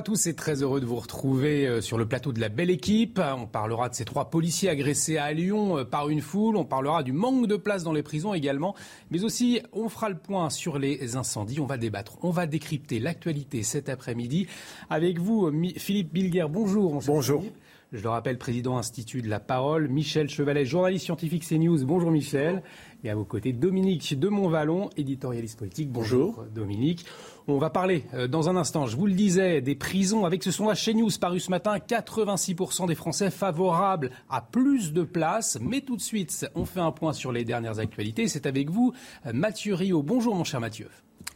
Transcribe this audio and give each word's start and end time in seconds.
à 0.00 0.02
tous 0.02 0.28
et 0.28 0.34
très 0.34 0.62
heureux 0.62 0.80
de 0.80 0.86
vous 0.86 0.96
retrouver 0.96 1.66
euh, 1.66 1.82
sur 1.82 1.98
le 1.98 2.08
plateau 2.08 2.32
de 2.32 2.40
la 2.40 2.48
belle 2.48 2.70
équipe. 2.70 3.20
On 3.36 3.46
parlera 3.46 3.90
de 3.90 3.94
ces 3.94 4.06
trois 4.06 4.30
policiers 4.30 4.70
agressés 4.70 5.18
à 5.18 5.30
Lyon 5.34 5.76
euh, 5.76 5.84
par 5.84 6.08
une 6.08 6.22
foule. 6.22 6.56
On 6.56 6.64
parlera 6.64 7.02
du 7.02 7.12
manque 7.12 7.46
de 7.46 7.56
place 7.56 7.84
dans 7.84 7.92
les 7.92 8.02
prisons 8.02 8.32
également. 8.32 8.74
Mais 9.10 9.24
aussi, 9.24 9.60
on 9.74 9.90
fera 9.90 10.08
le 10.08 10.16
point 10.16 10.48
sur 10.48 10.78
les 10.78 11.16
incendies. 11.16 11.60
On 11.60 11.66
va 11.66 11.76
débattre. 11.76 12.16
On 12.22 12.30
va 12.30 12.46
décrypter 12.46 12.98
l'actualité 12.98 13.62
cet 13.62 13.90
après-midi. 13.90 14.46
Avec 14.88 15.18
vous, 15.18 15.52
Philippe 15.76 16.14
Bilguer. 16.14 16.46
Bonjour. 16.48 17.02
Bonjour. 17.06 17.44
Je 17.92 18.04
le 18.04 18.08
rappelle, 18.08 18.38
président 18.38 18.78
Institut 18.78 19.20
de 19.20 19.28
la 19.28 19.40
Parole. 19.40 19.88
Michel 19.88 20.30
Chevalet, 20.30 20.64
journaliste 20.64 21.06
scientifique 21.06 21.44
CNews. 21.44 21.84
Bonjour 21.84 22.12
Michel. 22.12 22.62
Et 23.02 23.10
à 23.10 23.16
vos 23.16 23.24
côtés, 23.24 23.52
Dominique 23.52 24.16
de 24.16 24.28
Montvalon, 24.28 24.90
éditorialiste 24.96 25.58
politique. 25.58 25.90
Bonjour, 25.90 26.44
Dominique. 26.54 27.04
On 27.48 27.58
va 27.58 27.68
parler 27.68 28.04
euh, 28.14 28.28
dans 28.28 28.48
un 28.48 28.54
instant, 28.54 28.86
je 28.86 28.96
vous 28.96 29.06
le 29.06 29.14
disais, 29.14 29.60
des 29.60 29.74
prisons 29.74 30.24
avec 30.24 30.44
ce 30.44 30.52
sondage 30.52 30.82
chez 30.82 30.94
News 30.94 31.10
paru 31.20 31.40
ce 31.40 31.50
matin. 31.50 31.78
86% 31.78 32.86
des 32.86 32.94
Français 32.94 33.28
favorables 33.28 34.12
à 34.28 34.40
plus 34.40 34.92
de 34.92 35.02
places. 35.02 35.58
Mais 35.60 35.80
tout 35.80 35.96
de 35.96 36.00
suite, 36.00 36.46
on 36.54 36.66
fait 36.66 36.78
un 36.78 36.92
point 36.92 37.12
sur 37.12 37.32
les 37.32 37.44
dernières 37.44 37.80
actualités. 37.80 38.28
C'est 38.28 38.46
avec 38.46 38.70
vous, 38.70 38.92
euh, 39.26 39.32
Mathieu 39.32 39.74
Rio. 39.74 40.04
Bonjour 40.04 40.36
mon 40.36 40.44
cher 40.44 40.60
Mathieu. 40.60 40.86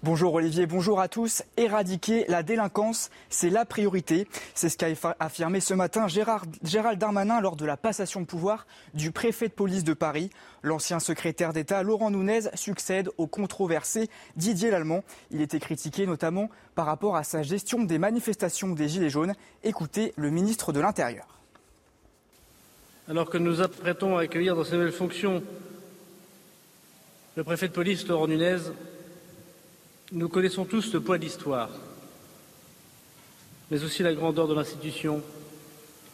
Bonjour 0.04 0.34
Olivier, 0.34 0.66
bonjour 0.66 1.00
à 1.00 1.08
tous. 1.08 1.44
Éradiquer 1.56 2.26
la 2.28 2.42
délinquance, 2.42 3.08
c'est 3.30 3.48
la 3.48 3.64
priorité. 3.64 4.28
C'est 4.54 4.68
ce 4.68 4.76
qu'a 4.76 4.88
affirmé 5.18 5.60
ce 5.60 5.72
matin 5.72 6.08
Gérald 6.08 6.98
Darmanin 6.98 7.40
lors 7.40 7.56
de 7.56 7.64
la 7.64 7.78
passation 7.78 8.20
de 8.20 8.26
pouvoir 8.26 8.66
du 8.92 9.12
préfet 9.12 9.48
de 9.48 9.54
police 9.54 9.82
de 9.82 9.94
Paris. 9.94 10.28
L'ancien 10.62 11.00
secrétaire 11.00 11.54
d'État 11.54 11.82
Laurent 11.82 12.10
Nunez 12.10 12.40
succède 12.52 13.08
au 13.16 13.26
controversé 13.26 14.10
Didier 14.36 14.70
Lallemand. 14.70 15.04
Il 15.30 15.40
était 15.40 15.58
critiqué 15.58 16.06
notamment 16.06 16.50
par 16.74 16.84
rapport 16.84 17.16
à 17.16 17.24
sa 17.24 17.42
gestion 17.42 17.82
des 17.82 17.96
manifestations 17.96 18.74
des 18.74 18.90
Gilets 18.90 19.08
jaunes. 19.08 19.32
Écoutez 19.62 20.12
le 20.16 20.28
ministre 20.28 20.74
de 20.74 20.80
l'Intérieur. 20.80 21.40
Alors 23.08 23.30
que 23.30 23.38
nous 23.38 23.62
apprêtons 23.62 24.18
à 24.18 24.24
accueillir 24.24 24.54
dans 24.54 24.64
ses 24.64 24.72
nouvelles 24.72 24.92
fonctions 24.92 25.42
le 27.36 27.42
préfet 27.42 27.68
de 27.68 27.72
police 27.72 28.06
Laurent 28.06 28.28
Nunez, 28.28 28.58
nous 30.12 30.28
connaissons 30.28 30.64
tous 30.64 30.92
le 30.92 31.00
poids 31.00 31.18
de 31.18 31.24
l'histoire, 31.24 31.70
mais 33.70 33.82
aussi 33.82 34.02
la 34.02 34.14
grandeur 34.14 34.46
de 34.46 34.54
l'institution 34.54 35.22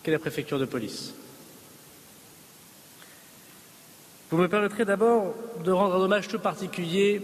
qu'est 0.02 0.12
la 0.12 0.18
préfecture 0.18 0.58
de 0.58 0.64
police. 0.64 1.12
Vous 4.30 4.38
me 4.38 4.48
permettrez 4.48 4.84
d'abord 4.84 5.34
de 5.64 5.72
rendre 5.72 5.96
un 5.96 6.00
hommage 6.00 6.28
tout 6.28 6.38
particulier 6.38 7.20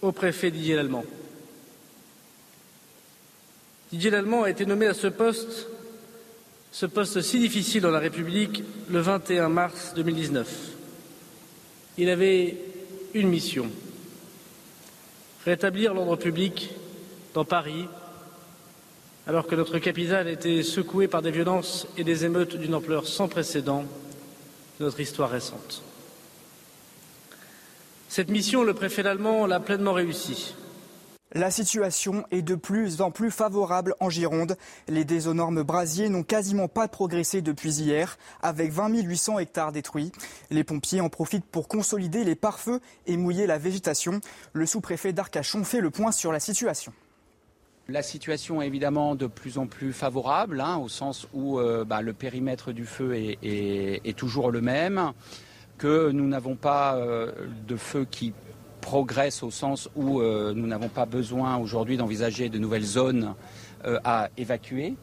au 0.00 0.12
préfet 0.12 0.50
Didier 0.50 0.76
Lallemand. 0.76 1.04
Didier 3.92 4.10
Lallemand 4.10 4.44
a 4.44 4.50
été 4.50 4.64
nommé 4.64 4.86
à 4.86 4.94
ce 4.94 5.06
poste, 5.06 5.68
ce 6.72 6.86
poste 6.86 7.20
si 7.20 7.38
difficile 7.38 7.82
dans 7.82 7.90
la 7.90 7.98
République, 7.98 8.64
le 8.88 9.00
21 9.00 9.50
mars 9.50 9.92
2019. 9.94 10.48
Il 11.98 12.08
avait 12.08 12.56
une 13.12 13.28
mission 13.28 13.70
rétablir 15.44 15.94
l'ordre 15.94 16.16
public 16.16 16.70
dans 17.34 17.44
Paris, 17.44 17.86
alors 19.26 19.46
que 19.46 19.54
notre 19.54 19.78
capitale 19.78 20.28
était 20.28 20.62
secouée 20.62 21.08
par 21.08 21.22
des 21.22 21.30
violences 21.30 21.86
et 21.96 22.04
des 22.04 22.24
émeutes 22.24 22.56
d'une 22.56 22.74
ampleur 22.74 23.06
sans 23.06 23.28
précédent 23.28 23.84
de 24.78 24.84
notre 24.84 25.00
histoire 25.00 25.30
récente. 25.30 25.82
Cette 28.08 28.30
mission, 28.30 28.62
le 28.62 28.74
préfet 28.74 29.06
allemand 29.06 29.46
l'a 29.46 29.60
pleinement 29.60 29.92
réussie. 29.92 30.54
La 31.36 31.50
situation 31.50 32.24
est 32.30 32.42
de 32.42 32.54
plus 32.54 33.00
en 33.00 33.10
plus 33.10 33.32
favorable 33.32 33.96
en 33.98 34.08
Gironde. 34.08 34.56
Les 34.86 35.04
désonormes 35.04 35.64
brasiers 35.64 36.08
n'ont 36.08 36.22
quasiment 36.22 36.68
pas 36.68 36.86
progressé 36.86 37.42
depuis 37.42 37.80
hier, 37.80 38.18
avec 38.40 38.70
20 38.70 39.02
800 39.02 39.40
hectares 39.40 39.72
détruits. 39.72 40.12
Les 40.50 40.62
pompiers 40.62 41.00
en 41.00 41.08
profitent 41.08 41.44
pour 41.44 41.66
consolider 41.66 42.22
les 42.22 42.36
pare-feux 42.36 42.78
et 43.08 43.16
mouiller 43.16 43.48
la 43.48 43.58
végétation. 43.58 44.20
Le 44.52 44.64
sous-préfet 44.64 45.12
d'Arcachon 45.12 45.64
fait 45.64 45.80
le 45.80 45.90
point 45.90 46.12
sur 46.12 46.30
la 46.30 46.38
situation. 46.38 46.92
La 47.88 48.04
situation 48.04 48.62
est 48.62 48.68
évidemment 48.68 49.16
de 49.16 49.26
plus 49.26 49.58
en 49.58 49.66
plus 49.66 49.92
favorable, 49.92 50.60
hein, 50.60 50.76
au 50.76 50.88
sens 50.88 51.26
où 51.34 51.58
euh, 51.58 51.84
bah, 51.84 52.00
le 52.00 52.12
périmètre 52.12 52.70
du 52.70 52.86
feu 52.86 53.12
est, 53.16 54.16
toujours 54.16 54.52
le 54.52 54.60
même, 54.60 55.12
que 55.78 56.12
nous 56.12 56.28
n'avons 56.28 56.54
pas 56.54 56.94
euh, 56.94 57.32
de 57.66 57.74
feu 57.74 58.06
qui 58.08 58.32
progresse 58.84 59.42
au 59.42 59.50
sens 59.50 59.88
où 59.96 60.20
euh, 60.20 60.52
nous 60.54 60.66
n'avons 60.66 60.90
pas 60.90 61.06
besoin 61.06 61.56
aujourd'hui 61.56 61.96
d'envisager 61.96 62.50
de 62.50 62.58
nouvelles 62.58 62.84
zones 62.84 63.34
euh, 63.86 63.98
à 64.04 64.28
évacuer. 64.36 64.94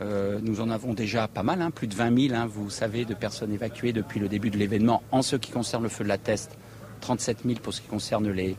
Euh, 0.00 0.38
nous 0.40 0.60
en 0.60 0.70
avons 0.70 0.94
déjà 0.94 1.26
pas 1.26 1.42
mal, 1.42 1.60
hein, 1.60 1.72
plus 1.72 1.88
de 1.88 1.96
20 1.96 2.28
000, 2.28 2.34
hein, 2.36 2.46
vous 2.46 2.70
savez, 2.70 3.04
de 3.04 3.12
personnes 3.12 3.52
évacuées 3.52 3.92
depuis 3.92 4.20
le 4.20 4.28
début 4.28 4.50
de 4.50 4.56
l'événement 4.56 5.02
en 5.10 5.22
ce 5.22 5.34
qui 5.34 5.50
concerne 5.50 5.82
le 5.82 5.88
feu 5.88 6.04
de 6.04 6.08
la 6.08 6.16
Teste, 6.16 6.56
37 7.00 7.38
000 7.44 7.58
pour 7.60 7.74
ce 7.74 7.80
qui 7.80 7.88
concerne 7.88 8.30
les, 8.30 8.54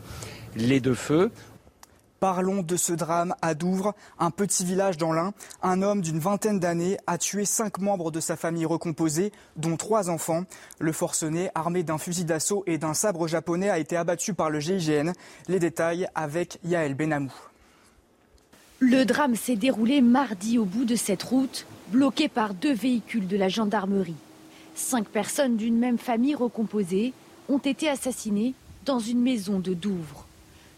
les 0.56 0.80
deux 0.80 0.94
feux. 0.94 1.30
Parlons 2.20 2.62
de 2.62 2.76
ce 2.76 2.94
drame 2.94 3.34
à 3.42 3.54
Douvres, 3.54 3.94
un 4.18 4.30
petit 4.30 4.64
village 4.64 4.96
dans 4.96 5.12
l'Ain. 5.12 5.34
Un 5.62 5.82
homme 5.82 6.00
d'une 6.00 6.18
vingtaine 6.18 6.58
d'années 6.58 6.96
a 7.06 7.18
tué 7.18 7.44
cinq 7.44 7.78
membres 7.78 8.10
de 8.10 8.20
sa 8.20 8.36
famille 8.36 8.64
recomposée, 8.64 9.32
dont 9.56 9.76
trois 9.76 10.08
enfants. 10.08 10.44
Le 10.78 10.92
forcené, 10.92 11.50
armé 11.54 11.82
d'un 11.82 11.98
fusil 11.98 12.24
d'assaut 12.24 12.64
et 12.66 12.78
d'un 12.78 12.94
sabre 12.94 13.28
japonais, 13.28 13.68
a 13.68 13.78
été 13.78 13.96
abattu 13.96 14.32
par 14.32 14.48
le 14.48 14.60
GIGN. 14.60 15.12
Les 15.48 15.58
détails 15.58 16.08
avec 16.14 16.58
Yael 16.64 16.94
Benamou. 16.94 17.34
Le 18.78 19.04
drame 19.04 19.36
s'est 19.36 19.56
déroulé 19.56 20.00
mardi 20.00 20.58
au 20.58 20.64
bout 20.64 20.86
de 20.86 20.96
cette 20.96 21.22
route, 21.22 21.66
bloquée 21.88 22.28
par 22.28 22.54
deux 22.54 22.74
véhicules 22.74 23.26
de 23.26 23.36
la 23.36 23.48
gendarmerie. 23.48 24.16
Cinq 24.74 25.06
personnes 25.08 25.56
d'une 25.56 25.78
même 25.78 25.98
famille 25.98 26.34
recomposée 26.34 27.12
ont 27.50 27.58
été 27.58 27.88
assassinées 27.90 28.54
dans 28.86 29.00
une 29.00 29.20
maison 29.20 29.58
de 29.58 29.74
Douvres. 29.74 30.26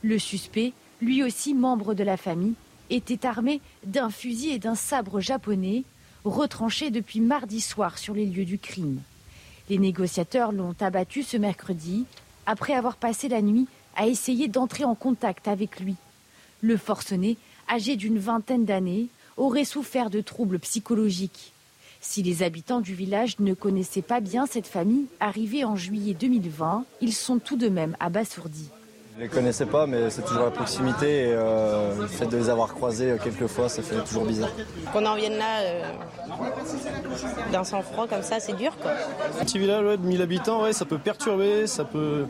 Le 0.03 0.19
suspect 0.19 0.73
lui 1.01 1.23
aussi 1.23 1.55
membre 1.55 1.95
de 1.95 2.05
la 2.05 2.17
famille, 2.17 2.55
était 2.91 3.27
armé 3.27 3.61
d'un 3.85 4.11
fusil 4.11 4.51
et 4.51 4.59
d'un 4.59 4.75
sabre 4.75 5.21
japonais, 5.21 5.85
retranchés 6.25 6.91
depuis 6.91 7.21
mardi 7.21 7.61
soir 7.61 7.99
sur 7.99 8.15
les 8.15 8.27
lieux 8.27 8.45
du 8.45 8.59
crime. 8.59 9.01
Les 9.69 9.79
négociateurs 9.79 10.53
l'ont 10.53 10.75
abattu 10.81 11.23
ce 11.23 11.37
mercredi, 11.37 12.07
après 12.47 12.73
avoir 12.73 12.97
passé 12.97 13.29
la 13.29 13.43
nuit 13.43 13.67
à 13.95 14.07
essayer 14.07 14.49
d'entrer 14.49 14.85
en 14.85 14.95
contact 14.95 15.49
avec 15.49 15.81
lui. 15.81 15.97
Le 16.63 16.77
forcené, 16.77 17.37
âgé 17.69 17.97
d'une 17.97 18.19
vingtaine 18.19 18.65
d'années, 18.65 19.09
aurait 19.37 19.65
souffert 19.65 20.11
de 20.11 20.21
troubles 20.21 20.59
psychologiques. 20.59 21.53
Si 22.01 22.23
les 22.23 22.43
habitants 22.43 22.81
du 22.81 22.95
village 22.95 23.39
ne 23.41 23.55
connaissaient 23.55 24.03
pas 24.03 24.21
bien 24.21 24.47
cette 24.47 24.67
famille, 24.67 25.07
arrivée 25.21 25.65
en 25.65 25.77
juillet 25.77 26.15
2020, 26.15 26.85
ils 27.01 27.15
sont 27.15 27.39
tout 27.39 27.57
de 27.57 27.69
même 27.69 27.97
abasourdis. 28.01 28.71
Je 29.19 29.25
ne 29.25 29.29
les 29.29 29.35
connaissais 29.35 29.67
pas, 29.67 29.89
mais 29.89 30.11
c'est 30.11 30.23
toujours 30.23 30.45
la 30.45 30.53
proximité 30.53 31.07
et 31.07 31.33
euh, 31.33 32.03
le 32.03 32.07
fait 32.07 32.27
de 32.27 32.37
les 32.37 32.49
avoir 32.49 32.73
croisés 32.73 33.11
euh, 33.11 33.19
quelques 33.19 33.49
fois, 33.49 33.69
ça 33.69 33.83
fait 33.83 33.99
toujours 34.05 34.25
bizarre. 34.25 34.53
Qu'on 34.93 35.05
en 35.05 35.17
vienne 35.17 35.37
là 35.37 35.63
euh, 35.63 35.83
d'un 37.51 37.65
sang-froid 37.65 38.07
comme 38.07 38.23
ça, 38.23 38.39
c'est 38.39 38.53
dur 38.53 38.77
quoi. 38.81 38.93
Un 39.41 39.45
petit 39.45 39.59
village 39.59 39.99
de 39.99 40.07
1000 40.07 40.23
habitants, 40.23 40.63
ouais, 40.63 40.73
ça 40.73 40.85
peut 40.85 40.99
perturber, 40.99 41.67
ça 41.67 41.85
peut 41.85 42.27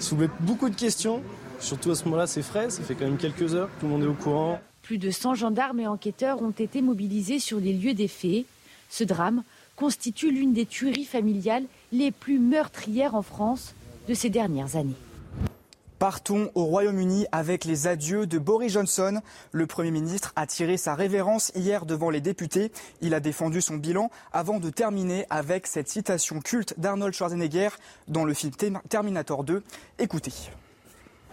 soulever 0.00 0.28
beaucoup 0.40 0.68
de 0.68 0.74
questions. 0.74 1.22
Surtout 1.60 1.92
à 1.92 1.94
ce 1.94 2.02
moment-là, 2.06 2.26
c'est 2.26 2.42
frais, 2.42 2.70
ça 2.70 2.82
fait 2.82 2.96
quand 2.96 3.04
même 3.04 3.16
quelques 3.16 3.54
heures, 3.54 3.68
tout 3.78 3.86
le 3.86 3.92
monde 3.92 4.02
est 4.02 4.08
au 4.08 4.14
courant. 4.14 4.58
Plus 4.82 4.98
de 4.98 5.12
100 5.12 5.36
gendarmes 5.36 5.78
et 5.78 5.86
enquêteurs 5.86 6.42
ont 6.42 6.50
été 6.50 6.82
mobilisés 6.82 7.38
sur 7.38 7.60
les 7.60 7.72
lieux 7.72 7.94
des 7.94 8.08
faits. 8.08 8.46
Ce 8.88 9.04
drame 9.04 9.44
constitue 9.76 10.32
l'une 10.32 10.54
des 10.54 10.66
tueries 10.66 11.04
familiales 11.04 11.66
les 11.92 12.10
plus 12.10 12.40
meurtrières 12.40 13.14
en 13.14 13.22
France 13.22 13.76
de 14.08 14.14
ces 14.14 14.28
dernières 14.28 14.74
années. 14.74 14.96
Partons 16.00 16.50
au 16.54 16.64
Royaume-Uni 16.64 17.26
avec 17.30 17.66
les 17.66 17.86
adieux 17.86 18.26
de 18.26 18.38
Boris 18.38 18.72
Johnson. 18.72 19.20
Le 19.52 19.66
Premier 19.66 19.90
ministre 19.90 20.32
a 20.34 20.46
tiré 20.46 20.78
sa 20.78 20.94
révérence 20.94 21.52
hier 21.54 21.84
devant 21.84 22.08
les 22.08 22.22
députés. 22.22 22.72
Il 23.02 23.12
a 23.12 23.20
défendu 23.20 23.60
son 23.60 23.76
bilan 23.76 24.10
avant 24.32 24.60
de 24.60 24.70
terminer 24.70 25.26
avec 25.28 25.66
cette 25.66 25.90
citation 25.90 26.40
culte 26.40 26.80
d'Arnold 26.80 27.12
Schwarzenegger 27.12 27.68
dans 28.08 28.24
le 28.24 28.32
film 28.32 28.50
Terminator 28.88 29.44
2. 29.44 29.62
Écoutez. 29.98 30.32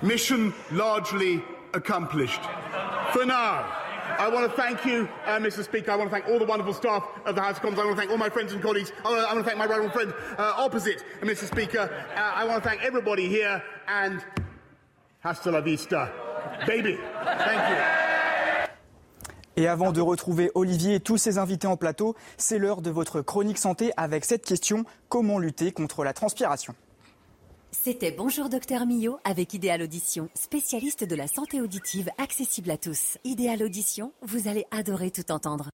Mission 0.04 0.52
largely 0.74 1.40
accomplished. 1.74 2.42
For 3.14 3.26
now, 3.26 3.64
I 4.20 4.28
want 4.30 4.52
to 4.52 4.62
thank 4.62 4.84
you, 4.84 5.08
uh, 5.26 5.40
Mr. 5.40 5.64
Speaker. 5.64 5.92
I 5.92 5.96
want 5.96 6.10
to 6.10 6.14
thank 6.14 6.28
all 6.28 6.40
the 6.40 6.46
wonderful 6.46 6.74
staff 6.74 7.06
of 7.26 7.36
the 7.36 7.42
House 7.42 7.56
of 7.56 7.62
Commons. 7.62 7.80
I 7.80 7.86
want 7.86 7.96
to 7.96 8.02
thank 8.02 8.12
all 8.12 8.18
my 8.18 8.30
friends 8.30 8.52
and 8.52 8.62
colleagues. 8.62 8.92
I 9.06 9.10
want 9.10 9.22
to, 9.22 9.30
I 9.30 9.34
want 9.34 9.46
to 9.46 9.50
thank 9.50 9.60
my 9.60 9.66
right 9.66 9.94
friend 9.94 10.14
uh, 10.38 10.56
opposite, 10.58 11.06
Mr. 11.22 11.46
Speaker. 11.46 11.90
Uh, 12.14 12.20
I 12.20 12.44
want 12.44 12.62
to 12.62 12.68
thank 12.68 12.84
everybody 12.84 13.30
here 13.30 13.64
and 13.88 14.22
hasta 15.28 15.52
la 15.52 15.62
vista, 15.62 16.10
baby. 16.66 16.96
Thank 17.24 17.70
you. 17.70 17.76
Et 19.58 19.68
avant 19.68 19.92
de 19.92 20.00
retrouver 20.00 20.52
Olivier 20.54 20.96
et 20.96 21.00
tous 21.00 21.18
ses 21.18 21.40
invités 21.40 21.68
en 21.68 21.78
plateau, 21.78 22.16
c'est 22.38 22.60
l'heure 22.60 22.82
de 22.82 22.92
votre 22.92 23.22
chronique 23.22 23.58
santé 23.58 23.92
avec 23.98 24.24
cette 24.24 24.46
question 24.46 24.86
comment 25.10 25.40
lutter 25.40 25.72
contre 25.72 26.04
la 26.04 26.14
transpiration? 26.14 26.76
C'était 27.72 28.12
Bonjour 28.12 28.50
Docteur 28.50 28.86
Millot 28.86 29.20
avec 29.24 29.54
Idéal 29.54 29.82
Audition, 29.82 30.30
spécialiste 30.36 31.04
de 31.04 31.16
la 31.16 31.28
santé 31.28 31.60
auditive 31.60 32.10
accessible 32.18 32.72
à 32.72 32.78
tous. 32.78 33.18
Idéal 33.24 33.64
Audition, 33.64 34.14
vous 34.22 34.48
allez 34.48 34.66
adorer 34.72 35.12
tout 35.12 35.32
entendre. 35.32 35.70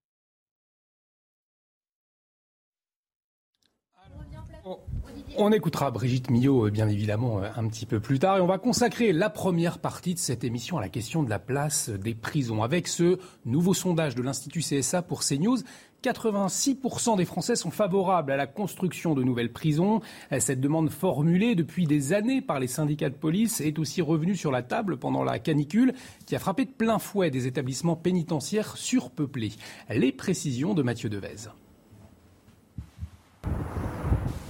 On 5.35 5.51
écoutera 5.51 5.89
Brigitte 5.89 6.29
Millot, 6.29 6.67
euh, 6.67 6.69
bien 6.69 6.87
évidemment, 6.87 7.39
euh, 7.41 7.49
un 7.55 7.67
petit 7.67 7.87
peu 7.87 7.99
plus 7.99 8.19
tard. 8.19 8.37
Et 8.37 8.41
on 8.41 8.45
va 8.45 8.59
consacrer 8.59 9.11
la 9.11 9.31
première 9.31 9.79
partie 9.79 10.13
de 10.13 10.19
cette 10.19 10.43
émission 10.43 10.77
à 10.77 10.81
la 10.81 10.89
question 10.89 11.23
de 11.23 11.29
la 11.29 11.39
place 11.39 11.89
des 11.89 12.13
prisons. 12.13 12.61
Avec 12.61 12.87
ce 12.87 13.17
nouveau 13.43 13.73
sondage 13.73 14.13
de 14.13 14.21
l'Institut 14.21 14.59
CSA 14.59 15.01
pour 15.01 15.23
CNews, 15.23 15.57
86% 16.03 17.17
des 17.17 17.25
Français 17.25 17.55
sont 17.55 17.71
favorables 17.71 18.31
à 18.31 18.37
la 18.37 18.45
construction 18.45 19.15
de 19.15 19.23
nouvelles 19.23 19.51
prisons. 19.51 20.01
Cette 20.37 20.59
demande 20.59 20.89
formulée 20.89 21.55
depuis 21.55 21.87
des 21.87 22.13
années 22.13 22.41
par 22.41 22.59
les 22.59 22.67
syndicats 22.67 23.09
de 23.09 23.15
police 23.15 23.61
est 23.61 23.79
aussi 23.79 24.01
revenue 24.01 24.35
sur 24.35 24.51
la 24.51 24.61
table 24.61 24.97
pendant 24.97 25.23
la 25.23 25.39
canicule 25.39 25.93
qui 26.25 26.35
a 26.35 26.39
frappé 26.39 26.65
de 26.65 26.71
plein 26.71 26.99
fouet 26.99 27.31
des 27.31 27.47
établissements 27.47 27.95
pénitentiaires 27.95 28.75
surpeuplés. 28.75 29.53
Les 29.89 30.11
précisions 30.11 30.73
de 30.73 30.83
Mathieu 30.83 31.09
Devez. 31.09 31.47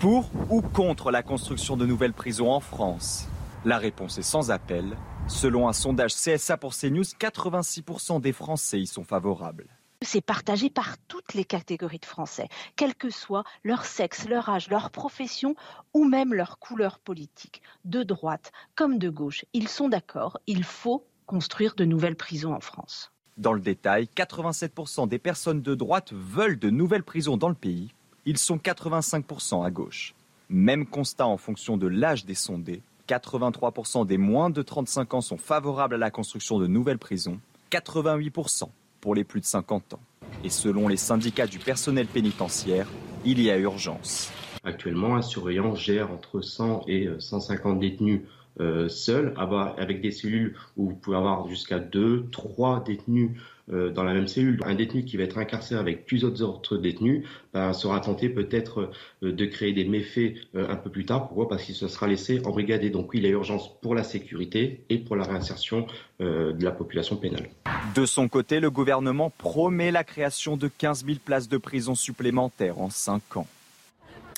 Pour 0.03 0.29
ou 0.49 0.61
contre 0.61 1.11
la 1.11 1.23
construction 1.23 1.77
de 1.77 1.85
nouvelles 1.85 2.11
prisons 2.11 2.51
en 2.51 2.59
France? 2.59 3.25
La 3.63 3.77
réponse 3.77 4.17
est 4.17 4.21
sans 4.21 4.51
appel. 4.51 4.97
Selon 5.29 5.69
un 5.69 5.71
sondage 5.71 6.13
CSA 6.13 6.57
pour 6.57 6.75
CNews, 6.75 7.03
86% 7.03 8.19
des 8.19 8.33
Français 8.33 8.81
y 8.81 8.85
sont 8.85 9.05
favorables. 9.05 9.69
C'est 10.01 10.19
partagé 10.19 10.69
par 10.69 10.97
toutes 11.07 11.33
les 11.35 11.45
catégories 11.45 11.99
de 11.99 12.05
Français, 12.05 12.49
quel 12.75 12.95
que 12.95 13.09
soit 13.09 13.45
leur 13.63 13.85
sexe, 13.85 14.27
leur 14.27 14.49
âge, 14.49 14.69
leur 14.69 14.91
profession 14.91 15.55
ou 15.93 16.03
même 16.03 16.33
leur 16.33 16.59
couleur 16.59 16.99
politique, 16.99 17.61
de 17.85 18.03
droite 18.03 18.51
comme 18.75 18.99
de 18.99 19.09
gauche. 19.09 19.45
Ils 19.53 19.69
sont 19.69 19.87
d'accord, 19.87 20.37
il 20.47 20.65
faut 20.65 21.07
construire 21.27 21.75
de 21.75 21.85
nouvelles 21.85 22.17
prisons 22.17 22.53
en 22.53 22.59
France. 22.59 23.13
Dans 23.37 23.53
le 23.53 23.61
détail, 23.61 24.09
87% 24.13 25.07
des 25.07 25.17
personnes 25.17 25.61
de 25.61 25.75
droite 25.75 26.11
veulent 26.11 26.59
de 26.59 26.69
nouvelles 26.69 27.05
prisons 27.05 27.37
dans 27.37 27.47
le 27.47 27.55
pays. 27.55 27.93
Ils 28.25 28.37
sont 28.37 28.55
85% 28.55 29.65
à 29.65 29.69
gauche. 29.69 30.15
Même 30.49 30.85
constat 30.85 31.27
en 31.27 31.35
fonction 31.35 31.75
de 31.75 31.87
l'âge 31.87 32.25
des 32.25 32.35
sondés. 32.35 32.81
83% 33.09 34.07
des 34.07 34.17
moins 34.17 34.49
de 34.49 34.61
35 34.61 35.13
ans 35.15 35.21
sont 35.21 35.37
favorables 35.37 35.95
à 35.95 35.97
la 35.97 36.09
construction 36.09 36.57
de 36.57 36.67
nouvelles 36.67 36.99
prisons. 36.99 37.39
88% 37.71 38.69
pour 39.01 39.13
les 39.13 39.25
plus 39.25 39.41
de 39.41 39.45
50 39.45 39.95
ans. 39.95 39.99
Et 40.45 40.49
selon 40.49 40.87
les 40.87 40.95
syndicats 40.95 41.47
du 41.47 41.59
personnel 41.59 42.07
pénitentiaire, 42.07 42.87
il 43.25 43.41
y 43.41 43.51
a 43.51 43.57
urgence. 43.57 44.31
Actuellement, 44.63 45.17
un 45.17 45.21
surveillant 45.21 45.75
gère 45.75 46.09
entre 46.09 46.39
100 46.39 46.85
et 46.87 47.09
150 47.19 47.81
détenus 47.81 48.21
euh, 48.61 48.87
seuls, 48.87 49.33
avec 49.77 49.99
des 49.99 50.11
cellules 50.11 50.55
où 50.77 50.91
vous 50.91 50.95
pouvez 50.95 51.17
avoir 51.17 51.49
jusqu'à 51.49 51.79
2, 51.79 52.27
3 52.31 52.85
détenus 52.85 53.31
euh, 53.31 53.39
dans 53.69 54.03
la 54.03 54.13
même 54.13 54.27
cellule. 54.27 54.59
Un 54.65 54.75
détenu 54.75 55.05
qui 55.05 55.17
va 55.17 55.23
être 55.23 55.37
incarcéré 55.37 55.79
avec 55.79 56.05
plusieurs 56.05 56.41
autres 56.41 56.77
détenus 56.77 57.25
ben, 57.53 57.73
sera 57.73 57.99
tenté 57.99 58.29
peut-être 58.29 58.91
euh, 59.23 59.31
de 59.31 59.45
créer 59.45 59.73
des 59.73 59.85
méfaits 59.85 60.35
euh, 60.55 60.69
un 60.69 60.75
peu 60.75 60.89
plus 60.89 61.05
tard. 61.05 61.27
Pourquoi? 61.27 61.47
Parce 61.47 61.63
qu'il 61.63 61.75
se 61.75 61.87
sera 61.87 62.07
laissé 62.07 62.41
embrigader. 62.45 62.89
Donc 62.89 63.13
oui, 63.13 63.19
il 63.19 63.23
y 63.23 63.27
a 63.27 63.29
urgence 63.29 63.79
pour 63.81 63.95
la 63.95 64.03
sécurité 64.03 64.83
et 64.89 64.97
pour 64.97 65.15
la 65.15 65.23
réinsertion 65.23 65.87
de 66.19 66.63
la 66.63 66.71
population 66.71 67.17
pénale. 67.17 67.49
De 67.95 68.05
son 68.05 68.29
côté, 68.29 68.61
le 68.61 68.69
gouvernement 68.69 69.29
promet 69.29 69.91
la 69.91 70.05
création 70.05 70.55
de 70.55 70.69
15 70.69 71.05
000 71.05 71.17
places 71.23 71.49
de 71.49 71.57
prison 71.57 71.95
supplémentaires 71.95 72.79
en 72.79 72.89
5 72.89 73.37
ans. 73.37 73.47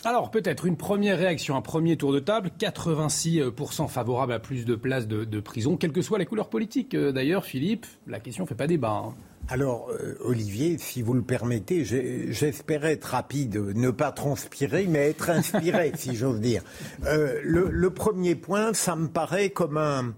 Alors 0.06 0.30
peut-être 0.30 0.68
une 0.68 0.78
première 0.78 1.18
réaction, 1.18 1.56
un 1.56 1.62
premier 1.62 1.98
tour 1.98 2.14
de 2.14 2.20
table, 2.20 2.52
86% 2.60 3.88
favorable 3.88 4.34
à 4.34 4.40
plus 4.40 4.64
de 4.64 4.76
places 4.76 5.08
de, 5.08 5.40
prison, 5.40 5.78
quelles 5.78 5.94
que 5.94 6.04
soient 6.04 6.20
les 6.20 6.28
couleurs 6.28 6.50
politiques. 6.50 6.94
Euh, 6.94 7.12
d'ailleurs, 7.12 7.44
Philippe, 7.44 7.88
la 8.06 8.20
question 8.20 8.44
ne 8.44 8.48
fait 8.48 8.54
pas 8.54 8.68
débat. 8.68 9.04
Hein. 9.04 9.16
Alors, 9.48 9.90
euh, 9.90 10.16
Olivier, 10.24 10.78
si 10.78 11.02
vous 11.02 11.16
le 11.16 11.24
permettez, 11.24 11.84
j'espérais 11.86 12.94
être 12.94 13.06
rapide, 13.06 13.56
ne 13.56 13.90
pas 13.90 14.12
transpirer, 14.12 14.86
mais 14.88 15.10
être 15.10 15.32
inspiré, 15.32 15.92
si 15.96 16.16
j'ose 16.16 16.40
dire. 16.40 16.62
Euh, 17.06 17.40
le, 17.44 17.90
premier 17.90 18.36
point, 18.36 18.76
ça 18.76 18.96
me 18.96 19.08
paraît 19.08 19.50
comme 19.50 19.78
un, 19.78 20.14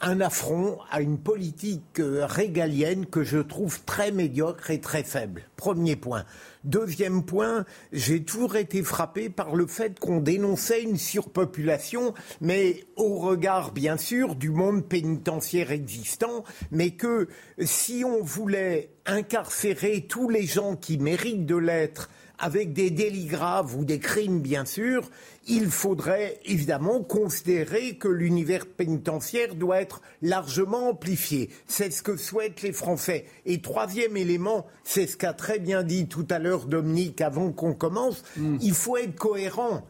un 0.00 0.20
affront 0.20 0.78
à 0.90 1.00
une 1.00 1.18
politique 1.18 2.00
régalienne 2.00 3.06
que 3.06 3.22
je 3.22 3.38
trouve 3.38 3.82
très 3.84 4.12
médiocre 4.12 4.70
et 4.70 4.80
très 4.80 5.02
faible. 5.02 5.42
Premier 5.56 5.96
point. 5.96 6.24
Deuxième 6.64 7.24
point, 7.24 7.64
j'ai 7.92 8.22
toujours 8.22 8.56
été 8.56 8.82
frappé 8.82 9.28
par 9.28 9.54
le 9.54 9.66
fait 9.66 9.98
qu'on 9.98 10.20
dénonçait 10.20 10.82
une 10.82 10.96
surpopulation, 10.98 12.14
mais 12.40 12.84
au 12.96 13.18
regard, 13.18 13.72
bien 13.72 13.96
sûr, 13.96 14.34
du 14.34 14.50
monde 14.50 14.86
pénitentiaire 14.86 15.70
existant, 15.70 16.44
mais 16.70 16.90
que 16.90 17.28
si 17.58 18.02
on 18.04 18.22
voulait 18.22 18.90
incarcérer 19.06 20.06
tous 20.08 20.28
les 20.28 20.46
gens 20.46 20.76
qui 20.76 20.98
méritent 20.98 21.46
de 21.46 21.56
l'être 21.56 22.10
avec 22.38 22.72
des 22.72 22.90
délits 22.90 23.26
graves 23.26 23.76
ou 23.76 23.84
des 23.84 23.98
crimes, 23.98 24.40
bien 24.40 24.64
sûr, 24.64 25.10
il 25.50 25.66
faudrait 25.66 26.38
évidemment 26.44 27.02
considérer 27.02 27.96
que 27.96 28.06
l'univers 28.06 28.66
pénitentiaire 28.66 29.56
doit 29.56 29.80
être 29.80 30.00
largement 30.22 30.90
amplifié. 30.90 31.50
C'est 31.66 31.90
ce 31.90 32.04
que 32.04 32.16
souhaitent 32.16 32.62
les 32.62 32.72
Français. 32.72 33.24
Et 33.46 33.60
troisième 33.60 34.16
élément, 34.16 34.66
c'est 34.84 35.08
ce 35.08 35.16
qu'a 35.16 35.32
très 35.32 35.58
bien 35.58 35.82
dit 35.82 36.06
tout 36.06 36.26
à 36.30 36.38
l'heure 36.38 36.66
Dominique 36.66 37.20
avant 37.20 37.50
qu'on 37.50 37.74
commence, 37.74 38.22
mm. 38.36 38.58
il 38.60 38.74
faut 38.74 38.96
être 38.96 39.16
cohérent. 39.16 39.84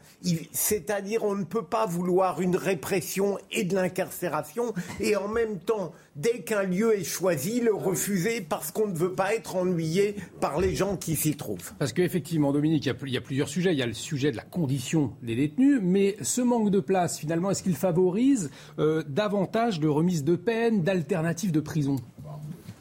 C'est-à-dire 0.53 1.25
on 1.25 1.35
ne 1.35 1.45
peut 1.45 1.65
pas 1.65 1.85
vouloir 1.85 2.41
une 2.41 2.57
répression 2.57 3.39
et 3.51 3.65
de 3.65 3.75
l'incarcération 3.75 4.73
et 4.99 5.17
en 5.17 5.29
même 5.29 5.59
temps, 5.59 5.93
dès 6.17 6.41
qu'un 6.41 6.63
lieu 6.63 6.99
est 6.99 7.05
choisi, 7.05 7.61
le 7.61 7.75
refuser 7.75 8.41
parce 8.41 8.71
qu'on 8.71 8.89
ne 8.89 8.97
veut 8.97 9.13
pas 9.13 9.35
être 9.35 9.57
ennuyé 9.57 10.17
par 10.41 10.61
les 10.61 10.75
gens 10.75 10.97
qui 10.97 11.17
s'y 11.17 11.37
trouvent. 11.37 11.73
Parce 11.79 11.93
qu'effectivement, 11.93 12.53
Dominique, 12.53 12.85
il 12.85 13.13
y, 13.13 13.17
a, 13.17 13.21
plusieurs 13.21 13.49
sujets. 13.49 13.73
Il 13.73 13.79
y 13.79 13.83
a 13.83 13.87
le 13.87 13.95
sujet 13.95 14.31
de 14.31 14.37
la 14.37 14.43
condition 14.43 15.13
des 15.23 15.35
détenus, 15.35 15.50
mais 15.59 16.17
ce 16.23 16.41
manque 16.41 16.71
de 16.71 16.81
place, 16.81 17.19
finalement, 17.19 17.51
est-ce 17.51 17.63
qu'il 17.63 17.77
favorise 17.77 18.51
euh, 18.79 19.03
davantage 19.09 19.81
de 19.81 19.89
remise 19.89 20.25
de 20.25 20.37
peine, 20.37 20.83
d'alternatives 20.83 21.53
de 21.53 21.61
prison? 21.61 21.97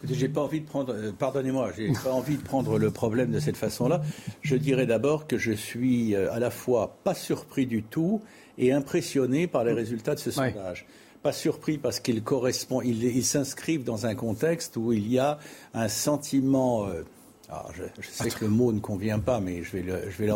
J'ai 0.04 0.30
pas 0.30 0.42
envie 0.42 0.62
de 0.62 0.66
prendre, 0.66 0.94
euh, 0.94 1.12
pardonnez-moi, 1.18 1.72
j'ai 1.76 1.92
pas 2.04 2.12
envie 2.12 2.38
de 2.38 2.42
prendre 2.42 2.78
le 2.78 2.92
problème 2.92 3.32
de 3.32 3.40
cette 3.40 3.58
façon-là. 3.58 4.02
Je 4.42 4.56
dirais 4.56 4.86
d'abord 4.86 5.28
que 5.28 5.38
je 5.38 5.52
suis 5.52 6.16
euh, 6.16 6.32
à 6.32 6.40
la 6.40 6.52
fois 6.52 6.98
pas 7.04 7.14
surpris 7.14 7.66
du 7.66 7.84
tout 7.84 8.22
et 8.58 8.72
impressionné 8.72 9.48
par 9.48 9.64
les 9.64 9.74
résultats 9.74 10.16
de 10.16 10.20
ce 10.20 10.32
sondage. 10.32 10.86
Pas 11.22 11.34
surpris 11.34 11.78
parce 11.78 12.00
qu'il 12.00 12.24
correspond, 12.24 12.82
ils 12.82 13.26
s'inscrivent 13.26 13.84
dans 13.84 14.06
un 14.06 14.16
contexte 14.16 14.78
où 14.78 14.94
il 14.94 15.12
y 15.12 15.20
a 15.20 15.38
un 15.74 15.90
sentiment. 15.90 16.88
Euh, 16.88 17.04
alors 17.50 17.72
je, 17.74 18.08
sais 18.08 18.30
que 18.30 18.46
le 18.46 18.52
mot 18.52 18.72
ne 18.72 18.80
convient 18.80 19.20
pas, 19.20 19.42
mais 19.42 19.64
je 19.64 19.72
vais, 19.72 19.82
le, 19.82 20.10
je 20.10 20.24
vais, 20.24 20.32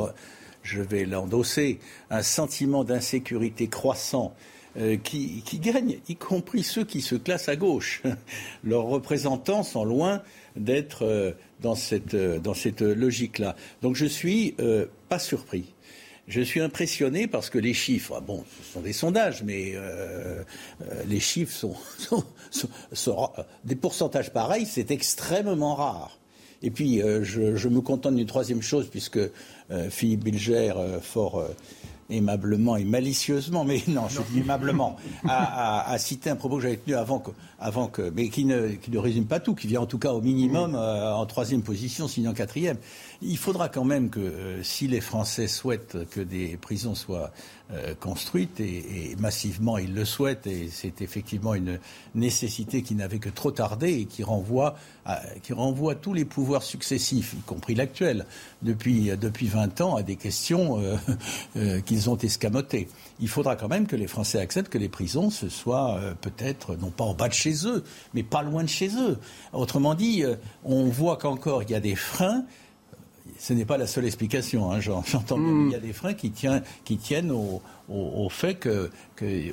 je 0.63 0.82
vais 0.82 1.05
l'endosser. 1.05 1.79
Un 2.10 2.24
sentiment 2.24 2.84
d'insécurité 2.84 3.67
croissant 3.67 4.34
euh, 4.75 4.98
qui, 4.98 5.43
gagnent, 5.60 6.00
y 6.10 6.15
compris 6.15 6.63
ceux 6.63 6.84
qui 6.84 7.01
se 7.01 7.13
classent 7.13 7.48
à 7.48 7.55
gauche. 7.55 8.01
Leurs 8.63 8.86
représentants 8.86 9.62
sont 9.62 9.86
loin 9.86 10.24
d'être 10.55 11.05
euh, 11.05 11.32
dans 11.62 11.75
cette, 11.75 12.15
euh, 12.15 12.39
dans 12.39 12.55
cette 12.55 12.82
logique-là. 12.82 13.55
Donc 13.84 13.96
je 13.96 14.08
suis 14.08 14.55
pas 15.10 15.20
surpris. 15.20 15.75
Je 16.27 16.41
suis 16.41 16.60
impressionné 16.60 17.27
parce 17.27 17.51
que 17.51 17.60
les 17.60 17.75
chiffres, 17.75 18.20
bon, 18.22 18.43
ce 18.58 18.74
sont 18.74 18.82
des 18.82 18.93
sondages, 18.93 19.43
mais 19.43 19.75
les 21.05 21.20
chiffres 21.20 21.53
sont, 21.53 21.75
sont, 22.93 23.29
des 23.65 23.75
pourcentages 23.75 24.32
pareils, 24.32 24.65
c'est 24.65 24.89
extrêmement 24.89 25.75
rare. 25.75 26.17
Et 26.62 26.72
puis, 26.72 27.01
je, 27.01 27.58
je, 27.58 27.67
me 27.67 27.82
contente 27.82 28.15
d'une 28.15 28.25
troisième 28.25 28.62
chose, 28.62 28.88
puisque 28.89 29.20
Philippe 29.89 30.24
Bilger, 30.24 30.74
fort 31.01 31.44
aimablement 32.10 32.77
et 32.77 32.84
malicieusement, 32.84 33.63
mais 33.65 33.82
non, 33.88 34.08
je 34.10 34.20
dis 34.32 34.39
aimablement, 34.39 34.98
à, 35.27 35.96
citer 35.98 36.30
un 36.30 36.36
propos 36.36 36.58
que 36.58 36.63
j'avais 36.63 36.77
tenu 36.77 36.96
avant 36.96 37.20
que, 37.20 37.32
avant 37.60 37.88
que, 37.88 38.12
mais 38.15 38.30
qui 38.30 38.46
ne, 38.46 38.70
qui 38.70 38.92
ne 38.92 38.98
résume 38.98 39.25
pas 39.25 39.39
tout, 39.39 39.56
qui 39.56 39.68
vient 39.68 39.82
en 39.82 39.86
tout 39.86 39.98
cas 39.98 40.12
au 40.12 40.22
minimum 40.22 40.75
euh, 40.75 41.13
en 41.13 41.25
troisième 41.25 41.62
position, 41.62 42.08
sinon 42.08 42.34
quatrième. 42.34 42.77
Il 43.25 43.38
faudra 43.38 43.70
quand 43.70 43.86
même 43.86 44.10
que 44.10 44.20
euh, 44.20 44.63
si 44.63 44.88
les 44.88 45.01
Français 45.01 45.48
souhaitent 45.48 45.98
que 46.10 46.22
des 46.22 46.58
prisons 46.58 46.96
soient 46.96 47.32
euh, 47.72 47.96
construites, 47.96 48.60
et, 48.60 49.15
massivement 49.18 49.77
ils 49.77 49.94
le 49.94 50.06
souhaitent, 50.06 50.48
et 50.48 50.70
c'est 50.72 51.01
effectivement 51.01 51.53
une 51.53 51.80
nécessité 52.15 52.82
qui 52.82 52.96
n'avait 52.96 53.20
que 53.20 53.30
trop 53.30 53.51
tardé 53.51 53.94
et 53.94 54.06
qui 54.06 54.24
renvoie, 54.24 54.75
qui 55.42 55.53
renvoie 55.53 55.96
tous 55.96 56.13
les 56.13 56.25
pouvoirs 56.25 56.63
successifs, 56.63 57.34
y 57.34 57.42
compris 57.42 57.75
l'actuel, 57.75 58.25
depuis, 58.62 59.12
depuis 59.18 59.48
20 59.48 59.82
ans, 59.82 59.96
à 59.96 60.03
des 60.03 60.15
questions 60.15 60.82
qu'ils 61.86 62.10
ont 62.10 62.18
escamotées. 62.18 62.88
Il 63.20 63.27
faudra 63.27 63.56
quand 63.56 63.68
même 63.68 63.88
que 63.88 63.96
les 63.96 64.08
Français 64.08 64.39
acceptent 64.39 64.72
que 64.72 64.77
les 64.77 64.89
prisons, 64.89 65.30
ce 65.30 65.50
soit 65.50 66.00
peut-être, 66.22 66.75
non 66.75 66.89
pas 66.89 67.03
en 67.03 67.13
bas 67.13 67.27
de 67.27 67.34
chez 67.34 67.68
eux, 67.68 67.84
mais 68.13 68.24
pas 68.24 68.44
loin 68.44 68.63
de 68.63 68.70
chez 68.70 68.89
eux. 68.96 69.18
Autrement 69.51 69.96
dit, 69.96 70.24
euh, 70.24 70.36
on 70.63 70.86
voit 70.86 71.18
qu'encore 71.18 71.63
il 71.63 71.72
y 71.72 71.75
a 71.75 71.80
des 71.80 71.96
freins. 71.96 72.46
Ce 73.43 73.51
n'est 73.51 73.65
pas 73.65 73.77
la 73.77 73.88
seule 73.88 74.05
explication, 74.05 74.71
hein, 74.71 74.79
j'entends 74.79 75.38
bien. 75.38 75.51
Hmm. 75.51 75.67
Il 75.67 75.73
y 75.73 75.75
a 75.75 75.79
des 75.79 75.91
freins 75.91 76.13
qui, 76.13 76.31
tiennent 76.31 77.29
au, 77.29 78.29
fait 78.29 78.55
que, 78.55 78.89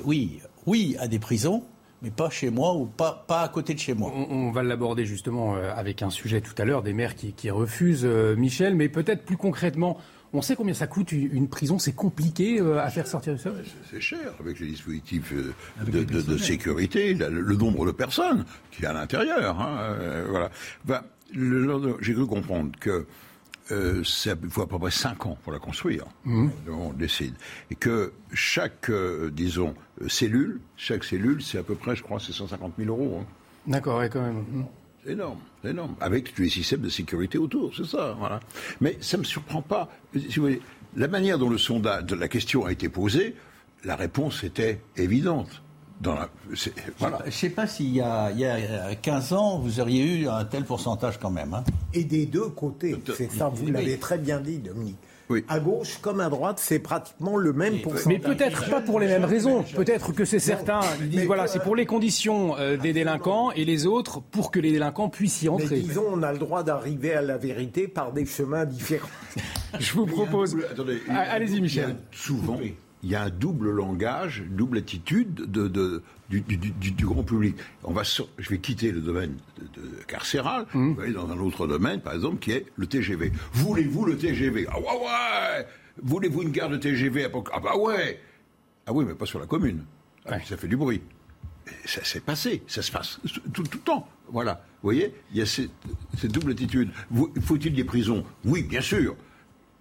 oui, 0.05 0.39
oui, 0.65 0.95
à 0.97 1.09
des 1.09 1.19
prisons, 1.19 1.65
mais 2.01 2.09
pas 2.09 2.29
chez 2.29 2.51
moi 2.51 2.73
ou 2.73 2.85
pas, 2.85 3.25
pas 3.27 3.41
à 3.41 3.49
côté 3.49 3.73
de 3.73 3.79
chez 3.79 3.93
moi. 3.93 4.09
On, 4.15 4.49
va 4.51 4.63
l'aborder 4.63 5.05
justement 5.05 5.57
euh, 5.57 5.73
avec 5.75 6.03
un 6.03 6.09
sujet 6.09 6.39
tout 6.39 6.53
à 6.57 6.63
l'heure 6.63 6.83
des 6.83 6.93
maires 6.93 7.15
qui, 7.17 7.51
refusent, 7.51 8.05
euh, 8.05 8.33
Michel, 8.37 8.75
mais 8.75 8.87
peut-être 8.87 9.25
plus 9.25 9.35
concrètement, 9.35 9.97
on 10.33 10.41
sait 10.41 10.55
combien 10.55 10.73
ça 10.73 10.87
coûte 10.87 11.11
une 11.11 11.49
prison 11.49 11.77
C'est 11.77 11.93
compliqué 11.93 12.59
euh, 12.59 12.79
à 12.79 12.89
faire 12.89 13.05
sortir 13.05 13.37
ça? 13.37 13.51
C'est 13.89 13.99
cher 13.99 14.33
avec 14.39 14.59
les 14.59 14.67
dispositifs 14.67 15.33
euh, 15.33 15.53
de, 15.85 16.37
sécurité, 16.37 17.13
le, 17.13 17.55
nombre 17.55 17.85
de 17.85 17.91
personnes 17.91 18.45
qui 18.71 18.83
est 18.83 18.87
à 18.87 18.93
l'intérieur. 18.93 19.59
Hein, 19.59 19.77
euh, 19.81 20.49
voilà. 20.85 21.03
J'ai 22.01 22.13
cru 22.13 22.25
comprendre 22.27 22.71
que 22.79 23.05
euh, 23.71 24.03
il 24.03 24.49
faut 24.49 24.61
à 24.61 24.67
peu 24.67 24.79
près 24.79 24.91
5 24.91 25.25
ans 25.25 25.37
pour 25.43 25.51
la 25.51 25.59
construire. 25.59 26.05
Mmh. 26.25 26.49
On 26.69 26.93
décide. 26.93 27.33
Et 27.69 27.75
que 27.75 28.13
chaque, 28.33 28.91
disons, 29.31 29.73
cellule, 30.07 30.59
chaque 30.77 31.03
cellule, 31.03 31.41
c'est 31.41 31.57
à 31.57 31.63
peu 31.63 31.75
près, 31.75 31.95
je 31.95 32.03
crois, 32.03 32.19
c'est 32.19 32.33
150 32.33 32.73
000 32.77 32.89
euros. 32.89 33.19
Hein. 33.21 33.25
D'accord, 33.67 34.01
quand 34.03 34.21
même. 34.21 34.43
Mmh. 34.51 34.65
C'est 35.03 35.11
énorme, 35.13 35.39
c'est 35.63 35.71
énorme. 35.71 35.95
Avec 35.99 36.33
tous 36.33 36.43
les 36.43 36.49
systèmes 36.49 36.81
de 36.81 36.89
sécurité 36.89 37.37
autour, 37.37 37.73
c'est 37.75 37.85
ça, 37.85 38.15
voilà. 38.19 38.39
Mais 38.81 38.97
ça 39.01 39.17
ne 39.17 39.21
me 39.21 39.25
surprend 39.25 39.61
pas. 39.61 39.89
Si 40.13 40.35
vous 40.35 40.43
voulez, 40.43 40.61
la 40.95 41.07
manière 41.07 41.39
dont 41.39 41.49
le 41.49 41.57
sondage, 41.57 42.11
la 42.11 42.27
question 42.27 42.65
a 42.65 42.71
été 42.71 42.89
posée, 42.89 43.35
la 43.83 43.95
réponse 43.95 44.43
était 44.43 44.81
évidente. 44.97 45.63
Dans 46.01 46.15
la, 46.15 46.29
voilà. 46.97 47.19
Je 47.21 47.27
ne 47.27 47.31
sais 47.31 47.49
pas 47.49 47.67
s'il 47.67 47.93
y, 47.93 48.01
a, 48.01 48.31
il 48.31 48.39
y 48.39 48.45
a 48.45 48.95
15 48.95 49.33
ans, 49.33 49.59
vous 49.59 49.79
auriez 49.79 50.03
eu 50.03 50.27
un 50.27 50.45
tel 50.45 50.65
pourcentage 50.65 51.19
quand 51.19 51.29
même. 51.29 51.53
Hein. 51.53 51.63
Et 51.93 52.03
des 52.03 52.25
deux 52.25 52.49
côtés, 52.49 52.95
c'est 53.15 53.31
ça, 53.31 53.49
vous 53.49 53.71
l'avez 53.71 53.97
très 53.97 54.17
bien 54.17 54.39
dit, 54.39 54.57
Dominique. 54.57 54.97
À 55.47 55.59
gauche 55.59 55.99
comme 56.01 56.19
à 56.19 56.29
droite, 56.29 56.59
c'est 56.59 56.79
pratiquement 56.79 57.37
le 57.37 57.53
même 57.53 57.79
pourcentage. 57.81 58.07
Mais 58.07 58.19
peut-être 58.19 58.69
pas 58.69 58.81
pour 58.81 58.99
les 58.99 59.07
mêmes 59.07 59.25
raisons. 59.25 59.63
Peut-être 59.63 60.11
que 60.11 60.25
c'est 60.25 60.39
certains 60.39 60.81
disent 61.01 61.25
voilà, 61.25 61.47
c'est 61.47 61.61
pour 61.61 61.75
les 61.75 61.85
conditions 61.85 62.57
euh, 62.57 62.77
des 62.77 62.93
délinquants 62.93 63.51
et 63.51 63.65
les 63.65 63.85
autres 63.85 64.19
pour 64.19 64.51
que 64.51 64.59
les 64.59 64.71
délinquants 64.71 65.09
puissent 65.09 65.41
y 65.41 65.49
entrer. 65.49 65.67
Mais 65.69 65.79
disons, 65.81 66.05
on 66.11 66.23
a 66.23 66.33
le 66.33 66.39
droit 66.39 66.63
d'arriver 66.63 67.13
à 67.13 67.21
la 67.21 67.37
vérité 67.37 67.87
par 67.87 68.11
des 68.11 68.25
chemins 68.25 68.65
différents. 68.65 69.07
Je 69.79 69.93
vous 69.93 70.05
propose. 70.05 70.57
Allez-y, 71.07 71.61
Michel. 71.61 71.95
Souvent, 72.11 72.59
il 73.03 73.09
y 73.09 73.15
a 73.15 73.23
un 73.23 73.29
double 73.29 73.71
langage, 73.71 74.43
double 74.49 74.79
attitude 74.79 75.33
de, 75.33 76.01
du, 76.29 77.05
grand 77.05 77.23
public. 77.23 77.55
On 77.83 77.93
va 77.93 78.03
je 78.03 78.49
vais 78.49 78.59
quitter 78.59 78.91
le 78.91 79.01
domaine 79.01 79.37
carcéral, 80.07 80.65
mmh. 80.73 80.99
aller 81.01 81.13
dans 81.13 81.29
un 81.29 81.39
autre 81.39 81.67
domaine, 81.67 82.01
par 82.01 82.13
exemple, 82.13 82.37
qui 82.37 82.51
est 82.51 82.65
le 82.75 82.87
TGV. 82.87 83.31
Voulez-vous 83.53 84.05
le 84.05 84.17
TGV 84.17 84.67
Ah 84.69 84.79
ouais, 84.79 84.85
ouais 84.85 85.67
Voulez-vous 86.03 86.43
une 86.43 86.51
gare 86.51 86.69
de 86.69 86.77
TGV 86.77 87.27
Ah 87.53 87.59
bah 87.59 87.75
ouais 87.75 88.19
Ah 88.85 88.93
oui, 88.93 89.05
mais 89.05 89.15
pas 89.15 89.25
sur 89.25 89.39
la 89.39 89.45
commune. 89.45 89.83
Ah, 90.25 90.39
ça 90.41 90.57
fait 90.57 90.67
du 90.67 90.77
bruit. 90.77 91.01
ça 91.85 92.03
s'est 92.03 92.19
passé, 92.19 92.61
ça 92.67 92.81
se 92.81 92.91
passe 92.91 93.19
tout, 93.51 93.63
tout, 93.63 93.77
le 93.77 93.79
temps. 93.79 94.07
Voilà. 94.29 94.63
Vous 94.81 94.87
voyez, 94.87 95.13
il 95.31 95.37
y 95.37 95.41
a 95.41 95.45
cette, 95.45 95.71
cette 96.17 96.31
double 96.31 96.51
attitude. 96.51 96.91
Faut-il 97.41 97.73
des 97.73 97.83
prisons? 97.83 98.23
Oui, 98.45 98.63
bien 98.63 98.81
sûr 98.81 99.15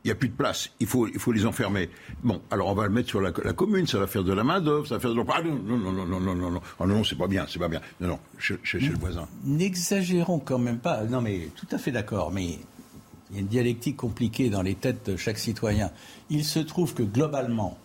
il 0.04 0.08
n'y 0.08 0.12
a 0.12 0.14
plus 0.14 0.28
de 0.30 0.34
place, 0.34 0.70
il 0.80 0.86
faut, 0.86 1.06
il 1.06 1.18
faut 1.18 1.32
les 1.32 1.44
enfermer. 1.44 1.90
Bon, 2.22 2.40
alors 2.50 2.68
on 2.68 2.74
va 2.74 2.84
le 2.84 2.90
mettre 2.90 3.08
sur 3.08 3.20
la, 3.20 3.32
commune, 3.32 3.86
ça 3.86 3.98
va 3.98 4.06
faire 4.06 4.24
de 4.24 4.32
la 4.32 4.42
main-d'œuvre, 4.42 4.86
ça 4.86 4.94
va 4.94 5.00
faire 5.00 5.14
de 5.14 5.22
Ah 5.30 5.42
non, 5.42 5.54
non, 5.54 5.76
non, 5.76 5.92
non, 5.92 6.06
non, 6.06 6.20
non, 6.20 6.34
non, 6.34 6.50
non, 6.50 6.60
non, 6.80 6.86
non 6.86 7.04
c'est 7.04 7.16
pas 7.16 7.26
bien, 7.26 7.44
c'est 7.48 7.58
pas 7.58 7.68
bien. 7.68 7.80
Non, 8.00 8.08
non, 8.08 8.18
chez, 8.38 8.58
le 8.78 8.98
voisin. 8.98 9.28
N'exagérons 9.44 10.38
quand 10.38 10.58
même 10.58 10.78
pas. 10.78 11.04
Non, 11.04 11.20
mais 11.20 11.48
tout 11.54 11.66
à 11.70 11.76
fait 11.76 11.90
d'accord, 11.90 12.32
mais 12.32 12.58
il 13.30 13.34
y 13.34 13.38
a 13.38 13.40
une 13.40 13.46
dialectique 13.46 13.98
compliquée 13.98 14.48
dans 14.48 14.62
les 14.62 14.74
têtes 14.74 15.10
de 15.10 15.16
chaque 15.16 15.38
citoyen. 15.38 15.90
Il 16.30 16.46
se 16.46 16.60
trouve 16.60 16.94
que 16.94 17.02
globalement, 17.02 17.76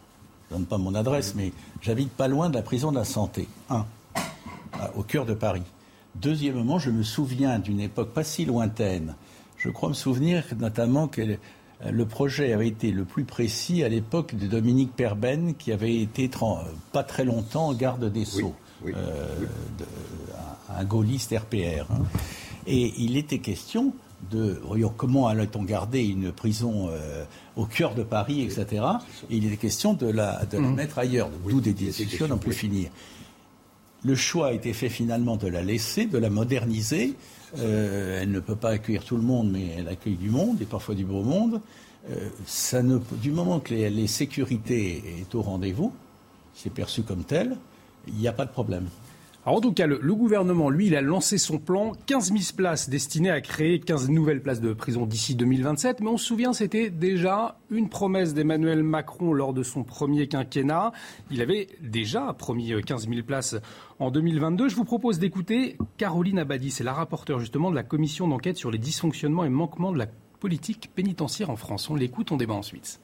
je 0.50 0.56
ne 0.56 0.60
donne 0.60 0.68
pas 0.68 0.78
mon 0.78 0.96
adresse, 0.96 1.36
mais 1.36 1.52
j'habite 1.82 2.12
pas 2.12 2.30
loin 2.30 2.50
de 2.50 2.56
la 2.56 2.62
prison 2.62 2.92
de 2.92 2.98
la 2.98 3.06
santé. 3.06 3.50
Un, 3.70 3.86
au 4.96 5.04
cœur 5.04 5.26
de 5.26 5.34
Paris. 5.34 5.64
Deuxièmement, 6.16 6.80
je 6.80 6.92
me 6.92 7.04
souviens 7.04 7.60
d'une 7.60 7.82
époque 7.82 8.14
pas 8.14 8.24
si 8.24 8.46
lointaine. 8.46 9.16
Je 9.58 9.70
crois 9.70 9.90
me 9.90 9.94
souvenir 9.94 10.46
notamment 10.58 11.08
que 11.08 11.38
le 11.92 12.06
projet 12.06 12.54
avait 12.54 12.68
été 12.68 12.92
le 12.92 13.06
plus 13.06 13.24
précis 13.24 13.84
à 13.84 13.90
l'époque 13.90 14.36
de 14.36 14.48
Dominique 14.48 14.96
Perben, 14.96 15.56
qui 15.56 15.72
avait 15.72 15.96
été 15.96 16.30
pas 16.92 17.04
très 17.04 17.26
longtemps 17.26 17.74
garde 17.74 18.12
des 18.12 18.26
Sceaux, 18.26 18.56
euh, 18.86 19.28
un, 20.70 20.84
gaulliste 20.84 21.34
RPR. 21.38 21.92
Hein. 21.92 22.04
Et 22.68 22.94
il 22.98 23.18
était 23.18 23.40
question 23.40 23.94
de 24.32 24.60
voyons, 24.66 24.92
comment 24.96 25.28
allait-on 25.28 25.64
garder 25.64 26.04
une 26.04 26.32
prison 26.32 26.90
euh, 26.90 27.24
au 27.56 27.66
cœur 27.66 27.94
de 27.94 28.04
Paris, 28.04 28.42
etc. 28.42 28.84
Et 29.30 29.38
il 29.38 29.46
était 29.46 29.58
question 29.58 29.94
de 29.94 30.08
la, 30.08 30.42
mmh. 30.52 30.74
mettre 30.74 30.98
ailleurs, 30.98 31.30
d'où 31.48 31.62
des 31.62 31.74
discussions 31.74 32.28
n'ont 32.28 32.38
plus 32.38 32.54
finir. 32.54 32.90
Le 34.04 34.16
choix 34.16 34.48
a 34.48 34.54
été 34.54 34.74
fait 34.74 34.90
finalement 34.90 35.36
de 35.36 35.48
la 35.48 35.64
laisser, 35.64 36.06
de 36.06 36.18
la 36.18 36.30
moderniser, 36.30 37.16
euh, 37.58 38.22
elle 38.22 38.32
ne 38.32 38.40
peut 38.40 38.56
pas 38.56 38.72
accueillir 38.72 39.04
tout 39.04 39.16
le 39.16 39.22
monde, 39.22 39.52
mais 39.52 39.76
elle 39.78 39.88
accueille 39.88 40.16
du 40.16 40.30
monde, 40.30 40.62
et 40.62 40.66
parfois 40.66 40.96
du 40.96 41.06
beau 41.06 41.24
monde. 41.24 41.62
Euh, 42.10 42.30
du 43.22 43.32
moment 43.32 43.60
que 43.60 43.74
les, 43.74 44.08
sécurités 44.08 45.04
est 45.22 45.34
au 45.34 45.42
rendez-vous, 45.42 45.94
c'est 46.54 46.72
perçu 46.72 47.02
comme 47.02 47.24
tel, 47.24 47.58
il 48.08 48.16
n'y 48.16 48.28
a 48.28 48.34
pas 48.34 48.46
de 48.46 48.52
problème. 48.52 48.88
En 49.48 49.62
tout 49.62 49.74
cas, 49.74 49.86
le, 49.86 49.98
gouvernement, 50.16 50.72
lui, 50.72 50.88
il 50.88 50.96
a 50.96 51.02
lancé 51.02 51.38
son 51.38 51.60
plan 51.60 51.92
15 52.08 52.30
000 52.30 52.40
places 52.58 52.90
destinées 52.90 53.30
à 53.30 53.42
créer 53.42 53.80
15 53.80 54.10
nouvelles 54.10 54.42
places 54.42 54.60
de 54.60 54.74
prison 54.74 55.06
d'ici 55.06 55.36
2027. 55.36 56.00
Mais 56.00 56.08
on 56.08 56.18
se 56.18 56.26
souvient, 56.26 56.52
c'était 56.52 56.90
déjà 56.90 57.60
une 57.70 57.88
promesse 57.88 58.34
d'Emmanuel 58.34 58.82
Macron 58.82 59.34
lors 59.34 59.54
de 59.54 59.62
son 59.62 59.84
premier 59.84 60.28
quinquennat. 60.28 60.94
Il 61.30 61.44
avait 61.44 61.68
déjà 61.80 62.34
promis 62.34 62.74
15 62.84 63.08
000 63.08 63.22
places 63.22 63.56
en 64.00 64.10
2022. 64.10 64.68
Je 64.68 64.76
vous 64.76 64.84
propose 64.84 65.20
d'écouter 65.20 65.78
Caroline 65.98 66.40
Abadi, 66.40 66.72
c'est 66.72 66.84
la 66.84 66.94
rapporteure 66.94 67.40
justement 67.40 67.70
de 67.70 67.76
la 67.76 67.84
commission 67.84 68.28
d'enquête 68.28 68.58
sur 68.58 68.72
les 68.72 68.80
dysfonctionnements 68.80 69.46
et 69.46 69.50
manquements 69.50 69.92
de 69.92 70.00
la 70.00 70.08
politique 70.40 70.90
pénitentiaire 70.96 71.52
en 71.52 71.56
France. 71.56 71.88
On 71.92 71.96
l'écoute, 71.96 72.32
on 72.32 72.38
débat 72.38 72.56
ensuite. 72.56 73.00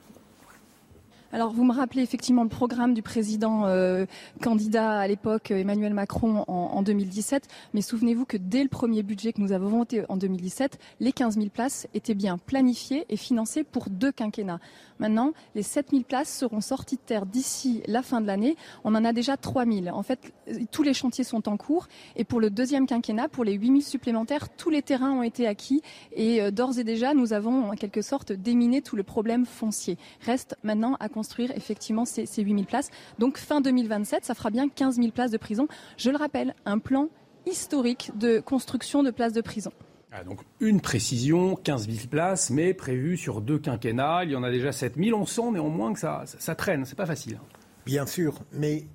Alors, 1.34 1.54
vous 1.54 1.64
me 1.64 1.74
rappelez 1.74 2.02
effectivement 2.02 2.44
le 2.44 2.50
programme 2.50 2.94
du 2.94 3.02
président 3.02 3.66
euh, 3.66 4.06
candidat 4.42 5.00
à 5.00 5.08
l'époque, 5.08 5.52
Emmanuel 5.52 5.94
Macron, 5.94 6.44
en, 6.50 6.82
2017. 6.82 7.48
Mais 7.74 7.82
souvenez-vous 7.82 8.26
que 8.26 8.36
dès 8.36 8.64
le 8.64 8.68
premier 8.68 9.02
budget 9.02 9.32
que 9.32 9.40
nous 9.40 9.54
avons 9.54 9.70
voté 9.70 10.04
en 10.10 10.18
2017, 10.18 10.78
les 11.00 11.14
15 11.14 11.36
000 11.36 11.48
places 11.48 11.88
étaient 11.94 12.16
bien 12.16 12.38
planifiées 12.38 13.06
et 13.08 13.16
financées 13.16 13.64
pour 13.64 13.90
deux 13.90 14.12
quinquennats. 14.12 14.60
Maintenant, 15.00 15.32
les 15.56 15.64
7 15.64 15.92
000 15.92 16.04
places 16.04 16.38
seront 16.38 16.60
sorties 16.60 16.98
de 16.98 17.02
terre 17.02 17.26
d'ici 17.26 17.82
la 17.88 18.02
fin 18.02 18.20
de 18.20 18.28
l'année. 18.28 18.58
On 18.84 18.94
en 18.94 19.06
a 19.06 19.14
déjà 19.14 19.38
3 19.38 19.66
000. 19.66 19.88
En 19.88 20.04
fait, 20.04 20.34
tous 20.70 20.84
les 20.84 20.94
chantiers 20.94 21.24
sont 21.24 21.48
en 21.48 21.56
cours. 21.56 21.88
Et 22.18 22.26
pour 22.26 22.42
le 22.42 22.50
deuxième 22.50 22.86
quinquennat, 22.86 23.30
pour 23.30 23.46
les 23.46 23.54
8 23.54 23.68
000 23.68 23.80
supplémentaires, 23.82 24.50
tous 24.50 24.70
les 24.70 24.82
terrains 24.82 25.12
ont 25.12 25.24
été 25.24 25.48
acquis. 25.48 25.82
Et 26.12 26.42
euh, 26.42 26.52
d'ores 26.52 26.78
et 26.78 26.84
déjà, 26.84 27.14
nous 27.14 27.32
avons 27.32 27.72
en 27.72 27.76
quelque 27.76 28.02
sorte 28.02 28.34
déminé 28.34 28.82
tout 28.82 28.96
le 28.96 29.04
problème 29.04 29.46
foncier. 29.46 29.98
Reste 30.26 30.56
maintenant 30.64 30.98
à 31.00 31.08
construire 31.08 31.21
effectivement 31.56 32.06
ces, 32.06 32.26
ces 32.26 32.44
8000 32.44 32.66
places. 32.66 32.90
Donc 33.20 33.38
fin 33.38 33.62
2027, 33.62 34.26
ça 34.26 34.34
fera 34.34 34.50
bien 34.50 34.70
15 34.70 34.96
000 34.96 35.12
places 35.12 35.32
de 35.32 35.38
prison. 35.38 35.68
Je 35.98 36.10
le 36.10 36.18
rappelle, 36.18 36.56
un 36.66 36.80
plan 36.80 37.10
historique 37.46 38.12
de 38.16 38.40
construction 38.40 39.04
de 39.04 39.12
places 39.12 39.34
de 39.34 39.42
prison. 39.42 39.72
Ah, 40.12 40.24
donc 40.24 40.42
une 40.60 40.82
précision, 40.82 41.56
15 41.56 41.90
000 41.90 42.08
places, 42.10 42.50
mais 42.50 42.74
prévues 42.74 43.18
sur 43.18 43.40
deux 43.40 43.60
quinquennats. 43.60 44.26
Il 44.26 44.32
y 44.32 44.36
en 44.36 44.44
a 44.44 44.52
déjà 44.52 44.72
7 44.72 44.96
000. 44.98 45.18
On 45.18 45.26
sent 45.26 45.52
néanmoins 45.54 45.94
que 45.94 46.00
ça, 46.00 46.24
ça, 46.26 46.38
ça 46.40 46.56
traîne, 46.56 46.86
c'est 46.86 46.98
pas 46.98 47.06
facile. 47.06 47.40
Bien 47.86 48.06
sûr, 48.06 48.36
mais 48.52 48.86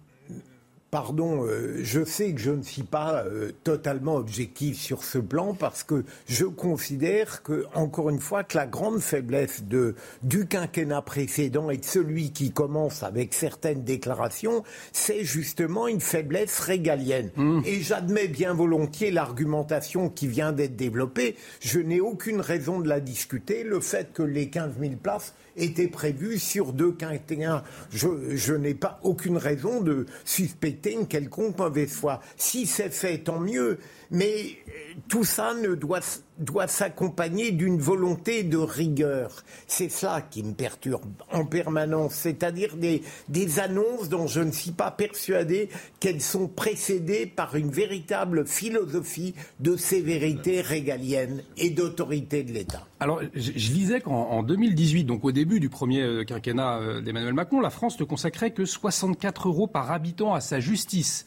pardon, 0.96 1.44
euh, 1.44 1.80
je 1.82 2.06
sais 2.06 2.32
que 2.32 2.40
je 2.40 2.50
ne 2.50 2.62
suis 2.62 2.82
pas 2.82 3.22
euh, 3.26 3.52
totalement 3.64 4.14
objectif 4.16 4.78
sur 4.78 5.04
ce 5.04 5.18
plan 5.18 5.52
parce 5.52 5.82
que 5.82 6.06
je 6.26 6.46
considère 6.46 7.42
que, 7.42 7.66
encore 7.74 8.08
une 8.08 8.18
fois, 8.18 8.44
que 8.44 8.56
la 8.56 8.66
grande 8.66 9.00
faiblesse 9.00 9.64
de, 9.64 9.94
du 10.22 10.46
quinquennat 10.46 11.02
précédent 11.02 11.68
et 11.68 11.76
de 11.76 11.84
celui 11.84 12.32
qui 12.32 12.50
commence 12.50 13.02
avec 13.02 13.34
certaines 13.34 13.84
déclarations, 13.84 14.64
c'est 14.90 15.22
justement 15.22 15.86
une 15.86 16.00
faiblesse 16.00 16.60
régalienne. 16.60 17.30
Mmh. 17.36 17.60
Et 17.66 17.82
j'admets 17.82 18.28
bien 18.28 18.54
volontiers 18.54 19.10
l'argumentation 19.10 20.08
qui 20.08 20.28
vient 20.28 20.52
d'être 20.52 20.76
développée. 20.76 21.36
Je 21.60 21.78
n'ai 21.78 22.00
aucune 22.00 22.40
raison 22.40 22.80
de 22.80 22.88
la 22.88 23.00
discuter. 23.00 23.64
Le 23.64 23.80
fait 23.80 24.14
que 24.14 24.22
les 24.22 24.48
15 24.48 24.70
000 24.80 24.94
places 24.94 25.34
était 25.56 25.88
prévu 25.88 26.38
sur 26.38 26.72
deux 26.72 26.92
quinquennats. 26.92 27.64
Je, 27.90 28.08
je 28.36 28.54
n'ai 28.54 28.74
pas 28.74 29.00
aucune 29.02 29.36
raison 29.36 29.80
de 29.80 30.06
suspecter 30.24 30.92
une 30.92 31.06
quelconque 31.06 31.58
mauvaise 31.58 31.92
foi. 31.92 32.20
Si 32.36 32.66
c'est 32.66 32.90
fait, 32.90 33.18
tant 33.18 33.40
mieux. 33.40 33.78
Mais 34.10 34.58
euh, 34.68 34.72
tout 35.08 35.24
ça 35.24 35.54
ne 35.54 35.74
doit, 35.74 36.66
s'accompagner 36.66 37.50
d'une 37.50 37.78
volonté 37.78 38.42
de 38.42 38.56
rigueur. 38.56 39.44
C'est 39.66 39.88
ça 39.88 40.22
qui 40.30 40.42
me 40.42 40.52
perturbe 40.52 41.10
en 41.32 41.44
permanence, 41.44 42.14
c'est-à-dire 42.14 42.76
des, 42.76 43.02
des 43.28 43.58
annonces 43.60 44.08
dont 44.08 44.26
je 44.26 44.40
ne 44.40 44.52
suis 44.52 44.72
pas 44.72 44.90
persuadé 44.90 45.68
qu'elles 46.00 46.20
sont 46.20 46.48
précédées 46.48 47.26
par 47.26 47.56
une 47.56 47.70
véritable 47.70 48.46
philosophie 48.46 49.34
de 49.60 49.76
sévérité 49.76 50.60
régalienne 50.60 51.42
et 51.56 51.70
d'autorité 51.70 52.42
de 52.42 52.52
l'État. 52.52 52.86
Alors, 53.00 53.20
je, 53.34 53.52
je 53.54 53.72
lisais 53.72 54.00
qu'en 54.00 54.42
2018, 54.42 55.04
donc 55.04 55.24
au 55.24 55.32
début 55.32 55.60
du 55.60 55.68
premier 55.68 56.02
euh, 56.02 56.24
quinquennat 56.24 56.78
euh, 56.78 57.00
d'Emmanuel 57.00 57.34
Macron, 57.34 57.60
la 57.60 57.70
France 57.70 57.98
ne 58.00 58.04
consacrait 58.04 58.52
que 58.52 58.64
64 58.64 59.48
euros 59.48 59.66
par 59.66 59.90
habitant 59.90 60.34
à 60.34 60.40
sa 60.40 60.60
justice. 60.60 61.26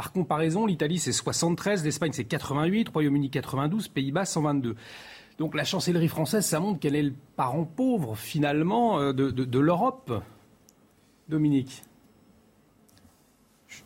Par 0.00 0.12
comparaison, 0.12 0.64
l'Italie, 0.64 0.98
c'est 0.98 1.12
73, 1.12 1.84
l'Espagne, 1.84 2.12
c'est 2.14 2.24
88, 2.24 2.88
Royaume-Uni, 2.88 3.28
92, 3.28 3.88
Pays-Bas, 3.88 4.24
122. 4.24 4.74
Donc 5.36 5.54
la 5.54 5.62
chancellerie 5.62 6.08
française, 6.08 6.46
ça 6.46 6.58
montre 6.58 6.80
qu'elle 6.80 6.96
est 6.96 7.02
le 7.02 7.12
parent 7.36 7.66
pauvre, 7.66 8.16
finalement, 8.16 8.98
euh, 8.98 9.12
de, 9.12 9.58
l'Europe. 9.58 10.22
Dominique 11.28 11.82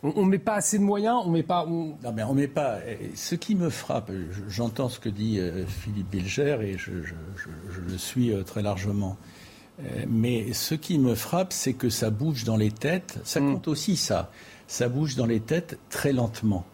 on 0.03 0.25
ne 0.25 0.29
met 0.29 0.39
pas 0.39 0.53
assez 0.53 0.79
de 0.79 0.83
moyens, 0.83 1.21
on 1.25 1.29
met 1.29 1.43
pas. 1.43 1.65
Non, 1.65 1.97
mais 2.13 2.23
on 2.23 2.33
met 2.33 2.47
pas. 2.47 2.79
Ce 3.13 3.35
qui 3.35 3.55
me 3.55 3.69
frappe, 3.69 4.09
j'entends 4.47 4.87
ce 4.87 4.99
que 4.99 5.09
dit 5.09 5.39
euh, 5.39 5.65
Philippe 5.65 6.09
Bilger 6.09 6.57
et 6.61 6.77
je, 6.77 6.91
le 6.91 7.97
suis 7.97 8.31
euh, 8.31 8.43
très 8.43 8.61
largement. 8.61 9.17
Mais 10.07 10.53
ce 10.53 10.73
qui 10.75 10.97
me 10.97 11.13
frappe, 11.13 11.51
c'est 11.51 11.73
que 11.73 11.89
ça 11.89 12.09
bouge 12.09 12.45
dans 12.45 12.55
les 12.55 12.71
têtes. 12.71 13.19
Ça 13.25 13.41
hmm. 13.41 13.55
compte 13.55 13.67
aussi, 13.67 13.97
ça 13.97 14.31
ça 14.67 14.89
bouge 14.89 15.15
dans 15.15 15.25
les 15.25 15.39
têtes 15.39 15.77
très 15.89 16.13
lentement. 16.13 16.65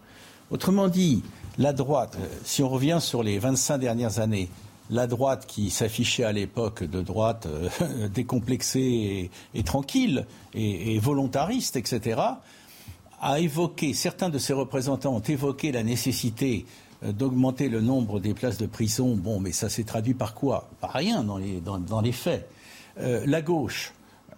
Autrement 0.49 0.87
dit, 0.87 1.23
la 1.57 1.73
droite, 1.73 2.17
euh, 2.19 2.25
si 2.43 2.63
on 2.63 2.69
revient 2.69 2.99
sur 3.01 3.23
les 3.23 3.39
25 3.39 3.77
dernières 3.77 4.19
années, 4.19 4.49
la 4.89 5.07
droite 5.07 5.45
qui 5.47 5.69
s'affichait 5.69 6.23
à 6.23 6.31
l'époque 6.31 6.83
de 6.83 7.01
droite 7.01 7.47
euh, 7.47 8.07
décomplexée 8.13 9.29
et, 9.53 9.63
tranquille 9.63 10.25
et, 10.53 10.99
volontariste, 10.99 11.75
etc., 11.75 12.19
a 13.23 13.39
évoqué, 13.39 13.93
certains 13.93 14.29
de 14.29 14.39
ses 14.39 14.53
représentants 14.53 15.13
ont 15.13 15.19
évoqué 15.21 15.71
la 15.71 15.83
nécessité 15.83 16.65
euh, 17.03 17.11
d'augmenter 17.11 17.69
le 17.69 17.81
nombre 17.81 18.19
des 18.19 18.33
places 18.33 18.57
de 18.57 18.65
prison. 18.65 19.15
Bon, 19.15 19.39
mais 19.39 19.51
ça 19.51 19.69
s'est 19.69 19.83
traduit 19.83 20.13
par 20.13 20.33
quoi? 20.33 20.69
Par 20.79 20.91
rien 20.93 21.23
dans 21.23 21.37
les, 21.37 22.11
faits. 22.11 22.49
la 22.97 23.41
gauche, 23.41 23.93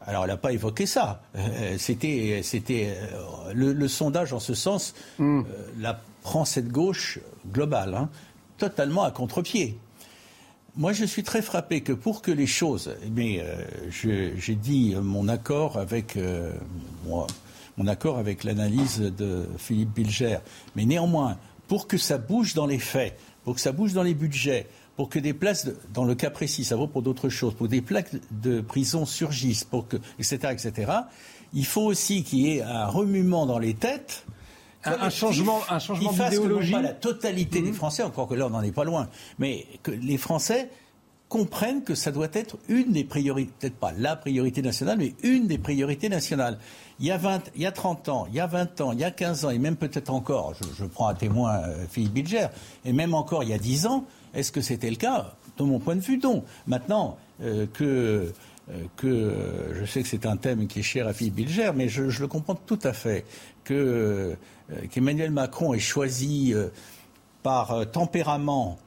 alors, 0.06 0.24
elle 0.24 0.32
n'a 0.32 0.38
pas 0.38 0.52
évoqué 0.52 0.86
ça. 0.86 1.22
Euh, 1.36 1.76
c'était, 1.78 2.42
c'était 2.44 2.96
euh, 3.14 3.54
le, 3.54 3.88
sondage 3.88 4.34
en 4.34 4.40
ce 4.40 4.54
sens 4.54 4.94
hmm. 5.18 5.40
euh, 5.40 5.44
la 5.80 6.00
prend 6.24 6.46
cette 6.46 6.70
gauche 6.70 7.20
globale, 7.52 7.96
hein, 7.96 8.10
totalement 8.58 9.04
à 9.04 9.12
contre-pied. 9.12 9.78
Moi, 10.76 10.94
je 10.94 11.06
suis 11.06 11.24
très 11.24 11.42
frappé 11.42 11.82
que 11.82 11.94
pour 11.94 12.22
que 12.22 12.32
les 12.32 12.48
choses, 12.48 12.96
mais 13.12 13.46
j'ai 13.92 14.56
dit 14.56 14.96
mon 14.96 15.28
accord 15.28 15.78
avec 15.78 16.18
moi, 17.06 17.28
mon 17.78 17.86
accord 17.86 18.18
avec 18.18 18.44
l'analyse 18.44 19.00
de 19.00 19.46
Philippe 19.60 19.94
Bilger, 19.94 20.40
mais 20.76 20.86
néanmoins, 20.86 21.38
pour 21.68 21.88
que 21.88 22.00
ça 22.00 22.18
bouge 22.18 22.56
dans 22.56 22.66
les 22.66 22.80
faits, 22.80 23.16
pour 23.44 23.54
que 23.54 23.62
ça 23.62 23.72
bouge 23.72 23.94
dans 23.94 24.02
les 24.02 24.16
budgets, 24.16 24.66
pour 24.96 25.10
que 25.10 25.20
des 25.20 25.34
places, 25.34 25.68
dans 25.94 26.06
le 26.06 26.16
cas 26.16 26.30
précis, 26.30 26.64
ça 26.64 26.76
vaut 26.76 26.88
pour 26.88 27.02
d'autres 27.02 27.30
choses, 27.30 27.54
pour 27.56 27.68
que 27.68 27.72
des 27.72 27.82
plaques 27.82 28.12
de 28.32 28.62
prison 28.62 29.06
surgissent, 29.06 29.64
pour 29.64 29.88
que, 29.88 29.98
etc., 30.20 30.38
etc., 30.52 30.92
il 31.54 31.66
faut 31.66 31.82
aussi 31.82 32.24
qu'il 32.24 32.40
y 32.40 32.58
ait 32.58 32.62
un 32.62 32.88
remuement 32.88 33.46
dans 33.46 33.60
les 33.60 33.74
têtes. 33.74 34.26
Un, 34.86 35.10
changement, 35.10 35.62
un 35.70 35.80
changement 35.80 36.12
d'idéologie. 36.12 36.74
Pas 36.74 36.82
la 36.82 36.94
totalité 36.94 37.62
des 37.62 37.70
mhm. 37.70 37.76
Français, 37.76 38.04
encore 38.04 38.28
que 38.28 38.34
là 38.34 38.48
on 38.48 38.50
n'en 38.50 38.62
est 38.62 38.74
pas 38.74 38.84
loin, 38.84 39.08
mais 39.40 39.66
que 39.82 39.92
les 39.92 40.18
Français 40.18 40.70
comprennent 41.30 41.84
que 41.84 41.96
ça 41.96 42.12
doit 42.12 42.28
être 42.34 42.58
une 42.68 42.92
des 42.92 43.06
priorités, 43.06 43.52
peut-être 43.60 43.78
pas 43.78 43.94
la 43.98 44.16
priorité 44.16 44.62
nationale, 44.62 44.98
mais 45.00 45.14
une 45.24 45.48
des 45.48 45.58
priorités 45.58 46.10
nationales. 46.10 46.60
Il 47.00 47.08
y 47.08 47.12
a, 47.12 47.18
20, 47.18 47.52
il 47.56 47.62
y 47.62 47.66
a 47.66 47.72
30 47.72 48.10
ans, 48.10 48.28
il 48.30 48.36
y 48.36 48.40
a 48.40 48.46
20 48.46 48.82
ans, 48.82 48.92
il 48.92 49.00
y 49.00 49.04
a 49.04 49.10
15 49.10 49.46
ans, 49.46 49.50
et 49.50 49.58
même 49.58 49.76
peut-être 49.76 50.12
encore, 50.12 50.54
je, 50.54 50.86
prends 50.86 51.08
à 51.08 51.16
témoin 51.16 51.56
euh, 51.64 51.86
Philippe 51.90 52.14
Bilger, 52.14 52.48
et 52.86 52.94
même 52.94 53.16
encore 53.16 53.42
il 53.44 53.50
y 53.50 53.54
a 53.54 53.58
10 53.58 53.88
ans, 53.88 54.06
est-ce 54.34 54.52
que 54.52 54.62
c'était 54.62 54.90
le 54.90 54.96
cas? 54.96 55.34
De 55.58 55.64
mon 55.64 55.80
point 55.80 55.96
de 55.96 56.02
vue, 56.02 56.18
non. 56.18 56.44
Maintenant, 56.66 57.18
euh, 57.42 57.68
que, 57.72 58.34
euh, 58.70 58.84
que 58.96 59.74
je 59.74 59.86
sais 59.86 60.02
que 60.02 60.08
c'est 60.08 60.26
un 60.26 60.38
thème 60.38 60.68
qui 60.68 60.80
est 60.80 60.84
cher 60.84 61.08
à 61.08 61.14
Philippe 61.14 61.36
Bilger, 61.36 61.72
mais 61.76 61.90
je, 61.90 62.04
le 62.04 62.28
comprends 62.28 62.56
tout 62.56 62.80
à 62.84 62.94
fait, 62.94 63.26
que, 63.64 64.36
euh, 64.72 64.76
qu'Emmanuel 64.90 65.32
Macron 65.32 65.74
ait 65.74 65.80
choisi 65.80 66.54
par 67.44 67.90
tempérament 67.92 68.80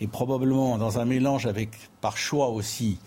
et 0.00 0.06
probablement 0.06 0.76
dans 0.78 0.98
un 0.98 1.04
mélange 1.04 1.46
avec, 1.46 1.70
par 2.00 2.18
choix 2.18 2.48
aussi, 2.48 2.98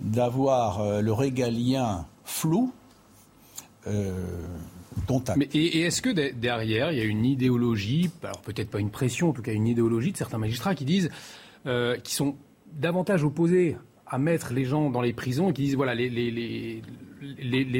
d'avoir 0.00 1.02
le 1.02 1.12
régalien 1.12 2.06
flou. 2.24 2.72
Et, 5.52 5.80
est-ce 5.80 6.02
que 6.02 6.10
derrière, 6.10 6.92
il 6.92 6.98
y 6.98 7.00
a 7.00 7.04
une 7.04 7.24
idéologie, 7.24 8.10
alors 8.22 8.40
peut-être 8.40 8.70
pas 8.70 8.80
une 8.80 8.90
pression, 8.90 9.30
en 9.30 9.32
tout 9.32 9.42
cas 9.42 9.52
une 9.52 9.66
idéologie 9.66 10.12
de 10.12 10.16
certains 10.16 10.38
magistrats 10.38 10.74
qui 10.74 10.84
disent, 10.84 11.10
euh, 11.66 11.96
qui 11.98 12.14
sont 12.14 12.36
davantage 12.72 13.24
opposés 13.24 13.76
à 14.06 14.18
mettre 14.18 14.52
les 14.52 14.64
gens 14.64 14.90
dans 14.90 15.00
les 15.00 15.12
prisons 15.12 15.50
et 15.50 15.52
qui 15.52 15.62
disent 15.62 15.76
voilà 15.76 15.94
les, 15.94 16.82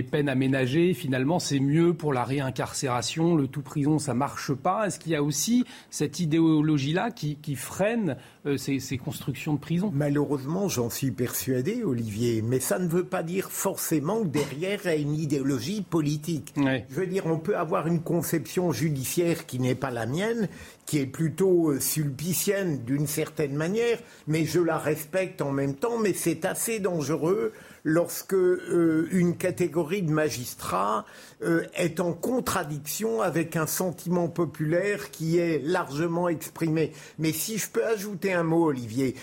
peines 0.02 0.28
aménagées 0.28 0.94
finalement 0.94 1.38
c'est 1.38 1.60
mieux 1.60 1.94
pour 1.94 2.12
la 2.12 2.24
réincarcération 2.24 3.36
le 3.36 3.48
tout 3.48 3.62
prison 3.62 3.98
ça 3.98 4.14
marche 4.14 4.52
pas. 4.52 4.86
Est-ce 4.86 4.98
qu'il 4.98 5.12
y 5.12 5.16
a 5.16 5.22
aussi 5.22 5.64
cette 5.90 6.20
idéologie 6.20 6.92
là 6.92 7.10
qui, 7.10 7.36
qui 7.36 7.56
freine 7.56 8.16
euh, 8.46 8.56
ces, 8.56 8.78
ces, 8.78 8.98
constructions 8.98 9.54
de 9.54 9.58
prisons 9.58 9.90
malheureusement 9.94 10.68
j'en 10.68 10.90
suis 10.90 11.10
persuadé 11.10 11.82
Olivier 11.82 12.42
mais 12.42 12.60
ça 12.60 12.78
ne 12.78 12.88
veut 12.88 13.04
pas 13.04 13.22
dire 13.22 13.50
forcément 13.50 14.22
que 14.22 14.28
derrière 14.28 14.80
il 14.84 14.86
y 14.86 14.90
a 14.90 14.96
une 14.96 15.14
idéologie 15.14 15.82
politique. 15.82 16.54
Je 16.56 16.94
veux 16.94 17.06
dire 17.06 17.26
on 17.26 17.38
peut 17.38 17.56
avoir 17.56 17.86
une 17.86 18.02
conception 18.02 18.72
judiciaire 18.72 19.46
qui 19.46 19.58
n'est 19.58 19.74
pas 19.74 19.90
la 19.90 20.06
mienne 20.06 20.48
qui 20.86 20.98
est 20.98 21.06
plutôt 21.06 21.70
euh, 21.70 21.80
sulpicienne 21.80 22.84
d'une 22.84 23.06
certaine 23.06 23.54
manière, 23.54 23.98
mais 24.26 24.44
je 24.44 24.60
la 24.60 24.78
respecte 24.78 25.40
en 25.40 25.52
même 25.52 25.74
temps, 25.74 25.98
mais 25.98 26.12
c'est 26.12 26.44
assez 26.44 26.78
dangereux 26.78 27.52
lorsque 27.84 28.34
euh, 28.34 29.08
une 29.12 29.36
catégorie 29.36 30.02
de 30.02 30.10
magistrats 30.10 31.04
euh, 31.42 31.64
est 31.74 32.00
en 32.00 32.12
contradiction 32.12 33.22
avec 33.22 33.56
un 33.56 33.66
sentiment 33.66 34.28
populaire 34.28 35.10
qui 35.10 35.38
est 35.38 35.60
largement 35.62 36.28
exprimé. 36.28 36.92
Mais 37.18 37.32
si 37.32 37.58
je 37.58 37.68
peux 37.68 37.84
ajouter 37.86 38.32
un 38.32 38.42
mot, 38.42 38.64
Olivier, 38.64 39.14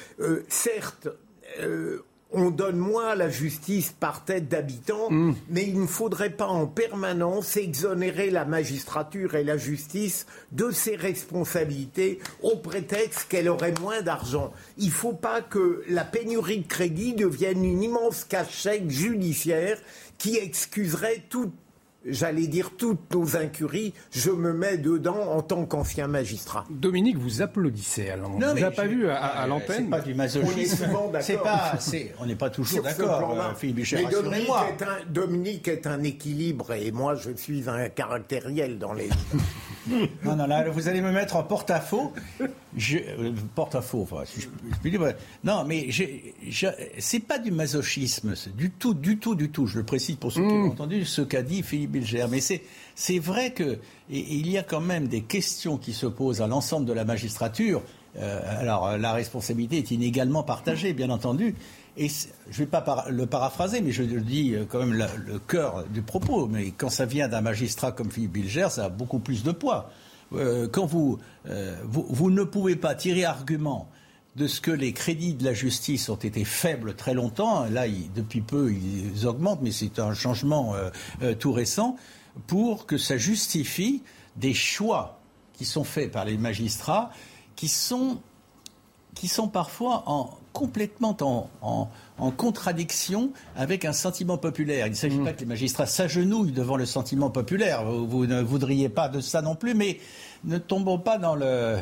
certes, 0.48 1.10
on 2.34 2.50
donne 2.50 2.78
moins 2.78 3.10
à 3.10 3.16
la 3.16 3.30
justice 3.30 3.94
par 4.00 4.24
tête 4.24 4.48
d'habitant, 4.48 5.10
mm. 5.10 5.36
mais 5.50 5.64
il 5.64 5.82
ne 5.82 5.88
faudrait 5.88 6.30
pas 6.30 6.48
en 6.48 6.68
permanence 6.68 7.58
exonérer 7.58 8.30
la 8.30 8.46
magistrature 8.46 9.36
et 9.36 9.44
la 9.44 9.58
justice 9.58 10.26
de 10.52 10.72
ses 10.72 10.96
responsabilités 10.96 12.20
au 12.42 12.58
prétexte 12.58 13.28
qu'elle 13.30 13.50
aurait 13.50 13.74
moins 13.82 14.02
d'argent. 14.02 14.54
Il 14.78 14.88
ne 14.88 14.92
faut 14.92 15.14
pas 15.14 15.42
que 15.42 15.84
la 15.90 16.06
pénurie 16.06 16.60
de 16.60 16.68
crédit 16.68 17.14
devienne 17.14 17.64
une 17.64 17.84
immense 17.84 18.24
cachette 18.24 18.90
judiciaire 18.90 19.78
qui 20.18 20.38
excuserait 20.38 21.24
toute 21.30 21.54
j'allais 22.06 22.48
dire 22.48 22.72
toutes 22.78 23.14
nos 23.14 23.38
incuries, 23.38 23.94
je 24.12 24.32
me 24.32 24.54
mets 24.54 24.78
dedans 24.78 25.32
en 25.32 25.42
tant 25.42 25.66
qu'ancien 25.66 26.08
magistrat. 26.08 26.66
Dominique, 26.70 27.18
vous 27.18 27.42
applaudissez 27.42 28.10
à 28.10 28.16
l'antenne. 28.16 28.50
Vous 28.50 28.60
n'avez 28.60 28.76
pas 28.76 28.88
vu 28.88 29.10
à, 29.10 29.46
l'antenne 29.48 29.86
C'est 29.86 29.90
pas 29.90 30.02
du 30.02 30.14
masochisme. 30.14 30.90
On 32.20 32.26
n'est 32.26 32.36
pas, 32.36 32.50
toujours 32.50 32.84
d'accord, 32.84 33.38
euh, 33.40 33.54
Philippe 33.56 33.78
Bichet, 33.78 34.06
Dominique, 34.06 34.50
est 34.50 34.84
un, 34.84 34.98
Dominique 35.10 35.68
est 35.68 35.88
un 35.88 36.04
équilibre 36.04 36.74
et 36.74 36.92
moi 36.92 37.16
je 37.16 37.32
suis 37.36 37.70
un 37.70 37.90
caractériel 37.90 38.78
dans 38.78 38.94
les... 38.94 39.10
Non, 40.24 40.36
non, 40.36 40.46
là, 40.46 40.70
vous 40.70 40.88
allez 40.88 41.02
me 41.02 41.12
mettre 41.12 41.36
en 41.36 41.44
porte-à-faux. 41.44 42.14
Je, 42.78 42.98
euh, 42.98 43.32
porte-à-faux, 43.56 44.04
enfin, 44.04 44.24
si 44.26 44.42
je, 44.42 44.48
puis 44.82 44.92
dire. 44.92 45.02
Non, 45.44 45.66
mais 45.66 45.90
c'est 47.00 47.20
pas 47.20 47.40
du 47.40 47.52
masochisme, 47.52 48.34
du 48.56 48.72
tout, 48.72 48.94
du 48.94 49.18
tout, 49.18 49.36
du 49.36 49.50
tout. 49.50 49.68
Je 49.68 49.80
le 49.80 49.84
précise 49.84 50.16
pour 50.16 50.32
ceux 50.32 50.42
qui 50.42 50.54
ont 50.54 50.68
entendu 50.68 51.06
ce 51.06 51.22
qu'a 51.22 51.42
dit 51.42 51.64
Philippe 51.64 51.91
Bilger. 51.92 52.26
Mais 52.30 52.40
c'est 52.42 53.20
vrai 53.20 53.52
que 53.52 53.78
il 54.10 54.50
y 54.50 54.58
a 54.58 54.64
quand 54.64 54.82
même 54.82 55.08
des 55.08 55.22
questions 55.22 55.78
qui 55.78 55.94
se 55.94 56.06
posent 56.06 56.42
à 56.42 56.48
l'ensemble 56.48 56.86
de 56.86 56.94
la 56.94 57.06
magistrature. 57.06 57.82
Euh, 58.18 58.42
alors, 58.60 58.98
la 58.98 59.14
responsabilité 59.14 59.78
est 59.78 59.92
inégalement 59.92 60.44
partagée, 60.44 60.94
bien 60.94 61.10
entendu. 61.10 61.56
Et 61.98 62.08
je 62.08 62.62
ne 62.62 62.66
vais 62.66 62.66
pas 62.66 63.06
le 63.10 63.26
paraphraser, 63.26 63.82
mais 63.82 63.92
je 63.92 64.04
dis 64.04 64.54
euh, 64.54 64.66
quand 64.68 64.80
même 64.80 64.94
le, 64.94 65.40
cœur 65.40 65.84
du 65.90 66.02
propos. 66.02 66.48
Mais 66.48 66.72
quand 66.72 66.90
ça 66.90 67.06
vient 67.06 67.28
d'un 67.28 67.42
magistrat 67.42 67.92
comme 67.92 68.12
Philippe 68.12 68.34
Bilger, 68.34 68.68
ça 68.70 68.86
a 68.86 68.90
beaucoup 68.90 69.20
plus 69.20 69.44
de 69.44 69.52
poids. 69.52 69.92
Euh, 70.34 70.70
quand 70.70 70.90
euh, 71.46 71.76
vous, 71.84 72.06
vous, 72.10 72.32
ne 72.32 72.44
pouvez 72.44 72.78
pas 72.78 72.96
tirer 72.96 73.26
argument 73.26 73.90
de 74.36 74.48
ce 74.48 74.62
que 74.62 74.72
les 74.72 74.94
crédits 74.94 75.34
de 75.34 75.44
la 75.44 75.54
justice 75.54 76.10
ont 76.10 76.16
été 76.16 76.46
faibles 76.46 76.96
très 76.96 77.14
longtemps, 77.14 77.66
là, 77.66 77.86
depuis 78.16 78.42
peu, 78.42 78.72
ils 78.72 79.28
augmentent, 79.28 79.62
mais 79.62 79.72
c'est 79.72 80.00
un 80.00 80.14
changement 80.14 80.74
tout 81.40 81.52
récent, 81.52 81.98
pour 82.48 82.86
que 82.86 82.98
ça 82.98 83.18
justifie 83.18 84.04
des 84.38 84.54
choix 84.54 85.20
qui 85.54 85.66
sont 85.66 85.84
faits 85.84 86.12
par 86.12 86.24
les 86.24 86.38
magistrats 86.38 87.12
qui 87.56 87.68
sont, 87.68 88.20
qui 89.16 89.28
sont 89.28 89.48
parfois 89.48 90.04
en 90.08 90.32
complètement 90.54 91.16
en, 91.62 92.32
contradiction 92.32 93.32
avec 93.56 93.86
un 93.86 93.94
sentiment 93.94 94.38
populaire. 94.38 94.88
Il 94.88 94.92
ne 94.92 94.96
s'agit 94.96 95.20
mm. 95.20 95.24
pas 95.24 95.34
que 95.34 95.40
les 95.40 95.46
magistrats 95.46 95.86
s'agenouillent 95.86 96.52
devant 96.52 96.76
le 96.76 96.86
sentiment 96.86 97.30
populaire. 97.30 97.84
Vous, 97.86 98.26
ne 98.26 98.42
voudriez 98.42 98.90
pas 98.90 99.10
de 99.10 99.22
ça 99.22 99.42
non 99.42 99.56
plus, 99.56 99.74
mais 99.74 100.00
ne 100.44 100.58
tombons 100.58 101.00
pas 101.00 101.18
dans 101.18 101.36
le. 101.36 101.78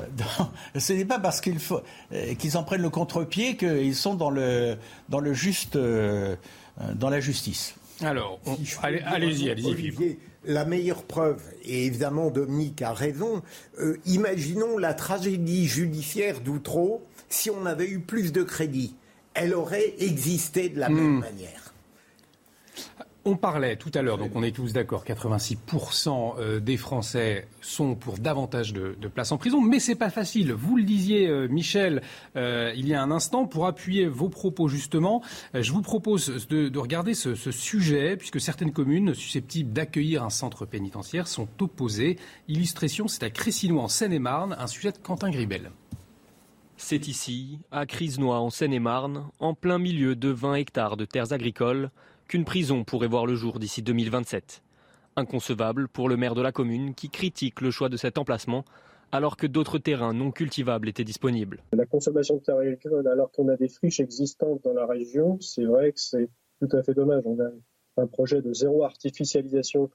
ce 0.78 0.92
n'est 0.92 1.04
pas 1.04 1.18
parce 1.18 1.40
qu'ils 1.40 1.58
euh, 2.12 2.34
qu'ils 2.34 2.56
en 2.56 2.64
prennent 2.64 2.82
le 2.82 2.90
contre-pied 2.90 3.56
qu'ils 3.56 3.94
sont 3.94 4.14
dans 4.14 4.30
le, 4.30 4.76
dans 5.08 5.20
le 5.20 5.32
juste, 5.32 5.76
euh, 5.76 6.36
dans 6.94 7.10
la 7.10 7.20
justice. 7.20 7.74
Alors, 8.00 8.40
allez-y, 8.82 9.50
allez-y, 9.50 10.18
La 10.44 10.64
meilleure 10.64 11.04
preuve, 11.04 11.40
et 11.64 11.86
évidemment 11.86 12.30
Dominique 12.30 12.82
a 12.82 12.92
raison, 12.92 13.42
euh, 13.78 13.98
imaginons 14.06 14.78
la 14.78 14.94
tragédie 14.94 15.66
judiciaire 15.66 16.40
d'Outreau 16.40 17.02
si 17.28 17.50
on 17.50 17.64
avait 17.64 17.88
eu 17.88 18.00
plus 18.00 18.32
de 18.32 18.42
crédit, 18.42 18.94
elle 19.34 19.54
aurait 19.54 19.94
existé 19.98 20.68
de 20.68 20.78
la 20.78 20.88
même 20.88 21.16
hmm. 21.16 21.20
manière. 21.20 21.61
On 23.24 23.36
parlait 23.36 23.76
tout 23.76 23.92
à 23.94 24.02
l'heure, 24.02 24.18
donc 24.18 24.32
on 24.34 24.42
est 24.42 24.50
tous 24.50 24.72
d'accord, 24.72 25.04
86% 25.04 26.34
euh, 26.38 26.58
des 26.58 26.76
Français 26.76 27.46
sont 27.60 27.94
pour 27.94 28.18
davantage 28.18 28.72
de, 28.72 28.96
places 29.06 29.30
en 29.30 29.38
prison, 29.38 29.60
mais 29.60 29.78
c'est 29.78 29.94
pas 29.94 30.10
facile. 30.10 30.52
Vous 30.52 30.76
le 30.76 30.82
disiez, 30.82 31.28
euh, 31.28 31.46
Michel, 31.46 32.02
euh, 32.34 32.72
il 32.74 32.88
y 32.88 32.94
a 32.94 33.00
un 33.00 33.12
instant, 33.12 33.46
pour 33.46 33.68
appuyer 33.68 34.08
vos 34.08 34.28
propos 34.28 34.66
justement, 34.66 35.22
je 35.54 35.70
vous 35.70 35.82
propose 35.82 36.48
de, 36.48 36.76
regarder 36.76 37.14
ce, 37.14 37.34
sujet, 37.52 38.16
puisque 38.16 38.40
certaines 38.40 38.72
communes 38.72 39.14
susceptibles 39.14 39.72
d'accueillir 39.72 40.24
un 40.24 40.30
centre 40.30 40.66
pénitentiaire 40.66 41.28
sont 41.28 41.46
opposées. 41.60 42.18
Illustration, 42.48 43.06
c'est 43.06 43.22
à 43.22 43.30
Cressinois 43.30 43.84
en 43.84 43.88
Seine-et-Marne, 43.88 44.56
un 44.58 44.66
sujet 44.66 44.90
de 44.90 44.98
Quentin 44.98 45.30
Gribel. 45.30 45.70
C'est 46.76 47.06
ici, 47.06 47.60
à 47.70 47.86
Crisnois 47.86 48.40
en 48.40 48.50
Seine-et-Marne, 48.50 49.28
en 49.38 49.54
plein 49.54 49.78
milieu 49.78 50.16
de 50.16 50.30
20 50.30 50.54
hectares 50.54 50.96
de 50.96 51.04
terres 51.04 51.32
agricoles, 51.32 51.90
qu'une 52.32 52.46
prison 52.46 52.82
pourrait 52.82 53.08
voir 53.08 53.26
le 53.26 53.34
jour 53.34 53.58
d'ici 53.58 53.82
2027. 53.82 54.62
Inconcevable 55.16 55.86
pour 55.86 56.08
le 56.08 56.16
maire 56.16 56.34
de 56.34 56.40
la 56.40 56.50
commune 56.50 56.94
qui 56.94 57.10
critique 57.10 57.60
le 57.60 57.70
choix 57.70 57.90
de 57.90 57.98
cet 57.98 58.16
emplacement 58.16 58.64
alors 59.12 59.36
que 59.36 59.46
d'autres 59.46 59.76
terrains 59.76 60.14
non 60.14 60.30
cultivables 60.30 60.88
étaient 60.88 61.04
disponibles. 61.04 61.62
La 61.74 61.84
consommation 61.84 62.36
de 62.36 62.40
terres 62.40 62.56
agricoles 62.56 63.06
alors 63.06 63.30
qu'on 63.32 63.48
a 63.48 63.56
des 63.56 63.68
friches 63.68 64.00
existantes 64.00 64.64
dans 64.64 64.72
la 64.72 64.86
région, 64.86 65.38
c'est 65.42 65.66
vrai 65.66 65.92
que 65.92 66.00
c'est 66.00 66.30
tout 66.58 66.74
à 66.74 66.82
fait 66.82 66.94
dommage. 66.94 67.20
On 67.26 67.38
a 67.38 67.50
un 67.98 68.06
projet 68.06 68.40
de 68.40 68.54
zéro 68.54 68.82
artificialisation 68.82 69.90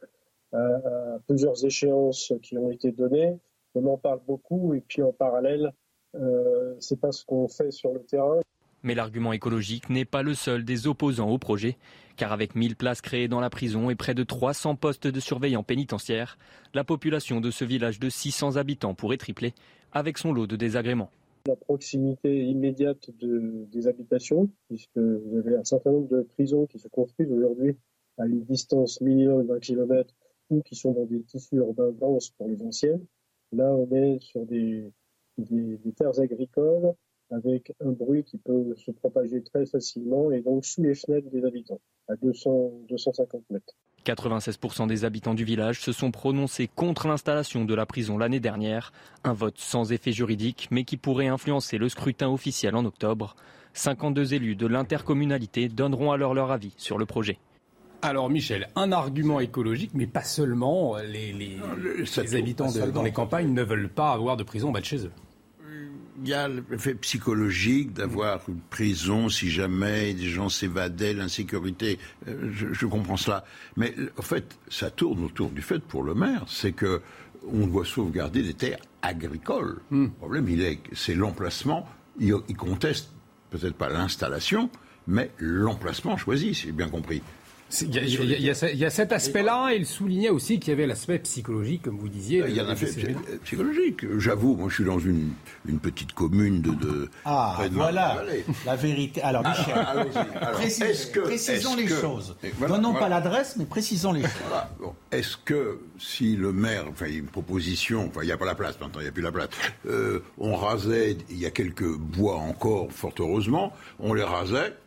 à, 0.53 1.17
plusieurs 1.25 1.65
échéances 1.65 2.33
qui 2.43 2.55
ont 2.59 2.69
été 2.69 2.91
données. 2.91 3.35
On 3.73 3.83
en 3.87 3.97
parle 3.97 4.19
beaucoup 4.27 4.75
et 4.75 4.81
puis 4.81 5.01
en 5.01 5.11
parallèle, 5.11 5.73
euh, 6.13 6.75
c'est 6.81 7.01
pas 7.01 7.11
ce 7.11 7.25
qu'on 7.25 7.47
fait 7.47 7.71
sur 7.71 7.93
le 7.93 8.01
terrain. 8.01 8.41
Mais 8.83 8.93
l'argument 8.93 9.33
écologique 9.33 9.89
n'est 9.89 10.05
pas 10.05 10.21
le 10.21 10.35
seul 10.35 10.63
des 10.63 10.85
opposants 10.85 11.31
au 11.31 11.39
projet, 11.39 11.77
car 12.17 12.33
avec 12.33 12.55
1000 12.55 12.75
places 12.75 13.01
créées 13.01 13.27
dans 13.27 13.39
la 13.39 13.49
prison 13.49 13.89
et 13.89 13.95
près 13.95 14.13
de 14.13 14.23
300 14.23 14.75
postes 14.75 15.07
de 15.07 15.19
surveillants 15.19 15.63
pénitentiaires, 15.63 16.37
la 16.73 16.83
population 16.83 17.39
de 17.39 17.51
ce 17.51 17.63
village 17.63 17.99
de 17.99 18.09
600 18.09 18.57
habitants 18.57 18.95
pourrait 18.95 19.17
tripler, 19.17 19.53
avec 19.93 20.17
son 20.17 20.33
lot 20.33 20.47
de 20.47 20.55
désagréments. 20.55 21.11
La 21.47 21.55
proximité 21.55 22.43
immédiate 22.43 23.09
des 23.21 23.87
habitations, 23.87 24.49
puisque 24.67 24.97
vous 24.97 25.37
avez 25.37 25.55
un 25.55 25.63
certain 25.63 25.91
nombre 25.91 26.09
de 26.09 26.23
prisons 26.23 26.65
qui 26.65 26.79
se 26.79 26.89
construisent 26.89 27.31
aujourd'hui 27.31 27.77
à 28.17 28.25
une 28.25 28.43
distance 28.43 28.99
minimum 28.99 29.47
d'un 29.47 29.59
kilomètre 29.59 30.13
ou 30.49 30.61
qui 30.61 30.75
sont 30.75 30.91
dans 30.91 31.05
des 31.05 31.21
tissus 31.23 31.55
urbains 31.55 31.91
denses 31.91 32.31
pour 32.31 32.47
les 32.49 32.61
anciennes. 32.63 33.05
Là, 33.53 33.71
on 33.73 33.89
est 33.95 34.19
sur 34.19 34.45
des, 34.45 34.91
des, 35.37 35.93
terres 35.95 36.19
agricoles 36.19 36.93
avec 37.31 37.73
un 37.83 37.91
bruit 37.91 38.23
qui 38.23 38.37
peut 38.37 38.73
se 38.75 38.91
propager 38.91 39.43
très 39.43 39.65
facilement 39.65 40.31
et 40.31 40.41
donc 40.41 40.65
sous 40.65 40.83
les 40.83 40.95
fenêtres 40.95 41.29
des 41.29 41.43
habitants, 41.45 41.81
à 42.07 42.15
200, 42.15 42.71
250 42.89 43.43
mètres. 43.49 43.73
96% 44.05 44.87
des 44.87 45.03
habitants 45.03 45.33
du 45.33 45.43
village 45.43 45.81
se 45.81 45.91
sont 45.91 46.11
prononcés 46.11 46.69
contre 46.73 47.07
l'installation 47.07 47.65
de 47.65 47.75
la 47.75 47.85
prison 47.85 48.17
l'année 48.17 48.39
dernière, 48.39 48.93
un 49.23 49.33
vote 49.33 49.57
sans 49.57 49.91
effet 49.91 50.13
juridique 50.13 50.69
mais 50.71 50.85
qui 50.85 50.95
pourrait 50.95 51.27
influencer 51.27 51.77
le 51.77 51.89
scrutin 51.89 52.29
officiel 52.29 52.75
en 52.75 52.85
octobre. 52.85 53.35
52 53.73 54.33
élus 54.33 54.55
de 54.55 54.65
l'intercommunalité 54.65 55.67
donneront 55.67 56.11
alors 56.11 56.33
leur 56.33 56.51
avis 56.51 56.73
sur 56.77 56.97
le 56.97 57.05
projet. 57.05 57.37
Alors 58.01 58.29
Michel, 58.29 58.69
un 58.75 58.91
argument 58.91 59.39
écologique, 59.39 59.91
mais 59.93 60.07
pas 60.07 60.23
seulement. 60.23 60.97
Les, 60.97 61.33
les, 61.33 62.35
habitants 62.35 62.71
dans 62.93 63.03
les 63.03 63.11
campagnes 63.11 63.53
ne 63.53 63.63
veulent 63.63 63.89
pas 63.89 64.11
avoir 64.11 64.37
de 64.37 64.43
prison 64.43 64.69
en 64.69 64.71
bas 64.71 64.79
de 64.79 64.85
chez 64.85 65.05
eux 65.05 65.11
il 66.21 66.29
y 66.29 66.33
a 66.33 66.47
l'effet 66.47 66.95
psychologique 66.95 67.93
d'avoir 67.93 68.41
une 68.47 68.59
prison 68.59 69.29
si 69.29 69.49
jamais 69.49 70.13
des 70.13 70.29
gens 70.29 70.49
s'évadaient, 70.49 71.13
l'insécurité. 71.13 71.99
Euh, 72.27 72.51
je, 72.51 72.85
comprends 72.85 73.17
cela. 73.17 73.45
Mais 73.75 73.93
en 74.17 74.21
fait, 74.21 74.57
ça 74.69 74.89
tourne 74.89 75.23
autour 75.23 75.49
du 75.49 75.61
fait 75.61 75.79
pour 75.79 76.03
le 76.03 76.15
maire, 76.15 76.45
c'est 76.47 76.71
que 76.71 77.01
on 77.49 77.67
doit 77.67 77.85
sauvegarder 77.85 78.41
des 78.41 78.53
terres 78.53 78.79
agricoles. 79.01 79.79
Hmm. 79.91 80.05
Le 80.05 80.09
problème, 80.09 80.49
il 80.49 80.61
est, 80.61 80.79
c'est 80.93 81.15
l'emplacement. 81.15 81.87
Il, 82.19 82.33
il 82.49 82.57
conteste 82.57 83.11
peut-être 83.51 83.75
pas 83.75 83.89
l'installation, 83.89 84.69
mais 85.07 85.31
l'emplacement 85.37 86.17
choisi, 86.17 86.53
si 86.53 86.67
j'ai 86.67 86.71
bien 86.71 86.89
compris. 86.89 87.21
Il 87.81 88.39
y, 88.39 88.85
a, 88.85 88.89
cet 88.89 89.11
aspect-là, 89.11 89.71
et 89.73 89.75
il 89.75 89.85
soulignait 89.85 90.29
aussi 90.29 90.59
qu'il 90.59 90.69
y 90.69 90.73
avait 90.73 90.87
l'aspect 90.87 91.19
psychologique, 91.19 91.81
comme 91.81 91.97
vous 91.97 92.07
disiez. 92.07 92.43
Il 92.47 92.55
y 92.55 92.59
a 92.59 92.65
un 92.65 92.69
aspect 92.69 93.15
psychologique. 93.43 94.05
J'avoue, 94.17 94.55
moi 94.55 94.69
je 94.69 94.75
suis 94.75 94.85
dans 94.85 94.99
une, 94.99 95.33
une 95.65 95.79
petite 95.79 96.13
commune 96.13 96.61
de. 96.61 96.71
de 96.71 97.09
ah, 97.25 97.59
voilà 97.71 98.23
la 98.65 98.75
vérité. 98.75 99.21
Alors, 99.21 99.43
Michel, 99.43 100.95
précisons 101.23 101.75
les 101.75 101.87
choses. 101.87 102.37
Donnons 102.67 102.93
pas 102.93 103.09
l'adresse, 103.09 103.55
mais 103.57 103.65
précisons 103.65 104.13
les 104.13 104.21
choses. 104.21 104.91
Est-ce 105.11 105.35
que 105.37 105.79
si 105.99 106.35
le 106.35 106.53
maire, 106.53 106.85
enfin, 106.89 107.07
il 107.07 107.13
y 107.13 107.15
a 107.15 107.19
une 107.19 107.25
proposition, 107.25 108.07
enfin, 108.07 108.21
il 108.23 108.27
n'y 108.27 108.31
a 108.31 108.37
pas 108.37 108.45
la 108.45 108.55
place 108.55 108.79
maintenant, 108.79 108.99
il 108.99 109.03
n'y 109.03 109.09
a 109.09 109.11
plus 109.11 109.23
la 109.23 109.31
place, 109.31 109.49
euh, 109.87 110.23
on 110.37 110.55
rasait, 110.55 111.17
il 111.29 111.37
y 111.37 111.45
a 111.45 111.51
quelques 111.51 111.97
bois 111.97 112.35
encore, 112.35 112.91
fort 112.91 113.13
heureusement, 113.19 113.73
on 113.99 114.13
les 114.13 114.23
rasait 114.23 114.73
ah 114.73 114.86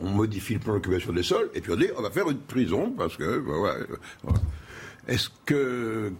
on 0.00 0.10
modifie 0.10 0.54
le 0.54 0.60
plan 0.60 0.74
d'occupation 0.74 1.12
des 1.12 1.22
sols, 1.22 1.50
et 1.54 1.60
puis 1.60 1.72
on 1.72 1.76
dit 1.76 1.88
on 1.96 2.02
va 2.02 2.10
faire 2.10 2.28
une 2.30 2.38
prison, 2.38 2.92
parce 2.96 3.16
que. 3.16 3.38
Bah, 3.40 4.32
est-ce 5.08 5.30
que 5.46 6.12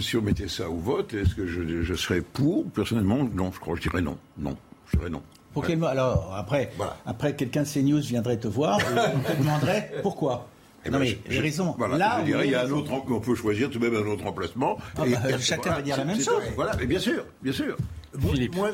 si 0.00 0.16
on 0.16 0.22
mettait 0.22 0.48
ça 0.48 0.70
au 0.70 0.76
vote, 0.76 1.12
est-ce 1.14 1.34
que 1.34 1.46
je, 1.46 1.94
serais 1.94 2.20
pour? 2.20 2.70
Personnellement, 2.70 3.28
non, 3.34 3.50
je 3.52 3.60
crois, 3.60 3.74
je 3.76 3.82
dirais 3.82 4.00
non. 4.00 4.16
Non, 4.38 4.56
je 4.86 4.98
dirais 4.98 5.10
non. 5.10 5.22
Pour 5.52 5.66
alors, 5.66 6.34
après, 6.34 6.70
après 7.04 7.36
quelqu'un 7.36 7.62
de 7.62 7.68
CNews 7.68 8.00
viendrait 8.00 8.38
te 8.38 8.48
voir 8.48 8.80
et 8.80 8.84
on 9.14 9.20
te 9.32 9.36
demanderait 9.36 9.92
pourquoi? 10.02 10.48
Eh 10.84 10.90
non, 10.90 10.98
ben, 10.98 11.04
mais 11.04 11.18
j'ai 11.28 11.40
raison. 11.40 11.76
Là, 11.78 12.18
je 12.20 12.24
dirais, 12.24 12.46
il 12.46 12.52
y 12.52 12.54
a 12.54 12.64
un 12.64 12.70
autre, 12.70 12.90
on 13.08 13.20
peut 13.20 13.34
choisir 13.34 13.70
tout 13.70 13.78
de 13.78 13.88
même 13.88 14.02
un 14.02 14.08
autre 14.10 14.26
emplacement. 14.26 14.78
Ah, 14.96 15.02
bah, 15.06 15.38
chacun 15.38 15.74
va 15.74 15.82
dire 15.82 15.96
la 15.96 16.04
même 16.04 16.20
chose. 16.20 16.42
Voilà, 16.56 16.72
mais 16.78 16.86
bien 16.86 16.98
sûr, 16.98 17.24
bien 17.42 17.52
sûr. 17.52 17.76
Moi, 18.20 18.70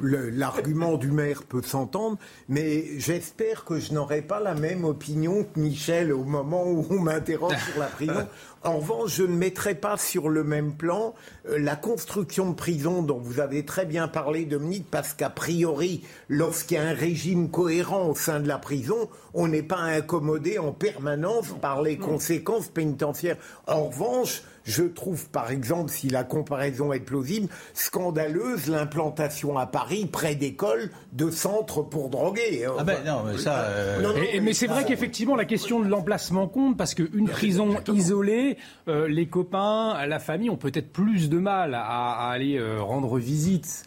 l'argument 0.00 0.96
du 0.96 1.10
maire 1.10 1.42
peut 1.42 1.62
s'entendre, 1.62 2.18
mais 2.48 2.98
j'espère 2.98 3.64
que 3.64 3.78
je 3.78 3.94
n'aurai 3.94 4.20
pas 4.20 4.40
la 4.40 4.54
même 4.54 4.84
opinion 4.84 5.44
que 5.44 5.58
Michel 5.58 6.12
au 6.12 6.24
moment 6.24 6.64
où 6.66 6.86
on 6.90 7.00
m'interroge 7.00 7.56
sur 7.72 7.80
la 7.80 7.86
prison. 7.86 8.26
En 8.64 8.78
revanche, 8.78 9.14
je 9.14 9.22
ne 9.22 9.34
mettrai 9.34 9.74
pas 9.74 9.96
sur 9.96 10.28
le 10.28 10.42
même 10.42 10.74
plan 10.74 11.14
euh, 11.48 11.58
la 11.58 11.76
construction 11.76 12.50
de 12.50 12.54
prison 12.54 13.02
dont 13.02 13.18
vous 13.18 13.40
avez 13.40 13.64
très 13.64 13.86
bien 13.86 14.08
parlé, 14.08 14.44
Dominique, 14.44 14.86
parce 14.90 15.14
qu'a 15.14 15.30
priori, 15.30 16.02
lorsqu'il 16.28 16.76
y 16.76 16.80
a 16.80 16.88
un 16.88 16.94
régime 16.94 17.50
cohérent 17.50 18.08
au 18.08 18.14
sein 18.14 18.40
de 18.40 18.48
la 18.48 18.58
prison, 18.58 19.08
on 19.32 19.48
n'est 19.48 19.62
pas 19.62 19.78
incommodé 19.78 20.58
en 20.58 20.72
permanence 20.72 21.54
par 21.62 21.82
les 21.82 21.96
conséquences 21.96 22.68
pénitentiaires. 22.68 23.36
En 23.66 23.84
revanche, 23.84 24.42
Je 24.68 24.82
trouve, 24.82 25.30
par 25.30 25.50
exemple, 25.50 25.90
si 25.90 26.10
la 26.10 26.24
comparaison 26.24 26.92
est 26.92 27.00
plausible, 27.00 27.48
scandaleuse 27.72 28.68
l'implantation 28.68 29.56
à 29.56 29.66
Paris, 29.66 30.04
près 30.04 30.34
d'écoles, 30.34 30.90
de 31.14 31.30
centres 31.30 31.80
pour 31.80 32.10
droguer. 32.10 32.68
Ah 32.78 32.84
ben 32.84 33.02
non, 33.02 33.22
mais 33.24 33.38
ça. 33.38 33.62
Euh, 33.62 34.12
mais, 34.42 34.52
c'est 34.52 34.66
vrai 34.66 34.84
qu'effectivement, 34.84 35.36
la 35.36 35.46
question 35.46 35.80
de 35.80 35.88
l'emplacement 35.88 36.48
compte, 36.48 36.76
parce 36.76 36.94
qu'une 36.94 37.28
prison 37.28 37.76
isolée, 37.90 38.58
euh, 38.88 39.08
les 39.08 39.26
copains, 39.26 40.06
la 40.06 40.18
famille 40.18 40.50
ont 40.50 40.58
peut-être 40.58 40.92
plus 40.92 41.30
de 41.30 41.38
mal 41.38 41.74
à, 41.74 42.28
aller 42.28 42.58
euh, 42.58 42.82
rendre 42.82 43.16
visite 43.16 43.84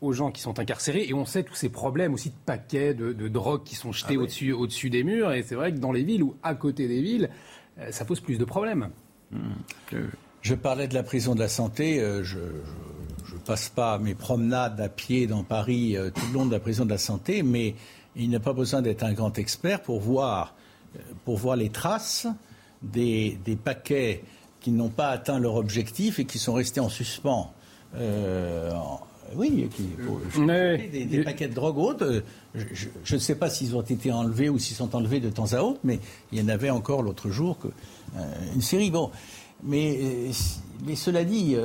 aux 0.00 0.12
gens 0.12 0.32
qui 0.32 0.42
sont 0.42 0.58
incarcérés. 0.58 1.06
Et 1.08 1.14
on 1.14 1.24
sait 1.24 1.44
tous 1.44 1.54
ces 1.54 1.68
problèmes 1.68 2.14
aussi 2.14 2.30
de 2.30 2.36
paquets 2.44 2.94
de, 2.94 3.28
drogue 3.28 3.62
qui 3.62 3.76
sont 3.76 3.92
jetés 3.92 4.16
ah 4.16 4.22
au-dessus, 4.22 4.52
au-dessus 4.52 4.90
des 4.90 5.04
murs. 5.04 5.32
Et 5.32 5.44
c'est 5.44 5.54
vrai 5.54 5.72
que 5.72 5.78
dans 5.78 5.92
les 5.92 6.02
villes 6.02 6.24
ou 6.24 6.34
à 6.42 6.56
côté 6.56 6.88
des 6.88 7.00
villes, 7.00 7.30
ça 7.90 8.04
pose 8.04 8.20
plus 8.20 8.38
de 8.38 8.44
problèmes. 8.44 8.90
Je 10.42 10.54
parlais 10.54 10.88
de 10.88 10.94
la 10.94 11.02
prison 11.02 11.34
de 11.34 11.40
la 11.40 11.48
santé. 11.48 12.00
je 12.22 12.38
ne 12.38 13.38
passe 13.44 13.68
pas 13.68 13.98
mes 13.98 14.14
promenades 14.14 14.80
à 14.80 14.88
pied 14.88 15.26
dans 15.26 15.42
Paris 15.42 15.96
tout 16.14 16.26
le 16.28 16.32
long 16.32 16.46
de 16.46 16.52
la 16.52 16.60
prison 16.60 16.84
de 16.84 16.90
la 16.90 16.98
santé, 16.98 17.42
mais 17.42 17.74
il 18.16 18.30
n'a 18.30 18.40
pas 18.40 18.52
besoin 18.52 18.82
d'être 18.82 19.02
un 19.02 19.12
grand 19.12 19.38
expert 19.38 19.82
pour 19.82 20.00
voir, 20.00 20.54
euh, 20.96 21.00
pour 21.24 21.36
voir 21.36 21.56
les 21.56 21.68
traces 21.68 22.26
des, 22.82 23.38
paquets 23.62 24.24
qui 24.60 24.70
n'ont 24.70 24.88
pas 24.88 25.08
atteint 25.08 25.38
leur 25.38 25.56
objectif 25.56 26.18
et 26.18 26.24
qui 26.24 26.38
sont 26.38 26.54
restés 26.54 26.80
en 26.80 26.88
suspens. 26.88 27.52
Euh, 27.94 28.72
oui, 29.34 29.68
des, 31.10 31.22
paquets 31.24 31.48
de 31.48 31.54
drogue 31.54 31.78
haute. 31.78 32.02
Euh, 32.02 32.20
je 32.54 33.14
ne 33.14 33.20
sais 33.20 33.34
pas 33.34 33.50
s'ils 33.50 33.76
ont 33.76 33.82
été 33.82 34.12
enlevés 34.12 34.48
ou 34.48 34.58
s'ils 34.58 34.76
sont 34.76 34.94
enlevés 34.94 35.20
de 35.20 35.30
temps 35.30 35.52
à 35.52 35.60
autre, 35.60 35.80
mais 35.84 35.98
il 36.32 36.38
y 36.38 36.42
en 36.42 36.48
avait 36.48 36.70
encore 36.70 37.02
l'autre 37.02 37.30
jour 37.30 37.58
que, 37.58 37.68
une 38.54 38.62
série. 38.62 38.90
Bon, 38.90 39.10
mais, 39.62 40.30
mais 40.86 40.96
cela 40.96 41.24
dit, 41.24 41.56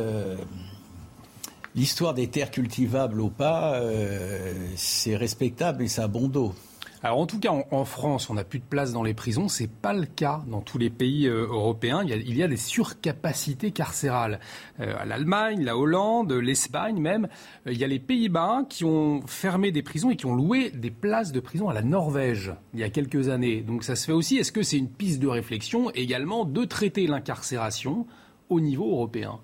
l'histoire 1.75 2.13
des 2.13 2.27
terres 2.27 2.51
cultivables 2.51 3.19
ou 3.21 3.29
pas, 3.29 3.75
euh, 3.75 4.53
c'est 4.75 5.15
respectable 5.15 5.83
et 5.83 5.87
ça 5.87 6.03
a 6.03 6.07
bon 6.07 6.27
dos. 6.27 6.53
Alors 7.03 7.17
en 7.17 7.25
tout 7.25 7.39
cas, 7.39 7.51
en, 7.71 7.85
France, 7.85 8.29
on 8.29 8.35
n'a 8.35 8.43
plus 8.43 8.59
de 8.59 8.63
place 8.63 8.93
dans 8.93 9.01
les 9.01 9.15
prisons. 9.15 9.47
C'est 9.47 9.69
pas 9.69 9.93
le 9.93 10.05
cas 10.05 10.43
dans 10.47 10.61
tous 10.61 10.77
les 10.77 10.91
pays 10.91 11.27
euh, 11.27 11.47
européens. 11.47 12.03
Il 12.03 12.37
y, 12.37 12.43
a, 12.43 12.47
des 12.47 12.57
surcapacités 12.57 13.71
carcérales. 13.71 14.39
Euh, 14.79 14.93
L'Allemagne, 15.05 15.63
la 15.63 15.77
Hollande, 15.77 16.31
l'Espagne 16.31 16.99
même. 16.99 17.27
il 17.65 17.77
y 17.77 17.83
a 17.83 17.87
les 17.87 17.99
Pays-Bas 17.99 18.65
qui 18.69 18.85
ont 18.85 19.21
fermé 19.25 19.71
des 19.71 19.81
prisons 19.81 20.11
et 20.11 20.15
qui 20.15 20.27
ont 20.27 20.35
loué 20.35 20.69
des 20.69 20.91
places 20.91 21.31
de 21.31 21.39
prison 21.39 21.69
à 21.69 21.73
la 21.73 21.81
Norvège 21.81 22.53
il 22.75 22.79
y 22.79 22.83
a 22.83 22.89
quelques 22.89 23.29
années. 23.29 23.61
Donc 23.61 23.83
ça 23.83 23.95
se 23.95 24.05
fait 24.05 24.11
aussi. 24.11 24.37
Est-ce 24.37 24.51
que 24.51 24.61
c'est 24.61 24.77
une 24.77 24.89
piste 24.89 25.19
de 25.19 25.27
réflexion 25.27 25.89
également 25.91 26.45
de 26.45 26.65
traiter 26.65 27.07
l'incarcération 27.07 28.05
au 28.49 28.59
niveau 28.59 28.91
européen? 28.91 29.39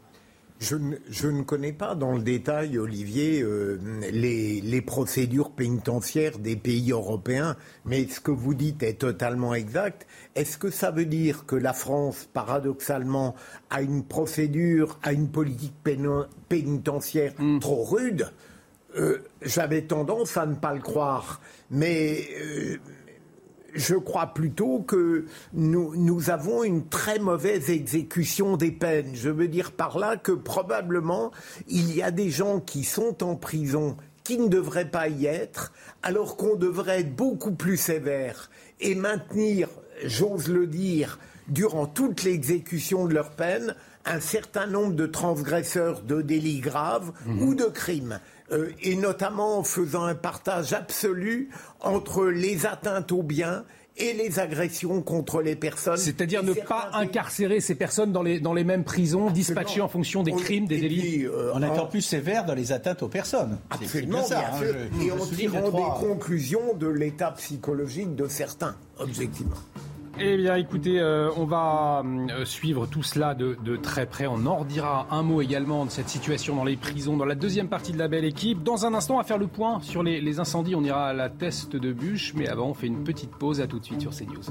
Je 0.59 0.75
ne, 1.27 1.43
connais 1.43 1.71
pas 1.71 1.93
dans 1.93 2.13
le 2.13 2.21
détail, 2.21 2.77
Olivier, 2.79 3.41
euh, 3.41 3.79
les, 4.11 4.81
procédures 4.81 5.51
pénitentiaires 5.51 6.39
des 6.39 6.55
pays 6.55 6.91
européens, 6.91 7.55
mais 7.85 8.07
ce 8.07 8.19
que 8.19 8.31
vous 8.31 8.53
dites 8.53 8.81
est 8.81 8.95
totalement 8.95 9.53
exact. 9.53 10.07
Est-ce 10.35 10.57
que 10.57 10.69
ça 10.71 10.91
veut 10.91 11.05
dire 11.05 11.45
que 11.45 11.55
la 11.55 11.73
France, 11.73 12.27
paradoxalement, 12.33 13.35
a 13.69 13.81
une 13.81 14.03
procédure, 14.03 14.97
a 15.03 15.13
une 15.13 15.29
politique 15.29 15.75
pénitentiaire 16.49 17.33
hmm. 17.37 17.59
trop 17.59 17.83
rude? 17.83 18.31
Euh, 18.97 19.19
J'avais 19.43 19.83
tendance 19.83 20.37
à 20.37 20.45
ne 20.47 20.55
pas 20.55 20.73
le 20.73 20.81
croire, 20.81 21.39
mais 21.69 22.27
euh, 22.41 22.77
je 23.77 23.95
crois 23.95 24.27
plutôt 24.27 24.79
que 24.79 25.25
nous, 25.53 26.29
avons 26.29 26.63
une 26.63 26.87
très 26.87 27.19
mauvaise 27.19 27.69
exécution 27.69 28.57
des 28.57 28.71
peines. 28.71 29.11
Je 29.13 29.29
veux 29.29 29.47
dire 29.47 29.71
par 29.71 29.99
là 29.99 30.17
que 30.17 30.31
probablement 30.31 31.31
il 31.67 31.95
y 31.95 32.01
a 32.01 32.11
des 32.11 32.29
gens 32.29 32.59
qui 32.59 32.83
sont 32.83 33.23
en 33.23 33.35
prison 33.35 33.95
qui 34.23 34.37
ne 34.39 34.49
devraient 34.49 34.89
pas 34.89 35.07
y 35.07 35.25
être, 35.25 35.71
alors 36.03 36.35
qu'on 36.35 36.55
devrait 36.55 36.99
être 36.99 37.15
beaucoup 37.15 37.53
plus 37.53 37.77
sévère 37.77 38.49
et 38.81 38.93
maintenir, 38.93 39.69
j'ose 40.03 40.49
le 40.49 40.67
dire, 40.67 41.17
durant 41.47 41.85
toute 41.85 42.23
l'exécution 42.23 43.05
de 43.05 43.13
leur 43.13 43.31
peine, 43.31 43.73
un 44.03 44.19
certain 44.19 44.65
nombre 44.65 44.95
de 44.95 45.05
transgresseurs 45.05 46.01
de 46.01 46.21
délits 46.21 46.59
graves 46.59 47.13
mmh. 47.25 47.41
ou 47.41 47.55
de 47.55 47.65
crimes. 47.65 48.19
Euh, 48.51 48.69
et 48.81 48.95
notamment 48.95 49.59
en 49.59 49.63
faisant 49.63 50.03
un 50.03 50.15
partage 50.15 50.71
absolu 50.71 51.49
entre 51.81 52.25
les 52.25 52.65
atteintes 52.65 53.11
aux 53.11 53.23
biens 53.23 53.65
et 53.97 54.13
les 54.13 54.39
agressions 54.39 55.01
contre 55.01 55.41
les 55.41 55.55
personnes. 55.55 55.97
C'est-à-dire 55.97 56.43
ne 56.43 56.53
pas 56.53 56.91
incarcérer 56.93 57.59
ces 57.59 57.75
personnes 57.75 58.11
dans 58.11 58.23
les, 58.23 58.39
dans 58.39 58.53
les 58.53 58.63
mêmes 58.63 58.83
prisons, 58.83 59.31
dispatchées 59.31 59.81
en 59.81 59.87
fonction 59.87 60.23
des 60.23 60.31
crimes, 60.31 60.67
des 60.67 60.79
délits. 60.79 61.25
Euh, 61.25 61.51
on 61.53 61.61
est 61.61 61.67
encore 61.67 61.89
plus 61.89 62.01
sévère 62.01 62.45
dans 62.45 62.53
les 62.53 62.71
atteintes 62.71 63.03
aux 63.03 63.07
personnes. 63.07 63.57
Absolument, 63.69 64.23
ça, 64.23 64.51
hein, 64.53 64.61
et 65.01 65.11
en 65.11 65.17
tirant 65.17 65.69
des 65.69 66.07
conclusions 66.07 66.73
de 66.75 66.87
l'état 66.87 67.31
psychologique 67.31 68.15
de 68.15 68.27
certains, 68.27 68.75
objectivement. 68.99 69.57
Eh 70.19 70.35
bien, 70.37 70.55
écoutez, 70.55 70.99
euh, 70.99 71.29
on 71.37 71.45
va 71.45 72.01
euh, 72.03 72.43
suivre 72.43 72.87
tout 72.87 73.03
cela 73.03 73.35
de, 73.35 73.75
très 73.75 74.07
près. 74.07 74.25
On 74.25 74.45
en 74.47 74.57
redira 74.57 75.07
un 75.11 75.21
mot 75.21 75.41
également 75.41 75.85
de 75.85 75.91
cette 75.91 76.09
situation 76.09 76.55
dans 76.55 76.63
les 76.63 76.75
prisons 76.75 77.17
dans 77.17 77.25
la 77.25 77.35
deuxième 77.35 77.67
partie 77.67 77.91
de 77.91 77.99
la 77.99 78.07
belle 78.07 78.25
équipe. 78.25 78.63
Dans 78.63 78.85
un 78.85 78.93
instant, 78.95 79.17
va 79.17 79.23
faire 79.23 79.37
le 79.37 79.47
point 79.47 79.79
sur 79.81 80.01
les, 80.01 80.19
les 80.19 80.39
incendies. 80.39 80.75
On 80.75 80.83
ira 80.83 81.07
à 81.07 81.13
la 81.13 81.29
test 81.29 81.75
de 81.75 81.93
bûche, 81.93 82.33
mais 82.35 82.47
avant, 82.47 82.69
on 82.69 82.73
fait 82.73 82.87
une 82.87 83.03
petite 83.03 83.31
pause. 83.31 83.61
À 83.61 83.67
tout 83.67 83.79
de 83.79 83.85
suite 83.85 84.01
sur 84.01 84.11
CNews. 84.11 84.43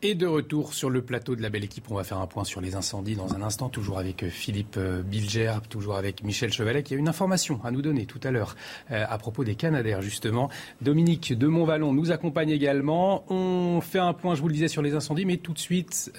Et 0.00 0.14
de 0.14 0.28
retour 0.28 0.74
sur 0.74 0.90
le 0.90 1.02
plateau 1.02 1.34
de 1.34 1.42
la 1.42 1.50
belle 1.50 1.64
équipe, 1.64 1.90
on 1.90 1.96
va 1.96 2.04
faire 2.04 2.18
un 2.18 2.28
point 2.28 2.44
sur 2.44 2.60
les 2.60 2.76
incendies 2.76 3.16
dans 3.16 3.34
un 3.34 3.42
instant, 3.42 3.68
toujours 3.68 3.98
avec 3.98 4.22
euh, 4.22 4.30
Philippe 4.30 4.76
euh, 4.76 5.02
Bilger, 5.02 5.54
toujours 5.68 5.96
avec 5.96 6.22
Michel 6.22 6.52
Chevalet, 6.52 6.84
qui 6.84 6.94
a 6.94 6.96
une 6.96 7.08
information 7.08 7.58
à 7.64 7.72
nous 7.72 7.82
donner 7.82 8.06
tout 8.06 8.20
à 8.22 8.30
l'heure 8.30 8.54
euh, 8.92 9.04
à 9.08 9.18
propos 9.18 9.42
des 9.42 9.56
Canadaires, 9.56 10.00
justement. 10.00 10.50
Dominique 10.82 11.36
de 11.36 11.48
Montvalon 11.48 11.92
nous 11.92 12.12
accompagne 12.12 12.50
également. 12.50 13.24
On 13.28 13.80
fait 13.80 13.98
un 13.98 14.12
point, 14.12 14.36
je 14.36 14.40
vous 14.40 14.46
le 14.46 14.54
disais, 14.54 14.68
sur 14.68 14.82
les 14.82 14.94
incendies, 14.94 15.24
mais 15.24 15.38
tout 15.38 15.52
de 15.52 15.58
suite, 15.58 16.12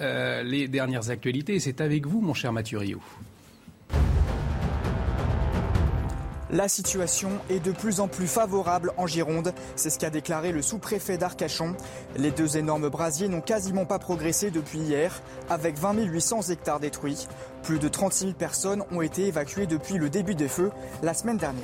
les 0.44 0.68
dernières 0.68 1.10
actualités. 1.10 1.58
C'est 1.60 1.80
avec 1.80 2.06
vous, 2.06 2.20
mon 2.20 2.34
cher 2.34 2.52
Mathieu 2.52 2.80
Rio. 2.80 3.00
La 6.52 6.68
situation 6.68 7.30
est 7.52 7.60
de 7.60 7.72
plus 7.72 8.00
en 8.00 8.08
plus 8.08 8.26
favorable 8.26 8.92
en 8.98 9.06
Gironde, 9.06 9.54
c'est 9.76 9.92
ce 9.92 10.00
qu'a 10.00 10.10
déclaré 10.10 10.52
le 10.52 10.64
sous-préfet 10.64 11.20
d'Arcachon. 11.20 11.76
Les 12.18 12.32
deux 12.32 12.58
énormes 12.58 12.90
brasiers 12.90 13.28
n'ont 13.28 13.40
quasiment 13.40 13.86
pas 13.86 14.00
progressé 14.00 14.50
depuis 14.50 14.80
hier, 14.80 15.22
avec 15.48 15.78
20 15.78 15.94
800 16.06 16.42
hectares 16.50 16.80
détruits. 16.80 17.28
Plus 17.62 17.78
de 17.78 17.88
36 17.88 18.20
000 18.20 18.34
personnes 18.34 18.84
ont 18.92 19.02
été 19.02 19.28
évacuées 19.28 19.68
depuis 19.68 20.00
le 20.00 20.10
début 20.10 20.34
des 20.34 20.48
feux 20.48 20.72
la 21.04 21.14
semaine 21.14 21.38
dernière. 21.38 21.64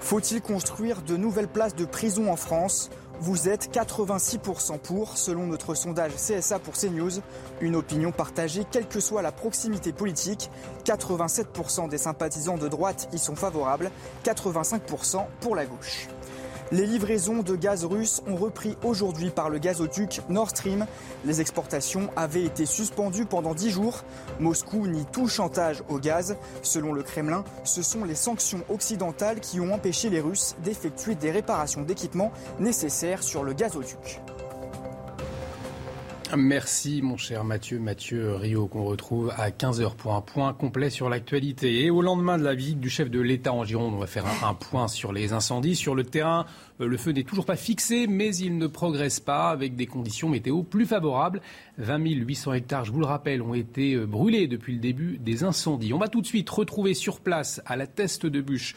Faut-il 0.00 0.40
construire 0.40 1.02
de 1.02 1.18
nouvelles 1.18 1.48
places 1.48 1.76
de 1.76 1.84
prison 1.84 2.32
en 2.32 2.36
France? 2.36 2.88
Vous 3.22 3.48
êtes 3.48 3.72
86% 3.72 4.80
pour, 4.80 5.16
selon 5.16 5.46
notre 5.46 5.76
sondage 5.76 6.10
CSA 6.16 6.58
pour 6.58 6.74
CNews. 6.74 7.20
Une 7.60 7.76
opinion 7.76 8.10
partagée 8.10 8.64
quelle 8.68 8.88
que 8.88 8.98
soit 8.98 9.22
la 9.22 9.30
proximité 9.30 9.92
politique. 9.92 10.50
87% 10.84 11.88
des 11.88 11.98
sympathisants 11.98 12.58
de 12.58 12.66
droite 12.66 13.08
y 13.12 13.18
sont 13.18 13.36
favorables, 13.36 13.92
85% 14.24 15.24
pour 15.40 15.54
la 15.54 15.66
gauche. 15.66 16.08
Les 16.72 16.86
livraisons 16.86 17.42
de 17.42 17.54
gaz 17.54 17.84
russe 17.84 18.22
ont 18.26 18.34
repris 18.34 18.78
aujourd'hui 18.82 19.28
par 19.28 19.50
le 19.50 19.58
gazoduc 19.58 20.22
Nord 20.30 20.48
Stream. 20.48 20.86
Les 21.26 21.42
exportations 21.42 22.08
avaient 22.16 22.44
été 22.44 22.64
suspendues 22.64 23.26
pendant 23.26 23.54
10 23.54 23.70
jours. 23.70 24.04
Moscou 24.40 24.86
nie 24.86 25.04
tout 25.12 25.28
chantage 25.28 25.82
au 25.90 25.98
gaz. 25.98 26.34
Selon 26.62 26.94
le 26.94 27.02
Kremlin, 27.02 27.44
ce 27.64 27.82
sont 27.82 28.06
les 28.06 28.14
sanctions 28.14 28.64
occidentales 28.70 29.40
qui 29.40 29.60
ont 29.60 29.74
empêché 29.74 30.08
les 30.08 30.20
Russes 30.20 30.56
d'effectuer 30.64 31.14
des 31.14 31.30
réparations 31.30 31.82
d'équipements 31.82 32.32
nécessaires 32.58 33.22
sur 33.22 33.44
le 33.44 33.52
gazoduc. 33.52 34.22
Merci 36.36 37.02
mon 37.02 37.18
cher 37.18 37.44
Mathieu, 37.44 37.78
Mathieu 37.78 38.36
Rio 38.36 38.66
qu'on 38.66 38.84
retrouve 38.84 39.30
à 39.36 39.50
15h 39.50 39.96
pour 39.96 40.14
un 40.14 40.22
point 40.22 40.54
complet 40.54 40.88
sur 40.88 41.10
l'actualité. 41.10 41.84
Et 41.84 41.90
au 41.90 42.00
lendemain 42.00 42.38
de 42.38 42.42
la 42.42 42.54
visite 42.54 42.80
du 42.80 42.88
chef 42.88 43.10
de 43.10 43.20
l'État 43.20 43.52
en 43.52 43.64
Gironde, 43.64 43.92
on 43.94 43.98
va 43.98 44.06
faire 44.06 44.24
un, 44.42 44.54
point 44.54 44.88
sur 44.88 45.12
les 45.12 45.34
incendies. 45.34 45.76
Sur 45.76 45.94
le 45.94 46.04
terrain, 46.04 46.46
euh, 46.80 46.86
le 46.86 46.96
feu 46.96 47.10
n'est 47.12 47.24
toujours 47.24 47.44
pas 47.44 47.56
fixé, 47.56 48.06
mais 48.06 48.34
il 48.34 48.56
ne 48.56 48.66
progresse 48.66 49.20
pas 49.20 49.50
avec 49.50 49.76
des 49.76 49.86
conditions 49.86 50.30
météo 50.30 50.62
plus 50.62 50.86
favorables. 50.86 51.42
20 51.76 51.98
800 51.98 52.54
hectares, 52.54 52.84
je 52.86 52.92
vous 52.92 53.00
le 53.00 53.06
rappelle, 53.06 53.42
ont 53.42 53.54
été 53.54 53.94
euh, 53.94 54.06
brûlés 54.06 54.46
depuis 54.46 54.72
le 54.72 54.80
début 54.80 55.18
des 55.18 55.44
incendies. 55.44 55.92
On 55.92 55.98
va 55.98 56.08
tout 56.08 56.22
de 56.22 56.26
suite 56.26 56.48
retrouver 56.48 56.94
sur 56.94 57.20
place, 57.20 57.60
à 57.66 57.76
la 57.76 57.86
teste 57.86 58.24
de 58.24 58.40
bûche, 58.40 58.74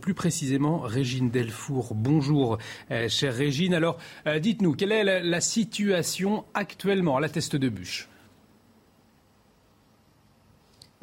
plus 0.00 0.14
précisément 0.14 0.78
Régine 0.78 1.30
Delfour. 1.30 1.94
Bonjour, 1.94 2.58
euh, 2.90 3.08
chère 3.08 3.34
Régine. 3.34 3.74
Alors, 3.74 3.98
euh, 4.26 4.38
dites-nous, 4.38 4.74
quelle 4.74 4.92
est 4.92 5.22
la, 5.22 5.40
situation 5.40 6.44
actuellement 6.54 7.16
à 7.16 7.20
la 7.20 7.28
teste 7.28 7.56
de 7.56 7.68
bûche? 7.68 8.08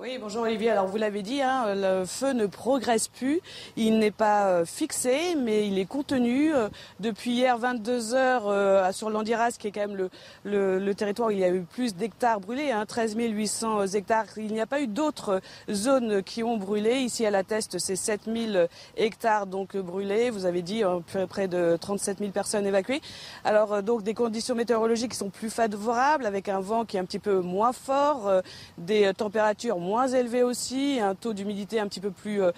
Oui, 0.01 0.17
bonjour 0.19 0.41
Olivier. 0.41 0.71
Alors 0.71 0.87
vous 0.87 0.97
l'avez 0.97 1.21
dit, 1.21 1.43
hein, 1.43 1.75
le 1.75 2.05
feu 2.05 2.33
ne 2.33 2.47
progresse 2.47 3.07
plus. 3.07 3.39
Il 3.75 3.99
n'est 3.99 4.09
pas 4.09 4.47
euh, 4.47 4.65
fixé, 4.65 5.35
mais 5.37 5.67
il 5.67 5.77
est 5.77 5.85
contenu. 5.85 6.55
Euh, 6.55 6.69
depuis 6.99 7.33
hier 7.33 7.55
22 7.55 8.15
heures 8.15 8.47
euh, 8.47 8.91
sur 8.93 9.11
l'Andiras, 9.11 9.51
qui 9.59 9.67
est 9.67 9.71
quand 9.71 9.87
même 9.87 10.09
le, 10.43 10.93
territoire 10.95 11.27
où 11.27 11.31
il 11.31 11.37
y 11.37 11.43
a 11.43 11.49
eu 11.49 11.61
plus 11.61 11.93
d'hectares 11.93 12.39
brûlés, 12.39 12.71
hein, 12.71 12.87
13 12.87 13.15
800 13.15 13.85
hectares. 13.93 14.25
Il 14.37 14.51
n'y 14.51 14.59
a 14.59 14.65
pas 14.65 14.81
eu 14.81 14.87
d'autres 14.87 15.39
zones 15.69 16.23
qui 16.23 16.43
ont 16.43 16.57
brûlé. 16.57 17.01
Ici 17.01 17.23
à 17.27 17.29
la 17.29 17.43
Teste, 17.43 17.77
c'est 17.77 17.95
7 17.95 18.21
000 18.25 18.65
hectares 18.97 19.45
donc 19.45 19.77
brûlés. 19.77 20.31
Vous 20.31 20.47
avez 20.47 20.63
dit 20.63 20.81
près 21.29 21.47
de 21.47 21.77
37 21.79 22.17
000 22.17 22.31
personnes 22.31 22.65
évacuées. 22.65 23.01
Alors 23.43 23.83
donc 23.83 24.01
des 24.01 24.15
conditions 24.15 24.55
météorologiques 24.55 25.11
qui 25.11 25.17
sont 25.17 25.29
plus 25.29 25.51
favorables, 25.51 26.25
avec 26.25 26.49
un 26.49 26.59
vent 26.59 26.85
qui 26.85 26.97
est 26.97 26.99
un 26.99 27.05
petit 27.05 27.19
peu 27.19 27.41
moins 27.41 27.71
fort, 27.71 28.41
des 28.79 29.13
températures 29.13 29.77
moins 29.77 29.90
moins 29.91 30.07
élevé 30.07 30.41
aussi, 30.41 31.01
un 31.01 31.15
taux 31.15 31.33
d'humidité 31.33 31.77
un 31.77 31.87
petit 31.89 31.99
peu 31.99 32.11
plus 32.11 32.41
euh, 32.41 32.51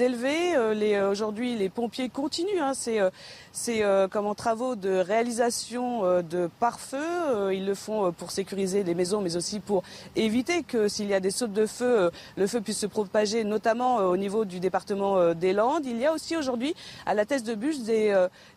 élevé. 0.00 0.56
Euh, 0.56 0.74
les, 0.74 1.00
aujourd'hui, 1.00 1.54
les 1.54 1.68
pompiers 1.68 2.08
continuent. 2.08 2.60
Hein, 2.60 2.72
euh, 2.88 3.10
c'est 3.52 3.84
comme 4.10 4.34
travaux 4.34 4.74
de 4.74 4.90
réalisation 4.90 6.22
de 6.22 6.48
pare-feu. 6.60 7.52
ils 7.52 7.66
le 7.66 7.74
font 7.74 8.12
pour 8.12 8.30
sécuriser 8.30 8.84
les 8.84 8.94
maisons, 8.94 9.20
mais 9.20 9.36
aussi 9.36 9.58
pour 9.58 9.82
éviter 10.14 10.62
que 10.62 10.86
s'il 10.86 11.08
y 11.08 11.14
a 11.14 11.20
des 11.20 11.32
sautes 11.32 11.52
de 11.52 11.66
feu, 11.66 12.10
le 12.36 12.46
feu 12.46 12.60
puisse 12.60 12.78
se 12.78 12.86
propager, 12.86 13.42
notamment 13.42 13.96
au 13.96 14.16
niveau 14.16 14.44
du 14.44 14.60
département 14.60 15.34
des 15.34 15.52
Landes. 15.52 15.84
Il 15.84 15.98
y 15.98 16.06
a 16.06 16.12
aussi 16.12 16.36
aujourd'hui 16.36 16.74
à 17.06 17.14
la 17.14 17.24
tête 17.24 17.42
de 17.42 17.56
bûche 17.56 17.80
des, 17.80 18.14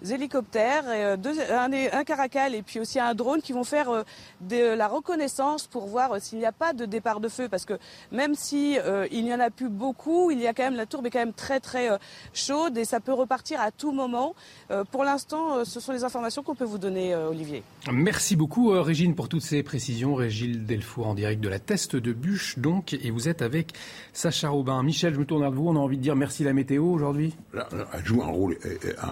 hélicoptères, 0.08 0.86
un, 0.88 2.04
caracal 2.04 2.54
et 2.54 2.62
puis 2.62 2.80
aussi 2.80 3.00
un 3.00 3.16
drone 3.16 3.42
qui 3.42 3.52
vont 3.52 3.64
faire 3.64 4.06
de 4.42 4.76
la 4.76 4.88
reconnaissance 4.88 5.66
pour 5.66 5.88
voir 5.88 6.22
s'il 6.22 6.38
n'y 6.38 6.46
a 6.46 6.52
pas 6.52 6.74
de 6.74 6.86
départ 6.86 7.20
de 7.20 7.30
feu, 7.30 7.50
parce 7.50 7.66
que 7.66 7.80
même 8.24 8.36
si 8.36 8.78
euh, 8.80 9.06
il 9.12 9.26
n'y 9.26 9.34
en 9.34 9.40
a 9.42 9.50
plus 9.50 9.68
beaucoup, 9.68 10.32
il 10.32 10.40
y 10.40 10.48
a 10.48 10.54
quand 10.54 10.64
même 10.64 10.76
la 10.76 10.86
tourbe 10.86 11.06
est 11.08 11.10
quand 11.10 11.20
même 11.20 11.34
très 11.34 11.60
très 11.60 11.92
euh, 11.92 11.98
chaude 12.34 12.78
et 12.78 12.86
ça 12.86 13.02
peut 13.02 13.12
repartir 13.12 13.60
à 13.60 13.70
tout 13.70 13.92
moment. 13.92 14.34
Euh, 14.72 14.86
pour 14.90 15.04
l'instant, 15.04 15.66
ce 15.66 15.82
sont 15.82 15.92
les 15.92 16.06
informations 16.06 16.42
qu'on 16.42 16.56
peut 16.56 16.64
vous 16.64 16.78
donner, 16.78 17.14
Olivier. 17.16 17.64
Merci 17.92 18.38
beaucoup, 18.38 18.70
Régine, 18.70 19.14
pour 19.14 19.28
toutes 19.28 19.42
ces 19.42 19.62
précisions. 19.62 20.16
Régine 20.16 20.64
Delfour 20.64 21.08
en 21.08 21.16
direct 21.16 21.42
de 21.42 21.50
la 21.50 21.60
Teste 21.60 21.98
de 21.98 22.14
Bûche, 22.14 22.60
donc, 22.60 22.94
et 22.94 23.12
vous 23.12 23.28
êtes 23.28 23.42
avec 23.42 23.74
Sacha 24.14 24.48
Robin. 24.48 24.82
Michel, 24.84 25.14
je 25.14 25.20
me 25.20 25.26
tourne 25.26 25.42
vers 25.42 25.52
vous. 25.52 25.68
On 25.68 25.76
a 25.76 25.80
envie 25.80 25.98
de 25.98 26.02
dire 26.02 26.16
merci 26.16 26.46
la 26.46 26.54
météo 26.54 26.86
aujourd'hui. 26.86 27.34
Elle 27.54 28.06
joue 28.06 28.24
un 28.24 28.28
rôle, 28.28 28.58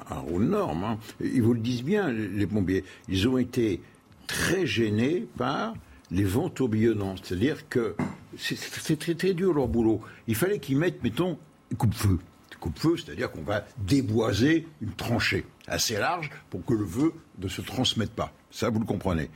un, 0.10 0.20
rôle 0.20 0.46
énorme. 0.46 0.84
Hein. 0.86 0.98
Ils 1.20 1.42
vous 1.42 1.54
le 1.54 1.60
disent 1.60 1.84
bien, 1.84 2.10
les 2.12 2.48
pompiers. 2.48 2.86
Ils 3.10 3.28
ont 3.28 3.38
été 3.38 3.82
très 4.28 4.66
gênés 4.66 5.28
par 5.38 5.74
les 6.12 6.24
vents 6.24 6.50
tourbillonnants. 6.50 7.16
C'est-à-dire 7.24 7.68
que 7.70 7.96
c'est 8.38 9.00
très, 9.00 9.16
très 9.16 9.34
dur 9.34 9.54
leur 9.54 9.68
boulot. 9.68 10.02
Il 10.28 10.36
fallait 10.36 10.60
qu'ils 10.60 10.78
mettent, 10.78 11.04
mettons, 11.04 11.38
coupe-feu. 11.78 12.20
Coupe-feu, 12.60 12.96
c'est-à-dire 12.98 13.32
qu'on 13.32 13.42
va 13.42 13.66
déboiser 13.80 14.68
une 14.82 14.92
tranchée 14.92 15.46
assez 15.68 15.98
large 15.98 16.30
pour 16.50 16.64
que 16.64 16.74
le 16.74 16.86
feu 16.86 17.14
ne 17.40 17.48
se 17.48 17.62
transmette 17.62 18.12
pas. 18.12 18.34
Ça, 18.52 18.70
vous 18.70 18.80
le 18.80 18.86
comprenez. 18.86 19.30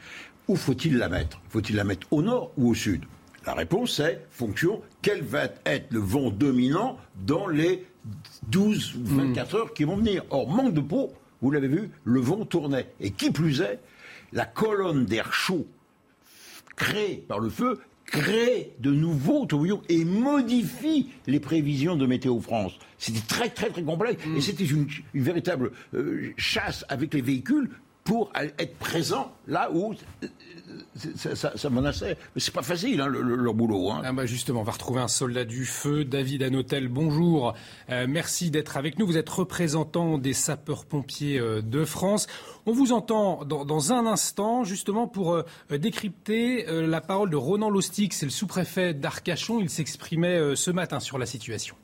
Où 0.48 0.56
faut-il 0.56 0.98
la 0.98 1.10
mettre? 1.10 1.42
Faut-il 1.50 1.76
la 1.76 1.84
mettre 1.84 2.06
au 2.12 2.22
nord 2.22 2.52
ou 2.58 2.70
au 2.70 2.76
sud? 2.76 3.06
La 3.48 3.54
réponse 3.54 4.00
est 4.00 4.26
fonction 4.30 4.82
quel 5.02 5.24
va 5.24 5.46
être 5.66 5.92
le 5.92 6.00
vent 6.00 6.30
dominant 6.30 6.98
dans 7.26 7.48
les 7.48 7.86
12 8.50 8.96
ou 8.98 9.06
24 9.06 9.54
hmm. 9.54 9.58
heures 9.58 9.74
qui 9.74 9.86
vont 9.86 9.98
venir? 9.98 10.24
Or, 10.30 10.48
manque 10.48 10.74
de 10.74 10.82
peau, 10.82 11.14
vous 11.42 11.52
l'avez 11.52 11.68
vu, 11.68 11.90
le 12.04 12.20
vent 12.20 12.46
tournait. 12.46 12.94
Et 13.00 13.12
qui 13.12 13.32
plus 13.32 13.62
est, 13.62 13.80
la 14.34 14.46
colonne 14.46 15.06
d'air 15.06 15.34
chaud 15.34 15.68
créée 16.76 17.24
par 17.28 17.40
le 17.40 17.50
feu 17.50 17.80
crée 18.06 18.74
de 18.80 18.92
nouveaux 18.92 19.46
tourbillons 19.46 19.82
et 19.90 20.06
modifie 20.06 21.10
les 21.28 21.40
prévisions 21.40 21.96
de 21.96 22.06
Météo 22.06 22.40
France. 22.40 22.78
C'était 22.98 23.26
très 23.28 23.50
très 23.50 23.70
très 23.70 23.84
complexe 23.84 24.24
et 24.26 24.30
mm. 24.30 24.42
c'était 24.42 24.66
une, 24.66 24.88
véritable 25.14 25.72
euh, 25.94 26.32
chasse 26.38 26.86
avec 26.90 27.14
les 27.14 27.22
véhicules 27.22 27.70
pour 28.06 28.32
être 28.38 28.78
présent 28.78 29.32
là 29.48 29.70
où 29.74 29.96
ça, 30.96 31.58
ça, 31.58 31.70
menaçait. 31.70 32.18
Mais 32.36 32.39
c'est 32.39 32.54
pas 32.54 32.62
facile, 32.62 33.02
hein, 33.02 33.08
leur 33.08 33.54
boulot. 33.56 33.89
Hein. 33.89 34.04
Ah 34.06 34.13
bah 34.13 34.28
justement, 34.28 34.62
on 34.62 34.63
va 34.63 34.72
retrouver 34.72 35.02
un 35.02 35.08
soldat 35.08 35.44
du 35.44 35.65
feu, 35.65 36.06
David 36.06 36.44
Anotel. 36.44 36.88
Bonjour. 36.88 37.56
Euh, 37.89 38.06
merci 38.08 38.52
d'être 38.52 38.78
avec 38.78 39.00
nous. 39.00 39.08
Vous 39.08 39.18
êtes 39.18 39.30
représentant 39.30 40.20
des 40.20 40.34
sapeurs-pompiers 40.34 41.39
euh, 41.39 41.62
de 41.63 41.84
France. 41.84 42.28
On 42.68 42.74
vous 42.74 42.94
entend 42.94 43.44
dans, 43.44 43.91
un 43.91 44.06
instant, 44.06 44.63
justement, 44.63 45.08
pour 45.08 45.34
euh, 45.34 45.44
décrypter 45.72 46.65
la 46.68 47.02
parole 47.02 47.32
de 47.32 47.36
Ronan 47.36 47.72
Lostic, 47.72 48.13
c'est 48.13 48.28
le 48.28 48.32
sous-préfet 48.32 48.94
d'Arcachon. 48.94 49.60
Il 49.60 49.70
s'exprimait 49.70 50.56
ce 50.56 50.70
matin 50.70 51.00
sur 51.00 51.18
la 51.18 51.26
situation. 51.26 51.76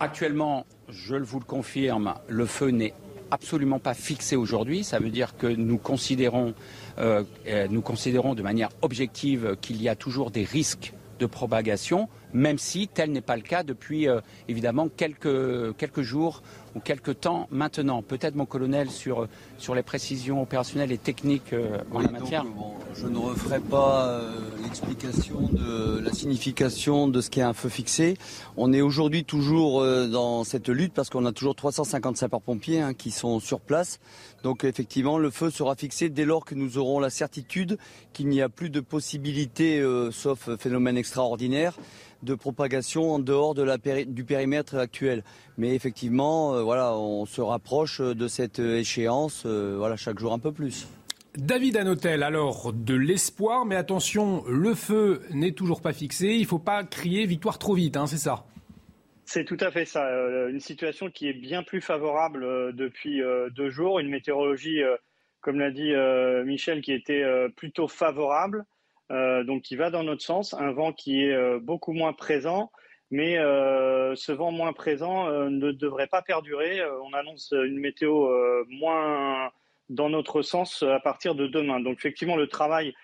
Actuellement, 0.00 0.66
je 0.88 1.16
vous 1.16 1.40
le 1.40 1.44
confirme, 1.44 2.14
le 2.28 2.46
feu 2.46 2.70
n'est 2.70 2.94
absolument 3.30 3.78
pas 3.78 3.94
fixé 3.94 4.36
aujourd'hui. 4.36 4.84
Ça 4.84 4.98
veut 4.98 5.10
dire 5.10 5.36
que 5.36 5.46
nous 5.46 5.78
considérons, 5.78 6.54
euh, 6.98 7.24
nous 7.70 7.82
considérons 7.82 8.34
de 8.34 8.42
manière 8.42 8.70
objective 8.82 9.56
qu'il 9.60 9.82
y 9.82 9.88
a 9.88 9.96
toujours 9.96 10.30
des 10.30 10.44
risques 10.44 10.92
de 11.18 11.26
propagation, 11.26 12.08
même 12.32 12.58
si 12.58 12.88
tel 12.88 13.10
n'est 13.10 13.20
pas 13.20 13.36
le 13.36 13.42
cas 13.42 13.62
depuis 13.62 14.08
euh, 14.08 14.20
évidemment 14.48 14.88
quelques 14.88 16.02
jours 16.02 16.42
ou 16.78 16.80
quelques 16.80 17.20
temps 17.20 17.48
maintenant. 17.50 18.02
Peut-être 18.02 18.36
mon 18.36 18.46
colonel 18.46 18.90
sur, 18.90 19.26
sur 19.58 19.74
les 19.74 19.82
précisions 19.82 20.40
opérationnelles 20.40 20.92
et 20.92 20.98
techniques 20.98 21.52
euh, 21.52 21.78
en 21.92 21.98
la 21.98 22.10
matière. 22.10 22.44
je 22.94 23.06
ne 23.06 23.18
referai 23.18 23.58
pas 23.58 24.06
euh, 24.06 24.30
l'explication 24.62 25.48
de 25.52 25.98
la 26.00 26.12
signification 26.12 27.08
de 27.08 27.20
ce 27.20 27.30
qu'est 27.30 27.42
un 27.42 27.52
feu 27.52 27.68
fixé. 27.68 28.16
On 28.56 28.72
est 28.72 28.80
aujourd'hui 28.80 29.24
toujours 29.24 29.80
euh, 29.80 30.06
dans 30.06 30.44
cette 30.44 30.68
lutte 30.68 30.92
parce 30.94 31.10
qu'on 31.10 31.26
a 31.26 31.32
toujours 31.32 31.56
350 31.56 32.16
sapeurs-pompiers 32.16 32.80
hein, 32.80 32.94
qui 32.94 33.10
sont 33.10 33.40
sur 33.40 33.60
place. 33.60 33.98
Donc 34.44 34.62
effectivement, 34.62 35.18
le 35.18 35.30
feu 35.30 35.50
sera 35.50 35.74
fixé 35.74 36.08
dès 36.08 36.24
lors 36.24 36.44
que 36.44 36.54
nous 36.54 36.78
aurons 36.78 37.00
la 37.00 37.10
certitude 37.10 37.76
qu'il 38.12 38.28
n'y 38.28 38.40
a 38.40 38.48
plus 38.48 38.70
de 38.70 38.78
possibilité, 38.80 39.84
sauf 40.12 40.48
phénomène 40.58 40.96
extraordinaire, 40.96 41.74
de 42.22 42.34
propagation 42.34 43.12
en 43.12 43.18
dehors 43.18 43.54
de 43.54 43.62
la 43.62 43.78
du 43.78 44.24
périmètre 44.24 44.76
actuel. 44.76 45.22
Mais 45.56 45.74
effectivement, 45.74 46.54
euh, 46.54 46.62
voilà, 46.62 46.94
on 46.96 47.26
se 47.26 47.40
rapproche 47.40 48.00
de 48.00 48.28
cette 48.28 48.58
échéance 48.58 49.44
euh, 49.46 49.76
voilà, 49.78 49.96
chaque 49.96 50.18
jour 50.18 50.32
un 50.32 50.38
peu 50.38 50.52
plus. 50.52 50.88
David 51.36 51.76
Anotel, 51.76 52.22
alors 52.22 52.72
de 52.72 52.94
l'espoir, 52.94 53.64
mais 53.64 53.76
attention, 53.76 54.44
le 54.48 54.74
feu 54.74 55.22
n'est 55.32 55.52
toujours 55.52 55.80
pas 55.80 55.92
fixé. 55.92 56.28
Il 56.28 56.42
ne 56.42 56.46
faut 56.46 56.58
pas 56.58 56.82
crier 56.84 57.26
victoire 57.26 57.58
trop 57.58 57.74
vite, 57.74 57.96
hein, 57.96 58.06
c'est 58.06 58.16
ça? 58.16 58.44
C'est 59.24 59.44
tout 59.44 59.58
à 59.60 59.70
fait 59.70 59.84
ça. 59.84 60.06
Euh, 60.06 60.48
une 60.48 60.60
situation 60.60 61.10
qui 61.10 61.28
est 61.28 61.34
bien 61.34 61.62
plus 61.62 61.80
favorable 61.80 62.74
depuis 62.74 63.20
deux 63.54 63.70
jours. 63.70 64.00
Une 64.00 64.08
météorologie, 64.08 64.80
comme 65.40 65.60
l'a 65.60 65.70
dit 65.70 65.92
Michel, 66.44 66.80
qui 66.80 66.92
était 66.92 67.22
plutôt 67.54 67.86
favorable. 67.86 68.64
Euh, 69.10 69.42
donc 69.42 69.62
qui 69.62 69.76
va 69.76 69.90
dans 69.90 70.02
notre 70.02 70.22
sens, 70.22 70.54
un 70.54 70.72
vent 70.72 70.92
qui 70.92 71.24
est 71.24 71.32
euh, 71.32 71.58
beaucoup 71.58 71.92
moins 71.92 72.12
présent, 72.12 72.70
mais 73.10 73.38
euh, 73.38 74.14
ce 74.16 74.32
vent 74.32 74.50
moins 74.52 74.74
présent 74.74 75.30
ne 75.48 75.72
devrait 75.72 76.08
pas 76.08 76.20
perdurer. 76.20 76.82
on 77.02 77.14
annonce 77.14 77.52
une 77.52 77.78
météo 77.78 78.28
moins 78.68 79.50
dans 79.88 80.10
notre 80.10 80.42
sens 80.42 80.82
à 80.82 81.00
partir 81.00 81.34
de 81.34 81.46
demain. 81.46 81.80
Donc 81.80 81.96
effectivement, 81.96 82.36
le 82.36 82.48
travail 82.48 82.94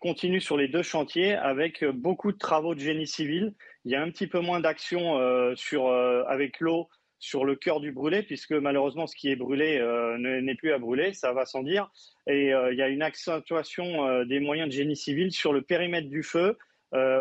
continue 0.00 0.42
sur 0.42 0.58
les 0.58 0.68
deux 0.68 0.82
chantiers 0.82 1.34
avec 1.34 1.84
beaucoup 1.84 2.32
de 2.32 2.36
travaux 2.36 2.74
de 2.74 2.80
génie 2.80 3.06
civil. 3.06 3.54
Il 3.86 3.92
y 3.92 3.94
a 3.94 4.02
un 4.02 4.10
petit 4.10 4.26
peu 4.26 4.40
moins 4.40 4.60
d'action 4.60 5.18
sur 5.54 5.90
avec 5.90 6.60
l'eau 6.60 6.90
sur 7.24 7.46
le 7.46 7.56
cœur 7.56 7.80
du 7.80 7.90
brûlé, 7.90 8.22
puisque 8.22 8.52
malheureusement, 8.52 9.06
ce 9.06 9.16
qui 9.16 9.30
est 9.30 9.36
brûlé 9.36 9.78
euh, 9.78 10.18
n'est 10.18 10.54
plus 10.54 10.72
à 10.72 10.78
brûler, 10.78 11.14
ça 11.14 11.32
va 11.32 11.46
sans 11.46 11.62
dire. 11.62 11.90
Et 12.26 12.52
euh, 12.52 12.70
il 12.70 12.78
y 12.78 12.82
a 12.82 12.88
une 12.88 13.02
accentuation 13.02 14.06
euh, 14.06 14.24
des 14.26 14.40
moyens 14.40 14.68
de 14.68 14.74
génie 14.74 14.96
civil 14.96 15.32
sur 15.32 15.54
le 15.54 15.62
périmètre 15.62 16.08
du 16.08 16.22
feu, 16.22 16.58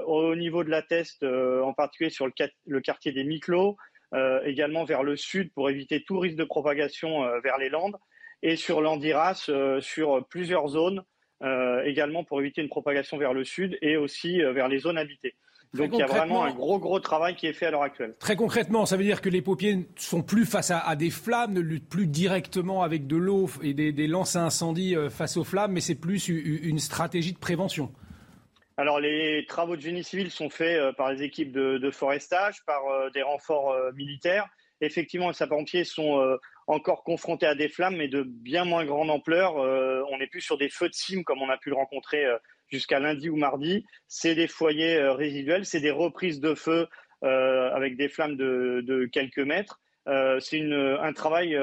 au 0.05 0.35
niveau 0.35 0.63
de 0.63 0.69
la 0.69 0.83
teste, 0.83 1.23
en 1.23 1.73
particulier 1.73 2.11
sur 2.11 2.27
le, 2.27 2.79
quartier 2.79 3.11
des 3.11 3.23
Miclos, 3.23 3.75
également 4.45 4.83
vers 4.83 5.01
le 5.01 5.15
sud 5.15 5.51
pour 5.51 5.67
éviter 5.67 6.03
tout 6.03 6.19
risque 6.19 6.35
de 6.35 6.43
propagation 6.43 7.23
vers 7.41 7.57
les 7.57 7.69
Landes, 7.69 7.97
et 8.43 8.55
sur 8.55 8.81
l'Andiras, 8.81 9.49
sur 9.79 10.27
plusieurs 10.27 10.67
zones, 10.67 11.03
également 11.85 12.23
pour 12.23 12.39
éviter 12.39 12.61
une 12.61 12.69
propagation 12.69 13.17
vers 13.17 13.33
le 13.33 13.43
sud 13.43 13.79
et 13.81 13.97
aussi 13.97 14.43
vers 14.43 14.67
les 14.67 14.77
zones 14.77 14.99
habitées. 14.99 15.33
Donc 15.73 15.89
il 15.93 15.99
y 15.99 16.03
a 16.03 16.05
vraiment 16.05 16.43
un 16.43 16.51
gros 16.51 16.77
gros 16.77 16.99
travail 16.99 17.35
qui 17.35 17.47
est 17.47 17.53
fait 17.53 17.65
à 17.65 17.71
l'heure 17.71 17.81
actuelle. 17.81 18.13
Très 18.19 18.35
concrètement, 18.35 18.85
ça 18.85 18.95
veut 18.95 19.03
dire 19.03 19.21
que 19.21 19.29
les 19.29 19.41
pompiers 19.41 19.87
sont 19.95 20.21
plus 20.21 20.45
face 20.45 20.71
à, 20.71 20.95
des 20.95 21.09
flammes, 21.09 21.53
ne 21.53 21.61
luttent 21.61 21.89
plus 21.89 22.05
directement 22.05 22.83
avec 22.83 23.07
de 23.07 23.17
l'eau 23.17 23.49
et 23.63 23.73
des, 23.73 24.07
lances 24.07 24.35
à 24.35 24.43
incendie 24.43 24.95
euh, 24.95 25.09
face 25.09 25.35
aux 25.35 25.43
flammes, 25.43 25.71
mais 25.71 25.81
c'est 25.81 25.95
plus 25.95 26.27
une 26.27 26.77
stratégie 26.77 27.33
de 27.33 27.39
prévention. 27.39 27.91
Alors 28.77 28.99
les 28.99 29.45
travaux 29.47 29.75
de 29.75 29.81
génie 29.81 30.03
civil 30.03 30.29
sont 30.29 30.49
faits 30.49 30.79
euh, 30.79 30.93
par 30.93 31.11
les 31.11 31.23
équipes 31.23 31.51
de, 31.51 31.91
forestage, 31.91 32.63
par 32.65 32.85
euh, 32.87 33.09
des 33.09 33.23
renforts 33.23 33.75
militaires. 33.95 34.47
Effectivement, 34.81 35.29
les 35.29 35.33
sapeurs-pompiers 35.33 35.85
sont 35.85 36.37
encore 36.67 37.03
confrontés 37.03 37.45
à 37.45 37.55
des 37.55 37.69
flammes, 37.69 37.95
mais 37.95 38.09
de 38.09 38.21
bien 38.23 38.65
moins 38.65 38.83
grande 38.83 39.09
ampleur. 39.09 39.55
on 39.55 40.17
n'est 40.17 40.27
plus 40.27 40.41
sur 40.41 40.57
des 40.57 40.67
feux 40.67 40.89
de 40.89 40.93
cime 40.93 41.23
comme 41.23 41.41
on 41.41 41.49
a 41.49 41.57
pu 41.57 41.69
le 41.69 41.75
rencontrer 41.75 42.25
jusqu'à 42.73 42.99
lundi 42.99 43.29
ou 43.29 43.35
mardi, 43.35 43.85
c'est 44.07 44.35
des 44.35 44.47
foyers 44.47 44.99
résiduels, 45.09 45.65
c'est 45.65 45.79
des 45.79 45.91
reprises 45.91 46.39
de 46.39 46.55
feu 46.55 46.87
avec 47.21 47.95
des 47.95 48.09
flammes 48.09 48.35
de, 48.35 49.09
quelques 49.11 49.39
mètres. 49.39 49.79
c'est 50.39 50.61
un 50.61 51.13
travail 51.13 51.57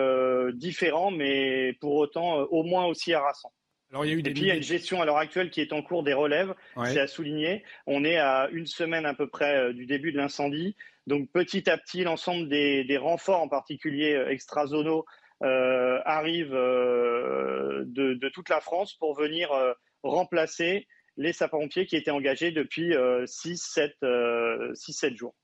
différent, 0.55 1.11
mais 1.11 1.75
pour 1.81 1.97
autant 1.97 2.43
au 2.45 2.63
moins 2.63 2.87
aussi 2.87 3.13
harassant. 3.13 3.53
Alors, 3.91 4.05
il 4.05 4.09
y 4.09 4.15
a 4.15 4.17
eu 4.17 4.23
des 4.23 4.31
Et 4.31 4.35
puis 4.35 4.43
il 4.45 4.49
y 4.49 4.53
a 4.53 4.55
une 4.55 4.63
gestion 4.63 5.03
à 5.03 5.05
l'heure 5.05 5.19
actuelle 5.19 5.51
qui 5.51 5.61
est 5.61 5.73
en 5.73 5.83
cours 5.83 6.05
des 6.05 6.13
relèves, 6.15 6.55
c'est 6.85 7.01
à 7.01 7.07
souligner. 7.07 7.65
On 7.87 8.05
est 8.05 8.19
à 8.19 8.49
une 8.53 8.67
semaine 8.67 9.05
à 9.05 9.15
peu 9.15 9.29
près 9.29 9.75
du 9.75 9.85
début 9.87 10.13
de 10.13 10.17
l'incendie. 10.17 10.77
Donc 11.07 11.29
petit 11.33 11.69
à 11.69 11.77
petit, 11.77 12.05
l'ensemble 12.05 12.49
des, 12.49 12.99
renforts, 12.99 13.43
en 13.43 13.49
particulier 13.49 14.25
extrazonaux, 14.29 15.05
euh, 15.43 16.01
arrivent 16.05 16.55
euh, 16.55 17.85
de, 17.87 18.29
toute 18.29 18.51
la 18.51 18.61
France 18.61 18.93
pour 18.93 19.15
venir 19.15 19.51
euh, 19.53 19.73
remplacer 20.03 20.87
les 21.17 21.33
sapeurs-pompiers 21.33 21.87
qui 21.87 21.97
étaient 21.97 22.11
engagés 22.11 22.51
depuis 22.51 22.93
6-7 22.93 25.17
jours. 25.17 25.35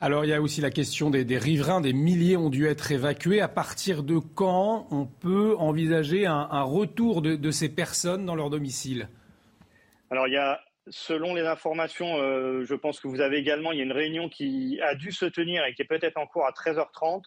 Alors 0.00 0.24
il 0.24 0.28
y 0.28 0.32
a 0.32 0.40
aussi 0.40 0.60
la 0.60 0.70
question 0.70 1.10
des, 1.10 1.38
riverains, 1.38 1.80
des 1.80 1.92
milliers 1.92 2.36
ont 2.36 2.50
dû 2.50 2.68
être 2.68 2.92
évacués. 2.92 3.40
À 3.40 3.48
partir 3.48 4.04
de 4.04 4.18
quand 4.18 4.86
on 4.90 5.06
peut 5.06 5.56
envisager 5.58 6.24
un, 6.24 6.62
retour 6.62 7.20
de, 7.20 7.34
de, 7.34 7.50
ces 7.50 7.68
personnes 7.68 8.24
dans 8.24 8.36
leur 8.36 8.48
domicile? 8.48 9.08
Alors 10.10 10.28
il 10.28 10.34
y 10.34 10.36
a 10.36 10.60
selon 10.90 11.34
les 11.34 11.46
informations, 11.46 12.18
euh, 12.18 12.64
je 12.64 12.74
pense 12.74 13.00
que 13.00 13.08
vous 13.08 13.20
avez 13.20 13.38
également, 13.38 13.72
il 13.72 13.78
y 13.78 13.80
a 13.80 13.84
une 13.84 13.92
réunion 13.92 14.28
qui 14.28 14.80
a 14.82 14.94
dû 14.94 15.12
se 15.12 15.26
tenir 15.26 15.64
et 15.64 15.74
qui 15.74 15.82
est 15.82 15.86
peut-être 15.86 16.16
en 16.16 16.26
cours 16.26 16.46
à 16.46 16.50
13h30 16.50 17.22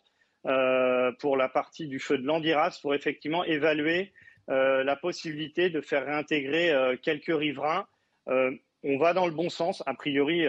euh, 0.48 1.12
pour 1.20 1.38
la 1.38 1.50
partie 1.50 1.88
du 1.88 2.00
feu 2.00 2.18
de 2.18 2.26
Landiras 2.26 2.80
pour 2.82 2.96
effectivement 2.96 3.44
évaluer 3.44 4.02
euh, 4.02 4.21
la 4.48 4.96
possibilité 4.96 5.70
de 5.70 5.82
faire 5.82 6.06
réintégrer 6.06 6.74
quelques 7.02 7.36
riverains. 7.36 7.88
on 8.28 8.98
va 8.98 9.14
dans 9.14 9.26
le 9.26 9.34
bon 9.34 9.50
sens. 9.50 9.84
A 9.86 9.94
priori, 9.94 10.46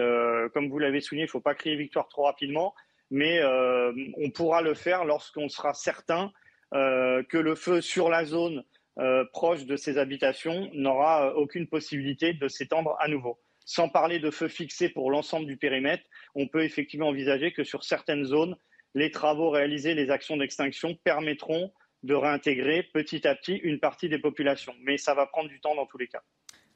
comme 0.53 0.69
vous 0.69 0.79
l'avez 0.79 1.01
souligné, 1.01 1.23
il 1.23 1.27
ne 1.27 1.31
faut 1.31 1.41
pas 1.41 1.55
crier 1.55 1.75
victoire 1.75 2.09
trop 2.09 2.23
rapidement, 2.23 2.73
mais 3.11 3.41
on 3.43 4.29
pourra 4.31 4.61
le 4.61 4.73
faire 4.73 5.05
lorsqu'on 5.05 5.49
sera 5.49 5.73
certain 5.73 6.31
que 6.71 7.37
le 7.37 7.55
feu 7.55 7.81
sur 7.81 8.09
la 8.09 8.25
zone 8.25 8.63
euh, 8.99 9.25
proche 9.33 9.65
de 9.65 9.75
ces 9.75 9.97
habitations 9.97 10.69
n'aura 10.73 11.29
euh, 11.29 11.33
aucune 11.33 11.67
possibilité 11.67 12.33
de 12.33 12.47
s'étendre 12.47 12.95
à 12.99 13.07
nouveau. 13.07 13.39
Sans 13.65 13.89
parler 13.89 14.19
de 14.19 14.29
feux 14.29 14.47
fixés 14.47 14.89
pour 14.89 15.09
l'ensemble 15.09 15.47
du 15.47 15.57
périmètre, 15.57 16.03
on 16.35 16.47
peut 16.47 16.63
effectivement 16.63 17.07
envisager 17.07 17.51
que 17.53 17.63
sur 17.63 17.83
certaines 17.83 18.23
zones, 18.23 18.55
les 18.93 19.09
travaux 19.09 19.49
réalisés, 19.49 19.95
les 19.95 20.11
actions 20.11 20.37
d'extinction 20.37 20.95
permettront 21.03 21.71
de 22.03 22.13
réintégrer 22.13 22.83
petit 22.93 23.27
à 23.27 23.35
petit 23.35 23.55
une 23.55 23.79
partie 23.79 24.09
des 24.09 24.19
populations. 24.19 24.73
Mais 24.83 24.97
ça 24.97 25.13
va 25.13 25.25
prendre 25.25 25.49
du 25.49 25.59
temps 25.59 25.75
dans 25.75 25.85
tous 25.85 25.97
les 25.97 26.07
cas. 26.07 26.21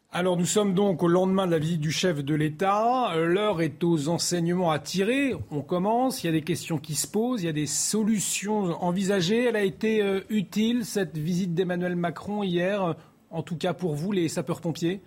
Alors 0.09 0.37
nous 0.37 0.45
sommes 0.45 0.73
donc 0.73 1.03
au 1.03 1.09
lendemain 1.09 1.47
de 1.47 1.51
la 1.51 1.59
visite 1.59 1.81
du 1.81 1.91
chef 1.91 2.23
de 2.23 2.33
l'État. 2.33 3.11
L'heure 3.17 3.61
est 3.61 3.83
aux 3.83 4.07
enseignements 4.07 4.71
à 4.71 4.79
tirer. 4.79 5.33
On 5.51 5.61
commence, 5.61 6.23
il 6.23 6.27
y 6.27 6.29
a 6.29 6.33
des 6.33 6.43
questions 6.43 6.77
qui 6.77 6.95
se 6.95 7.11
posent, 7.11 7.43
il 7.43 7.47
y 7.47 7.49
a 7.49 7.53
des 7.53 7.65
solutions 7.65 8.81
envisagées. 8.81 9.43
Elle 9.43 9.57
a 9.57 9.63
été 9.63 10.01
euh, 10.01 10.21
utile, 10.29 10.85
cette 10.85 11.17
visite 11.17 11.53
d'Emmanuel 11.53 11.97
Macron 11.97 12.41
hier, 12.41 12.95
en 13.31 13.43
tout 13.43 13.57
cas 13.57 13.73
pour 13.73 13.95
vous, 13.95 14.13
les 14.13 14.29
sapeurs-pompiers? 14.29 15.01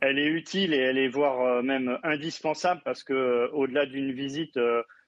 Elle 0.00 0.18
est 0.18 0.28
utile 0.28 0.72
et 0.72 0.78
elle 0.78 0.98
est 0.98 1.08
voire 1.08 1.40
euh, 1.40 1.62
même 1.62 1.98
indispensable 2.02 2.80
parce 2.86 3.02
que 3.02 3.12
euh, 3.12 3.48
au-delà 3.52 3.84
d'une 3.84 4.12
visite 4.12 4.58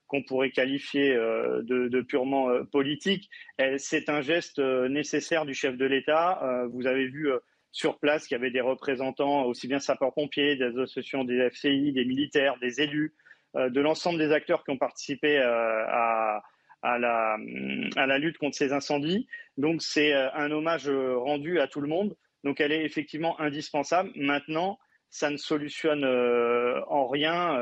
qu'on 0.08 0.22
pourrait 0.22 0.50
qualifier 0.50 1.14
de, 1.14 2.00
purement 2.00 2.48
politique, 2.72 3.30
c'est 3.76 4.08
un 4.08 4.20
geste 4.20 4.58
nécessaire 4.58 5.46
du 5.46 5.54
chef 5.54 5.76
de 5.76 5.84
l'État. 5.84 6.66
Vous 6.72 6.86
avez 6.86 7.06
vu 7.06 7.30
sur 7.70 7.98
place 7.98 8.26
qu'il 8.26 8.34
y 8.34 8.40
avait 8.40 8.50
des 8.50 8.60
représentants, 8.60 9.44
aussi 9.44 9.68
bien 9.68 9.78
sapeurs-pompiers, 9.78 10.56
des 10.56 10.78
associations 10.78 11.24
des 11.24 11.48
FCI, 11.50 11.92
des 11.92 12.04
militaires, 12.04 12.58
des 12.60 12.80
élus, 12.80 13.14
euh, 13.56 13.70
de 13.70 13.80
l'ensemble 13.80 14.18
des 14.18 14.32
acteurs 14.32 14.64
qui 14.64 14.70
ont 14.70 14.78
participé 14.78 15.38
euh, 15.38 15.84
à, 15.86 16.42
la, 16.82 18.18
lutte 18.18 18.38
contre 18.38 18.56
ces 18.56 18.72
incendies. 18.72 19.26
Donc 19.56 19.82
c'est 19.82 20.12
euh, 20.12 20.32
un 20.34 20.50
hommage 20.50 20.88
rendu 20.88 21.60
à 21.60 21.66
tout 21.66 21.80
le 21.80 21.88
monde. 21.88 22.16
Donc 22.44 22.60
elle 22.60 22.72
est 22.72 22.84
effectivement 22.84 23.40
indispensable. 23.40 24.10
Maintenant, 24.16 24.78
ça 25.10 25.30
ne 25.30 25.36
solutionne 25.36 26.04
en 26.04 27.08
rien 27.08 27.58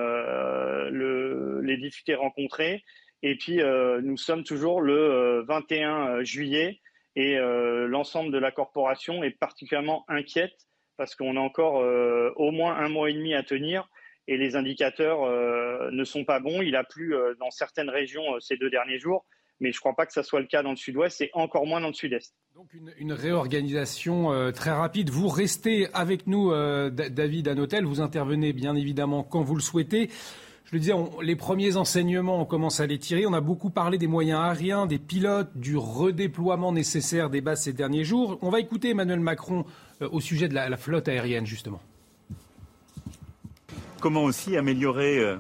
les 0.91 1.77
difficultés 1.77 2.15
rencontrées. 2.15 2.83
Et 3.23 3.37
puis, 3.37 3.61
nous 4.03 4.17
sommes 4.17 4.45
toujours 4.45 4.81
le 4.81 5.45
21 5.47 6.23
juillet 6.23 6.81
et 7.17 7.39
euh, 7.39 7.89
l'ensemble 7.89 8.31
de 8.31 8.39
la 8.39 8.53
corporation 8.53 9.25
est 9.25 9.31
particulièrement 9.31 10.05
inquiète 10.07 10.69
parce 10.99 11.15
qu'on 11.15 11.37
a 11.37 11.41
encore 11.41 11.81
euh, 11.81 12.31
au 12.37 12.51
moins 12.51 12.77
un 12.77 12.91
mois 12.91 13.11
et 13.11 13.15
demi 13.15 13.35
à 13.35 13.43
tenir 13.43 13.89
et 14.29 14.37
les 14.37 14.55
indicateurs 14.55 15.25
euh, 15.25 15.91
ne 15.91 16.05
sont 16.05 16.25
pas 16.25 16.41
bons. 16.41 16.61
Il 16.61 16.77
a 16.77 16.85
plu 16.85 17.15
dans 17.41 17.51
certaines 17.51 17.89
régions 17.89 18.39
ces 18.41 18.57
deux 18.57 18.71
derniers 18.71 18.99
jours, 18.99 19.25
mais 19.61 19.73
je 19.73 19.79
ne 19.79 19.81
crois 19.81 19.95
pas 19.95 20.07
que 20.07 20.13
ce 20.13 20.23
soit 20.23 20.41
le 20.41 20.47
cas 20.47 20.63
dans 20.63 20.71
le 20.71 20.77
sud-ouest 20.77 21.21
et 21.21 21.31
encore 21.35 21.67
moins 21.67 21.81
dans 21.81 21.89
le 21.89 21.95
sud-est. 21.95 22.35
Donc 22.55 22.69
une, 22.99 23.13
réorganisation 23.13 24.53
très 24.53 24.71
rapide. 24.71 25.11
Vous 25.11 25.29
restez 25.29 25.89
avec 25.93 26.27
nous, 26.27 26.51
David 26.91 27.49
Anotel. 27.49 27.85
Vous 27.85 28.01
intervenez 28.01 28.53
bien 28.53 28.75
évidemment 28.75 29.23
quand 29.23 29.43
vous 29.43 29.55
le 29.55 29.61
souhaitez. 29.61 30.09
Je 30.67 30.73
le 30.73 30.81
disais, 30.81 30.95
les 31.23 31.37
premiers 31.37 31.77
enseignements, 31.77 32.41
on 32.41 32.45
commence 32.45 32.81
à 32.81 32.87
les 32.87 32.99
tirer. 32.99 33.25
On 33.25 33.33
a 33.33 33.41
beaucoup 33.41 33.71
parlé 33.71 33.99
des 33.99 34.09
moyens 34.09 34.41
aériens, 34.41 34.87
des 34.87 34.99
pilotes, 34.99 35.51
du 35.55 35.77
redéploiement 35.77 36.73
nécessaire 36.73 37.31
des 37.31 37.41
bases 37.41 37.63
ces 37.63 37.73
derniers 37.73 38.03
jours. 38.03 38.37
On 38.43 38.51
va 38.51 38.59
écouter 38.59 38.91
Emmanuel 38.91 39.21
Macron 39.21 39.65
euh, 40.03 40.09
au 40.11 40.21
sujet 40.21 40.49
de 40.49 40.55
la, 40.55 40.77
flotte 40.77 41.07
aérienne, 41.07 41.47
justement. 41.47 41.81
Comment 44.01 44.25
aussi 44.25 44.57
améliorer 44.57 45.19
euh, 45.21 45.37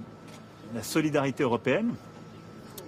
la 0.76 0.84
solidarité 0.84 1.42
européenne? 1.42 1.92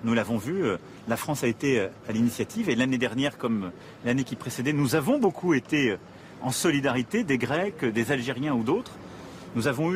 Nous 0.04 0.14
l'avons 0.14 0.38
vu, 0.38 0.62
euh, 0.62 0.76
la 1.08 1.16
France 1.16 1.42
a 1.42 1.46
été 1.46 1.80
à 1.80 2.12
l'initiative 2.12 2.68
et 2.68 2.74
l'année 2.74 2.98
dernière, 2.98 3.38
comme 3.38 3.70
l'année 4.04 4.24
qui 4.24 4.36
précédait, 4.36 4.72
nous 4.72 4.94
avons 4.94 5.18
beaucoup 5.18 5.54
été 5.54 5.96
en 6.42 6.52
solidarité 6.52 7.24
des 7.24 7.38
Grecs, 7.38 7.84
des 7.84 8.12
Algériens 8.12 8.54
ou 8.54 8.62
d'autres. 8.62 8.92
Nous 9.56 9.66
avons, 9.66 9.90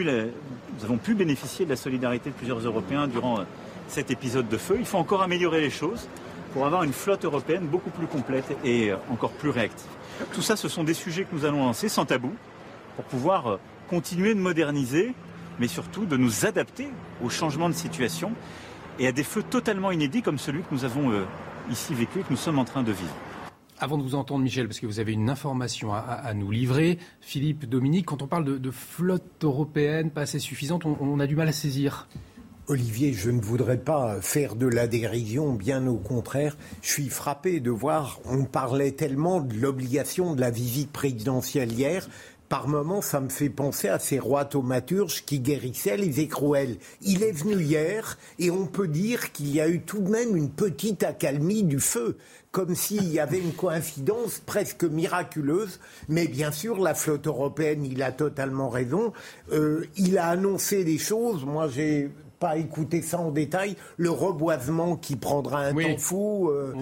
pu 1.02 1.14
bénéficier 1.14 1.66
de 1.66 1.70
la 1.70 1.76
solidarité 1.76 2.30
de 2.30 2.34
plusieurs 2.34 2.58
Européens 2.58 3.06
durant 3.06 3.40
euh, 3.40 3.44
cet 3.86 4.10
épisode 4.10 4.48
de 4.48 4.56
feu. 4.56 4.76
Il 4.78 4.86
faut 4.86 4.98
encore 4.98 5.22
améliorer 5.22 5.60
les 5.60 5.70
choses 5.70 6.08
pour 6.52 6.66
avoir 6.66 6.82
une 6.82 6.92
flotte 6.92 7.24
européenne 7.24 7.66
beaucoup 7.66 7.90
plus 7.90 8.06
complète 8.06 8.56
et 8.64 8.90
euh, 8.90 8.96
encore 9.10 9.32
plus 9.32 9.50
réactive. 9.50 9.90
Tout 10.32 10.42
ça, 10.42 10.56
ce 10.56 10.68
sont 10.68 10.84
des 10.84 10.94
sujets 10.94 11.24
que 11.24 11.34
nous 11.34 11.44
allons 11.44 11.64
lancer 11.64 11.88
sans 11.88 12.06
tabou 12.06 12.32
pour 12.96 13.04
pouvoir 13.04 13.46
euh, 13.46 13.56
continuer 13.88 14.34
de 14.34 14.40
moderniser, 14.40 15.14
mais 15.60 15.68
surtout 15.68 16.06
de 16.06 16.16
nous 16.16 16.46
adapter 16.46 16.88
aux 17.22 17.30
changements 17.30 17.68
de 17.68 17.74
situation 17.74 18.32
et 18.98 19.06
à 19.06 19.12
des 19.12 19.24
feux 19.24 19.42
totalement 19.42 19.90
inédits 19.90 20.22
comme 20.22 20.38
celui 20.38 20.62
que 20.62 20.72
nous 20.72 20.84
avons 20.84 21.12
ici 21.70 21.94
vécu 21.94 22.20
et 22.20 22.22
que 22.22 22.30
nous 22.30 22.36
sommes 22.36 22.58
en 22.58 22.64
train 22.64 22.82
de 22.82 22.92
vivre. 22.92 23.14
Avant 23.82 23.98
de 23.98 24.02
vous 24.04 24.14
entendre, 24.14 24.44
Michel, 24.44 24.68
parce 24.68 24.78
que 24.78 24.86
vous 24.86 25.00
avez 25.00 25.12
une 25.12 25.28
information 25.28 25.92
à, 25.92 26.32
nous 26.34 26.52
livrer, 26.52 26.98
Philippe, 27.20 27.68
Dominique, 27.68 28.06
quand 28.06 28.22
on 28.22 28.28
parle 28.28 28.60
de, 28.60 28.70
flotte 28.70 29.42
européenne 29.42 30.10
pas 30.10 30.20
assez 30.20 30.38
suffisante, 30.38 30.84
on, 30.86 31.18
a 31.18 31.26
du 31.26 31.34
mal 31.34 31.48
à 31.48 31.52
saisir. 31.52 32.06
Olivier, 32.68 33.12
je 33.12 33.28
ne 33.30 33.40
voudrais 33.40 33.78
pas 33.78 34.20
faire 34.20 34.54
de 34.54 34.68
la 34.68 34.86
dérision, 34.86 35.52
bien 35.54 35.88
au 35.88 35.96
contraire. 35.96 36.56
Je 36.80 36.90
suis 36.90 37.08
frappé 37.08 37.58
de 37.58 37.72
voir, 37.72 38.20
on 38.24 38.44
parlait 38.44 38.92
tellement 38.92 39.40
de 39.40 39.54
l'obligation 39.56 40.36
de 40.36 40.40
la 40.40 40.52
visite 40.52 40.92
présidentielle 40.92 41.72
hier, 41.72 42.08
par 42.52 42.68
moments, 42.68 43.00
ça 43.00 43.18
me 43.18 43.30
fait 43.30 43.48
penser 43.48 43.88
à 43.88 43.98
ces 43.98 44.18
rois 44.18 44.44
thaumaturges 44.44 45.24
qui 45.24 45.40
guérissaient 45.40 45.96
les 45.96 46.20
écrouelles. 46.20 46.76
Il 47.00 47.22
est 47.22 47.32
venu 47.32 47.58
hier 47.62 48.18
et 48.38 48.50
on 48.50 48.66
peut 48.66 48.88
dire 48.88 49.32
qu'il 49.32 49.48
y 49.54 49.58
a 49.58 49.70
eu 49.70 49.80
tout 49.80 50.00
de 50.00 50.10
même 50.10 50.36
une 50.36 50.50
petite 50.50 51.02
accalmie 51.02 51.62
du 51.62 51.80
feu, 51.80 52.18
comme 52.50 52.74
s'il 52.74 53.10
y 53.10 53.20
avait 53.20 53.38
une 53.38 53.54
coïncidence 53.54 54.42
presque 54.44 54.84
miraculeuse. 54.84 55.80
Mais 56.10 56.28
bien 56.28 56.52
sûr, 56.52 56.78
la 56.78 56.92
flotte 56.92 57.26
européenne, 57.26 57.86
il 57.86 58.02
a 58.02 58.12
totalement 58.12 58.68
raison. 58.68 59.14
Euh, 59.50 59.86
il 59.96 60.18
a 60.18 60.26
annoncé 60.26 60.84
des 60.84 60.98
choses. 60.98 61.46
Moi, 61.46 61.68
j'ai 61.68 62.10
pas 62.42 62.56
écouter 62.56 63.02
ça 63.02 63.20
en 63.20 63.30
détail, 63.30 63.76
le 63.98 64.10
reboisement 64.10 64.96
qui 64.96 65.14
prendra 65.14 65.60
un 65.60 65.72
temps 65.72 65.96
fou. 65.96 66.50
Euh, 66.50 66.74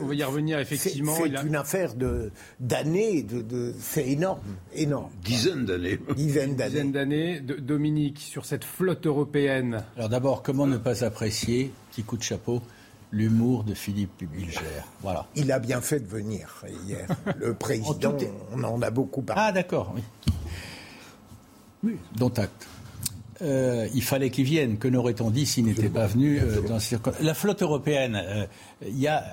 on, 0.00 0.06
va 0.06 0.14
y 0.14 0.22
revenir 0.22 0.60
effectivement. 0.60 1.16
C'est 1.16 1.44
une 1.44 1.56
affaire 1.56 1.96
de 1.96 2.30
d'années, 2.60 3.24
de, 3.24 3.74
c'est 3.80 4.06
énorme, 4.06 4.38
énorme. 4.72 5.10
Dizaines 5.24 5.64
d'années. 5.64 5.98
Dizaines 6.14 6.54
d'années. 6.54 6.70
Dizaines 6.70 6.92
d'années. 6.92 7.40
Dominique, 7.40 8.20
sur 8.20 8.44
cette 8.44 8.62
flotte 8.62 9.04
européenne. 9.04 9.82
Alors 9.96 10.10
d'abord, 10.10 10.44
comment 10.44 10.68
ne 10.68 10.76
pas 10.76 11.04
apprécier, 11.04 11.72
petit 11.90 12.04
coup 12.04 12.16
de 12.16 12.22
chapeau, 12.22 12.62
l'humour 13.10 13.64
de 13.64 13.74
Philippe 13.74 14.22
Bilger. 14.32 14.60
Voilà. 15.02 15.26
Il 15.34 15.50
a 15.50 15.58
bien 15.58 15.80
fait 15.80 15.98
de 15.98 16.06
venir 16.06 16.62
hier. 16.86 17.08
Le 17.40 17.54
président, 17.54 18.16
on 18.52 18.62
en 18.62 18.80
a 18.80 18.90
beaucoup 18.90 19.22
parlé. 19.22 19.42
Ah 19.44 19.50
d'accord, 19.50 19.92
oui. 19.96 20.02
Oui, 21.82 21.96
dont 22.16 22.30
acte. 22.30 22.68
Euh, 23.42 23.88
il 23.94 24.02
fallait 24.02 24.30
qu'il 24.30 24.44
vienne. 24.44 24.78
Que 24.78 24.88
n'aurait-on 24.88 25.30
dit 25.30 25.46
s'il 25.46 25.66
n'était 25.66 25.88
pas 25.88 26.06
venu 26.06 26.40
euh, 26.40 26.60
dans 26.62 26.78
La 27.20 27.34
flotte 27.34 27.62
européenne, 27.62 28.20
euh, 28.24 28.46
il 28.86 28.98
y 28.98 29.08
a 29.08 29.24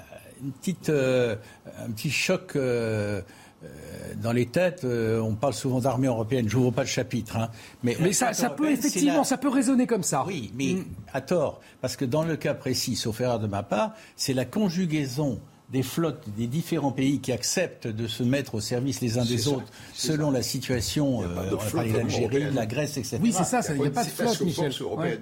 une 0.43 0.51
petite, 0.51 0.89
un 0.89 1.91
petit 1.91 2.09
choc 2.09 2.57
dans 2.57 4.31
les 4.31 4.47
têtes, 4.47 4.85
on 4.85 5.35
parle 5.35 5.53
souvent 5.53 5.79
d'armée 5.79 6.07
européenne. 6.07 6.49
Je 6.49 6.57
n'ouvre 6.57 6.71
pas 6.71 6.81
le 6.81 6.87
chapitre, 6.87 7.37
hein. 7.37 7.49
mais, 7.83 7.95
mais 7.99 8.11
ça, 8.11 8.33
ça 8.33 8.49
peut 8.49 8.71
effectivement, 8.71 9.23
ça 9.23 9.37
peut 9.37 9.49
résonner 9.49 9.85
comme 9.85 10.01
ça. 10.01 10.23
Oui, 10.25 10.51
mais 10.55 10.73
mm. 10.73 10.85
à 11.13 11.21
tort, 11.21 11.61
parce 11.79 11.95
que 11.95 12.05
dans 12.05 12.23
le 12.23 12.37
cas 12.37 12.55
précis, 12.55 12.95
sauf 12.95 13.21
erreur 13.21 13.39
de 13.39 13.45
ma 13.45 13.61
part, 13.61 13.93
c'est 14.15 14.33
la 14.33 14.45
conjugaison 14.45 15.39
des 15.71 15.83
flottes 15.83 16.23
des 16.37 16.47
différents 16.47 16.91
pays 16.91 17.19
qui 17.19 17.31
acceptent 17.31 17.87
de 17.87 18.07
se 18.07 18.23
mettre 18.23 18.55
au 18.55 18.59
service 18.59 19.01
les 19.01 19.17
uns 19.17 19.25
des 19.25 19.47
autres 19.47 19.67
selon 19.93 20.31
la 20.31 20.43
situation, 20.43 21.23
euh, 21.23 21.55
d'Algérie, 21.91 22.51
la 22.53 22.65
Grèce, 22.65 22.97
etc. 22.97 23.19
Oui, 23.21 23.33
c'est 23.33 23.43
ça, 23.43 23.61
il 23.73 23.81
n'y 23.81 23.87
a, 23.87 23.91
pas 23.91 24.03
de 24.03 24.09
flotte, 24.09 24.41
Michel. 24.41 24.71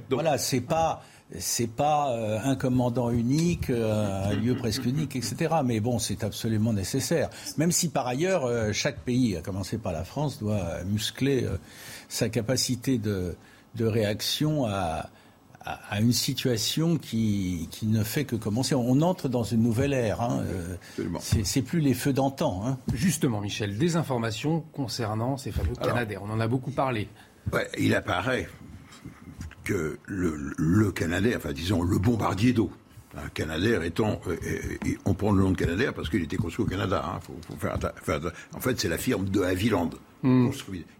Voilà, 0.09 0.37
c'est 0.37 0.61
pas 0.61 1.03
c'est 1.37 1.67
pas 1.67 2.11
euh, 2.11 2.39
un 2.43 2.55
commandant 2.55 3.11
unique, 3.11 3.69
euh, 3.69 4.31
un 4.31 4.33
lieu 4.33 4.55
presque 4.55 4.85
unique, 4.85 5.15
etc. 5.15 5.55
Mais 5.63 5.79
bon, 5.79 5.99
c'est 5.99 6.23
absolument 6.23 6.73
nécessaire. 6.73 7.29
Même 7.57 7.71
si 7.71 7.89
par 7.89 8.07
ailleurs, 8.07 8.45
euh, 8.45 8.71
chaque 8.73 8.99
pays, 9.01 9.37
à 9.37 9.41
commencer 9.41 9.77
par 9.77 9.93
la 9.93 10.03
France, 10.03 10.39
doit 10.39 10.83
muscler 10.85 11.45
sa 12.07 12.29
capacité 12.29 12.97
de, 12.97 13.35
de 13.75 13.85
réaction 13.85 14.65
à, 14.65 15.09
à, 15.89 15.99
une 15.99 16.13
situation 16.13 16.97
qui, 16.97 17.67
qui, 17.71 17.85
ne 17.87 18.03
fait 18.03 18.25
que 18.25 18.35
commencer. 18.35 18.75
On 18.75 19.01
entre 19.01 19.29
dans 19.29 19.43
une 19.43 19.61
nouvelle 19.61 19.93
ère. 19.93 20.21
Hein. 20.21 20.43
C'est 21.19 21.61
plus 21.61 21.79
les 21.79 21.93
feux 21.93 22.13
d'antan. 22.13 22.63
Hein. 22.65 22.77
Justement, 22.93 23.41
Michel, 23.41 23.77
des 23.77 23.95
informations 23.95 24.61
concernant 24.73 25.37
ces 25.37 25.51
fameux 25.51 25.75
Canadaires. 25.75 26.21
On 26.23 26.29
en 26.31 26.39
a 26.39 26.47
beaucoup 26.47 26.71
parlé. 26.71 27.07
Ouais, 27.53 27.67
il 27.77 27.95
apparaît 27.95 28.47
que 29.63 29.99
le, 30.05 30.53
le 30.57 30.91
Canadair, 30.91 31.37
enfin 31.37 31.53
disons 31.53 31.83
le 31.83 31.97
bombardier 31.99 32.53
d'eau, 32.53 32.71
un 33.15 33.29
Canadair 33.29 33.83
étant, 33.83 34.21
euh, 34.27 34.37
euh, 34.43 34.93
on 35.05 35.13
prend 35.13 35.31
le 35.31 35.41
nom 35.41 35.51
de 35.51 35.57
Canadair 35.57 35.93
parce 35.93 36.09
qu'il 36.09 36.23
était 36.23 36.37
construit 36.37 36.65
au 36.65 36.67
Canada. 36.67 37.03
Hein, 37.05 37.19
faut, 37.21 37.55
faire, 37.57 37.77
en 38.53 38.59
fait, 38.59 38.79
c'est 38.79 38.89
la 38.89 38.97
firme 38.97 39.27
de 39.29 39.41
Havilland 39.41 39.89
hmm. 40.23 40.49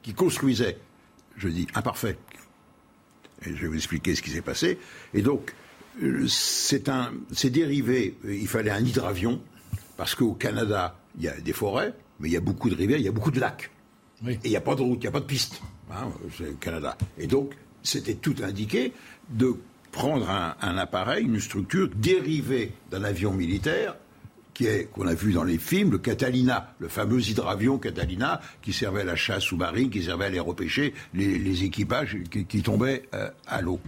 qui 0.01 0.13
construisait, 0.13 0.77
je 1.37 1.47
dis 1.49 1.67
imparfait, 1.75 2.17
et 3.45 3.55
je 3.55 3.61
vais 3.61 3.67
vous 3.67 3.75
expliquer 3.75 4.15
ce 4.15 4.21
qui 4.21 4.29
s'est 4.29 4.41
passé. 4.41 4.77
Et 5.13 5.21
donc, 5.21 5.53
euh, 6.01 6.25
c'est 6.27 6.89
un, 6.89 7.11
c'est 7.31 7.49
dérivé. 7.49 8.15
Il 8.25 8.47
fallait 8.47 8.71
un 8.71 8.83
hydravion 8.83 9.41
parce 9.97 10.15
qu'au 10.15 10.33
Canada, 10.33 10.97
il 11.17 11.23
y 11.23 11.27
a 11.27 11.39
des 11.39 11.53
forêts, 11.53 11.93
mais 12.19 12.29
il 12.29 12.31
y 12.31 12.37
a 12.37 12.41
beaucoup 12.41 12.69
de 12.69 12.75
rivières, 12.75 12.99
il 12.99 13.05
y 13.05 13.09
a 13.09 13.11
beaucoup 13.11 13.31
de 13.31 13.39
lacs. 13.39 13.69
Et 14.27 14.37
il 14.43 14.49
n'y 14.49 14.57
a 14.57 14.61
pas 14.61 14.75
de 14.75 14.81
route, 14.81 14.99
il 14.99 15.03
n'y 15.03 15.07
a 15.07 15.11
pas 15.11 15.21
de 15.21 15.25
piste. 15.25 15.61
Hein, 15.91 16.11
c'est 16.37 16.43
le 16.43 16.53
Canada. 16.53 16.97
Et 17.17 17.27
donc, 17.27 17.53
c'était 17.83 18.15
tout 18.15 18.35
indiqué 18.43 18.93
de 19.29 19.55
prendre 19.91 20.29
un 20.29 20.77
appareil, 20.77 21.25
une 21.25 21.39
structure 21.39 21.89
dérivée 21.95 22.73
d'un 22.91 23.03
avion 23.03 23.33
militaire 23.33 23.95
qu'on 24.93 25.07
a 25.07 25.13
vu 25.13 25.33
dans 25.33 25.43
les 25.43 25.57
films, 25.57 25.91
le 25.91 25.97
Catalina, 25.97 26.73
le 26.79 26.87
fameux 26.87 27.21
hydravion 27.21 27.77
Catalina, 27.77 28.41
qui 28.61 28.73
servait 28.73 29.01
à 29.01 29.05
la 29.05 29.15
chasse 29.15 29.43
sous-marine, 29.43 29.89
qui 29.89 30.03
servait 30.03 30.25
à 30.25 30.27
aller 30.27 30.39
repêcher 30.39 30.93
les, 31.13 31.63
équipages 31.63 32.17
qui, 32.29 32.61
tombaient 32.61 33.03
euh, 33.13 33.29
à 33.47 33.61
l'eau. 33.61 33.79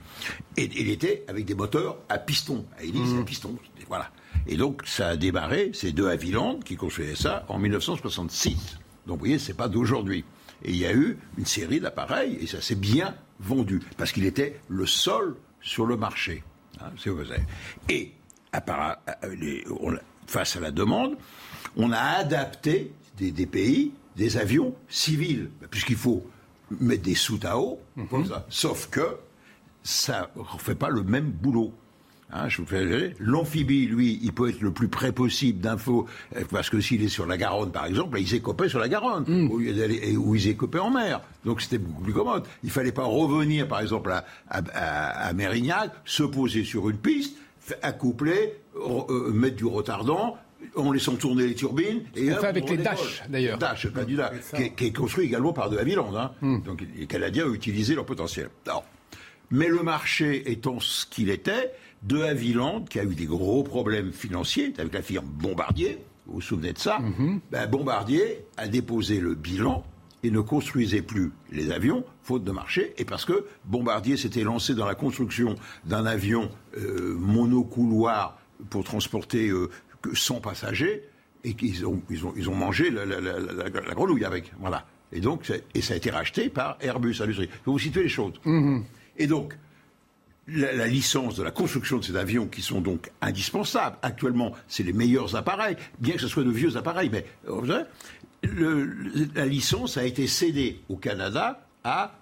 Et 0.57 0.69
il 0.76 0.89
était 0.89 1.24
avec 1.28 1.45
des 1.45 1.55
moteurs 1.55 1.97
à 2.09 2.17
piston, 2.17 2.65
à 2.78 2.84
hélice 2.84 3.11
à 3.11 3.22
mmh. 3.22 3.26
piston. 3.26 3.55
Voilà. 3.88 4.09
Et 4.47 4.57
donc, 4.57 4.84
ça 4.86 5.09
a 5.09 5.17
démarré, 5.17 5.72
c'est 5.74 5.91
deux 5.91 6.07
Havilland 6.07 6.59
qui 6.59 6.76
construisaient 6.76 7.15
ça 7.15 7.45
en 7.49 7.59
1966. 7.59 8.80
Donc, 9.05 9.17
vous 9.17 9.19
voyez, 9.19 9.39
c'est 9.39 9.53
pas 9.53 9.67
d'aujourd'hui. 9.67 10.24
Et 10.63 10.72
il 10.72 10.78
y 10.78 10.86
a 10.86 10.93
eu 10.93 11.17
une 11.38 11.45
série 11.45 11.80
d'appareils, 11.80 12.38
et 12.41 12.47
ça 12.47 12.61
s'est 12.61 12.76
bien 12.76 13.15
vendu, 13.39 13.82
parce 13.97 14.11
qu'il 14.11 14.26
était 14.26 14.59
le 14.69 14.86
sol 14.86 15.36
sur 15.61 15.86
le 15.86 15.97
marché. 15.97 16.43
Hein, 16.80 16.91
et 17.89 18.11
à 18.51 18.61
part, 18.61 18.97
euh, 19.24 19.36
les, 19.36 19.63
face 20.28 20.55
à 20.55 20.59
la 20.59 20.72
demande, 20.72 21.15
on 21.76 21.91
a 21.91 21.99
adapté 21.99 22.91
des, 23.17 23.45
pays, 23.45 23.91
des 24.15 24.38
avions 24.38 24.74
civils, 24.89 25.49
puisqu'il 25.69 25.95
faut 25.95 26.26
mettre 26.80 27.03
des 27.03 27.15
soutes 27.15 27.45
à 27.45 27.59
eau, 27.59 27.80
sauf 28.49 28.89
que 28.89 29.17
ça 29.84 30.32
ne 30.36 30.59
fait 30.59 30.76
pas 30.76 30.89
le 30.89 31.03
même 31.03 31.30
boulot. 31.30 31.74
Hein, 32.34 32.47
je 32.47 32.61
vous 32.61 32.65
fais 32.65 33.13
L'amphibie, 33.19 33.88
lui, 33.88 34.17
il 34.24 34.32
peut 34.32 34.49
être 34.49 34.61
le 34.61 34.72
plus 34.72 34.88
près 34.88 35.11
possible 35.11 35.59
d'infos, 35.59 36.07
euh, 36.38 36.43
parce 36.49 36.69
que 36.69 36.80
s'il 36.80 37.03
est 37.03 37.09
sur 37.09 37.26
la 37.26 37.36
Garonne, 37.36 37.72
par 37.72 37.86
exemple, 37.86 38.19
il 38.19 38.28
s'est 38.28 38.41
sur 38.69 38.80
la 38.80 38.88
Garonne, 38.88 39.26
mm. 39.28 39.51
où 39.51 40.36
il 40.36 40.41
s'est 40.41 40.80
en 40.80 40.89
mer. 40.91 41.22
Donc 41.43 41.61
c'était 41.61 41.78
beaucoup 41.78 42.03
plus 42.03 42.13
commode. 42.13 42.43
Il 42.63 42.72
fallait 42.72 42.93
pas 42.93 43.03
revenir, 43.03 43.67
par 43.67 43.82
exemple, 43.82 44.11
à, 44.11 44.24
à 44.49 45.34
Mérignac, 45.34 45.91
se 46.05 46.24
poser 46.24 46.63
sur 46.63 46.89
une 46.89 46.97
piste, 46.97 47.36
accoupler, 47.82 48.53
euh, 48.76 49.32
mettre 49.32 49.55
du 49.55 49.66
retardant, 49.66 50.38
en 50.76 50.91
laissant 50.91 51.16
tourner 51.16 51.47
les 51.47 51.55
turbines. 51.55 52.03
Et 52.16 52.32
on 52.32 52.38
fait 52.38 52.47
avec 52.47 52.70
les 52.70 52.78
Dash, 52.78 53.24
d'ailleurs. 53.30 53.57
Dash, 53.57 53.88
pas 53.88 54.05
du 54.05 54.16
Dash, 54.16 54.34
qui, 54.76 54.86
est 54.86 54.95
construit 54.95 55.26
également 55.26 55.53
par 55.53 55.70
de 55.70 55.78
Havilland. 55.78 56.16
Hein. 56.16 56.32
Hmm. 56.41 56.62
Donc 56.62 56.84
les 56.95 57.07
Canadiens 57.07 57.47
ont 57.47 57.53
utilisé 57.53 57.95
leur 57.95 58.05
potentiel. 58.05 58.49
Mais 59.49 59.68
le 59.68 59.84
marché 59.84 60.49
étant 60.51 60.80
ce 60.80 61.05
qu'il 61.05 61.30
était, 61.30 61.74
de 62.03 62.22
Havilland, 62.22 62.86
qui 62.89 62.99
a 62.99 63.03
eu 63.03 63.14
des 63.14 63.26
gros 63.26 63.64
problèmes 63.64 64.12
financiers 64.12 64.74
avec 64.78 64.93
la 64.93 65.01
firme 65.01 65.26
Bombardier, 65.26 65.99
vous 66.26 66.36
vous 66.36 66.41
souvenez 66.41 66.74
de 66.74 66.80
ça 66.80 66.99
hmm. 66.99 67.39
ben, 67.51 67.68
Bombardier 67.68 68.45
a 68.57 68.68
déposé 68.68 69.20
le 69.20 69.36
bilan 69.36 69.84
et 70.24 70.32
ne 70.32 70.39
construisait 70.39 71.01
plus 71.01 71.32
les 71.51 71.72
avions, 71.72 72.03
faute 72.24 72.43
de 72.43 72.51
marché, 72.51 72.93
et 72.97 73.05
parce 73.05 73.26
que 73.26 73.45
Bombardier 73.65 74.17
s'était 74.17 74.43
lancé 74.43 74.76
dans 74.76 74.86
la 74.86 74.95
construction 74.95 75.55
d'un 75.86 76.05
avion 76.05 76.49
euh, 76.78 77.15
monocouloir 77.17 78.38
pour 78.69 78.84
transporter 78.84 79.49
euh, 79.49 79.69
100 80.13 80.41
passagers, 80.41 81.03
et 81.43 81.53
qu'ils 81.53 81.86
ont, 81.86 82.01
ils 82.09 82.26
ont, 82.26 82.34
ils 82.36 82.49
ont 82.49 82.55
mangé 82.55 82.91
la, 82.91 83.93
grenouille 83.95 84.26
avec. 84.26 84.51
Voilà. 84.59 84.86
Et 85.11 85.19
donc, 85.19 85.51
et 85.74 85.82
ça 85.82 85.93
a 85.93 85.97
été 85.97 86.09
racheté 86.09 86.49
par 86.49 86.78
Airbus 86.82 87.15
Industrie. 87.19 87.49
Faut 87.65 87.72
vous 87.74 87.80
situer 87.80 88.03
les 88.03 88.09
choses. 88.09 88.34
Mm-hmm. 88.45 88.84
Et 89.17 89.28
donc, 89.28 89.55
la, 90.47 90.88
licence 90.88 91.36
de 91.36 91.43
la 91.43 91.51
construction 91.51 91.97
de 91.97 92.03
ces 92.03 92.15
avions 92.15 92.47
qui 92.47 92.61
sont 92.61 92.82
donc 92.82 93.09
indispensables. 93.22 93.97
Actuellement, 94.01 94.53
c'est 94.67 94.84
les 94.84 94.93
meilleurs 94.93 95.36
appareils, 95.36 95.76
bien 95.99 96.15
que 96.15 96.22
ce 96.22 96.28
soit 96.28 96.43
de 96.43 96.51
vieux 96.51 96.78
appareils, 96.78 97.09
mais 97.11 97.26
la 98.44 99.46
licence 99.46 99.98
a 99.98 100.06
été 100.06 100.28
cédée 100.28 100.82
au 100.89 100.98
Canada 100.98 101.68
à 101.84 102.16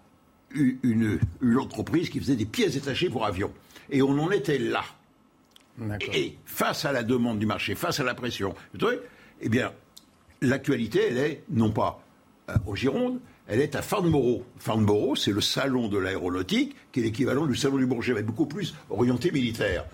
une, 0.51 1.19
entreprise 1.57 2.09
qui 2.09 2.19
faisait 2.19 2.35
des 2.35 2.45
pièces 2.45 2.73
détachées 2.73 3.09
pour 3.09 3.25
avions. 3.25 3.51
Et 3.89 4.01
on 4.01 4.17
en 4.19 4.31
était 4.31 4.57
là. 4.57 4.83
Et 6.13 6.35
face 6.45 6.83
à 6.85 6.91
la 6.91 7.03
demande 7.03 7.39
du 7.39 7.45
marché, 7.45 7.73
face 7.73 7.99
à 7.99 8.03
la 8.03 8.13
pression, 8.13 8.53
eh 9.41 9.49
bien, 9.49 9.71
l'actualité, 10.41 11.07
elle 11.09 11.17
est 11.17 11.43
non 11.49 11.71
pas 11.71 12.03
euh, 12.49 12.55
au 12.65 12.75
Gironde, 12.75 13.19
elle 13.47 13.61
est 13.61 13.75
à 13.75 13.81
Farnborough. 13.81 14.43
Farnborough, 14.57 15.17
c'est 15.17 15.31
le 15.31 15.41
salon 15.41 15.87
de 15.87 15.97
l'aéronautique, 15.97 16.75
qui 16.91 16.99
est 16.99 17.03
l'équivalent 17.03 17.47
du 17.47 17.55
salon 17.55 17.77
du 17.77 17.85
Bourget, 17.85 18.13
mais 18.13 18.21
beaucoup 18.21 18.45
plus 18.45 18.75
orienté 18.89 19.31
militaire. 19.31 19.85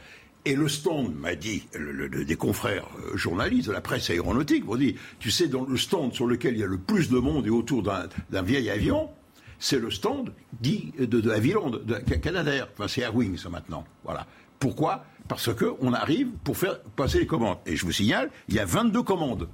Et 0.46 0.56
le 0.56 0.70
stand, 0.70 1.16
m'a 1.16 1.34
dit 1.34 1.64
des 1.74 2.36
confrères 2.36 2.88
euh, 3.00 3.18
journalistes 3.18 3.68
de 3.68 3.74
la 3.74 3.82
presse 3.82 4.12
aéronautique, 4.12 4.66
m'ont 4.66 4.76
dit, 4.76 4.96
tu 5.20 5.32
sais, 5.32 5.48
dans 5.48 5.66
le 5.66 5.76
stand 5.76 6.14
sur 6.14 6.28
lequel 6.28 6.54
il 6.54 6.60
y 6.60 6.64
a 6.64 6.68
le 6.68 6.78
plus 6.78 7.10
de 7.10 7.18
monde 7.18 7.48
et 7.48 7.50
autour 7.50 7.82
d'un 7.82 8.42
vieil 8.44 8.70
avion, 8.70 9.10
c'est 9.58 9.80
le 9.80 9.90
stand 9.90 10.32
dit 10.62 10.94
de, 11.00 11.06
de 11.06 11.32
Havilland, 11.32 11.72
de 11.72 11.96
Canadair. 11.96 12.68
Enfin, 12.74 12.88
c'est 12.88 13.02
Air 13.02 13.16
Wings 13.16 13.44
maintenant. 13.50 13.86
Voilà. 14.04 14.28
Pourquoi? 14.60 15.06
Parce 15.28 15.52
qu'on 15.54 15.94
arrive 15.94 16.28
pour 16.44 16.58
faire 16.58 16.80
passer 16.96 17.20
les 17.20 17.26
commandes. 17.26 17.58
Et 17.66 17.76
je 17.76 17.86
vous 17.86 17.92
signale, 17.92 18.30
il 18.48 18.56
y 18.56 18.60
a 18.60 18.66
22 18.66 19.02
commandes. 19.02 19.48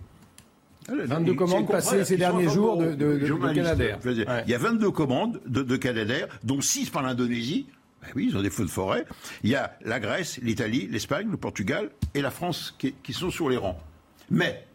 22 0.89 1.33
commandes 1.35 1.67
passées 1.67 2.03
ces 2.03 2.17
derniers 2.17 2.49
jours 2.49 2.77
de, 2.77 2.93
de, 2.93 3.53
Canadair. 3.53 3.99
Il 4.03 4.51
y 4.51 4.53
a 4.53 4.57
22 4.57 4.91
commandes 4.91 5.39
de, 5.45 5.61
de 5.61 5.77
Canadair, 5.77 6.27
dont 6.43 6.59
6 6.59 6.89
par 6.89 7.03
l'Indonésie. 7.03 7.67
Ben 8.01 8.09
oui, 8.15 8.27
ils 8.29 8.37
ont 8.37 8.41
des 8.41 8.49
feux 8.49 8.65
de 8.65 8.69
forêt. 8.69 9.05
Il 9.43 9.49
y 9.49 9.55
a 9.55 9.77
la 9.81 9.99
Grèce, 9.99 10.39
l'Italie, 10.41 10.87
l'Espagne, 10.89 11.27
le 11.29 11.37
Portugal 11.37 11.91
et 12.13 12.21
la 12.21 12.31
France 12.31 12.75
qui, 12.77 13.13
sont 13.13 13.29
sur 13.29 13.49
les 13.49 13.57
rangs. 13.57 13.79
Mais 14.29 14.65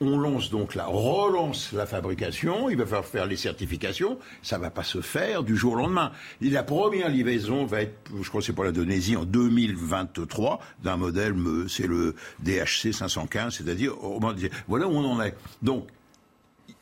on 0.00 0.18
lance 0.18 0.50
donc 0.50 0.74
la 0.74 0.86
relance 0.86 1.72
la 1.72 1.86
fabrication, 1.86 2.68
il 2.68 2.76
va 2.76 2.84
falloir 2.84 3.04
faire 3.04 3.26
les 3.26 3.36
certifications, 3.36 4.18
ça 4.42 4.58
va 4.58 4.70
pas 4.70 4.82
se 4.82 5.00
faire 5.00 5.44
du 5.44 5.56
jour 5.56 5.74
au 5.74 5.76
lendemain. 5.76 6.10
la 6.40 6.62
première 6.62 7.08
livraison 7.08 7.64
va 7.64 7.82
être, 7.82 8.10
je 8.20 8.28
crois 8.28 8.40
que 8.40 8.46
c'est 8.46 8.52
pour 8.52 8.64
l'Indonésie, 8.64 9.16
en 9.16 9.24
2023, 9.24 10.60
d'un 10.82 10.96
modèle, 10.96 11.34
c'est 11.68 11.86
le 11.86 12.16
DHC 12.40 12.92
515, 12.92 13.54
c'est-à-dire, 13.54 13.94
voilà 14.68 14.88
où 14.88 14.92
on 14.92 15.04
en 15.04 15.22
est. 15.22 15.34
Donc, 15.62 15.86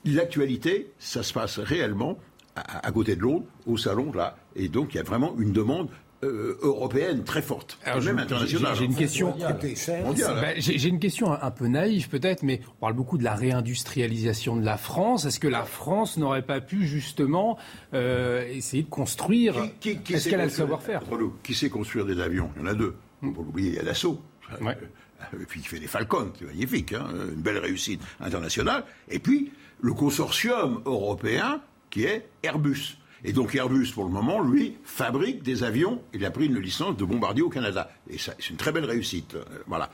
l'actualité, 0.05 0.91
ça 0.99 1.23
se 1.23 1.33
passe 1.33 1.59
réellement 1.59 2.19
à, 2.57 2.87
à 2.87 2.93
côté 2.93 3.17
de 3.17 3.21
l'autre, 3.21 3.47
au 3.67 3.77
salon, 3.77 4.13
là, 4.13 4.37
et 4.57 4.69
donc 4.69 4.95
il 4.95 4.97
y 4.99 5.01
a 5.01 5.05
vraiment 5.05 5.35
une 5.39 5.53
demande 5.53 5.89
euh, 6.25 6.57
européenne 6.63 7.25
très 7.25 7.43
forte, 7.43 7.81
même 7.85 8.21
internationale. 8.21 8.77
J'ai 8.77 8.85
une 8.85 8.95
question. 8.95 9.35
Ben, 9.37 10.55
j'ai 10.57 10.89
une 10.89 11.01
question 11.01 11.33
un 11.33 11.51
peu 11.51 11.67
naïve 11.67 12.09
peut-être, 12.09 12.45
mais 12.45 12.61
on 12.77 12.81
parle 12.81 12.93
beaucoup 12.93 13.19
de 13.19 13.25
la 13.25 13.35
réindustrialisation 13.35 14.55
de 14.55 14.65
la 14.65 14.77
France. 14.77 15.25
Est-ce 15.25 15.41
que 15.41 15.49
la 15.49 15.65
France 15.65 16.19
n'aurait 16.19 16.43
pas 16.43 16.61
pu 16.61 16.87
justement 16.87 17.59
euh, 17.93 18.47
essayer 18.47 18.85
de 18.85 18.89
construire 18.89 19.57
Est-ce 19.85 20.29
qu'elle 20.29 20.41
a 20.41 20.45
le 20.45 20.51
savoir-faire 20.51 21.03
Qui 21.43 21.55
sait 21.55 21.71
construire 21.71 22.07
des 22.07 22.21
avions? 22.21 22.51
Il 22.55 22.63
y 22.63 22.65
en 22.67 22.69
a 22.69 22.75
deux. 22.75 22.95
Hmm. 23.23 23.33
Pour 23.33 23.43
l'oublier, 23.43 23.71
il 23.71 23.75
y 23.75 23.81
a 23.81 23.83
l'assaut. 23.83 24.21
et 24.61 25.45
puis 25.49 25.59
il 25.59 25.67
fait 25.67 25.81
des 25.81 25.89
Falcons, 25.89 26.31
c'est 26.39 26.45
magnifique, 26.45 26.93
hein, 26.93 27.09
une 27.35 27.43
belle 27.43 27.59
réussite 27.59 28.01
internationale. 28.21 28.85
Et 29.09 29.19
puis 29.19 29.51
le 29.81 29.93
consortium 29.93 30.83
européen 30.87 31.61
qui 31.93 32.05
est 32.05 32.27
Airbus. 32.43 32.97
Et 33.23 33.33
donc 33.33 33.55
Airbus, 33.55 33.93
pour 33.95 34.03
le 34.03 34.11
moment, 34.11 34.41
lui, 34.41 34.77
fabrique 34.83 35.45
des 35.45 35.63
avions. 35.63 36.03
Il 36.13 36.25
a 36.25 36.33
pris 36.33 36.47
une 36.47 36.59
licence 36.59 36.97
de 36.97 37.05
bombardier 37.05 37.43
au 37.43 37.51
Canada. 37.51 37.89
Et 38.11 38.19
c'est 38.19 38.51
une 38.51 38.57
très 38.57 38.73
belle 38.73 38.87
réussite. 38.87 39.37
Euh, 39.37 39.45
voilà. 39.69 39.91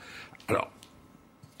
Alors, 0.47 0.71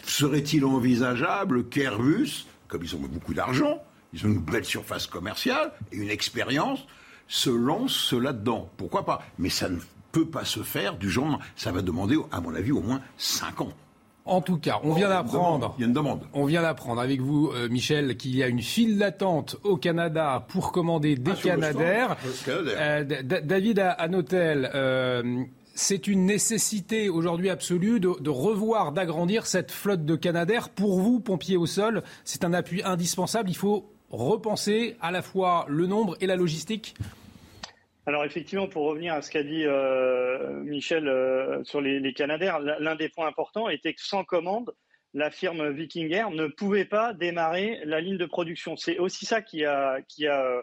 serait-il 0.03 0.65
envisageable 0.65 1.69
qu'Airbus, 1.69 2.47
comme 2.67 2.83
ils 2.83 2.95
ont 2.95 2.99
beaucoup 2.99 3.35
d'argent, 3.35 3.83
ils 4.13 4.25
ont 4.25 4.29
une 4.29 4.39
belle 4.39 4.65
surface 4.65 5.05
commerciale 5.05 5.71
et 5.91 5.97
une 5.97 6.09
expérience, 6.09 6.87
se 7.27 7.51
lance 7.51 8.13
là-dedans? 8.13 8.71
Pourquoi 8.77 9.05
pas? 9.05 9.21
Mais 9.37 9.49
ça 9.49 9.69
ne 9.69 9.77
peut 10.11 10.25
pas 10.25 10.45
se 10.45 10.63
faire 10.63 10.97
du 10.97 11.11
genre. 11.11 11.39
Ça 11.55 11.71
va 11.71 11.83
demander, 11.83 12.17
à 12.31 12.41
mon 12.41 12.55
avis, 12.55 12.71
au 12.71 12.81
moins 12.81 13.01
5 13.17 13.61
ans. 13.61 13.73
En 14.29 14.41
tout 14.41 14.57
cas, 14.57 14.79
on 14.83 14.93
vient 14.93 15.09
d'apprendre. 15.09 15.73
Il 15.77 15.81
y 15.81 15.83
a 15.83 15.87
une 15.87 15.93
demande. 15.93 16.21
On 16.33 16.45
vient 16.45 16.61
d'apprendre 16.61 17.01
avec 17.01 17.19
vous, 17.21 17.51
euh, 17.53 17.67
Michel, 17.69 18.15
qu'il 18.15 18.35
y 18.35 18.43
a 18.43 18.47
une 18.47 18.61
file 18.61 18.97
d'attente 18.97 19.57
au 19.63 19.75
Canada 19.77 20.45
pour 20.49 20.71
commander 20.71 21.15
des 21.15 21.31
Ah. 21.31 22.17
Euh, 22.79 23.03
D- 23.03 23.41
David 23.43 23.79
Anotel, 23.97 24.69
euh, 24.75 25.43
c'est 25.73 26.07
une 26.07 26.25
nécessité 26.25 27.09
aujourd'hui 27.09 27.49
absolue 27.49 27.99
de, 27.99 28.11
de 28.19 28.29
revoir, 28.29 28.91
d'agrandir 28.91 29.45
cette 29.45 29.71
flotte 29.71 30.05
de 30.05 30.15
Canadair. 30.15 30.69
Pour 30.69 30.99
vous, 30.99 31.19
pompiers 31.19 31.57
au 31.57 31.65
sol, 31.65 32.03
c'est 32.23 32.43
un 32.43 32.53
appui 32.53 32.81
indispensable. 32.83 33.49
Il 33.49 33.55
faut 33.55 33.89
repenser 34.11 34.95
à 35.01 35.11
la 35.11 35.21
fois 35.21 35.65
le 35.69 35.87
nombre 35.87 36.15
et 36.21 36.27
la 36.27 36.35
logistique. 36.35 36.95
Alors 38.09 38.25
effectivement, 38.25 38.67
pour 38.67 38.85
revenir 38.85 39.13
à 39.13 39.21
ce 39.21 39.29
qu'a 39.29 39.43
dit 39.43 39.65
euh, 39.65 40.63
Michel 40.63 41.07
euh, 41.07 41.63
sur 41.63 41.79
les, 41.79 41.99
les 41.99 42.11
Canadair, 42.11 42.57
l'un 42.59 42.95
des 42.95 43.07
points 43.07 43.27
importants 43.27 43.69
était 43.69 43.93
que 43.93 44.01
sans 44.01 44.23
commande, 44.23 44.73
la 45.13 45.29
firme 45.29 45.69
Viking 45.69 46.11
Air 46.11 46.31
ne 46.31 46.47
pouvait 46.47 46.85
pas 46.85 47.13
démarrer 47.13 47.79
la 47.83 48.01
ligne 48.01 48.17
de 48.17 48.25
production. 48.25 48.75
C'est 48.77 48.97
aussi 48.97 49.27
ça 49.27 49.43
qui 49.43 49.63
a, 49.63 49.99
euh, 50.21 50.61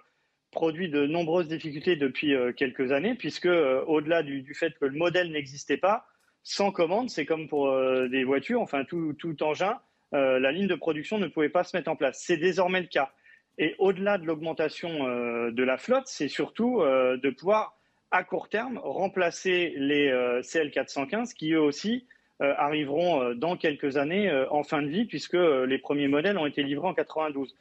produit 0.50 0.88
de 0.88 1.06
nombreuses 1.06 1.46
difficultés 1.46 1.94
depuis 1.94 2.34
quelques 2.56 2.90
années, 2.90 3.14
puisque 3.14 3.46
au-delà 3.46 4.24
du, 4.24 4.52
fait 4.52 4.76
que 4.80 4.86
le 4.86 4.98
modèle 4.98 5.30
n'existait 5.30 5.76
pas, 5.76 6.04
sans 6.42 6.72
commande, 6.72 7.10
c'est 7.10 7.26
comme 7.26 7.46
pour 7.46 7.72
des 8.08 8.24
voitures, 8.24 8.60
enfin 8.60 8.84
tout, 8.84 9.14
engin, 9.42 9.78
la 10.10 10.50
ligne 10.50 10.66
de 10.66 10.74
production 10.74 11.18
ne 11.18 11.28
pouvait 11.28 11.48
pas 11.48 11.62
se 11.62 11.76
mettre 11.76 11.90
en 11.90 11.96
place. 11.96 12.22
C'est 12.24 12.38
désormais 12.38 12.80
le 12.80 12.88
cas. 12.88 13.12
Et 13.58 13.74
au-delà 13.78 14.18
de 14.18 14.26
l'augmentation 14.26 15.08
euh, 15.08 15.50
de 15.50 15.62
la 15.62 15.78
flotte, 15.78 16.06
c'est 16.06 16.28
surtout 16.28 16.80
euh, 16.80 17.16
de 17.16 17.30
pouvoir, 17.30 17.76
à 18.10 18.22
court 18.22 18.48
terme, 18.48 18.78
remplacer 18.82 19.74
les 19.76 20.08
euh, 20.08 20.40
CL415 20.40 21.32
qui, 21.34 21.52
eux 21.52 21.60
aussi, 21.60 22.06
arriveront 22.38 23.32
dans 23.32 23.56
quelques 23.56 23.96
années 23.96 24.30
en 24.50 24.62
fin 24.62 24.82
de 24.82 24.88
vie, 24.88 25.06
puisque 25.06 25.38
les 25.38 25.78
premiers 25.78 26.06
modèles 26.06 26.36
ont 26.36 26.44
été 26.44 26.62
livrés 26.62 26.88
en 26.88 26.92
92. 26.92 27.56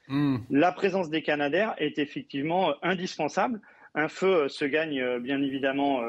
La 0.50 0.74
présence 0.74 1.10
des 1.10 1.22
Canadair 1.22 1.76
est 1.78 1.98
effectivement 1.98 2.74
indispensable. 2.84 3.62
Un 3.94 4.10
feu 4.10 4.50
se 4.50 4.66
gagne 4.66 5.20
bien 5.20 5.42
évidemment 5.42 6.02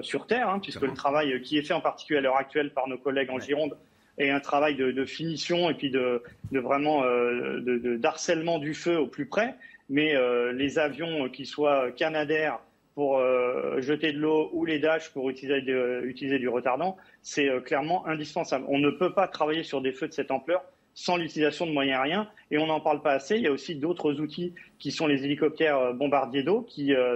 sur 0.00 0.26
Terre, 0.26 0.48
hein, 0.48 0.58
puisque 0.58 0.80
le 0.80 0.94
travail 0.94 1.38
qui 1.42 1.58
est 1.58 1.62
fait 1.62 1.74
en 1.74 1.82
particulier 1.82 2.20
à 2.20 2.22
l'heure 2.22 2.38
actuelle 2.38 2.72
par 2.72 2.88
nos 2.88 2.96
collègues 2.96 3.28
en 3.28 3.38
Gironde 3.38 3.76
est 4.18 4.30
un 4.30 4.40
travail 4.40 4.74
de, 4.76 5.04
finition 5.04 5.70
et 5.70 5.74
puis 5.74 5.90
de, 5.90 6.22
de 6.52 6.60
vraiment 6.60 7.04
euh, 7.04 7.98
d'harcèlement 7.98 8.58
du 8.58 8.74
feu 8.74 8.98
au 8.98 9.06
plus 9.06 9.26
près. 9.26 9.54
Mais 9.90 10.14
euh, 10.14 10.52
les 10.52 10.78
avions, 10.78 11.24
euh, 11.24 11.28
qui 11.28 11.46
soient 11.46 11.90
Canadair 11.92 12.60
pour 12.94 13.20
jeter 13.78 14.12
de 14.12 14.18
l'eau 14.20 14.50
ou 14.52 14.64
les 14.64 14.78
Dash 14.78 15.10
pour 15.10 15.28
utiliser, 15.28 15.64
utiliser 16.04 16.38
du 16.38 16.48
retardant, 16.48 16.96
c'est 17.22 17.50
clairement 17.64 18.06
indispensable. 18.06 18.64
On 18.68 18.78
ne 18.78 18.90
peut 18.90 19.12
pas 19.12 19.26
travailler 19.26 19.64
sur 19.64 19.80
des 19.80 19.90
feux 19.90 20.06
de 20.06 20.12
cette 20.12 20.30
ampleur 20.30 20.62
sans 20.94 21.16
l'utilisation 21.16 21.66
de 21.66 21.72
moyens 21.72 21.98
aériens. 21.98 22.28
Et 22.52 22.58
on 22.58 22.68
n'en 22.68 22.78
parle 22.78 23.02
pas 23.02 23.10
assez. 23.10 23.34
Il 23.34 23.42
y 23.42 23.48
a 23.48 23.50
aussi 23.50 23.74
d'autres 23.74 24.20
outils 24.20 24.54
qui 24.78 24.92
sont 24.92 25.08
les 25.08 25.24
hélicoptères 25.24 25.92
bombardiers 25.94 26.44
d'eau, 26.44 26.68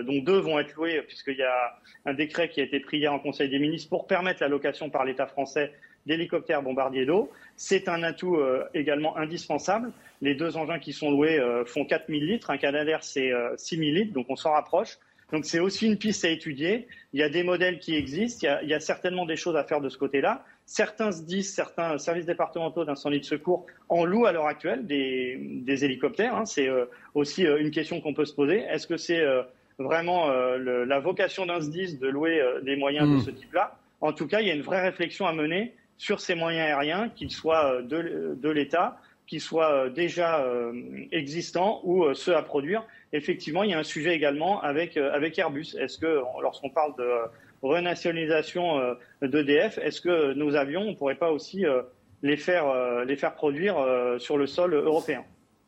dont 0.04 0.18
deux 0.18 0.40
vont 0.40 0.58
être 0.58 0.74
loués, 0.74 1.00
puisqu'il 1.02 1.36
y 1.36 1.44
a 1.44 1.78
un 2.06 2.14
décret 2.14 2.48
qui 2.48 2.60
a 2.60 2.64
été 2.64 2.80
pris 2.80 2.98
hier 2.98 3.12
en 3.12 3.20
Conseil 3.20 3.48
des 3.48 3.60
ministres 3.60 3.88
pour 3.88 4.08
permettre 4.08 4.42
la 4.42 4.48
location 4.48 4.90
par 4.90 5.04
l'État 5.04 5.28
français 5.28 5.72
d'hélicoptères 6.08 6.62
bombardiers 6.62 7.06
d'eau. 7.06 7.30
C'est 7.56 7.88
un 7.88 8.02
atout 8.02 8.36
euh, 8.36 8.64
également 8.74 9.16
indispensable. 9.16 9.92
Les 10.22 10.34
deux 10.34 10.56
engins 10.56 10.80
qui 10.80 10.92
sont 10.92 11.10
loués 11.12 11.38
euh, 11.38 11.64
font 11.64 11.84
4000 11.84 12.26
litres. 12.26 12.50
Un 12.50 12.56
Canadair, 12.58 13.04
c'est 13.04 13.32
euh, 13.32 13.54
6000 13.56 13.94
litres, 13.94 14.12
donc 14.12 14.26
on 14.28 14.34
s'en 14.36 14.52
rapproche. 14.52 14.98
Donc 15.30 15.44
c'est 15.44 15.60
aussi 15.60 15.86
une 15.86 15.98
piste 15.98 16.24
à 16.24 16.30
étudier. 16.30 16.88
Il 17.12 17.20
y 17.20 17.22
a 17.22 17.28
des 17.28 17.42
modèles 17.42 17.78
qui 17.78 17.94
existent. 17.94 18.40
Il 18.42 18.46
y 18.46 18.48
a, 18.48 18.62
il 18.62 18.68
y 18.70 18.74
a 18.74 18.80
certainement 18.80 19.26
des 19.26 19.36
choses 19.36 19.56
à 19.56 19.62
faire 19.62 19.80
de 19.82 19.90
ce 19.90 19.98
côté-là. 19.98 20.42
Certains 20.64 21.12
se 21.12 21.22
disent, 21.22 21.52
certains 21.54 21.98
services 21.98 22.24
départementaux 22.26 22.84
d'incendie 22.84 23.20
de 23.20 23.24
secours 23.24 23.66
en 23.90 24.04
louent 24.06 24.24
à 24.26 24.32
l'heure 24.32 24.46
actuelle 24.46 24.86
des, 24.86 25.36
des 25.38 25.84
hélicoptères. 25.84 26.34
hein. 26.34 26.46
C'est 26.46 26.68
euh, 26.68 26.86
aussi 27.14 27.46
euh, 27.46 27.58
une 27.60 27.70
question 27.70 28.00
qu'on 28.00 28.14
peut 28.14 28.24
se 28.24 28.34
poser. 28.34 28.60
Est-ce 28.60 28.86
que 28.86 28.96
c'est 28.96 29.20
euh, 29.20 29.42
vraiment 29.78 30.30
euh, 30.30 30.56
le- 30.56 30.84
la 30.84 30.98
vocation 30.98 31.44
d'un 31.46 31.60
SDIS 31.60 31.98
de 31.98 32.08
louer 32.08 32.40
euh, 32.40 32.60
des 32.62 32.76
moyens 32.76 33.06
de 33.16 33.20
ce 33.20 33.30
type-là? 33.30 33.76
En 34.00 34.12
tout 34.12 34.26
cas, 34.28 34.40
il 34.40 34.46
y 34.48 34.50
a 34.50 34.54
une 34.54 34.62
vraie 34.62 34.82
réflexion 34.82 35.26
à 35.26 35.32
mener 35.32 35.74
sur 35.98 36.20
ces 36.20 36.34
moyens 36.34 36.66
aériens, 36.68 37.10
qu'ils 37.14 37.30
soient 37.30 37.74
euh, 37.74 37.82
de, 37.82 38.36
de 38.40 38.48
l'État, 38.48 38.98
qu'ils 39.26 39.40
soient 39.42 39.72
euh, 39.72 39.90
déjà 39.90 40.40
euh, 40.40 40.72
existants 41.12 41.80
ou 41.84 42.04
euh, 42.04 42.14
ceux 42.14 42.34
à 42.34 42.42
produire. 42.42 42.82
Effectivement, 43.12 43.62
il 43.62 43.70
y 43.70 43.74
a 43.74 43.78
un 43.78 43.82
sujet 43.84 44.14
également 44.14 44.62
avec, 44.62 44.96
euh, 44.96 45.12
avec 45.12 45.38
Airbus. 45.38 45.76
Est-ce 45.78 45.98
que, 45.98 46.22
lorsqu'on 46.42 46.70
parle 46.70 46.96
de 46.96 47.02
euh, 47.02 47.26
renationalisation 47.62 48.78
euh, 48.78 48.94
d'EDF, 49.22 49.78
est-ce 49.78 50.00
que 50.00 50.32
nos 50.34 50.54
avions, 50.56 50.82
on 50.82 50.90
ne 50.92 50.94
pourrait 50.96 51.16
pas 51.16 51.30
aussi 51.30 51.66
euh, 51.66 51.82
les, 52.22 52.36
faire, 52.36 52.68
euh, 52.68 53.04
les 53.04 53.16
faire 53.16 53.34
produire 53.34 53.78
euh, 53.78 54.18
sur 54.18 54.38
le 54.38 54.46
sol 54.46 54.74
européen? 54.74 55.24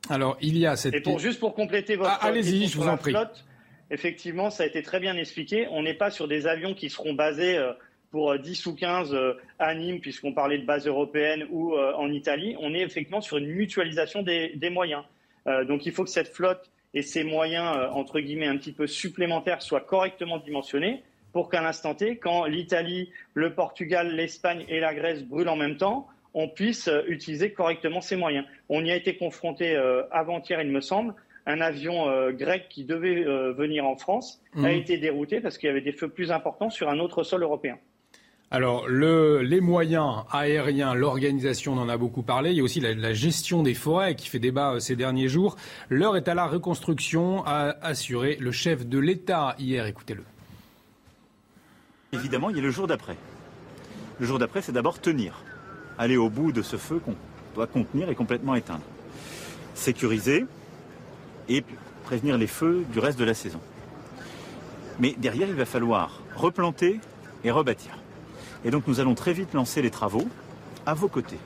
Alors, 0.09 0.37
il 0.41 0.57
y 0.57 0.66
a 0.66 0.76
cette. 0.76 0.95
et 0.95 1.01
pour 1.01 1.18
juste 1.18 1.41
pour 1.41 1.55
compléter 1.55 1.97
votre 1.97 2.11
Ah, 2.11 2.26
allez-y, 2.26 2.61
question 2.61 2.81
je 2.81 2.85
vous 2.85 2.91
en 2.91 2.97
prie. 2.97 3.12
flotte, 3.12 3.45
effectivement, 3.91 4.51
ça 4.51 4.62
a 4.62 4.66
été 4.66 4.83
très 4.83 5.01
bien 5.01 5.16
expliqué. 5.16 5.66
On 5.70 5.83
n'est 5.83 5.95
pas 5.95 6.11
sur 6.11 6.26
des 6.28 6.47
avions 6.47 6.74
qui 6.74 6.89
seront 6.89 7.12
basés 7.14 7.59
euh, 7.59 7.72
pour 8.11 8.33
euh, 8.33 8.39
10 8.39 8.67
ou 8.67 8.75
15 8.75 9.15
euh, 9.15 9.35
à 9.59 9.75
Nîmes, 9.75 10.01
puisqu'on 10.01 10.33
parlait 10.33 10.59
de 10.59 10.67
base 10.67 10.87
européenne 10.87 11.47
ou 11.51 11.75
euh, 11.75 11.93
en 11.95 12.11
Italie. 12.11 12.57
On 12.61 12.75
est 12.75 12.81
effectivement 12.81 13.21
sur 13.21 13.37
une 13.39 13.49
mutualisation 13.49 14.23
des, 14.23 14.53
des 14.57 14.71
moyens. 14.71 15.03
Euh, 15.47 15.65
donc 15.65 15.87
il 15.87 15.93
faut 15.93 16.05
que 16.05 16.11
cette 16.11 16.35
flotte 16.35 16.71
et 16.93 17.03
ces 17.03 17.25
moyens, 17.25 17.77
euh, 17.77 17.89
entre 17.91 18.21
guillemets, 18.21 18.47
un 18.47 18.57
petit 18.57 18.73
peu 18.73 18.87
supplémentaires 18.87 19.63
soient 19.63 19.81
correctement 19.81 20.39
dimensionnés 20.39 21.03
pour 21.33 21.49
qu'à 21.49 21.63
l'instant 21.63 21.95
T, 21.95 22.17
quand 22.17 22.45
l'Italie, 22.47 23.11
le 23.35 23.55
Portugal, 23.55 24.15
l'Espagne 24.15 24.65
et 24.69 24.81
la 24.81 24.95
Grèce 24.95 25.23
brûlent 25.23 25.49
en 25.49 25.57
même 25.57 25.77
temps, 25.77 26.09
on 26.35 26.49
puisse 26.49 26.89
euh, 26.89 27.03
utiliser 27.07 27.53
correctement 27.53 28.01
ces 28.01 28.17
moyens. 28.17 28.45
On 28.69 28.85
y 28.85 28.91
a 28.91 28.97
été 28.97 29.17
confronté 29.17 29.77
euh, 29.77 30.03
avant-hier, 30.11 30.61
il 30.61 30.71
me 30.71 30.81
semble. 30.81 31.15
Un 31.47 31.61
avion 31.61 32.09
euh, 32.09 32.33
grec 32.33 32.67
qui 32.69 32.85
devait 32.85 33.25
euh, 33.25 33.53
venir 33.53 33.87
en 33.87 33.97
France 33.97 34.43
Mhm. 34.55 34.65
a 34.65 34.73
été 34.73 34.99
dérouté 34.99 35.41
parce 35.41 35.59
qu'il 35.59 35.69
y 35.69 35.71
avait 35.71 35.81
des 35.81 35.93
feux 35.93 36.09
plus 36.09 36.33
importants 36.33 36.71
sur 36.71 36.89
un 36.89 36.99
autre 36.99 37.23
sol 37.23 37.43
européen. 37.43 37.79
Alors, 38.53 38.89
le, 38.89 39.43
les 39.43 39.61
moyens 39.61 40.25
aériens, 40.33 40.93
l'organisation, 40.95 41.75
on 41.75 41.79
en 41.79 41.89
a 41.89 41.97
beaucoup 41.97 42.23
parlé. 42.23 42.51
Il 42.51 42.57
y 42.57 42.61
a 42.61 42.65
aussi 42.65 42.81
la, 42.81 42.95
la 42.95 43.13
gestion 43.13 43.63
des 43.63 43.75
forêts 43.75 44.17
qui 44.17 44.29
fait 44.29 44.41
débat 44.41 44.73
euh, 44.73 44.81
ces 44.81 44.97
derniers 44.97 45.29
jours. 45.29 45.57
L'heure 45.89 46.17
est 46.17 46.27
à 46.27 46.35
la 46.35 46.47
reconstruction, 46.47 47.45
a 47.47 47.77
assuré 47.81 48.37
le 48.41 48.51
chef 48.51 48.89
de 48.89 48.99
l'État 48.99 49.55
hier. 49.61 49.87
Écoutez-le. 49.87 50.25
Évidemment, 52.13 52.51
il 52.51 52.57
y 52.57 52.59
a 52.59 52.63
le 52.63 52.73
jour 52.73 52.89
d'après. 52.89 53.17
Le 54.19 54.27
jour 54.27 54.41
d'après, 54.41 54.63
c'est 54.63 54.73
d'abord 54.73 55.01
tenir. 55.01 55.45
Aller 55.97 56.17
au 56.17 56.29
bout 56.29 56.51
de 56.51 56.63
ce 56.63 56.77
feu 56.77 56.99
qu'on 56.99 57.15
doit 57.55 57.69
contenir 57.69 58.11
et 58.11 58.17
complètement 58.17 58.57
éteindre. 58.57 58.83
Sécuriser 59.75 60.45
et 61.49 61.63
prévenir 62.03 62.37
les 62.37 62.49
feux 62.49 62.85
du 62.93 62.99
reste 62.99 63.19
de 63.19 63.25
la 63.25 63.35
saison. 63.35 63.61
Mais 64.99 65.15
derrière, 65.17 65.49
il 65.49 65.55
va 65.55 65.67
falloir 65.67 66.21
replanter 66.35 66.99
et 67.45 67.53
rebâtir. 67.53 68.00
Et 68.65 68.71
donc 68.71 68.87
nous 68.87 69.01
allons 69.01 69.15
très 69.15 69.33
vite 69.33 69.55
lancer 69.55 69.83
les 69.83 69.91
travaux 69.91 70.27
à 70.87 70.95
vos 70.95 71.09
côtés. 71.09 71.39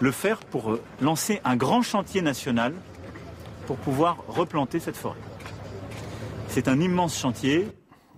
Le 0.00 0.10
faire 0.10 0.40
pour 0.40 0.72
euh, 0.72 0.82
lancer 1.00 1.40
un 1.44 1.56
grand 1.56 1.82
chantier 1.82 2.22
national 2.22 2.74
pour 3.66 3.76
pouvoir 3.76 4.18
replanter 4.28 4.80
cette 4.80 4.96
forêt. 4.96 5.18
C'est 6.48 6.68
un 6.68 6.80
immense 6.80 7.18
chantier 7.18 7.68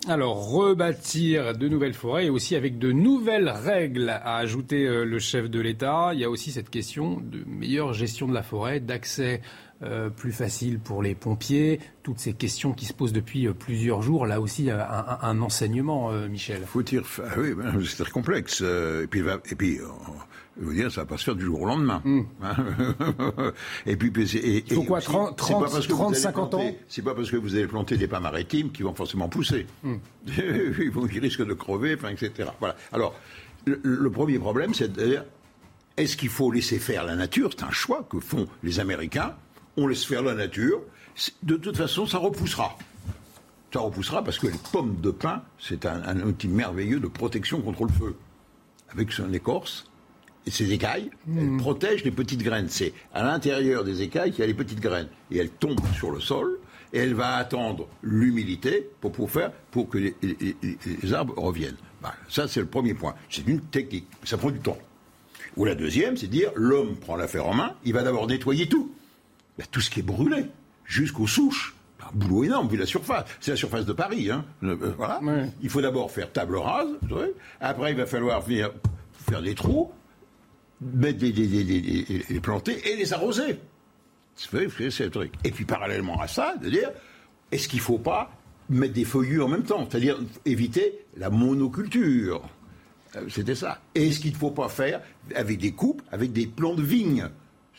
Alors, 0.09 0.51
rebâtir 0.51 1.55
de 1.57 1.69
nouvelles 1.69 1.95
forêts 1.95 2.27
et 2.27 2.31
aussi 2.31 2.57
avec 2.57 2.79
de 2.79 2.93
nouvelles 2.93 3.51
règles, 3.51 4.09
a 4.09 4.37
ajouté 4.37 4.87
euh, 4.87 5.05
le 5.05 5.19
chef 5.19 5.51
de 5.51 5.61
l'État. 5.61 6.11
Il 6.15 6.21
y 6.21 6.25
a 6.25 6.31
aussi 6.31 6.53
cette 6.53 6.71
question 6.71 7.19
de 7.21 7.45
meilleure 7.47 7.93
gestion 7.93 8.29
de 8.29 8.33
la 8.33 8.43
forêt, 8.43 8.81
d'accès 8.81 9.43
euh, 9.83 10.11
plus 10.11 10.33
facile 10.33 10.79
pour 10.79 11.03
les 11.03 11.15
pompiers, 11.15 11.81
toutes 12.03 12.19
ces 12.19 12.33
questions 12.35 12.73
qui 12.73 12.85
se 12.87 12.93
posent 12.93 13.13
depuis 13.15 13.47
euh, 13.47 13.55
plusieurs 13.55 14.03
jours. 14.03 14.27
Là 14.27 14.41
aussi, 14.41 14.71
euh, 14.71 14.79
un, 14.83 14.89
un- 14.89 15.19
un 15.23 15.41
enseignement, 15.43 16.11
euh, 16.13 16.29
Michel. 16.29 16.63
Faut 16.67 16.83
dire, 16.83 17.03
ah 17.19 17.35
oui, 17.39 17.55
ben, 17.55 17.73
c'est 17.87 18.03
très 18.05 18.13
complexe. 18.13 18.61
Et 18.63 19.07
puis, 19.09 19.23
va- 19.23 19.41
et 19.51 19.55
puis, 19.55 19.79
je 20.61 20.67
veux 20.67 20.75
dire, 20.75 20.93
ça 20.93 21.01
va 21.03 21.07
pas 21.07 21.17
se 21.17 21.25
faire 21.25 21.35
du 21.37 21.45
jour 21.47 21.63
au 21.63 21.67
lendemain. 21.67 22.03
Hein 22.05 22.57
et 23.87 23.97
puis, 23.97 24.11
puis, 24.11 24.29
c'est- 24.29 24.39
et, 24.39 24.65
Il 24.69 24.75
faut 24.75 24.83
et 24.83 24.87
quoi, 24.87 24.99
aussi, 24.99 25.07
30, 25.07 25.41
c'est 25.47 25.53
pas 25.55 25.61
parce 25.61 25.87
que 25.87 25.93
vous 25.93 25.99
30, 25.99 26.13
allez 26.13 26.21
50 26.21 26.51
planter- 26.51 26.69
ans 26.69 26.75
C'est 26.89 27.03
pas 27.03 27.15
parce 27.15 27.31
que 27.31 27.37
vous 27.37 27.55
allez 27.55 27.67
planter 27.67 27.97
des 27.97 28.07
pins 28.09 28.21
maritimes 28.21 28.71
qui 28.73 28.83
vont 28.83 28.95
forcément 28.95 29.29
pousser. 29.29 29.67
Hmm. 29.83 29.95
ils, 30.27 30.91
vont- 30.91 31.07
ils 31.07 31.21
risquent 31.21 31.47
de 31.47 31.55
crever, 31.55 31.95
enfin, 31.95 32.11
etc. 32.11 32.51
Voilà. 32.59 32.77
Alors, 32.93 33.15
le, 33.67 33.81
le 33.83 34.11
premier 34.11 34.39
problème, 34.39 34.75
c'est 34.75 34.93
de 34.93 35.03
dire, 35.05 35.25
Est-ce 35.97 36.17
qu'il 36.17 36.29
faut 36.31 36.51
laisser 36.51 36.79
faire 36.79 37.05
la 37.05 37.15
nature? 37.17 37.51
C'est 37.57 37.65
un 37.65 37.71
choix 37.71 38.07
que 38.11 38.21
font 38.21 38.47
les 38.63 38.81
Américains. 38.81 39.35
On 39.83 39.87
laisse 39.87 40.05
faire 40.05 40.23
la 40.23 40.35
nature. 40.35 40.83
De 41.43 41.57
toute 41.57 41.79
façon, 41.79 42.05
ça 42.05 42.19
repoussera. 42.19 42.77
Ça 43.73 43.81
repoussera 43.81 44.23
parce 44.23 44.39
que 44.39 44.49
les 44.49 44.59
pommes 44.73 45.01
de 45.01 45.11
pin, 45.11 45.43
c'est 45.59 45.87
un, 45.87 46.21
outil 46.21 46.49
merveilleux 46.49 47.01
de 47.01 47.07
protection 47.07 47.63
contre 47.63 47.85
le 47.85 47.93
feu. 47.93 48.15
Avec 48.91 49.11
son 49.11 49.33
écorce 49.33 49.91
et 50.47 50.51
ses 50.51 50.71
écailles, 50.73 51.11
elle 51.35 51.45
hmm. 51.47 51.59
protège 51.59 52.05
les 52.05 52.11
petites 52.11 52.43
graines. 52.43 52.69
C'est 52.69 52.93
à 53.15 53.23
l'intérieur 53.23 53.83
des 53.83 54.03
écailles 54.03 54.33
qu'il 54.33 54.41
y 54.41 54.43
a 54.43 54.47
les 54.49 54.55
petites 54.55 54.81
graines. 54.81 55.09
Et 55.31 55.39
elles 55.39 55.49
tombent 55.49 55.81
sur 55.95 56.11
le 56.11 56.21
sol 56.21 56.59
et 56.93 56.99
elle 56.99 57.15
va 57.15 57.37
attendre 57.37 57.89
l'humidité 58.03 58.87
pour, 59.01 59.13
pour, 59.13 59.31
faire, 59.31 59.51
pour 59.71 59.89
que 59.89 59.97
les, 59.97 61.15
arbres 61.15 61.39
reviennent. 61.39 61.79
ça, 62.29 62.49
c'est 62.49 62.61
le 62.61 62.67
premier 62.67 62.93
point. 62.93 63.15
C'est 63.31 63.49
une 63.49 63.63
technique. 63.63 64.09
Ça 64.25 64.37
prend 64.37 64.51
du 64.51 64.61
temps. 64.61 64.79
Ou 65.57 65.65
la 65.65 65.75
deuxième, 65.75 66.19
c'est 66.19 66.27
dire 66.27 66.51
l'homme 66.55 66.97
prend 66.97 67.17
l'affaire 67.17 67.47
en 67.47 67.55
main, 67.55 67.75
il 67.87 67.95
va 67.95 68.03
d'abord 68.03 68.27
nettoyer 68.27 68.69
tout. 68.69 68.93
Tout 69.71 69.81
ce 69.81 69.91
qui 69.91 70.01
est 70.01 70.05
brûlé, 70.05 70.47
jusqu'aux 70.85 71.27
souches. 71.27 71.75
Un 72.03 72.17
boulot 72.17 72.45
énorme 72.45 72.69
vu 72.69 72.77
la 72.77 72.87
surface. 72.87 73.25
C'est 73.41 73.51
la 73.51 73.57
surface 73.57 73.85
de 73.85 73.93
Paris. 73.93 74.31
Hein. 74.31 74.45
Euh, 74.63 74.95
voilà. 74.97 75.21
Il 75.63 75.69
faut 75.69 75.83
d'abord 75.83 76.11
faire 76.11 76.33
table 76.33 76.57
rase. 76.57 76.89
Après, 77.61 77.93
il 77.93 77.97
va 77.97 78.07
falloir 78.07 78.41
venir 78.41 78.71
faire 79.13 79.43
des 79.43 79.55
trous, 79.55 79.91
mettre 80.81 81.19
des, 81.19 81.31
les 81.33 82.41
planter 82.41 82.91
et 82.91 82.97
les 82.97 83.13
arroser. 83.13 83.59
C'est 84.35 85.05
le 85.05 85.11
truc. 85.11 85.35
Et 85.45 85.51
puis 85.51 85.67
parallèlement 85.67 86.21
à 86.21 86.27
ça, 86.27 86.55
de 86.57 86.71
dire, 86.71 86.91
est-ce 87.53 87.69
qu'il 87.69 87.81
ne 87.81 87.85
faut 87.85 87.99
pas 87.99 88.33
mettre 88.71 88.95
des 88.95 89.05
feuillus 89.05 89.43
en 89.43 89.49
même 89.49 89.65
temps? 89.65 89.87
C'est-à-dire 89.89 90.19
éviter 90.47 91.01
la 91.17 91.29
monoculture. 91.29 92.43
Euh, 93.17 93.27
c'était 93.29 93.55
ça. 93.55 93.81
Et 93.95 94.09
est-ce 94.09 94.21
qu'il 94.21 94.33
ne 94.33 94.37
faut 94.37 94.53
pas 94.53 94.69
faire 94.69 95.03
avec 95.35 95.59
des 95.59 95.73
coupes, 95.73 96.03
avec 96.11 96.33
des 96.33 96.47
plants 96.47 96.75
de 96.75 96.83
vigne? 96.83 97.29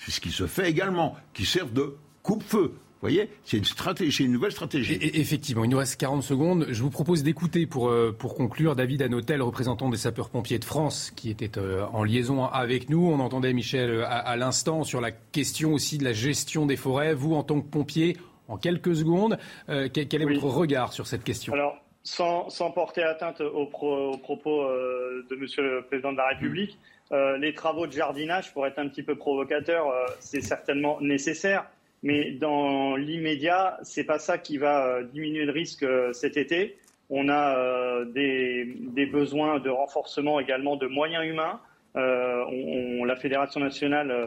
C'est 0.02 0.12
ce 0.12 0.20
qui 0.20 0.32
se 0.32 0.48
fait 0.48 0.70
également, 0.70 1.16
qui 1.34 1.46
servent 1.46 1.74
de 1.74 1.96
coupe-feu. 2.24 2.74
Vous 2.74 3.08
voyez, 3.08 3.30
c'est 3.44 3.58
une 3.58 3.66
stratégie, 3.66 4.26
une 4.26 4.32
nouvelle 4.32 4.52
stratégie. 4.52 5.00
effectivement, 5.02 5.64
il 5.64 5.70
nous 5.70 5.78
reste 5.78 6.00
40 6.00 6.22
secondes. 6.22 6.68
Je 6.70 6.84
vous 6.84 6.90
propose 6.92 7.24
d'écouter 7.24 7.66
pour, 7.66 7.90
euh, 7.90 8.12
pour 8.12 8.36
conclure 8.36 8.76
David 8.76 9.02
Anotel, 9.02 9.42
représentant 9.42 9.90
des 9.90 9.98
sapeurs-pompiers 9.98 10.60
de 10.60 10.66
France, 10.66 11.12
qui 11.16 11.30
était 11.30 11.58
euh, 11.58 11.86
en 11.94 12.04
liaison 12.04 12.46
avec 12.46 12.90
nous. 12.90 13.08
On 13.12 13.20
entendait 13.20 13.54
Michel 13.54 14.04
à, 14.08 14.36
l'instant 14.38 14.84
sur 14.84 15.02
la 15.02 15.12
question 15.12 15.74
aussi 15.74 15.98
de 15.98 16.04
la 16.04 16.14
gestion 16.14 16.66
des 16.66 16.78
forêts. 16.78 17.14
Vous, 17.14 17.34
en 17.34 17.44
tant 17.44 17.60
que 17.62 17.68
pompier, 17.68 18.18
en 18.48 18.58
quelques 18.58 18.96
secondes, 18.96 19.40
quel, 19.68 20.22
est 20.22 20.26
votre 20.26 20.46
regard 20.46 20.94
sur 20.94 21.08
cette 21.08 21.24
question? 21.24 21.54
Sans, 22.04 22.72
porter 22.74 23.04
atteinte 23.04 23.42
aux, 23.42 23.68
propos 23.68 24.62
euh, 24.64 25.24
de 25.30 25.36
Monsieur 25.36 25.62
le 25.62 25.84
Président 25.84 26.12
de 26.12 26.18
la 26.18 26.30
République, 26.30 26.80
euh, 27.12 27.38
les 27.38 27.54
travaux 27.54 27.88
de 27.88 27.92
jardinage, 27.92 28.54
pour 28.54 28.66
être 28.66 28.80
un 28.80 28.88
petit 28.88 29.04
peu 29.04 29.16
provocateur, 29.16 29.88
euh, 29.88 30.06
c'est 30.20 30.42
certainement 30.42 31.00
nécessaire, 31.02 31.66
mais 32.04 32.32
dans 32.32 32.96
l'immédiat, 32.96 33.78
c'est 33.84 34.04
pas 34.04 34.20
ça 34.20 34.38
qui 34.38 34.58
va 34.58 35.04
diminuer 35.04 35.46
le 35.46 35.52
risque 35.52 35.86
cet 36.14 36.38
été. 36.38 36.78
On 37.10 37.30
a 37.30 38.06
des, 38.06 39.06
besoins 39.12 39.60
de 39.60 39.70
renforcement 39.70 40.40
également 40.40 40.78
de 40.78 40.88
moyens 40.88 41.26
humains. 41.26 41.60
la 41.94 43.16
Fédération 43.18 43.60
nationale 43.60 44.26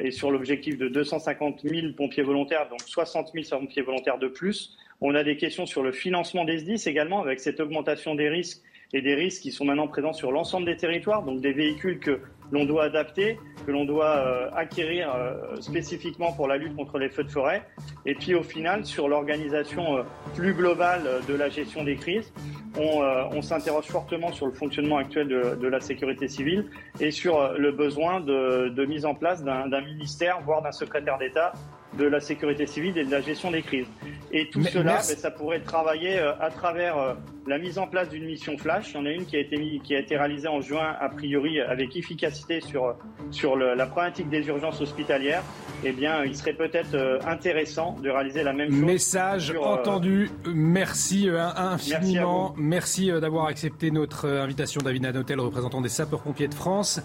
est 0.00 0.10
sur 0.10 0.30
l'objectif 0.32 0.78
de 0.78 0.88
250 0.88 1.60
000 1.62 1.92
pompiers 1.92 2.24
volontaires, 2.24 2.68
donc 2.68 2.80
60 2.80 3.30
000 3.32 3.60
pompiers 3.60 3.82
volontaires 3.82 4.18
de 4.18 4.26
plus. 4.26 4.76
On 5.00 5.14
a 5.14 5.22
des 5.22 5.36
questions 5.36 5.66
sur 5.66 5.82
le 5.82 5.92
financement 5.92 6.44
des 6.44 6.58
SDIS 6.58 6.88
également, 6.88 7.20
avec 7.20 7.38
cette 7.38 7.60
augmentation 7.60 8.14
des 8.14 8.28
risques 8.28 8.62
et 8.92 9.02
des 9.02 9.14
risques 9.14 9.42
qui 9.42 9.52
sont 9.52 9.64
maintenant 9.64 9.88
présents 9.88 10.12
sur 10.12 10.32
l'ensemble 10.32 10.66
des 10.66 10.76
territoires, 10.76 11.22
donc 11.22 11.40
des 11.40 11.52
véhicules 11.52 11.98
que 11.98 12.20
l'on 12.50 12.64
doit 12.64 12.84
adapter, 12.84 13.38
que 13.66 13.70
l'on 13.70 13.84
doit 13.84 14.16
euh, 14.16 14.50
acquérir 14.56 15.14
euh, 15.14 15.60
spécifiquement 15.60 16.32
pour 16.32 16.48
la 16.48 16.56
lutte 16.56 16.74
contre 16.74 16.98
les 16.98 17.10
feux 17.10 17.24
de 17.24 17.30
forêt. 17.30 17.62
Et 18.06 18.14
puis 18.14 18.34
au 18.34 18.42
final, 18.42 18.86
sur 18.86 19.08
l'organisation 19.08 19.98
euh, 19.98 20.02
plus 20.34 20.54
globale 20.54 21.02
de 21.28 21.34
la 21.34 21.50
gestion 21.50 21.84
des 21.84 21.96
crises, 21.96 22.32
on, 22.78 23.42
s'interroge 23.42 23.86
fortement 23.86 24.32
sur 24.32 24.46
le 24.46 24.52
fonctionnement 24.52 24.98
actuel 24.98 25.26
de, 25.26 25.66
la 25.66 25.80
sécurité 25.80 26.28
civile 26.28 26.66
et 27.00 27.10
sur 27.10 27.54
le 27.54 27.72
besoin 27.72 28.20
de, 28.20 28.68
de 28.68 28.84
mise 28.84 29.04
en 29.04 29.14
place 29.14 29.42
d'un 29.42 29.80
ministère, 29.80 30.40
voire 30.44 30.62
d'un 30.62 30.70
secrétaire 30.70 31.18
d'État 31.18 31.52
de 31.98 32.04
la 32.06 32.20
sécurité 32.20 32.66
civile 32.66 32.96
et 32.96 33.04
de 33.04 33.10
la 33.10 33.20
gestion 33.20 33.50
des 33.50 33.62
crises. 33.62 33.86
Et 34.30 34.48
tout 34.50 34.62
cela, 34.62 34.96
ben, 34.96 35.02
ça 35.02 35.30
pourrait 35.30 35.60
travailler 35.60 36.18
euh, 36.18 36.32
à 36.40 36.50
travers 36.50 36.98
euh, 36.98 37.14
la 37.46 37.58
mise 37.58 37.78
en 37.78 37.86
place 37.86 38.08
d'une 38.08 38.26
mission 38.26 38.56
flash. 38.58 38.92
Il 38.92 38.94
y 38.94 39.00
en 39.00 39.06
a 39.06 39.10
une 39.10 39.24
qui 39.24 39.36
a 39.36 39.40
été, 39.40 39.80
qui 39.82 39.94
a 39.94 39.98
été 39.98 40.16
réalisée 40.16 40.48
en 40.48 40.60
juin, 40.60 40.94
a 41.00 41.08
priori 41.08 41.60
avec 41.60 41.96
efficacité 41.96 42.60
sur, 42.60 42.94
sur 43.30 43.56
la 43.56 43.86
problématique 43.86 44.28
des 44.28 44.46
urgences 44.46 44.80
hospitalières. 44.80 45.42
Eh 45.84 45.92
bien, 45.92 46.24
il 46.24 46.36
serait 46.36 46.52
peut-être 46.52 46.94
euh, 46.94 47.18
intéressant 47.26 47.96
de 48.02 48.10
réaliser 48.10 48.42
la 48.42 48.52
même 48.52 48.70
chose. 48.70 48.80
Message 48.80 49.54
entendu. 49.60 50.30
Merci 50.46 51.28
infiniment. 51.56 52.54
Merci, 52.56 53.10
d'avoir 53.10 53.46
accepté 53.46 53.90
notre 53.90 54.28
invitation, 54.28 54.80
David 54.84 55.02
Nadotel, 55.02 55.40
représentant 55.40 55.80
des 55.80 55.88
sapeurs-pompiers 55.88 56.48
de 56.48 56.54
France. 56.54 57.00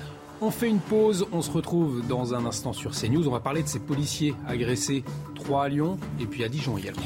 On 0.46 0.52
fait 0.52 0.68
une 0.68 0.82
pause, 0.82 1.26
on 1.32 1.42
se 1.42 1.50
retrouve 1.50 2.06
dans 2.06 2.34
un 2.34 2.46
instant 2.46 2.74
sur 2.74 2.92
CNews. 2.92 3.30
On 3.30 3.32
va 3.32 3.40
parler 3.40 3.64
de 3.64 3.68
ces 3.70 3.80
policiers 3.80 4.36
agressés, 4.46 5.06
trois 5.36 5.64
à 5.64 5.70
Lyon 5.70 5.98
et 6.20 6.26
puis 6.26 6.44
à 6.44 6.50
Dijon 6.50 6.78
également. 6.78 7.02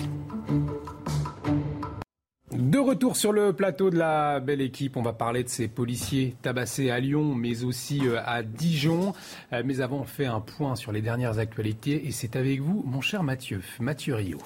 De 2.52 2.80
retour 2.80 3.16
sur 3.16 3.34
le 3.34 3.54
plateau 3.54 3.92
de 3.92 3.96
la 3.96 4.40
belle 4.40 4.60
équipe, 4.60 4.98
on 4.98 5.04
va 5.04 5.14
parler 5.14 5.44
de 5.44 5.50
ces 5.50 5.68
policiers 5.68 6.36
tabassés 6.42 6.90
à 6.90 7.00
Lyon, 7.00 7.36
mais 7.36 7.64
aussi 7.64 8.08
euh, 8.08 8.20
à 8.26 8.42
Dijon. 8.42 9.14
Euh, 9.54 9.62
mais 9.64 9.82
avant, 9.82 9.98
on 9.98 10.06
fait 10.06 10.26
un 10.26 10.40
point 10.40 10.76
sur 10.76 10.92
les 10.92 11.04
dernières 11.04 11.38
actualités 11.38 12.08
et 12.08 12.12
c'est 12.12 12.36
avec 12.36 12.60
vous, 12.62 12.84
mon 12.88 13.02
cher 13.02 13.22
Mathieu, 13.22 13.62
Mathieu 13.80 14.16
Rio. 14.16 14.40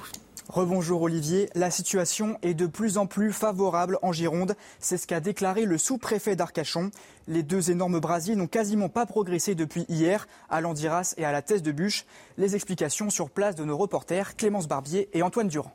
Rebonjour 0.52 1.04
Olivier, 1.04 1.50
la 1.56 1.72
situation 1.72 2.38
est 2.42 2.54
de 2.54 2.66
plus 2.66 2.98
en 2.98 3.06
plus 3.06 3.32
favorable 3.32 3.98
en 4.02 4.12
Gironde, 4.12 4.58
c'est 4.82 4.98
ce 4.98 5.08
qu'a 5.08 5.22
déclaré 5.22 5.64
le 5.64 5.78
sous-préfet 5.78 6.36
d'Arcachon. 6.36 6.92
Les 7.30 7.42
deux 7.42 7.72
énormes 7.72 8.02
brasiers 8.02 8.36
n'ont 8.36 8.48
quasiment 8.48 8.90
pas 8.90 9.06
progressé 9.06 9.56
depuis 9.56 9.86
hier 9.88 10.28
à 10.50 10.60
Landiras 10.60 11.14
et 11.16 11.24
à 11.24 11.32
la 11.32 11.42
Thèse 11.42 11.64
de 11.64 11.72
Bûche. 11.72 12.06
Les 12.38 12.54
explications 12.54 13.10
sur 13.10 13.30
place 13.30 13.56
de 13.56 13.64
nos 13.64 13.78
reporters 13.78 14.36
Clémence 14.36 14.68
Barbier 14.68 15.08
et 15.14 15.24
Antoine 15.24 15.48
Durand. 15.48 15.72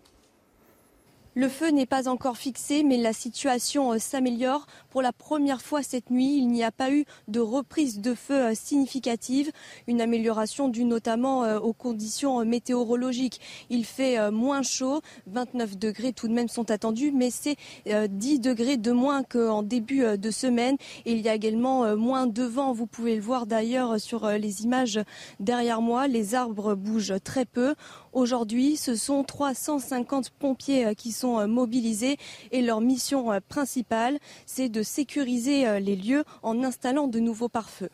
Le 1.38 1.50
feu 1.50 1.68
n'est 1.68 1.84
pas 1.84 2.08
encore 2.08 2.38
fixé, 2.38 2.82
mais 2.82 2.96
la 2.96 3.12
situation 3.12 3.92
euh, 3.92 3.98
s'améliore. 3.98 4.66
Pour 4.88 5.02
la 5.02 5.12
première 5.12 5.60
fois 5.60 5.82
cette 5.82 6.08
nuit, 6.08 6.38
il 6.38 6.48
n'y 6.48 6.64
a 6.64 6.72
pas 6.72 6.90
eu 6.90 7.04
de 7.28 7.40
reprise 7.40 8.00
de 8.00 8.14
feu 8.14 8.46
euh, 8.46 8.54
significative. 8.54 9.52
Une 9.86 10.00
amélioration 10.00 10.68
due 10.68 10.86
notamment 10.86 11.44
euh, 11.44 11.58
aux 11.58 11.74
conditions 11.74 12.42
météorologiques. 12.46 13.38
Il 13.68 13.84
fait 13.84 14.30
moins 14.30 14.62
chaud, 14.62 15.02
29 15.26 15.76
degrés 15.76 16.14
tout 16.14 16.26
de 16.26 16.32
même 16.32 16.48
sont 16.48 16.70
attendus, 16.70 17.12
mais 17.12 17.28
c'est 17.28 17.56
10 17.86 18.40
degrés 18.40 18.78
de 18.78 18.92
moins 18.92 19.22
qu'en 19.22 19.62
début 19.62 20.16
de 20.16 20.30
semaine. 20.30 20.76
il 21.04 21.20
y 21.20 21.28
a 21.28 21.34
également 21.34 21.96
moins 21.96 22.26
de 22.26 22.44
vent. 22.44 22.72
Vous 22.72 22.86
pouvez 22.86 23.14
le 23.14 23.20
voir 23.20 23.46
d'ailleurs 23.46 24.00
sur 24.00 24.26
les 24.28 24.62
images 24.62 25.00
derrière 25.38 25.82
moi. 25.82 26.08
Les 26.08 26.34
arbres 26.34 26.74
bougent 26.74 27.20
très 27.22 27.44
peu. 27.44 27.74
Aujourd'hui, 28.16 28.78
ce 28.78 28.94
sont 28.94 29.24
350 29.24 30.30
pompiers 30.30 30.94
qui 30.94 31.12
sont 31.12 31.38
euh, 31.38 31.46
mobilisés 31.46 32.16
et 32.50 32.62
leur 32.62 32.80
mission 32.80 33.30
euh, 33.30 33.40
principale, 33.46 34.18
c'est 34.46 34.70
de 34.70 34.82
sécuriser 34.82 35.68
euh, 35.68 35.80
les 35.80 35.96
lieux 35.96 36.24
en 36.42 36.64
installant 36.64 37.08
de 37.08 37.18
nouveaux 37.18 37.50
pare-feux. 37.50 37.90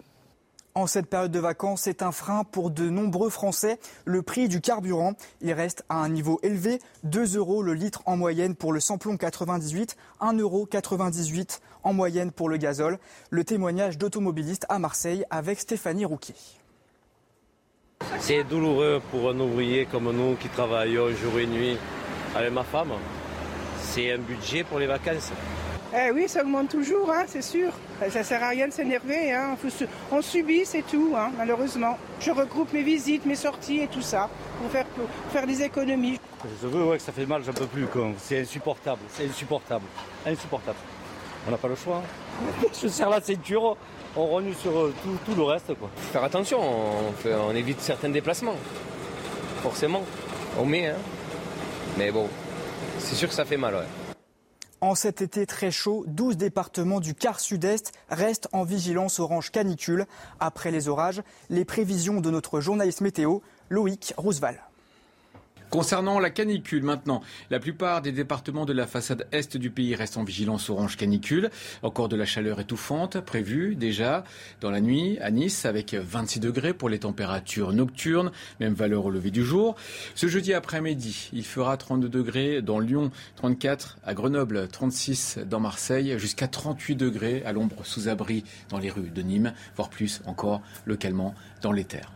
En 0.77 0.87
cette 0.87 1.07
période 1.07 1.33
de 1.33 1.41
vacances, 1.41 1.83
c'est 1.83 2.03
un 2.03 2.13
frein 2.13 2.45
pour 2.45 2.71
de 2.71 2.89
nombreux 2.89 3.31
Français. 3.31 3.81
Le 4.05 4.23
prix 4.23 4.47
du 4.47 4.61
carburant, 4.61 5.15
il 5.41 5.53
reste 5.55 5.85
à 5.89 5.97
un 5.97 6.09
niveau 6.09 6.39
élevé, 6.45 6.79
2 7.03 7.37
euros 7.37 7.61
le 7.61 7.75
litre 7.75 8.03
en 8.07 8.17
moyenne 8.17 8.55
pour 8.55 8.73
le 8.73 8.79
samplon 8.79 9.17
98, 9.17 9.97
1,98 10.21 10.41
euros 10.41 10.69
en 11.83 11.93
moyenne 11.93 12.31
pour 12.31 12.49
le 12.49 12.59
gazole. 12.59 13.01
Le 13.31 13.43
témoignage 13.43 13.99
d'automobilistes 13.99 14.67
à 14.69 14.79
Marseille 14.79 15.25
avec 15.31 15.59
Stéphanie 15.59 16.05
Rouquier. 16.05 16.37
C'est 18.19 18.45
douloureux 18.45 19.01
pour 19.11 19.31
un 19.31 19.39
ouvrier 19.41 19.87
comme 19.87 20.11
nous 20.13 20.37
qui 20.37 20.49
travaillons 20.49 21.09
jour 21.09 21.39
et 21.39 21.47
nuit 21.47 21.77
avec 22.35 22.53
ma 22.53 22.65
femme 22.65 22.93
c'est 23.93 24.13
un 24.13 24.19
budget 24.19 24.65
pour 24.65 24.79
les 24.79 24.87
vacances. 24.87 25.31
Eh 25.95 26.11
oui, 26.13 26.27
ça 26.27 26.41
augmente 26.43 26.71
toujours, 26.71 27.11
hein, 27.13 27.25
c'est 27.27 27.43
sûr. 27.43 27.71
Ça 28.11 28.21
ne 28.21 28.25
sert 28.25 28.43
à 28.43 28.49
rien 28.49 28.69
de 28.69 28.73
s'énerver. 28.73 29.33
Hein. 29.33 29.57
On 30.11 30.23
subit, 30.23 30.65
c'est 30.65 30.87
tout, 30.87 31.13
hein, 31.15 31.31
malheureusement. 31.37 31.99
Je 32.19 32.31
regroupe 32.31 32.73
mes 32.73 32.83
visites, 32.83 33.27
mes 33.27 33.35
sorties 33.35 33.81
et 33.81 33.89
tout 33.89 34.01
ça 34.01 34.31
pour 34.59 34.71
faire, 34.71 34.87
faire 35.31 35.47
des 35.47 35.63
économies. 35.63 36.19
Je 36.63 36.67
veux 36.67 36.85
ouais, 36.85 36.97
que 36.97 37.03
ça 37.03 37.13
fait 37.13 37.27
mal, 37.27 37.43
j'en 37.45 37.53
peux 37.53 37.67
plus. 37.67 37.87
C'est 38.17 38.41
insupportable, 38.41 39.03
c'est 39.09 39.27
insupportable. 39.27 39.85
Insupportable. 40.27 40.79
On 41.47 41.51
n'a 41.51 41.59
pas 41.59 41.69
le 41.69 41.77
choix. 41.77 42.03
Je 42.83 42.89
serre 42.89 43.11
la 43.11 43.21
ceinture, 43.21 43.77
on 44.17 44.27
renoue 44.27 44.55
sur 44.55 44.79
euh, 44.79 44.95
tout, 45.27 45.35
le 45.35 45.43
reste. 45.43 45.75
Quoi. 45.75 45.91
Faire 46.13 46.25
attention, 46.25 46.59
on, 46.61 47.29
on 47.49 47.55
évite 47.55 47.81
certains 47.81 48.11
déplacements. 48.11 48.57
Forcément, 49.63 50.05
on 50.59 50.67
met. 50.67 50.89
Hein. 50.89 50.97
Mais 51.99 52.11
bon, 52.11 52.29
c'est 52.99 53.15
sûr 53.15 53.29
que 53.29 53.35
ça 53.35 53.45
fait 53.45 53.57
mal, 53.57 53.75
ouais. 53.75 54.15
En 54.81 54.97
cet 54.97 55.23
été 55.23 55.47
très 55.47 55.71
chaud, 55.71 56.05
12 56.09 56.37
départements 56.37 56.99
du 56.99 57.15
quart 57.15 57.39
sud-est 57.39 57.93
restent 58.11 58.49
en 58.53 58.65
vigilance 58.65 59.21
orange 59.21 59.53
canicule. 59.53 60.07
Après 60.41 60.73
les 60.73 60.89
orages, 60.89 61.23
les 61.51 61.65
prévisions 61.65 62.21
de 62.21 62.31
notre 62.31 62.61
journaliste 62.61 63.01
météo, 63.01 63.39
Loïc 63.69 64.13
Roosevelt. 64.17 64.59
Concernant 65.73 66.19
la 66.19 66.29
canicule 66.29 66.83
maintenant, 66.83 67.23
la 67.49 67.59
plupart 67.59 68.03
des 68.03 68.13
départements 68.13 68.67
de 68.67 68.75
la 68.75 68.87
façade 68.87 69.27
est 69.33 69.57
du 69.57 69.71
pays 69.71 69.95
restent 69.95 70.19
en 70.19 70.23
vigilance 70.23 70.69
orange 70.69 70.99
canicule. 70.99 71.49
Encore 71.83 72.11
de 72.11 72.17
la 72.17 72.27
chaleur 72.27 72.61
étouffante 72.61 73.21
prévue 73.21 73.75
déjà 73.75 74.23
dans 74.61 74.71
la 74.71 74.83
nuit 74.83 75.19
à 75.23 75.31
Nice 75.31 75.65
avec 75.65 75.95
26 75.95 76.41
degrés 76.41 76.75
pour 76.75 76.91
les 76.91 76.99
températures 76.99 77.73
nocturnes, 77.73 78.33
même 78.61 78.75
valeur 78.75 79.07
au 79.07 79.11
lever 79.11 79.31
du 79.31 79.43
jour. 79.43 79.75
Ce 80.15 80.27
jeudi 80.27 80.53
après-midi, 80.53 81.31
il 81.33 81.47
fera 81.47 81.79
32 81.79 82.07
degrés 82.11 82.61
dans 82.61 82.79
Lyon, 82.79 83.11
34 83.37 83.97
à 84.05 84.13
Grenoble, 84.13 84.69
36 84.69 85.39
dans 85.49 85.61
Marseille, 85.61 86.19
jusqu'à 86.19 86.49
38 86.49 86.97
degrés 86.97 87.43
à 87.47 87.53
l'ombre 87.53 87.87
sous 87.87 88.09
abri 88.09 88.45
dans 88.69 88.79
les 88.79 88.91
rues 88.91 89.09
de 89.09 89.23
Nîmes, 89.23 89.55
voire 89.75 89.89
plus 89.89 90.21
encore 90.27 90.61
localement 90.85 91.35
dans 91.63 91.73
les 91.73 91.85
terres. 91.85 92.13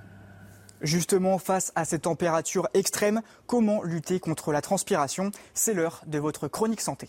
Justement, 0.80 1.38
face 1.38 1.72
à 1.74 1.84
ces 1.84 2.00
températures 2.00 2.68
extrêmes, 2.74 3.22
comment 3.46 3.82
lutter 3.82 4.20
contre 4.20 4.52
la 4.52 4.60
transpiration? 4.60 5.30
C'est 5.54 5.74
l'heure 5.74 6.02
de 6.06 6.18
votre 6.18 6.48
chronique 6.48 6.80
santé. 6.80 7.08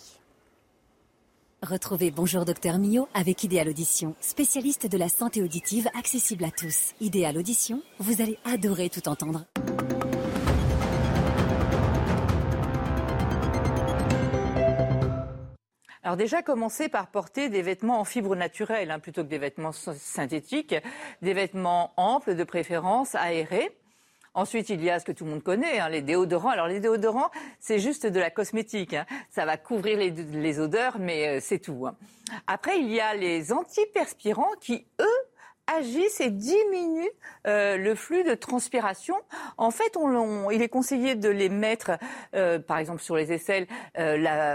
Retrouvez 1.63 2.11
Bonjour 2.11 2.45
Docteur 2.45 2.77
Mio 2.77 3.07
avec 3.15 3.43
Idéal 3.43 3.69
Audition, 3.69 4.13
spécialiste 4.21 4.85
de 4.85 4.97
la 4.97 5.09
santé 5.09 5.41
auditive 5.41 5.89
accessible 5.97 6.43
à 6.43 6.51
tous. 6.51 6.93
Idéal 7.01 7.35
Audition, 7.35 7.81
vous 7.99 8.21
allez 8.21 8.37
adorer 8.45 8.89
tout 8.89 9.09
entendre. 9.09 9.43
Alors 16.07 16.15
déjà, 16.15 16.41
commencez 16.41 16.87
par 16.87 17.07
porter 17.07 17.49
des 17.49 17.61
vêtements 17.61 17.99
en 17.99 18.05
fibre 18.05 18.33
naturelle 18.37 18.91
hein, 18.91 18.99
plutôt 18.99 19.25
que 19.25 19.27
des 19.27 19.39
vêtements 19.39 19.73
synthétiques, 19.73 20.73
des 21.21 21.33
vêtements 21.33 21.91
amples 21.97 22.35
de 22.35 22.45
préférence, 22.45 23.13
aérés. 23.13 23.77
Ensuite, 24.33 24.69
il 24.69 24.81
y 24.81 24.89
a 24.89 25.01
ce 25.01 25.05
que 25.05 25.11
tout 25.11 25.25
le 25.25 25.31
monde 25.31 25.43
connaît, 25.43 25.79
hein, 25.79 25.89
les 25.89 26.01
déodorants. 26.01 26.51
Alors 26.51 26.67
les 26.67 26.79
déodorants, 26.79 27.29
c'est 27.59 27.79
juste 27.79 28.05
de 28.07 28.21
la 28.21 28.29
cosmétique. 28.29 28.93
Hein. 28.93 29.05
Ça 29.31 29.43
va 29.43 29.57
couvrir 29.57 29.97
les, 29.97 30.59
odeurs, 30.61 30.97
mais 30.97 31.27
euh, 31.27 31.39
c'est 31.41 31.59
tout. 31.59 31.85
Après, 32.47 32.79
il 32.79 32.89
y 32.89 33.01
a 33.01 33.13
les 33.13 33.51
antiperspirants 33.51 34.53
qui, 34.61 34.87
eux, 35.01 35.75
agissent 35.77 36.21
et 36.21 36.29
diminuent 36.29 37.11
euh, 37.47 37.75
le 37.75 37.95
flux 37.95 38.23
de 38.23 38.33
transpiration. 38.33 39.17
En 39.57 39.71
fait, 39.71 39.97
il 40.53 40.61
est 40.61 40.69
conseillé 40.69 41.15
de 41.15 41.27
les 41.27 41.49
mettre, 41.49 41.99
euh, 42.33 42.59
par 42.59 42.77
exemple 42.77 43.01
sur 43.01 43.17
les 43.17 43.33
aisselles, 43.33 43.67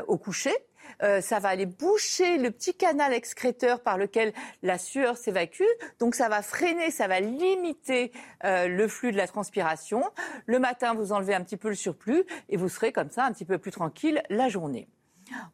au 0.09 0.17
coucher 0.17 0.55
euh, 1.03 1.21
ça 1.21 1.39
va 1.39 1.49
aller 1.49 1.67
boucher 1.67 2.39
le 2.39 2.51
petit 2.51 2.75
canal 2.75 3.13
excréteur 3.13 3.81
par 3.81 3.99
lequel 3.99 4.33
la 4.63 4.79
sueur 4.79 5.17
s'évacue. 5.17 5.63
Donc 5.99 6.15
ça 6.15 6.29
va 6.29 6.43
freiner, 6.43 6.91
ça 6.91 7.09
va 7.09 7.21
limiter 7.21 8.13
euh, 8.45 8.69
le 8.69 8.89
flux 8.89 9.13
de 9.13 9.17
la 9.17 9.27
transpiration. 9.27 10.03
Le 10.47 10.59
matin, 10.59 10.95
vous 10.95 11.13
enlevez 11.13 11.35
un 11.35 11.43
petit 11.43 11.57
peu 11.57 11.69
le 11.69 11.75
surplus 11.75 12.25
et 12.49 12.57
vous 12.57 12.69
serez 12.69 12.93
comme 12.93 13.11
ça 13.11 13.25
un 13.25 13.33
petit 13.33 13.45
peu 13.45 13.59
plus 13.59 13.71
tranquille 13.71 14.23
la 14.31 14.49
journée. 14.49 14.89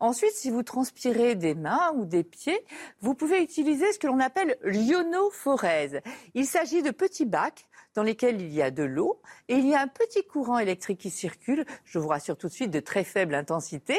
Ensuite, 0.01 0.33
si 0.33 0.51
vous 0.51 0.63
transpirez 0.63 1.35
des 1.35 1.55
mains 1.55 1.93
ou 1.95 2.05
des 2.05 2.25
pieds, 2.25 2.65
vous 3.01 3.15
pouvez 3.15 3.43
utiliser 3.43 3.93
ce 3.93 3.99
que 3.99 4.07
l'on 4.07 4.19
appelle 4.19 4.57
l'ionophorèse. 4.65 6.01
Il 6.35 6.47
s'agit 6.47 6.83
de 6.83 6.91
petits 6.91 7.27
bacs 7.27 7.69
dans 7.95 8.03
lesquels 8.03 8.41
il 8.41 8.53
y 8.53 8.63
a 8.63 8.71
de 8.71 8.83
l'eau 8.83 9.21
et 9.49 9.55
il 9.55 9.67
y 9.67 9.75
a 9.75 9.81
un 9.81 9.89
petit 9.89 10.25
courant 10.25 10.59
électrique 10.59 10.99
qui 10.99 11.11
circule, 11.11 11.65
je 11.85 11.99
vous 11.99 12.09
rassure 12.09 12.37
tout 12.37 12.49
de 12.49 12.53
suite, 12.53 12.71
de 12.71 12.81
très 12.81 13.05
faible 13.05 13.35
intensité. 13.35 13.97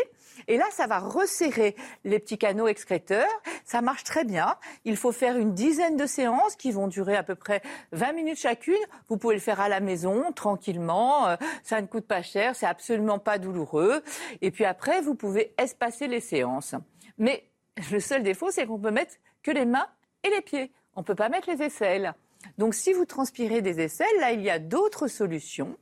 Et 0.47 0.57
là, 0.57 0.65
ça 0.71 0.87
va 0.87 0.99
resserrer 0.99 1.75
les 2.03 2.19
petits 2.19 2.37
canaux 2.37 2.67
excréteurs. 2.67 3.27
Ça 3.65 3.81
marche 3.81 4.03
très 4.03 4.23
bien. 4.23 4.55
Il 4.85 4.95
faut 4.95 5.11
faire 5.11 5.37
une 5.37 5.53
dizaine 5.53 5.97
de 5.97 6.05
séances 6.05 6.55
qui 6.55 6.71
vont 6.71 6.87
durer 6.87 7.15
à 7.15 7.23
peu 7.23 7.35
près 7.35 7.61
20 7.91 8.13
minutes 8.13 8.37
chacune. 8.37 8.75
Vous 9.09 9.17
pouvez 9.17 9.35
le 9.35 9.41
faire 9.41 9.59
à 9.59 9.69
la 9.69 9.79
maison, 9.79 10.31
tranquillement. 10.31 11.27
Euh, 11.27 11.35
ça 11.63 11.81
ne 11.81 11.87
coûte 11.87 12.05
pas 12.05 12.21
cher. 12.21 12.55
C'est 12.55 12.65
absolument 12.65 13.19
pas 13.19 13.37
douloureux. 13.37 14.03
Et 14.41 14.51
puis 14.51 14.65
après, 14.65 15.01
vous 15.01 15.15
pouvez 15.15 15.53
espacer 15.57 16.07
les 16.07 16.21
séances. 16.21 16.75
Mais 17.17 17.43
le 17.91 17.99
seul 17.99 18.23
défaut, 18.23 18.51
c'est 18.51 18.65
qu'on 18.65 18.79
peut 18.79 18.91
mettre 18.91 19.15
que 19.43 19.51
les 19.51 19.65
mains 19.65 19.87
et 20.23 20.29
les 20.29 20.41
pieds. 20.41 20.71
On 20.95 21.01
ne 21.01 21.05
peut 21.05 21.15
pas 21.15 21.29
mettre 21.29 21.49
les 21.49 21.61
aisselles. 21.61 22.13
Donc 22.57 22.73
si 22.73 22.93
vous 22.93 23.05
transpirez 23.05 23.61
des 23.61 23.79
aisselles, 23.81 24.07
là, 24.19 24.31
il 24.31 24.41
y 24.41 24.49
a 24.49 24.59
d'autres 24.59 25.07
solutions. 25.07 25.77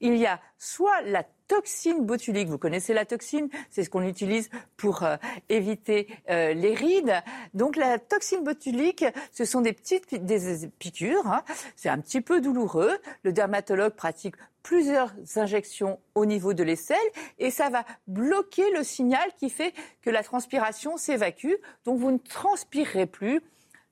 Il 0.00 0.16
y 0.16 0.26
a 0.26 0.40
soit 0.58 1.02
la 1.02 1.24
toxine 1.46 2.04
botulique. 2.04 2.48
Vous 2.48 2.58
connaissez 2.58 2.94
la 2.94 3.04
toxine? 3.04 3.48
C'est 3.70 3.84
ce 3.84 3.90
qu'on 3.90 4.02
utilise 4.02 4.50
pour 4.76 5.02
euh, 5.02 5.16
éviter 5.48 6.08
euh, 6.30 6.52
les 6.52 6.74
rides. 6.74 7.14
Donc 7.54 7.76
la 7.76 7.98
toxine 7.98 8.44
botulique, 8.44 9.04
ce 9.32 9.44
sont 9.44 9.60
des 9.60 9.72
petites 9.72 10.14
des 10.24 10.68
piqûres. 10.78 11.26
Hein. 11.26 11.42
C'est 11.76 11.88
un 11.88 11.98
petit 11.98 12.20
peu 12.20 12.40
douloureux. 12.40 12.98
Le 13.22 13.32
dermatologue 13.32 13.94
pratique 13.94 14.34
plusieurs 14.62 15.14
injections 15.36 15.98
au 16.14 16.26
niveau 16.26 16.52
de 16.52 16.62
l'aisselle 16.62 16.98
et 17.38 17.50
ça 17.50 17.70
va 17.70 17.84
bloquer 18.06 18.70
le 18.72 18.84
signal 18.84 19.30
qui 19.38 19.48
fait 19.48 19.72
que 20.02 20.10
la 20.10 20.22
transpiration 20.22 20.96
s'évacue. 20.96 21.54
Donc 21.84 21.98
vous 21.98 22.10
ne 22.10 22.18
transpirerez 22.18 23.06
plus 23.06 23.40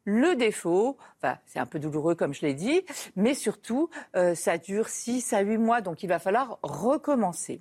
le 0.06 0.36
défaut, 0.36 0.96
c'est 1.46 1.58
un 1.58 1.66
peu 1.66 1.80
douloureux 1.80 2.14
comme 2.14 2.32
je 2.32 2.42
l'ai 2.42 2.54
dit, 2.54 2.82
mais 3.16 3.34
surtout, 3.34 3.90
euh, 4.14 4.34
ça 4.36 4.56
dure 4.56 4.88
6 4.88 5.32
à 5.32 5.40
8 5.40 5.58
mois, 5.58 5.80
donc 5.80 6.02
il 6.04 6.06
va 6.06 6.20
falloir 6.20 6.58
recommencer. 6.62 7.60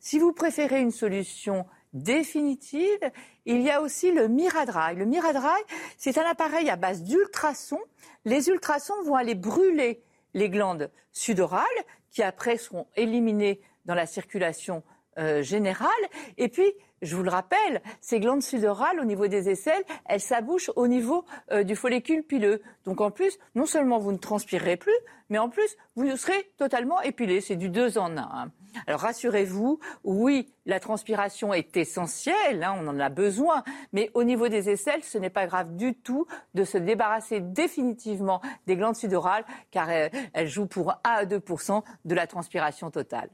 Si 0.00 0.18
vous 0.18 0.32
préférez 0.32 0.80
une 0.80 0.90
solution 0.90 1.64
définitive, 1.92 3.10
il 3.46 3.62
y 3.62 3.70
a 3.70 3.80
aussi 3.80 4.10
le 4.10 4.26
Miradry. 4.26 4.96
Le 4.96 5.04
Miradry, 5.04 5.62
c'est 5.96 6.18
un 6.18 6.28
appareil 6.28 6.68
à 6.70 6.76
base 6.76 7.04
d'ultrasons. 7.04 7.80
Les 8.24 8.48
ultrasons 8.48 9.00
vont 9.04 9.14
aller 9.14 9.36
brûler 9.36 10.02
les 10.34 10.50
glandes 10.50 10.90
sudorales, 11.12 11.66
qui 12.10 12.24
après 12.24 12.56
seront 12.56 12.88
éliminées 12.96 13.60
dans 13.84 13.94
la 13.94 14.06
circulation 14.06 14.82
euh, 15.20 15.42
générale. 15.42 15.88
Et 16.38 16.48
puis, 16.48 16.72
je 17.02 17.16
vous 17.16 17.22
le 17.22 17.30
rappelle, 17.30 17.80
ces 18.00 18.20
glandes 18.20 18.42
sudorales 18.42 19.00
au 19.00 19.04
niveau 19.04 19.26
des 19.26 19.48
aisselles, 19.48 19.84
elles 20.06 20.20
s'abouchent 20.20 20.70
au 20.76 20.86
niveau 20.86 21.24
euh, 21.50 21.62
du 21.62 21.74
follicule 21.74 22.22
pileux. 22.22 22.60
Donc 22.84 23.00
en 23.00 23.10
plus, 23.10 23.38
non 23.54 23.66
seulement 23.66 23.98
vous 23.98 24.12
ne 24.12 24.18
transpirerez 24.18 24.76
plus, 24.76 24.96
mais 25.30 25.38
en 25.38 25.48
plus, 25.48 25.76
vous 25.96 26.14
serez 26.16 26.52
totalement 26.58 27.00
épilé. 27.00 27.40
C'est 27.40 27.56
du 27.56 27.70
deux 27.70 27.96
en 27.96 28.16
un. 28.16 28.28
Hein. 28.32 28.50
Alors 28.86 29.00
rassurez-vous, 29.00 29.80
oui, 30.04 30.52
la 30.66 30.78
transpiration 30.78 31.54
est 31.54 31.76
essentielle, 31.76 32.62
hein, 32.62 32.76
on 32.78 32.86
en 32.86 33.00
a 33.00 33.08
besoin, 33.08 33.64
mais 33.92 34.10
au 34.14 34.22
niveau 34.22 34.48
des 34.48 34.68
aisselles, 34.68 35.02
ce 35.02 35.18
n'est 35.18 35.30
pas 35.30 35.46
grave 35.46 35.74
du 35.76 35.94
tout 35.94 36.26
de 36.54 36.64
se 36.64 36.78
débarrasser 36.78 37.40
définitivement 37.40 38.40
des 38.66 38.76
glandes 38.76 38.96
sudorales, 38.96 39.44
car 39.70 39.88
euh, 39.88 40.08
elles 40.34 40.48
jouent 40.48 40.66
pour 40.66 40.92
1 40.92 40.96
à 41.04 41.24
2% 41.24 41.82
de 42.04 42.14
la 42.14 42.26
transpiration 42.26 42.90
totale. 42.90 43.30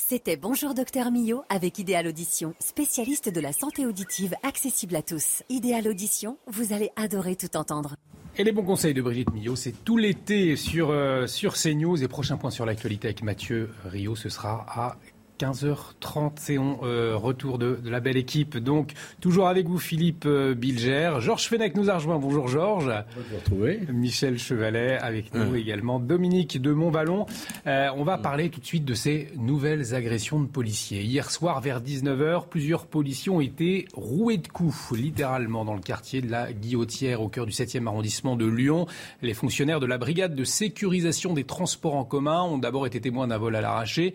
C'était 0.00 0.36
Bonjour 0.36 0.74
Docteur 0.74 1.10
Millot 1.10 1.42
avec 1.48 1.80
Idéal 1.80 2.06
Audition, 2.06 2.54
spécialiste 2.60 3.28
de 3.30 3.40
la 3.40 3.52
santé 3.52 3.84
auditive 3.84 4.32
accessible 4.44 4.94
à 4.94 5.02
tous. 5.02 5.42
Idéal 5.48 5.88
Audition, 5.88 6.38
vous 6.46 6.72
allez 6.72 6.90
adorer 6.94 7.34
tout 7.34 7.56
entendre. 7.56 7.96
Et 8.36 8.44
les 8.44 8.52
bons 8.52 8.62
conseils 8.62 8.94
de 8.94 9.02
Brigitte 9.02 9.32
Millot, 9.32 9.56
c'est 9.56 9.72
tout 9.84 9.96
l'été 9.96 10.54
sur, 10.54 10.90
euh, 10.90 11.26
sur 11.26 11.54
CNews. 11.54 12.00
Et 12.00 12.06
prochain 12.06 12.36
point 12.36 12.50
sur 12.50 12.64
l'actualité 12.64 13.08
avec 13.08 13.24
Mathieu 13.24 13.70
Rio, 13.86 14.14
ce 14.14 14.28
sera 14.28 14.64
à 14.68 14.96
15h30, 15.38 16.32
c'est 16.36 16.58
on 16.58 16.80
euh, 16.82 17.16
retour 17.16 17.58
de, 17.58 17.78
la 17.84 18.00
belle 18.00 18.16
équipe. 18.16 18.58
Donc, 18.58 18.92
toujours 19.20 19.48
avec 19.48 19.68
vous, 19.68 19.78
Philippe 19.78 20.24
euh, 20.26 20.54
Bilger. 20.54 21.12
Georges 21.20 21.48
Fenech 21.48 21.76
nous 21.76 21.90
a 21.90 21.94
rejoint. 21.94 22.18
Bonjour, 22.18 22.48
Georges. 22.48 22.92
retrouver. 23.34 23.80
Michel 23.92 24.38
Chevalet 24.38 24.98
avec 24.98 25.32
nous 25.34 25.54
également. 25.54 26.00
Dominique 26.00 26.60
de 26.60 26.72
Montballon. 26.72 27.26
Euh, 27.66 27.88
on 27.96 28.02
va 28.02 28.18
parler 28.18 28.50
tout 28.50 28.60
de 28.60 28.66
suite 28.66 28.84
de 28.84 28.94
ces 28.94 29.28
nouvelles 29.36 29.94
agressions 29.94 30.40
de 30.40 30.46
policiers. 30.46 31.02
Hier 31.02 31.30
soir, 31.30 31.60
vers 31.60 31.80
19h, 31.80 32.48
plusieurs 32.48 32.86
policiers 32.86 33.30
ont 33.30 33.40
été 33.40 33.86
roués 33.94 34.38
de 34.38 34.48
coups, 34.48 34.92
littéralement, 34.92 35.64
dans 35.64 35.74
le 35.74 35.80
quartier 35.80 36.20
de 36.20 36.30
la 36.30 36.52
Guillotière, 36.52 37.22
au 37.22 37.28
cœur 37.28 37.46
du 37.46 37.52
7e 37.52 37.86
arrondissement 37.86 38.34
de 38.34 38.46
Lyon. 38.46 38.86
Les 39.22 39.34
fonctionnaires 39.34 39.80
de 39.80 39.86
la 39.86 39.98
brigade 39.98 40.34
de 40.34 40.44
sécurisation 40.44 41.32
des 41.32 41.44
transports 41.44 41.94
en 41.94 42.04
commun 42.04 42.42
ont 42.42 42.58
d'abord 42.58 42.86
été 42.86 43.00
témoins 43.00 43.28
d'un 43.28 43.38
vol 43.38 43.54
à 43.54 43.60
l'arraché 43.60 44.14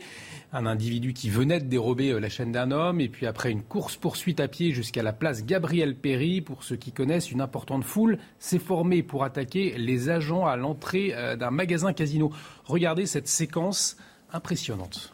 un 0.53 0.67
individu 0.67 1.12
qui 1.13 1.29
venait 1.29 1.59
de 1.59 1.65
dérober 1.65 2.11
euh, 2.11 2.19
la 2.19 2.29
chaîne 2.29 2.51
d'un 2.51 2.71
homme, 2.71 2.99
et 2.99 3.09
puis 3.09 3.25
après 3.25 3.51
une 3.51 3.63
course-poursuite 3.63 4.39
à 4.39 4.47
pied 4.47 4.71
jusqu'à 4.71 5.03
la 5.03 5.13
place 5.13 5.45
Gabriel 5.45 5.95
Péry, 5.95 6.41
pour 6.41 6.63
ceux 6.63 6.75
qui 6.75 6.91
connaissent, 6.91 7.31
une 7.31 7.41
importante 7.41 7.83
foule 7.83 8.17
s'est 8.39 8.59
formée 8.59 9.03
pour 9.03 9.23
attaquer 9.23 9.75
les 9.77 10.09
agents 10.09 10.45
à 10.45 10.55
l'entrée 10.55 11.13
euh, 11.13 11.35
d'un 11.35 11.51
magasin 11.51 11.93
casino. 11.93 12.31
Regardez 12.65 13.05
cette 13.05 13.27
séquence 13.27 13.97
impressionnante. 14.31 15.13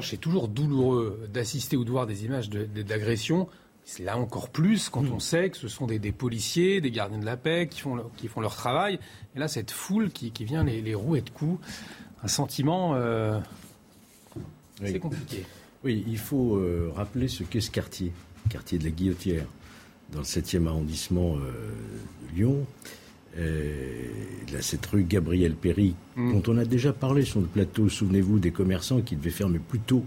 Revanche, 0.00 0.10
c'est 0.10 0.16
toujours 0.16 0.48
douloureux 0.48 1.28
d'assister 1.32 1.76
ou 1.76 1.84
de 1.84 1.90
voir 1.90 2.06
des 2.06 2.24
images 2.24 2.50
d'agression. 2.50 3.48
C'est 3.84 4.04
là 4.04 4.16
encore 4.18 4.50
plus 4.50 4.88
quand 4.88 5.04
on 5.10 5.18
sait 5.18 5.50
que 5.50 5.56
ce 5.56 5.68
sont 5.68 5.86
des, 5.86 6.12
policiers, 6.12 6.80
des 6.80 6.90
gardiens 6.90 7.18
de 7.18 7.24
la 7.24 7.36
paix 7.36 7.68
qui 7.68 7.80
font, 7.80 8.10
qui 8.16 8.28
font 8.28 8.40
leur 8.40 8.54
travail. 8.54 8.98
Et 9.34 9.38
là, 9.38 9.48
cette 9.48 9.70
foule 9.70 10.10
qui, 10.10 10.32
vient 10.44 10.64
les, 10.64 10.80
les 10.80 10.94
rouer 10.94 11.22
de 11.22 11.30
coups, 11.30 11.60
un 12.22 12.28
sentiment, 12.28 12.94
euh, 12.94 13.38
c'est 14.84 14.98
compliqué. 14.98 15.44
Oui, 15.82 16.04
il 16.06 16.18
faut 16.18 16.56
euh, 16.56 16.92
rappeler 16.94 17.28
ce 17.28 17.42
qu'est 17.42 17.60
ce 17.60 17.70
quartier, 17.70 18.12
quartier 18.50 18.78
de 18.78 18.84
la 18.84 18.90
Guillotière, 18.90 19.46
dans 20.12 20.18
le 20.18 20.24
7e 20.24 20.66
arrondissement 20.66 21.36
euh, 21.36 21.50
de 22.30 22.36
Lyon. 22.36 22.66
Là, 23.36 24.60
cette 24.60 24.86
rue 24.86 25.04
Gabriel 25.04 25.54
Péry, 25.54 25.94
mm. 26.16 26.32
dont 26.32 26.52
on 26.52 26.58
a 26.58 26.64
déjà 26.64 26.92
parlé 26.92 27.24
sur 27.24 27.40
le 27.40 27.46
plateau, 27.46 27.88
souvenez-vous, 27.88 28.38
des 28.38 28.50
commerçants 28.50 29.00
qui 29.00 29.16
devaient 29.16 29.30
fermer 29.30 29.58
plus 29.58 29.80
tôt 29.80 30.04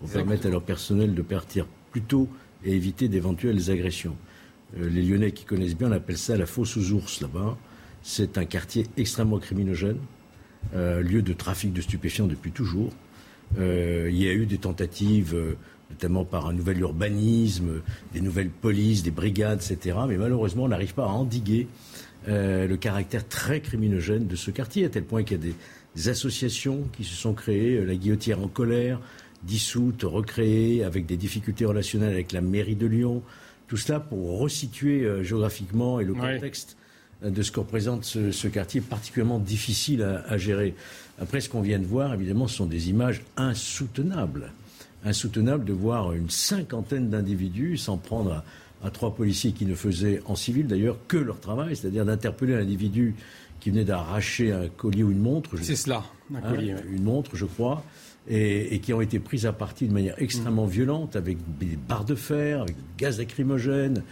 pour 0.00 0.08
permettre 0.08 0.46
à 0.46 0.50
leur 0.50 0.62
personnel 0.62 1.14
de 1.14 1.22
partir 1.22 1.66
plus 1.90 2.02
tôt 2.02 2.28
et 2.64 2.72
éviter 2.72 3.08
d'éventuelles 3.08 3.70
agressions. 3.70 4.16
Euh, 4.78 4.88
les 4.88 5.02
Lyonnais 5.02 5.32
qui 5.32 5.44
connaissent 5.44 5.76
bien, 5.76 5.88
on 5.88 5.92
appelle 5.92 6.18
ça 6.18 6.36
la 6.36 6.46
fosse 6.46 6.76
aux 6.76 6.92
ours 6.92 7.20
là-bas. 7.20 7.56
C'est 8.02 8.38
un 8.38 8.44
quartier 8.44 8.86
extrêmement 8.96 9.38
criminogène, 9.38 9.98
euh, 10.74 11.00
lieu 11.02 11.22
de 11.22 11.32
trafic 11.32 11.72
de 11.72 11.80
stupéfiants 11.80 12.26
depuis 12.26 12.52
toujours. 12.52 12.92
Euh, 13.58 14.08
il 14.10 14.22
y 14.22 14.28
a 14.28 14.32
eu 14.32 14.46
des 14.46 14.58
tentatives, 14.58 15.36
notamment 15.90 16.24
par 16.24 16.48
un 16.48 16.52
nouvel 16.52 16.80
urbanisme, 16.80 17.82
des 18.12 18.20
nouvelles 18.20 18.50
polices, 18.50 19.02
des 19.02 19.10
brigades, 19.10 19.62
etc. 19.62 19.98
Mais 20.08 20.16
malheureusement, 20.16 20.64
on 20.64 20.68
n'arrive 20.68 20.94
pas 20.94 21.04
à 21.04 21.08
endiguer 21.08 21.68
le 22.26 22.74
caractère 22.76 23.26
très 23.28 23.60
criminogène 23.60 24.26
de 24.26 24.36
ce 24.36 24.50
quartier, 24.50 24.84
à 24.86 24.88
tel 24.88 25.04
point 25.04 25.22
qu'il 25.22 25.36
y 25.36 25.40
a 25.40 25.52
des, 25.52 26.08
associations 26.08 26.88
qui 26.96 27.04
se 27.04 27.14
sont 27.14 27.34
créées, 27.34 27.84
la 27.84 27.94
Guillotière 27.94 28.40
en 28.40 28.48
colère, 28.48 29.00
dissoute, 29.44 30.02
recréée, 30.02 30.84
avec 30.84 31.06
des 31.06 31.16
difficultés 31.16 31.64
relationnelles 31.64 32.12
avec 32.12 32.32
la 32.32 32.40
mairie 32.40 32.76
de 32.76 32.86
Lyon. 32.86 33.22
Tout 33.68 33.76
cela 33.76 34.00
pour 34.00 34.38
resituer 34.38 35.04
euh, 35.04 35.22
géographiquement 35.22 36.00
et 36.00 36.04
le 36.04 36.14
contexte 36.14 36.76
euh, 37.24 37.30
de 37.30 37.42
ce 37.42 37.50
que 37.50 37.60
représente 37.60 38.04
ce, 38.04 38.48
quartier 38.48 38.80
particulièrement 38.80 39.38
difficile 39.38 40.02
à, 40.02 40.38
gérer. 40.38 40.74
Après, 41.18 41.40
ce 41.40 41.48
qu'on 41.48 41.60
vient 41.60 41.78
de 41.78 41.86
voir, 41.86 42.14
évidemment, 42.14 42.48
ce 42.48 42.56
sont 42.56 42.66
des 42.66 42.90
images 42.90 43.22
insoutenables. 43.36 44.52
Insoutenables 45.04 45.64
de 45.64 45.72
voir 45.72 46.12
une 46.12 46.30
cinquantaine 46.30 47.10
d'individus 47.10 47.76
s'en 47.76 47.98
prendre 47.98 48.32
à, 48.32 48.44
trois 48.90 49.14
policiers 49.14 49.52
qui 49.52 49.66
ne 49.66 49.74
faisaient 49.74 50.20
en 50.26 50.34
civil 50.34 50.66
d'ailleurs 50.66 50.98
que 51.08 51.16
leur 51.16 51.40
travail, 51.40 51.76
c'est-à-dire 51.76 52.04
d'interpeller 52.04 52.54
un 52.54 52.60
individu 52.60 53.14
qui 53.60 53.70
venait 53.70 53.84
d'arracher 53.84 54.52
un 54.52 54.68
collier 54.68 55.02
ou 55.02 55.10
une 55.10 55.20
montre. 55.20 55.50
C'est 55.62 55.76
cela, 55.76 56.04
un 56.32 56.36
hein, 56.36 56.40
collier. 56.50 56.74
Une 56.90 57.04
montre, 57.04 57.36
je 57.36 57.46
crois 57.46 57.84
et, 58.28 58.80
qui 58.80 58.92
ont 58.92 59.00
été 59.00 59.18
prises 59.18 59.46
à 59.46 59.52
partie 59.52 59.86
de 59.86 59.92
manière 59.92 60.14
extrêmement 60.18 60.66
violente, 60.66 61.16
avec 61.16 61.38
des 61.58 61.76
barres 61.76 62.04
de 62.04 62.14
fer, 62.14 62.62
avec 62.62 62.76
du 62.76 62.82
gaz 62.96 63.18
lacrymogène. 63.18 64.02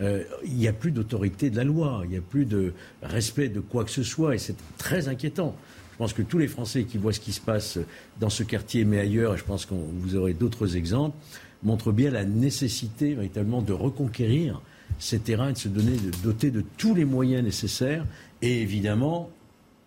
Euh, 0.00 0.24
il 0.44 0.54
n'y 0.54 0.68
a 0.68 0.72
plus 0.72 0.90
d'autorité 0.90 1.50
de 1.50 1.56
la 1.56 1.64
loi, 1.64 2.02
il 2.04 2.10
n'y 2.10 2.16
a 2.16 2.22
plus 2.22 2.44
de 2.44 2.72
respect 3.02 3.48
de 3.48 3.60
quoi 3.60 3.84
que 3.84 3.90
ce 3.90 4.02
soit, 4.02 4.34
et 4.34 4.38
c'est 4.38 4.56
très 4.78 5.08
inquiétant. 5.08 5.54
Je 5.92 5.96
pense 5.98 6.12
que 6.12 6.22
tous 6.22 6.38
les 6.38 6.48
Français 6.48 6.84
qui 6.84 6.98
voient 6.98 7.12
ce 7.12 7.20
qui 7.20 7.32
se 7.32 7.40
passe 7.40 7.78
dans 8.18 8.30
ce 8.30 8.42
quartier, 8.42 8.84
mais 8.84 8.98
ailleurs, 8.98 9.34
et 9.34 9.38
je 9.38 9.44
pense 9.44 9.66
que 9.66 9.74
vous 9.74 10.16
aurez 10.16 10.32
d'autres 10.32 10.76
exemples, 10.76 11.16
montrent 11.62 11.92
bien 11.92 12.10
la 12.10 12.24
nécessité 12.24 13.14
véritablement 13.14 13.62
de 13.62 13.72
reconquérir 13.72 14.60
ces 14.98 15.18
terrains 15.18 15.50
et 15.50 15.52
de 15.52 15.58
se 15.58 15.68
donner, 15.68 15.96
de 15.96 16.10
doter 16.22 16.50
de 16.50 16.62
tous 16.76 16.94
les 16.94 17.04
moyens 17.04 17.42
nécessaires, 17.44 18.04
et 18.40 18.60
évidemment 18.62 19.30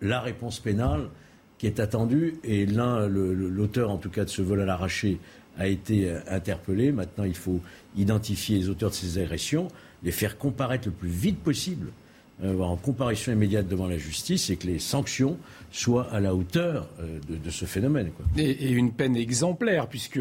la 0.00 0.20
réponse 0.20 0.60
pénale 0.60 1.08
qui 1.58 1.66
est 1.66 1.80
attendu. 1.80 2.34
Et 2.44 2.66
l'un, 2.66 3.06
l'auteur 3.06 3.90
en 3.90 3.98
tout 3.98 4.10
cas 4.10 4.24
de 4.24 4.30
ce 4.30 4.42
vol 4.42 4.60
à 4.60 4.64
l'arraché, 4.64 5.18
a 5.58 5.66
été 5.66 6.08
euh, 6.08 6.20
interpellé. 6.28 6.92
Maintenant, 6.92 7.24
il 7.24 7.34
faut 7.34 7.60
identifier 7.96 8.58
les 8.58 8.68
auteurs 8.68 8.90
de 8.90 8.94
ces 8.94 9.18
agressions, 9.18 9.68
les 10.02 10.12
faire 10.12 10.38
comparaître 10.38 10.88
le 10.88 10.92
plus 10.92 11.08
vite 11.08 11.38
possible, 11.38 11.88
euh, 12.44 12.58
en 12.60 12.76
comparution 12.76 13.32
immédiate 13.32 13.66
devant 13.66 13.86
la 13.86 13.98
justice, 13.98 14.50
et 14.50 14.56
que 14.56 14.66
les 14.66 14.78
sanctions 14.78 15.38
soient 15.72 16.06
à 16.12 16.20
la 16.20 16.34
hauteur 16.34 16.88
euh, 17.00 17.18
de, 17.28 17.50
ce 17.50 17.64
phénomène. 17.64 18.10
Et, 18.36 18.70
une 18.70 18.92
peine 18.92 19.16
exemplaire, 19.16 19.88
puisque 19.88 20.20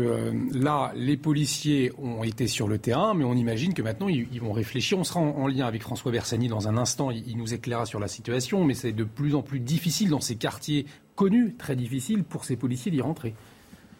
là, 0.53 0.93
les 0.95 1.17
policiers 1.17 1.91
ont 1.97 2.23
été 2.23 2.47
sur 2.47 2.67
le 2.67 2.77
terrain, 2.77 3.13
mais 3.13 3.25
on 3.25 3.35
imagine 3.35 3.73
que 3.73 3.81
maintenant, 3.81 4.07
ils, 4.07 4.39
vont 4.39 4.53
réfléchir. 4.53 4.97
On 4.97 5.03
sera 5.03 5.19
en, 5.19 5.47
lien 5.47 5.65
avec 5.65 5.81
François 5.81 6.11
Bersani 6.11 6.47
dans 6.47 6.67
un 6.67 6.77
instant, 6.77 7.11
il, 7.11 7.23
il 7.27 7.37
nous 7.37 7.53
éclairera 7.53 7.85
sur 7.85 7.99
la 7.99 8.07
situation, 8.07 8.63
mais 8.63 8.73
c'est 8.73 8.93
de 8.93 9.03
plus 9.03 9.35
en 9.35 9.41
plus 9.41 9.59
difficile 9.59 10.09
dans 10.09 10.21
ces 10.21 10.35
quartiers 10.35 10.85
connu, 11.15 11.55
très 11.55 11.75
difficile 11.75 12.23
pour 12.23 12.45
ces 12.45 12.55
policiers 12.55 12.91
d'y 12.91 13.01
rentrer. 13.01 13.35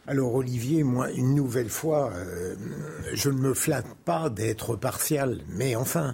Alors 0.07 0.35
Olivier, 0.35 0.83
moi, 0.83 1.11
une 1.11 1.33
nouvelle 1.33 1.69
fois, 1.69 2.11
euh, 2.13 2.55
je 3.13 3.29
ne 3.31 3.39
me 3.39 3.55
flatte 3.55 3.87
pas 4.05 4.29
d'être 4.29 4.75
partial, 4.75 5.41
mais 5.49 5.75
enfin, 5.75 6.13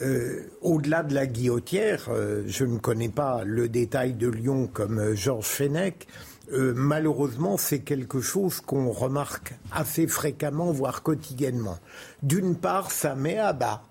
euh, 0.00 0.50
au-delà 0.62 1.02
de 1.02 1.14
la 1.14 1.26
guillotière, 1.26 2.08
euh, 2.08 2.42
je 2.46 2.64
ne 2.64 2.78
connais 2.78 3.08
pas 3.08 3.42
le 3.44 3.68
détail 3.68 4.14
de 4.14 4.28
Lyon 4.28 4.68
comme 4.72 5.14
Georges 5.14 5.46
Fenech. 5.46 6.06
malheureusement, 6.50 7.56
c'est 7.56 7.80
quelque 7.80 8.20
chose 8.20 8.60
qu'on 8.60 8.90
remarque 8.90 9.54
assez 9.70 10.06
fréquemment, 10.06 10.72
voire 10.72 11.02
quotidiennement. 11.02 11.78
D'une 12.22 12.56
part, 12.56 12.90
ça 12.90 13.14
met 13.14 13.38
à 13.38 13.52
bas 13.52 13.82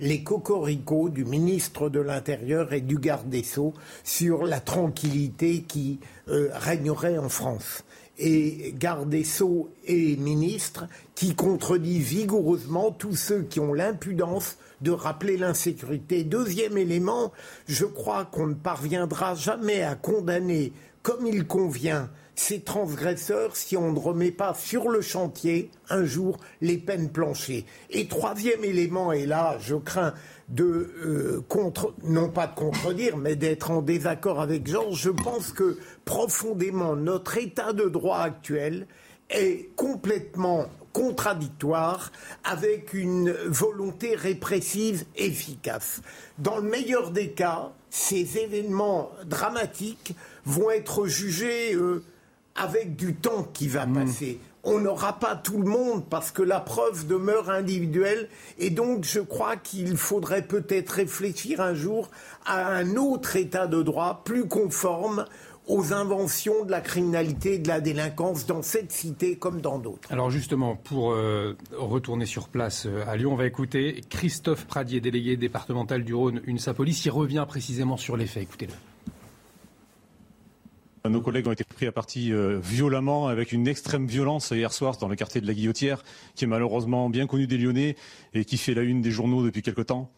les 0.00 0.22
cocoricots 0.22 1.08
du 1.08 1.24
ministre 1.24 1.88
de 1.88 2.00
l'Intérieur 2.00 2.72
et 2.72 2.80
du 2.80 2.98
garde 2.98 3.28
des 3.28 3.42
Sceaux 3.42 3.74
sur 4.02 4.44
la 4.44 4.60
tranquillité 4.60 5.62
qui 5.62 6.00
euh, 6.28 6.50
régnerait 6.52 7.18
en 7.18 7.28
France. 7.28 7.84
Et 8.18 8.74
garde 8.78 9.08
des 9.08 9.24
Sceaux 9.24 9.70
et 9.86 10.16
ministres 10.16 10.86
qui 11.14 11.34
contredisent 11.34 12.06
vigoureusement 12.06 12.90
tous 12.92 13.16
ceux 13.16 13.42
qui 13.42 13.60
ont 13.60 13.72
l'impudence 13.72 14.56
de 14.80 14.90
rappeler 14.90 15.36
l'insécurité. 15.36 16.24
Deuxième 16.24 16.78
élément, 16.78 17.32
je 17.66 17.84
crois 17.84 18.24
qu'on 18.24 18.48
ne 18.48 18.54
parviendra 18.54 19.34
jamais 19.34 19.82
à 19.82 19.94
condamner 19.94 20.72
comme 21.02 21.26
il 21.26 21.46
convient 21.46 22.08
ces 22.34 22.60
transgresseurs 22.60 23.56
si 23.56 23.76
on 23.76 23.92
ne 23.92 23.98
remet 23.98 24.30
pas 24.30 24.54
sur 24.54 24.88
le 24.88 25.00
chantier 25.00 25.70
un 25.88 26.04
jour 26.04 26.38
les 26.60 26.78
peines 26.78 27.10
planchées. 27.10 27.64
Et 27.90 28.08
troisième 28.08 28.64
élément, 28.64 29.12
et 29.12 29.26
là 29.26 29.56
je 29.60 29.76
crains 29.76 30.14
de 30.48 30.64
euh, 30.64 31.44
contre, 31.48 31.94
non 32.02 32.28
pas 32.28 32.46
de 32.46 32.54
contredire, 32.54 33.16
mais 33.16 33.36
d'être 33.36 33.70
en 33.70 33.82
désaccord 33.82 34.40
avec 34.40 34.66
Jean, 34.66 34.92
je 34.92 35.10
pense 35.10 35.52
que 35.52 35.78
profondément 36.04 36.96
notre 36.96 37.38
état 37.38 37.72
de 37.72 37.88
droit 37.88 38.18
actuel 38.18 38.86
est 39.30 39.70
complètement 39.76 40.66
contradictoire 40.94 42.12
avec 42.44 42.94
une 42.94 43.32
volonté 43.32 44.14
répressive 44.14 45.04
efficace. 45.16 46.00
Dans 46.38 46.56
le 46.56 46.62
meilleur 46.62 47.10
des 47.10 47.32
cas, 47.32 47.72
ces 47.90 48.38
événements 48.38 49.10
dramatiques 49.26 50.14
vont 50.46 50.70
être 50.70 51.06
jugés 51.06 51.74
euh, 51.74 52.02
avec 52.54 52.96
du 52.96 53.14
temps 53.14 53.42
qui 53.52 53.68
va 53.68 53.86
hmm. 53.86 53.94
passer. 53.94 54.38
On 54.62 54.78
n'aura 54.78 55.18
pas 55.18 55.36
tout 55.36 55.58
le 55.58 55.68
monde 55.68 56.04
parce 56.08 56.30
que 56.30 56.42
la 56.42 56.58
preuve 56.60 57.06
demeure 57.06 57.50
individuelle 57.50 58.28
et 58.58 58.70
donc 58.70 59.04
je 59.04 59.20
crois 59.20 59.56
qu'il 59.56 59.96
faudrait 59.98 60.46
peut-être 60.46 60.90
réfléchir 60.90 61.60
un 61.60 61.74
jour 61.74 62.08
à 62.46 62.68
un 62.68 62.96
autre 62.96 63.36
état 63.36 63.66
de 63.66 63.82
droit 63.82 64.22
plus 64.24 64.48
conforme 64.48 65.26
aux 65.66 65.92
inventions 65.92 66.64
de 66.64 66.70
la 66.70 66.80
criminalité 66.80 67.54
et 67.54 67.58
de 67.58 67.68
la 67.68 67.80
délinquance 67.80 68.46
dans 68.46 68.62
cette 68.62 68.92
cité 68.92 69.36
comme 69.36 69.60
dans 69.60 69.78
d'autres. 69.78 70.12
Alors 70.12 70.30
justement, 70.30 70.76
pour 70.76 71.12
euh, 71.12 71.56
retourner 71.72 72.26
sur 72.26 72.48
place 72.48 72.86
euh, 72.86 73.04
à 73.06 73.16
Lyon, 73.16 73.32
on 73.32 73.36
va 73.36 73.46
écouter 73.46 74.02
Christophe 74.10 74.66
Pradier, 74.66 75.00
délégué 75.00 75.36
départemental 75.36 76.04
du 76.04 76.14
Rhône, 76.14 76.40
une 76.44 76.58
Police. 76.76 77.04
Il 77.04 77.10
revient 77.10 77.44
précisément 77.48 77.96
sur 77.96 78.16
les 78.16 78.26
faits. 78.26 78.42
Écoutez-le. 78.42 78.72
Nos 81.10 81.20
collègues 81.20 81.46
ont 81.48 81.52
été 81.52 81.64
pris 81.64 81.86
à 81.86 81.92
partie 81.92 82.32
euh, 82.32 82.58
violemment, 82.58 83.28
avec 83.28 83.52
une 83.52 83.68
extrême 83.68 84.06
violence 84.06 84.50
hier 84.52 84.72
soir 84.72 84.96
dans 84.96 85.08
le 85.08 85.16
quartier 85.16 85.42
de 85.42 85.46
la 85.46 85.52
Guillotière, 85.52 86.02
qui 86.34 86.44
est 86.44 86.48
malheureusement 86.48 87.10
bien 87.10 87.26
connu 87.26 87.46
des 87.46 87.58
Lyonnais 87.58 87.96
et 88.32 88.46
qui 88.46 88.56
fait 88.56 88.72
la 88.72 88.80
une 88.80 89.02
des 89.02 89.10
journaux 89.10 89.44
depuis 89.44 89.60
quelque 89.60 89.82
temps. 89.82 90.10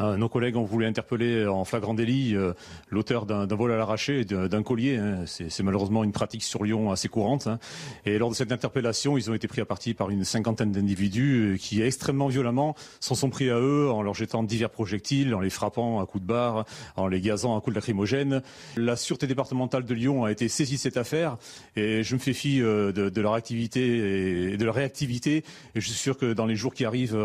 Euh, 0.00 0.16
nos 0.16 0.28
collègues 0.28 0.56
ont 0.56 0.64
voulu 0.64 0.86
interpeller 0.86 1.46
en 1.46 1.64
flagrant 1.64 1.94
délit 1.94 2.34
euh, 2.34 2.52
l'auteur 2.90 3.26
d'un 3.26 3.46
vol 3.46 3.72
à 3.72 3.76
l'arraché, 3.76 4.24
d'un 4.24 4.62
collier. 4.62 4.96
Hein. 4.96 5.24
C'est 5.26 5.62
malheureusement 5.62 6.04
une 6.04 6.12
pratique 6.12 6.42
sur 6.42 6.64
Lyon 6.64 6.90
assez 6.90 7.08
courante. 7.08 7.46
Hein. 7.46 7.58
Et 8.06 8.18
lors 8.18 8.30
de 8.30 8.34
cette 8.34 8.52
interpellation, 8.52 9.18
ils 9.18 9.30
ont 9.30 9.34
été 9.34 9.48
pris 9.48 9.60
à 9.60 9.64
partie 9.64 9.94
par 9.94 10.10
une 10.10 10.24
cinquantaine 10.24 10.72
d'individus 10.72 11.54
euh, 11.54 11.56
qui, 11.56 11.82
extrêmement 11.82 12.28
violemment, 12.28 12.74
s'en 13.00 13.14
sont 13.14 13.30
pris 13.30 13.50
à 13.50 13.58
eux 13.58 13.90
en 13.90 14.02
leur 14.02 14.14
jetant 14.14 14.42
divers 14.42 14.70
projectiles, 14.70 15.34
en 15.34 15.40
les 15.40 15.50
frappant 15.50 16.00
à 16.00 16.06
coups 16.06 16.22
de 16.22 16.28
barre, 16.28 16.64
en 16.96 17.08
les 17.08 17.20
gazant 17.20 17.56
à 17.56 17.60
coups 17.60 17.74
de 17.74 17.78
lacrymogène. 17.78 18.42
La 18.76 18.96
sûreté 18.96 19.26
départementale 19.26 19.84
de 19.84 19.94
Lyon 19.94 20.24
a 20.24 20.32
été 20.32 20.48
saisie 20.48 20.76
de 20.76 20.80
cette 20.80 20.96
affaire 20.96 21.36
et 21.76 22.02
je 22.02 22.14
me 22.14 22.20
fais 22.20 22.32
fi 22.32 22.58
de, 22.58 23.20
leur 23.20 23.34
activité 23.34 24.52
et 24.52 24.56
de 24.56 24.64
leur 24.64 24.74
réactivité. 24.74 25.44
Et 25.74 25.80
je 25.80 25.86
suis 25.86 25.98
sûr 25.98 26.16
que 26.16 26.32
dans 26.32 26.46
les 26.46 26.56
jours 26.56 26.74
qui 26.74 26.84
arrivent, 26.84 27.18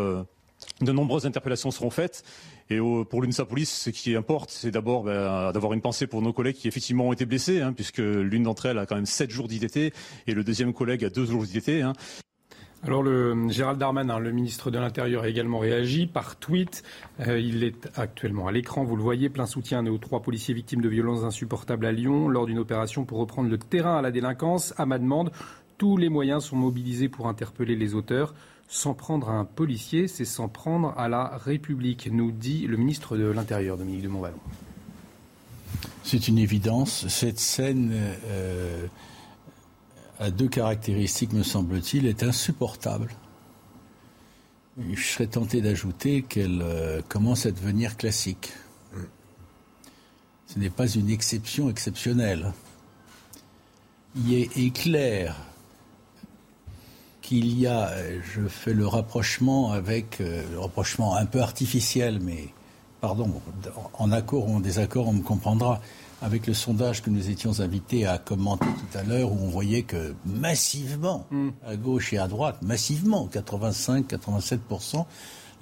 de 0.80 0.92
nombreuses 0.92 1.26
interpellations 1.26 1.70
seront 1.70 1.90
faites. 1.90 2.24
Et 2.70 2.78
pour 2.78 3.22
l'UNSA 3.22 3.44
Police, 3.44 3.70
ce 3.70 3.90
qui 3.90 4.16
importe, 4.16 4.50
c'est 4.50 4.70
d'abord 4.70 5.04
ben, 5.04 5.52
d'avoir 5.52 5.74
une 5.74 5.82
pensée 5.82 6.06
pour 6.06 6.22
nos 6.22 6.32
collègues 6.32 6.56
qui 6.56 6.68
effectivement 6.68 7.08
ont 7.08 7.12
été 7.12 7.26
blessés, 7.26 7.60
hein, 7.60 7.72
puisque 7.72 7.98
l'une 7.98 8.44
d'entre 8.44 8.66
elles 8.66 8.78
a 8.78 8.86
quand 8.86 8.94
même 8.94 9.06
7 9.06 9.30
jours 9.30 9.48
d'ITT 9.48 9.76
et 10.26 10.34
le 10.34 10.44
deuxième 10.44 10.72
collègue 10.72 11.04
a 11.04 11.10
2 11.10 11.26
jours 11.26 11.44
d'ITT. 11.44 11.82
Hein. 11.82 11.92
Alors 12.86 13.02
le 13.02 13.48
Gérald 13.48 13.78
Darmanin, 13.78 14.18
le 14.18 14.30
ministre 14.30 14.70
de 14.70 14.78
l'Intérieur, 14.78 15.22
a 15.22 15.28
également 15.28 15.58
réagi 15.58 16.06
par 16.06 16.36
tweet. 16.36 16.82
Euh, 17.26 17.40
il 17.40 17.64
est 17.64 17.88
actuellement 17.96 18.46
à 18.46 18.52
l'écran, 18.52 18.84
vous 18.84 18.96
le 18.96 19.02
voyez, 19.02 19.30
plein 19.30 19.46
soutien 19.46 19.86
aux 19.86 19.96
trois 19.96 20.20
policiers 20.20 20.52
victimes 20.52 20.82
de 20.82 20.88
violences 20.90 21.24
insupportables 21.24 21.86
à 21.86 21.92
Lyon 21.92 22.28
lors 22.28 22.44
d'une 22.44 22.58
opération 22.58 23.06
pour 23.06 23.18
reprendre 23.18 23.48
le 23.48 23.56
terrain 23.56 23.96
à 23.96 24.02
la 24.02 24.10
délinquance. 24.10 24.74
À 24.76 24.84
ma 24.84 24.98
demande, 24.98 25.32
tous 25.78 25.96
les 25.96 26.10
moyens 26.10 26.44
sont 26.44 26.56
mobilisés 26.56 27.08
pour 27.08 27.26
interpeller 27.26 27.74
les 27.74 27.94
auteurs. 27.94 28.34
S'en 28.74 28.92
prendre 28.92 29.28
à 29.28 29.34
un 29.34 29.44
policier, 29.44 30.08
c'est 30.08 30.24
s'en 30.24 30.48
prendre 30.48 30.98
à 30.98 31.08
la 31.08 31.36
République, 31.36 32.08
nous 32.10 32.32
dit 32.32 32.66
le 32.66 32.76
ministre 32.76 33.16
de 33.16 33.22
l'Intérieur, 33.26 33.76
Dominique 33.76 34.02
de 34.02 34.08
Montvalon. 34.08 34.40
C'est 36.02 36.26
une 36.26 36.38
évidence. 36.38 37.06
Cette 37.06 37.38
scène 37.38 37.92
euh, 37.94 38.88
a 40.18 40.32
deux 40.32 40.48
caractéristiques, 40.48 41.32
me 41.34 41.44
semble-t-il, 41.44 42.08
est 42.08 42.24
insupportable. 42.24 43.10
Je 44.76 45.00
serais 45.00 45.28
tenté 45.28 45.60
d'ajouter 45.60 46.22
qu'elle 46.22 46.60
euh, 46.60 47.00
commence 47.08 47.46
à 47.46 47.52
devenir 47.52 47.96
classique. 47.96 48.54
Ce 50.48 50.58
n'est 50.58 50.68
pas 50.68 50.88
une 50.88 51.10
exception 51.10 51.70
exceptionnelle. 51.70 52.52
Il 54.16 54.34
est 54.34 54.74
clair 54.74 55.36
qu'il 57.24 57.58
y 57.58 57.66
a, 57.66 57.90
je 58.34 58.46
fais 58.46 58.74
le 58.74 58.86
rapprochement 58.86 59.72
avec, 59.72 60.20
euh, 60.20 60.42
le 60.52 60.60
rapprochement 60.60 61.16
un 61.16 61.24
peu 61.24 61.40
artificiel, 61.40 62.20
mais 62.20 62.48
pardon, 63.00 63.40
en 63.94 64.12
accord 64.12 64.46
ou 64.46 64.56
en 64.56 64.60
désaccord, 64.60 65.08
on 65.08 65.14
me 65.14 65.22
comprendra, 65.22 65.80
avec 66.20 66.46
le 66.46 66.52
sondage 66.52 67.02
que 67.02 67.08
nous 67.08 67.30
étions 67.30 67.60
invités 67.60 68.06
à 68.06 68.18
commenter 68.18 68.66
tout 68.66 68.98
à 68.98 69.02
l'heure, 69.04 69.32
où 69.32 69.38
on 69.40 69.48
voyait 69.48 69.82
que 69.82 70.14
massivement, 70.26 71.26
hmm. 71.30 71.48
à 71.66 71.76
gauche 71.76 72.12
et 72.12 72.18
à 72.18 72.28
droite, 72.28 72.58
massivement, 72.60 73.26
85-87%, 73.32 75.06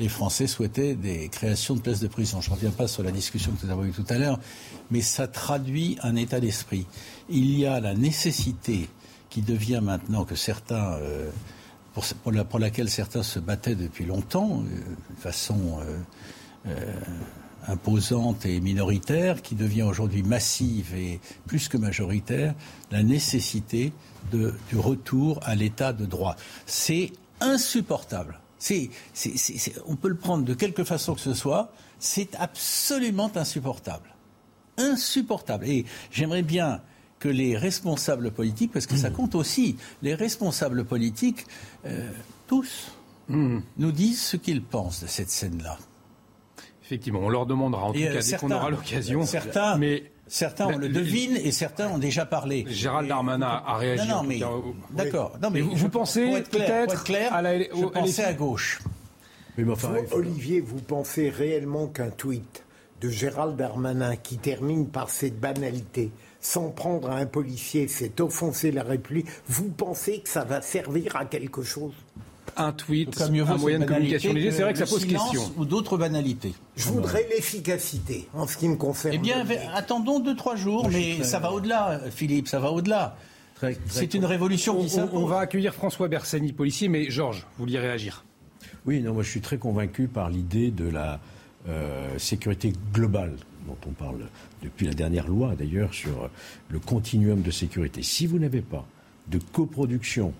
les 0.00 0.08
Français 0.08 0.48
souhaitaient 0.48 0.96
des 0.96 1.28
créations 1.28 1.76
de 1.76 1.80
places 1.80 2.00
de 2.00 2.08
prison. 2.08 2.40
Je 2.40 2.50
ne 2.50 2.56
reviens 2.56 2.70
pas 2.70 2.88
sur 2.88 3.04
la 3.04 3.12
discussion 3.12 3.52
que 3.52 3.64
nous 3.66 3.72
avons 3.72 3.84
eue 3.84 3.92
tout 3.92 4.06
à 4.08 4.18
l'heure, 4.18 4.40
mais 4.90 5.00
ça 5.00 5.28
traduit 5.28 5.96
un 6.02 6.16
état 6.16 6.40
d'esprit. 6.40 6.86
Il 7.28 7.56
y 7.56 7.66
a 7.66 7.78
la 7.78 7.94
nécessité 7.94 8.88
qui 9.30 9.40
devient 9.40 9.80
maintenant 9.82 10.24
que 10.24 10.34
certains, 10.34 10.92
euh, 10.94 11.30
pour, 11.92 12.58
laquelle 12.58 12.88
certains 12.88 13.22
se 13.22 13.38
battaient 13.38 13.74
depuis 13.74 14.04
longtemps, 14.04 14.62
euh, 14.62 15.14
de 15.14 15.20
façon 15.20 15.80
euh, 16.66 16.94
imposante 17.68 18.46
et 18.46 18.60
minoritaire, 18.60 19.42
qui 19.42 19.54
devient 19.54 19.82
aujourd'hui 19.82 20.22
massive 20.22 20.94
et 20.94 21.20
plus 21.46 21.68
que 21.68 21.76
majoritaire, 21.76 22.54
la 22.90 23.02
nécessité 23.02 23.92
de, 24.30 24.54
du 24.68 24.78
retour 24.78 25.40
à 25.42 25.54
l'état 25.54 25.92
de 25.92 26.06
droit. 26.06 26.36
C'est 26.66 27.12
insupportable. 27.40 28.38
C'est, 28.58 28.90
on 29.86 29.96
peut 29.96 30.08
le 30.08 30.16
prendre 30.16 30.44
de 30.44 30.54
quelque 30.54 30.84
façon 30.84 31.14
que 31.14 31.20
ce 31.20 31.34
soit, 31.34 31.72
c'est 31.98 32.36
absolument 32.36 33.30
insupportable. 33.34 34.14
Insupportable. 34.78 35.66
Et 35.66 35.84
j'aimerais 36.12 36.42
bien 36.42 36.80
que 37.22 37.28
les 37.28 37.56
responsables 37.56 38.32
politiques, 38.32 38.72
parce 38.72 38.88
que 38.88 38.96
ça 38.96 39.08
mmh. 39.08 39.12
compte 39.12 39.34
aussi, 39.36 39.76
les 40.02 40.16
responsables 40.16 40.84
politiques, 40.84 41.46
euh, 41.86 42.10
tous, 42.48 42.90
mmh. 43.28 43.60
nous 43.78 43.92
disent 43.92 44.20
ce 44.20 44.36
qu'ils 44.36 44.60
pensent 44.60 45.04
de 45.04 45.06
cette 45.06 45.30
scène-là. 45.30 45.78
Effectivement, 46.84 47.20
on 47.20 47.28
leur 47.28 47.46
demandera 47.46 47.84
en 47.84 47.92
tout 47.92 48.00
cas 48.00 48.20
dès 48.20 48.36
qu'on 48.38 48.50
aura 48.50 48.70
l'occasion. 48.70 49.24
Certains, 49.24 49.78
mais 49.78 50.10
certains 50.26 50.66
on 50.66 50.78
le 50.78 50.88
devine 50.88 51.36
et 51.36 51.52
certains 51.52 51.88
ont 51.90 51.98
déjà 51.98 52.26
parlé. 52.26 52.64
Gérald 52.66 53.08
Darmanin 53.08 53.62
a 53.64 53.76
réagi. 53.76 54.08
Non, 54.08 54.16
non, 54.16 54.22
mais 54.24 54.40
d'accord. 54.90 55.38
Non, 55.40 55.50
mais 55.50 55.60
vous, 55.60 55.76
vous 55.76 55.88
pensez 55.90 56.42
peut-être 56.50 57.04
clair, 57.04 57.32
à 57.32 57.40
la, 57.40 57.60
je 57.60 57.86
pensais 57.86 58.24
à 58.24 58.34
gauche. 58.34 58.82
Mais 59.56 59.70
enfin, 59.70 59.94
Olivier, 60.10 60.60
vous 60.60 60.80
pensez 60.80 61.30
réellement 61.30 61.86
qu'un 61.86 62.10
tweet 62.10 62.64
de 63.00 63.08
Gérald 63.08 63.56
Darmanin 63.56 64.16
qui 64.16 64.38
termine 64.38 64.88
par 64.88 65.08
cette 65.08 65.38
banalité 65.38 66.10
s'en 66.42 66.70
prendre 66.70 67.08
à 67.08 67.16
un 67.16 67.26
policier, 67.26 67.88
c'est 67.88 68.20
offenser 68.20 68.72
la 68.72 68.82
République. 68.82 69.28
Vous 69.48 69.70
pensez 69.70 70.20
que 70.20 70.28
ça 70.28 70.44
va 70.44 70.60
servir 70.60 71.16
à 71.16 71.24
quelque 71.24 71.62
chose? 71.62 71.92
Un 72.56 72.72
tweet, 72.72 73.18
un 73.18 73.56
moyen 73.56 73.78
de 73.78 73.86
communication 73.86 74.34
léger, 74.34 74.50
c'est 74.50 74.62
vrai 74.62 74.72
que 74.74 74.78
ça 74.78 74.86
pose 74.86 75.06
question. 75.06 75.40
Ou 75.56 75.64
d'autres 75.64 75.96
banalités. 75.96 76.52
Je 76.76 76.88
voudrais 76.88 77.26
l'efficacité 77.30 78.28
en 78.34 78.46
ce 78.46 78.58
qui 78.58 78.68
me 78.68 78.76
concerne. 78.76 79.14
Eh 79.14 79.18
bien, 79.18 79.46
attendons 79.72 80.18
deux, 80.18 80.36
trois 80.36 80.56
jours, 80.56 80.90
mais 80.90 81.22
ça 81.22 81.38
va 81.38 81.52
au-delà, 81.52 82.00
Philippe, 82.10 82.48
ça 82.48 82.58
va 82.58 82.70
au-delà. 82.70 83.16
C'est 83.86 84.14
une 84.14 84.24
révolution 84.24 84.80
on, 84.80 84.84
qui 84.84 84.98
on, 84.98 85.24
va 85.24 85.38
accueillir 85.38 85.72
François 85.72 86.08
Bersani, 86.08 86.52
policier, 86.52 86.88
mais 86.88 87.08
Georges, 87.08 87.46
vous 87.56 87.64
vouliez 87.64 87.78
réagir? 87.78 88.24
Oui, 88.84 89.00
non, 89.00 89.14
moi 89.14 89.22
je 89.22 89.30
suis 89.30 89.40
très 89.40 89.58
convaincu 89.58 90.08
par 90.08 90.28
l'idée 90.28 90.72
de 90.72 90.88
la 90.88 91.20
euh, 91.68 92.18
sécurité 92.18 92.72
globale 92.92 93.36
dont 93.66 93.76
on 93.86 93.92
parle 93.92 94.28
depuis 94.62 94.86
la 94.86 94.94
dernière 94.94 95.28
loi 95.28 95.54
d'ailleurs 95.56 95.94
sur 95.94 96.30
le 96.68 96.78
continuum 96.78 97.42
de 97.42 97.50
sécurité. 97.50 98.02
Si 98.02 98.26
vous 98.26 98.38
n'avez 98.38 98.62
pas 98.62 98.86
de 99.28 99.38
coproduction, 99.52 100.32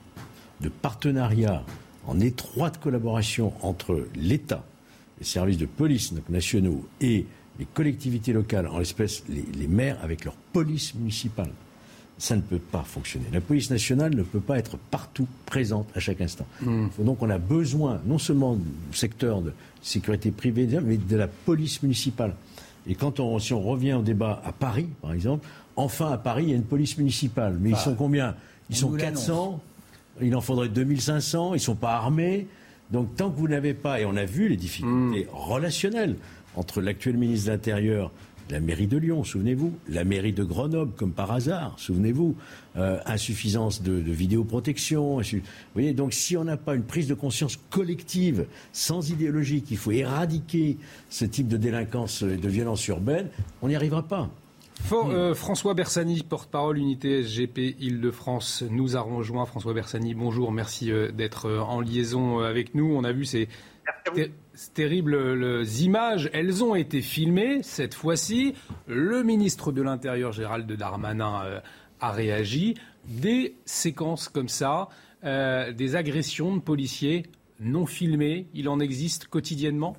de 0.60 0.68
partenariat 0.68 1.64
en 2.06 2.20
étroite 2.20 2.80
collaboration 2.80 3.52
entre 3.62 4.06
l'État, 4.14 4.64
les 5.18 5.26
services 5.26 5.58
de 5.58 5.66
police 5.66 6.12
nationaux 6.28 6.84
et 7.00 7.26
les 7.58 7.66
collectivités 7.66 8.32
locales, 8.32 8.66
en 8.66 8.78
l'espèce 8.78 9.24
les, 9.28 9.66
maires 9.66 9.98
avec 10.02 10.24
leur 10.24 10.34
police 10.34 10.94
municipale, 10.94 11.50
ça 12.18 12.36
ne 12.36 12.40
peut 12.40 12.58
pas 12.58 12.82
fonctionner. 12.82 13.26
La 13.32 13.40
police 13.40 13.70
nationale 13.70 14.14
ne 14.14 14.22
peut 14.22 14.40
pas 14.40 14.58
être 14.58 14.76
partout 14.76 15.26
présente 15.46 15.88
à 15.94 16.00
chaque 16.00 16.20
instant. 16.20 16.46
Hmm. 16.60 16.86
Donc 16.98 17.22
on 17.22 17.30
a 17.30 17.38
besoin 17.38 18.00
non 18.06 18.18
seulement 18.18 18.56
du 18.56 18.96
secteur 18.96 19.42
de 19.42 19.52
sécurité 19.82 20.30
privée, 20.30 20.68
mais 20.82 20.96
de 20.96 21.16
la 21.16 21.28
police 21.28 21.82
municipale. 21.82 22.34
Et 22.86 22.94
quand 22.94 23.20
on, 23.20 23.38
si 23.38 23.52
on 23.52 23.60
revient 23.60 23.94
au 23.94 24.02
débat 24.02 24.42
à 24.44 24.52
Paris, 24.52 24.88
par 25.00 25.12
exemple, 25.12 25.46
enfin 25.76 26.10
à 26.10 26.18
Paris, 26.18 26.44
il 26.44 26.50
y 26.50 26.52
a 26.52 26.56
une 26.56 26.64
police 26.64 26.98
municipale. 26.98 27.56
Mais 27.60 27.70
ils 27.70 27.76
sont 27.76 27.94
combien? 27.94 28.34
Ils 28.70 28.76
sont 28.76 28.92
400. 28.92 29.60
Il 30.20 30.34
en 30.36 30.40
faudrait 30.40 30.68
2500. 30.68 31.50
Ils 31.50 31.56
ne 31.56 31.58
sont 31.58 31.74
pas 31.74 31.92
armés. 31.92 32.46
Donc 32.90 33.14
tant 33.16 33.30
que 33.30 33.38
vous 33.38 33.48
n'avez 33.48 33.74
pas, 33.74 34.00
et 34.00 34.04
on 34.04 34.16
a 34.16 34.24
vu 34.24 34.48
les 34.48 34.56
difficultés 34.56 35.24
hmm. 35.24 35.34
relationnelles 35.34 36.16
entre 36.56 36.82
l'actuel 36.82 37.16
ministre 37.16 37.46
de 37.46 37.52
l'Intérieur 37.52 38.10
la 38.50 38.60
mairie 38.60 38.86
de 38.86 38.96
Lyon, 38.96 39.24
souvenez-vous, 39.24 39.72
la 39.88 40.04
mairie 40.04 40.32
de 40.32 40.44
Grenoble, 40.44 40.92
comme 40.96 41.12
par 41.12 41.32
hasard, 41.32 41.74
souvenez-vous, 41.78 42.36
euh, 42.76 42.98
insuffisance 43.06 43.82
de, 43.82 43.92
vidéoprotection. 43.92 45.18
Vous 45.18 45.40
voyez, 45.74 45.92
donc 45.92 46.12
si 46.12 46.36
on 46.36 46.44
n'a 46.44 46.56
pas 46.56 46.74
une 46.74 46.84
prise 46.84 47.08
de 47.08 47.14
conscience 47.14 47.58
collective, 47.70 48.46
sans 48.72 49.10
idéologie, 49.10 49.62
qu'il 49.62 49.76
faut 49.76 49.92
éradiquer 49.92 50.76
ce 51.08 51.24
type 51.24 51.48
de 51.48 51.56
délinquance 51.56 52.22
et 52.22 52.36
de 52.36 52.48
violence 52.48 52.86
urbaine, 52.88 53.28
on 53.62 53.68
n'y 53.68 53.76
arrivera 53.76 54.02
pas. 54.02 54.28
Euh, 54.92 55.34
François 55.34 55.74
Bersani, 55.74 56.22
porte-parole 56.22 56.76
unité 56.76 57.22
SGP 57.22 57.76
Île-de-France, 57.80 58.64
nous 58.68 58.96
a 58.96 59.00
rejoint. 59.00 59.46
François 59.46 59.72
Bersani, 59.72 60.14
bonjour, 60.14 60.50
merci 60.50 60.90
euh, 60.90 61.12
d'être 61.12 61.50
en 61.50 61.80
liaison 61.80 62.40
avec 62.40 62.74
nous. 62.74 62.92
On 62.94 63.04
a 63.04 63.12
vu 63.12 63.24
ces 63.24 63.48
terribles 64.74 65.64
images, 65.80 66.30
elles 66.32 66.62
ont 66.62 66.74
été 66.74 67.00
filmées 67.00 67.62
cette 67.62 67.94
fois-ci. 67.94 68.54
Le 68.86 69.22
ministre 69.22 69.72
de 69.72 69.82
l'Intérieur, 69.82 70.32
Gérald 70.32 70.70
Darmanin, 70.70 71.44
euh, 71.44 71.60
a 72.00 72.12
réagi. 72.12 72.74
Des 73.04 73.56
séquences 73.64 74.28
comme 74.28 74.48
ça, 74.48 74.88
euh, 75.24 75.72
des 75.72 75.96
agressions 75.96 76.54
de 76.54 76.60
policiers 76.60 77.24
non 77.60 77.86
filmées, 77.86 78.46
il 78.54 78.68
en 78.68 78.80
existe 78.80 79.26
quotidiennement? 79.28 79.96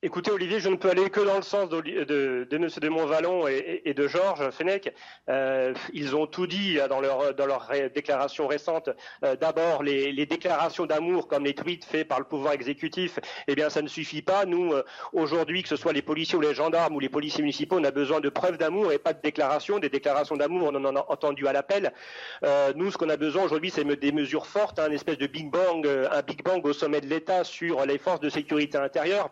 Écoutez, 0.00 0.30
Olivier, 0.30 0.60
je 0.60 0.68
ne 0.68 0.76
peux 0.76 0.90
aller 0.90 1.10
que 1.10 1.18
dans 1.18 1.34
le 1.34 1.42
sens 1.42 1.68
de, 1.70 1.80
de, 1.80 2.46
de 2.48 2.56
M. 2.56 2.68
de 2.68 2.88
Montvalon 2.88 3.48
et, 3.48 3.82
et, 3.84 3.94
de 3.94 4.06
Georges 4.06 4.48
Fenech. 4.50 4.94
Euh, 5.28 5.74
ils 5.92 6.14
ont 6.14 6.28
tout 6.28 6.46
dit 6.46 6.78
dans 6.88 7.00
leur, 7.00 7.34
dans 7.34 7.46
leur 7.46 7.68
déclaration 7.92 8.46
récente. 8.46 8.90
Euh, 9.24 9.34
D'abord, 9.34 9.82
les, 9.82 10.12
les, 10.12 10.24
déclarations 10.24 10.86
d'amour, 10.86 11.26
comme 11.26 11.44
les 11.44 11.54
tweets 11.54 11.84
faits 11.84 12.06
par 12.06 12.20
le 12.20 12.26
pouvoir 12.26 12.52
exécutif, 12.52 13.18
eh 13.48 13.56
bien, 13.56 13.70
ça 13.70 13.82
ne 13.82 13.88
suffit 13.88 14.22
pas. 14.22 14.44
Nous, 14.44 14.72
euh, 14.72 14.84
aujourd'hui, 15.12 15.64
que 15.64 15.68
ce 15.68 15.74
soit 15.74 15.92
les 15.92 16.02
policiers 16.02 16.38
ou 16.38 16.42
les 16.42 16.54
gendarmes 16.54 16.94
ou 16.94 17.00
les 17.00 17.08
policiers 17.08 17.42
municipaux, 17.42 17.80
on 17.80 17.84
a 17.84 17.90
besoin 17.90 18.20
de 18.20 18.28
preuves 18.28 18.56
d'amour 18.56 18.92
et 18.92 18.98
pas 18.98 19.14
de 19.14 19.20
déclarations. 19.20 19.80
Des 19.80 19.90
déclarations 19.90 20.36
d'amour, 20.36 20.70
on 20.72 20.76
en 20.76 20.94
a 20.94 21.06
entendu 21.08 21.48
à 21.48 21.52
l'appel. 21.52 21.92
Euh, 22.44 22.72
nous, 22.76 22.92
ce 22.92 22.98
qu'on 22.98 23.08
a 23.08 23.16
besoin 23.16 23.42
aujourd'hui, 23.42 23.70
c'est 23.70 23.84
des 23.84 24.12
mesures 24.12 24.46
fortes, 24.46 24.78
hein, 24.78 24.86
un 24.88 24.92
espèce 24.92 25.18
de 25.18 25.26
big 25.26 25.50
bang, 25.50 25.84
un 25.88 26.22
big 26.22 26.44
bang 26.44 26.64
au 26.64 26.72
sommet 26.72 27.00
de 27.00 27.08
l'État 27.08 27.42
sur 27.42 27.84
les 27.84 27.98
forces 27.98 28.20
de 28.20 28.28
sécurité 28.28 28.78
intérieure 28.78 29.30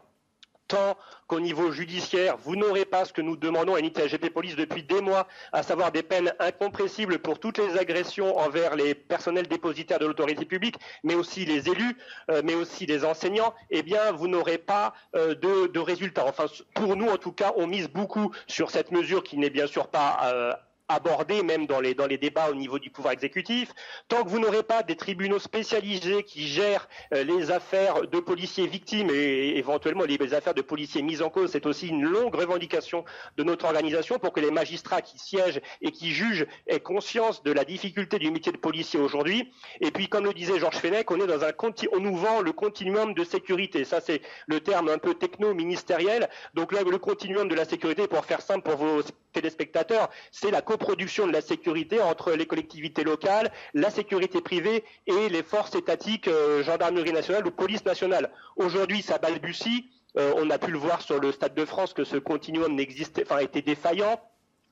tant 0.68 0.96
qu'au 1.26 1.40
niveau 1.40 1.72
judiciaire, 1.72 2.36
vous 2.38 2.56
n'aurez 2.56 2.84
pas 2.84 3.04
ce 3.04 3.12
que 3.12 3.20
nous 3.20 3.36
demandons 3.36 3.74
à 3.74 3.78
l'unité 3.78 4.02
AGP 4.02 4.30
Police 4.30 4.56
depuis 4.56 4.82
des 4.82 5.00
mois, 5.00 5.26
à 5.52 5.62
savoir 5.62 5.92
des 5.92 6.02
peines 6.02 6.32
incompressibles 6.38 7.18
pour 7.18 7.38
toutes 7.38 7.58
les 7.58 7.78
agressions 7.78 8.36
envers 8.38 8.76
les 8.76 8.94
personnels 8.94 9.48
dépositaires 9.48 9.98
de 9.98 10.06
l'autorité 10.06 10.44
publique, 10.44 10.76
mais 11.02 11.14
aussi 11.14 11.44
les 11.44 11.68
élus, 11.68 11.96
euh, 12.30 12.42
mais 12.44 12.54
aussi 12.54 12.86
les 12.86 13.04
enseignants, 13.04 13.54
eh 13.70 13.82
bien, 13.82 14.12
vous 14.12 14.28
n'aurez 14.28 14.58
pas 14.58 14.94
euh, 15.14 15.34
de, 15.34 15.66
de, 15.66 15.80
résultats. 15.80 16.26
Enfin, 16.26 16.46
pour 16.74 16.96
nous, 16.96 17.08
en 17.08 17.16
tout 17.16 17.32
cas, 17.32 17.52
on 17.56 17.66
mise 17.66 17.88
beaucoup 17.88 18.32
sur 18.46 18.70
cette 18.70 18.92
mesure 18.92 19.22
qui 19.22 19.38
n'est 19.38 19.50
bien 19.50 19.66
sûr 19.66 19.88
pas 19.88 20.18
euh, 20.24 20.52
abordé 20.88 21.42
même 21.42 21.66
dans 21.66 21.80
les, 21.80 21.94
dans 21.94 22.06
les 22.06 22.18
débats 22.18 22.48
au 22.50 22.54
niveau 22.54 22.78
du 22.78 22.90
pouvoir 22.90 23.12
exécutif. 23.12 23.72
Tant 24.08 24.24
que 24.24 24.28
vous 24.28 24.38
n'aurez 24.38 24.62
pas 24.62 24.82
des 24.82 24.96
tribunaux 24.96 25.38
spécialisés 25.38 26.22
qui 26.22 26.46
gèrent 26.46 26.88
euh, 27.12 27.24
les 27.24 27.50
affaires 27.50 28.02
de 28.02 28.20
policiers 28.20 28.66
victimes 28.66 29.10
et, 29.12 29.58
éventuellement 29.58 30.04
les 30.04 30.34
affaires 30.34 30.54
de 30.54 30.62
policiers 30.62 31.02
mis 31.02 31.22
en 31.22 31.28
cause, 31.28 31.50
c'est 31.50 31.66
aussi 31.66 31.88
une 31.88 32.04
longue 32.04 32.34
revendication 32.34 33.04
de 33.36 33.42
notre 33.42 33.66
organisation 33.66 34.18
pour 34.18 34.32
que 34.32 34.40
les 34.40 34.50
magistrats 34.50 35.02
qui 35.02 35.18
siègent 35.18 35.60
et 35.82 35.90
qui 35.90 36.12
jugent 36.12 36.46
aient 36.66 36.80
conscience 36.80 37.42
de 37.42 37.52
la 37.52 37.64
difficulté 37.64 38.18
du 38.18 38.30
métier 38.30 38.52
de 38.52 38.56
policier 38.56 38.98
aujourd'hui. 38.98 39.52
Et 39.80 39.90
puis, 39.90 40.08
comme 40.08 40.24
le 40.24 40.32
disait 40.32 40.58
Georges 40.58 40.78
Fenech, 40.78 41.10
on 41.10 41.20
est 41.20 41.26
dans 41.26 41.44
un 41.44 41.52
on 41.92 42.00
nous 42.00 42.16
vend 42.16 42.40
le 42.40 42.52
continuum 42.52 43.14
de 43.14 43.24
sécurité. 43.24 43.84
Ça, 43.84 44.00
c'est 44.00 44.22
le 44.46 44.60
terme 44.60 44.88
un 44.88 44.98
peu 44.98 45.14
techno-ministériel. 45.14 46.28
Donc 46.54 46.72
là, 46.72 46.82
le 46.82 46.98
continuum 46.98 47.48
de 47.48 47.54
la 47.54 47.64
sécurité, 47.64 48.06
pour 48.06 48.24
faire 48.24 48.40
simple 48.40 48.62
pour 48.62 48.76
vos 48.76 49.02
téléspectateurs, 49.32 50.10
c'est 50.30 50.50
la 50.50 50.62
coproduction 50.76 51.26
de 51.26 51.32
la 51.32 51.40
sécurité 51.40 52.02
entre 52.02 52.32
les 52.32 52.46
collectivités 52.46 53.02
locales, 53.02 53.50
la 53.72 53.90
sécurité 53.90 54.42
privée 54.42 54.84
et 55.06 55.28
les 55.30 55.42
forces 55.42 55.74
étatiques, 55.74 56.28
euh, 56.28 56.62
gendarmerie 56.62 57.12
nationale 57.12 57.46
ou 57.46 57.50
police 57.50 57.84
nationale. 57.84 58.30
Aujourd'hui, 58.56 59.00
ça 59.00 59.16
balbutie. 59.16 59.88
Euh, 60.18 60.34
on 60.36 60.50
a 60.50 60.58
pu 60.58 60.70
le 60.70 60.78
voir 60.78 61.00
sur 61.00 61.18
le 61.18 61.32
Stade 61.32 61.54
de 61.54 61.64
France 61.64 61.94
que 61.94 62.04
ce 62.04 62.18
continuum 62.18 62.74
n'existait, 62.74 63.22
enfin, 63.22 63.38
était 63.38 63.62
défaillant. 63.62 64.20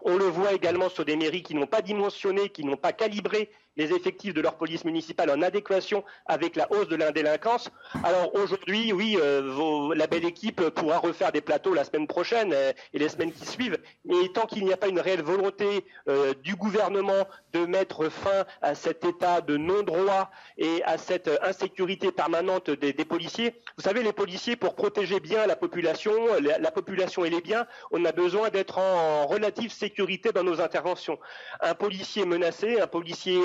On 0.01 0.17
le 0.19 0.27
voit 0.27 0.53
également 0.53 0.91
sur 0.91 1.07
des 1.07 1.17
mairies 1.17 1.43
qui 1.43 1.55
n'ont 1.55 1.67
pas 1.67 1.81
dimensionné, 1.81 2.51
qui 2.51 2.65
n'ont 2.65 2.77
pas 2.77 2.93
calibré 2.93 3.51
les 3.77 3.93
effectifs 3.93 4.35
de 4.35 4.41
leur 4.41 4.55
police 4.57 4.85
municipale 4.85 5.31
en 5.31 5.43
adéquation 5.43 6.05
avec 6.27 6.57
la 6.57 6.71
hausse 6.73 6.89
de 6.89 6.97
l'indélinquance. 6.97 7.71
Alors 8.05 8.35
aujourd'hui, 8.35 8.93
oui, 8.93 9.17
euh, 9.21 9.95
la 9.95 10.07
belle 10.07 10.25
équipe 10.25 10.61
pourra 10.71 10.99
refaire 10.99 11.33
des 11.33 11.41
plateaux 11.41 11.75
la 11.75 11.85
semaine 11.85 12.07
prochaine 12.07 12.53
euh, 12.53 12.73
et 12.93 12.99
les 12.99 13.09
semaines 13.09 13.33
qui 13.33 13.47
suivent, 13.47 13.79
mais 14.05 14.29
tant 14.33 14.47
qu'il 14.47 14.65
n'y 14.65 14.73
a 14.73 14.77
pas 14.77 14.89
une 14.89 15.01
réelle 15.01 15.23
volonté 15.23 15.85
euh, 16.09 16.35
du 16.43 16.55
gouvernement 16.57 17.27
de 17.53 17.67
mettre 17.67 18.09
fin 18.09 18.45
à 18.63 18.75
cet 18.75 19.05
état 19.05 19.41
de 19.41 19.57
non-droit 19.57 20.31
et 20.59 20.83
à 20.85 20.99
cette 20.99 21.31
insécurité 21.43 22.13
permanente 22.13 22.71
des, 22.71 22.93
policiers, 23.05 23.55
vous 23.77 23.83
savez, 23.83 24.03
les 24.03 24.13
policiers, 24.13 24.57
pour 24.57 24.75
protéger 24.75 25.21
bien 25.21 25.47
la 25.47 25.57
population, 25.57 26.13
la, 26.41 26.71
population 26.71 27.25
et 27.25 27.31
les 27.31 27.41
biens, 27.41 27.67
on 27.91 28.05
a 28.05 28.13
besoin 28.13 28.51
d'être 28.51 28.79
en 28.79 29.27
relative 29.27 29.73
sécurité 29.73 30.33
dans 30.33 30.43
nos 30.43 30.61
interventions. 30.61 31.19
Un 31.61 31.75
policier 31.75 32.25
menacé, 32.25 32.81
un 32.81 32.87
policier 32.87 33.41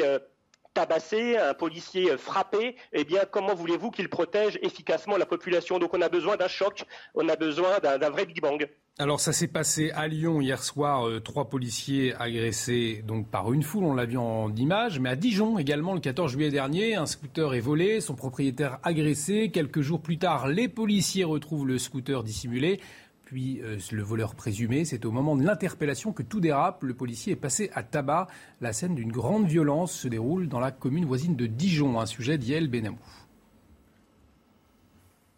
tabassé, 0.73 1.37
un 1.37 1.53
policier 1.53 2.17
frappé, 2.17 2.75
eh 2.93 3.03
bien, 3.03 3.21
comment 3.29 3.55
voulez-vous 3.55 3.91
qu'il 3.91 4.09
protège 4.09 4.59
efficacement 4.61 5.17
la 5.17 5.25
population? 5.25 5.79
Donc, 5.79 5.93
on 5.93 6.01
a 6.01 6.09
besoin 6.09 6.37
d'un 6.37 6.47
choc, 6.47 6.83
on 7.15 7.27
a 7.29 7.35
besoin 7.35 7.79
d'un 7.79 8.09
vrai 8.09 8.25
Big 8.25 8.41
Bang. 8.41 8.67
Alors 9.01 9.21
ça 9.21 9.31
s'est 9.31 9.47
passé 9.47 9.91
à 9.91 10.09
Lyon 10.09 10.41
hier 10.41 10.61
soir, 10.61 11.07
euh, 11.07 11.21
trois 11.21 11.47
policiers 11.47 12.13
agressés 12.19 13.01
donc 13.07 13.29
par 13.29 13.53
une 13.53 13.63
foule, 13.63 13.85
on 13.85 13.93
l'a 13.93 14.03
vu 14.03 14.17
en 14.17 14.53
image, 14.53 14.99
mais 14.99 15.07
à 15.07 15.15
Dijon 15.15 15.57
également 15.57 15.93
le 15.93 16.01
14 16.01 16.33
juillet 16.33 16.49
dernier, 16.49 16.95
un 16.95 17.05
scooter 17.05 17.53
est 17.53 17.61
volé, 17.61 18.01
son 18.01 18.15
propriétaire 18.15 18.77
agressé. 18.83 19.51
Quelques 19.51 19.79
jours 19.79 20.01
plus 20.01 20.17
tard, 20.17 20.49
les 20.49 20.67
policiers 20.67 21.23
retrouvent 21.23 21.65
le 21.65 21.77
scooter 21.77 22.23
dissimulé 22.23 22.81
puis 23.29 23.61
euh, 23.61 23.77
le 23.91 24.01
voleur 24.01 24.33
présumé. 24.33 24.85
C'est 24.85 25.05
au 25.05 25.11
moment 25.11 25.35
de 25.35 25.43
l'interpellation 25.43 26.13
que 26.13 26.23
tout 26.23 26.39
dérape. 26.39 26.81
Le 26.81 26.95
policier 26.95 27.33
est 27.33 27.35
passé 27.35 27.69
à 27.75 27.83
tabac. 27.83 28.27
La 28.59 28.73
scène 28.73 28.95
d'une 28.95 29.11
grande 29.11 29.45
violence 29.45 29.91
se 29.91 30.07
déroule 30.07 30.47
dans 30.47 30.59
la 30.59 30.71
commune 30.71 31.05
voisine 31.05 31.35
de 31.35 31.45
Dijon, 31.45 31.99
un 31.99 32.07
sujet 32.07 32.39
d'Yel 32.39 32.67
Benamou. 32.67 32.97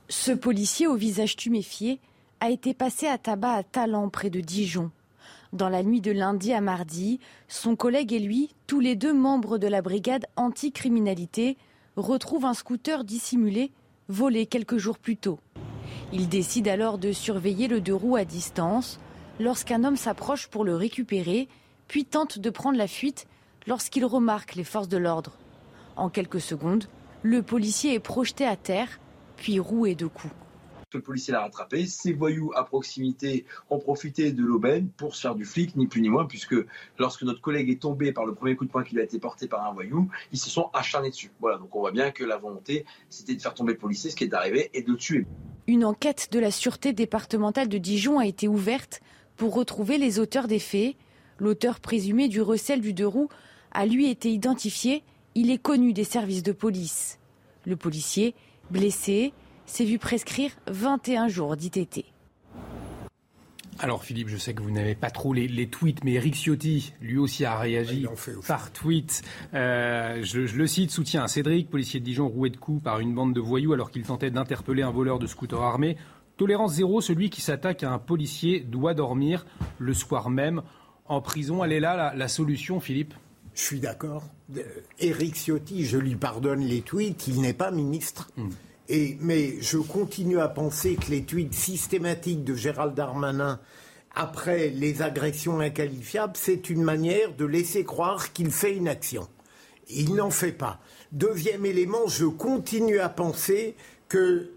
Ce 0.07 0.31
policier 0.31 0.87
au 0.87 0.95
visage 0.95 1.35
tuméfié 1.35 1.99
a 2.39 2.49
été 2.49 2.73
passé 2.73 3.07
à 3.07 3.17
tabac 3.17 3.55
à 3.55 3.63
Talent, 3.63 4.07
près 4.07 4.29
de 4.29 4.39
Dijon. 4.39 4.89
Dans 5.51 5.67
la 5.67 5.83
nuit 5.83 5.99
de 5.99 6.13
lundi 6.13 6.53
à 6.53 6.61
mardi, 6.61 7.19
son 7.49 7.75
collègue 7.75 8.13
et 8.13 8.19
lui, 8.19 8.55
tous 8.67 8.79
les 8.79 8.95
deux 8.95 9.13
membres 9.13 9.57
de 9.57 9.67
la 9.67 9.81
brigade 9.81 10.27
anticriminalité, 10.37 11.57
retrouvent 11.97 12.45
un 12.45 12.53
scooter 12.53 13.03
dissimulé 13.03 13.69
volé 14.07 14.45
quelques 14.45 14.77
jours 14.77 14.97
plus 14.97 15.17
tôt. 15.17 15.39
Il 16.13 16.27
décide 16.27 16.67
alors 16.67 16.97
de 16.97 17.13
surveiller 17.13 17.67
le 17.67 17.79
deux 17.79 17.95
roues 17.95 18.17
à 18.17 18.25
distance 18.25 18.99
lorsqu'un 19.39 19.83
homme 19.83 19.95
s'approche 19.95 20.47
pour 20.47 20.65
le 20.65 20.75
récupérer, 20.75 21.47
puis 21.87 22.03
tente 22.03 22.37
de 22.37 22.49
prendre 22.49 22.77
la 22.77 22.87
fuite 22.87 23.27
lorsqu'il 23.65 24.05
remarque 24.05 24.55
les 24.55 24.65
forces 24.65 24.89
de 24.89 24.97
l'ordre. 24.97 25.37
En 25.95 26.09
quelques 26.09 26.41
secondes, 26.41 26.85
le 27.23 27.41
policier 27.41 27.93
est 27.93 27.99
projeté 27.99 28.45
à 28.45 28.57
terre, 28.57 28.99
puis 29.37 29.59
roué 29.59 29.95
de 29.95 30.07
coups 30.07 30.33
le 30.97 31.01
policier 31.01 31.33
l'a 31.33 31.41
rattrapé. 31.41 31.85
Ces 31.85 32.13
voyous 32.13 32.51
à 32.55 32.63
proximité 32.63 33.45
ont 33.69 33.79
profité 33.79 34.31
de 34.31 34.43
l'aubaine 34.43 34.89
pour 34.89 35.15
se 35.15 35.21
faire 35.21 35.35
du 35.35 35.45
flic, 35.45 35.75
ni 35.75 35.87
plus 35.87 36.01
ni 36.01 36.09
moins, 36.09 36.25
puisque 36.25 36.55
lorsque 36.97 37.23
notre 37.23 37.41
collègue 37.41 37.69
est 37.69 37.81
tombé 37.81 38.11
par 38.11 38.25
le 38.25 38.33
premier 38.33 38.55
coup 38.55 38.65
de 38.65 38.71
poing 38.71 38.83
qui 38.83 38.95
lui 38.95 39.01
a 39.01 39.03
été 39.05 39.19
porté 39.19 39.47
par 39.47 39.65
un 39.65 39.73
voyou, 39.73 40.09
ils 40.31 40.39
se 40.39 40.49
sont 40.49 40.69
acharnés 40.73 41.09
dessus. 41.09 41.31
Voilà, 41.39 41.57
donc 41.57 41.75
on 41.75 41.79
voit 41.79 41.91
bien 41.91 42.11
que 42.11 42.23
la 42.23 42.37
volonté, 42.37 42.85
c'était 43.09 43.35
de 43.35 43.41
faire 43.41 43.53
tomber 43.53 43.73
le 43.73 43.79
policier, 43.79 44.09
ce 44.09 44.15
qui 44.15 44.23
est 44.23 44.33
arrivé, 44.33 44.69
et 44.73 44.81
de 44.81 44.91
le 44.91 44.97
tuer. 44.97 45.25
Une 45.67 45.85
enquête 45.85 46.29
de 46.31 46.39
la 46.39 46.51
sûreté 46.51 46.91
départementale 46.91 47.69
de 47.69 47.77
Dijon 47.77 48.19
a 48.19 48.25
été 48.25 48.47
ouverte 48.47 49.01
pour 49.37 49.53
retrouver 49.53 49.97
les 49.97 50.19
auteurs 50.19 50.47
des 50.47 50.59
faits. 50.59 50.95
L'auteur 51.39 51.79
présumé 51.79 52.27
du 52.27 52.41
recel 52.41 52.81
du 52.81 52.93
deux 52.93 53.07
roues 53.07 53.29
a 53.71 53.85
lui 53.85 54.09
été 54.09 54.31
identifié. 54.31 55.03
Il 55.35 55.49
est 55.49 55.61
connu 55.61 55.93
des 55.93 56.03
services 56.03 56.43
de 56.43 56.51
police. 56.51 57.19
Le 57.65 57.75
policier, 57.75 58.33
blessé, 58.69 59.33
s'est 59.65 59.85
vu 59.85 59.99
prescrire 59.99 60.51
21 60.67 61.27
jours 61.27 61.55
d'ITT. 61.55 62.10
Alors 63.79 64.03
Philippe, 64.03 64.29
je 64.29 64.37
sais 64.37 64.53
que 64.53 64.61
vous 64.61 64.71
n'avez 64.71 64.95
pas 64.95 65.09
trop 65.09 65.33
les, 65.33 65.67
tweets, 65.67 66.03
mais 66.03 66.13
Eric 66.13 66.35
Ciotti, 66.35 66.93
lui 67.01 67.17
aussi 67.17 67.45
a 67.45 67.57
réagi 67.57 68.05
par 68.47 68.71
tweet. 68.71 69.23
Euh, 69.53 70.21
je, 70.23 70.39
le 70.39 70.67
cite, 70.67 70.91
soutien 70.91 71.23
à 71.23 71.27
Cédric, 71.27 71.69
policier 71.69 71.99
de 71.99 72.05
Dijon, 72.05 72.27
roué 72.27 72.49
de 72.49 72.57
coups 72.57 72.83
par 72.83 72.99
une 72.99 73.15
bande 73.15 73.33
de 73.33 73.39
voyous 73.39 73.73
alors 73.73 73.89
qu'il 73.89 74.03
tentait 74.03 74.29
d'interpeller 74.29 74.83
un 74.83 74.91
voleur 74.91 75.19
de 75.19 75.25
scooter 75.25 75.61
armé. 75.61 75.97
Tolérance 76.37 76.73
zéro, 76.73 77.01
celui 77.01 77.29
qui 77.29 77.41
s'attaque 77.41 77.83
à 77.83 77.91
un 77.91 77.99
policier 77.99 78.59
doit 78.59 78.93
dormir 78.93 79.45
le 79.79 79.93
soir 79.93 80.29
même 80.29 80.61
en 81.05 81.21
prison. 81.21 81.63
Elle 81.63 81.73
est 81.73 81.79
là 81.79 81.95
la, 81.95 82.15
la 82.15 82.27
solution, 82.27 82.79
Philippe? 82.79 83.13
Je 83.53 83.61
suis 83.61 83.79
d'accord. 83.79 84.23
Eric 84.99 85.33
euh, 85.33 85.37
Ciotti, 85.37 85.85
je 85.85 85.97
lui 85.97 86.15
pardonne 86.15 86.61
les 86.61 86.81
tweets, 86.81 87.27
il 87.27 87.41
n'est 87.41 87.53
pas 87.53 87.71
ministre. 87.71 88.29
Mais 89.19 89.61
je 89.61 89.77
continue 89.77 90.39
à 90.39 90.47
penser 90.47 90.95
que 90.95 91.11
les 91.11 91.23
tweets 91.23 91.53
systématiques 91.53 92.43
de 92.43 92.55
Gérald 92.55 92.93
Darmanin 92.93 93.59
après 94.13 94.69
les 94.69 95.01
agressions 95.01 95.61
inqualifiables, 95.61 96.33
c'est 96.35 96.69
une 96.69 96.83
manière 96.83 97.33
de 97.35 97.45
laisser 97.45 97.85
croire 97.85 98.33
qu'il 98.33 98.51
fait 98.51 98.75
une 98.75 98.89
action. 98.89 99.27
Il 99.89 100.15
n'en 100.15 100.31
fait 100.31 100.51
pas. 100.51 100.79
Deuxième 101.13 101.65
élément, 101.65 102.07
je 102.07 102.25
continue 102.25 102.99
à 102.99 103.07
penser 103.09 103.75
que 104.09 104.49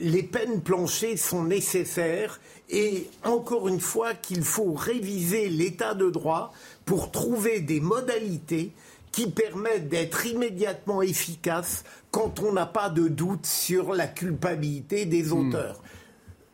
les 0.00 0.22
peines 0.22 0.60
planchées 0.60 1.16
sont 1.16 1.42
nécessaires 1.42 2.40
et 2.68 3.08
encore 3.24 3.66
une 3.66 3.80
fois 3.80 4.14
qu'il 4.14 4.44
faut 4.44 4.72
réviser 4.72 5.48
l'état 5.48 5.94
de 5.94 6.08
droit 6.08 6.52
pour 6.84 7.10
trouver 7.10 7.60
des 7.60 7.80
modalités 7.80 8.72
qui 9.10 9.28
permettent 9.28 9.88
d'être 9.88 10.26
immédiatement 10.26 11.02
efficaces 11.02 11.82
quand 12.10 12.40
on 12.40 12.52
n'a 12.52 12.66
pas 12.66 12.90
de 12.90 13.08
doute 13.08 13.46
sur 13.46 13.94
la 13.94 14.06
culpabilité 14.06 15.04
des 15.06 15.24
hmm. 15.24 15.32
auteurs. 15.32 15.82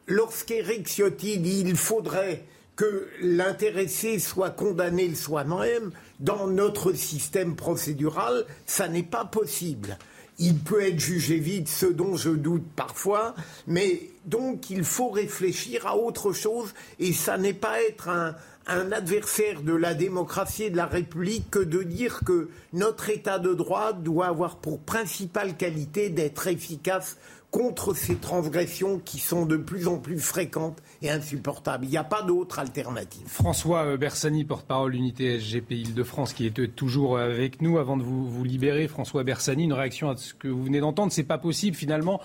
Lorsqu'Éric 0.07 0.87
Ciotti 0.87 1.39
dit 1.39 1.61
il 1.67 1.77
faudrait 1.77 2.45
que 2.77 3.09
l'intéressé 3.23 4.19
soit 4.19 4.51
condamné 4.51 5.09
le 5.09 5.15
soir 5.15 5.47
même, 5.47 5.91
dans 6.21 6.47
notre 6.47 6.93
système 6.93 7.57
procédural, 7.57 8.45
ça 8.67 8.87
n'est 8.87 9.03
pas 9.03 9.25
possible. 9.25 9.99
Il 10.39 10.59
peut 10.59 10.83
être 10.83 11.01
jugé 11.01 11.39
vite, 11.39 11.69
ce 11.69 11.87
dont 11.87 12.17
je 12.17 12.29
doute 12.29 12.67
parfois, 12.77 13.35
mais 13.67 14.03
donc 14.27 14.69
il 14.69 14.85
faut 14.85 15.09
réfléchir 15.09 15.87
à 15.87 15.97
autre 15.97 16.33
chose 16.33 16.75
et 16.99 17.15
ça 17.15 17.39
n'est 17.39 17.55
pas 17.55 17.83
être 17.83 18.11
un, 18.11 18.37
un 18.67 18.91
adversaire 18.93 19.63
de 19.63 19.73
la 19.73 19.95
démocratie 19.95 20.65
et 20.65 20.71
de 20.71 20.77
la 20.77 20.87
République 20.87 21.51
que 21.51 21.59
de 21.59 21.83
dire 21.83 22.21
que 22.25 22.51
notre 22.73 23.11
État 23.11 23.39
de 23.39 23.55
droit 23.55 23.93
doit 23.93 24.27
avoir 24.27 24.57
pour 24.57 24.81
principale 24.81 25.57
qualité 25.57 26.11
d'être 26.11 26.47
efficace 26.49 27.17
contre 27.51 27.95
ces 27.95 28.17
transgressions 28.17 28.99
qui 28.99 29.19
sont 29.19 29.47
de 29.47 29.57
plus 29.57 29.87
en 29.89 29.99
plus 29.99 30.19
fréquentes 30.19 30.83
et 31.01 31.11
insupportables. 31.11 31.85
Il 31.85 31.91
n'y 31.91 31.97
a 31.97 32.05
pas 32.05 32.23
d'autre 32.23 32.59
alternative. 32.59 33.23
François 33.27 33.87
euh, 33.87 33.97
Bersani, 33.97 34.45
porte-parole 34.45 34.95
unité 34.95 35.39
SGP 35.39 35.71
Île-de-France, 35.71 36.33
qui 36.33 36.47
est 36.47 36.75
toujours 36.75 37.19
avec 37.19 37.63
nous. 37.63 37.79
Avant 37.79 37.97
de 37.97 38.03
vous, 38.03 38.29
vous 38.29 38.45
libérer, 38.45 38.89
François 38.89 39.23
Bersani, 39.23 39.65
une 39.65 39.73
réaction 39.73 40.11
à 40.11 40.17
ce 40.17 40.35
que 40.35 40.49
vous 40.49 40.65
venez 40.65 40.81
d'entendre. 40.81 41.13
C'est 41.13 41.23
pas 41.23 41.39
possible 41.39 41.77
finalement 41.77 42.21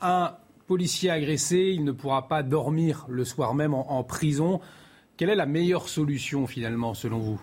un 0.00 0.34
policier 0.66 1.10
agressé, 1.10 1.72
il 1.74 1.84
ne 1.84 1.92
pourra 1.92 2.28
pas 2.28 2.42
dormir 2.42 3.06
le 3.08 3.24
soir 3.24 3.54
même 3.54 3.74
en, 3.74 4.02
prison. 4.04 4.60
Quelle 5.16 5.30
est 5.30 5.36
la 5.36 5.46
meilleure 5.46 5.88
solution 5.88 6.46
finalement 6.46 6.92
selon 6.92 7.18
vous? 7.18 7.40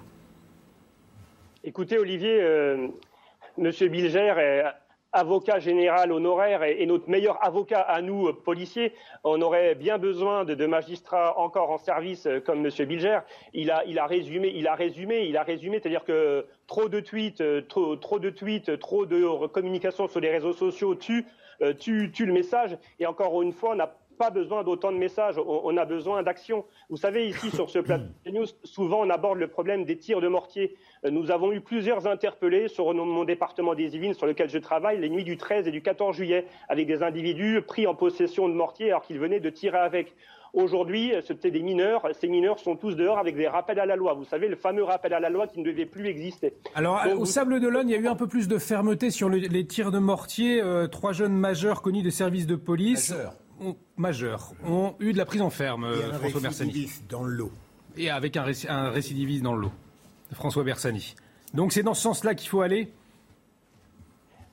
Écoutez 1.64 1.98
Olivier, 1.98 2.40
euh, 2.40 2.88
Monsieur 3.58 3.88
Bilger 3.88 4.36
est 4.38 4.64
avocat 5.12 5.58
général 5.58 6.12
honoraire 6.12 6.62
et, 6.62 6.86
notre 6.86 7.10
meilleur 7.10 7.44
avocat 7.44 7.82
à 7.82 8.04
nous, 8.04 8.32
policiers. 8.32 8.94
On 9.24 9.42
aurait 9.42 9.74
bien 9.74 9.98
besoin 9.98 10.46
de, 10.46 10.66
magistrats 10.68 11.40
encore 11.40 11.72
en 11.72 11.80
service 11.80 12.28
euh, 12.28 12.40
comme 12.40 12.64
M. 12.64 12.86
Bilger. 12.86 13.20
Il 13.54 13.72
a, 13.72 14.06
résumé, 14.06 14.52
il 14.54 14.68
a 14.68 14.76
résumé, 14.76 15.26
il 15.26 15.36
a 15.36 15.44
résumé, 15.44 15.80
c'est-à-dire 15.80 16.04
que 16.04 16.46
trop 16.68 16.90
de 16.90 17.00
tweets, 17.00 17.42
euh, 17.42 17.62
trop, 17.62 18.20
de 18.20 18.30
tweets, 18.30 18.78
trop 18.78 19.08
de 19.08 19.48
communication 19.48 20.08
sur 20.08 20.20
les 20.20 20.30
réseaux 20.30 20.54
sociaux 20.54 20.94
tuent, 20.94 21.26
tue, 21.80 22.12
le 22.20 22.34
message. 22.34 22.78
Et 23.00 23.08
encore 23.08 23.42
une 23.42 23.52
fois, 23.52 23.72
on 23.72 23.76
n'a 23.76 23.96
pas 24.18 24.30
besoin 24.30 24.64
d'autant 24.64 24.92
de 24.92 24.98
messages, 24.98 25.36
on, 25.38 25.76
a 25.78 25.86
besoin 25.86 26.24
d'action. 26.24 26.66
Vous 26.90 26.98
savez, 26.98 27.28
ici, 27.28 27.52
sur 27.52 27.70
ce 27.70 27.80
plateau 27.80 28.06
de 28.26 28.32
news, 28.32 28.46
souvent 28.64 29.02
on 29.02 29.10
aborde 29.10 29.40
le 29.40 29.48
problème 29.48 29.86
des 29.86 29.98
tirs 29.98 30.22
de 30.22 30.28
mortier. 30.28 30.76
Euh, 31.06 31.12
nous 31.12 31.32
avons 31.32 31.52
eu 31.52 31.62
plusieurs 31.62 32.08
interpellés 32.08 32.68
sur 32.68 32.94
mon 32.94 33.24
département 33.24 33.76
des 33.76 33.96
Yvelines, 33.96 34.14
sur 34.14 34.26
lequel 34.26 34.50
je 34.50 34.58
travaille, 34.58 35.00
les 35.00 35.10
nuits 35.10 35.24
du 35.24 35.38
13 35.38 35.68
et 35.68 35.72
du 35.72 35.82
14 35.82 36.16
juillet, 36.16 36.46
avec 36.70 36.88
des 36.88 37.04
individus 37.04 37.62
pris 37.62 37.88
en 37.88 37.96
possession 37.96 38.48
de 38.48 38.54
mortiers 38.54 38.90
alors 38.90 39.02
qu'ils 39.02 39.20
venaient 39.20 39.40
de 39.40 39.50
tirer 39.50 39.80
avec. 39.80 40.16
Aujourd'hui, 40.54 41.14
c'était 41.26 41.50
des 41.50 41.64
mineurs. 41.64 42.08
Ces 42.22 42.28
mineurs 42.28 42.60
sont 42.60 42.76
tous 42.76 42.96
dehors 42.96 43.18
avec 43.18 43.36
des 43.36 43.48
rappels 43.48 43.80
à 43.80 43.88
la 43.88 43.96
loi. 43.96 44.14
Vous 44.14 44.24
savez, 44.24 44.48
le 44.48 44.56
fameux 44.56 44.84
rappel 44.84 45.12
à 45.14 45.20
la 45.20 45.32
loi 45.32 45.48
qui 45.48 45.60
ne 45.60 45.66
devait 45.66 45.88
plus 45.88 46.06
exister. 46.06 46.54
Alors, 46.76 47.02
au 47.18 47.26
Sable 47.26 47.60
d'Olonne, 47.60 47.90
il 47.90 47.94
y 47.94 47.96
a 47.96 48.00
eu 48.00 48.08
un 48.08 48.16
peu 48.16 48.28
plus 48.28 48.48
de 48.48 48.60
fermeté 48.60 49.10
sur 49.10 49.30
les 49.30 49.66
tirs 49.66 49.90
de 49.90 49.98
mortier. 49.98 50.62
Euh, 50.62 50.86
trois 50.88 51.12
jeunes 51.12 51.34
majeurs 51.34 51.82
connus 51.82 52.04
des 52.04 52.12
services 52.12 52.46
de 52.46 52.56
police 52.56 53.16
majeurs 53.98 54.54
ont 54.66 54.96
eu 55.00 55.14
de 55.14 55.18
la 55.18 55.26
prison 55.26 55.50
ferme, 55.50 55.88
François 56.14 56.42
Bersani. 56.42 56.90
dans 57.10 57.24
l'eau. 57.24 57.52
Et 57.98 58.10
avec 58.10 58.38
un, 58.38 58.46
un 58.70 58.90
récidiviste 58.90 59.44
dans 59.44 59.56
l'eau, 59.56 59.72
François 60.34 60.64
Bersani. 60.64 61.16
Donc 61.54 61.72
c'est 61.72 61.84
dans 61.84 61.94
ce 61.94 62.02
sens-là 62.02 62.36
qu'il 62.36 62.50
faut 62.50 62.62
aller 62.62 62.92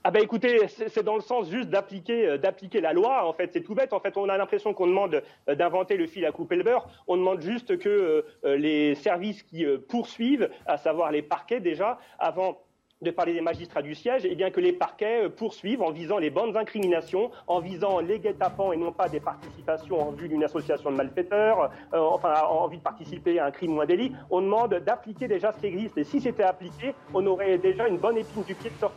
ah 0.02 0.10
ben 0.10 0.22
écoutez, 0.22 0.66
c'est 0.68 1.02
dans 1.02 1.16
le 1.16 1.20
sens 1.20 1.50
juste 1.50 1.68
d'appliquer 1.68 2.26
euh, 2.26 2.38
d'appliquer 2.38 2.80
la 2.80 2.94
loi. 2.94 3.28
En 3.28 3.34
fait, 3.34 3.50
c'est 3.52 3.60
tout 3.60 3.74
bête. 3.74 3.92
En 3.92 4.00
fait, 4.00 4.16
on 4.16 4.30
a 4.30 4.38
l'impression 4.38 4.72
qu'on 4.72 4.86
demande 4.86 5.22
euh, 5.46 5.54
d'inventer 5.54 5.98
le 5.98 6.06
fil 6.06 6.24
à 6.24 6.32
couper 6.32 6.56
le 6.56 6.62
beurre. 6.62 6.88
On 7.06 7.18
demande 7.18 7.42
juste 7.42 7.78
que 7.78 8.24
euh, 8.44 8.56
les 8.56 8.94
services 8.94 9.42
qui 9.42 9.66
poursuivent, 9.90 10.48
à 10.64 10.78
savoir 10.78 11.12
les 11.12 11.20
parquets 11.20 11.60
déjà, 11.60 11.98
avant 12.18 12.62
de 13.02 13.10
parler 13.10 13.32
des 13.32 13.40
magistrats 13.40 13.82
du 13.82 13.94
siège, 13.94 14.24
et 14.26 14.32
eh 14.32 14.34
bien 14.34 14.50
que 14.50 14.60
les 14.60 14.72
parquets 14.72 15.24
euh, 15.24 15.28
poursuivent 15.30 15.82
en 15.82 15.90
visant 15.90 16.18
les 16.18 16.28
bonnes 16.28 16.56
incriminations, 16.56 17.30
en 17.46 17.60
visant 17.60 18.00
les 18.00 18.18
guet-apens 18.18 18.72
et 18.72 18.76
non 18.76 18.92
pas 18.92 19.08
des 19.08 19.20
participations 19.20 20.08
en 20.08 20.10
vue 20.10 20.28
d'une 20.28 20.44
association 20.44 20.90
de 20.90 20.96
malfaiteurs, 20.96 21.70
euh, 21.94 21.98
enfin 21.98 22.34
en 22.42 22.64
envie 22.64 22.76
de 22.76 22.82
participer 22.82 23.38
à 23.38 23.46
un 23.46 23.50
crime 23.50 23.76
ou 23.76 23.80
un 23.80 23.86
délit. 23.86 24.12
On 24.30 24.42
demande 24.42 24.74
d'appliquer 24.74 25.28
déjà 25.28 25.52
ce 25.52 25.58
qui 25.58 25.66
existe. 25.66 25.96
Et 25.96 26.04
si 26.04 26.20
c'était 26.20 26.42
appliqué, 26.42 26.94
on 27.14 27.26
aurait 27.26 27.56
déjà 27.56 27.88
une 27.88 27.96
bonne 27.96 28.18
épine 28.18 28.42
du 28.42 28.54
pied 28.54 28.70
de 28.70 28.78
sortie. 28.78 28.96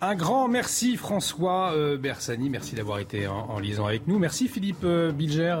Un 0.00 0.14
grand 0.14 0.48
merci 0.48 0.96
François 0.96 1.72
euh, 1.74 1.96
Bersani, 1.96 2.50
merci 2.50 2.74
d'avoir 2.74 2.98
été 2.98 3.26
en, 3.26 3.58
liaison 3.58 3.86
avec 3.86 4.06
nous. 4.06 4.18
Merci 4.18 4.48
Philippe 4.48 4.84
Bilger. 4.84 5.56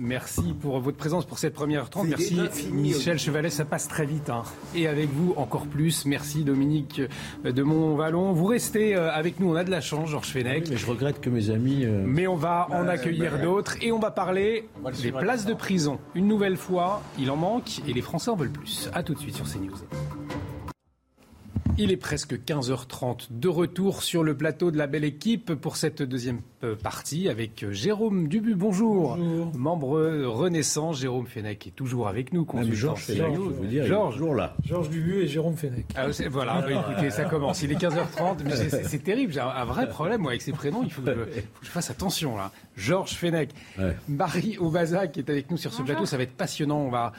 Merci 0.00 0.54
pour 0.60 0.78
votre 0.78 0.96
présence 0.96 1.24
pour 1.24 1.40
cette 1.40 1.54
première 1.54 1.80
heure 1.80 1.90
30. 1.90 2.06
Merci 2.06 2.40
Michel 2.72 3.18
Chevalet, 3.18 3.50
ça 3.50 3.64
passe 3.64 3.88
très 3.88 4.06
vite. 4.06 4.30
Hein. 4.30 4.44
Et 4.76 4.86
avec 4.86 5.10
vous 5.10 5.34
encore 5.36 5.66
plus. 5.66 6.06
Merci 6.06 6.44
Dominique 6.44 7.02
euh, 7.44 7.50
de 7.50 7.62
Montvallon. 7.64 8.32
Vous 8.32 8.46
restez 8.46 8.94
euh, 8.94 9.10
avec 9.10 9.40
nous, 9.40 9.50
on 9.50 9.56
a 9.56 9.64
de 9.64 9.72
la 9.72 9.80
chance, 9.80 10.10
Georges 10.10 10.28
Fenech. 10.28 10.70
mais 10.70 10.76
je 10.76 10.86
regrette 10.86 11.20
que 11.20 11.30
mes 11.30 11.50
amis. 11.50 11.84
Euh, 11.84 12.04
mais 12.06 12.28
on 12.28 12.36
va 12.36 12.68
en 12.70 12.86
accueillir 12.86 13.40
d'autres 13.40 13.76
et 13.82 13.90
on 13.90 13.98
va 13.98 14.12
parler 14.12 14.68
des 15.02 15.10
places 15.10 15.46
de 15.46 15.54
prison. 15.54 15.98
Une 16.14 16.28
nouvelle 16.28 16.56
fois, 16.56 17.02
il 17.18 17.28
en 17.32 17.36
manque 17.36 17.80
et 17.88 17.92
les 17.92 18.02
Français 18.02 18.30
en 18.30 18.36
veulent 18.36 18.50
plus. 18.50 18.88
A 18.92 19.02
tout 19.02 19.14
de 19.14 19.18
suite 19.18 19.34
sur 19.34 19.46
CNews. 19.46 19.74
Il 21.76 21.92
est 21.92 21.96
presque 21.96 22.34
15h30 22.34 23.28
de 23.30 23.48
retour 23.48 24.02
sur 24.02 24.24
le 24.24 24.36
plateau 24.36 24.70
de 24.70 24.78
la 24.78 24.86
belle 24.86 25.04
équipe 25.04 25.54
pour 25.54 25.76
cette 25.76 26.02
deuxième 26.02 26.40
euh, 26.64 26.74
partie 26.74 27.28
avec 27.28 27.62
euh, 27.62 27.72
Jérôme 27.72 28.28
Dubu. 28.28 28.54
Bonjour. 28.54 29.16
Membre 29.54 30.26
Renaissance. 30.26 31.00
Jérôme 31.00 31.26
Fenech 31.26 31.66
est 31.66 31.76
toujours 31.76 32.08
avec 32.08 32.32
nous. 32.32 32.46
Ah, 32.54 32.62
Georges 32.72 33.04
Fenech, 33.04 33.34
je 33.34 33.40
veux 33.40 33.66
dire, 33.66 33.86
Georges, 33.86 34.14
toujours 34.16 34.34
là. 34.34 34.56
Georges 34.64 34.90
Dubu 34.90 35.22
et 35.22 35.28
Jérôme 35.28 35.56
Fenech. 35.56 35.86
Ah, 35.94 36.06
voilà, 36.30 36.62
bah, 36.62 36.84
écoutez, 36.90 37.10
ça 37.10 37.24
commence. 37.24 37.62
Il 37.62 37.70
est 37.72 37.80
15h30, 37.80 38.38
mais 38.44 38.56
c'est 38.56 39.02
terrible. 39.04 39.32
J'ai 39.32 39.40
un, 39.40 39.64
vrai 39.64 39.88
problème 39.88 40.22
moi, 40.22 40.32
avec 40.32 40.42
ces 40.42 40.52
prénoms. 40.52 40.82
Il 40.82 40.90
faut 40.90 41.02
que, 41.02 41.28
je, 41.62 41.68
fasse 41.68 41.90
attention 41.90 42.36
là. 42.36 42.50
Georges 42.76 43.14
Fenech. 43.14 43.50
Marie 44.08 44.58
Aubaza 44.58 45.06
qui 45.06 45.20
est 45.20 45.30
avec 45.30 45.50
nous 45.50 45.56
sur 45.56 45.72
ce 45.72 45.82
plateau. 45.82 46.06
Ça 46.06 46.16
va 46.16 46.24
être 46.24 46.36
passionnant. 46.36 46.78
On 46.78 46.90
va 46.90 47.12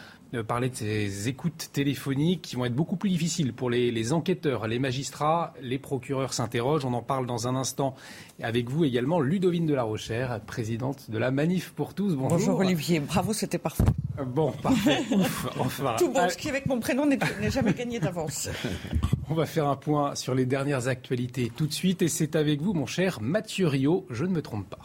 parler 0.47 0.69
de 0.69 0.75
ces 0.75 1.27
écoutes 1.27 1.69
téléphoniques 1.73 2.41
qui 2.41 2.55
vont 2.55 2.65
être 2.65 2.75
beaucoup 2.75 2.95
plus 2.95 3.09
difficiles 3.09 3.53
pour 3.53 3.69
les, 3.69 4.13
enquêteurs, 4.13 4.67
les 4.67 4.79
magistrats, 4.79 5.53
les 5.61 5.79
procureurs 5.79 6.33
s'interrogent. 6.33 6.85
On 6.85 6.93
en 6.93 7.01
parle 7.01 7.25
dans 7.25 7.47
un 7.47 7.55
instant 7.55 7.95
avec 8.41 8.69
vous 8.69 8.85
également, 8.85 9.19
Ludovine 9.19 9.65
de 9.65 9.73
la 9.73 9.83
Rochère, 9.83 10.39
présidente 10.41 11.09
de 11.09 11.17
la 11.17 11.31
Manif 11.31 11.71
pour 11.71 11.93
tous. 11.93 12.15
Bonjour. 12.15 12.37
Bonjour 12.37 12.59
Olivier, 12.59 12.99
bravo, 12.99 13.33
c'était 13.33 13.57
parfait. 13.57 13.83
Bon, 14.25 14.51
parfait. 14.51 14.99
Ouf, 15.11 15.47
enfin. 15.59 15.95
Tout 15.97 16.09
bon, 16.09 16.29
ce 16.29 16.37
qui 16.37 16.49
avec 16.49 16.65
mon 16.65 16.79
prénom 16.79 17.05
n'est 17.05 17.19
jamais 17.49 17.73
gagné 17.73 17.99
d'avance. 17.99 18.49
On 19.29 19.33
va 19.33 19.45
faire 19.45 19.67
un 19.67 19.75
point 19.75 20.15
sur 20.15 20.35
les 20.35 20.45
dernières 20.45 20.87
actualités 20.87 21.51
tout 21.55 21.67
de 21.67 21.73
suite 21.73 22.01
et 22.01 22.07
c'est 22.07 22.35
avec 22.35 22.61
vous, 22.61 22.73
mon 22.73 22.85
cher 22.85 23.19
Mathieu 23.21 23.67
Rio, 23.67 24.05
je 24.09 24.25
ne 24.25 24.31
me 24.31 24.41
trompe 24.41 24.69
pas. 24.69 24.79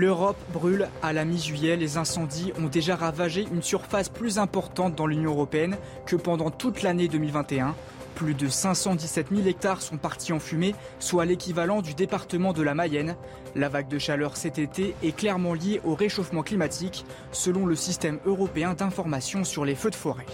L'Europe 0.00 0.38
brûle. 0.52 0.88
À 1.02 1.12
la 1.12 1.24
mi-juillet, 1.24 1.74
les 1.74 1.96
incendies 1.96 2.52
ont 2.56 2.68
déjà 2.68 2.94
ravagé 2.94 3.48
une 3.52 3.64
surface 3.64 4.08
plus 4.08 4.38
importante 4.38 4.94
dans 4.94 5.08
l'Union 5.08 5.32
européenne 5.32 5.76
que 6.06 6.14
pendant 6.14 6.52
toute 6.52 6.82
l'année 6.82 7.08
2021. 7.08 7.74
Plus 8.14 8.34
de 8.34 8.46
517 8.46 9.30
000 9.34 9.48
hectares 9.48 9.82
sont 9.82 9.96
partis 9.96 10.32
en 10.32 10.38
fumée, 10.38 10.76
soit 11.00 11.24
l'équivalent 11.24 11.82
du 11.82 11.94
département 11.94 12.52
de 12.52 12.62
la 12.62 12.76
Mayenne. 12.76 13.16
La 13.56 13.68
vague 13.68 13.88
de 13.88 13.98
chaleur 13.98 14.36
cet 14.36 14.60
été 14.60 14.94
est 15.02 15.16
clairement 15.16 15.52
liée 15.52 15.80
au 15.82 15.96
réchauffement 15.96 16.44
climatique, 16.44 17.04
selon 17.32 17.66
le 17.66 17.74
système 17.74 18.20
européen 18.24 18.74
d'information 18.74 19.42
sur 19.42 19.64
les 19.64 19.74
feux 19.74 19.90
de 19.90 19.96
forêt. 19.96 20.26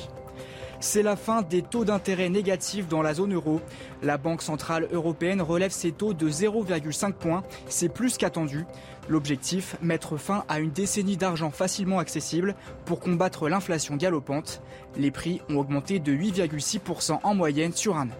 C'est 0.80 1.02
la 1.02 1.16
fin 1.16 1.42
des 1.42 1.62
taux 1.62 1.84
d'intérêt 1.84 2.28
négatifs 2.28 2.88
dans 2.88 3.02
la 3.02 3.14
zone 3.14 3.34
euro. 3.34 3.60
La 4.02 4.18
Banque 4.18 4.42
centrale 4.42 4.88
européenne 4.92 5.40
relève 5.40 5.70
ses 5.70 5.92
taux 5.92 6.14
de 6.14 6.28
0,5 6.28 7.12
points. 7.12 7.42
C'est 7.68 7.88
plus 7.88 8.16
qu'attendu. 8.16 8.66
L'objectif, 9.08 9.76
mettre 9.82 10.16
fin 10.16 10.44
à 10.48 10.60
une 10.60 10.70
décennie 10.70 11.16
d'argent 11.16 11.50
facilement 11.50 11.98
accessible 11.98 12.54
pour 12.84 13.00
combattre 13.00 13.48
l'inflation 13.48 13.96
galopante. 13.96 14.62
Les 14.96 15.10
prix 15.10 15.40
ont 15.48 15.56
augmenté 15.56 15.98
de 15.98 16.12
8,6% 16.12 17.20
en 17.22 17.34
moyenne 17.34 17.72
sur 17.72 17.96
un 17.96 18.08
an. 18.08 18.14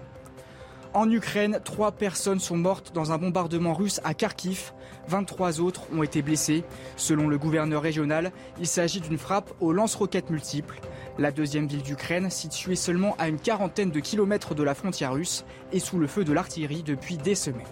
En 0.95 1.11
Ukraine, 1.11 1.61
trois 1.65 1.91
personnes 1.91 2.39
sont 2.39 2.57
mortes 2.57 2.93
dans 2.95 3.11
un 3.11 3.19
bombardement 3.19 3.75
russe 3.75 4.01
à 4.05 4.15
Kharkiv. 4.15 4.73
23 5.09 5.61
autres 5.61 5.83
ont 5.93 6.05
été 6.05 6.23
blessées. 6.23 6.63
Selon 6.97 7.27
le 7.27 7.37
gouverneur 7.37 7.83
régional, 7.83 8.31
il 8.61 8.67
s'agit 8.69 9.01
d'une 9.01 9.19
frappe 9.19 9.53
aux 9.61 9.73
lance-roquettes 9.73 10.31
multiples. 10.31 10.81
La 11.17 11.31
deuxième 11.31 11.69
ville 11.69 11.83
d'Ukraine, 11.83 12.29
située 12.29 12.75
seulement 12.75 13.15
à 13.19 13.29
une 13.29 13.39
quarantaine 13.39 13.93
de 13.93 14.01
kilomètres 14.01 14.57
de 14.57 14.65
la 14.65 14.75
frontière 14.75 15.13
russe, 15.13 15.45
est 15.73 15.79
sous 15.79 15.99
le 15.99 16.09
feu 16.09 16.25
de 16.25 16.33
l'artillerie 16.33 16.83
depuis 16.83 17.17
des 17.17 17.37
semaines. 17.37 17.63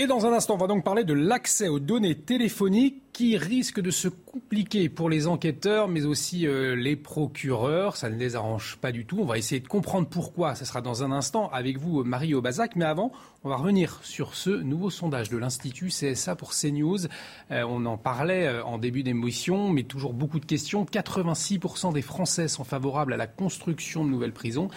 Et 0.00 0.06
dans 0.06 0.26
un 0.26 0.32
instant, 0.32 0.54
on 0.54 0.58
va 0.58 0.68
donc 0.68 0.84
parler 0.84 1.02
de 1.02 1.12
l'accès 1.12 1.66
aux 1.66 1.80
données 1.80 2.14
téléphoniques 2.14 3.02
qui 3.12 3.36
risque 3.36 3.80
de 3.80 3.90
se 3.90 4.06
compliquer 4.06 4.88
pour 4.88 5.10
les 5.10 5.26
enquêteurs, 5.26 5.88
mais 5.88 6.04
aussi 6.04 6.46
euh, 6.46 6.76
les 6.76 6.94
procureurs. 6.94 7.96
Ça 7.96 8.08
ne 8.08 8.14
les 8.14 8.36
arrange 8.36 8.78
pas 8.80 8.92
du 8.92 9.06
tout. 9.06 9.18
On 9.18 9.24
va 9.24 9.38
essayer 9.38 9.60
de 9.60 9.66
comprendre 9.66 10.06
pourquoi. 10.06 10.54
Ça 10.54 10.64
sera 10.64 10.82
dans 10.82 11.02
un 11.02 11.10
instant 11.10 11.50
avec 11.50 11.78
vous, 11.78 12.04
Marie 12.04 12.32
Aubazac. 12.32 12.76
Mais 12.76 12.84
avant, 12.84 13.10
on 13.42 13.48
va 13.48 13.56
revenir 13.56 13.98
sur 14.04 14.36
ce 14.36 14.50
nouveau 14.50 14.88
sondage 14.88 15.30
de 15.30 15.36
l'Institut 15.36 15.88
CSA 15.88 16.36
pour 16.36 16.52
CNews. 16.52 17.06
Euh, 17.50 17.64
on 17.68 17.84
en 17.86 17.96
parlait 17.96 18.46
euh, 18.46 18.64
en 18.64 18.78
début 18.78 19.02
d'émission, 19.02 19.72
mais 19.72 19.82
toujours 19.82 20.12
beaucoup 20.12 20.38
de 20.38 20.46
questions. 20.46 20.84
86% 20.84 21.92
des 21.92 22.02
Français 22.02 22.46
sont 22.46 22.62
favorables 22.62 23.14
à 23.14 23.16
la 23.16 23.26
construction 23.26 24.04
de 24.04 24.10
nouvelles 24.10 24.32
prisons. 24.32 24.68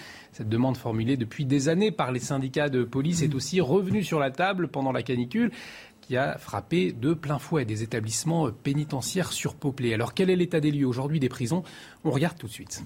Cette 0.42 0.50
demande 0.50 0.76
formulée 0.76 1.18
depuis 1.18 1.46
des 1.46 1.70
années 1.70 1.92
par 1.92 2.12
les 2.12 2.20
syndicats 2.20 2.68
de 2.68 2.84
police 2.84 3.22
est 3.22 3.36
aussi 3.36 3.62
revenue 3.62 4.04
sur 4.04 4.20
la 4.20 4.32
table 4.32 4.70
pendant 4.70 4.92
la 4.92 5.04
canicule 5.04 5.52
qui 6.02 6.18
a 6.18 6.40
frappé 6.40 6.94
de 6.94 7.14
plein 7.14 7.38
fouet 7.38 7.64
des 7.64 7.84
établissements 7.84 8.50
pénitentiaires 8.50 9.34
surpeuplés. 9.34 9.94
Alors 9.94 10.16
quel 10.16 10.32
est 10.32 10.36
l'état 10.36 10.60
des 10.60 10.72
lieux 10.72 10.88
aujourd'hui 10.88 11.20
des 11.20 11.30
prisons? 11.30 11.62
On 12.04 12.10
regarde 12.10 12.40
tout 12.40 12.48
de 12.48 12.52
suite. 12.52 12.84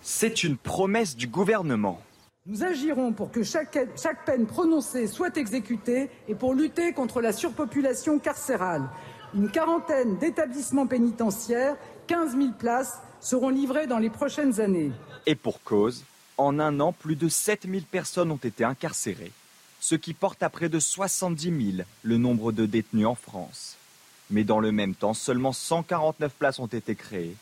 C'est 0.00 0.44
une 0.44 0.56
promesse 0.56 1.14
du 1.14 1.26
gouvernement. 1.26 2.00
Nous 2.46 2.64
agirons 2.64 3.12
pour 3.12 3.30
que 3.30 3.42
chaque, 3.42 3.78
chaque, 4.00 4.24
peine 4.24 4.46
prononcée 4.46 5.06
soit 5.06 5.36
exécutée 5.36 6.08
et 6.26 6.34
pour 6.34 6.54
lutter 6.54 6.94
contre 6.94 7.20
la 7.20 7.34
surpopulation 7.34 8.18
carcérale. 8.18 8.88
Une 9.34 9.50
quarantaine 9.50 10.16
d'établissements 10.16 10.86
pénitentiaires, 10.86 11.76
15 12.06 12.34
000 12.34 12.52
places, 12.58 13.02
seront 13.20 13.50
livrées 13.50 13.86
dans 13.86 13.98
les 13.98 14.08
prochaines 14.08 14.58
années. 14.58 14.90
Et 15.28 15.34
pour 15.34 15.62
cause, 15.62 16.04
En 16.38 16.58
un 16.58 16.80
an, 16.80 16.92
plus 16.92 17.16
de 17.16 17.28
7000 17.28 17.82
personnes 17.82 18.30
ont 18.30 18.36
été 18.36 18.64
incarcérées, 18.64 19.32
ce 19.78 19.94
qui 19.94 20.14
porte 20.14 20.42
à 20.42 20.48
près 20.48 20.70
de 20.70 20.78
70 20.78 21.72
000 21.76 21.88
le 22.02 22.16
nombre 22.16 22.50
de 22.50 22.64
détenus 22.64 23.06
en 23.06 23.14
France. 23.14 23.76
Mais 24.30 24.42
dans 24.42 24.58
le 24.58 24.72
même 24.72 24.94
temps, 24.94 25.12
seulement 25.12 25.52
149 25.52 26.32
places 26.32 26.60
ont 26.60 26.66
été 26.66 26.94
créées, 26.94 27.36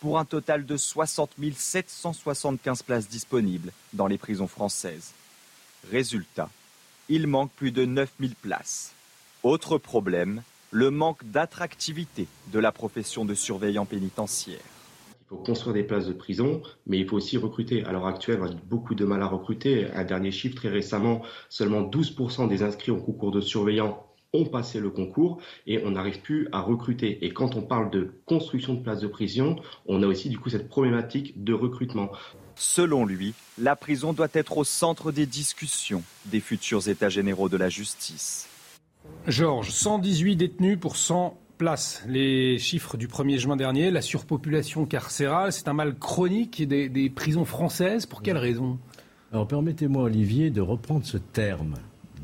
pour 0.00 0.18
un 0.18 0.24
total 0.24 0.64
de 0.64 0.76
60 0.78 1.32
775 1.54 2.82
places 2.82 3.08
disponibles 3.08 3.72
dans 3.92 4.06
les 4.06 4.16
prisons 4.16 4.48
françaises. 4.48 5.12
Résultat, 5.90 6.48
il 7.10 7.26
manque 7.26 7.50
plus 7.50 7.70
de 7.70 7.84
9000 7.84 8.34
places. 8.36 8.92
Autre 9.42 9.76
problème, 9.76 10.42
le 10.70 10.90
manque 10.90 11.22
d'attractivité 11.24 12.28
de 12.46 12.60
la 12.60 12.72
profession 12.72 13.26
de 13.26 13.34
surveillant 13.34 13.84
pénitentiaire. 13.84 14.75
Il 15.26 15.30
faut 15.30 15.42
construire 15.42 15.74
des 15.74 15.82
places 15.82 16.06
de 16.06 16.12
prison, 16.12 16.62
mais 16.86 17.00
il 17.00 17.08
faut 17.08 17.16
aussi 17.16 17.36
recruter. 17.36 17.84
À 17.84 17.90
l'heure 17.90 18.06
actuelle, 18.06 18.38
on 18.40 18.46
a 18.46 18.54
beaucoup 18.68 18.94
de 18.94 19.04
mal 19.04 19.20
à 19.22 19.26
recruter. 19.26 19.90
Un 19.92 20.04
dernier 20.04 20.30
chiffre, 20.30 20.54
très 20.54 20.68
récemment, 20.68 21.22
seulement 21.48 21.82
12% 21.82 22.48
des 22.48 22.62
inscrits 22.62 22.92
au 22.92 22.98
concours 22.98 23.32
de 23.32 23.40
surveillants 23.40 24.06
ont 24.32 24.44
passé 24.44 24.78
le 24.78 24.90
concours 24.90 25.38
et 25.66 25.84
on 25.84 25.92
n'arrive 25.92 26.20
plus 26.20 26.48
à 26.52 26.60
recruter. 26.60 27.24
Et 27.24 27.30
quand 27.30 27.56
on 27.56 27.62
parle 27.62 27.90
de 27.90 28.12
construction 28.24 28.74
de 28.74 28.82
places 28.82 29.00
de 29.00 29.08
prison, 29.08 29.56
on 29.86 30.00
a 30.04 30.06
aussi 30.06 30.28
du 30.28 30.38
coup 30.38 30.48
cette 30.48 30.68
problématique 30.68 31.42
de 31.42 31.52
recrutement. 31.52 32.12
Selon 32.54 33.04
lui, 33.04 33.34
la 33.58 33.74
prison 33.74 34.12
doit 34.12 34.28
être 34.32 34.56
au 34.58 34.64
centre 34.64 35.10
des 35.10 35.26
discussions 35.26 36.04
des 36.26 36.40
futurs 36.40 36.88
États 36.88 37.08
généraux 37.08 37.48
de 37.48 37.56
la 37.56 37.68
justice. 37.68 38.48
Georges, 39.26 39.70
118 39.70 40.36
détenus 40.36 40.78
pour 40.78 40.96
100 40.96 41.36
places. 41.56 42.04
Les 42.08 42.58
chiffres 42.58 42.96
du 42.96 43.08
1er 43.08 43.38
juin 43.38 43.56
dernier, 43.56 43.90
la 43.90 44.02
surpopulation 44.02 44.86
carcérale, 44.86 45.52
c'est 45.52 45.68
un 45.68 45.72
mal 45.72 45.98
chronique 45.98 46.66
des, 46.66 46.88
des 46.88 47.10
prisons 47.10 47.44
françaises. 47.44 48.06
Pour 48.06 48.22
quelles 48.22 48.38
raisons 48.38 48.78
Alors 49.32 49.48
permettez-moi, 49.48 50.04
Olivier, 50.04 50.50
de 50.50 50.60
reprendre 50.60 51.04
ce 51.04 51.16
terme 51.16 51.74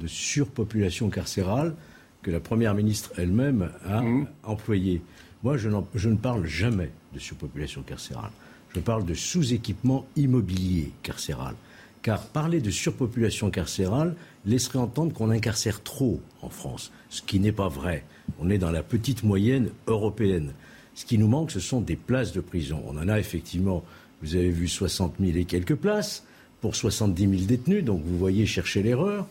de 0.00 0.06
surpopulation 0.06 1.10
carcérale 1.10 1.74
que 2.22 2.30
la 2.30 2.40
Première 2.40 2.74
ministre 2.74 3.12
elle-même 3.16 3.70
a 3.84 4.02
mmh. 4.02 4.26
employé. 4.44 5.02
Moi, 5.42 5.56
je, 5.56 5.68
je 5.94 6.08
ne 6.08 6.16
parle 6.16 6.46
jamais 6.46 6.90
de 7.12 7.18
surpopulation 7.18 7.82
carcérale. 7.82 8.30
Je 8.74 8.80
parle 8.80 9.04
de 9.04 9.14
sous-équipement 9.14 10.06
immobilier 10.16 10.92
carcéral. 11.02 11.54
Car 12.02 12.26
parler 12.26 12.60
de 12.60 12.70
surpopulation 12.70 13.50
carcérale 13.50 14.16
laisserait 14.44 14.80
entendre 14.80 15.12
qu'on 15.12 15.30
incarcère 15.30 15.82
trop 15.82 16.20
en 16.42 16.48
France, 16.48 16.90
ce 17.10 17.22
qui 17.22 17.38
n'est 17.38 17.52
pas 17.52 17.68
vrai. 17.68 18.04
On 18.40 18.50
est 18.50 18.58
dans 18.58 18.72
la 18.72 18.82
petite 18.82 19.22
moyenne 19.22 19.70
européenne. 19.86 20.52
Ce 20.94 21.04
qui 21.04 21.16
nous 21.16 21.28
manque, 21.28 21.52
ce 21.52 21.60
sont 21.60 21.80
des 21.80 21.96
places 21.96 22.32
de 22.32 22.40
prison. 22.40 22.82
On 22.86 22.98
en 22.98 23.08
a 23.08 23.18
effectivement, 23.18 23.84
vous 24.20 24.34
avez 24.34 24.50
vu 24.50 24.66
60 24.66 25.14
000 25.20 25.38
et 25.38 25.44
quelques 25.44 25.76
places 25.76 26.24
pour 26.60 26.74
70 26.74 27.22
000 27.22 27.42
détenus, 27.44 27.84
donc 27.84 28.02
vous 28.04 28.18
voyez 28.18 28.46
chercher 28.46 28.82
l'erreur. 28.82 29.26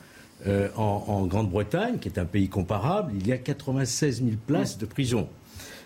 Euh, 0.48 0.70
en, 0.76 1.04
en 1.08 1.26
Grande-Bretagne, 1.28 2.00
qui 2.00 2.08
est 2.08 2.18
un 2.18 2.26
pays 2.26 2.50
comparable, 2.50 3.12
il 3.16 3.28
y 3.28 3.32
a 3.32 3.38
96 3.38 4.24
000 4.24 4.32
places 4.48 4.78
de 4.80 4.88
prison. 4.88 5.28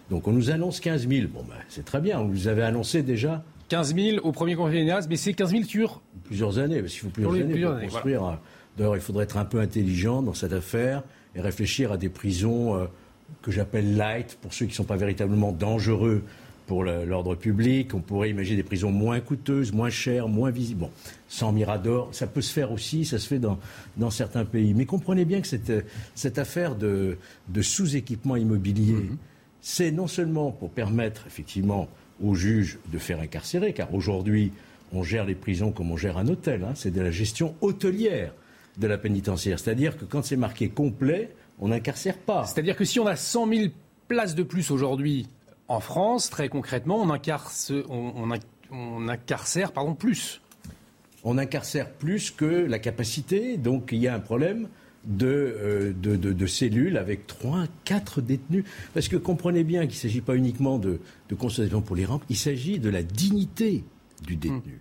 Donc 0.09 0.27
on 0.27 0.31
nous 0.31 0.49
annonce 0.49 0.79
15 0.79 1.07
000. 1.09 1.27
Bon, 1.27 1.43
ben, 1.43 1.55
c'est 1.67 1.83
très 1.83 1.99
bien, 1.99 2.19
on 2.19 2.25
nous 2.25 2.47
avait 2.47 2.63
annoncé 2.63 3.01
déjà. 3.01 3.43
15 3.69 3.95
000 3.95 4.17
au 4.25 4.31
premier 4.31 4.55
confinement, 4.55 4.99
mais 5.09 5.15
c'est 5.15 5.33
15 5.33 5.51
000 5.51 5.63
sur 5.63 6.01
Plusieurs 6.23 6.59
années, 6.59 6.81
parce 6.81 6.93
qu'il 6.93 7.01
faut 7.01 7.09
plusieurs 7.09 7.33
années 7.33 7.61
pour 7.61 7.79
construire. 7.79 8.39
D'ailleurs, 8.77 8.95
il 8.95 9.01
faudrait 9.01 9.23
être 9.23 9.37
un 9.37 9.45
peu 9.45 9.59
intelligent 9.59 10.21
dans 10.21 10.33
cette 10.33 10.53
affaire 10.53 11.03
et 11.35 11.41
réfléchir 11.41 11.91
à 11.91 11.97
des 11.97 12.09
prisons 12.09 12.75
euh, 12.75 12.85
que 13.41 13.51
j'appelle 13.51 13.95
light, 13.95 14.37
pour 14.41 14.53
ceux 14.53 14.65
qui 14.65 14.71
ne 14.71 14.75
sont 14.75 14.83
pas 14.83 14.97
véritablement 14.97 15.51
dangereux 15.51 16.23
pour 16.67 16.83
l'ordre 16.83 17.35
public. 17.35 17.93
On 17.93 17.99
pourrait 17.99 18.31
imaginer 18.31 18.57
des 18.57 18.63
prisons 18.63 18.91
moins 18.91 19.19
coûteuses, 19.19 19.71
moins 19.71 19.89
chères, 19.89 20.27
moins 20.27 20.49
visibles. 20.49 20.81
Bon, 20.81 20.91
sans 21.27 21.51
mirador, 21.51 22.09
ça 22.11 22.27
peut 22.27 22.41
se 22.41 22.51
faire 22.51 22.71
aussi, 22.71 23.05
ça 23.05 23.19
se 23.19 23.27
fait 23.27 23.39
dans, 23.39 23.59
dans 23.97 24.09
certains 24.09 24.45
pays. 24.45 24.73
Mais 24.73 24.85
comprenez 24.85 25.25
bien 25.25 25.41
que 25.41 25.47
cette, 25.47 25.71
cette 26.15 26.39
affaire 26.39 26.75
de, 26.75 27.17
de 27.49 27.61
sous-équipement 27.61 28.35
immobilier, 28.35 28.93
mm-hmm. 28.93 29.17
c'est 29.61 29.91
non 29.91 30.07
seulement 30.07 30.51
pour 30.51 30.71
permettre 30.71 31.27
effectivement 31.27 31.87
aux 32.23 32.35
juges 32.35 32.79
de 32.91 32.97
faire 32.97 33.19
incarcérer, 33.19 33.73
car 33.73 33.93
aujourd'hui, 33.93 34.51
on 34.93 35.03
gère 35.03 35.25
les 35.25 35.35
prisons 35.35 35.71
comme 35.71 35.91
on 35.91 35.97
gère 35.97 36.17
un 36.17 36.27
hôtel. 36.27 36.63
Hein, 36.63 36.73
c'est 36.75 36.91
de 36.91 37.01
la 37.01 37.11
gestion 37.11 37.55
hôtelière 37.61 38.33
de 38.77 38.87
la 38.87 38.97
pénitentiaire. 38.97 39.59
C'est-à-dire 39.59 39.97
que 39.97 40.05
quand 40.05 40.23
c'est 40.23 40.35
marqué 40.35 40.69
complet, 40.69 41.31
on 41.59 41.69
n'incarcère 41.69 42.17
pas. 42.17 42.45
C'est-à-dire 42.45 42.75
que 42.75 42.85
si 42.85 42.99
on 42.99 43.07
a 43.07 43.15
100 43.15 43.47
000 43.47 43.61
places 44.07 44.35
de 44.35 44.43
plus 44.43 44.71
aujourd'hui 44.71 45.27
en 45.67 45.79
France, 45.79 46.29
très 46.29 46.49
concrètement, 46.49 47.01
on, 47.01 47.09
on, 48.71 49.07
incarcère 49.07 49.71
pardon, 49.71 49.95
plus. 49.95 50.41
On 51.23 51.37
incarcère 51.37 51.89
plus 51.89 52.31
que 52.31 52.45
la 52.45 52.79
capacité, 52.79 53.57
donc 53.57 53.89
il 53.91 53.99
y 53.99 54.07
a 54.07 54.13
un 54.13 54.19
problème 54.19 54.67
de, 55.05 55.27
euh, 55.27 55.93
de, 55.93 56.45
cellules 56.47 56.97
avec 56.97 57.27
3, 57.27 57.65
4 57.83 58.21
détenus. 58.21 58.63
Parce 58.93 59.07
que 59.07 59.15
comprenez 59.17 59.63
bien 59.63 59.81
qu'il 59.81 59.95
ne 59.95 60.01
s'agit 60.01 60.21
pas 60.21 60.35
uniquement 60.35 60.77
de, 60.79 60.99
de 61.29 61.35
pour 61.35 61.95
les 61.95 62.05
rampes, 62.05 62.23
il 62.29 62.37
s'agit 62.37 62.79
de 62.79 62.89
la 62.89 63.03
dignité 63.03 63.83
du 64.25 64.35
détenu. 64.35 64.57
Hum. 64.57 64.79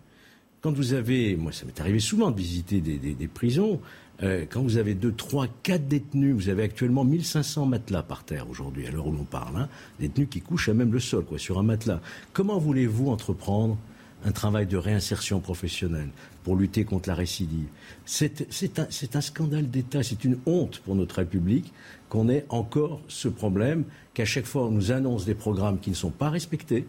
Quand 0.61 0.73
vous 0.73 0.95
avez, 0.95 1.37
moi 1.37 1.53
ça 1.53 1.67
m'est 1.67 1.79
arrivé 1.79 2.01
souvent 2.01 2.31
de 2.31 2.39
visiter 2.39 2.81
des, 2.81 3.29
prisons, 3.29 3.81
euh, 4.23 4.47
quand 4.49 4.63
vous 4.63 4.79
avez 4.79 4.95
2, 4.95 5.13
3, 5.13 5.47
4 5.63 5.89
détenus, 5.89 6.35
vous 6.35 6.49
avez 6.49 6.63
actuellement 6.63 7.05
1500 7.05 7.67
matelas 7.67 8.03
par 8.03 8.25
terre 8.25 8.49
aujourd'hui, 8.49 8.87
à 8.87 8.91
l'heure 8.91 9.07
où 9.07 9.13
l'on 9.13 9.25
parle, 9.25 9.59
hein, 9.59 9.69
détenus 10.01 10.29
qui 10.31 10.41
couchent 10.41 10.71
à 10.71 10.75
même 10.75 10.91
le 10.91 11.01
sol, 11.01 11.25
quoi, 11.27 11.39
sur 11.39 11.59
un 11.59 11.63
matelas. 11.63 12.01
Comment 12.33 12.59
voulez-vous 12.59 13.11
entreprendre 13.11 13.77
un 14.25 14.33
travail 14.33 14.67
de 14.67 14.77
réinsertion 14.77 15.41
professionnelle 15.41 16.09
pour 16.43 16.57
lutter 16.57 16.85
contre 16.85 17.09
la 17.09 17.15
récidive 17.15 17.67
C'est 18.05 18.79
un, 18.79 18.87
un, 19.15 19.21
scandale 19.21 19.71
d'État, 19.71 20.03
c'est 20.03 20.25
une 20.25 20.39
honte 20.47 20.79
pour 20.81 20.95
notre 20.95 21.17
République 21.17 21.73
qu'on 22.09 22.29
ait 22.29 22.47
encore 22.49 23.01
ce 23.09 23.29
problème, 23.29 23.85
qu'à 24.15 24.25
chaque 24.25 24.47
fois 24.47 24.65
on 24.65 24.71
nous 24.71 24.93
annonce 24.93 25.25
des 25.25 25.35
programmes 25.35 25.79
qui 25.79 25.91
ne 25.91 25.95
sont 25.95 26.11
pas 26.11 26.31
respectés, 26.31 26.87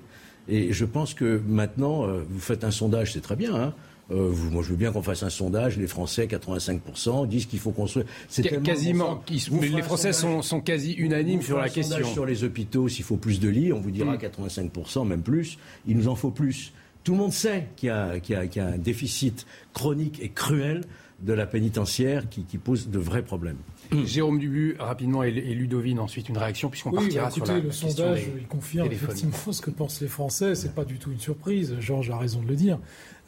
et 0.48 0.74
je 0.74 0.86
pense 0.86 1.14
que 1.14 1.42
maintenant, 1.48 2.08
euh, 2.08 2.24
vous 2.30 2.40
faites 2.40 2.64
un 2.64 2.72
sondage, 2.72 3.14
c'est 3.14 3.22
très 3.22 3.36
bien. 3.36 3.56
Hein. 3.56 3.74
Euh, 4.12 4.32
moi, 4.52 4.62
je 4.62 4.70
veux 4.70 4.76
bien 4.76 4.92
qu'on 4.92 5.02
fasse 5.02 5.24
un 5.24 5.32
sondage. 5.32 5.78
Les 5.78 5.88
Français, 5.88 6.28
85%, 6.28 7.28
disent 7.28 7.48
qu'il 7.48 7.58
faut 7.58 7.72
construire. 7.72 8.06
C'est 8.28 8.44
quasiment. 8.62 9.24
les 9.30 9.82
Français 9.82 10.14
sont, 10.14 10.44
sont, 10.44 10.62
quasi 10.62 10.94
unanimes 10.94 11.42
sur 11.42 11.58
la 11.58 11.70
question. 11.70 12.06
Sur 12.06 12.26
les 12.26 12.44
hôpitaux, 12.44 12.88
s'il 12.88 13.04
faut 13.04 13.18
plus 13.18 13.40
de 13.40 13.50
lits, 13.50 13.74
on 13.74 13.80
vous 13.80 13.92
dira 13.92 14.16
85%, 14.16 15.04
mm. 15.04 15.08
même 15.08 15.22
plus. 15.24 15.58
Il 15.88 15.98
nous 15.98 16.08
en 16.08 16.16
faut 16.16 16.32
plus. 16.32 16.72
Tout 17.06 17.12
le 17.12 17.20
monde 17.20 17.32
sait 17.32 17.70
qu'il 17.78 17.90
y, 17.90 18.34
y, 18.34 18.60
a 18.60 18.66
un 18.66 18.78
déficit 18.78 19.46
chronique 19.74 20.20
et 20.22 20.30
cruel 20.30 20.82
de 21.22 21.34
la 21.34 21.46
pénitentiaire 21.46 22.28
qui, 22.30 22.44
qui 22.44 22.58
pose 22.58 22.90
de 22.90 23.00
vrais 23.00 23.22
problèmes. 23.22 23.60
Jérôme 24.06 24.40
Dubu, 24.40 24.76
rapidement, 24.80 25.22
et, 25.22 25.32
Ludovine, 25.32 26.00
ensuite 26.00 26.30
une 26.30 26.38
réaction, 26.38 26.70
puisqu'on 26.70 26.92
partira 26.92 27.26
bah, 27.26 27.32
sur 27.32 27.46
la, 27.46 27.60
le 27.60 27.72
sondage, 27.72 28.24
il 28.36 28.48
confirme 28.48 28.92
effectivement 28.92 29.52
ce 29.52 29.62
que 29.62 29.70
pensent 29.70 30.02
les 30.02 30.08
Français. 30.08 30.56
C'est 30.56 30.74
pas 30.74 30.84
du 30.84 30.98
tout 30.98 31.12
une 31.12 31.20
surprise. 31.20 31.76
Georges 31.80 32.10
a 32.10 32.18
raison 32.18 32.42
de 32.42 32.48
le 32.48 32.56
dire. 32.56 32.80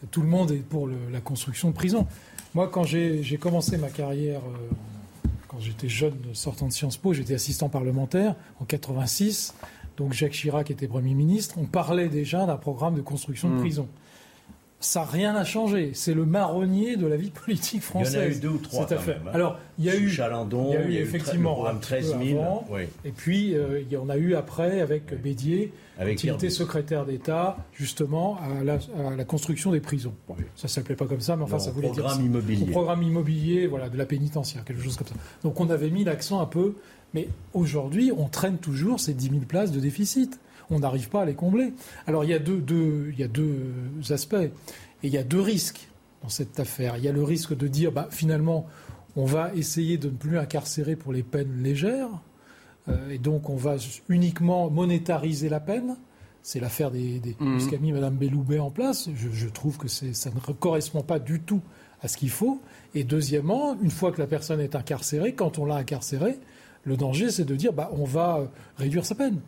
Tout 0.10 0.22
le 0.22 0.28
monde 0.28 0.52
est 0.52 0.68
pour 0.68 0.90
la 1.12 1.22
construction 1.22 1.70
de 1.70 1.76
prisons. 1.76 2.08
Moi, 2.56 2.68
quand 2.68 2.84
j'ai 2.84 3.38
commencé 3.40 3.78
ma 3.78 3.90
carrière, 3.90 4.40
euh, 4.40 4.74
quand 5.48 5.60
j'étais 5.60 5.88
jeune 5.88 6.18
sortant 6.34 6.68
de 6.68 6.74
Sciences 6.74 6.98
Po, 6.98 7.14
j'étais 7.14 7.36
assistant 7.36 7.70
parlementaire 7.70 8.34
en 8.60 8.66
86. 8.66 9.54
Donc 9.98 10.14
Jacques 10.14 10.34
Chirac 10.34 10.72
était 10.72 10.88
Premier 10.88 11.14
ministre. 11.14 11.56
On 11.58 11.66
parlait 11.66 12.08
déjà 12.08 12.46
d'un 12.46 12.58
programme 12.58 12.96
de 12.96 13.02
construction 13.02 13.50
de 13.50 13.56
mmh. 13.56 13.60
prisons 13.60 13.90
ça 14.80 15.04
rien 15.04 15.34
n'a 15.34 15.44
changé. 15.44 15.92
C'est 15.94 16.14
le 16.14 16.26
marronnier 16.26 16.98
de 16.98 17.08
la 17.08 17.18
vie 17.18 17.32
politique 17.32 17.82
française. 17.82 18.14
Il 18.14 18.18
y 18.18 18.22
en 18.22 18.26
a 18.26 18.30
eu 18.30 18.40
deux 18.40 18.48
ou 18.50 18.58
trois. 18.58 18.82
Cette 18.82 18.98
affaire. 18.98 19.22
Hein. 19.26 19.32
Alors, 19.34 19.60
il 19.80 19.86
y 19.86 19.90
a 19.90 19.96
eu, 19.96 20.08
Chalandon, 20.10 20.72
il 20.72 20.74
y 20.74 20.98
a 20.98 21.00
eu 21.00 21.02
effectivement 21.02 21.68
un 21.68 21.76
13 21.76 22.18
000. 22.24 22.42
Avant, 22.42 22.66
Et 23.04 23.12
puis, 23.12 23.56
euh, 23.56 23.82
il 23.82 23.92
y 23.92 23.98
en 23.98 24.10
a 24.10 24.18
eu 24.18 24.36
après 24.36 24.82
avec 24.82 25.20
Bédier, 25.20 25.74
avec 25.98 26.18
qui 26.18 26.30
était 26.30 26.50
secrétaire 26.50 27.06
d'État, 27.06 27.58
justement, 27.74 28.38
à 28.38 28.64
la, 28.64 28.74
à 28.74 29.16
la, 29.16 29.24
construction 29.24 29.72
des 29.72 29.80
prisons. 29.80 30.14
Bon, 30.28 30.36
ça 30.56 30.68
s'appelait 30.68 30.96
pas 30.96 31.06
comme 31.06 31.22
ça, 31.22 31.36
mais 31.36 31.44
enfin, 31.44 31.60
ça 31.60 31.72
voulait 31.72 31.88
programme 31.88 32.18
dire. 32.18 32.26
Immobilier. 32.26 32.68
Au 32.68 32.72
programme 32.72 33.04
immobilier. 33.04 33.68
voilà, 33.68 33.90
de 33.90 33.98
la 33.98 34.06
pénitentiaire, 34.06 34.64
quelque 34.64 34.84
chose 34.84 34.96
comme 34.96 35.08
ça. 35.08 35.16
Donc, 35.44 35.60
on 35.60 35.70
avait 35.70 35.90
mis 35.90 36.04
l'accent 36.04 36.40
un 36.40 36.46
peu. 36.46 36.76
Mais 37.14 37.30
aujourd'hui, 37.54 38.12
on 38.16 38.28
traîne 38.28 38.58
toujours 38.58 39.00
ces 39.00 39.14
10 39.14 39.30
000 39.30 39.40
places 39.42 39.72
de 39.72 39.80
déficit 39.80 40.40
on 40.70 40.80
n'arrive 40.80 41.10
pas 41.10 41.22
à 41.22 41.26
les 41.26 41.34
combler. 41.34 41.74
Alors 42.06 42.24
il 42.24 42.30
y 42.30 42.34
a 42.34 42.40
deux, 42.40 43.10
il 43.12 43.20
y 43.20 43.24
a 43.24 43.28
deux 43.28 43.74
aspects. 44.10 44.36
Et 44.36 45.08
il 45.08 45.14
y 45.14 45.18
a 45.18 45.24
deux 45.24 45.42
risques 45.42 45.88
dans 46.24 46.30
cette 46.30 46.60
affaire. 46.60 46.98
Il 46.98 47.04
y 47.04 47.08
a 47.08 47.12
le 47.12 47.24
risque 47.24 47.56
de 47.56 47.68
dire, 47.68 47.92
bah, 47.92 48.08
finalement, 48.10 48.66
on 49.16 49.26
va 49.26 49.54
essayer 49.56 49.98
de 49.98 50.08
ne 50.08 50.16
plus 50.16 50.38
incarcérer 50.38 50.96
pour 50.96 51.14
les 51.14 51.24
peines 51.24 51.62
légères. 51.62 52.10
Euh, 52.90 53.10
et 53.10 53.18
donc 53.18 53.50
on 53.50 53.56
va 53.56 53.76
uniquement 54.10 54.70
monétariser 54.70 55.50
la 55.50 55.60
peine. 55.60 55.98
C'est 56.42 56.60
l'affaire 56.60 56.92
des, 56.92 57.20
des 57.20 57.36
mmh. 57.40 57.60
ce 57.60 57.70
qu'a 57.70 57.78
mis 57.78 57.92
Mme 57.92 58.16
Belloubet 58.16 58.60
en 58.60 58.72
place. 58.72 59.10
Je, 59.14 59.48
trouve 59.50 59.78
que 59.78 59.88
ça 59.88 60.06
ne 60.06 60.54
correspond 60.54 61.02
pas 61.02 61.20
du 61.20 61.42
tout 61.42 61.62
à 62.02 62.08
ce 62.08 62.16
qu'il 62.16 62.30
faut. 62.30 62.62
Et 62.96 63.04
deuxièmement, 63.04 63.76
une 63.82 63.92
fois 63.92 64.12
que 64.12 64.22
la 64.22 64.28
personne 64.28 64.62
est 64.62 64.76
incarcérée, 64.76 65.34
quand 65.34 65.60
on 65.60 65.66
l'a 65.66 65.76
incarcérée, 65.76 66.40
le 66.88 66.98
danger, 66.98 67.30
c'est 67.30 67.46
de 67.46 67.56
dire 67.56 67.74
bah, 67.74 67.92
on 67.94 68.06
va 68.06 68.50
réduire 68.78 69.06
sa 69.06 69.14
peine. 69.14 69.40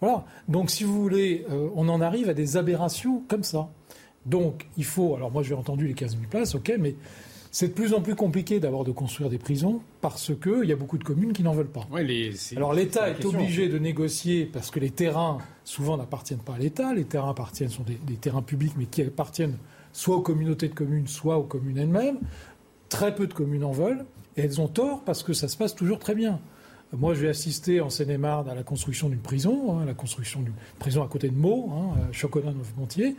Voilà. 0.00 0.24
Donc, 0.46 0.70
si 0.70 0.84
vous 0.84 1.00
voulez, 1.02 1.44
euh, 1.50 1.68
on 1.74 1.88
en 1.88 2.00
arrive 2.00 2.28
à 2.28 2.34
des 2.34 2.56
aberrations 2.56 3.22
comme 3.28 3.42
ça. 3.42 3.68
Donc, 4.26 4.66
il 4.76 4.84
faut. 4.84 5.16
Alors, 5.16 5.32
moi, 5.32 5.42
j'ai 5.42 5.54
entendu 5.54 5.88
les 5.88 5.94
15 5.94 6.12
000 6.12 6.22
places, 6.30 6.54
ok, 6.54 6.72
mais 6.78 6.94
c'est 7.50 7.68
de 7.68 7.72
plus 7.72 7.94
en 7.94 8.00
plus 8.00 8.14
compliqué 8.14 8.60
d'abord 8.60 8.84
de 8.84 8.92
construire 8.92 9.30
des 9.30 9.38
prisons 9.38 9.80
parce 10.00 10.32
qu'il 10.40 10.68
y 10.68 10.72
a 10.72 10.76
beaucoup 10.76 10.98
de 10.98 11.04
communes 11.04 11.32
qui 11.32 11.42
n'en 11.42 11.54
veulent 11.54 11.66
pas. 11.66 11.86
Alors 12.56 12.74
l'État 12.74 13.08
est, 13.08 13.24
obligé 13.24 13.68
de 13.68 13.78
négocier 13.78 14.44
parce 14.44 14.70
que 14.70 14.78
les 14.78 14.90
terrains 14.90 15.38
souvent 15.64 15.96
n'appartiennent 15.96 16.40
pas 16.40 16.54
à 16.54 16.58
l'État. 16.58 16.92
Les 16.92 17.04
terrains 17.04 17.30
appartiennent 17.30 17.70
sont 17.70 17.84
des, 17.84 17.98
des, 18.06 18.16
terrains 18.16 18.42
publics 18.42 18.74
mais 18.76 18.84
qui 18.84 19.00
appartiennent 19.00 19.56
soit 19.94 20.16
aux 20.16 20.20
communautés 20.20 20.68
de 20.68 20.74
communes, 20.74 21.06
soit 21.06 21.38
aux 21.38 21.44
communes 21.44 21.78
elles-mêmes. 21.78 22.18
Très 22.90 23.14
peu 23.14 23.26
de 23.26 23.34
communes 23.34 23.64
en 23.64 23.72
veulent 23.72 24.04
et 24.36 24.42
elles 24.42 24.60
ont 24.60 24.68
tort 24.68 25.02
parce 25.04 25.22
que 25.22 25.32
ça 25.32 25.48
se 25.48 25.56
passe 25.56 25.74
toujours 25.74 25.98
très 25.98 26.14
bien. 26.14 26.40
Moi, 26.92 27.14
je 27.14 27.20
vais 27.20 27.28
assister 27.28 27.80
en 27.80 27.90
Seine-et-Marne 27.90 28.48
à 28.48 28.54
la 28.54 28.62
construction 28.62 29.08
d'une 29.08 29.20
prison, 29.20 29.78
hein, 29.78 29.84
la 29.84 29.94
construction 29.94 30.40
d'une 30.40 30.54
prison 30.78 31.02
à 31.02 31.08
côté 31.08 31.28
de 31.28 31.36
Meaux, 31.36 31.70
hein, 31.70 31.98
Chocolat-Neuf-Montier. 32.12 33.16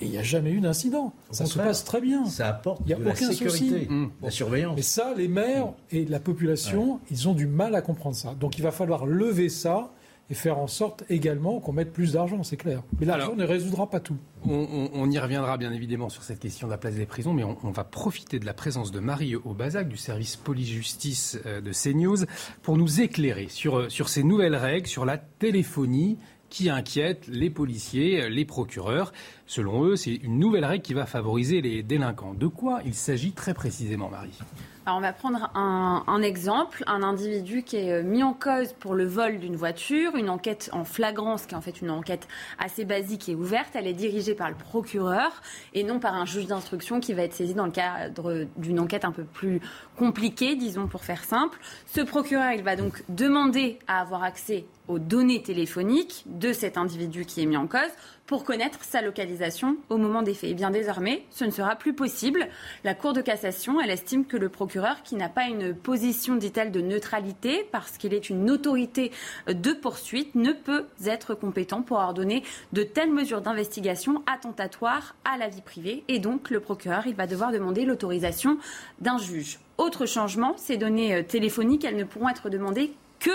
Et 0.00 0.04
il 0.04 0.10
n'y 0.10 0.18
a 0.18 0.22
jamais 0.22 0.52
eu 0.52 0.60
d'incident. 0.60 1.12
Ça 1.32 1.44
se 1.44 1.58
passe 1.58 1.82
très 1.84 2.00
bien. 2.00 2.24
Ça 2.26 2.46
apporte 2.48 2.82
y 2.86 2.92
a 2.92 2.96
de 2.96 3.02
aucun 3.02 3.26
la 3.26 3.32
sécurité, 3.32 3.86
souci. 3.86 3.88
la 4.22 4.30
surveillance. 4.30 4.76
Mais 4.76 4.82
ça, 4.82 5.12
les 5.16 5.26
maires 5.26 5.72
et 5.90 6.04
la 6.04 6.20
population, 6.20 7.00
ils 7.10 7.28
ont 7.28 7.34
du 7.34 7.48
mal 7.48 7.74
à 7.74 7.82
comprendre 7.82 8.14
ça. 8.14 8.34
Donc 8.38 8.58
il 8.58 8.62
va 8.62 8.70
falloir 8.70 9.06
lever 9.06 9.48
ça 9.48 9.90
et 10.30 10.34
faire 10.34 10.58
en 10.58 10.66
sorte 10.66 11.04
également 11.08 11.60
qu'on 11.60 11.72
mette 11.72 11.92
plus 11.92 12.12
d'argent, 12.12 12.42
c'est 12.42 12.56
clair. 12.56 12.82
Mais 13.00 13.06
l'argent 13.06 13.34
ne 13.34 13.44
résoudra 13.44 13.88
pas 13.88 14.00
tout. 14.00 14.18
On, 14.44 14.90
on, 14.92 15.10
y 15.10 15.18
reviendra 15.18 15.56
bien 15.56 15.72
évidemment 15.72 16.08
sur 16.10 16.22
cette 16.22 16.38
question 16.38 16.66
de 16.66 16.72
la 16.72 16.78
place 16.78 16.94
des 16.94 17.06
prisons, 17.06 17.32
mais 17.32 17.44
on, 17.44 17.56
on 17.62 17.70
va 17.70 17.84
profiter 17.84 18.38
de 18.38 18.46
la 18.46 18.54
présence 18.54 18.92
de 18.92 19.00
Marie 19.00 19.34
Aubazac 19.36 19.88
du 19.88 19.96
service 19.96 20.36
police-justice 20.36 21.38
euh, 21.46 21.60
de 21.60 21.72
CNews 21.72 22.26
pour 22.62 22.76
nous 22.76 23.00
éclairer 23.00 23.48
sur, 23.48 23.78
euh, 23.78 23.88
sur 23.88 24.08
ces 24.08 24.22
nouvelles 24.22 24.56
règles, 24.56 24.86
sur 24.86 25.04
la 25.04 25.18
téléphonie 25.18 26.18
qui 26.50 26.70
inquiète 26.70 27.26
les 27.28 27.50
policiers, 27.50 28.28
les 28.28 28.44
procureurs. 28.44 29.12
Selon 29.48 29.82
eux, 29.84 29.96
c'est 29.96 30.14
une 30.14 30.38
nouvelle 30.38 30.66
règle 30.66 30.82
qui 30.82 30.92
va 30.92 31.06
favoriser 31.06 31.62
les 31.62 31.82
délinquants. 31.82 32.34
De 32.34 32.48
quoi 32.48 32.80
il 32.84 32.92
s'agit 32.92 33.32
très 33.32 33.54
précisément, 33.54 34.10
Marie? 34.10 34.38
Alors 34.84 34.98
on 34.98 35.02
va 35.02 35.12
prendre 35.12 35.50
un, 35.54 36.22
exemple, 36.22 36.82
un 36.86 37.02
individu 37.02 37.62
qui 37.62 37.76
est 37.76 38.02
mis 38.02 38.22
en 38.22 38.32
cause 38.32 38.72
pour 38.74 38.94
le 38.94 39.06
vol 39.06 39.38
d'une 39.38 39.56
voiture, 39.56 40.16
une 40.16 40.30
enquête 40.30 40.70
en 40.72 40.84
flagrance, 40.84 41.44
qui 41.44 41.54
est 41.54 41.56
en 41.56 41.62
fait 41.62 41.80
une 41.82 41.90
enquête 41.90 42.26
assez 42.58 42.84
basique 42.86 43.28
et 43.28 43.34
ouverte. 43.34 43.70
Elle 43.74 43.86
est 43.86 43.94
dirigée 43.94 44.34
par 44.34 44.48
le 44.48 44.54
procureur 44.54 45.42
et 45.74 45.82
non 45.82 45.98
par 45.98 46.14
un 46.14 46.24
juge 46.24 46.46
d'instruction 46.46 47.00
qui 47.00 47.12
va 47.12 47.22
être 47.22 47.34
saisi 47.34 47.54
dans 47.54 47.66
le 47.66 47.70
cadre 47.70 48.46
d'une 48.56 48.80
enquête 48.80 49.04
un 49.04 49.12
peu 49.12 49.24
plus 49.24 49.60
compliquée, 49.96 50.56
disons 50.56 50.86
pour 50.86 51.04
faire 51.04 51.24
simple. 51.24 51.58
Ce 51.86 52.00
procureur, 52.00 52.52
il 52.52 52.62
va 52.62 52.76
donc 52.76 53.02
demander 53.10 53.78
à 53.88 54.00
avoir 54.00 54.22
accès 54.22 54.64
aux 54.88 54.98
données 54.98 55.42
téléphoniques 55.42 56.24
de 56.26 56.54
cet 56.54 56.78
individu 56.78 57.26
qui 57.26 57.42
est 57.42 57.46
mis 57.46 57.58
en 57.58 57.66
cause 57.66 57.90
pour 58.28 58.44
connaître 58.44 58.84
sa 58.84 59.00
localisation 59.00 59.78
au 59.88 59.96
moment 59.96 60.20
des 60.20 60.34
faits. 60.34 60.50
Et 60.50 60.54
bien 60.54 60.70
désormais, 60.70 61.24
ce 61.30 61.46
ne 61.46 61.50
sera 61.50 61.76
plus 61.76 61.94
possible. 61.94 62.46
La 62.84 62.94
Cour 62.94 63.14
de 63.14 63.22
cassation, 63.22 63.80
elle 63.80 63.90
estime 63.90 64.26
que 64.26 64.36
le 64.36 64.50
procureur, 64.50 65.02
qui 65.02 65.16
n'a 65.16 65.30
pas 65.30 65.46
une 65.46 65.74
position, 65.74 66.36
dit-elle, 66.36 66.70
de 66.70 66.82
neutralité, 66.82 67.66
parce 67.72 67.96
qu'il 67.96 68.12
est 68.12 68.28
une 68.28 68.50
autorité 68.50 69.12
de 69.48 69.72
poursuite, 69.72 70.34
ne 70.34 70.52
peut 70.52 70.84
être 71.06 71.34
compétent 71.34 71.80
pour 71.80 71.96
ordonner 71.96 72.44
de 72.74 72.82
telles 72.82 73.12
mesures 73.12 73.40
d'investigation 73.40 74.22
attentatoires 74.26 75.16
à 75.24 75.38
la 75.38 75.48
vie 75.48 75.62
privée. 75.62 76.04
Et 76.08 76.18
donc, 76.18 76.50
le 76.50 76.60
procureur, 76.60 77.06
il 77.06 77.14
va 77.14 77.26
devoir 77.26 77.50
demander 77.50 77.86
l'autorisation 77.86 78.58
d'un 79.00 79.16
juge. 79.16 79.58
Autre 79.78 80.04
changement, 80.04 80.52
ces 80.58 80.76
données 80.76 81.24
téléphoniques, 81.24 81.86
elles 81.86 81.96
ne 81.96 82.04
pourront 82.04 82.28
être 82.28 82.50
demandées 82.50 82.92
que 83.20 83.30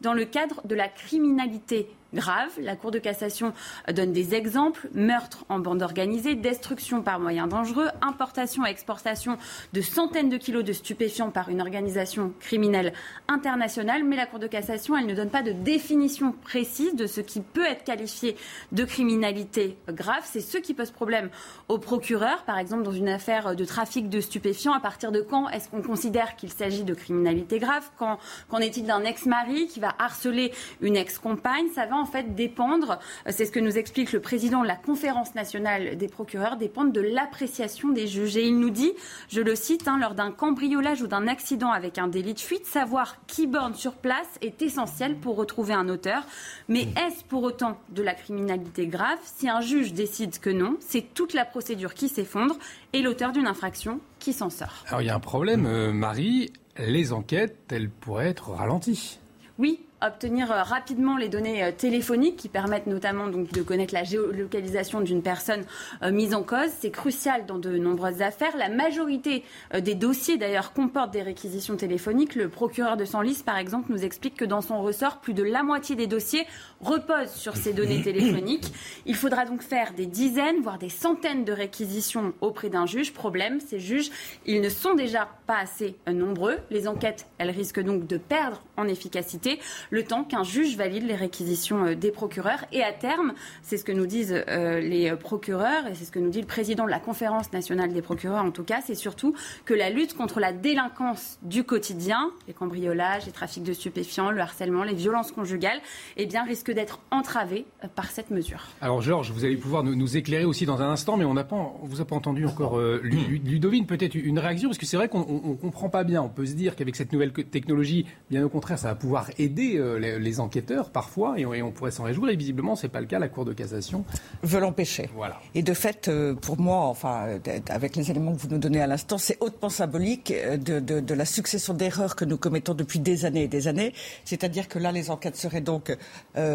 dans 0.00 0.14
le 0.14 0.24
cadre 0.24 0.62
de 0.64 0.74
la 0.74 0.88
criminalité 0.88 1.90
grave. 2.14 2.50
La 2.58 2.76
Cour 2.76 2.90
de 2.90 2.98
cassation 2.98 3.52
donne 3.92 4.12
des 4.12 4.34
exemples 4.34 4.88
meurtre 4.94 5.44
en 5.48 5.58
bande 5.58 5.82
organisée, 5.82 6.34
destruction 6.34 7.02
par 7.02 7.20
moyens 7.20 7.48
dangereux, 7.48 7.88
importation 8.00 8.64
et 8.66 8.70
exportation 8.70 9.36
de 9.72 9.80
centaines 9.80 10.28
de 10.28 10.36
kilos 10.36 10.64
de 10.64 10.72
stupéfiants 10.72 11.30
par 11.30 11.48
une 11.50 11.60
organisation 11.60 12.32
criminelle 12.40 12.92
internationale. 13.28 14.04
Mais 14.04 14.16
la 14.16 14.26
Cour 14.26 14.38
de 14.38 14.46
cassation, 14.46 14.96
elle 14.96 15.06
ne 15.06 15.14
donne 15.14 15.30
pas 15.30 15.42
de 15.42 15.52
définition 15.52 16.32
précise 16.32 16.94
de 16.94 17.06
ce 17.06 17.20
qui 17.20 17.40
peut 17.40 17.66
être 17.66 17.84
qualifié 17.84 18.36
de 18.72 18.84
criminalité 18.84 19.76
grave. 19.88 20.22
C'est 20.24 20.40
ce 20.40 20.58
qui 20.58 20.74
pose 20.74 20.90
problème 20.90 21.28
au 21.68 21.78
procureur, 21.78 22.44
par 22.44 22.58
exemple 22.58 22.84
dans 22.84 22.92
une 22.92 23.08
affaire 23.08 23.54
de 23.54 23.64
trafic 23.64 24.08
de 24.08 24.20
stupéfiants. 24.20 24.72
À 24.72 24.80
partir 24.80 25.12
de 25.12 25.20
quand 25.20 25.48
est-ce 25.50 25.68
qu'on 25.68 25.82
considère 25.82 26.36
qu'il 26.36 26.50
s'agit 26.50 26.84
de 26.84 26.94
criminalité 26.94 27.58
grave? 27.58 27.90
Qu'en 27.98 28.58
est-il 28.58 28.86
d'un 28.86 29.04
ex-mari 29.04 29.66
qui 29.68 29.80
va 29.80 29.94
harceler 29.98 30.52
une 30.80 30.96
ex-compagne? 30.96 31.66
Ça 31.74 31.86
va 31.86 31.97
en 31.98 32.06
fait 32.06 32.34
dépendre, 32.34 32.98
euh, 33.26 33.30
c'est 33.34 33.44
ce 33.44 33.52
que 33.52 33.60
nous 33.60 33.78
explique 33.78 34.12
le 34.12 34.20
président 34.20 34.62
de 34.62 34.66
la 34.66 34.76
conférence 34.76 35.34
nationale 35.34 35.96
des 35.96 36.08
procureurs, 36.08 36.56
dépendre 36.56 36.92
de 36.92 37.00
l'appréciation 37.00 37.88
des 37.90 38.06
juges. 38.06 38.36
Et 38.36 38.46
il 38.46 38.58
nous 38.58 38.70
dit, 38.70 38.92
je 39.28 39.40
le 39.40 39.54
cite, 39.54 39.88
hein, 39.88 39.98
lors 40.00 40.14
d'un 40.14 40.30
cambriolage 40.30 41.02
ou 41.02 41.06
d'un 41.06 41.26
accident 41.26 41.70
avec 41.70 41.98
un 41.98 42.08
délit 42.08 42.34
de 42.34 42.40
fuite, 42.40 42.66
savoir 42.66 43.16
qui 43.26 43.46
borne 43.46 43.74
sur 43.74 43.94
place 43.94 44.28
est 44.40 44.62
essentiel 44.62 45.16
pour 45.16 45.36
retrouver 45.36 45.74
un 45.74 45.88
auteur. 45.88 46.22
Mais 46.68 46.82
est-ce 46.82 47.24
pour 47.24 47.42
autant 47.42 47.78
de 47.90 48.02
la 48.02 48.14
criminalité 48.14 48.86
grave 48.86 49.18
Si 49.22 49.48
un 49.48 49.60
juge 49.60 49.92
décide 49.92 50.38
que 50.38 50.50
non, 50.50 50.76
c'est 50.80 51.14
toute 51.14 51.34
la 51.34 51.44
procédure 51.44 51.94
qui 51.94 52.08
s'effondre 52.08 52.56
et 52.92 53.02
l'auteur 53.02 53.32
d'une 53.32 53.46
infraction 53.46 54.00
qui 54.18 54.32
s'en 54.32 54.50
sort. 54.50 54.84
Alors 54.88 55.02
il 55.02 55.06
y 55.06 55.10
a 55.10 55.14
un 55.14 55.20
problème, 55.20 55.66
euh, 55.66 55.92
Marie, 55.92 56.52
les 56.78 57.12
enquêtes, 57.12 57.56
elles 57.70 57.90
pourraient 57.90 58.28
être 58.28 58.50
ralenties. 58.50 59.18
Oui, 59.58 59.80
obtenir 60.02 60.52
euh, 60.52 60.62
rapidement 60.62 61.16
les 61.16 61.28
données 61.28 61.64
euh, 61.64 61.72
téléphoniques 61.72 62.36
qui 62.36 62.48
permettent 62.48 62.86
notamment 62.86 63.26
de 63.28 63.62
connaître 63.62 63.94
la 63.94 64.04
géolocalisation 64.04 65.00
d'une 65.00 65.22
personne 65.22 65.64
euh, 66.02 66.12
mise 66.12 66.34
en 66.34 66.42
cause. 66.42 66.70
C'est 66.80 66.90
crucial 66.90 67.46
dans 67.46 67.58
de 67.58 67.76
nombreuses 67.76 68.22
affaires. 68.22 68.56
La 68.56 68.68
majorité 68.68 69.44
des 69.78 69.94
dossiers 69.94 70.36
d'ailleurs 70.36 70.72
comportent 70.72 71.10
des 71.12 71.22
réquisitions 71.22 71.76
téléphoniques. 71.76 72.34
Le 72.34 72.48
procureur 72.48 72.96
de 72.96 73.04
Senlis, 73.04 73.42
par 73.44 73.56
exemple, 73.56 73.90
nous 73.90 74.04
explique 74.04 74.36
que 74.36 74.44
dans 74.44 74.60
son 74.60 74.82
ressort, 74.82 75.18
plus 75.18 75.34
de 75.34 75.42
la 75.42 75.62
moitié 75.62 75.96
des 75.96 76.06
dossiers 76.06 76.46
reposent 76.80 77.32
sur 77.32 77.56
ces 77.56 77.72
données 77.72 78.02
téléphoniques. 78.02 78.72
Il 79.06 79.14
faudra 79.14 79.44
donc 79.44 79.62
faire 79.62 79.92
des 79.94 80.06
dizaines, 80.06 80.60
voire 80.62 80.78
des 80.78 80.88
centaines 80.88 81.44
de 81.44 81.52
réquisitions 81.52 82.32
auprès 82.40 82.70
d'un 82.70 82.86
juge. 82.86 83.12
Problème, 83.12 83.60
ces 83.60 83.80
juges, 83.80 84.10
ils 84.46 84.60
ne 84.60 84.68
sont 84.68 84.94
déjà 84.94 85.28
pas 85.46 85.58
assez 85.58 85.96
nombreux. 86.06 86.58
Les 86.70 86.88
enquêtes, 86.88 87.26
elles 87.38 87.50
risquent 87.50 87.82
donc 87.82 88.06
de 88.06 88.16
perdre 88.16 88.62
en 88.76 88.86
efficacité 88.86 89.58
le 89.90 90.04
temps 90.04 90.24
qu'un 90.24 90.42
juge 90.42 90.76
valide 90.76 91.04
les 91.04 91.14
réquisitions 91.14 91.86
euh, 91.86 91.94
des 91.94 92.10
procureurs. 92.10 92.64
Et 92.72 92.82
à 92.82 92.92
terme, 92.92 93.34
c'est 93.62 93.76
ce 93.76 93.84
que 93.84 93.92
nous 93.92 94.06
disent 94.06 94.34
euh, 94.48 94.80
les 94.80 95.14
procureurs 95.16 95.86
et 95.86 95.94
c'est 95.94 96.04
ce 96.04 96.12
que 96.12 96.18
nous 96.18 96.30
dit 96.30 96.40
le 96.40 96.46
président 96.46 96.84
de 96.84 96.90
la 96.90 97.00
conférence 97.00 97.52
nationale 97.52 97.92
des 97.92 98.02
procureurs 98.02 98.44
en 98.44 98.50
tout 98.50 98.64
cas, 98.64 98.80
c'est 98.84 98.94
surtout 98.94 99.34
que 99.64 99.74
la 99.74 99.90
lutte 99.90 100.14
contre 100.14 100.40
la 100.40 100.52
délinquance 100.52 101.38
du 101.42 101.64
quotidien, 101.64 102.30
les 102.46 102.54
cambriolages, 102.54 103.26
les 103.26 103.32
trafics 103.32 103.62
de 103.62 103.72
stupéfiants, 103.72 104.30
le 104.30 104.40
harcèlement, 104.40 104.84
les 104.84 104.94
violences 104.94 105.32
conjugales, 105.32 105.80
eh 106.16 106.26
bien, 106.26 106.44
risque 106.44 106.70
d'être 106.70 107.00
entravée 107.10 107.66
euh, 107.84 107.88
par 107.88 108.10
cette 108.10 108.30
mesure. 108.30 108.60
Alors 108.80 109.02
Georges, 109.02 109.30
vous 109.32 109.44
allez 109.44 109.56
pouvoir 109.56 109.84
nous, 109.84 109.94
nous 109.94 110.16
éclairer 110.16 110.44
aussi 110.44 110.66
dans 110.66 110.80
un 110.80 110.90
instant, 110.90 111.16
mais 111.16 111.24
on 111.24 111.34
n'a 111.34 111.44
pas, 111.44 111.56
on 111.56 111.86
vous 111.86 112.00
a 112.00 112.04
pas 112.04 112.16
entendu 112.16 112.46
encore 112.46 112.78
Ludovine, 112.78 113.86
peut-être 113.86 114.14
une 114.14 114.38
réaction, 114.38 114.68
parce 114.68 114.78
que 114.78 114.86
c'est 114.86 114.96
vrai 114.96 115.08
qu'on 115.08 115.20
ne 115.20 115.54
comprend 115.54 115.88
pas 115.88 116.04
bien. 116.04 116.22
On 116.22 116.28
peut 116.28 116.46
se 116.46 116.54
dire 116.54 116.76
qu'avec 116.76 116.96
cette 116.96 117.12
nouvelle 117.12 117.32
technologie, 117.32 118.06
bien 118.30 118.44
au 118.44 118.48
contraire, 118.48 118.78
ça 118.78 118.88
va 118.88 118.94
pouvoir 118.94 119.30
aider 119.38 119.77
euh, 119.78 120.18
les, 120.18 120.40
enquêteurs 120.40 120.90
parfois, 120.90 121.38
et 121.38 121.46
on, 121.46 121.72
pourrait 121.72 121.90
s'en 121.90 122.04
réjouir. 122.04 122.30
Et 122.30 122.36
visiblement, 122.36 122.76
c'est 122.76 122.88
pas 122.88 123.00
le 123.00 123.06
cas. 123.06 123.18
La 123.18 123.28
Cour 123.28 123.44
de 123.44 123.52
cassation 123.52 124.04
veut 124.42 124.60
l'empêcher. 124.60 125.08
Voilà. 125.14 125.40
Et 125.54 125.62
de 125.62 125.74
fait, 125.74 126.08
euh, 126.08 126.34
pour 126.34 126.60
moi, 126.60 126.86
enfin, 126.86 127.38
avec 127.68 127.96
les 127.96 128.10
éléments 128.10 128.32
que 128.32 128.38
vous 128.38 128.48
nous 128.48 128.58
donnez 128.58 128.80
à 128.80 128.86
l'instant, 128.86 129.18
c'est 129.18 129.38
hautement 129.40 129.70
symbolique 129.70 130.30
euh, 130.30 130.56
de, 130.56 131.14
la 131.14 131.24
succession 131.24 131.74
d'erreurs 131.74 132.16
que 132.16 132.24
nous 132.24 132.36
commettons 132.36 132.74
depuis 132.74 133.00
des 133.00 133.24
années 133.24 133.44
et 133.44 133.48
des 133.48 133.68
années. 133.68 133.92
C'est-à-dire 134.24 134.68
que 134.68 134.78
là, 134.78 134.92
les 134.92 135.10
enquêtes 135.10 135.36
seraient 135.36 135.60
donc 135.60 135.96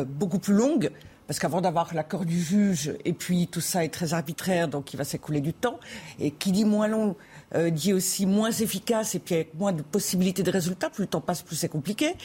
beaucoup 0.08 0.40
plus 0.40 0.54
longues. 0.54 0.92
Parce 1.28 1.40
qu'avant 1.40 1.62
d'avoir 1.62 1.94
l'accord 1.94 2.26
du 2.26 2.40
juge, 2.40 2.94
et 3.06 3.14
puis 3.14 3.48
tout 3.48 3.62
ça 3.62 3.86
est 3.86 3.90
très 3.90 4.14
arbitraire, 4.14 4.68
donc 4.68 4.94
il 4.94 4.98
va 4.98 5.06
s'écouler 5.06 5.40
du 5.40 5.54
temps. 5.54 5.80
Et 6.20 6.32
qui 6.32 6.52
dit 6.52 6.66
moins 6.66 6.88
long 6.88 7.16
euh, 7.56 7.70
dit 7.70 7.94
aussi 7.94 8.26
moins 8.26 8.52
efficace 8.52 9.16
et 9.16 9.20
puis 9.20 9.36
avec 9.36 9.54
moins 9.56 9.72
de 9.72 9.82
possibilités 9.82 10.44
de 10.44 10.52
résultats. 10.52 10.90
Plus 10.90 11.04
le 11.04 11.08
temps 11.08 11.22
passe, 11.22 11.42
plus 11.42 11.56
c'est 11.56 11.70
compliqué. 11.70 12.16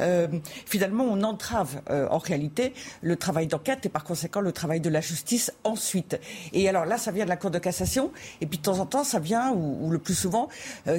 Euh, 0.00 0.26
finalement, 0.66 1.04
on 1.04 1.22
entrave 1.22 1.82
euh, 1.90 2.08
en 2.10 2.18
réalité 2.18 2.74
le 3.00 3.16
travail 3.16 3.46
d'enquête 3.46 3.86
et 3.86 3.88
par 3.88 4.04
conséquent 4.04 4.40
le 4.40 4.52
travail 4.52 4.80
de 4.80 4.88
la 4.88 5.00
justice 5.00 5.52
ensuite. 5.64 6.18
Et 6.52 6.68
alors 6.68 6.84
là, 6.84 6.98
ça 6.98 7.12
vient 7.12 7.24
de 7.24 7.30
la 7.30 7.36
Cour 7.36 7.50
de 7.50 7.58
cassation 7.58 8.10
et 8.40 8.46
puis 8.46 8.58
de 8.58 8.62
temps 8.62 8.78
en 8.78 8.86
temps, 8.86 9.04
ça 9.04 9.18
vient, 9.18 9.52
ou, 9.52 9.90
le 9.90 9.98
plus 9.98 10.14
souvent, 10.14 10.48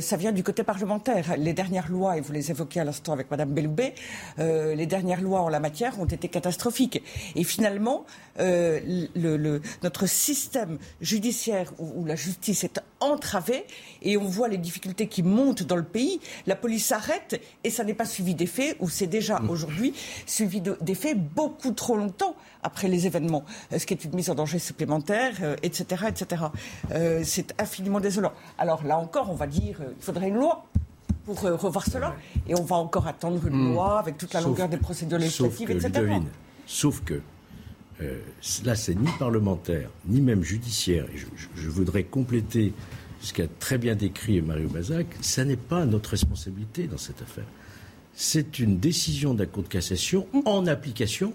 ça 0.01 0.18
vient 0.18 0.31
du 0.31 0.43
côté 0.43 0.64
parlementaire. 0.64 1.35
Les 1.38 1.53
dernières 1.53 1.89
lois, 1.89 2.18
et 2.18 2.22
vous 2.22 2.31
les 2.31 2.51
évoquez 2.51 2.80
à 2.80 2.84
l'instant 2.84 3.14
avec 3.14 3.31
Madame 3.31 3.51
Belloubet, 3.53 3.95
les 4.38 4.85
dernières 4.85 5.22
lois 5.22 5.41
en 5.41 5.49
la 5.49 5.60
matière 5.60 5.99
ont 5.99 6.05
été 6.05 6.27
catastrophiques. 6.27 7.01
Et 7.35 7.43
finalement, 7.43 8.05
le, 8.39 9.07
le, 9.15 9.61
notre 9.84 10.05
système 10.05 10.77
judiciaire 11.01 11.72
où 11.80 12.05
la 12.05 12.15
justice 12.15 12.64
est 12.64 12.80
entravée 12.99 13.65
et 14.01 14.17
on 14.17 14.25
voit 14.25 14.47
les 14.47 14.57
difficultés 14.57 15.07
qui 15.07 15.23
montent 15.23 15.63
dans 15.63 15.75
le 15.75 15.83
pays, 15.83 16.19
la 16.47 16.55
police 16.55 16.85
s'arrête 16.85 17.41
et 17.63 17.69
ça 17.69 17.83
n'est 17.83 17.93
pas 17.93 18.05
suivi 18.05 18.35
des 18.35 18.45
faits, 18.45 18.75
ou 18.79 18.89
c'est 18.89 19.07
déjà 19.07 19.39
mmh. 19.39 19.49
aujourd'hui 19.49 19.93
suivi 20.25 20.61
des 20.61 20.95
faits 20.95 21.17
beaucoup 21.17 21.71
trop 21.71 21.95
longtemps 21.95 22.35
après 22.63 22.87
les 22.87 23.07
événements, 23.07 23.43
euh, 23.71 23.79
ce 23.79 23.85
qui 23.85 23.93
est 23.93 24.03
une 24.03 24.15
mise 24.15 24.29
en 24.29 24.35
danger 24.35 24.59
supplémentaire, 24.59 25.33
etc. 25.63 26.05
etc. 26.07 26.43
c'est 27.23 27.53
infiniment 27.59 27.99
désolant. 27.99 28.33
Alors 28.57 28.83
là 28.83 28.97
encore, 28.97 29.29
on 29.29 29.35
va 29.35 29.47
dire, 29.47 29.77
il 29.81 30.03
faudrait 30.03 30.29
une 30.29 30.35
loi 30.35 30.65
pour 31.25 31.39
revoir 31.41 31.85
cela. 31.85 32.15
Et 32.47 32.55
on 32.55 32.63
va 32.63 32.75
encore 32.75 33.07
attendre 33.07 33.45
une 33.47 33.55
mmh. 33.55 33.73
loi 33.73 33.99
avec 33.99 34.17
toute 34.17 34.33
la 34.33 34.41
longueur 34.41 34.69
des 34.69 34.77
procédures 34.77 35.17
législatives, 35.17 35.71
etc. 35.71 36.19
sauf 36.65 37.01
que 37.03 37.21
euh, 38.01 38.19
là, 38.65 38.75
c'est 38.75 38.95
ni 38.95 39.07
parlementaire, 39.19 39.89
ni 40.07 40.21
même 40.21 40.43
judiciaire. 40.43 41.05
Et 41.13 41.17
je, 41.17 41.69
voudrais 41.69 42.03
compléter 42.03 42.73
ce 43.23 43.33
qu'a 43.33 43.47
très 43.59 43.77
bien 43.77 43.95
décrit 43.95 44.41
Mario 44.41 44.67
Bazac. 44.67 45.07
Ça 45.21 45.45
n'est 45.45 45.55
pas 45.55 45.85
notre 45.85 46.11
responsabilité 46.11 46.87
dans 46.87 46.97
cette 46.97 47.21
affaire. 47.21 47.45
C'est 48.13 48.59
une 48.59 48.77
décision 48.79 49.33
de 49.33 49.39
la 49.39 49.45
Cour 49.45 49.63
de 49.63 49.67
cassation 49.67 50.27
en 50.45 50.67
application 50.67 51.33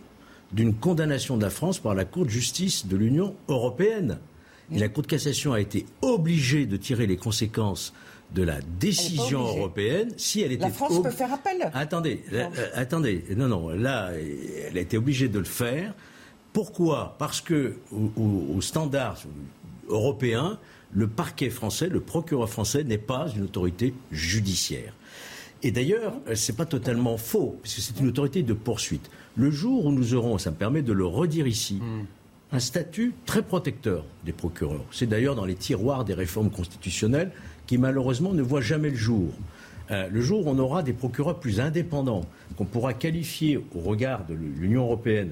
d'une 0.53 0.75
condamnation 0.75 1.37
de 1.37 1.43
la 1.43 1.51
France 1.51 1.79
par 1.79 1.95
la 1.95 2.05
Cour 2.05 2.25
de 2.25 2.31
justice 2.31 2.87
de 2.87 2.97
l'Union 2.97 3.35
européenne. 3.49 4.19
Et 4.73 4.79
la 4.79 4.89
Cour 4.89 5.03
de 5.03 5.09
cassation 5.09 5.53
a 5.55 5.61
été 5.61 5.87
obligée 6.03 6.67
de 6.67 6.77
tirer 6.77 7.07
les 7.07 7.17
conséquences 7.17 7.93
de 8.35 8.43
la 8.43 8.61
décision 8.79 9.41
européenne 9.41 10.11
si 10.19 10.43
elle 10.43 10.53
était. 10.53 10.65
La 10.65 10.71
France 10.71 11.03
peut 11.03 11.11
faire 11.11 11.33
appel. 11.33 11.71
Attendez, 11.73 12.23
euh, 12.33 12.47
attendez, 12.75 13.25
non, 13.35 13.49
non, 13.49 13.71
là, 13.71 14.11
elle 14.13 14.77
a 14.77 14.81
été 14.81 14.99
obligée 14.99 15.29
de 15.29 15.39
le 15.39 15.47
faire 15.47 15.95
pourquoi? 16.53 17.15
Parce 17.19 17.41
que 17.41 17.77
au, 17.93 18.61
standard 18.61 19.19
européen, 19.89 20.59
le 20.93 21.07
parquet 21.07 21.51
français, 21.51 21.89
le 21.89 22.01
procureur 22.01 22.49
français 22.49 22.85
n'est 22.85 22.99
pas 22.99 23.29
une 23.35 23.45
autorité 23.45 23.95
judiciaire. 24.11 24.95
Et 25.63 25.71
d'ailleurs, 25.71 26.15
ce 26.35 26.53
n'est 26.53 26.57
pas 26.57 26.67
totalement 26.67 27.17
faux, 27.17 27.59
puisque 27.63 27.81
c'est 27.81 28.01
une 28.01 28.09
autorité 28.09 28.43
de 28.43 28.53
poursuite. 28.53 29.11
Le 29.37 29.51
jour 29.51 29.87
où 29.87 29.93
nous 29.93 30.15
aurons, 30.15 30.39
ça 30.39 30.51
me 30.51 30.57
permet 30.57 30.83
de 30.83 30.93
le 30.93 31.05
redire 31.05 31.47
ici, 31.47 31.75
hmm. 31.75 32.07
un 32.53 32.61
statut 32.61 33.13
très 33.27 33.43
protecteur 33.43 34.05
des 34.25 34.33
procureurs. 34.33 34.85
C'est 34.93 35.07
d'ailleurs 35.07 35.35
dans 35.35 35.45
les 35.45 35.57
tiroirs 35.57 36.05
des 36.05 36.15
réformes 36.15 36.51
constitutionnelles 36.51 37.33
qui 37.67 37.77
malheureusement 37.77 38.33
ne 38.33 38.43
voient 38.43 38.61
jamais 38.61 38.91
le 38.91 38.97
jour. 38.97 39.33
Euh, 39.91 40.09
le 40.09 40.21
jour 40.21 40.47
où 40.47 40.51
on 40.51 40.59
aura 40.59 40.83
des 40.83 40.93
procureurs 40.93 41.39
plus 41.39 41.61
indépendants, 41.61 42.25
qu'on 42.57 42.65
pourra 42.65 42.95
qualifier 42.95 43.57
au 43.75 43.81
regard 43.81 44.27
de 44.27 44.35
l'Union 44.35 44.83
européenne 44.83 45.31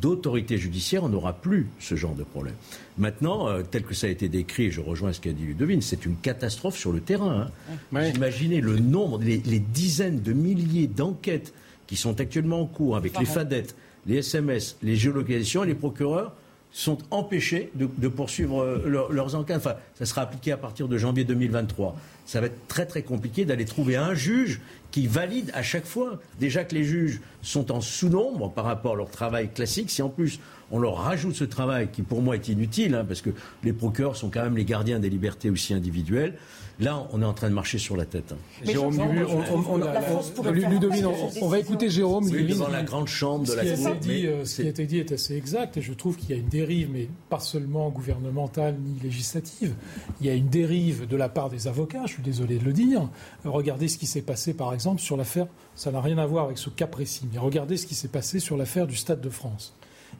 d'autorité 0.00 0.58
judiciaire, 0.58 1.04
on 1.04 1.08
n'aura 1.08 1.32
plus 1.32 1.68
ce 1.80 1.94
genre 1.94 2.14
de 2.14 2.22
problème. 2.22 2.54
Maintenant, 2.98 3.48
euh, 3.48 3.62
tel 3.62 3.84
que 3.84 3.94
ça 3.94 4.06
a 4.06 4.10
été 4.10 4.28
décrit, 4.28 4.70
je 4.70 4.80
rejoins 4.80 5.12
ce 5.12 5.20
qu'a 5.20 5.32
dit 5.32 5.44
Ludovine, 5.44 5.82
c'est 5.82 6.06
une 6.06 6.16
catastrophe 6.16 6.76
sur 6.76 6.92
le 6.92 7.00
terrain. 7.00 7.48
Hein. 7.92 8.10
Imaginez 8.14 8.60
le 8.60 8.78
nombre, 8.78 9.20
les, 9.22 9.38
dizaines 9.58 10.20
de 10.20 10.32
milliers 10.32 10.86
d'enquêtes 10.86 11.52
qui 11.86 11.96
sont 11.96 12.20
actuellement 12.20 12.62
en 12.62 12.66
cours 12.66 12.96
avec 12.96 13.18
les 13.18 13.26
FADET, 13.26 13.66
les 14.06 14.18
SMS, 14.18 14.76
les 14.82 14.96
géolocalisations 14.96 15.64
et 15.64 15.66
les 15.66 15.74
procureurs 15.74 16.34
sont 16.72 16.98
empêchés 17.12 17.70
de, 17.76 18.08
poursuivre 18.08 18.62
euh, 18.62 19.08
leurs 19.10 19.34
enquêtes. 19.36 19.58
Enfin, 19.58 19.76
ça 19.94 20.06
sera 20.06 20.22
appliqué 20.22 20.50
à 20.50 20.56
partir 20.56 20.88
de 20.88 20.98
janvier 20.98 21.24
2023. 21.24 21.96
Ça 22.26 22.40
va 22.40 22.46
être 22.46 22.68
très 22.68 22.86
très 22.86 23.02
compliqué 23.02 23.44
d'aller 23.44 23.64
trouver 23.64 23.96
un 23.96 24.14
juge 24.14 24.60
qui 24.90 25.06
valide 25.06 25.50
à 25.54 25.62
chaque 25.62 25.84
fois. 25.84 26.20
Déjà 26.40 26.64
que 26.64 26.74
les 26.74 26.84
juges 26.84 27.20
sont 27.42 27.72
en 27.72 27.80
sous-nombre 27.80 28.50
par 28.50 28.64
rapport 28.64 28.94
à 28.94 28.96
leur 28.96 29.10
travail 29.10 29.50
classique, 29.52 29.90
si 29.90 30.02
en 30.02 30.08
plus 30.08 30.40
on 30.70 30.78
leur 30.78 30.96
rajoute 30.96 31.34
ce 31.34 31.44
travail 31.44 31.88
qui 31.92 32.02
pour 32.02 32.22
moi 32.22 32.36
est 32.36 32.48
inutile, 32.48 32.94
hein, 32.94 33.04
parce 33.06 33.20
que 33.20 33.30
les 33.62 33.72
procureurs 33.72 34.16
sont 34.16 34.30
quand 34.30 34.42
même 34.42 34.56
les 34.56 34.64
gardiens 34.64 34.98
des 34.98 35.10
libertés 35.10 35.50
aussi 35.50 35.74
individuelles, 35.74 36.34
Là, 36.80 37.06
on 37.12 37.22
est 37.22 37.24
en 37.24 37.32
train 37.32 37.48
de 37.48 37.54
marcher 37.54 37.78
sur 37.78 37.96
la 37.96 38.04
tête. 38.04 38.32
Hein. 38.32 38.64
Jérôme 38.64 38.98
Ludovine, 38.98 41.06
on, 41.40 41.48
va 41.48 41.58
écouter 41.60 41.88
Jérôme 41.88 42.28
Ludovine. 42.28 42.58
dans 42.58 42.68
la 42.68 42.82
grande 42.82 43.06
chambre 43.06 43.46
de 43.46 43.52
la 43.52 43.64
Cour. 43.64 43.96
Euh, 44.08 44.44
ce 44.44 44.62
qui 44.62 44.66
a 44.66 44.70
été 44.70 44.86
dit 44.86 44.98
est 44.98 45.12
assez 45.12 45.36
exact 45.36 45.76
et 45.76 45.82
je 45.82 45.92
trouve 45.92 46.16
qu'il 46.16 46.30
y 46.30 46.32
a 46.32 46.36
une 46.36 46.48
dérive, 46.48 46.90
mais 46.92 47.08
pas 47.30 47.38
seulement 47.38 47.90
gouvernementale 47.90 48.74
ni 48.84 48.98
législative. 49.00 49.72
Il 50.20 50.26
y 50.26 50.30
a 50.30 50.34
une 50.34 50.48
dérive 50.48 51.06
de 51.06 51.16
la 51.16 51.28
part 51.28 51.48
des 51.48 51.68
avocats, 51.68 52.06
suis 52.14 52.22
désolé 52.22 52.58
de 52.58 52.64
le 52.64 52.72
dire. 52.72 53.08
Regardez 53.44 53.88
ce 53.88 53.98
qui 53.98 54.06
s'est 54.06 54.22
passé, 54.22 54.54
par 54.54 54.72
exemple, 54.74 55.00
sur 55.00 55.16
l'affaire, 55.16 55.46
ça 55.74 55.90
n'a 55.90 56.00
rien 56.00 56.18
à 56.18 56.26
voir 56.26 56.46
avec 56.46 56.58
ce 56.58 56.70
cas 56.70 56.86
précis, 56.86 57.28
mais 57.32 57.38
regardez 57.38 57.76
ce 57.76 57.86
qui 57.86 57.94
s'est 57.94 58.08
passé 58.08 58.40
sur 58.40 58.56
l'affaire 58.56 58.86
du 58.86 58.96
Stade 58.96 59.20
de 59.20 59.30
France. 59.30 59.74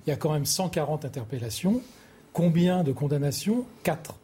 Il 0.06 0.10
y 0.10 0.12
a 0.12 0.16
quand 0.16 0.32
même 0.32 0.44
140 0.44 1.04
interpellations. 1.04 1.80
Combien 2.32 2.82
de 2.82 2.92
condamnations? 2.92 3.64
Quatre. 3.82 4.16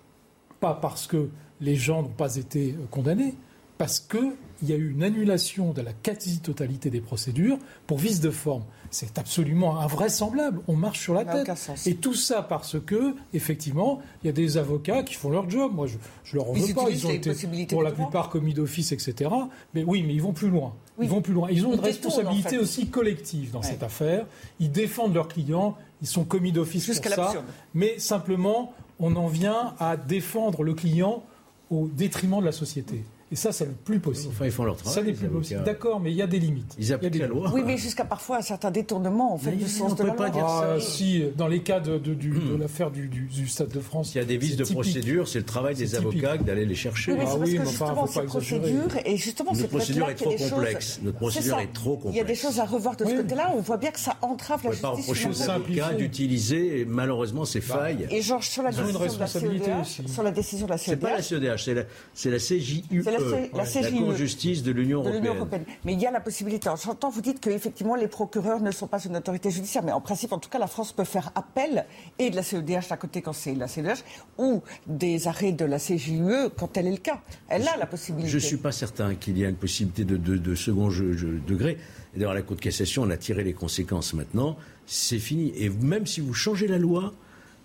Pas 0.59 0.75
parce 0.75 1.07
que 1.07 1.31
les 1.61 1.77
gens 1.77 2.03
n'ont 2.03 2.09
pas 2.09 2.37
été 2.37 2.75
condamnés 2.91 3.35
parce 3.79 4.01
qu'il 4.01 4.35
y 4.63 4.73
a 4.73 4.77
eu 4.77 4.91
une 4.91 5.03
annulation 5.03 5.73
de 5.73 5.81
la 5.81 5.95
quasi-totalité 5.95 6.91
des 6.91 7.01
procédures 7.01 7.59
pour 7.87 7.99
vice 7.99 8.21
de 8.21 8.31
forme. 8.31 8.65
C'est 8.91 9.19
absolument 9.19 9.79
invraisemblable. 9.81 10.61
On 10.67 10.75
marche 10.75 11.01
sur 11.01 11.15
la 11.15 11.25
tête. 11.25 11.51
Et 11.87 11.95
tout 11.95 12.15
ça 12.15 12.43
parce 12.43 12.77
que, 12.81 13.15
effectivement, 13.33 14.01
il 14.23 14.27
y 14.27 14.31
a 14.31 14.33
des 14.33 14.57
avocats 14.57 15.03
qui 15.03 15.15
font 15.15 15.31
leur 15.31 15.49
job. 15.49 15.73
Moi, 15.75 15.87
je, 15.87 15.97
je 16.25 16.37
leur 16.37 16.51
en 16.51 16.53
veux 16.53 16.75
pas. 16.75 16.91
Ils 16.91 17.07
ont 17.07 17.11
été, 17.11 17.33
pour 17.67 17.83
la 17.83 17.93
plupart, 17.93 18.29
commis 18.31 18.55
d'office, 18.55 18.93
etc. 18.93 19.31
Mais 19.75 19.85
oui, 19.85 20.03
mais 20.03 20.15
ils 20.15 20.23
vont 20.23 20.33
plus 20.33 20.51
loin. 20.51 20.75
Ils 21.01 21.09
vont 21.09 21.23
plus 21.23 21.33
loin. 21.33 21.49
Ils 21.51 21.65
ont 21.67 21.73
une 21.73 21.81
responsabilité 21.81 22.59
aussi 22.59 22.89
collective 22.89 23.53
dans 23.53 23.63
cette 23.63 23.83
affaire. 23.83 24.27
Ils 24.59 24.73
défendent 24.73 25.15
leurs 25.15 25.29
clients. 25.29 25.77
Ils 26.03 26.09
sont 26.09 26.25
commis 26.25 26.53
d'office 26.53 26.87
pour 26.87 27.13
ça. 27.13 27.45
Mais 27.75 27.99
simplement, 27.99 28.73
on 28.99 29.15
en 29.17 29.29
vient 29.29 29.75
à 29.79 29.97
défendre 29.97 30.63
le 30.63 30.75
client 30.75 31.23
au 31.71 31.89
détriment 31.89 32.41
de 32.41 32.47
la 32.47 32.53
société. 32.53 33.05
Et 33.33 33.37
ça, 33.37 33.53
c'est 33.53 33.65
le 33.65 33.73
plus 33.73 34.01
possible. 34.01 34.33
Enfin, 34.35 34.47
ils 34.47 34.51
font 34.51 34.65
leur 34.65 34.77
travail. 34.77 34.95
Ça 34.95 35.03
n'est 35.03 35.13
plus 35.13 35.29
possible. 35.29 35.63
D'accord, 35.63 36.01
mais 36.01 36.11
il 36.11 36.17
y 36.17 36.23
a 36.23 36.27
des 36.27 36.41
limites. 36.41 36.75
Ils 36.79 36.93
appliquent 36.93 37.19
la 37.19 37.29
loi. 37.29 37.51
Oui, 37.55 37.63
mais 37.65 37.77
jusqu'à 37.77 38.05
parfois 38.05 38.39
un 38.39 38.43
certain 38.43 38.73
détournement, 38.73 39.35
en 39.35 39.39
fait, 39.39 39.53
du 39.53 39.69
sens 39.69 39.95
de 39.95 40.05
la 40.05 40.15
pas 40.15 40.31
Dire 40.31 40.49
ça. 40.49 40.75
Ah, 40.77 40.81
si, 40.81 41.25
dans 41.37 41.49
les 41.49 41.61
cas 41.61 41.81
de, 41.81 41.99
de, 41.99 42.15
de 42.15 42.57
l'affaire 42.57 42.91
du, 42.91 43.09
du, 43.09 43.49
Stade 43.49 43.69
de 43.69 43.81
France. 43.81 44.15
Il 44.15 44.19
y 44.19 44.21
a 44.21 44.25
des 44.25 44.37
vices 44.37 44.57
de 44.57 44.65
procédure, 44.65 45.27
c'est 45.27 45.39
le 45.39 45.45
travail 45.45 45.75
des 45.75 45.95
avocats 45.95 46.37
d'aller 46.39 46.67
les 46.67 46.75
chercher. 46.75 47.13
Oui, 47.13 47.19
ah 47.27 47.37
oui, 47.39 47.59
mais 47.59 47.67
enfin, 47.67 47.95
faut 47.95 48.21
pas 48.21 48.27
procédure, 48.27 48.89
et 49.05 49.17
justement, 49.17 49.53
Notre 49.53 49.69
procédure 49.69 50.09
est 50.09 50.15
trop 50.15 50.35
complexe. 50.37 51.01
Notre 51.03 51.19
procédure 51.19 51.59
est 51.59 51.73
trop 51.73 51.97
complexe. 51.97 52.15
Il 52.15 52.19
y 52.19 52.21
a 52.21 52.25
des 52.25 52.35
choses 52.35 52.59
à 52.61 52.65
revoir 52.65 52.97
de 52.97 53.05
ce 53.05 53.15
côté-là. 53.15 53.53
On 53.55 53.61
voit 53.61 53.77
bien 53.77 53.91
que 53.91 54.01
ça 54.01 54.17
entrave 54.23 54.61
la 54.65 54.71
justice. 54.71 54.85
On 54.85 54.91
ne 54.91 54.95
peut 54.95 55.03
pas 55.03 55.13
reprocher 55.13 55.29
aux 55.29 55.51
avocats 55.51 55.95
d'utiliser, 55.95 56.85
malheureusement, 56.89 57.45
ces 57.45 57.61
bah, 57.61 57.67
failles. 57.75 58.07
Et 58.11 58.23
Georges, 58.23 58.49
sur 58.49 58.63
la 58.63 58.71
décision 58.71 60.67
de 60.67 60.71
la 60.71 60.79
CEDH. 60.79 60.91
C'est 60.91 60.97
pas 60.97 61.11
la 61.13 61.23
CEDH, 61.23 61.87
c'est 62.15 62.31
la 62.31 62.39
CJUE. 62.39 63.03
La 63.55 63.65
CJUE 63.65 64.15
justice 64.17 64.63
de 64.63 64.73
l'Union 64.73 65.03
européenne. 65.03 65.65
Mais 65.85 65.95
il 65.95 66.01
y 66.01 66.07
a 66.07 66.11
la 66.11 66.21
possibilité. 66.21 66.69
En 66.69 66.77
j'entends, 66.77 67.11
vous 67.11 67.21
dites 67.21 67.41
qu'effectivement, 67.41 67.95
les 67.95 68.09
procureurs 68.09 68.61
ne 68.61 68.71
sont 68.71 68.87
pas 68.87 69.03
une 69.03 69.17
autorité 69.17 69.51
judiciaire, 69.51 69.83
mais 69.85 69.93
en 69.93 70.01
principe, 70.01 70.33
en 70.33 70.39
tout 70.39 70.49
cas, 70.49 70.59
la 70.59 70.67
France 70.67 70.93
peut 70.93 71.05
faire 71.05 71.31
appel 71.35 71.87
et 72.19 72.31
de 72.31 72.37
la 72.37 72.43
CEDH 72.43 72.91
à 72.91 72.97
côté 72.97 73.23
quand 73.23 73.33
c'est 73.33 73.55
la 73.55 73.69
CEDH, 73.69 74.03
ou 74.39 74.63
des 74.87 75.29
arrêts 75.29 75.53
de 75.53 75.65
la 75.65 75.79
CJUE 75.79 76.51
quand 76.57 76.69
tel 76.69 76.87
est 76.87 76.93
le 76.93 76.97
cas. 76.97 77.21
Elle 77.49 77.67
a 77.69 77.77
la 77.77 77.87
possibilité. 77.87 78.31
Je 78.31 78.37
ne 78.37 78.43
suis 78.43 78.57
pas 78.57 78.73
certain 78.73 79.15
qu'il 79.15 79.39
y 79.39 79.45
ait 79.45 79.49
une 79.49 79.57
possibilité 79.57 80.05
de, 80.05 80.17
de, 80.17 80.55
second 80.55 80.89
degré. 80.89 81.79
D'ailleurs, 82.15 82.35
la 82.35 82.43
Cour 82.43 82.57
de 82.57 82.61
cassation, 82.61 83.03
on 83.03 83.11
a 83.11 83.17
tiré 83.17 83.45
les 83.45 83.53
conséquences 83.53 84.15
maintenant. 84.15 84.57
C'est 84.87 85.19
fini. 85.19 85.53
Et 85.57 85.69
même 85.69 86.07
si 86.07 86.21
vous 86.21 86.35
changez 86.35 86.67
la 86.67 86.79
loi, 86.79 87.13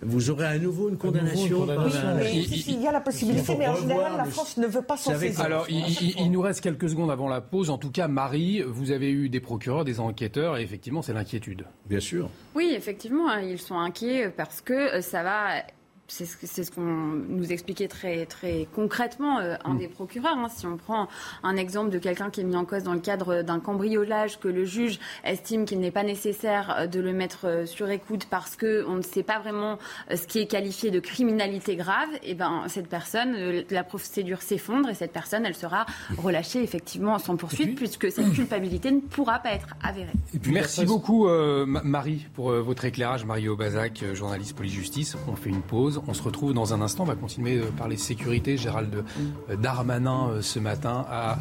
vous 0.02 0.30
aurez 0.30 0.46
à 0.46 0.58
nouveau 0.58 0.88
une 0.88 0.98
condamnation. 0.98 1.66
il, 1.66 2.80
y 2.80 2.86
a 2.86 2.92
la 2.92 3.00
possibilité, 3.00 3.56
mais 3.56 3.66
en 3.66 3.76
général, 3.76 4.12
la 4.16 4.24
France 4.24 4.56
ne 4.56 4.66
veut 4.66 4.82
pas 4.82 4.96
s'en 4.96 5.18
saisir. 5.18 5.40
Alors, 5.40 5.66
il, 5.68 6.30
nous 6.30 6.40
reste 6.40 6.60
quelques 6.60 6.90
secondes 6.90 7.10
avant 7.10 7.28
la 7.28 7.40
pause. 7.40 7.70
En 7.70 7.78
tout 7.78 7.90
cas, 7.90 8.08
Marie, 8.08 8.62
vous 8.62 8.90
avez 8.90 9.10
eu 9.10 9.28
des 9.28 9.40
procureurs, 9.40 9.84
des 9.84 10.00
enquêteurs, 10.00 10.58
et 10.58 10.62
effectivement, 10.62 11.02
c'est 11.02 11.14
l'inquiétude. 11.14 11.64
Bien 11.86 12.00
sûr. 12.00 12.28
Oui, 12.54 12.72
effectivement, 12.76 13.30
hein, 13.30 13.40
ils 13.40 13.58
sont 13.58 13.78
inquiets 13.78 14.28
parce 14.28 14.60
que 14.60 15.00
ça 15.00 15.22
va 15.22 15.62
c'est 16.08 16.64
ce 16.64 16.70
qu'on 16.70 16.82
nous 16.82 17.52
expliquait 17.52 17.88
très, 17.88 18.26
très 18.26 18.68
concrètement 18.74 19.38
euh, 19.38 19.56
un 19.64 19.74
mm. 19.74 19.78
des 19.78 19.88
procureurs. 19.88 20.36
Hein. 20.36 20.48
Si 20.48 20.66
on 20.66 20.76
prend 20.76 21.08
un 21.42 21.56
exemple 21.56 21.90
de 21.90 21.98
quelqu'un 21.98 22.30
qui 22.30 22.40
est 22.40 22.44
mis 22.44 22.56
en 22.56 22.64
cause 22.64 22.84
dans 22.84 22.94
le 22.94 23.00
cadre 23.00 23.42
d'un 23.42 23.60
cambriolage, 23.60 24.38
que 24.38 24.48
le 24.48 24.64
juge 24.64 25.00
estime 25.24 25.64
qu'il 25.64 25.80
n'est 25.80 25.90
pas 25.90 26.04
nécessaire 26.04 26.76
euh, 26.78 26.86
de 26.86 27.00
le 27.00 27.12
mettre 27.12 27.46
euh, 27.46 27.66
sur 27.66 27.90
écoute 27.90 28.26
parce 28.30 28.56
qu'on 28.56 28.96
ne 28.96 29.02
sait 29.02 29.22
pas 29.22 29.38
vraiment 29.38 29.78
ce 30.14 30.26
qui 30.26 30.38
est 30.38 30.46
qualifié 30.46 30.90
de 30.90 31.00
criminalité 31.00 31.76
grave, 31.76 32.08
et 32.22 32.30
eh 32.30 32.34
ben 32.34 32.64
cette 32.68 32.88
personne, 32.88 33.64
la 33.70 33.84
procédure 33.84 34.42
s'effondre 34.42 34.88
et 34.88 34.94
cette 34.94 35.12
personne, 35.12 35.44
elle 35.44 35.54
sera 35.54 35.86
relâchée 36.18 36.62
effectivement 36.62 37.18
sans 37.18 37.36
poursuite 37.36 37.76
puisque 37.76 38.10
cette 38.10 38.32
culpabilité 38.32 38.90
ne 38.90 39.00
pourra 39.00 39.38
pas 39.38 39.52
être 39.52 39.68
avérée. 39.82 40.12
Merci 40.46 40.84
beaucoup 40.84 41.28
Marie 41.66 42.26
pour 42.34 42.52
votre 42.52 42.84
éclairage. 42.84 43.24
Marie 43.24 43.48
Aubazac, 43.48 44.04
journaliste 44.14 44.56
police-justice. 44.56 45.16
On 45.28 45.36
fait 45.36 45.50
une 45.50 45.62
pause. 45.62 45.95
On 46.06 46.14
se 46.14 46.22
retrouve 46.22 46.54
dans 46.54 46.74
un 46.74 46.80
instant. 46.80 47.04
On 47.04 47.06
va 47.06 47.14
continuer 47.14 47.58
de 47.58 47.64
parler 47.64 47.96
sécurité. 47.96 48.56
Gérald 48.56 49.04
euh, 49.50 49.56
Darmanin, 49.56 50.28
euh, 50.30 50.42
ce 50.42 50.58
matin, 50.58 51.06
euh, 51.10 51.34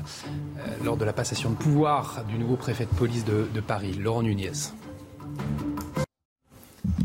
lors 0.83 0.97
de 0.97 1.05
la 1.05 1.13
passation 1.13 1.49
de 1.49 1.55
pouvoir 1.55 2.23
du 2.29 2.37
nouveau 2.37 2.55
préfet 2.55 2.85
de 2.85 2.95
police 2.95 3.25
de, 3.25 3.59
Paris, 3.61 3.93
Laurent 3.93 4.23
Nunez. 4.23 4.51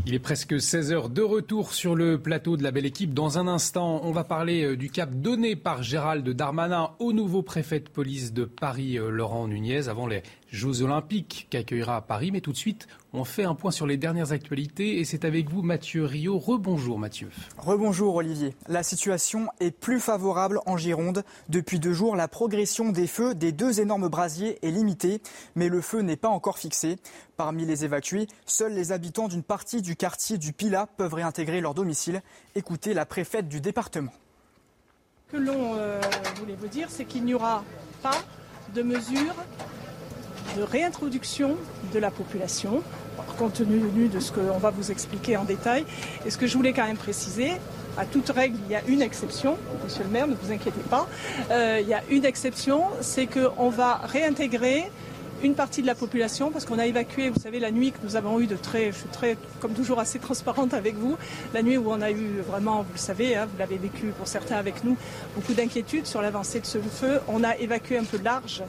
Il 0.07 0.15
est 0.15 0.19
presque 0.19 0.53
16h 0.53 1.13
de 1.13 1.21
retour 1.21 1.73
sur 1.73 1.95
le 1.95 2.17
plateau 2.19 2.57
de 2.57 2.63
la 2.63 2.71
belle 2.71 2.85
équipe. 2.85 3.13
Dans 3.13 3.37
un 3.37 3.47
instant, 3.47 4.01
on 4.03 4.11
va 4.11 4.23
parler 4.23 4.63
euh, 4.63 4.75
du 4.75 4.89
cap 4.89 5.09
donné 5.13 5.55
par 5.55 5.83
Gérald 5.83 6.27
Darmanin 6.27 6.91
au 6.99 7.13
nouveau 7.13 7.43
préfet 7.43 7.79
de 7.79 7.87
police 7.87 8.33
de 8.33 8.45
Paris, 8.45 8.97
euh, 8.97 9.09
Laurent 9.09 9.47
Nunez, 9.47 9.87
avant 9.87 10.07
les 10.07 10.23
Jeux 10.51 10.81
Olympiques 10.81 11.47
qu'accueillera 11.49 12.01
Paris. 12.01 12.29
Mais 12.31 12.41
tout 12.41 12.51
de 12.51 12.57
suite, 12.57 12.87
on 13.13 13.23
fait 13.23 13.45
un 13.45 13.55
point 13.55 13.71
sur 13.71 13.87
les 13.87 13.95
dernières 13.95 14.33
actualités 14.33 14.99
et 14.99 15.05
c'est 15.05 15.23
avec 15.23 15.49
vous 15.49 15.61
Mathieu 15.61 16.03
Rio. 16.03 16.37
Rebonjour 16.37 16.99
Mathieu. 16.99 17.29
Rebonjour 17.57 18.15
Olivier. 18.15 18.53
La 18.67 18.83
situation 18.83 19.47
est 19.61 19.71
plus 19.71 20.01
favorable 20.01 20.59
en 20.65 20.75
Gironde. 20.75 21.23
Depuis 21.47 21.79
deux 21.79 21.93
jours, 21.93 22.17
la 22.17 22.27
progression 22.27 22.91
des 22.91 23.07
feux 23.07 23.33
des 23.33 23.53
deux 23.53 23.79
énormes 23.79 24.09
brasiers 24.09 24.59
est 24.61 24.71
limitée, 24.71 25.21
mais 25.55 25.69
le 25.69 25.79
feu 25.79 26.01
n'est 26.01 26.17
pas 26.17 26.27
encore 26.27 26.57
fixé. 26.57 26.97
Parmi 27.37 27.65
les 27.65 27.85
évacués, 27.85 28.27
seuls 28.45 28.73
les 28.73 28.91
habitants 28.91 29.29
d'une 29.29 29.43
partie 29.43 29.81
du 29.81 29.95
quartier 29.95 30.37
du 30.37 30.51
Pila 30.51 30.85
peuvent 30.85 31.13
réintégrer 31.13 31.61
leur 31.61 31.73
domicile. 31.73 32.21
Écoutez 32.55 32.93
la 32.93 33.05
préfète 33.05 33.47
du 33.47 33.61
département. 33.61 34.11
Ce 35.27 35.37
que 35.37 35.41
l'on 35.41 35.75
euh, 35.77 36.01
voulait 36.35 36.55
vous 36.55 36.67
dire, 36.67 36.89
c'est 36.89 37.05
qu'il 37.05 37.23
n'y 37.23 37.33
aura 37.33 37.63
pas 38.03 38.17
de 38.75 38.81
mesures 38.81 39.35
de 40.57 40.63
réintroduction 40.63 41.55
de 41.93 41.99
la 41.99 42.11
population, 42.11 42.83
compte 43.37 43.53
tenu 43.53 44.07
de 44.07 44.19
ce 44.19 44.31
qu'on 44.31 44.57
va 44.57 44.69
vous 44.69 44.91
expliquer 44.91 45.37
en 45.37 45.43
détail. 45.43 45.85
Et 46.25 46.29
ce 46.29 46.37
que 46.37 46.47
je 46.47 46.55
voulais 46.55 46.73
quand 46.73 46.85
même 46.85 46.97
préciser, 46.97 47.51
à 47.97 48.05
toute 48.05 48.29
règle, 48.29 48.57
il 48.65 48.71
y 48.71 48.75
a 48.75 48.81
une 48.87 49.01
exception. 49.01 49.57
Monsieur 49.83 50.03
le 50.03 50.09
maire, 50.09 50.27
ne 50.27 50.35
vous 50.35 50.51
inquiétez 50.51 50.81
pas. 50.89 51.07
Euh, 51.51 51.79
il 51.81 51.87
y 51.87 51.93
a 51.93 52.01
une 52.09 52.25
exception, 52.25 52.83
c'est 53.01 53.27
qu'on 53.27 53.69
va 53.69 54.01
réintégrer 54.03 54.89
une 55.43 55.55
partie 55.55 55.81
de 55.81 55.87
la 55.87 55.95
population, 55.95 56.51
parce 56.51 56.65
qu'on 56.65 56.79
a 56.79 56.85
évacué, 56.85 57.29
vous 57.29 57.39
savez, 57.39 57.59
la 57.59 57.71
nuit 57.71 57.91
que 57.91 57.97
nous 58.03 58.15
avons 58.15 58.39
eu 58.39 58.47
de 58.47 58.55
très, 58.55 58.91
je 58.91 58.97
suis 58.97 59.09
très, 59.09 59.37
comme 59.59 59.73
toujours, 59.73 59.99
assez 59.99 60.19
transparente 60.19 60.73
avec 60.73 60.95
vous, 60.95 61.17
la 61.53 61.63
nuit 61.63 61.77
où 61.77 61.91
on 61.91 62.01
a 62.01 62.11
eu 62.11 62.41
vraiment, 62.47 62.81
vous 62.83 62.93
le 62.93 62.99
savez, 62.99 63.35
hein, 63.35 63.47
vous 63.51 63.57
l'avez 63.57 63.77
vécu 63.77 64.07
pour 64.17 64.27
certains 64.27 64.57
avec 64.57 64.83
nous, 64.83 64.97
beaucoup 65.35 65.53
d'inquiétudes 65.53 66.05
sur 66.05 66.21
l'avancée 66.21 66.59
de 66.59 66.65
ce 66.65 66.77
feu. 66.79 67.19
On 67.27 67.43
a 67.43 67.57
évacué 67.57 67.97
un 67.97 68.03
peu 68.03 68.19
large 68.23 68.63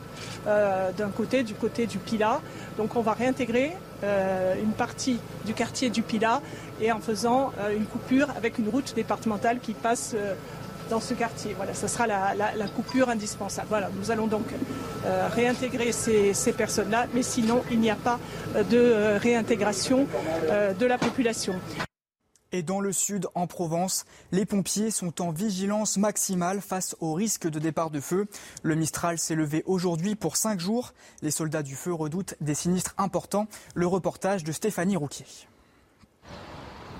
euh, 0.47 0.91
d'un 0.93 1.11
côté, 1.11 1.43
du 1.43 1.55
côté 1.55 1.87
du 1.87 1.99
Pila. 1.99 2.41
Donc 2.77 2.97
on 2.97 3.03
va 3.03 3.13
réintégrer 3.13 3.73
euh, 4.05 4.55
une 4.63 4.73
partie 4.73 5.19
du 5.45 5.55
quartier 5.55 5.91
du 5.91 6.03
Pila 6.03 6.41
et 6.81 6.91
en 6.91 7.01
faisant 7.01 7.53
euh, 7.61 7.77
une 7.77 7.85
coupure 7.85 8.29
avec 8.37 8.59
une 8.59 8.69
route 8.69 8.95
départementale 8.95 9.61
qui 9.61 9.75
passe 9.75 10.17
dans 10.93 11.01
ce 11.01 11.15
quartier. 11.15 11.55
Voilà, 11.55 11.73
ce 11.73 11.89
sera 11.89 12.07
la, 12.07 12.69
coupure 12.77 13.09
indispensable. 13.09 13.67
Voilà, 13.71 13.89
nous 13.99 14.11
allons 14.11 14.27
donc 14.27 14.45
euh, 15.07 15.27
réintégrer 15.29 15.91
ces, 15.91 16.53
personnes-là, 16.53 17.07
mais 17.15 17.23
sinon, 17.23 17.63
il 17.71 17.81
n'y 17.81 17.91
a 17.91 17.97
pas 17.97 18.21
euh, 18.55 18.63
de 18.63 18.77
euh, 18.77 19.19
réintégration 19.19 20.07
de 20.79 20.87
la 20.87 20.99
population. 20.99 21.55
Et 22.53 22.63
dans 22.63 22.81
le 22.81 22.93
sud, 22.93 23.27
en 23.35 23.47
Provence, 23.47 24.05
les 24.33 24.45
pompiers 24.45 24.91
sont 24.91 25.23
en 25.23 25.31
vigilance 25.31 25.97
maximale 25.97 26.61
face 26.61 26.95
au 27.01 27.15
risque 27.15 27.49
de 27.49 27.59
départ 27.59 27.89
de 27.89 28.01
feu. 28.01 28.27
Le 28.63 28.75
Mistral 28.75 29.19
s'est 29.19 29.35
levé 29.35 29.63
aujourd'hui 29.65 30.15
pour 30.15 30.37
cinq 30.37 30.61
jours. 30.61 30.93
Les 31.23 31.31
soldats 31.31 31.63
du 31.63 31.75
feu 31.75 31.95
redoutent 31.95 32.35
des 32.43 32.55
sinistres 32.55 32.95
importants. 32.99 33.47
Le 33.75 33.87
reportage 33.87 34.45
de 34.45 34.53
Stéphanie 34.53 34.97
Rouquier. 34.97 35.25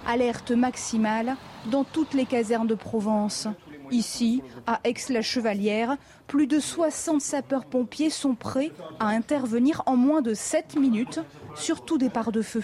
Alerte 0.07 0.53
maximale 0.53 1.37
dans 1.71 1.85
toutes 1.85 2.15
les 2.15 2.25
casernes 2.25 2.67
de 2.67 2.75
Provence. 2.75 3.49
Ici, 3.93 4.43
à 4.67 4.81
Aix-la-Chevalière, 4.85 5.99
plus 6.27 6.47
de 6.47 6.59
60 6.59 7.21
sapeurs-pompiers 7.21 8.09
sont 8.09 8.35
prêts 8.35 8.73
à 8.99 9.09
intervenir 9.09 9.83
en 9.85 9.97
moins 9.97 10.23
de 10.23 10.33
7 10.33 10.77
minutes 10.77 11.21
sur 11.55 11.85
tout 11.85 11.99
départ 11.99 12.33
de 12.33 12.41
feu. 12.41 12.63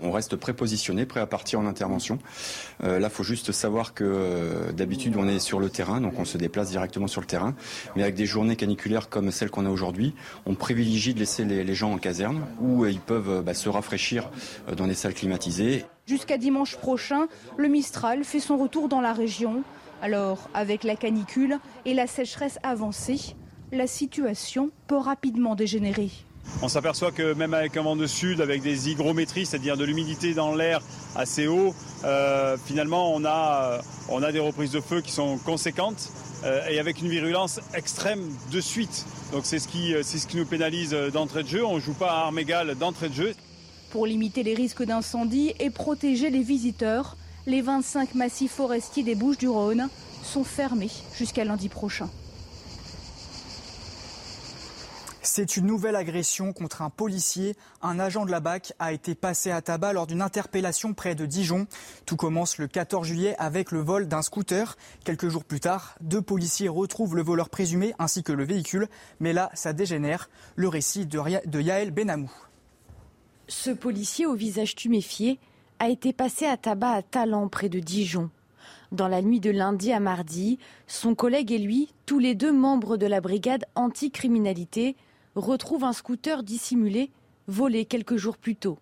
On 0.00 0.12
reste 0.12 0.36
prépositionné, 0.36 1.04
prêt 1.04 1.18
à 1.18 1.26
partir 1.26 1.58
en 1.58 1.66
intervention. 1.66 2.20
Euh, 2.84 3.00
là, 3.00 3.08
il 3.08 3.12
faut 3.12 3.24
juste 3.24 3.50
savoir 3.50 3.92
que 3.92 4.04
euh, 4.04 4.70
d'habitude, 4.70 5.16
on 5.16 5.26
est 5.26 5.40
sur 5.40 5.58
le 5.58 5.68
terrain, 5.68 6.00
donc 6.00 6.16
on 6.20 6.24
se 6.24 6.38
déplace 6.38 6.70
directement 6.70 7.08
sur 7.08 7.20
le 7.20 7.26
terrain. 7.26 7.56
Mais 7.96 8.04
avec 8.04 8.14
des 8.14 8.26
journées 8.26 8.54
caniculaires 8.54 9.08
comme 9.08 9.32
celles 9.32 9.50
qu'on 9.50 9.66
a 9.66 9.70
aujourd'hui, 9.70 10.14
on 10.46 10.54
privilégie 10.54 11.12
de 11.12 11.18
laisser 11.18 11.44
les, 11.44 11.74
gens 11.74 11.92
en 11.92 11.98
caserne 11.98 12.46
où 12.60 12.84
euh, 12.84 12.92
ils 12.92 13.00
peuvent 13.00 13.42
bah, 13.42 13.54
se 13.54 13.68
rafraîchir 13.68 14.30
dans 14.76 14.86
des 14.86 14.94
salles 14.94 15.14
climatisées. 15.14 15.84
Jusqu'à 16.06 16.38
dimanche 16.38 16.76
prochain, 16.76 17.26
le 17.56 17.66
Mistral 17.66 18.22
fait 18.22 18.40
son 18.40 18.56
retour 18.56 18.88
dans 18.88 19.00
la 19.00 19.12
région. 19.12 19.64
Alors, 20.00 20.48
avec 20.54 20.84
la 20.84 20.94
canicule 20.94 21.58
et 21.84 21.92
la 21.92 22.06
sécheresse 22.06 22.58
avancée, 22.62 23.34
la 23.72 23.86
situation 23.86 24.70
peut 24.86 24.96
rapidement 24.96 25.56
dégénérer. 25.56 26.10
On 26.62 26.68
s'aperçoit 26.68 27.10
que 27.10 27.34
même 27.34 27.52
avec 27.52 27.76
un 27.76 27.82
vent 27.82 27.96
de 27.96 28.06
sud, 28.06 28.40
avec 28.40 28.62
des 28.62 28.88
hygrométries, 28.88 29.44
c'est-à-dire 29.44 29.76
de 29.76 29.84
l'humidité 29.84 30.34
dans 30.34 30.54
l'air 30.54 30.80
assez 31.14 31.46
haut, 31.46 31.74
euh, 32.04 32.56
finalement 32.64 33.12
on 33.12 33.24
a, 33.24 33.78
euh, 33.78 33.82
on 34.08 34.22
a 34.22 34.32
des 34.32 34.38
reprises 34.38 34.70
de 34.70 34.80
feu 34.80 35.00
qui 35.02 35.12
sont 35.12 35.36
conséquentes 35.38 36.10
euh, 36.44 36.66
et 36.68 36.78
avec 36.78 37.02
une 37.02 37.08
virulence 37.08 37.60
extrême 37.74 38.22
de 38.50 38.60
suite. 38.60 39.04
Donc 39.32 39.42
c'est 39.44 39.58
ce, 39.58 39.68
qui, 39.68 39.94
ce 40.02 40.26
qui 40.26 40.36
nous 40.36 40.46
pénalise 40.46 40.92
d'entrée 41.12 41.42
de 41.42 41.48
jeu. 41.48 41.66
On 41.66 41.76
ne 41.76 41.80
joue 41.80 41.92
pas 41.92 42.12
à 42.12 42.20
armes 42.26 42.38
égales 42.38 42.76
d'entrée 42.76 43.08
de 43.08 43.14
jeu. 43.14 43.34
Pour 43.90 44.06
limiter 44.06 44.42
les 44.42 44.54
risques 44.54 44.84
d'incendie 44.84 45.52
et 45.58 45.70
protéger 45.70 46.30
les 46.30 46.42
visiteurs, 46.42 47.16
les 47.48 47.62
25 47.62 48.14
massifs 48.14 48.52
forestiers 48.52 49.02
des 49.02 49.14
Bouches 49.14 49.38
du 49.38 49.48
Rhône 49.48 49.88
sont 50.22 50.44
fermés 50.44 50.90
jusqu'à 51.16 51.44
lundi 51.44 51.70
prochain. 51.70 52.10
C'est 55.22 55.56
une 55.56 55.64
nouvelle 55.64 55.96
agression 55.96 56.52
contre 56.52 56.82
un 56.82 56.90
policier. 56.90 57.56
Un 57.80 57.98
agent 57.98 58.26
de 58.26 58.30
la 58.30 58.40
BAC 58.40 58.74
a 58.78 58.92
été 58.92 59.14
passé 59.14 59.50
à 59.50 59.62
tabac 59.62 59.94
lors 59.94 60.06
d'une 60.06 60.20
interpellation 60.20 60.92
près 60.92 61.14
de 61.14 61.24
Dijon. 61.24 61.66
Tout 62.04 62.16
commence 62.16 62.58
le 62.58 62.66
14 62.66 63.06
juillet 63.06 63.34
avec 63.38 63.72
le 63.72 63.80
vol 63.80 64.08
d'un 64.08 64.22
scooter. 64.22 64.76
Quelques 65.04 65.28
jours 65.28 65.44
plus 65.44 65.60
tard, 65.60 65.96
deux 66.02 66.22
policiers 66.22 66.68
retrouvent 66.68 67.16
le 67.16 67.22
voleur 67.22 67.48
présumé 67.48 67.94
ainsi 67.98 68.22
que 68.22 68.32
le 68.32 68.44
véhicule. 68.44 68.88
Mais 69.20 69.32
là, 69.32 69.50
ça 69.54 69.72
dégénère. 69.72 70.28
Le 70.54 70.68
récit 70.68 71.06
de 71.06 71.60
Yaël 71.60 71.92
Benamou. 71.92 72.30
Ce 73.48 73.70
policier 73.70 74.26
au 74.26 74.34
visage 74.34 74.74
tuméfié 74.74 75.38
a 75.80 75.88
été 75.88 76.12
passé 76.12 76.44
à 76.46 76.56
tabac 76.56 76.90
à 76.90 77.02
Talent, 77.02 77.48
près 77.48 77.68
de 77.68 77.78
Dijon. 77.78 78.30
Dans 78.90 79.06
la 79.06 79.22
nuit 79.22 79.38
de 79.38 79.50
lundi 79.50 79.92
à 79.92 80.00
mardi, 80.00 80.58
son 80.86 81.14
collègue 81.14 81.52
et 81.52 81.58
lui, 81.58 81.92
tous 82.06 82.18
les 82.18 82.34
deux 82.34 82.52
membres 82.52 82.96
de 82.96 83.06
la 83.06 83.20
brigade 83.20 83.64
anticriminalité, 83.74 84.96
retrouvent 85.36 85.84
un 85.84 85.92
scooter 85.92 86.42
dissimulé 86.42 87.10
volé 87.46 87.84
quelques 87.84 88.16
jours 88.16 88.36
plus 88.36 88.56
tôt. 88.56 88.78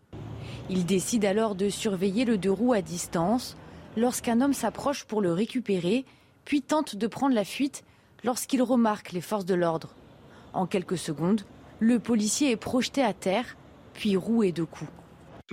Ils 0.70 0.86
décident 0.86 1.28
alors 1.28 1.55
de 1.55 1.68
surveiller 1.68 2.24
le 2.24 2.39
deux 2.39 2.51
roues 2.51 2.73
à 2.73 2.82
distance 2.82 3.56
lorsqu'un 3.97 4.40
homme 4.40 4.55
s'approche 4.55 5.05
pour 5.05 5.20
le 5.20 5.32
récupérer, 5.32 6.05
puis 6.44 6.62
tente 6.62 6.97
de 6.97 7.06
prendre 7.06 7.35
la 7.35 7.44
fuite 7.44 7.85
lorsqu'il 8.24 8.62
remarque 8.62 9.12
les 9.12 9.20
forces 9.20 9.44
de 9.44 9.55
l'ordre. 9.55 9.94
En 10.52 10.66
quelques 10.66 10.98
secondes, 10.98 11.43
le 11.78 11.98
policier 11.98 12.51
est 12.51 12.56
projeté 12.56 13.02
à 13.02 13.12
terre, 13.12 13.56
puis 13.93 14.16
roué 14.16 14.52
de 14.52 14.64
coups 14.64 14.90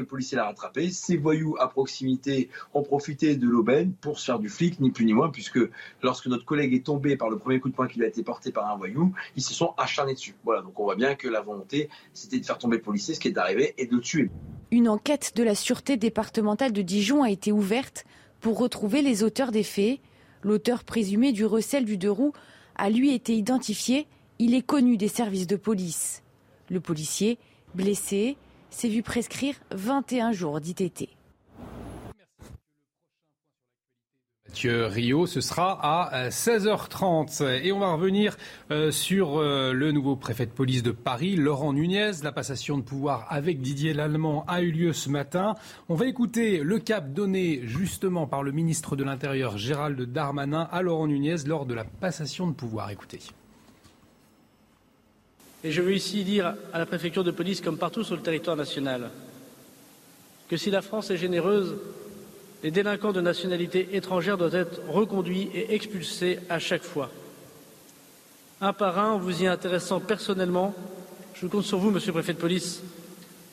le 0.02 0.06
policier 0.06 0.38
l'a 0.38 0.46
rattrapé. 0.46 0.90
Ces 0.90 1.18
voyous 1.18 1.56
à 1.60 1.68
proximité 1.68 2.50
ont 2.74 2.84
profité 2.84 3.36
de 3.36 3.48
l'aubaine 3.48 3.94
pour 3.94 4.20
se 4.20 4.26
faire 4.26 4.40
du 4.40 4.50
flic, 4.50 4.80
ni 4.80 4.92
plus 4.92 5.06
ni 5.06 5.14
moins, 5.14 5.30
puisque 5.30 5.60
lorsque 6.02 6.28
notre 6.28 6.46
collègue 6.46 6.74
est 6.74 6.86
tombé 6.86 7.16
par 7.16 7.30
le 7.30 7.38
premier 7.38 7.60
coup 7.60 7.70
de 7.70 7.76
poing 7.76 7.88
qui 7.88 8.00
lui 8.00 8.06
a 8.06 8.08
été 8.08 8.24
porté 8.24 8.52
par 8.52 8.70
un 8.70 8.76
voyou, 8.76 9.14
ils 9.36 9.44
se 9.44 9.54
sont 9.54 9.74
acharnés 9.78 10.14
dessus. 10.14 10.36
Voilà, 10.44 10.62
donc 10.62 10.80
on 10.80 10.84
voit 10.84 10.96
bien 10.96 11.16
que 11.16 11.28
la 11.28 11.42
volonté, 11.42 11.90
c'était 12.14 12.40
de 12.40 12.46
faire 12.46 12.58
tomber 12.58 12.78
le 12.78 12.82
policier, 12.82 13.14
ce 13.14 13.20
qui 13.20 13.28
est 13.28 13.38
arrivé, 13.38 13.74
et 13.78 13.86
de 13.86 13.96
le 13.96 14.02
tuer. 14.02 14.30
Une 14.72 14.90
enquête 14.90 15.34
de 15.36 15.44
la 15.44 15.56
sûreté 15.56 15.98
départementale 15.98 16.74
de 16.74 16.82
Dijon 16.82 17.24
a 17.24 17.30
été 17.30 17.52
ouverte 17.52 18.06
pour 18.42 18.58
retrouver 18.58 19.02
les 19.02 19.24
auteurs 19.24 19.52
des 19.52 19.64
faits. 19.64 20.00
L'auteur 20.42 20.84
présumé 20.84 21.32
du 21.32 21.46
recel 21.46 21.86
du 21.86 21.98
deux 21.98 22.12
roues 22.12 22.34
a 22.76 22.90
lui 22.90 23.14
été 23.14 23.36
identifié. 23.36 24.08
Il 24.40 24.56
est 24.56 24.64
connu 24.64 24.98
des 24.98 25.08
services 25.08 25.48
de 25.48 25.56
police. 25.56 26.24
Le 26.70 26.80
policier, 26.80 27.38
blessé, 27.76 28.36
s'est 28.74 28.90
vu 28.90 29.04
prescrire 29.04 29.56
21 29.72 30.32
jours 30.32 30.60
d'ITT. 30.60 31.10
Mathieu 34.54 34.86
Rio, 34.86 35.26
ce 35.26 35.42
sera 35.42 35.80
à 35.82 36.30
16h30. 36.30 37.42
Euh, 37.42 37.60
Et 37.64 37.72
on 37.72 37.80
va 37.80 37.92
revenir 37.92 38.38
euh, 38.70 38.92
sur 38.92 39.40
euh, 39.40 39.74
le 39.74 39.92
nouveau 39.92 40.16
préfet 40.16 40.46
de 40.46 40.52
police 40.52 40.84
de 40.84 40.92
Paris, 40.92 41.36
Laurent 41.36 41.74
Nunez. 41.74 42.12
La 42.22 42.32
passation 42.32 42.78
de 42.78 42.84
pouvoir 42.84 43.26
avec 43.32 43.62
Didier 43.62 43.94
Lallemand 43.94 44.46
a 44.48 44.62
eu 44.62 44.70
lieu 44.70 44.94
ce 44.94 45.10
matin. 45.10 45.56
On 45.90 45.96
va 45.96 46.06
écouter 46.06 46.60
le 46.60 46.78
cap 46.78 47.14
donné 47.14 47.62
justement 47.64 48.28
par 48.28 48.44
le 48.44 48.52
ministre 48.52 48.96
de 48.96 49.04
l'Intérieur, 49.04 49.58
Gérald 49.58 50.00
Darmanin, 50.00 50.70
à 50.72 50.84
Laurent 50.84 51.08
Nunez 51.08 51.38
lors 51.48 51.66
de 51.66 51.74
la 51.74 51.84
passation 51.84 52.46
de 52.46 52.54
pouvoir. 52.54 52.92
Écoutez. 52.92 53.22
Et 55.64 55.72
je 55.72 55.82
veux 55.82 55.94
ici 55.94 56.24
dire 56.24 56.56
à 56.74 56.80
la 56.80 56.86
préfecture 56.86 57.24
de 57.24 57.32
police, 57.32 57.62
comme 57.62 57.78
partout 57.78 58.04
sur 58.04 58.16
le 58.16 58.22
territoire 58.22 58.58
national, 58.58 59.10
que 60.50 60.58
si 60.58 60.70
la 60.70 60.82
France 60.82 61.10
est 61.10 61.18
généreuse, 61.18 61.76
les 62.64 62.72
délinquants 62.72 63.14
de 63.14 63.22
nationalité 63.22 63.90
étrangère 63.94 64.38
doivent 64.38 64.56
être 64.56 64.82
reconduits 64.90 65.50
et 65.54 65.74
expulsés 65.74 66.40
à 66.50 66.60
chaque 66.60 66.84
fois. 66.84 67.12
Un 68.62 68.74
par 68.74 69.00
un, 69.00 69.12
en 69.12 69.20
vous 69.20 69.44
y 69.44 69.48
intéressant 69.48 70.00
personnellement, 70.00 70.74
je 71.34 71.48
compte 71.48 71.66
sur 71.66 71.78
vous, 71.78 71.92
monsieur 71.92 72.10
le 72.10 72.14
préfet 72.14 72.34
de 72.34 72.40
police, 72.40 72.82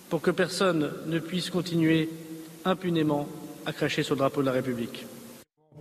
pour 0.08 0.20
que 0.20 0.30
personne 0.30 0.92
ne 1.06 1.18
puisse 1.18 1.50
continuer 1.50 2.08
impunément 2.64 3.28
à 3.66 3.72
cracher 3.72 4.02
sur 4.02 4.14
le 4.14 4.20
drapeau 4.20 4.40
de 4.40 4.46
la 4.46 4.52
République. 4.52 5.06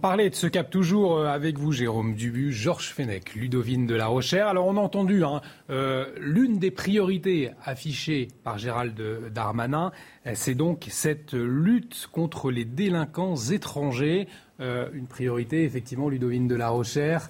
Parler 0.01 0.30
de 0.30 0.35
ce 0.35 0.47
cap 0.47 0.69
toujours 0.69 1.17
euh, 1.17 1.26
avec 1.27 1.57
vous, 1.57 1.73
Jérôme 1.73 2.15
Dubu, 2.15 2.53
Georges 2.53 2.93
Fenech, 2.93 3.35
Ludovine 3.35 3.85
de 3.85 3.95
la 3.95 4.07
Rochère. 4.07 4.47
Alors 4.47 4.65
on 4.65 4.77
a 4.77 4.80
entendu 4.80 5.26
hein, 5.26 5.41
euh, 5.69 6.05
l'une 6.17 6.57
des 6.57 6.71
priorités 6.71 7.51
affichées 7.65 8.30
par 8.45 8.57
Gérald 8.57 8.95
Darmanin, 9.34 9.91
euh, 10.26 10.31
c'est 10.35 10.55
donc 10.55 10.88
cette 10.89 11.34
lutte 11.34 12.07
contre 12.13 12.49
les 12.49 12.63
délinquants 12.63 13.35
étrangers. 13.35 14.27
une 14.59 15.07
priorité, 15.07 15.63
effectivement, 15.63 16.07
Ludovine 16.07 16.47
de 16.47 16.55
la 16.55 16.69
Rochère. 16.69 17.30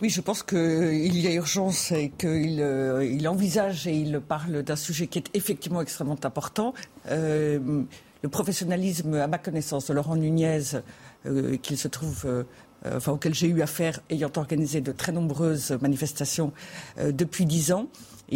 Oui, 0.00 0.08
je 0.08 0.22
pense 0.22 0.42
qu'il 0.42 1.18
y 1.18 1.26
a 1.26 1.32
urgence 1.32 1.92
et 1.92 2.10
qu'il 2.10 2.64
il 3.02 3.28
envisage 3.28 3.86
et 3.86 3.94
il 3.94 4.20
parle 4.20 4.62
d'un 4.62 4.76
sujet 4.76 5.06
qui 5.06 5.18
est 5.18 5.30
effectivement 5.34 5.82
extrêmement 5.82 6.18
important. 6.24 6.72
le 7.06 8.28
professionnalisme, 8.30 9.14
à 9.14 9.26
ma 9.26 9.38
connaissance, 9.38 9.88
de 9.88 9.94
Laurent 9.94 10.16
Nunez 10.16 10.80
euh, 11.26 11.56
qu'il 11.56 11.76
se 11.76 11.88
trouve 11.88 12.22
euh, 12.24 12.44
euh, 12.86 12.96
enfin, 12.96 13.12
auquel 13.12 13.34
j'ai 13.34 13.46
eu 13.46 13.60
affaire, 13.60 14.00
ayant 14.08 14.30
organisé 14.36 14.80
de 14.80 14.90
très 14.92 15.12
nombreuses 15.12 15.76
manifestations 15.82 16.52
depuis 16.98 17.44
dix 17.44 17.72
ans. 17.72 17.88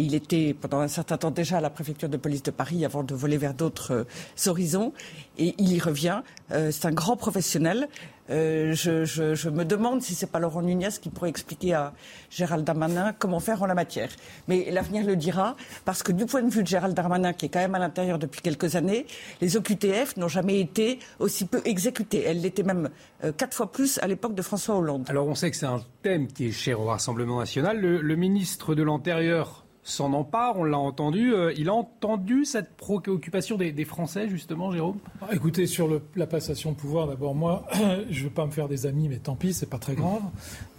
Il 0.03 0.15
était 0.15 0.53
pendant 0.59 0.79
un 0.79 0.87
certain 0.87 1.17
temps 1.17 1.31
déjà 1.31 1.57
à 1.57 1.61
la 1.61 1.69
préfecture 1.69 2.09
de 2.09 2.17
police 2.17 2.43
de 2.43 2.51
Paris 2.51 2.85
avant 2.85 3.03
de 3.03 3.15
voler 3.15 3.37
vers 3.37 3.53
d'autres 3.53 4.05
horizons. 4.47 4.93
Et 5.37 5.55
il 5.57 5.73
y 5.73 5.79
revient. 5.79 6.21
c'est 6.49 6.85
un 6.85 6.91
grand 6.91 7.17
professionnel. 7.17 7.87
Euh, 8.31 8.73
je, 8.73 9.49
me 9.49 9.63
demande 9.65 10.01
si 10.01 10.15
c'est 10.15 10.31
pas 10.31 10.39
Laurent 10.39 10.63
Nunez 10.63 10.89
qui 10.99 11.09
pourrait 11.09 11.29
expliquer 11.29 11.73
à 11.73 11.93
Gérald 12.29 12.65
Darmanin 12.65 13.13
comment 13.17 13.39
faire 13.39 13.61
en 13.61 13.67
la 13.67 13.75
matière. 13.75 14.09
Mais 14.47 14.71
l'avenir 14.71 15.05
le 15.05 15.15
dira, 15.15 15.55
parce 15.85 16.01
que 16.01 16.11
du 16.11 16.25
point 16.25 16.41
de 16.41 16.49
vue 16.49 16.63
de 16.63 16.67
Gérald 16.67 16.95
Darmanin, 16.95 17.33
qui 17.33 17.45
est 17.45 17.49
quand 17.49 17.59
même 17.59 17.75
à 17.75 17.79
l'intérieur 17.79 18.17
depuis 18.17 18.41
quelques 18.41 18.75
années, 18.75 19.05
les 19.41 19.57
OQTF 19.57 20.17
n'ont 20.17 20.27
jamais 20.27 20.59
été 20.59 20.99
aussi 21.19 21.45
peu 21.45 21.61
exécutés. 21.65 22.23
Elles 22.25 22.41
l'étaient 22.41 22.63
même 22.63 22.89
euh, 23.23 23.31
quatre 23.31 23.55
fois 23.55 23.71
plus 23.71 23.99
à 23.99 24.07
l'époque 24.07 24.33
de 24.33 24.41
François 24.41 24.75
Hollande. 24.75 25.05
Alors 25.07 25.27
on 25.27 25.35
sait 25.35 25.51
que 25.51 25.57
c'est 25.57 25.65
un 25.67 25.83
thème 26.01 26.27
qui 26.27 26.47
est 26.47 26.51
cher 26.51 26.79
au 26.79 26.85
Rassemblement 26.85 27.39
national. 27.39 27.79
le 27.79 28.15
ministre 28.15 28.73
de 28.73 28.83
l'Intérieur 28.83 29.64
s'en 29.85 30.13
empare, 30.13 30.57
on 30.57 30.63
l'a 30.63 30.79
entendu. 30.79 31.33
Euh, 31.33 31.53
il 31.55 31.69
a 31.69 31.73
entendu 31.73 32.43
cette 32.43 32.75
préoccupation 32.75 33.55
des, 33.55 33.85
Français, 33.85 34.27
justement, 34.27 34.71
Jérôme? 34.71 34.97
Ah, 35.21 35.27
Écoutez, 35.31 35.67
sur 35.67 36.01
la 36.15 36.25
passation 36.27 36.71
de 36.71 36.75
pouvoir, 36.75 37.07
d'abord, 37.07 37.35
moi, 37.35 37.67
je 38.09 38.19
ne 38.19 38.23
veux 38.25 38.33
pas 38.33 38.47
me 38.47 38.51
faire 38.51 38.67
des 38.67 38.87
amis, 38.87 39.07
mais 39.07 39.17
tant 39.17 39.35
pis, 39.35 39.53
c'est 39.53 39.69
pas 39.69 39.77
très 39.77 39.93
grave. 39.93 40.23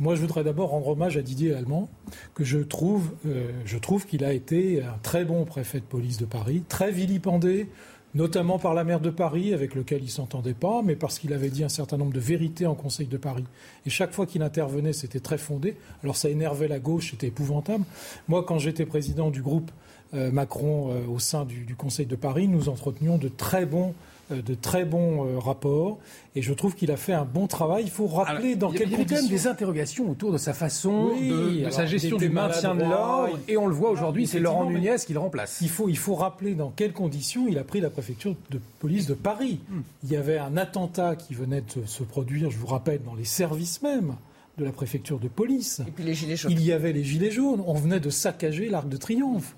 Moi, 0.01 0.17
je 0.17 0.21
voudrais 0.23 0.43
d'abord 0.43 0.71
rendre 0.71 0.89
hommage 0.89 1.17
à 1.17 1.23
Didier 1.23 1.55
Allemand, 1.55 1.89
que 2.35 2.43
je 2.43 2.59
trouve, 2.59 3.13
euh, 3.27 3.53
je 3.65 3.79
trouve 3.79 4.07
qu'il 4.07 4.25
a 4.25 4.33
été 4.33 4.83
un 4.83 4.99
très 5.03 5.25
bon 5.25 5.45
préfet 5.45 5.79
de 5.79 5.85
police 5.85 6.19
de 6.19 6.27
Paris, 6.27 6.65
très 6.69 6.91
vilipendé 6.91 7.69
notamment 8.17 8.59
par 8.59 8.73
la 8.73 8.83
maire 8.83 9.01
de 9.01 9.11
Paris, 9.11 9.53
avec 9.53 9.75
lequel 9.75 10.03
il 10.03 10.11
s'entendait 10.11 10.55
pas, 10.55 10.81
mais 10.83 10.97
parce 10.97 11.19
qu'il 11.19 11.35
avait 11.35 11.51
dit 11.51 11.63
un 11.65 11.69
certain 11.69 11.99
nombre 11.99 12.15
de 12.15 12.19
vérités 12.19 12.65
en 12.65 12.75
Conseil 12.75 13.07
de 13.07 13.19
Paris. 13.19 13.45
Et 13.85 13.91
chaque 13.91 14.13
fois 14.13 14.25
qu'il 14.25 14.43
intervenait, 14.43 14.95
c'était 14.95 15.21
très 15.21 15.37
fondé. 15.37 15.77
Alors 16.03 16.17
ça 16.17 16.31
énervait 16.31 16.67
la 16.67 16.79
gauche, 16.79 17.11
c'était 17.11 17.27
épouvantable. 17.27 17.85
Moi, 18.29 18.43
quand 18.43 18.59
j'étais 18.59 18.87
président 18.87 19.31
du 19.31 19.43
groupe 19.43 19.71
euh, 20.15 20.31
Macron 20.31 20.93
euh, 20.93 21.07
au 21.07 21.19
sein 21.19 21.45
du, 21.45 21.75
Conseil 21.77 22.07
de 22.07 22.17
Paris, 22.17 22.49
nous 22.49 22.71
entretenions 22.71 23.19
de 23.19 23.29
très 23.29 23.67
bons 23.67 23.93
de 24.31 24.55
très 24.55 24.85
bons 24.85 25.39
rapports 25.39 25.99
et 26.37 26.43
je 26.43 26.53
trouve 26.53 26.75
qu'il 26.75 26.91
a 26.91 26.99
fait 26.99 27.15
un 27.15 27.25
bon 27.25 27.47
travail. 27.47 27.85
Il 27.85 27.91
faut 27.91 28.07
rappeler 28.07 28.57
dans 28.57 28.71
quelles 28.71 28.91
conditions. 28.91 28.99
Il 28.99 29.11
y 29.11 29.15
a 29.15 29.17
quand 29.17 29.23
même 29.23 29.31
des 29.31 29.47
interrogations 29.47 30.11
autour 30.11 30.33
de 30.33 30.39
sa 30.39 30.53
façon, 30.53 31.17
de, 31.17 31.71
sa 31.71 31.87
gestion 31.87 32.19
du 32.19 32.29
maintien 32.29 32.75
de 32.75 32.83
l'ordre. 32.83 33.39
Et 33.49 33.57
on 33.57 33.67
le 33.67 33.75
voit 33.75 33.91
aujourd'hui, 33.91 34.27
c'est 34.27 34.39
Laurent 34.39 34.67
Nunez 34.67 34.97
qui 35.07 35.15
le 35.15 35.19
remplace. 35.19 35.59
Il 35.63 35.71
faut, 35.71 35.89
il 35.89 35.97
faut 35.97 36.15
rappeler 36.15 36.55
dans 36.55 36.71
quelles 36.71 36.93
conditions 36.93 37.49
il 37.49 37.59
a 37.59 37.65
pris 37.65 37.81
la 37.81 37.89
préfecture 37.89 38.37
de 38.51 38.61
police 38.81 39.07
de 39.07 39.15
Paris. 39.15 39.61
Hmm. 39.71 39.81
Il 40.05 40.11
y 40.11 40.17
avait 40.17 40.39
un 40.39 40.59
attentat 40.59 41.17
qui 41.17 41.33
venait 41.33 41.63
de 41.63 41.87
se 41.87 42.03
produire, 42.03 42.51
je 42.51 42.59
vous 42.59 42.67
rappelle, 42.67 43.01
dans 43.03 43.15
les 43.15 43.25
services 43.25 43.81
même 43.81 44.15
de 44.59 44.65
la 44.65 44.73
préfecture 44.73 45.19
de 45.19 45.29
police. 45.29 45.81
Et 45.87 45.91
puis 45.91 46.05
les 46.05 46.15
gilets 46.15 46.37
jaunes. 46.37 46.53
Il 46.53 46.63
y 46.63 46.73
avait 46.73 46.93
les 46.93 47.05
gilets 47.05 47.31
jaunes. 47.31 47.63
On 47.67 47.75
venait 47.75 48.01
de 48.01 48.11
saccager 48.11 48.69
l'Arc 48.69 48.89
de 48.89 48.97
Triomphe 48.99 49.55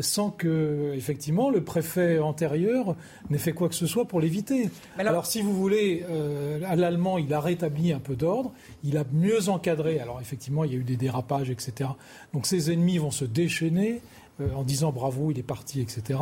sans 0.00 0.30
que, 0.30 0.92
effectivement, 0.94 1.50
le 1.50 1.62
préfet 1.62 2.18
antérieur 2.18 2.94
n'ait 3.28 3.38
fait 3.38 3.52
quoi 3.52 3.68
que 3.68 3.74
ce 3.74 3.86
soit 3.86 4.04
pour 4.04 4.20
l'éviter. 4.20 4.70
Alors... 4.98 5.26
si 5.26 5.42
vous 5.42 5.54
voulez, 5.54 6.04
euh, 6.08 6.60
à 6.66 6.76
l'allemand, 6.76 7.18
il 7.18 7.32
a 7.34 7.40
rétabli 7.40 7.92
un 7.92 7.98
peu 7.98 8.14
d'ordre, 8.14 8.52
il 8.84 8.96
a 8.96 9.04
mieux 9.12 9.48
encadré. 9.48 9.98
Alors, 9.98 10.20
effectivement, 10.20 10.64
il 10.64 10.72
y 10.72 10.74
a 10.76 10.78
eu 10.78 10.84
des 10.84 10.96
dérapages, 10.96 11.50
etc. 11.50 11.90
Donc, 12.32 12.46
ses 12.46 12.72
ennemis 12.72 12.98
vont 12.98 13.10
se 13.10 13.24
déchaîner 13.24 14.00
euh, 14.40 14.48
en 14.54 14.62
disant 14.62 14.92
bravo, 14.92 15.30
il 15.30 15.38
est 15.38 15.44
parti, 15.44 15.80
etc. 15.80 16.18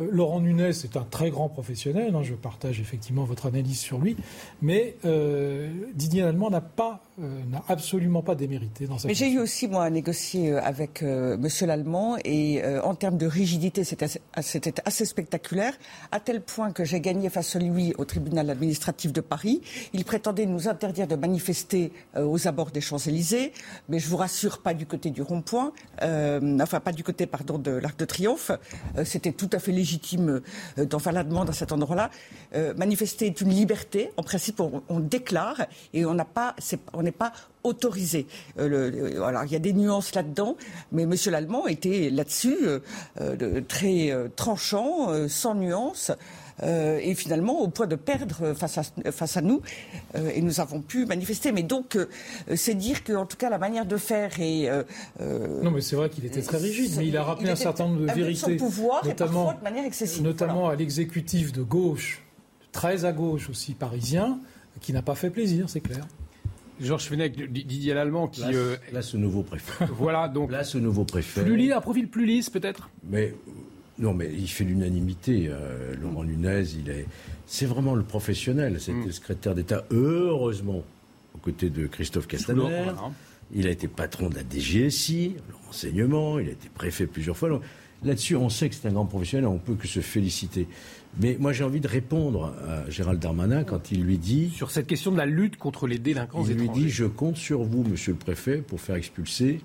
Euh, 0.00 0.08
Laurent 0.10 0.40
Nunez 0.40 0.68
est 0.68 0.96
un 0.96 1.04
très 1.04 1.30
grand 1.30 1.48
professionnel, 1.48 2.14
hein, 2.14 2.22
je 2.22 2.34
partage 2.34 2.80
effectivement 2.80 3.24
votre 3.24 3.46
analyse 3.46 3.78
sur 3.78 3.98
lui, 3.98 4.16
mais 4.62 4.96
euh, 5.04 5.70
Didier 5.94 6.22
Allemand 6.22 6.50
n'a 6.50 6.60
pas, 6.60 7.02
euh, 7.20 7.44
n'a 7.50 7.62
absolument 7.68 8.22
pas 8.22 8.34
démérité 8.34 8.86
dans 8.86 8.98
sa. 8.98 9.08
Mais 9.08 9.14
j'ai 9.14 9.30
eu 9.30 9.38
aussi 9.38 9.68
moi 9.68 9.84
à 9.84 9.90
négocier 9.90 10.52
avec 10.56 11.02
Monsieur 11.02 11.66
Lallemand 11.66 12.16
et 12.24 12.62
en 12.82 12.94
termes 12.94 13.16
de 13.16 13.26
rigidité, 13.26 13.84
c'était 13.84 14.06
assez, 14.34 15.04
spectaculaire, 15.04 15.74
à 16.12 16.20
tel 16.20 16.40
point 16.40 16.72
que 16.72 16.84
j'ai 16.84 17.00
gagné 17.00 17.30
face 17.30 17.56
à 17.56 17.58
lui 17.58 17.94
au 17.98 18.04
tribunal 18.04 18.50
administratif 18.50 19.12
de 19.12 19.20
Paris. 19.20 19.60
Il 19.92 20.04
prétendait 20.04 20.46
nous 20.46 20.68
interdire 20.68 21.06
de 21.06 21.16
manifester 21.16 21.92
aux 22.16 22.46
abords 22.46 22.70
des 22.70 22.80
Champs 22.80 22.98
Élysées, 22.98 23.52
mais 23.88 23.98
je 23.98 24.08
vous 24.08 24.16
rassure, 24.16 24.62
pas 24.62 24.74
du 24.74 24.86
côté 24.86 25.10
du 25.10 25.22
rond-point, 25.22 25.72
enfin 26.00 26.80
pas 26.80 26.92
du 26.92 27.04
côté 27.04 27.26
pardon 27.26 27.58
de 27.58 27.70
l'Arc 27.70 27.98
de 27.98 28.04
Triomphe. 28.04 28.52
c'était 29.04 29.32
tout 29.32 29.50
à 29.52 29.58
fait 29.58 29.72
légitime 29.72 30.40
euh, 30.78 30.84
d'en 30.84 30.98
faire 30.98 31.12
la 31.12 31.24
demande 31.24 31.50
à 31.50 31.52
cet 31.52 31.72
endroit-là. 31.72 32.10
Euh, 32.54 32.74
manifester 32.74 33.26
est 33.26 33.40
une 33.40 33.50
liberté. 33.50 34.10
En 34.16 34.22
principe, 34.22 34.60
on, 34.60 35.00
déclare 35.00 35.66
et 35.94 36.04
on 36.04 36.14
n'a 36.14 36.24
pas, 36.24 36.54
on 36.92 37.04
n'est 37.10 37.16
pas 37.16 37.32
autorisé. 37.62 38.26
Euh, 38.58 39.22
alors 39.22 39.44
il 39.44 39.52
y 39.52 39.56
a 39.56 39.60
des 39.60 39.72
nuances 39.72 40.14
là-dedans, 40.14 40.56
mais 40.92 41.02
M. 41.02 41.14
Lallemand 41.26 41.66
était 41.66 42.10
là-dessus 42.10 42.56
très 43.68 44.14
tranchant, 44.36 45.28
sans 45.28 45.54
nuance. 45.54 46.12
Euh, 46.62 46.98
et 47.02 47.14
finalement 47.14 47.60
au 47.60 47.68
point 47.68 47.86
de 47.86 47.96
perdre 47.96 48.52
face 48.54 48.78
à, 48.78 48.82
face 49.12 49.36
à 49.36 49.40
nous. 49.40 49.62
Euh, 50.14 50.30
et 50.34 50.42
nous 50.42 50.60
avons 50.60 50.80
pu 50.80 51.06
manifester. 51.06 51.52
Mais 51.52 51.62
donc, 51.62 51.96
euh, 51.96 52.06
c'est 52.54 52.74
dire 52.74 53.02
qu'en 53.04 53.26
tout 53.26 53.36
cas, 53.36 53.50
la 53.50 53.58
manière 53.58 53.86
de 53.86 53.96
faire 53.96 54.32
est. 54.38 54.70
non, 55.20 55.70
mais 55.70 55.80
c'est 55.80 55.96
vrai 55.96 56.10
qu'il 56.10 56.24
était 56.24 56.42
très 56.42 56.58
rigide, 56.58 56.92
mais 56.98 57.06
il 57.06 57.16
a 57.16 57.24
rappelé 57.24 57.50
un 57.50 57.56
certain 57.56 57.86
nombre 57.86 58.00
de 58.00 58.06
vérités. 58.06 58.56
pouvoir 58.56 59.04
notamment, 59.04 59.52
de 59.52 59.64
manière 59.64 59.84
excessive. 59.84 60.22
Notamment 60.22 60.68
à 60.68 60.76
l'exécutif 60.76 61.52
de 61.52 61.62
gauche, 61.62 62.22
très 62.72 63.04
à 63.04 63.12
gauche 63.12 63.48
aussi 63.48 63.74
parisien, 63.74 64.38
qui 64.80 64.92
n'a 64.92 65.02
pas 65.02 65.14
fait 65.14 65.30
plaisir, 65.30 65.68
c'est 65.68 65.80
clair. 65.80 66.06
Georges 66.80 67.04
Fenech, 67.04 67.36
Didier 67.36 67.94
Lallemand, 67.94 68.28
qui. 68.28 68.42
Là, 68.92 69.02
ce 69.02 69.16
nouveau 69.16 69.42
préfet. 69.42 69.84
voilà, 69.96 70.28
donc. 70.28 70.50
Là, 70.50 70.64
ce 70.64 70.78
nouveau 70.78 71.04
préfet. 71.04 71.42
Plus 71.42 71.56
lisse, 71.56 71.72
un 71.72 71.80
profil 71.80 72.08
plus 72.08 72.26
lisse, 72.26 72.50
peut-être? 72.50 72.90
Mais 73.08 73.34
non, 73.98 74.14
mais 74.14 74.30
il 74.32 74.48
fait 74.48 74.64
l'unanimité. 74.64 75.48
Euh, 75.48 75.94
Laurent 76.00 76.24
Nunez, 76.24 76.64
il 76.78 76.90
est, 76.90 77.06
c'est 77.46 77.66
vraiment 77.66 77.94
le 77.94 78.02
professionnel. 78.02 78.80
C'était 78.80 79.08
mm. 79.08 79.12
secrétaire 79.12 79.54
d'État, 79.54 79.84
heureusement, 79.90 80.82
aux 81.34 81.38
côtés 81.38 81.70
de 81.70 81.86
Christophe 81.86 82.26
Castaner. 82.26 82.92
Il 83.52 83.66
a 83.66 83.70
été 83.70 83.88
patron 83.88 84.28
de 84.28 84.36
la 84.36 84.42
DGSI, 84.42 85.34
le 85.48 85.66
renseignement. 85.66 86.38
Il 86.38 86.48
a 86.48 86.52
été 86.52 86.68
préfet 86.68 87.06
plusieurs 87.06 87.36
fois. 87.36 87.60
Là-dessus, 88.04 88.36
on 88.36 88.48
sait 88.48 88.68
que 88.68 88.74
c'est 88.74 88.88
un 88.88 88.92
grand 88.92 89.06
professionnel. 89.06 89.46
On 89.46 89.58
peut 89.58 89.74
que 89.74 89.86
se 89.86 90.00
féliciter. 90.00 90.66
Mais 91.20 91.36
moi, 91.38 91.52
j'ai 91.52 91.64
envie 91.64 91.80
de 91.80 91.88
répondre 91.88 92.54
à 92.66 92.88
Gérald 92.88 93.20
Darmanin 93.20 93.64
quand 93.64 93.90
il 93.90 94.02
lui 94.02 94.16
dit 94.16 94.50
sur 94.50 94.70
cette 94.70 94.86
question 94.86 95.10
de 95.10 95.16
la 95.16 95.26
lutte 95.26 95.56
contre 95.56 95.86
les 95.86 95.98
délinquants. 95.98 96.44
Il 96.48 96.56
lui 96.56 96.68
dit 96.68 96.88
je 96.88 97.04
compte 97.04 97.36
sur 97.36 97.62
vous, 97.62 97.82
Monsieur 97.82 98.12
le 98.12 98.18
Préfet, 98.18 98.58
pour 98.58 98.80
faire 98.80 98.96
expulser 98.96 99.60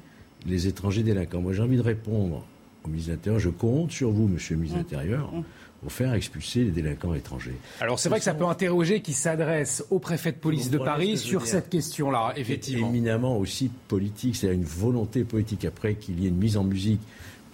les 0.46 0.68
étrangers 0.68 1.04
délinquants. 1.04 1.42
Moi, 1.42 1.54
j'ai 1.54 1.62
envie 1.62 1.78
de 1.78 1.82
répondre 1.82 2.46
au 2.84 2.90
ministre 2.90 3.12
de 3.12 3.16
l'Intérieur. 3.16 3.40
Je 3.40 3.50
compte 3.50 3.92
sur 3.92 4.12
vous, 4.12 4.28
monsieur 4.28 4.56
le 4.56 4.62
ministre 4.62 4.80
de 4.80 4.84
mmh. 4.84 4.98
l'Intérieur, 5.00 5.32
mmh. 5.34 5.44
pour 5.82 5.92
faire 5.92 6.14
expulser 6.14 6.64
les 6.66 6.72
délinquants 6.72 7.14
étrangers. 7.14 7.56
Alors 7.80 8.00
c'est 8.00 8.10
vrai 8.10 8.20
que 8.20 8.26
ça 8.26 8.34
peut 8.34 8.46
interroger 8.46 9.02
qui 9.02 9.14
s'adresse 9.14 9.84
au 9.90 10.00
préfet 10.00 10.32
de 10.32 10.38
police 10.38 10.70
de 10.70 10.78
Paris 10.78 11.18
sur 11.18 11.46
cette 11.48 11.70
question-là, 11.70 12.34
effectivement. 12.36 12.90
Éminemment 12.90 13.38
aussi 13.38 13.70
politique, 13.88 14.36
c'est 14.36 14.54
une 14.54 14.64
volonté 14.64 15.24
politique. 15.24 15.66
Après 15.66 15.96
qu'il 15.96 16.20
y 16.20 16.26
ait 16.26 16.30
une 16.30 16.38
mise 16.38 16.58
en 16.58 16.64
musique 16.64 17.02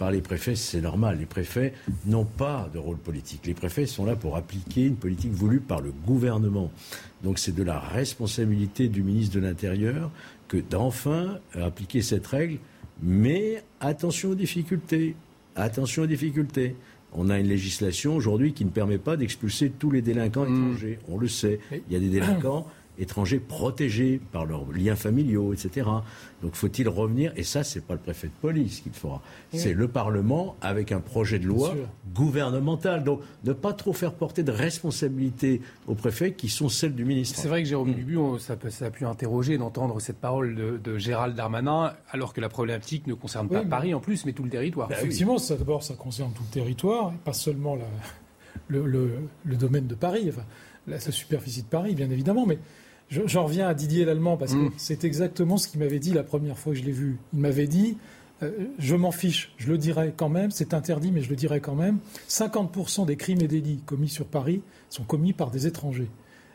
par 0.02 0.10
les 0.10 0.20
préfets, 0.20 0.56
c'est 0.56 0.80
normal. 0.80 1.18
Les 1.20 1.26
préfets 1.26 1.74
n'ont 2.06 2.24
pas 2.24 2.68
de 2.74 2.78
rôle 2.80 2.96
politique. 2.96 3.46
Les 3.46 3.54
préfets 3.54 3.86
sont 3.86 4.04
là 4.04 4.16
pour 4.16 4.36
appliquer 4.36 4.86
une 4.86 4.96
politique 4.96 5.30
voulue 5.30 5.60
par 5.60 5.80
le 5.80 5.92
gouvernement. 6.04 6.72
Donc 7.22 7.38
c'est 7.38 7.54
de 7.54 7.62
la 7.62 7.78
responsabilité 7.78 8.88
du 8.88 9.04
ministre 9.04 9.36
de 9.36 9.40
l'Intérieur 9.40 10.10
que 10.48 10.56
d'enfin 10.56 11.38
appliquer 11.54 12.02
cette 12.02 12.26
règle 12.26 12.58
mais 13.00 13.62
attention 13.78 14.30
aux 14.30 14.34
difficultés. 14.34 15.14
Attention 15.54 16.02
aux 16.02 16.08
difficultés. 16.08 16.74
On 17.12 17.30
a 17.30 17.38
une 17.38 17.46
législation 17.46 18.16
aujourd'hui 18.16 18.54
qui 18.54 18.64
ne 18.64 18.70
permet 18.70 18.98
pas 18.98 19.16
d'expulser 19.16 19.70
tous 19.70 19.92
les 19.92 20.02
délinquants 20.02 20.46
hmm. 20.46 20.66
étrangers. 20.66 20.98
On 21.08 21.16
le 21.16 21.28
sait. 21.28 21.60
Il 21.70 21.92
y 21.92 21.96
a 21.96 22.00
des 22.00 22.08
délinquants 22.08 22.66
étrangers 22.98 23.38
protégés 23.38 24.20
par 24.32 24.44
leurs 24.44 24.70
liens 24.72 24.96
familiaux, 24.96 25.52
etc. 25.52 25.88
Donc 26.42 26.54
faut-il 26.54 26.88
revenir? 26.88 27.32
Et 27.36 27.42
ça, 27.42 27.64
c'est 27.64 27.80
pas 27.80 27.94
le 27.94 28.00
préfet 28.00 28.26
de 28.26 28.32
police 28.40 28.80
qui 28.80 28.90
le 28.90 28.94
fera. 28.94 29.22
C'est 29.52 29.72
le 29.72 29.88
Parlement 29.88 30.56
avec 30.60 30.92
un 30.92 31.00
projet 31.00 31.38
de 31.38 31.46
loi 31.46 31.74
gouvernemental. 32.14 33.04
Donc 33.04 33.20
ne 33.44 33.52
pas 33.52 33.72
trop 33.72 33.92
faire 33.92 34.12
porter 34.12 34.42
de 34.42 34.52
responsabilités 34.52 35.62
aux 35.86 35.94
préfets 35.94 36.32
qui 36.32 36.48
sont 36.48 36.68
celles 36.68 36.94
du 36.94 37.04
ministre. 37.04 37.38
C'est 37.38 37.48
vrai 37.48 37.62
que 37.62 37.68
Jérôme 37.68 37.94
Dubu, 37.94 38.18
ça, 38.38 38.56
ça, 38.70 38.86
a 38.86 38.90
pu 38.90 39.06
interroger 39.06 39.58
d'entendre 39.58 40.00
cette 40.00 40.18
parole 40.18 40.54
de, 40.54 40.98
Gérald 40.98 41.34
Darmanin, 41.34 41.94
alors 42.10 42.32
que 42.32 42.40
la 42.40 42.48
problématique 42.48 43.06
ne 43.06 43.14
concerne 43.14 43.48
pas 43.48 43.64
Paris 43.64 43.94
en 43.94 44.00
plus, 44.00 44.26
mais 44.26 44.32
tout 44.32 44.42
le 44.42 44.50
territoire. 44.50 44.88
Bah, 44.88 44.96
effectivement, 44.98 45.36
d'abord, 45.48 45.82
ça 45.82 45.94
concerne 45.94 46.32
tout 46.32 46.42
le 46.42 46.52
territoire, 46.52 47.12
pas 47.24 47.32
seulement 47.32 47.78
le, 48.68 49.56
domaine 49.56 49.86
de 49.86 49.94
Paris, 49.94 50.26
enfin, 50.28 50.44
la, 50.86 51.00
superficie 51.00 51.62
de 51.62 51.68
Paris, 51.68 51.94
bien 51.94 52.10
évidemment, 52.10 52.46
mais 52.46 52.58
J'en 53.26 53.44
reviens 53.44 53.68
à 53.68 53.74
Didier 53.74 54.04
Lallemand 54.04 54.36
parce 54.36 54.54
que 54.54 54.58
mm. 54.58 54.72
c'est 54.76 55.04
exactement 55.04 55.58
ce 55.58 55.68
qu'il 55.68 55.80
m'avait 55.80 55.98
dit 55.98 56.12
la 56.12 56.22
première 56.22 56.58
fois 56.58 56.72
que 56.72 56.78
je 56.78 56.84
l'ai 56.84 56.92
vu. 56.92 57.18
Il 57.34 57.40
m'avait 57.40 57.66
dit 57.66 57.98
euh, 58.42 58.50
je 58.78 58.96
m'en 58.96 59.12
fiche, 59.12 59.52
je 59.58 59.70
le 59.70 59.78
dirai 59.78 60.14
quand 60.16 60.28
même, 60.28 60.50
c'est 60.50 60.74
interdit, 60.74 61.12
mais 61.12 61.22
je 61.22 61.28
le 61.28 61.36
dirai 61.36 61.60
quand 61.60 61.74
même. 61.74 61.98
50% 62.28 63.06
des 63.06 63.16
crimes 63.16 63.40
et 63.42 63.48
délits 63.48 63.80
commis 63.84 64.08
sur 64.08 64.26
Paris 64.26 64.62
sont 64.88 65.04
commis 65.04 65.32
par 65.32 65.50
des 65.50 65.66
étrangers. 65.66 66.08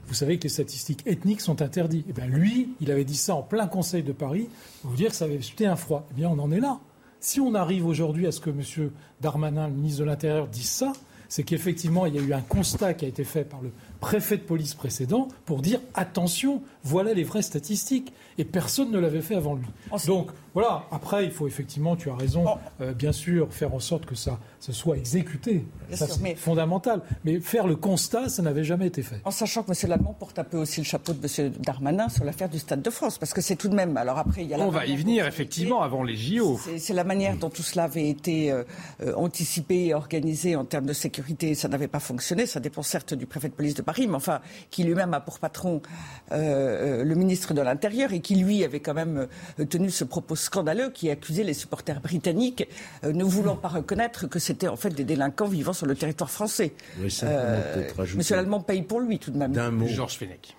Vous 0.08 0.14
savez 0.14 0.38
que 0.38 0.44
les 0.44 0.50
statistiques 0.50 1.06
ethniques 1.06 1.42
sont 1.42 1.62
interdites. 1.62 2.08
Et 2.08 2.12
eh 2.12 2.14
bien 2.14 2.28
lui, 2.28 2.70
il 2.80 2.92
avait 2.92 3.04
dit 3.04 3.18
ça 3.18 3.36
en 3.36 3.44
plein 3.44 3.68
Conseil 3.68 4.04
de 4.04 4.14
Paris. 4.14 4.48
Vous 4.84 4.96
dire 4.96 5.10
que 5.10 5.16
ça 5.16 5.26
avait 5.26 5.42
jeté 5.42 5.66
un 5.66 5.76
froid. 5.76 6.08
Eh 6.12 6.14
bien, 6.14 6.30
on 6.30 6.40
en 6.40 6.52
est 6.52 6.62
là. 6.62 6.80
Si 7.20 7.42
on 7.42 7.54
arrive 7.56 7.86
aujourd'hui 7.86 8.26
à 8.26 8.32
ce 8.32 8.40
que 8.40 8.50
M. 8.50 8.92
Darmanin, 9.22 9.68
le 9.68 9.74
ministre 9.74 10.00
de 10.00 10.06
l'Intérieur, 10.06 10.48
dise 10.48 10.70
ça, 10.70 10.94
c'est 11.28 11.44
qu'effectivement, 11.44 12.06
il 12.06 12.16
y 12.16 12.20
a 12.20 12.22
eu 12.22 12.34
un 12.34 12.42
constat 12.42 12.94
qui 12.94 13.06
a 13.06 13.08
été 13.08 13.26
fait 13.26 13.44
par 13.44 13.62
le 13.62 13.72
préfet 14.00 14.38
de 14.38 14.44
police 14.44 14.74
précédent 14.74 15.28
pour 15.46 15.62
dire 15.62 15.80
attention, 15.94 16.62
voilà 16.84 17.14
les 17.14 17.24
vraies 17.24 17.42
statistiques. 17.42 18.14
Et 18.40 18.46
personne 18.46 18.92
ne 18.92 19.00
l'avait 19.00 19.22
fait 19.22 19.34
avant 19.34 19.56
lui. 19.56 19.66
Donc 20.06 20.30
voilà, 20.54 20.84
après, 20.92 21.26
il 21.26 21.32
faut 21.32 21.48
effectivement, 21.48 21.96
tu 21.96 22.12
as 22.12 22.16
raison, 22.16 22.46
euh, 22.82 22.94
bien 22.94 23.12
sûr, 23.12 23.52
faire 23.52 23.74
en 23.74 23.80
sorte 23.80 24.06
que 24.06 24.14
ça, 24.14 24.40
se 24.60 24.74
soit 24.74 24.98
exécuté. 24.98 25.66
ça, 25.94 26.08
c'est 26.08 26.36
fondamental. 26.36 27.02
Mais 27.24 27.40
faire 27.40 27.68
le 27.68 27.76
constat, 27.76 28.30
ça 28.30 28.42
n'avait 28.42 28.64
jamais 28.64 28.88
été 28.88 29.02
fait. 29.02 29.22
En 29.24 29.32
sachant 29.32 29.64
que 29.64 29.72
M. 29.72 29.90
Lallemand 29.90 30.14
porte 30.14 30.40
un 30.40 30.44
peu 30.44 30.58
aussi 30.58 30.82
le 30.82 30.86
chapeau 30.86 31.14
de 31.14 31.20
M. 31.20 31.52
Darmanin 31.60 32.10
sur 32.10 32.24
l'affaire 32.24 32.50
du 32.50 32.60
Stade 32.60 32.82
de 32.82 32.90
France, 32.90 33.18
parce 33.18 33.34
que 33.34 33.42
c'est 33.42 33.56
tout 33.56 33.70
de 33.70 33.76
même. 33.76 33.98
Alors 33.98 34.18
après, 34.18 34.44
il 34.44 34.50
y 34.50 34.54
a 34.54 34.60
On 34.60 34.70
va 34.70 34.86
y 34.86 34.96
venir, 34.96 35.26
effectivement, 35.28 35.82
avant 35.82 36.04
les 36.04 36.16
JO. 36.16 36.60
C'est 36.78 36.94
la 36.94 37.04
manière 37.04 37.38
dont 37.38 37.50
tout 37.50 37.64
cela 37.64 37.84
avait 37.84 38.10
été 38.10 38.52
euh, 38.52 38.64
euh, 39.02 39.14
anticipé 39.16 39.88
et 39.88 39.94
organisé 39.94 40.56
en 40.56 40.66
termes 40.66 40.86
de 40.86 40.94
sécurité. 40.94 41.56
Ça 41.56 41.68
n'avait 41.68 41.88
pas 41.88 42.00
fonctionné. 42.00 42.46
Ça 42.46 42.60
dépend 42.60 42.84
certes 42.84 43.14
du 43.14 43.26
préfet 43.26 43.50
de 43.50 43.54
police 43.54 43.76
de 43.76 43.82
Paris, 43.88 44.08
mais 44.08 44.16
enfin, 44.16 44.42
qui 44.70 44.84
lui-même 44.84 45.14
a 45.14 45.22
pour 45.22 45.40
patron 45.40 45.82
le 46.32 47.14
ministre 47.16 47.54
de 47.54 47.62
l'Intérieur 47.62 48.12
et 48.14 48.20
qui, 48.20 48.36
lui, 48.36 48.64
avait 48.64 48.82
quand 48.82 48.94
même 48.94 49.28
tenu 49.70 49.90
ce 49.90 50.04
propos 50.04 50.36
scandaleux 50.36 50.92
qui 50.94 51.10
accusait 51.10 51.44
les 51.44 51.54
supporters 51.54 52.02
britanniques, 52.02 52.68
euh, 53.04 53.14
ne 53.14 53.24
voulant 53.24 53.56
pas 53.56 53.70
reconnaître 53.70 54.28
que 54.28 54.40
c'était 54.40 54.68
en 54.68 54.76
fait 54.76 54.90
des 54.90 55.04
délinquants 55.04 55.48
vivant 55.48 55.74
sur 55.74 55.86
le 55.86 55.96
territoire 55.96 56.30
français. 56.30 56.74
euh, 57.24 57.84
Monsieur 58.16 58.36
l'Allemand 58.36 58.60
paye 58.62 58.82
pour 58.82 59.00
lui 59.00 59.20
tout 59.20 59.32
de 59.32 59.38
même. 59.38 59.54
D'un 59.54 59.72
mot, 59.72 59.88
Georges 59.88 60.18
Fenech. 60.18 60.56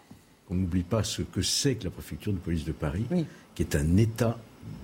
On 0.50 0.55
n'oublie 0.55 0.82
pas 0.82 1.05
ce 1.05 1.22
que 1.22 1.42
c'est 1.42 1.74
que 1.74 1.84
la 1.84 1.90
préfecture 1.90 2.32
de 2.32 2.38
police 2.38 2.64
de 2.64 2.72
Paris, 2.72 3.06
qui 3.55 3.62
est 3.62 3.76
un 3.76 3.96
État 3.96 4.38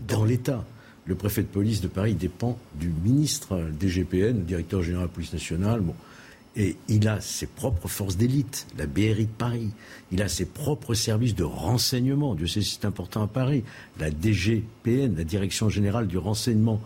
dans 0.07 0.25
l'État. 0.25 0.65
Le 1.07 1.15
préfet 1.15 1.43
de 1.43 1.49
police 1.49 1.81
de 1.81 1.89
Paris 1.89 2.15
dépend 2.15 2.59
du 2.75 2.89
ministre 2.89 3.61
DGPN, 3.79 4.39
le 4.39 4.45
directeur 4.45 4.83
général 4.83 5.07
de 5.07 5.11
la 5.11 5.15
police 5.15 5.33
nationale. 5.33 5.81
Bon, 5.81 5.95
et 6.57 6.77
il 6.89 7.09
a 7.09 7.21
ses 7.21 7.47
propres 7.47 7.89
forces 7.89 8.17
d'élite, 8.17 8.67
la 8.79 8.87
BRI 8.87 9.27
de 9.27 9.31
Paris. 9.31 9.71
Il 10.13 10.23
a 10.23 10.29
ses 10.29 10.47
propres 10.47 10.95
services 10.95 11.35
de 11.35 11.45
renseignement. 11.45 12.35
Dieu 12.35 12.47
sait 12.47 12.63
si 12.63 12.79
c'est 12.81 12.87
important 12.87 13.23
à 13.23 13.27
Paris. 13.27 13.65
La 13.99 14.11
DGPN, 14.11 15.17
la 15.17 15.25
Direction 15.25 15.69
Générale 15.69 16.07
du 16.07 16.19
Renseignement 16.19 16.81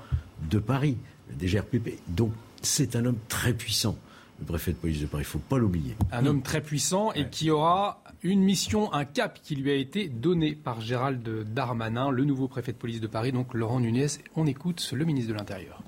de 0.51 0.59
Paris, 0.59 0.97
la 1.31 1.47
DGRPP. 1.47 1.99
Donc, 2.09 2.33
c'est 2.63 2.97
un 2.97 3.05
homme 3.05 3.19
très 3.29 3.53
puissant, 3.53 3.97
le 4.41 4.47
préfet 4.47 4.73
de 4.73 4.79
police 4.79 5.01
de 5.01 5.07
Paris. 5.07 5.25
Il 5.25 5.27
ne 5.27 5.31
faut 5.31 5.39
pas 5.39 5.59
l'oublier. 5.59 5.97
Un 6.13 6.25
homme 6.27 6.43
très 6.43 6.63
puissant 6.63 7.13
et 7.13 7.29
qui 7.29 7.51
aura 7.51 8.03
une 8.23 8.41
mission, 8.41 8.93
un 8.93 9.05
cap 9.05 9.39
qui 9.43 9.55
lui 9.55 9.71
a 9.71 9.75
été 9.75 10.09
donné 10.09 10.55
par 10.55 10.81
Gérald 10.81 11.23
Darmanin, 11.53 12.11
le 12.11 12.25
nouveau 12.25 12.49
préfet 12.49 12.73
de 12.73 12.79
police 12.79 13.01
de 13.01 13.07
Paris, 13.07 13.33
donc 13.33 13.55
Laurent 13.55 13.81
Nunez. 13.81 14.09
On 14.35 14.47
écoute 14.47 14.91
le 14.93 15.05
ministre 15.05 15.33
de 15.33 15.39
l'Intérieur. 15.39 15.83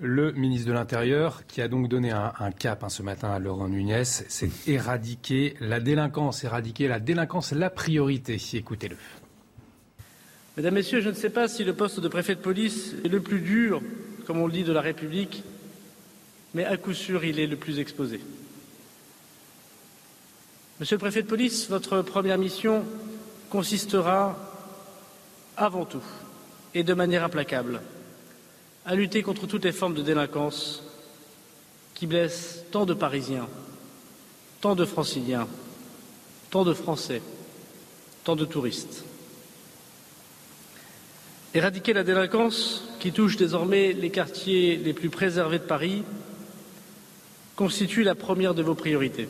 Le 0.00 0.30
ministre 0.30 0.68
de 0.68 0.72
l'Intérieur, 0.72 1.44
qui 1.48 1.60
a 1.60 1.66
donc 1.66 1.88
donné 1.88 2.12
un, 2.12 2.52
cap 2.56 2.84
hein, 2.84 2.88
ce 2.88 3.02
matin 3.02 3.30
à 3.30 3.40
Laurent 3.40 3.66
Nunez, 3.66 4.04
c'est 4.04 4.68
éradiquer 4.68 5.56
la 5.60 5.80
délinquance, 5.80 6.44
éradiquer 6.44 6.86
la 6.86 7.00
délinquance, 7.00 7.50
la 7.50 7.68
priorité. 7.68 8.40
Écoutez-le. 8.52 8.96
Mesdames, 10.56 10.74
Messieurs, 10.74 11.00
je 11.00 11.08
ne 11.08 11.14
sais 11.14 11.30
pas 11.30 11.48
si 11.48 11.64
le 11.64 11.74
poste 11.74 11.98
de 11.98 12.06
préfet 12.06 12.36
de 12.36 12.40
police 12.40 12.94
est 13.04 13.08
le 13.08 13.20
plus 13.20 13.40
dur, 13.40 13.82
comme 14.24 14.38
on 14.38 14.46
le 14.46 14.52
dit, 14.52 14.62
de 14.62 14.72
la 14.72 14.80
République, 14.80 15.42
mais 16.54 16.64
à 16.64 16.76
coup 16.76 16.94
sûr, 16.94 17.24
il 17.24 17.40
est 17.40 17.48
le 17.48 17.56
plus 17.56 17.80
exposé. 17.80 18.20
Monsieur 20.78 20.94
le 20.94 21.00
préfet 21.00 21.22
de 21.22 21.26
police, 21.26 21.68
votre 21.68 22.02
première 22.02 22.38
mission 22.38 22.84
consistera 23.50 24.38
avant 25.56 25.86
tout 25.86 26.04
et 26.72 26.84
de 26.84 26.94
manière 26.94 27.24
implacable 27.24 27.80
à 28.88 28.94
lutter 28.94 29.22
contre 29.22 29.46
toutes 29.46 29.66
les 29.66 29.72
formes 29.72 29.92
de 29.92 30.00
délinquance 30.00 30.82
qui 31.92 32.06
blessent 32.06 32.64
tant 32.70 32.86
de 32.86 32.94
Parisiens, 32.94 33.46
tant 34.62 34.74
de 34.74 34.86
Franciliens, 34.86 35.46
tant 36.48 36.64
de 36.64 36.72
Français, 36.72 37.20
tant 38.24 38.34
de 38.34 38.46
touristes. 38.46 39.04
Éradiquer 41.52 41.92
la 41.92 42.02
délinquance 42.02 42.82
qui 42.98 43.12
touche 43.12 43.36
désormais 43.36 43.92
les 43.92 44.08
quartiers 44.08 44.76
les 44.76 44.94
plus 44.94 45.10
préservés 45.10 45.58
de 45.58 45.64
Paris 45.64 46.02
constitue 47.56 48.04
la 48.04 48.14
première 48.14 48.54
de 48.54 48.62
vos 48.62 48.74
priorités. 48.74 49.28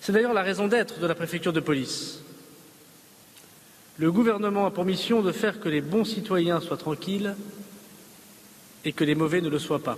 C'est 0.00 0.12
d'ailleurs 0.12 0.32
la 0.32 0.42
raison 0.42 0.66
d'être 0.66 0.98
de 0.98 1.06
la 1.06 1.14
préfecture 1.14 1.52
de 1.52 1.60
police. 1.60 2.20
Le 3.98 4.12
gouvernement 4.12 4.66
a 4.66 4.70
pour 4.70 4.84
mission 4.84 5.22
de 5.22 5.32
faire 5.32 5.58
que 5.58 5.70
les 5.70 5.80
bons 5.80 6.04
citoyens 6.04 6.60
soient 6.60 6.76
tranquilles 6.76 7.34
et 8.84 8.92
que 8.92 9.04
les 9.04 9.14
mauvais 9.14 9.40
ne 9.40 9.48
le 9.48 9.58
soient 9.58 9.82
pas. 9.82 9.96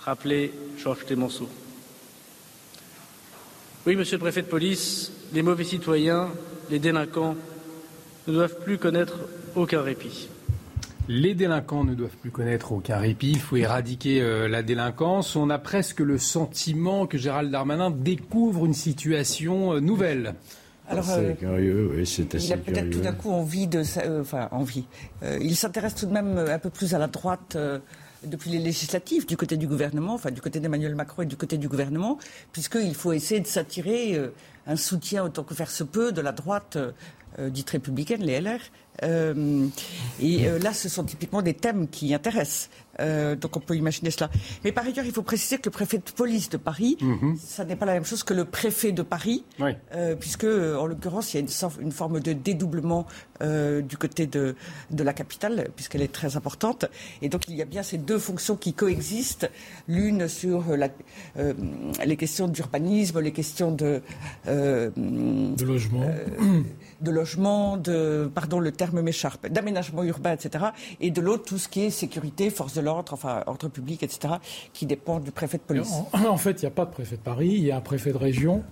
Rappelez 0.00 0.52
Georges 0.76 1.06
Clémenceau. 1.06 1.48
Oui, 3.86 3.96
monsieur 3.96 4.18
le 4.18 4.20
préfet 4.20 4.42
de 4.42 4.48
police, 4.48 5.12
les 5.32 5.40
mauvais 5.40 5.64
citoyens, 5.64 6.28
les 6.70 6.78
délinquants 6.78 7.36
ne 8.26 8.32
doivent 8.34 8.58
plus 8.60 8.76
connaître 8.76 9.18
aucun 9.54 9.80
répit. 9.80 10.28
Les 11.08 11.34
délinquants 11.34 11.84
ne 11.84 11.94
doivent 11.94 12.16
plus 12.16 12.30
connaître 12.30 12.72
aucun 12.72 12.98
répit. 12.98 13.30
Il 13.30 13.40
faut 13.40 13.56
éradiquer 13.56 14.20
euh, 14.20 14.46
la 14.46 14.62
délinquance. 14.62 15.36
On 15.36 15.48
a 15.48 15.58
presque 15.58 16.00
le 16.00 16.18
sentiment 16.18 17.06
que 17.06 17.16
Gérald 17.16 17.50
Darmanin 17.50 17.90
découvre 17.90 18.66
une 18.66 18.74
situation 18.74 19.74
euh, 19.74 19.80
nouvelle. 19.80 20.34
Alors, 20.88 21.04
c'est 21.04 21.12
euh, 21.12 21.32
curieux, 21.32 21.90
oui, 21.94 22.06
c'est 22.06 22.34
assez 22.34 22.46
Il 22.46 22.52
a 22.52 22.56
peut-être 22.58 22.90
tout 22.90 23.00
d'un 23.00 23.12
coup 23.12 23.30
envie 23.30 23.66
de, 23.66 23.82
euh, 23.98 24.20
enfin 24.20 24.48
envie. 24.50 24.84
Euh, 25.22 25.38
il 25.40 25.56
s'intéresse 25.56 25.94
tout 25.94 26.06
de 26.06 26.12
même 26.12 26.36
un 26.38 26.58
peu 26.58 26.70
plus 26.70 26.94
à 26.94 26.98
la 26.98 27.06
droite 27.06 27.56
depuis 28.24 28.50
les 28.50 28.58
législatives, 28.58 29.26
du 29.26 29.36
côté 29.36 29.56
du 29.56 29.66
gouvernement, 29.66 30.14
enfin 30.14 30.30
du 30.30 30.40
côté 30.40 30.60
d'Emmanuel 30.60 30.94
Macron 30.94 31.22
et 31.22 31.26
du 31.26 31.36
côté 31.36 31.58
du 31.58 31.68
gouvernement, 31.68 32.18
puisqu'il 32.52 32.94
faut 32.94 33.12
essayer 33.12 33.40
de 33.40 33.46
s'attirer 33.46 34.18
un 34.66 34.76
soutien 34.76 35.24
autant 35.24 35.44
que 35.44 35.54
faire 35.54 35.70
se 35.70 35.84
peut 35.84 36.12
de 36.12 36.20
la 36.20 36.32
droite 36.32 36.78
dite 37.38 37.70
républicaine, 37.70 38.22
les 38.22 38.40
LR. 38.40 38.60
et 40.20 40.48
là, 40.60 40.72
ce 40.72 40.88
sont 40.88 41.02
typiquement 41.02 41.42
des 41.42 41.54
thèmes 41.54 41.88
qui 41.88 42.14
intéressent. 42.14 42.70
Euh, 43.00 43.36
donc 43.36 43.56
on 43.56 43.60
peut 43.60 43.76
imaginer 43.76 44.10
cela. 44.10 44.30
Mais 44.62 44.72
par 44.72 44.84
ailleurs, 44.84 45.04
il 45.04 45.12
faut 45.12 45.22
préciser 45.22 45.58
que 45.58 45.66
le 45.66 45.72
préfet 45.72 45.98
de 45.98 46.10
police 46.14 46.48
de 46.48 46.56
Paris, 46.56 46.96
mhm. 47.00 47.36
ça 47.38 47.64
n'est 47.64 47.76
pas 47.76 47.86
la 47.86 47.94
même 47.94 48.04
chose 48.04 48.22
que 48.22 48.34
le 48.34 48.44
préfet 48.44 48.92
de 48.92 49.02
Paris, 49.02 49.44
euh, 49.60 50.14
puisque 50.16 50.44
euh, 50.44 50.76
en 50.76 50.86
l'occurrence 50.86 51.34
il 51.34 51.36
y 51.38 51.40
a 51.40 51.46
une, 51.46 51.82
une 51.82 51.92
forme 51.92 52.20
de 52.20 52.32
dédoublement 52.32 53.06
du 53.40 53.98
côté 53.98 54.26
de, 54.26 54.54
de 54.90 55.02
la 55.02 55.12
capitale, 55.12 55.68
puisqu'elle 55.76 56.00
est 56.00 56.12
très 56.12 56.36
importante. 56.36 56.86
Et 57.20 57.28
donc 57.28 57.46
il 57.48 57.56
y 57.56 57.62
a 57.62 57.66
bien 57.66 57.82
ces 57.82 57.98
deux 57.98 58.18
fonctions 58.18 58.56
qui 58.56 58.72
coexistent, 58.72 59.50
l'une 59.86 60.28
sur 60.28 60.76
la, 60.76 60.88
les 62.06 62.16
questions 62.16 62.48
d'urbanisme, 62.48 63.20
les 63.20 63.32
questions 63.32 63.70
de, 63.70 64.00
de 64.54 65.64
logement 65.64 66.04
de 67.04 67.10
logement, 67.10 67.76
de, 67.76 68.30
pardon, 68.34 68.58
le 68.58 68.72
terme 68.72 69.00
m'écharpe, 69.00 69.46
d'aménagement 69.46 70.02
urbain, 70.02 70.32
etc. 70.32 70.66
Et 71.00 71.10
de 71.10 71.20
l'autre, 71.20 71.44
tout 71.44 71.58
ce 71.58 71.68
qui 71.68 71.82
est 71.82 71.90
sécurité, 71.90 72.50
force 72.50 72.74
de 72.74 72.80
l'ordre, 72.80 73.12
enfin, 73.12 73.42
ordre 73.46 73.68
public, 73.68 74.02
etc., 74.02 74.34
qui 74.72 74.86
dépend 74.86 75.20
du 75.20 75.30
préfet 75.30 75.58
de 75.58 75.62
police. 75.62 75.92
En, 76.12 76.36
fait, 76.36 76.62
il 76.62 76.64
n'y 76.64 76.68
a 76.68 76.72
pas 76.72 76.86
de 76.86 76.90
préfet 76.90 77.16
de 77.16 77.20
Paris, 77.20 77.50
il 77.52 77.64
y 77.64 77.70
a 77.70 77.76
un 77.76 77.80
préfet 77.80 78.12
de 78.12 78.16
région 78.16 78.62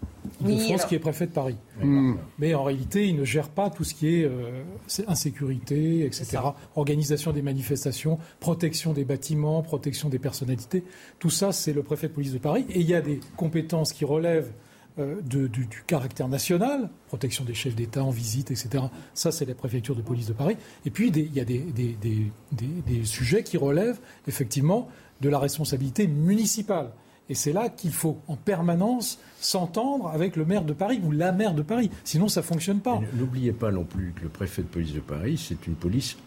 de 0.40 0.56
France 0.56 0.86
qui 0.86 0.94
est 0.94 1.00
préfet 1.00 1.26
de 1.26 1.32
Paris. 1.32 1.56
Hmm. 1.80 2.14
Mais 2.38 2.54
en 2.54 2.64
réalité, 2.64 3.06
il 3.06 3.16
ne 3.16 3.24
gère 3.24 3.48
pas 3.48 3.70
tout 3.70 3.84
ce 3.84 3.94
qui 3.94 4.20
est 4.20 4.24
euh, 4.24 4.62
insécurité, 5.06 6.04
etc., 6.04 6.38
organisation 6.74 7.32
des 7.32 7.42
manifestations, 7.42 8.18
protection 8.40 8.92
des 8.92 9.04
bâtiments, 9.04 9.62
protection 9.62 10.08
des 10.08 10.18
personnalités. 10.18 10.84
Tout 11.18 11.30
ça, 11.30 11.52
c'est 11.52 11.72
le 11.72 11.82
préfet 11.82 12.08
de 12.08 12.12
police 12.12 12.32
de 12.32 12.38
Paris. 12.38 12.64
Et 12.70 12.80
il 12.80 12.88
y 12.88 12.94
a 12.94 13.00
des 13.00 13.20
compétences 13.36 13.92
qui 13.92 14.04
relèvent 14.04 14.52
euh, 14.98 15.22
du, 15.22 15.68
caractère 15.86 16.28
national, 16.28 16.90
protection 17.08 17.44
des 17.44 17.54
chefs 17.54 17.74
d'État 17.74 18.04
en 18.04 18.10
visite, 18.10 18.50
etc. 18.50 18.84
Ça, 19.14 19.32
c'est 19.32 19.46
les 19.46 19.54
préfectures 19.54 19.96
de 19.96 20.02
police 20.02 20.26
de 20.26 20.34
Paris. 20.34 20.58
Et 20.84 20.90
puis, 20.90 21.08
il 21.08 21.34
y 21.34 21.40
a 21.40 21.44
des, 21.44 21.64
des, 21.72 23.04
sujets 23.04 23.42
qui 23.42 23.56
relèvent 23.56 24.00
effectivement 24.28 24.88
de 25.22 25.30
la 25.30 25.38
responsabilité 25.38 26.06
municipale. 26.06 26.90
Et 27.30 27.34
c'est 27.34 27.54
là 27.54 27.70
qu'il 27.70 27.92
faut 27.92 28.18
en 28.28 28.36
permanence 28.36 29.18
s'entendre 29.40 30.08
avec 30.08 30.36
le 30.36 30.44
maire 30.44 30.64
de 30.64 30.74
Paris 30.74 31.00
ou 31.02 31.10
la 31.10 31.32
maire 31.32 31.54
de 31.54 31.62
Paris. 31.62 31.90
Sinon, 32.04 32.28
ça 32.28 32.40
ne 32.40 32.46
fonctionne 32.46 32.80
pas. 32.80 33.00
N'oubliez 33.14 33.52
pas 33.52 33.70
non 33.70 33.84
plus 33.84 34.12
que 34.14 34.24
le 34.24 34.28
préfet 34.28 34.60
de 34.60 34.66
police 34.66 34.92
de 34.92 35.00
Paris, 35.00 35.42
c'est 35.42 35.66
une 35.66 35.74
police 35.74 36.18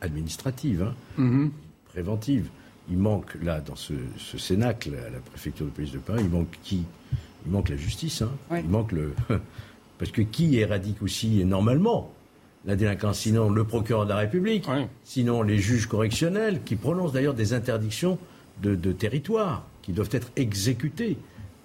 administrative, 0.00 0.82
hein, 0.82 0.94
mm-hmm. 1.16 1.50
préventive. 1.90 2.48
Il 2.90 2.98
manque 2.98 3.36
là, 3.40 3.60
dans 3.60 3.76
ce, 3.76 3.94
ce 4.16 4.36
cénacle, 4.36 4.96
à 5.06 5.10
la 5.10 5.20
préfecture 5.20 5.66
de 5.66 5.70
police 5.70 5.92
de 5.92 5.98
Paris, 5.98 6.22
il 6.24 6.30
manque 6.30 6.58
qui? 6.64 6.84
Il 7.46 7.52
manque 7.52 7.68
la 7.68 7.76
justice. 7.76 8.22
Hein. 8.22 8.30
Il 8.56 8.68
manque 8.68 8.92
le. 8.92 9.14
Parce 9.98 10.12
que 10.12 10.22
qui 10.22 10.58
éradique 10.58 11.02
aussi 11.02 11.44
normalement 11.44 12.12
la 12.64 12.76
délinquance 12.76 13.20
Sinon 13.20 13.50
le 13.50 13.64
procureur 13.64 14.04
de 14.04 14.10
la 14.10 14.16
République, 14.16 14.66
sinon 15.04 15.42
les 15.42 15.58
juges 15.58 15.86
correctionnels, 15.86 16.60
qui 16.64 16.76
prononcent 16.76 17.12
d'ailleurs 17.12 17.34
des 17.34 17.52
interdictions 17.52 18.18
de, 18.62 18.92
territoire, 18.92 19.64
qui 19.82 19.92
doivent 19.92 20.10
être 20.12 20.30
exécutées 20.36 21.16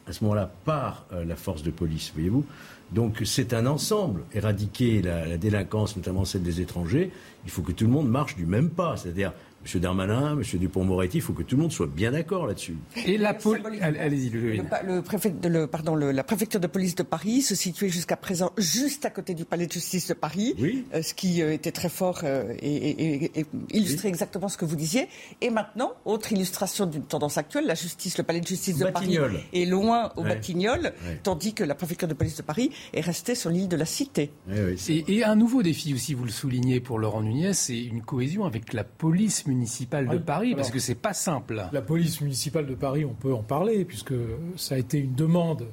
à 0.07 0.14
ce 0.14 0.23
moment-là 0.23 0.52
par 0.64 1.06
euh, 1.11 1.26
la 1.26 1.35
force 1.35 1.64
de 1.64 1.72
police, 1.72 2.11
voyez-vous. 2.14 2.45
Donc 2.91 3.22
c'est 3.26 3.53
un 3.53 3.65
ensemble. 3.65 4.22
Éradiquer 4.34 5.02
la, 5.02 5.38
délinquance, 5.38 5.97
notamment 5.97 6.26
celle 6.26 6.43
des 6.43 6.61
étrangers, 6.61 7.11
il 7.43 7.52
faut 7.52 7.64
que 7.64 7.72
tout 7.72 7.85
le 7.85 7.91
monde 7.91 8.10
marche 8.10 8.35
du 8.35 8.45
même 8.45 8.69
pas. 8.69 8.95
C'est-à-dire 8.97 9.34
M. 9.66 9.82
Darmanin, 9.82 10.34
M. 10.34 10.60
Dupont-Moretti, 10.60 11.18
il 11.18 11.22
faut 11.22 11.34
que 11.34 11.44
tout 11.44 11.56
le 11.56 11.64
monde 11.64 11.72
soit 11.72 11.88
bien 11.88 12.12
d'accord 12.12 12.48
là-dessus. 12.48 12.78
Et 13.06 13.18
la 13.18 13.36
Allez-y, 13.82 14.30
le, 14.30 14.58
le, 14.86 15.02
préfet 15.02 15.30
de, 15.30 15.50
le, 15.50 15.68
pardon, 15.68 15.96
la 15.96 16.24
préfecture 16.24 16.60
de 16.60 16.68
police 16.68 16.96
de 16.96 17.04
Paris 17.04 17.42
se 17.42 17.56
situait 17.56 17.90
jusqu'à 17.90 18.18
présent 18.18 18.52
juste 18.58 19.06
à 19.06 19.10
côté 19.10 19.34
du 19.34 19.46
palais 19.46 19.68
de 19.68 19.72
justice 19.72 20.08
de 20.08 20.14
Paris, 20.14 20.56
oui. 20.60 20.86
Euh, 20.94 21.02
ce 21.02 21.14
qui 21.14 21.42
euh, 21.42 21.54
était 21.54 21.72
très 21.72 21.90
fort 21.90 22.22
euh, 22.24 22.54
et, 22.62 23.46
illustrait 23.72 24.10
exactement 24.10 24.48
ce 24.48 24.58
que 24.58 24.66
vous 24.66 24.76
disiez. 24.76 25.08
Et 25.42 25.50
maintenant, 25.50 25.94
autre 26.06 26.32
illustration 26.32 26.86
d'une 26.86 27.04
tendance 27.04 27.38
actuelle, 27.38 27.66
la 27.66 27.76
justice, 27.76 28.18
le 28.18 28.24
palais 28.24 28.42
de 28.42 28.48
justice 28.48 28.78
de 28.78 28.86
Paris 28.86 29.18
est 29.54 29.66
loin 29.66 30.12
au 30.16 30.24
Batignolles, 30.24 30.94
tandis 31.24 31.54
que 31.54 31.64
la 31.64 31.76
préfecture 31.76 32.08
de 32.08 32.14
police 32.14 32.38
de 32.38 32.44
Paris 32.44 32.72
est 32.94 33.02
restée 33.02 33.36
sur 33.36 33.50
l'île 33.50 33.68
de 33.68 33.76
la 33.76 33.86
Cité. 33.86 34.32
et, 34.50 35.24
un 35.24 35.36
nouveau 35.36 35.64
défi 35.64 35.94
aussi, 35.94 36.14
vous 36.14 36.24
le 36.24 36.32
soulignez 36.32 36.80
pour 36.80 37.00
Laurent 37.00 37.22
Nunez, 37.22 37.54
c'est 37.54 37.82
une 37.82 38.02
cohésion 38.02 38.46
avec 38.46 38.74
la 38.74 38.84
police 38.84 39.48
municipale 39.48 39.55
municipale 39.56 40.07
de 40.07 40.18
Paris 40.18 40.56
Parce 40.56 40.72
que 40.72 40.80
c'est 40.80 40.95
pas 40.95 41.14
simple. 41.14 41.65
La 41.72 41.82
police 41.82 42.22
municipale 42.22 42.68
de 42.68 42.76
Paris, 42.76 43.06
on 43.06 43.14
peut 43.14 43.34
en 43.34 43.44
parler, 43.44 43.86
puisque 43.86 44.14
ça 44.56 44.76
a 44.76 44.77
été 44.77 44.99
une 44.99 45.15
demande 45.15 45.68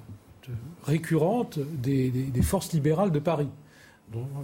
récurrente 0.84 1.58
des, 1.58 2.12
forces 2.42 2.72
libérales 2.72 3.12
de 3.12 3.18
Paris 3.18 3.48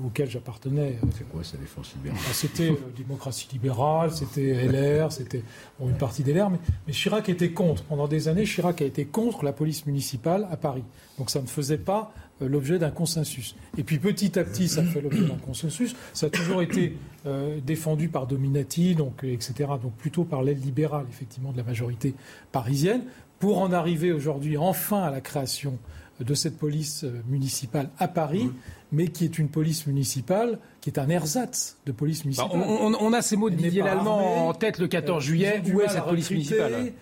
auxquelles 0.03 0.31
j'appartenais. 0.31 0.97
C'est 1.15 1.29
quoi 1.29 1.45
ça, 1.45 1.59
les 1.61 1.67
forces 1.67 1.95
libérales 1.97 2.21
ah, 2.27 2.33
C'était 2.33 2.71
euh, 2.71 2.77
démocratie 2.97 3.49
libérale, 3.53 4.11
c'était 4.13 4.67
LR, 4.67 5.13
c'était 5.13 5.43
une 5.79 5.97
partie 5.99 6.23
des 6.23 6.33
LR, 6.33 6.49
mais, 6.49 6.59
mais, 6.87 6.95
Chirac 6.95 7.29
était 7.29 7.51
contre. 7.51 7.83
Pendant 7.83 8.09
des 8.09 8.29
années, 8.29 8.45
Chirac 8.45 8.81
a 8.81 8.87
été 8.87 9.05
contre 9.05 9.45
la 9.45 9.53
police 9.53 9.85
municipale 9.85 10.49
à 10.51 10.57
Paris. 10.57 10.85
Donc 11.19 11.29
ça 11.29 11.43
ne 11.43 11.47
faisait 11.47 11.77
pas 11.77 12.13
euh, 12.15 12.28
l'objet 12.41 12.79
d'un 12.79 12.91
consensus. 12.91 13.57
Et 13.77 13.83
puis 13.83 13.99
petit 13.99 14.39
à 14.39 14.45
petit, 14.45 14.69
ça 14.69 14.83
fait 14.83 15.01
l'objet 15.01 15.23
d'un 15.23 15.37
consensus. 15.37 15.95
Ça 16.13 16.27
a 16.27 16.31
toujours 16.31 16.63
été 16.63 16.97
euh, 17.27 17.59
défendu 17.65 18.09
par 18.09 18.27
Dominati, 18.27 18.95
donc, 18.95 19.25
euh, 19.25 19.33
etc. 19.33 19.71
Donc 19.83 19.93
plutôt 19.95 20.25
par 20.25 20.43
l'aile 20.43 20.61
libérale, 20.61 21.07
effectivement, 21.11 21.53
de 21.53 21.57
la 21.57 21.65
majorité 21.65 22.15
parisienne, 22.53 23.03
pour 23.39 23.61
en 23.61 23.73
arriver 23.73 24.13
aujourd'hui 24.13 24.57
enfin 24.57 25.03
à 25.03 25.11
la 25.11 25.21
création 25.21 25.79
de 26.21 26.35
cette 26.35 26.59
police 26.59 27.05
municipale 27.29 27.91
à 27.99 28.09
Paris, 28.09 28.51
mais 28.91 29.07
qui 29.07 29.25
est 29.25 29.39
une 29.39 29.49
police 29.49 29.87
municipale, 29.87 30.59
qui 30.81 30.91
est 30.91 30.99
un 30.99 31.09
ersatz 31.09 31.77
de 31.87 31.93
police 31.93 32.25
bah, 32.25 32.49
municipale. 32.51 32.95
on, 33.01 33.13
a 33.13 33.23
ces 33.23 33.37
mots 33.37 33.51
de 33.51 33.55
Didier 33.55 33.83
Lallemand 33.83 34.49
en 34.49 34.53
tête 34.53 34.79
le 34.79 34.89
14 34.89 35.23
juillet. 35.23 35.63
Où 35.73 35.81
est 35.81 35.89
cette 35.89 36.05
police 36.05 36.31
municipale? 36.33 36.93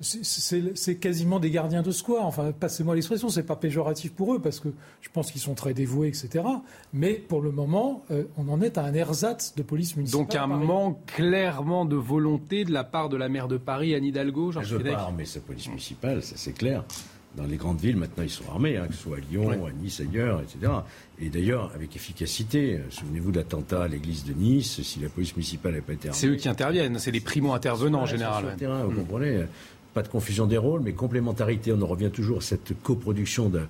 C'est 0.00 0.96
quasiment 0.96 1.40
des 1.40 1.50
gardiens 1.50 1.82
de 1.82 1.90
square. 1.90 2.24
Enfin, 2.24 2.52
passez-moi 2.52 2.94
l'expression, 2.94 3.28
c'est 3.28 3.42
pas 3.42 3.56
péjoratif 3.56 4.12
pour 4.12 4.34
eux 4.34 4.38
parce 4.38 4.60
que 4.60 4.68
je 5.00 5.08
pense 5.10 5.32
qu'ils 5.32 5.40
sont 5.40 5.54
très 5.54 5.74
dévoués, 5.74 6.08
etc. 6.08 6.44
Mais 6.92 7.14
pour 7.14 7.40
le 7.40 7.50
moment, 7.50 8.04
euh, 8.10 8.24
on 8.36 8.48
en 8.48 8.60
est 8.60 8.78
à 8.78 8.84
un 8.84 8.94
ersatz 8.94 9.54
de 9.56 9.62
police 9.62 9.96
municipale. 9.96 10.20
Donc 10.20 10.34
un 10.36 10.46
manque 10.46 11.04
clairement 11.06 11.84
de 11.84 11.96
volonté 11.96 12.64
de 12.64 12.72
la 12.72 12.84
part 12.84 13.08
de 13.08 13.16
la 13.16 13.28
maire 13.28 13.48
de 13.48 13.56
Paris, 13.56 13.94
Anne 13.94 14.04
Hidalgo, 14.04 14.52
veux 14.52 14.78
pas 14.78 14.98
armer 14.98 15.24
sa 15.24 15.40
police 15.40 15.68
municipale, 15.68 16.22
ça 16.22 16.34
c'est 16.36 16.52
clair. 16.52 16.84
Dans 17.36 17.44
les 17.44 17.56
grandes 17.56 17.78
villes, 17.78 17.96
maintenant, 17.96 18.24
ils 18.24 18.30
sont 18.30 18.48
armés, 18.48 18.78
hein, 18.78 18.86
que 18.88 18.94
ce 18.94 19.02
soit 19.02 19.18
à 19.18 19.20
Lyon, 19.20 19.66
à 19.66 19.70
Nice, 19.70 20.00
ailleurs, 20.00 20.40
etc. 20.40 20.72
Et 21.20 21.28
d'ailleurs, 21.28 21.70
avec 21.74 21.94
efficacité. 21.94 22.80
Souvenez-vous 22.88 23.30
de 23.30 23.36
l'attentat 23.36 23.82
à 23.82 23.88
l'église 23.88 24.24
de 24.24 24.32
Nice. 24.32 24.80
Si 24.82 24.98
la 24.98 25.08
police 25.08 25.36
municipale 25.36 25.72
n'avait 25.72 25.82
pas 25.82 25.92
été 25.92 26.08
armée. 26.08 26.18
C'est 26.18 26.26
eux 26.26 26.36
qui 26.36 26.48
interviennent, 26.48 26.98
c'est 26.98 27.10
les 27.10 27.20
primo-intervenants 27.20 28.00
en 28.00 28.06
général. 28.06 28.42
Sur 28.44 28.50
le 28.50 28.56
terrain, 28.56 28.82
vous 28.82 28.92
mm. 28.92 28.96
comprenez 28.96 29.44
pas 29.98 30.04
de 30.04 30.08
confusion 30.08 30.46
des 30.46 30.58
rôles, 30.58 30.80
mais 30.80 30.92
complémentarité. 30.92 31.72
On 31.72 31.82
en 31.82 31.86
revient 31.88 32.10
toujours 32.12 32.38
à 32.38 32.40
cette 32.40 32.80
coproduction 32.84 33.48
de, 33.48 33.62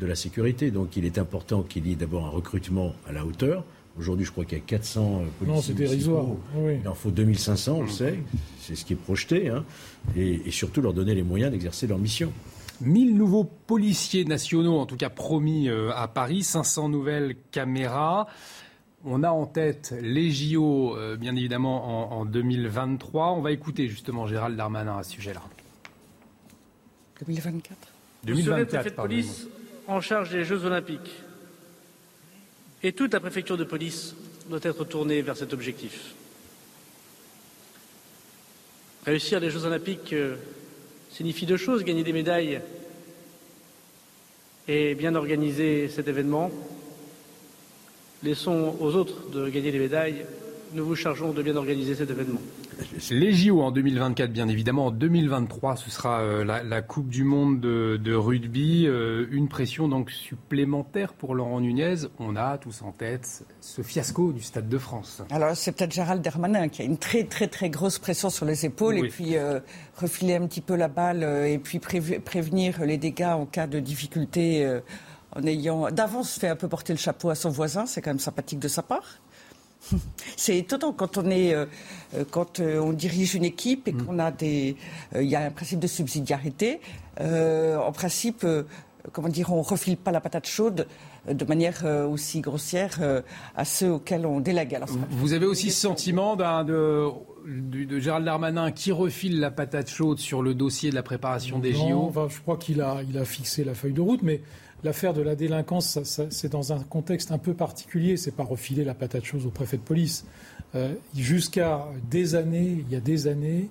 de 0.00 0.06
la 0.06 0.16
sécurité. 0.16 0.72
Donc 0.72 0.96
il 0.96 1.04
est 1.04 1.16
important 1.16 1.62
qu'il 1.62 1.86
y 1.86 1.92
ait 1.92 1.94
d'abord 1.94 2.26
un 2.26 2.30
recrutement 2.30 2.92
à 3.08 3.12
la 3.12 3.24
hauteur. 3.24 3.62
Aujourd'hui, 3.96 4.26
je 4.26 4.32
crois 4.32 4.44
qu'il 4.44 4.58
y 4.58 4.60
a 4.60 4.64
400 4.64 5.00
euh, 5.00 5.26
policiers. 5.38 5.46
Non, 5.46 5.62
c'est 5.62 5.74
dérisoire. 5.74 6.24
Il 6.82 6.88
en 6.88 6.94
faut 6.94 7.12
2500, 7.12 7.72
on 7.72 7.82
le 7.82 7.88
sait. 7.88 8.18
C'est 8.58 8.74
ce 8.74 8.84
qui 8.84 8.94
est 8.94 8.96
projeté. 8.96 9.48
Hein. 9.48 9.64
Et, 10.16 10.42
et, 10.44 10.50
surtout 10.50 10.82
leur 10.82 10.92
donner 10.92 11.14
les 11.14 11.22
moyens 11.22 11.52
d'exercer 11.52 11.86
leur 11.86 11.98
mission. 11.98 12.32
1000 12.80 13.16
nouveaux 13.16 13.44
policiers 13.44 14.24
nationaux, 14.24 14.78
en 14.78 14.86
tout 14.86 14.96
cas 14.96 15.08
promis 15.08 15.68
euh, 15.68 15.92
à 15.94 16.08
Paris, 16.08 16.42
500 16.42 16.88
nouvelles 16.88 17.36
caméras. 17.52 18.26
On 19.04 19.22
a 19.22 19.30
en 19.30 19.46
tête 19.46 19.94
les 20.02 20.32
JO, 20.32 20.96
euh, 20.96 21.16
bien 21.16 21.36
évidemment, 21.36 22.10
en, 22.12 22.22
en 22.22 22.24
2023. 22.24 23.34
On 23.34 23.40
va 23.40 23.52
écouter 23.52 23.86
justement 23.86 24.26
Gérald 24.26 24.56
Darmanin 24.56 24.98
à 24.98 25.04
ce 25.04 25.12
sujet-là. 25.12 25.42
2024 27.20 27.76
Vous 28.24 28.40
serez 28.42 28.60
le 28.60 28.66
préfet 28.66 28.90
de 28.90 28.94
police 28.94 29.46
en 29.86 30.00
charge 30.00 30.30
des 30.30 30.44
Jeux 30.44 30.64
Olympiques. 30.64 31.12
Et 32.82 32.92
toute 32.92 33.12
la 33.12 33.20
préfecture 33.20 33.56
de 33.56 33.64
police 33.64 34.14
doit 34.48 34.60
être 34.62 34.84
tournée 34.84 35.22
vers 35.22 35.36
cet 35.36 35.52
objectif. 35.52 36.14
Réussir 39.04 39.40
les 39.40 39.50
Jeux 39.50 39.64
Olympiques 39.64 40.12
euh, 40.12 40.36
signifie 41.10 41.46
deux 41.46 41.56
choses, 41.56 41.84
gagner 41.84 42.02
des 42.02 42.12
médailles 42.12 42.60
et 44.68 44.94
bien 44.94 45.14
organiser 45.14 45.88
cet 45.88 46.08
événement. 46.08 46.50
Laissons 48.22 48.76
aux 48.80 48.94
autres 48.96 49.30
de 49.30 49.48
gagner 49.48 49.70
des 49.70 49.78
médailles. 49.78 50.26
Nous 50.72 50.84
vous 50.84 50.96
chargeons 50.96 51.32
de 51.32 51.42
bien 51.42 51.56
organiser 51.56 51.94
cet 51.94 52.10
événement. 52.10 52.40
Les 53.10 53.32
JO 53.32 53.62
en 53.62 53.70
2024, 53.70 54.30
bien 54.32 54.48
évidemment. 54.48 54.86
En 54.86 54.90
2023, 54.90 55.76
ce 55.76 55.90
sera 55.90 56.20
euh, 56.20 56.44
la, 56.44 56.82
Coupe 56.82 57.08
du 57.08 57.24
Monde 57.24 57.60
de, 57.60 58.14
rugby. 58.14 58.86
Euh, 58.86 59.26
une 59.30 59.48
pression 59.48 59.88
donc 59.88 60.10
supplémentaire 60.10 61.12
pour 61.12 61.34
Laurent 61.34 61.60
Nunez. 61.60 61.94
On 62.18 62.36
a 62.36 62.58
tous 62.58 62.82
en 62.82 62.92
tête 62.92 63.44
ce 63.60 63.82
fiasco 63.82 64.32
du 64.32 64.42
Stade 64.42 64.68
de 64.68 64.78
France. 64.78 65.22
Alors, 65.30 65.56
c'est 65.56 65.72
peut-être 65.72 65.92
Gérald 65.92 66.22
Darmanin 66.22 66.68
qui 66.68 66.82
a 66.82 66.84
une 66.84 66.98
très, 66.98 67.24
très, 67.24 67.46
très 67.46 67.70
grosse 67.70 67.98
pression 67.98 68.28
sur 68.28 68.44
les 68.44 68.66
épaules 68.66 68.98
et 68.98 69.08
puis 69.08 69.36
euh, 69.36 69.60
refiler 69.96 70.34
un 70.34 70.46
petit 70.46 70.60
peu 70.60 70.74
la 70.74 70.88
balle 70.88 71.22
et 71.46 71.58
puis 71.58 71.78
prévenir 71.78 72.84
les 72.84 72.98
dégâts 72.98 73.22
en 73.22 73.46
cas 73.46 73.66
de 73.66 73.78
difficulté 73.78 74.80
en 75.32 75.42
ayant 75.44 75.90
d'avance 75.90 76.38
fait 76.38 76.48
un 76.48 76.56
peu 76.56 76.68
porter 76.68 76.92
le 76.92 76.98
chapeau 76.98 77.30
à 77.30 77.34
son 77.34 77.50
voisin. 77.50 77.86
C'est 77.86 78.02
quand 78.02 78.10
même 78.10 78.18
sympathique 78.18 78.58
de 78.58 78.68
sa 78.68 78.82
part. 78.82 79.20
C'est 80.36 80.58
étonnant 80.58 80.92
quand 80.92 81.18
on 81.18 81.30
est, 81.30 81.54
euh, 81.54 81.66
euh, 82.14 82.24
quand 82.30 82.60
euh, 82.60 82.78
on 82.80 82.92
dirige 82.92 83.34
une 83.34 83.44
équipe 83.44 83.88
et 83.88 83.92
mm. 83.92 84.02
qu'on 84.02 84.18
a 84.18 84.30
des, 84.30 84.76
il 85.14 85.26
y 85.26 85.36
a 85.36 85.40
un 85.40 85.50
principe 85.50 85.80
de 85.80 85.86
subsidiarité. 85.86 86.80
en 87.20 87.92
principe, 87.92 88.46
comment 89.12 89.28
dire, 89.28 89.52
on 89.52 89.62
refile 89.62 89.96
pas 89.96 90.12
la 90.12 90.20
patate 90.20 90.46
chaude 90.46 90.86
de 91.28 91.44
manière 91.44 91.84
aussi 92.08 92.40
grossière 92.40 92.98
à 93.56 93.64
ceux 93.64 93.90
auxquels 93.90 94.26
on 94.26 94.40
délègue. 94.40 94.78
vous 95.10 95.32
avez 95.32 95.46
aussi 95.46 95.70
ce 95.70 95.80
sentiment 95.80 96.36
de, 96.36 97.08
de, 97.46 97.98
Gérald 97.98 98.24
Darmanin 98.24 98.70
qui 98.70 98.92
refile 98.92 99.40
la 99.40 99.50
patate 99.50 99.88
chaude 99.88 100.18
sur 100.18 100.42
le 100.42 100.54
dossier 100.54 100.90
de 100.90 100.94
la 100.94 101.02
préparation 101.02 101.58
des 101.58 101.72
JO 101.72 102.12
Je 102.28 102.40
crois 102.40 102.58
qu'il 102.58 102.80
a, 102.80 102.98
il 103.08 103.16
a 103.18 103.24
fixé 103.24 103.64
la 103.64 103.74
feuille 103.74 103.94
de 103.94 104.00
route, 104.00 104.22
mais 104.22 104.42
l'affaire 104.86 105.12
de 105.12 105.20
la 105.20 105.34
délinquance, 105.34 105.98
c'est 106.30 106.48
dans 106.48 106.72
un 106.72 106.78
contexte 106.78 107.32
un 107.32 107.38
peu 107.38 107.54
particulier. 107.54 108.16
C'est 108.16 108.34
pas 108.34 108.44
refiler 108.44 108.84
la 108.84 108.94
patate 108.94 109.24
chaude 109.24 109.44
au 109.44 109.50
préfet 109.50 109.76
de 109.76 109.82
police. 109.82 110.24
Euh, 110.74 110.94
jusqu'à 111.14 111.86
des 112.08 112.36
années, 112.36 112.84
il 112.86 112.90
y 112.90 112.96
a 112.96 113.00
des 113.00 113.26
années, 113.26 113.68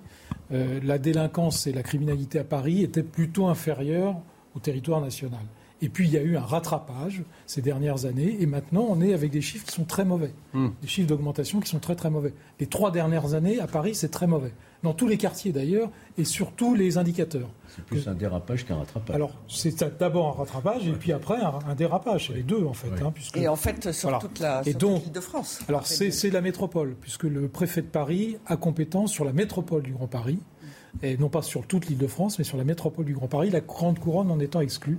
euh, 0.52 0.78
la 0.84 0.98
délinquance 0.98 1.66
et 1.66 1.72
la 1.72 1.82
criminalité 1.82 2.38
à 2.38 2.44
Paris 2.44 2.82
étaient 2.82 3.02
plutôt 3.02 3.46
inférieures 3.46 4.16
au 4.54 4.60
territoire 4.60 5.00
national. 5.00 5.40
Et 5.82 5.90
puis 5.90 6.06
il 6.06 6.12
y 6.12 6.16
a 6.16 6.22
eu 6.22 6.36
un 6.36 6.40
rattrapage 6.40 7.22
ces 7.46 7.60
dernières 7.60 8.06
années, 8.06 8.38
et 8.40 8.46
maintenant 8.46 8.86
on 8.88 9.00
est 9.02 9.12
avec 9.12 9.30
des 9.30 9.42
chiffres 9.42 9.66
qui 9.66 9.72
sont 9.72 9.84
très 9.84 10.06
mauvais, 10.06 10.32
hmm. 10.54 10.68
des 10.80 10.88
chiffres 10.88 11.08
d'augmentation 11.08 11.60
qui 11.60 11.68
sont 11.68 11.78
très 11.80 11.94
très 11.94 12.08
mauvais. 12.08 12.32
Les 12.60 12.66
trois 12.66 12.90
dernières 12.90 13.34
années 13.34 13.60
à 13.60 13.66
Paris, 13.66 13.94
c'est 13.94 14.08
très 14.08 14.26
mauvais, 14.26 14.52
dans 14.82 14.94
tous 14.94 15.06
les 15.06 15.18
quartiers 15.18 15.52
d'ailleurs, 15.52 15.90
et 16.16 16.24
sur 16.24 16.52
tous 16.52 16.74
les 16.74 16.96
indicateurs. 16.96 17.50
C'est 17.68 17.84
plus 17.84 18.08
un 18.08 18.14
dérapage 18.14 18.64
qu'un 18.64 18.76
rattrapage. 18.76 19.14
Alors 19.14 19.34
c'est 19.48 19.98
d'abord 19.98 20.28
un 20.28 20.38
rattrapage, 20.38 20.88
et 20.88 20.92
puis 20.92 21.12
après 21.12 21.38
un, 21.40 21.74
dérapage, 21.74 22.28
c'est 22.28 22.34
les 22.34 22.42
deux 22.42 22.64
en 22.64 22.72
fait. 22.72 22.88
Hein, 23.02 23.12
puisque, 23.14 23.36
et 23.36 23.48
en 23.48 23.56
fait 23.56 23.92
sur 23.92 24.18
toute 24.18 24.38
la 24.38 24.62
et 24.64 24.72
donc, 24.72 25.12
de 25.12 25.20
France. 25.20 25.60
Alors 25.68 25.86
c'est 25.86 26.30
la 26.30 26.40
métropole, 26.40 26.96
puisque 26.98 27.24
le 27.24 27.48
préfet 27.48 27.82
de 27.82 27.88
Paris 27.88 28.38
a 28.46 28.56
compétence 28.56 29.12
sur 29.12 29.26
la 29.26 29.34
métropole 29.34 29.82
du 29.82 29.92
Grand 29.92 30.06
Paris, 30.06 30.38
et 31.02 31.18
non 31.18 31.28
pas 31.28 31.42
sur 31.42 31.66
toute 31.66 31.86
l'île 31.86 31.98
de 31.98 32.06
France, 32.06 32.38
mais 32.38 32.44
sur 32.44 32.56
la 32.56 32.64
métropole 32.64 33.04
du 33.04 33.12
Grand 33.12 33.28
Paris, 33.28 33.50
la 33.50 33.60
grande 33.60 33.98
couronne 33.98 34.30
en 34.30 34.40
étant 34.40 34.62
exclue. 34.62 34.98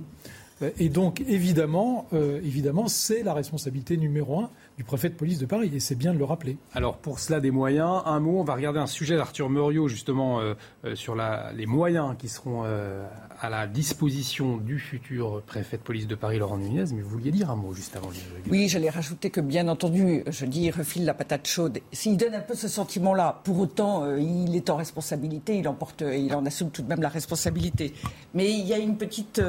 Euh, 0.62 0.70
et 0.80 0.90
donc, 0.90 1.22
évidemment, 1.28 2.08
euh, 2.14 2.40
évidemment, 2.44 2.88
c'est 2.88 3.24
la 3.24 3.34
responsabilité 3.34 3.98
numéro 3.98 4.42
un 4.42 4.50
du 4.78 4.84
préfet 4.84 5.10
de 5.10 5.16
police 5.16 5.40
de 5.40 5.48
Paris, 5.48 5.72
et 5.74 5.80
c'est 5.80 5.96
bien 5.96 6.14
de 6.14 6.20
le 6.20 6.24
rappeler. 6.24 6.58
Alors, 6.74 6.98
pour 6.98 7.20
cela, 7.20 7.40
des 7.40 7.50
moyens, 7.50 8.04
un 8.06 8.20
mot, 8.20 8.40
on 8.40 8.44
va 8.44 8.54
regarder 8.54 8.80
un 8.80 8.86
sujet 8.86 9.16
d'Arthur 9.16 9.50
Muriot, 9.50 9.88
justement, 9.88 10.40
euh, 10.40 10.54
sur 10.94 11.16
la, 11.16 11.52
les 11.54 11.66
moyens 11.66 12.16
qui 12.20 12.30
seront 12.30 12.64
à 12.64 13.50
la 13.50 13.68
disposition 13.68 14.58
du 14.58 14.80
futur 14.80 15.42
préfet 15.44 15.78
de 15.78 15.82
police 15.82 16.08
de 16.08 16.14
Paris, 16.16 16.38
Laurent 16.38 16.58
Nunez, 16.58 16.86
mais 16.94 17.02
vous 17.02 17.10
vouliez 17.10 17.32
dire 17.32 17.50
un 17.50 17.56
mot 17.56 17.74
juste 17.74 17.96
avant. 17.96 18.10
Oui, 18.52 18.68
j'allais 18.68 18.90
rajouter 18.90 19.32
que, 19.32 19.42
bien 19.42 19.68
entendu, 19.68 20.24
je 20.28 20.46
dis, 20.46 20.66
il 20.66 20.72
refile 20.72 21.06
la 21.06 21.14
patate 21.16 21.48
chaude. 21.48 21.80
S'il 21.92 22.18
donne 22.18 22.36
un 22.36 22.42
peu 22.42 22.54
ce 22.54 22.68
sentiment-là, 22.68 23.42
pour 23.44 23.60
autant, 23.60 24.16
il 24.16 24.56
est 24.56 24.70
en 24.70 24.76
responsabilité, 24.76 25.58
il 25.58 25.68
en, 25.68 25.74
porte, 25.74 26.02
il 26.02 26.34
en 26.36 26.46
assume 26.46 26.70
tout 26.70 26.84
de 26.84 26.88
même 26.88 27.02
la 27.02 27.10
responsabilité. 27.10 27.94
Mais 28.36 28.52
il 28.52 28.66
y 28.68 28.74
a 28.74 28.78
une 28.78 28.98
petite 28.98 29.42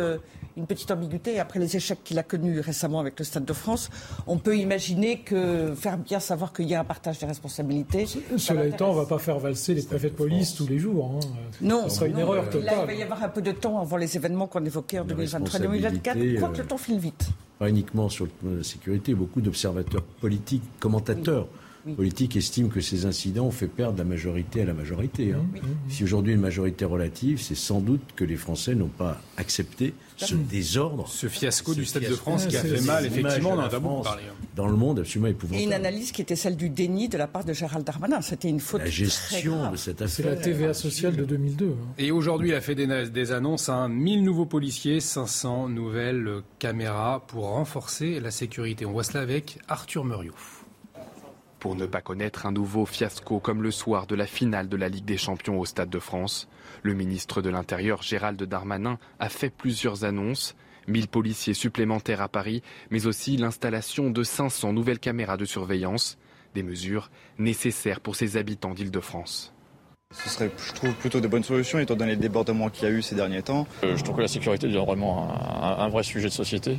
une 0.58 0.66
petite 0.66 0.90
ambiguïté. 0.90 1.38
Après 1.38 1.58
les 1.58 1.76
échecs 1.76 2.02
qu'il 2.04 2.18
a 2.18 2.22
connus 2.22 2.60
récemment 2.60 3.00
avec 3.00 3.18
le 3.18 3.24
Stade 3.24 3.44
de 3.44 3.52
France, 3.52 3.88
on 4.26 4.38
peut 4.38 4.58
imaginer 4.58 5.20
que 5.20 5.74
faire 5.74 5.96
bien 5.96 6.20
savoir 6.20 6.52
qu'il 6.52 6.68
y 6.68 6.74
a 6.74 6.80
un 6.80 6.84
partage 6.84 7.18
des 7.18 7.26
responsabilités. 7.26 8.06
Cela 8.36 8.66
étant, 8.66 8.90
on 8.90 8.94
ne 8.94 9.00
va 9.00 9.06
pas 9.06 9.18
faire 9.18 9.38
valser 9.38 9.74
les 9.74 9.82
préfets 9.82 10.10
de 10.10 10.14
police 10.14 10.54
tous 10.54 10.66
les 10.66 10.78
jours. 10.78 11.14
Hein. 11.14 11.20
Non, 11.60 11.88
ce 11.88 11.96
serait 11.96 12.10
une 12.10 12.18
erreur 12.18 12.50
totale. 12.50 12.64
Là, 12.64 12.82
il 12.82 12.86
va 12.86 12.94
y 12.94 13.02
avoir 13.02 13.22
un 13.22 13.28
peu 13.28 13.40
de 13.40 13.52
temps 13.52 13.80
avant 13.80 13.96
les 13.96 14.16
événements 14.16 14.46
qu'on 14.46 14.64
évoquait 14.64 14.98
en 14.98 15.06
2023-2024. 15.06 16.36
Crois 16.36 16.48
que 16.50 16.58
le 16.58 16.66
temps 16.66 16.76
file 16.76 16.98
vite. 16.98 17.28
Pas 17.58 17.68
uniquement 17.68 18.08
sur 18.08 18.28
la 18.44 18.62
sécurité, 18.62 19.14
beaucoup 19.14 19.40
d'observateurs 19.40 20.02
politiques, 20.20 20.62
commentateurs 20.80 21.46
politique 21.96 22.36
estime 22.36 22.68
que 22.68 22.80
ces 22.80 23.06
incidents 23.06 23.46
ont 23.46 23.50
fait 23.50 23.66
perdre 23.66 23.98
la 23.98 24.04
majorité 24.04 24.62
à 24.62 24.64
la 24.64 24.74
majorité. 24.74 25.32
Hein. 25.32 25.44
Si 25.88 26.04
aujourd'hui 26.04 26.34
une 26.34 26.40
majorité 26.40 26.84
relative, 26.84 27.40
c'est 27.40 27.54
sans 27.54 27.80
doute 27.80 28.02
que 28.16 28.24
les 28.24 28.36
Français 28.36 28.74
n'ont 28.74 28.88
pas 28.88 29.20
accepté 29.36 29.94
ce 30.16 30.34
désordre. 30.34 31.06
Ce 31.08 31.28
fiasco 31.28 31.74
du 31.74 31.84
Stade 31.84 32.08
de 32.08 32.14
France 32.14 32.46
qui 32.46 32.56
a 32.56 32.62
fait 32.62 32.80
mal, 32.82 33.06
effectivement, 33.06 33.56
dans, 33.56 33.70
France, 33.70 34.06
hein. 34.08 34.32
dans 34.56 34.66
le 34.66 34.76
monde 34.76 35.00
absolument 35.00 35.28
épouvantable. 35.28 35.60
Et 35.60 35.64
une 35.64 35.72
analyse 35.72 36.12
qui 36.12 36.22
était 36.22 36.36
celle 36.36 36.56
du 36.56 36.70
déni 36.70 37.08
de 37.08 37.18
la 37.18 37.26
part 37.26 37.44
de 37.44 37.52
Gérald 37.52 37.84
Darmanin. 37.84 38.20
C'était 38.20 38.48
une 38.48 38.60
faute. 38.60 38.80
La 38.80 38.90
gestion 38.90 39.70
de 39.70 39.76
cette 39.76 40.02
affaire. 40.02 40.08
C'est 40.08 40.22
la 40.22 40.36
TVA 40.36 40.74
sociale 40.74 41.16
de 41.16 41.24
2002. 41.24 41.66
Hein. 41.66 41.94
Et 41.98 42.10
aujourd'hui, 42.10 42.48
il 42.48 42.54
a 42.54 42.60
fait 42.60 42.74
des, 42.74 43.08
des 43.08 43.32
annonces 43.32 43.68
1000 43.70 44.24
nouveaux 44.24 44.46
policiers, 44.46 45.00
500 45.00 45.68
nouvelles 45.68 46.42
caméras 46.58 47.24
pour 47.26 47.48
renforcer 47.48 48.20
la 48.20 48.30
sécurité. 48.30 48.86
On 48.86 48.92
voit 48.92 49.04
cela 49.04 49.20
avec 49.20 49.58
Arthur 49.68 50.04
Muriot 50.04 50.34
pour 51.58 51.74
ne 51.74 51.86
pas 51.86 52.00
connaître 52.00 52.46
un 52.46 52.52
nouveau 52.52 52.86
fiasco 52.86 53.40
comme 53.40 53.62
le 53.62 53.70
soir 53.70 54.06
de 54.06 54.14
la 54.14 54.26
finale 54.26 54.68
de 54.68 54.76
la 54.76 54.88
Ligue 54.88 55.04
des 55.04 55.18
Champions 55.18 55.58
au 55.58 55.64
Stade 55.64 55.90
de 55.90 55.98
France. 55.98 56.48
Le 56.82 56.94
ministre 56.94 57.42
de 57.42 57.50
l'Intérieur 57.50 58.02
Gérald 58.02 58.42
Darmanin 58.42 58.98
a 59.18 59.28
fait 59.28 59.50
plusieurs 59.50 60.04
annonces. 60.04 60.54
1000 60.86 61.08
policiers 61.08 61.54
supplémentaires 61.54 62.22
à 62.22 62.28
Paris, 62.28 62.62
mais 62.90 63.06
aussi 63.06 63.36
l'installation 63.36 64.10
de 64.10 64.22
500 64.22 64.72
nouvelles 64.72 64.98
caméras 64.98 65.36
de 65.36 65.44
surveillance, 65.44 66.16
des 66.54 66.62
mesures 66.62 67.10
nécessaires 67.38 68.00
pour 68.00 68.16
ses 68.16 68.38
habitants 68.38 68.72
d'Île-de-France. 68.72 69.52
Ce 70.10 70.30
serait, 70.30 70.50
je 70.56 70.72
trouve, 70.72 70.94
plutôt 70.94 71.20
de 71.20 71.28
bonnes 71.28 71.44
solutions 71.44 71.78
étant 71.78 71.94
donné 71.94 72.12
les 72.12 72.16
débordements 72.16 72.70
qu'il 72.70 72.88
y 72.88 72.90
a 72.90 72.94
eu 72.94 73.02
ces 73.02 73.14
derniers 73.14 73.42
temps. 73.42 73.66
Euh, 73.84 73.94
je 73.94 74.02
trouve 74.02 74.16
que 74.16 74.22
la 74.22 74.28
sécurité 74.28 74.66
devient 74.66 74.84
vraiment 74.86 75.30
un 75.30 75.88
vrai 75.90 76.02
sujet 76.02 76.28
de 76.28 76.32
société. 76.32 76.78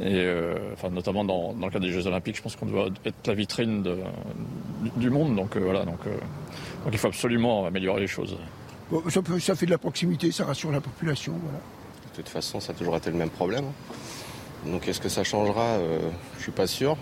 Et 0.00 0.14
euh, 0.14 0.56
enfin, 0.74 0.90
notamment 0.90 1.24
dans, 1.24 1.52
dans, 1.54 1.66
le 1.66 1.72
cadre 1.72 1.84
des 1.84 1.92
Jeux 1.92 2.06
Olympiques, 2.06 2.36
je 2.36 2.42
pense 2.42 2.54
qu'on 2.54 2.66
doit 2.66 2.88
être 3.04 3.26
la 3.26 3.34
vitrine 3.34 3.82
de, 3.82 3.96
du 4.96 5.10
monde. 5.10 5.34
Donc 5.34 5.56
euh, 5.56 5.60
voilà, 5.60 5.84
donc, 5.84 5.98
euh, 6.06 6.10
donc, 6.84 6.92
il 6.92 6.98
faut 6.98 7.08
absolument 7.08 7.66
améliorer 7.66 8.02
les 8.02 8.06
choses. 8.06 8.36
Bon, 8.90 9.02
ça, 9.08 9.20
ça, 9.40 9.56
fait 9.56 9.66
de 9.66 9.72
la 9.72 9.78
proximité, 9.78 10.30
ça 10.30 10.44
rassure 10.44 10.70
la 10.70 10.80
population. 10.80 11.34
Voilà. 11.42 11.58
De 11.58 12.16
toute 12.16 12.28
façon, 12.28 12.60
ça 12.60 12.72
a 12.72 12.74
toujours 12.76 12.96
été 12.96 13.10
le 13.10 13.16
même 13.16 13.30
problème. 13.30 13.64
Donc 14.66 14.86
est-ce 14.86 15.00
que 15.00 15.08
ça 15.08 15.24
changera? 15.24 15.78
Je 16.36 16.42
suis 16.42 16.52
pas 16.52 16.66
sûr. 16.66 16.96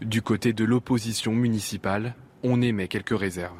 Du 0.00 0.22
côté 0.22 0.52
de 0.52 0.64
l'opposition 0.64 1.32
municipale, 1.32 2.14
on 2.42 2.62
émet 2.62 2.88
quelques 2.88 3.18
réserves. 3.18 3.58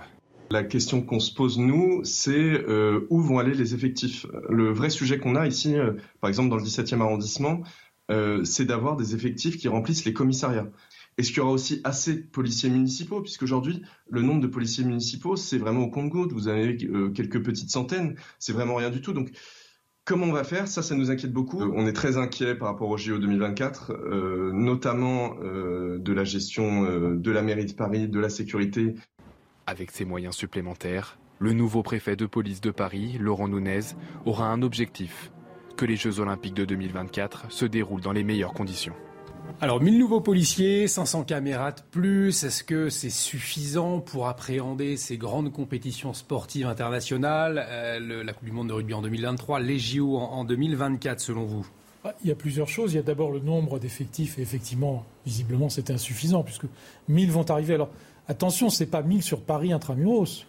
La 0.51 0.63
question 0.63 1.03
qu'on 1.03 1.21
se 1.21 1.35
pose, 1.35 1.59
nous, 1.59 2.03
c'est 2.05 2.65
où 3.11 3.21
vont 3.21 3.39
aller 3.39 3.53
les 3.53 3.75
effectifs? 3.75 4.25
Le 4.49 4.71
vrai 4.73 4.89
sujet 4.89 5.19
qu'on 5.19 5.37
a 5.37 5.47
ici, 5.47 5.77
par 6.23 6.29
exemple 6.29 6.49
dans 6.49 6.57
le 6.57 6.63
17e 6.63 7.03
arrondissement, 7.03 7.61
euh, 8.11 8.45
c'est 8.45 8.65
d'avoir 8.65 8.97
des 8.97 9.15
effectifs 9.15 9.57
qui 9.57 9.69
remplissent 9.69 10.05
les 10.05 10.13
commissariats. 10.13 10.69
Est-ce 11.17 11.29
qu'il 11.29 11.39
y 11.39 11.41
aura 11.41 11.51
aussi 11.51 11.81
assez 11.85 12.15
de 12.15 12.23
policiers 12.23 12.71
municipaux? 12.71 13.21
Puisqu'aujourd'hui, 13.21 13.83
le 14.09 14.23
nombre 14.23 14.41
de 14.41 14.47
policiers 14.47 14.85
municipaux, 14.85 15.37
c'est 15.37 15.59
vraiment 15.59 15.83
au 15.83 15.91
compte-goutte. 15.91 16.33
Vous 16.33 16.49
avez 16.49 16.79
euh, 16.85 17.11
quelques 17.11 17.43
petites 17.43 17.71
centaines, 17.71 18.17
c'est 18.39 18.53
vraiment 18.53 18.77
rien 18.77 18.91
du 18.91 19.03
tout. 19.03 19.13
Donc, 19.13 19.31
comment 20.05 20.27
on 20.27 20.33
va 20.33 20.45
faire? 20.45 20.69
Ça, 20.69 20.83
ça 20.83 20.95
nous 20.95 21.11
inquiète 21.11 21.33
beaucoup. 21.33 21.61
on 21.61 21.87
est 21.87 21.93
très 21.93 22.17
inquiet 22.17 22.55
par 22.55 22.69
rapport 22.69 22.89
au 22.89 22.97
JO 22.97 23.19
2024, 23.19 23.93
euh, 23.93 24.53
notamment 24.53 25.35
de 25.41 26.13
la 26.13 26.25
gestion 26.25 27.15
de 27.15 27.31
la 27.31 27.43
mairie 27.43 27.67
de 27.67 27.73
Paris, 27.73 28.09
de 28.09 28.21
la 28.21 28.31
sécurité. 28.31 28.95
Avec 29.67 29.91
ces 29.91 30.07
moyens 30.07 30.35
supplémentaires, 30.35 31.19
le 31.41 31.53
nouveau 31.53 31.83
préfet 31.83 32.17
de 32.17 32.27
police 32.27 32.61
de 32.61 32.71
Paris, 32.71 33.19
Laurent 33.21 33.49
Nunez, 33.49 33.81
aura 34.25 34.49
un 34.49 34.63
objectif 34.63 35.31
que 35.79 35.87
les 35.87 35.97
Jeux 35.97 36.19
Olympiques 36.19 36.55
de 36.55 36.65
2024 36.65 37.53
se 37.53 37.65
déroulent 37.65 38.03
dans 38.03 38.13
les 38.13 38.25
meilleures 38.25 38.53
conditions. 38.53 38.95
Alors, 39.61 39.81
1000 39.81 39.97
nouveaux 39.97 40.21
policiers, 40.21 40.89
500 40.89 41.23
caméras 41.23 41.73
de 41.73 41.81
plus, 41.91 42.43
est-ce 42.45 42.65
que 42.65 42.91
c'est 42.91 43.11
suffisant 43.11 44.01
pour 44.01 44.27
appréhender 44.27 44.97
ces 44.97 45.17
grandes 45.17 45.53
compétitions 45.53 46.13
sportives 46.15 46.67
internationales, 46.67 47.65
euh, 47.69 48.25
la 48.25 48.33
Coupe 48.33 48.45
du 48.45 48.53
Monde 48.53 48.69
de 48.69 48.73
rugby 48.73 48.93
en 48.93 49.03
2023, 49.03 49.61
les 49.61 49.79
JO 49.79 50.17
en, 50.17 50.45
2024 50.45 51.21
selon 51.21 51.45
vous? 51.45 51.67
Ah, 52.05 52.13
il 52.23 52.29
y 52.29 52.33
a 52.33 52.37
plusieurs 52.37 52.69
choses. 52.69 52.93
Il 52.93 52.97
y 52.97 53.01
a 53.01 53.03
d'abord 53.03 53.31
le 53.31 53.41
nombre 53.41 53.79
d'effectifs, 53.79 54.39
et 54.39 54.43
effectivement, 54.43 55.05
visiblement, 55.27 55.69
c'est 55.69 55.91
insuffisant, 55.91 56.43
puisque 56.43 56.67
1000 57.09 57.31
vont 57.31 57.49
arriver. 57.51 57.75
Alors, 57.75 57.91
attention, 58.27 58.69
ce 58.69 58.83
n'est 58.83 58.91
pas 58.91 59.03
1000 59.03 59.23
sur 59.23 59.41
Paris 59.43 59.73
intramuros. 59.73 60.45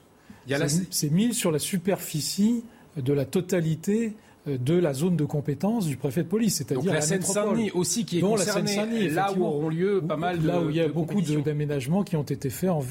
C'est 0.90 1.12
1000 1.12 1.36
sur 1.36 1.52
la 1.52 1.60
superficie 1.60 2.64
de 2.98 3.14
la 3.14 3.26
totalité 3.26 4.16
de 4.48 4.74
la 4.74 4.94
zone 4.94 5.16
de 5.16 5.26
compétence 5.26 5.86
du 5.86 5.98
préfet 5.98 6.24
de 6.24 6.28
police, 6.28 6.56
c'est-à-dire 6.56 6.94
la, 6.94 7.02
Seine-Saint-Denis 7.02 7.72
aussi 7.72 8.06
qui 8.06 8.20
est 8.20 8.22
concernée, 8.22 9.10
là 9.10 9.32
où 9.34 9.44
auront 9.44 9.70
lieu 9.70 10.02
pas 10.02 10.18
mal 10.18 10.40
de 10.40 10.48
là 10.48 10.62
où 10.62 10.70
il 10.70 10.78
y 10.78 10.82
a 10.82 10.88
beaucoup 10.88 11.22
d'aménagements 11.22 12.04
qui 12.04 12.16
ont 12.16 12.24
été 12.24 12.50
faits 12.50 12.70
en, 12.70 12.82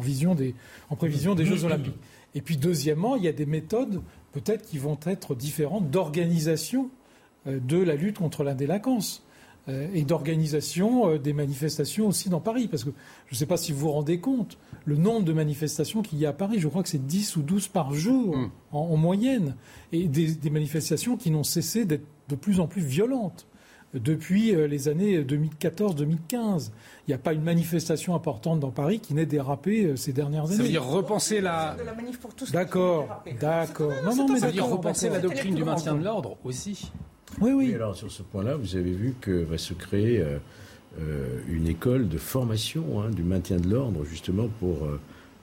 vision 0.00 0.34
des, 0.34 0.54
en 0.90 0.96
prévision 0.96 1.34
des 1.34 1.44
Jeux 1.44 1.64
Olympiques. 1.64 1.96
Et 2.34 2.42
puis 2.42 2.58
deuxièmement, 2.58 3.16
il 3.16 3.24
y 3.24 3.28
a 3.28 3.32
des 3.32 3.46
méthodes 3.46 4.02
peut-être 4.32 4.66
qui 4.66 4.76
vont 4.76 4.98
être 5.06 5.34
différentes 5.34 5.90
d'organisation 5.90 6.90
euh, 7.46 7.58
de 7.58 7.78
la 7.78 7.94
lutte 7.96 8.18
contre 8.18 8.44
la 8.44 8.54
délinquance. 8.54 9.25
Euh, 9.68 9.88
et 9.94 10.02
d'organisation 10.02 11.10
euh, 11.10 11.18
des 11.18 11.32
manifestations 11.32 12.06
aussi 12.06 12.28
dans 12.28 12.38
Paris. 12.38 12.68
Parce 12.68 12.84
que 12.84 12.90
je 13.26 13.34
ne 13.34 13.36
sais 13.36 13.46
pas 13.46 13.56
si 13.56 13.72
vous 13.72 13.80
vous 13.80 13.90
rendez 13.90 14.20
compte, 14.20 14.58
le 14.84 14.96
nombre 14.96 15.24
de 15.24 15.32
manifestations 15.32 16.02
qu'il 16.02 16.20
y 16.20 16.26
a 16.26 16.28
à 16.28 16.32
Paris, 16.32 16.60
je 16.60 16.68
crois 16.68 16.84
que 16.84 16.88
c'est 16.88 17.04
10 17.04 17.34
ou 17.36 17.42
12 17.42 17.66
par 17.68 17.92
jour 17.92 18.36
mm. 18.36 18.50
en, 18.70 18.96
moyenne. 18.96 19.56
Et 19.90 20.06
des, 20.06 20.50
manifestations 20.50 21.16
qui 21.16 21.32
n'ont 21.32 21.42
cessé 21.42 21.84
d'être 21.84 22.06
de 22.28 22.36
plus 22.36 22.60
en 22.60 22.68
plus 22.68 22.80
violentes 22.80 23.48
depuis 23.92 24.54
euh, 24.54 24.68
les 24.68 24.86
années 24.86 25.20
2014-2015. 25.22 26.70
Il 27.08 27.10
n'y 27.10 27.14
a 27.14 27.18
pas 27.18 27.32
une 27.32 27.42
manifestation 27.42 28.14
importante 28.14 28.60
dans 28.60 28.70
Paris 28.70 29.00
qui 29.00 29.14
n'ait 29.14 29.26
dérapé 29.26 29.96
ces 29.96 30.12
dernières 30.12 30.44
années. 30.44 30.56
Ça 30.56 30.62
veut 30.62 30.68
dire 30.68 30.86
repenser 30.86 31.40
la. 31.40 31.76
D'accord, 32.52 33.24
d'accord. 33.40 33.92
Non, 34.04 34.14
non, 34.14 34.32
mais 34.32 34.38
ça 34.38 34.46
veut 34.46 34.52
dire 34.52 34.68
repenser 34.68 35.08
la 35.08 35.18
doctrine 35.18 35.56
du 35.56 35.64
maintien 35.64 35.96
de 35.96 36.04
l'ordre 36.04 36.36
aussi. 36.44 36.92
Oui, 37.40 37.52
oui. 37.52 37.74
alors 37.74 37.96
sur 37.96 38.10
ce 38.10 38.22
point-là, 38.22 38.56
vous 38.56 38.76
avez 38.76 38.92
vu 38.92 39.14
que 39.20 39.44
va 39.44 39.58
se 39.58 39.74
créer 39.74 40.24
une 41.48 41.66
école 41.66 42.08
de 42.08 42.18
formation 42.18 43.02
hein, 43.02 43.10
du 43.10 43.22
maintien 43.22 43.58
de 43.58 43.68
l'ordre, 43.68 44.04
justement 44.04 44.48
pour 44.60 44.88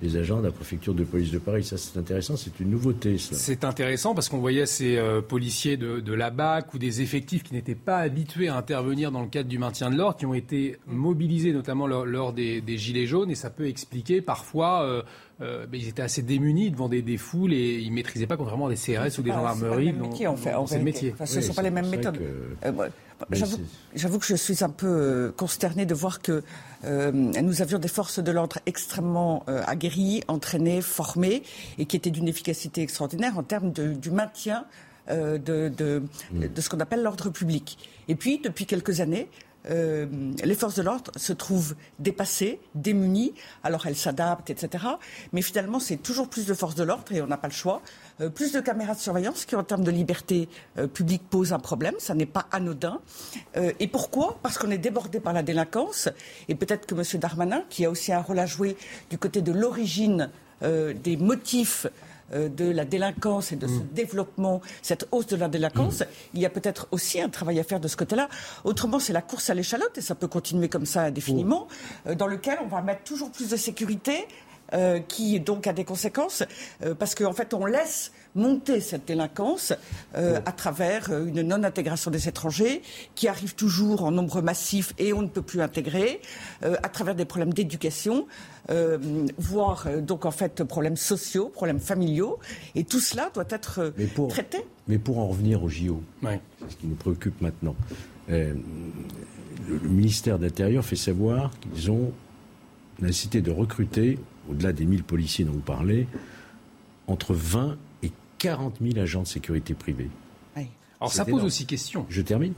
les 0.04 0.18
agents 0.18 0.40
de 0.40 0.46
la 0.46 0.52
préfecture 0.52 0.94
de 0.94 1.04
police 1.04 1.32
de 1.32 1.40
Paris. 1.40 1.64
Ça, 1.64 1.78
c'est 1.78 1.98
intéressant, 1.98 2.36
c'est 2.36 2.60
une 2.60 2.70
nouveauté. 2.70 3.18
C'est 3.18 3.64
intéressant 3.64 4.14
parce 4.14 4.28
qu'on 4.28 4.40
voyait 4.40 4.66
ces 4.66 4.98
euh, 4.98 5.22
policiers 5.22 5.78
de, 5.78 6.14
la 6.14 6.30
BAC 6.30 6.74
ou 6.74 6.78
des 6.78 7.02
effectifs 7.02 7.44
qui 7.44 7.54
n'étaient 7.54 7.74
pas 7.74 8.00
habitués 8.00 8.50
à 8.50 8.58
intervenir 8.58 9.12
dans 9.12 9.22
le 9.22 9.30
cadre 9.30 9.50
du 9.50 9.58
maintien 9.58 9.90
de 9.90 9.96
l'ordre, 9.96 10.18
qui 10.18 10.26
ont 10.26 10.34
été 10.34 10.78
mobilisés 10.86 11.54
notamment 11.54 11.88
lors, 11.88 12.34
des, 12.34 12.62
Gilets 12.78 13.06
jaunes, 13.06 13.32
et 13.32 13.36
ça 13.36 13.50
peut 13.50 13.68
expliquer 13.68 14.22
parfois. 14.22 14.84
Euh, 14.84 15.02
euh, 15.42 15.66
ils 15.74 15.88
étaient 15.88 16.02
assez 16.02 16.22
démunis 16.22 16.72
devant 16.72 16.90
des, 16.90 17.18
foules 17.18 17.54
et 17.54 17.80
ils 17.80 17.90
ne 17.90 17.96
maîtrisaient 17.96 18.28
pas 18.28 18.38
contrairement 18.38 18.70
des 18.70 18.76
CRS 18.76 19.18
ou 19.18 19.24
des 19.24 19.32
gendarmeries. 19.32 19.94
C'est 20.68 20.78
le 20.78 20.84
métier, 20.84 21.14
ce 21.26 21.38
ne 21.38 21.42
sont 21.42 21.54
pas 21.54 21.64
les 21.64 21.72
mêmes 21.72 21.90
méthodes. 21.90 22.20
J'avoue 23.96 24.20
que 24.20 24.26
je 24.26 24.36
suis 24.36 24.64
un 24.64 24.70
peu 24.70 25.34
consterné 25.36 25.86
de 25.86 25.94
voir 25.94 26.22
que 26.22 26.44
euh, 26.86 27.12
nous 27.12 27.62
avions 27.62 27.80
des 27.80 27.88
forces 27.88 28.20
de 28.20 28.32
l'ordre 28.32 28.60
extrêmement 28.66 29.44
euh, 29.48 29.64
aguerries, 29.66 30.24
entraînées, 30.28 30.82
formées, 30.82 31.44
et 31.78 31.86
qui 31.86 31.96
étaient 31.96 32.12
d'une 32.12 32.28
efficacité 32.28 32.82
extraordinaire 32.82 33.38
en 33.38 33.44
termes 33.44 33.72
du 33.72 34.12
maintien 34.12 34.66
euh, 35.10 35.38
de, 35.38 35.70
de, 35.70 36.62
ce 36.62 36.70
qu'on 36.70 36.80
appelle 36.80 37.04
l'ordre 37.04 37.30
public. 37.30 37.78
Et 38.08 38.16
puis, 38.16 38.40
depuis 38.40 38.66
quelques 38.66 39.02
années, 39.02 39.28
euh, 39.70 40.06
les 40.44 40.56
forces 40.56 40.76
de 40.76 40.82
l'ordre 40.82 41.12
se 41.16 41.34
trouvent 41.34 41.76
dépassées, 42.00 42.60
démunies, 42.76 43.34
alors 43.64 43.86
elles 43.86 43.96
s'adaptent, 43.96 44.50
etc. 44.50 44.86
Mais 45.32 45.42
finalement, 45.42 45.80
c'est 45.80 45.98
toujours 45.98 46.30
plus 46.30 46.46
de 46.46 46.54
forces 46.54 46.76
de 46.76 46.84
l'ordre 46.84 47.12
et 47.12 47.22
on 47.22 47.28
n'a 47.28 47.38
pas 47.38 47.48
le 47.48 47.54
choix. 47.54 47.82
Euh, 48.22 48.30
plus 48.30 48.52
de 48.52 48.60
caméras 48.60 48.96
de 48.96 49.00
surveillance 49.00 49.46
qui, 49.46 49.56
en 49.56 49.64
termes 49.64 49.84
de 49.84 49.92
liberté 49.92 50.50
euh, 50.78 50.88
publique, 50.88 51.24
posent 51.30 51.54
un 51.54 51.60
problème. 51.60 51.96
Ça 52.00 52.14
n'est 52.14 52.26
pas 52.26 52.48
anodin. 52.52 53.00
et 53.56 53.88
pourquoi? 53.88 54.40
Parce 54.42 54.58
qu'on 54.58 54.72
est 54.72 54.78
débordé 54.78 55.20
par 55.20 55.34
la 55.34 55.44
délinquance. 55.44 56.10
Et 56.48 56.56
peut-être 56.56 56.86
que 56.86 56.96
M. 56.96 57.20
Darmanin, 57.20 57.64
qui 57.70 57.86
a 57.86 57.90
aussi 57.90 58.12
un 58.12 58.22
rôle 58.22 58.40
à 58.40 58.46
jouer 58.46 58.78
du 59.10 59.18
côté 59.18 59.42
de 59.42 59.52
l'origine 59.52 60.30
des 60.62 61.18
motifs 61.18 61.88
euh, 61.88 61.90
de 62.34 62.70
la 62.70 62.86
délinquance 62.86 63.52
et 63.52 63.56
de 63.56 63.68
ce 63.68 63.74
mm. 63.74 63.88
développement, 63.94 64.62
cette 64.82 65.08
hausse 65.12 65.28
de 65.28 65.36
la 65.36 65.48
délinquance, 65.48 66.02
mm. 66.02 66.06
il 66.36 66.42
y 66.42 66.46
a 66.46 66.50
peut-être 66.50 66.88
aussi 66.92 67.22
un 67.22 67.30
travail 67.30 67.60
à 67.60 67.64
faire 67.64 67.80
de 67.80 67.88
ce 67.88 67.96
côté-là. 67.96 68.30
Autrement, 68.64 69.00
c'est 69.00 69.14
la 69.14 69.22
course 69.22 69.50
à 69.50 69.54
l'échalote, 69.54 69.98
et 69.98 70.02
ça 70.02 70.16
peut 70.16 70.28
continuer 70.28 70.70
comme 70.70 70.86
ça 70.86 71.04
indéfiniment, 71.04 71.68
mm. 72.06 72.10
euh, 72.10 72.16
dans 72.16 72.28
lequel 72.28 72.60
on 72.64 72.68
va 72.68 72.82
mettre 72.82 73.04
toujours 73.04 73.32
plus 73.32 73.50
de 73.50 73.58
sécurité, 73.58 74.28
euh, 74.74 75.00
qui 75.00 75.40
donc 75.40 75.68
a 75.68 75.74
des 75.74 75.84
conséquences, 75.84 76.44
parce 76.98 77.14
qu'en 77.16 77.34
fait, 77.34 77.54
on 77.54 77.66
laisse 77.66 78.12
monter 78.36 78.80
cette 78.82 79.08
délinquance 79.08 79.74
euh, 80.16 80.40
à 80.46 80.52
travers 80.52 81.12
euh, 81.12 81.26
une 81.26 81.42
non-intégration 81.42 82.12
des 82.12 82.28
étrangers 82.28 82.82
qui 83.16 83.28
arrivent 83.28 83.56
toujours 83.56 84.04
en 84.04 84.12
nombre 84.12 84.42
massif 84.42 84.94
et 84.98 85.14
on 85.14 85.22
ne 85.22 85.28
peut 85.28 85.42
plus 85.42 85.62
intégrer, 85.62 86.22
euh, 86.64 86.76
à 86.84 86.90
travers 86.90 87.16
des 87.16 87.26
problèmes 87.26 87.54
d'éducation, 87.54 88.28
voire 89.38 89.88
donc 90.02 90.26
en 90.26 90.32
fait 90.32 90.64
problèmes 90.64 90.96
sociaux, 90.96 91.50
problèmes 91.50 91.82
familiaux, 91.82 92.40
et 92.76 92.86
tout 92.86 93.02
cela 93.02 93.30
doit 93.34 93.46
être 93.50 93.94
traité. 94.30 94.66
Mais 94.88 94.98
pour 94.98 95.20
en 95.20 95.28
revenir 95.28 95.62
au 95.64 95.70
JO, 95.70 96.02
ce 96.24 96.76
qui 96.78 96.88
nous 96.88 96.96
préoccupe 96.96 97.42
maintenant, 97.42 97.76
le, 98.30 98.56
le 99.68 99.90
ministère 99.90 100.40
de 100.40 100.46
l'Intérieur 100.46 100.86
fait 100.86 100.96
savoir 100.96 101.52
qu'ils 101.60 101.92
ont 101.92 102.14
la 103.02 103.08
nécessité 103.08 103.42
de 103.42 103.52
recruter, 103.52 104.18
au-delà 104.50 104.72
des 104.72 104.86
1000 104.86 105.04
policiers 105.04 105.44
dont 105.44 105.52
vous 105.52 105.60
parlez, 105.60 106.08
entre 107.08 107.34
20 107.34 107.78
40 108.44 108.76
000 108.82 109.00
agents 109.00 109.22
de 109.22 109.28
sécurité 109.28 109.74
privés. 109.74 110.10
Alors 111.00 111.12
ça 111.12 111.26
pose 111.26 111.44
aussi 111.44 111.66
question. 111.66 112.06
Je 112.10 112.22
termine. 112.22 112.54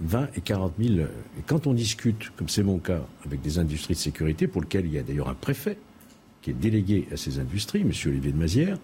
20 0.00 0.20
mm. 0.20 0.28
et 0.36 0.40
40 0.42 0.72
000. 0.78 0.94
Et 1.00 1.06
quand 1.46 1.66
on 1.66 1.72
discute, 1.72 2.30
comme 2.36 2.48
c'est 2.48 2.62
mon 2.62 2.78
cas, 2.78 3.00
avec 3.24 3.40
des 3.40 3.58
industries 3.58 3.94
de 3.94 3.98
sécurité, 3.98 4.46
pour 4.46 4.60
lesquelles 4.60 4.84
il 4.84 4.92
y 4.92 4.98
a 4.98 5.02
d'ailleurs 5.02 5.30
un 5.30 5.34
préfet 5.34 5.78
qui 6.42 6.50
est 6.50 6.54
délégué 6.54 7.08
à 7.12 7.16
ces 7.16 7.38
industries, 7.38 7.80
M. 7.80 7.92
Olivier 8.06 8.32
de 8.32 8.36
Mazière, 8.36 8.78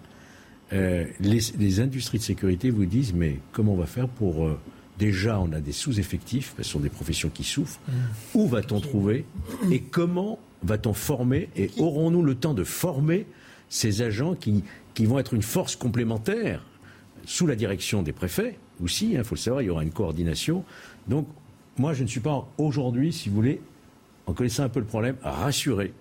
euh, 0.73 1.05
les, 1.19 1.79
industries 1.79 2.17
de 2.17 2.23
sécurité 2.23 2.71
vous 2.71 2.85
disent 2.85 3.13
mais 3.13 3.37
comment 3.51 3.73
on 3.73 3.77
va 3.77 3.85
faire 3.85 4.07
pour... 4.07 4.47
Euh, 4.47 4.59
déjà, 4.97 5.39
on 5.39 5.51
a 5.51 5.59
des 5.59 5.71
sous-effectifs, 5.71 6.55
ce 6.57 6.63
sont 6.63 6.79
des 6.79 6.89
professions 6.89 7.29
qui 7.29 7.43
souffrent. 7.43 7.79
Mm. 7.87 7.91
Où 8.39 8.47
va-t-on 8.47 8.79
trouver 8.79 9.25
Et 9.71 9.81
comment 9.81 10.39
va-t-on 10.63 10.93
former 10.93 11.49
Et 11.55 11.69
aurons-nous 11.77 12.23
le 12.23 12.33
temps 12.33 12.55
de 12.55 12.63
former 12.63 13.27
ces 13.69 14.01
agents 14.01 14.33
qui, 14.33 14.63
qui 14.95 15.05
vont 15.05 15.19
être 15.19 15.35
une 15.35 15.43
force 15.43 15.75
complémentaire 15.75 16.65
sous 17.25 17.45
la 17.45 17.55
direction 17.55 18.01
des 18.01 18.13
préfets 18.13 18.57
aussi, 18.83 19.11
il 19.11 19.17
hein, 19.17 19.23
faut 19.23 19.35
le 19.35 19.39
savoir, 19.39 19.61
il 19.61 19.65
y 19.65 19.69
aura 19.69 19.83
une 19.83 19.91
coordination. 19.91 20.63
Donc, 21.07 21.27
moi, 21.77 21.93
je 21.93 22.03
ne 22.03 22.07
suis 22.07 22.19
pas 22.19 22.47
aujourd'hui, 22.57 23.13
si 23.13 23.29
vous 23.29 23.35
voulez, 23.35 23.61
en 24.25 24.33
connaissant 24.33 24.63
un 24.63 24.69
peu 24.69 24.79
le 24.79 24.85
problème, 24.85 25.15
rassuré. 25.21 25.93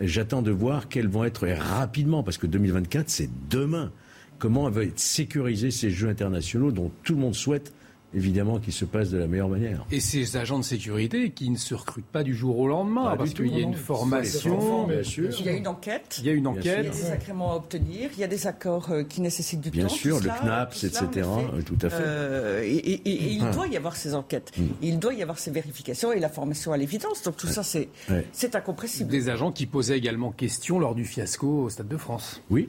J'attends 0.00 0.42
de 0.42 0.50
voir 0.50 0.88
quels 0.88 1.08
vont 1.08 1.24
être 1.24 1.46
rapidement, 1.46 2.22
parce 2.22 2.38
que 2.38 2.46
2024, 2.46 3.08
c'est 3.08 3.30
demain. 3.48 3.92
Comment 4.38 4.68
vont 4.70 4.80
être 4.80 4.98
sécurisés 4.98 5.70
ces 5.70 5.90
Jeux 5.90 6.08
internationaux 6.08 6.72
dont 6.72 6.90
tout 7.04 7.14
le 7.14 7.20
monde 7.20 7.34
souhaite 7.34 7.72
évidemment 8.14 8.58
qu'il 8.58 8.72
se 8.72 8.84
passe 8.84 9.10
de 9.10 9.18
la 9.18 9.26
meilleure 9.26 9.48
manière. 9.48 9.84
Et 9.90 10.00
ces 10.00 10.36
agents 10.36 10.58
de 10.58 10.64
sécurité 10.64 11.30
qui 11.30 11.50
ne 11.50 11.56
se 11.56 11.74
recrutent 11.74 12.06
pas 12.06 12.22
du 12.22 12.34
jour 12.34 12.58
au 12.58 12.66
lendemain, 12.66 13.14
parce 13.16 13.34
qu'il 13.34 13.54
y 13.54 13.56
a 13.56 13.60
une 13.60 13.74
formation, 13.74 14.86
bien 14.86 15.02
sûr. 15.02 15.30
Il 15.38 15.46
y 15.46 15.48
a 15.48 15.52
une 15.52 15.68
enquête. 15.68 16.16
Il 16.18 16.26
y 16.26 16.30
a 16.30 16.32
une 16.32 16.46
enquête. 16.46 16.64
Il 16.64 16.86
y 16.86 16.88
a 16.88 16.90
des 16.90 17.10
agréments 17.10 17.52
à 17.52 17.56
obtenir. 17.56 18.10
Il 18.14 18.20
y 18.20 18.24
a 18.24 18.26
des 18.26 18.46
accords 18.46 18.90
euh, 18.90 19.04
qui 19.04 19.20
nécessitent 19.20 19.60
du 19.60 19.70
bien 19.70 19.86
temps. 19.86 19.88
Bien 19.88 19.96
sûr, 19.96 20.20
le 20.20 20.28
CNAPS, 20.28 20.84
etc. 20.84 21.28
tout 21.64 21.78
à 21.82 21.90
fait. 21.90 21.96
Euh, 22.00 22.62
et, 22.64 23.00
il 23.04 23.42
hum. 23.42 23.50
doit 23.52 23.66
y 23.66 23.76
avoir 23.76 23.96
ces 23.96 24.14
enquêtes. 24.14 24.52
Hum. 24.58 24.68
Il 24.82 24.98
doit 24.98 25.14
y 25.14 25.22
avoir 25.22 25.38
ces 25.38 25.50
vérifications 25.50 26.12
et 26.12 26.20
la 26.20 26.28
formation 26.28 26.72
à 26.72 26.76
l'évidence. 26.76 27.22
Donc 27.22 27.36
tout 27.36 27.46
ça, 27.46 27.62
c'est 27.62 27.88
c'est 28.32 28.54
incompressible. 28.54 29.10
Des 29.10 29.28
agents 29.28 29.52
qui 29.52 29.66
posaient 29.66 29.98
également 29.98 30.32
question 30.32 30.78
lors 30.78 30.94
du 30.94 31.04
fiasco 31.04 31.64
au 31.64 31.70
Stade 31.70 31.88
de 31.88 31.96
France. 31.96 32.42
Oui. 32.50 32.68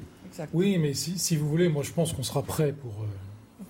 Oui, 0.54 0.78
mais 0.78 0.94
si, 0.94 1.20
si, 1.20 1.36
vous 1.36 1.48
voulez, 1.48 1.68
moi 1.68 1.84
je 1.84 1.92
pense 1.92 2.14
qu'on 2.14 2.24
sera 2.24 2.42
prêt 2.42 2.72
pour. 2.72 3.04
Euh, 3.04 3.08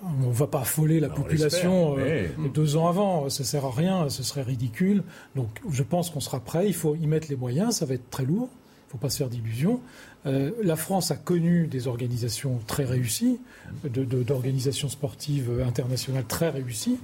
on 0.03 0.27
ne 0.27 0.33
va 0.33 0.47
pas 0.47 0.61
affoler 0.61 0.99
la 0.99 1.09
population 1.09 1.95
euh, 1.97 2.27
deux 2.53 2.75
ans 2.75 2.87
avant, 2.87 3.29
ça 3.29 3.43
sert 3.43 3.65
à 3.65 3.71
rien, 3.71 4.09
ce 4.09 4.23
serait 4.23 4.41
ridicule. 4.41 5.03
Donc 5.35 5.49
je 5.69 5.83
pense 5.83 6.09
qu'on 6.09 6.19
sera 6.19 6.39
prêt, 6.39 6.67
il 6.67 6.73
faut 6.73 6.95
y 6.95 7.07
mettre 7.07 7.27
les 7.29 7.35
moyens, 7.35 7.77
ça 7.77 7.85
va 7.85 7.93
être 7.93 8.09
très 8.09 8.25
lourd, 8.25 8.49
il 8.51 8.87
ne 8.87 8.91
faut 8.91 8.97
pas 8.97 9.09
se 9.09 9.17
faire 9.17 9.29
d'illusions. 9.29 9.79
Euh, 10.25 10.51
la 10.61 10.75
France 10.75 11.11
a 11.11 11.15
connu 11.15 11.67
des 11.67 11.87
organisations 11.87 12.59
très 12.67 12.85
réussies, 12.85 13.39
d'organisations 13.83 14.89
sportives 14.89 15.63
internationales 15.65 16.25
très 16.27 16.49
réussies. 16.49 16.97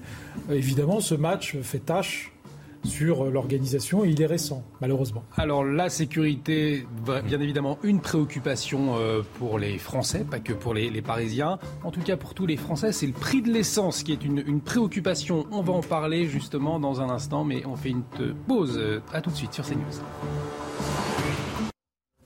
évidemment, 0.51 0.99
ce 0.99 1.15
match 1.15 1.57
fait 1.61 1.79
tâche 1.79 2.31
sur 2.87 3.25
l'organisation 3.25 4.05
il 4.05 4.21
est 4.21 4.25
récent, 4.25 4.63
malheureusement. 4.81 5.23
Alors 5.35 5.63
la 5.63 5.89
sécurité, 5.89 6.85
bien 7.25 7.39
évidemment, 7.39 7.77
une 7.83 8.01
préoccupation 8.01 8.97
euh, 8.97 9.21
pour 9.37 9.59
les 9.59 9.77
Français, 9.77 10.25
pas 10.29 10.39
que 10.39 10.53
pour 10.53 10.73
les, 10.73 11.01
Parisiens. 11.01 11.59
En 11.83 11.91
tout 11.91 12.01
cas, 12.01 12.17
pour 12.17 12.33
tous 12.33 12.45
les 12.45 12.57
Français, 12.57 12.91
c'est 12.91 13.05
le 13.05 13.13
prix 13.13 13.41
de 13.41 13.51
l'essence 13.51 14.03
qui 14.03 14.11
est 14.11 14.25
une, 14.25 14.61
préoccupation. 14.61 15.45
On 15.51 15.61
va 15.61 15.73
en 15.73 15.81
parler 15.81 16.25
justement 16.25 16.79
dans 16.79 17.01
un 17.01 17.09
instant, 17.09 17.43
mais 17.43 17.65
on 17.65 17.75
fait 17.75 17.89
une 17.89 18.03
pause. 18.47 18.81
À 19.13 19.21
tout 19.21 19.29
de 19.29 19.35
suite 19.35 19.53
sur 19.53 19.65
CNews. 19.65 20.01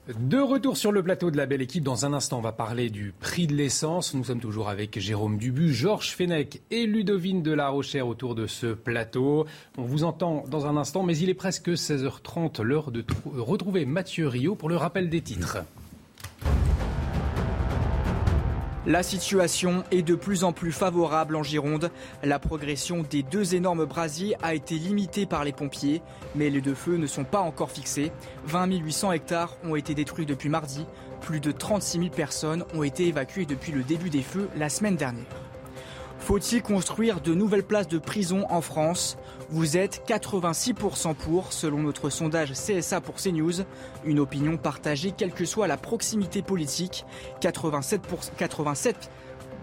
De 0.08 0.40
retour 0.40 0.78
sur 0.78 0.92
le 0.92 1.04
plateau 1.04 1.30
de 1.30 1.38
la 1.38 1.46
belle 1.46 1.62
équipe, 1.62 1.84
dans 1.84 2.08
un 2.08 2.14
instant, 2.14 2.40
on 2.40 2.42
va 2.42 2.52
parler 2.52 2.90
du 2.90 3.14
prix 3.20 3.46
de 3.46 3.54
l'essence. 3.54 4.16
Nous 4.16 4.24
sommes 4.24 4.40
toujours 4.40 4.68
avec 4.68 4.98
Jérôme 4.98 5.38
Dubu, 5.38 5.72
Georges 5.72 6.16
Fenech 6.16 6.60
et 6.72 6.88
Ludovine 6.88 7.44
de 7.44 7.52
la 7.52 7.70
Rochère 7.70 8.08
autour 8.08 8.34
de 8.34 8.48
ce 8.48 8.74
plateau. 8.74 9.46
On 9.78 9.84
vous 9.84 10.04
entend 10.04 10.44
dans 10.50 10.66
un 10.66 10.76
instant, 10.76 11.04
mais 11.04 11.16
il 11.16 11.30
est 11.30 11.36
presque 11.36 11.70
16h30, 11.70 12.64
l'heure 12.64 12.90
de 12.90 13.06
retrouver 13.38 13.86
Mathieu 13.86 14.28
Rio 14.28 14.56
pour 14.56 14.70
le 14.70 14.76
rappel 14.76 15.08
des 15.08 15.22
titres. 15.22 15.60
La 18.88 19.04
situation 19.04 19.84
est 19.92 20.02
de 20.02 20.16
plus 20.16 20.44
en 20.44 20.54
plus 20.54 20.72
favorable 20.72 21.36
en 21.36 21.44
Gironde. 21.44 21.92
La 22.24 22.40
progression 22.40 23.04
des 23.08 23.22
deux 23.22 23.54
énormes 23.54 23.86
brasiers 23.86 24.36
a 24.42 24.56
été 24.56 24.74
limitée 24.74 25.28
par 25.28 25.44
les 25.44 25.52
pompiers, 25.52 26.02
mais 26.34 26.50
les 26.50 26.62
deux 26.62 26.74
feux 26.74 26.98
ne 26.98 27.06
sont 27.06 27.24
pas 27.24 27.42
encore 27.42 27.70
fixés. 27.70 28.12
20 28.46 28.78
800 28.78 29.12
hectares 29.12 29.56
ont 29.64 29.76
été 29.76 29.94
détruits 29.94 30.26
depuis 30.26 30.50
mardi. 30.50 30.88
Plus 31.22 31.40
de 31.40 31.52
36 31.52 32.00
000 32.00 32.10
personnes 32.10 32.66
ont 32.74 32.82
été 32.82 33.08
évacuées 33.08 33.46
depuis 33.46 33.72
le 33.72 33.84
début 33.84 34.10
des 34.10 34.24
feux 34.24 34.50
la 34.58 34.68
semaine 34.68 34.96
dernière. 34.96 35.26
Faut-il 36.18 36.64
construire 36.64 37.22
de 37.22 37.36
nouvelles 37.36 37.64
places 37.64 37.88
de 37.88 38.00
prison 38.00 38.48
en 38.50 38.62
France? 38.62 39.16
Vous 39.54 39.76
êtes 39.76 40.04
86% 40.08 41.14
pour, 41.14 41.52
selon 41.52 41.80
notre 41.80 42.10
sondage 42.10 42.54
CSA 42.54 43.02
pour 43.02 43.16
CNews. 43.16 43.66
Une 44.06 44.20
opinion 44.20 44.56
partagée 44.56 45.12
quelle 45.12 45.34
que 45.34 45.44
soit 45.44 45.68
la 45.68 45.76
proximité 45.76 46.42
politique. 46.42 47.06
87%, 47.42 48.00
87 48.38 49.12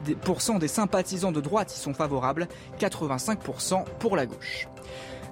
des 0.04 0.68
sympathisants 0.68 1.32
de 1.32 1.40
droite 1.40 1.74
y 1.74 1.78
sont 1.78 1.94
favorables, 1.94 2.48
85% 2.78 3.84
pour 3.98 4.14
la 4.14 4.26
gauche. 4.26 4.68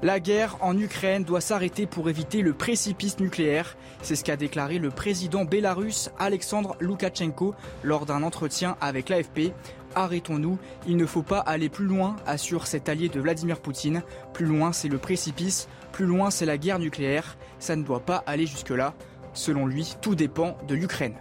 La 0.03 0.21
guerre 0.21 0.57
en 0.61 0.77
Ukraine 0.77 1.25
doit 1.25 1.41
s'arrêter 1.41 1.87
pour 1.87 2.11
éviter 2.11 2.43
le 2.43 2.53
précipice 2.53 3.19
nucléaire. 3.19 3.77
C'est 4.03 4.17
ce 4.17 4.25
qu'a 4.25 4.37
déclaré 4.37 4.79
le 4.79 4.91
président 4.91 5.45
bélarusse 5.45 6.11
Alexandre 6.19 6.77
Loukachenko 6.81 7.55
lors 7.83 8.05
d'un 8.05 8.23
entretien 8.23 8.77
avec 8.81 9.09
l'AFP. 9.09 9.53
Arrêtons-nous. 9.97 10.59
Il 10.87 10.97
ne 10.97 11.07
faut 11.07 11.23
pas 11.23 11.41
aller 11.41 11.69
plus 11.69 11.87
loin, 11.87 12.15
assure 12.27 12.69
cet 12.69 12.89
allié 12.89 13.09
de 13.09 13.19
Vladimir 13.19 13.59
Poutine. 13.59 14.03
Plus 14.33 14.47
loin, 14.47 14.73
c'est 14.73 14.89
le 14.89 14.99
précipice. 14.99 15.69
Plus 15.91 16.07
loin, 16.07 16.31
c'est 16.31 16.47
la 16.47 16.59
guerre 16.59 16.79
nucléaire. 16.79 17.37
Ça 17.59 17.75
ne 17.75 17.83
doit 17.83 18.01
pas 18.01 18.23
aller 18.27 18.47
jusque-là. 18.47 18.95
Selon 19.33 19.67
lui, 19.67 19.97
tout 20.01 20.15
dépend 20.15 20.57
de 20.69 20.75
l'Ukraine. 20.75 21.17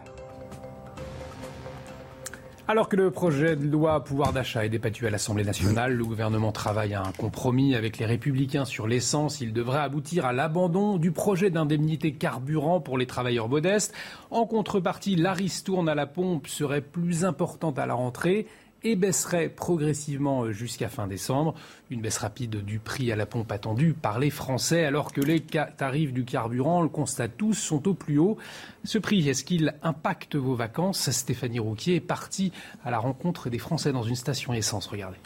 Alors 2.68 2.90
que 2.90 2.96
le 2.96 3.12
projet 3.12 3.56
de 3.56 3.68
loi 3.68 4.04
pouvoir 4.04 4.34
d'achat 4.34 4.66
est 4.66 4.70
débattu 4.70 5.06
à 5.06 5.12
l'Assemblée 5.12 5.44
nationale, 5.44 5.94
le 5.94 6.04
gouvernement 6.04 6.52
travaille 6.52 6.96
à 6.96 7.04
un 7.04 7.12
compromis 7.12 7.76
avec 7.76 8.00
les 8.00 8.08
républicains 8.08 8.66
sur 8.66 8.88
l'essence. 8.88 9.40
Il 9.40 9.54
devrait 9.54 9.82
aboutir 9.82 10.26
à 10.26 10.34
l'abandon 10.34 10.98
du 10.98 11.12
projet 11.12 11.52
d'indemnité 11.52 12.14
carburant 12.14 12.82
pour 12.82 12.98
les 12.98 13.06
travailleurs 13.06 13.50
modestes. 13.50 13.94
En 14.32 14.48
contrepartie, 14.48 15.16
la 15.16 15.34
ristourne 15.34 15.88
à 15.88 15.94
la 15.94 16.08
pompe 16.08 16.48
serait 16.48 16.82
plus 16.82 17.24
importante 17.24 17.78
à 17.78 17.86
la 17.86 17.94
rentrée 17.94 18.48
et 18.86 18.96
baisserait 18.96 19.50
progressivement 19.50 20.52
jusqu'à 20.52 20.88
fin 20.90 21.08
décembre. 21.08 21.56
Une 21.90 22.02
baisse 22.02 22.20
rapide 22.20 22.64
du 22.64 22.80
prix 22.80 23.12
à 23.12 23.16
la 23.16 23.26
pompe 23.26 23.52
attendue 23.52 23.94
par 23.94 24.20
les 24.20 24.30
Français 24.30 24.86
alors 24.86 25.12
que 25.12 25.22
les 25.22 25.42
tarifs 25.42 26.14
du 26.14 26.24
carburant, 26.24 26.80
on 26.80 26.84
le 26.84 26.90
constate 26.90 27.36
tous, 27.36 27.56
sont 27.56 27.88
au 27.88 27.96
plus 27.96 28.20
haut. 28.20 28.38
Ce 28.84 29.00
prix, 29.00 29.28
est-ce 29.28 29.44
qu'il 29.44 29.74
impacte 29.82 30.36
vos 30.36 30.54
vacances? 30.54 31.10
Stéphanie 31.10 31.60
Rouquier 31.60 31.96
est 31.96 32.00
partie 32.00 32.52
à 32.84 32.92
la 32.92 33.00
rencontre 33.00 33.50
des 33.50 33.60
Français 33.60 33.92
dans 33.92 34.04
une 34.04 34.16
station 34.16 34.54
essence. 34.54 34.86
Regardez. 34.86 35.18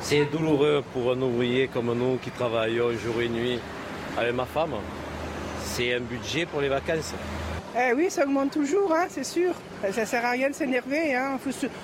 C'est 0.00 0.26
douloureux 0.26 0.84
pour 0.92 1.10
un 1.10 1.20
ouvrier 1.20 1.68
comme 1.68 1.92
nous 1.92 2.18
qui 2.18 2.30
travaillons 2.30 2.92
jour 2.92 3.20
et 3.20 3.28
nuit 3.28 3.58
avec 4.16 4.34
ma 4.34 4.44
femme. 4.44 4.74
C'est 5.64 5.92
un 5.92 6.00
budget 6.00 6.46
pour 6.46 6.60
les 6.60 6.68
vacances. 6.68 7.14
Eh 7.78 7.92
oui, 7.92 8.10
ça 8.10 8.24
augmente 8.24 8.52
toujours, 8.52 8.90
hein, 8.94 9.06
c'est 9.10 9.24
sûr. 9.24 9.52
Ça 9.92 10.00
ne 10.00 10.06
sert 10.06 10.24
à 10.24 10.30
rien 10.30 10.48
de 10.48 10.54
s'énerver. 10.54 11.14
Hein. 11.14 11.38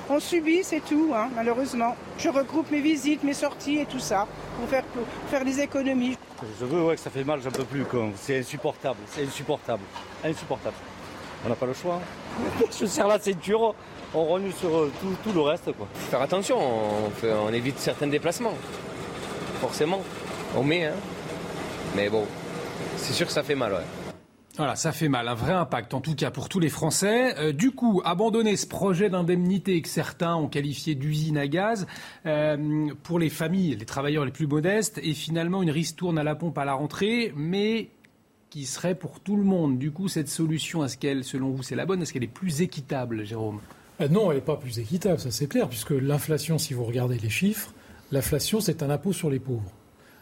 On 0.09 0.19
subit, 0.19 0.64
c'est 0.64 0.81
tout, 0.81 1.12
hein, 1.14 1.28
malheureusement. 1.36 1.94
Je 2.16 2.31
regroupe 2.31 2.70
mes 2.70 2.81
visites, 2.81 3.23
mes 3.23 3.35
sorties 3.35 3.81
et 3.81 3.85
tout 3.85 3.98
ça 3.98 4.27
pour 4.59 4.69
faire, 4.70 4.85
pour 4.85 5.05
faire 5.28 5.44
des 5.44 5.60
économies. 5.60 6.16
Je 6.59 6.64
veux 6.64 6.85
ouais, 6.85 6.94
que 6.94 7.01
ça 7.01 7.10
fait 7.10 7.24
mal, 7.24 7.40
j'en 7.43 7.51
peux 7.51 7.64
plus. 7.64 7.85
C'est 8.16 8.39
insupportable, 8.39 9.01
c'est 9.06 9.24
insupportable. 9.24 9.82
Insupportable. 10.24 10.77
On 11.44 11.51
n'a 11.51 11.56
pas 11.56 11.66
le 11.66 11.74
choix. 11.74 12.01
Je 12.81 12.86
serre 12.86 13.09
la 13.09 13.19
ceinture, 13.19 13.74
on 14.14 14.24
renoue 14.24 14.52
sur 14.52 14.74
euh, 14.74 14.93
tout, 15.23 15.32
le 15.32 15.40
reste. 15.43 15.73
Quoi. 15.73 15.86
Faire 16.10 16.23
attention, 16.23 16.56
on, 16.59 17.10
fait, 17.10 17.32
on 17.32 17.52
évite 17.52 17.78
certains 17.78 18.06
déplacements. 18.06 18.55
Forcément, 19.60 20.02
on 20.56 20.62
met. 20.62 20.86
Hein. 20.86 20.94
Mais 21.94 22.09
bon, 22.09 22.24
c'est 22.97 23.12
sûr 23.12 23.27
que 23.27 23.32
ça 23.32 23.43
fait 23.43 23.55
mal, 23.55 23.73
ouais. 23.73 24.02
Voilà, 24.59 24.77
ça 24.77 24.93
fait 24.93 25.09
mal, 25.09 25.29
un 25.29 25.35
vrai 25.35 25.55
impact 25.55 25.95
en 25.95 26.03
tout 26.03 26.15
cas 26.15 26.31
pour 26.31 26.51
tous 26.51 26.61
les 26.61 26.69
Français. 26.69 27.35
Euh, 27.39 27.53
du 27.53 27.70
coup, 27.70 28.03
abandonner 28.05 28.57
ce 28.57 28.66
projet 28.66 29.09
d'indemnité 29.09 29.81
que 29.81 29.89
certains 29.89 30.37
ont 30.37 30.47
qualifié 30.47 30.95
d'usine 30.95 31.39
à 31.39 31.49
gaz 31.49 31.87
euh, 32.27 32.89
pour 33.03 33.19
les 33.19 33.31
familles, 33.31 33.77
les 33.77 33.87
travailleurs 33.87 34.27
les 34.27 34.31
plus 34.31 34.47
modestes, 34.47 35.01
et 35.03 35.15
finalement 35.15 35.62
une 35.62 35.70
ristourne 35.70 36.19
à 36.19 36.23
la 36.23 36.35
pompe 36.35 36.59
à 36.59 36.66
la 36.66 36.74
rentrée, 36.74 37.33
mais 37.35 37.89
qui 38.51 38.66
serait 38.66 38.95
pour 38.95 39.20
tout 39.20 39.37
le 39.37 39.43
monde. 39.45 39.79
Du 39.79 39.91
coup, 39.91 40.09
cette 40.09 40.29
solution, 40.29 40.85
est-ce 40.85 40.99
qu'elle, 40.99 41.24
selon 41.24 41.49
vous, 41.49 41.62
c'est 41.62 41.74
la 41.74 41.87
bonne? 41.87 42.03
Est-ce 42.03 42.12
qu'elle 42.12 42.24
est 42.24 42.27
plus 42.27 42.61
équitable, 42.61 43.24
Jérôme? 43.24 43.61
Euh, 44.03 44.09
Non, 44.09 44.31
elle 44.31 44.37
n'est 44.37 44.43
pas 44.43 44.57
plus 44.59 44.79
équitable, 44.79 45.19
ça 45.19 45.31
c'est 45.31 45.47
clair, 45.47 45.66
puisque 45.66 45.93
l'inflation, 45.93 46.59
si 46.59 46.74
vous 46.74 46.85
regardez 46.85 47.16
les 47.19 47.31
chiffres, 47.31 47.73
l'inflation 48.11 48.61
c'est 48.61 48.83
un 48.83 48.91
impôt 48.91 49.15
sur 49.15 49.31
les 49.31 49.41
pauvres. 49.41 49.73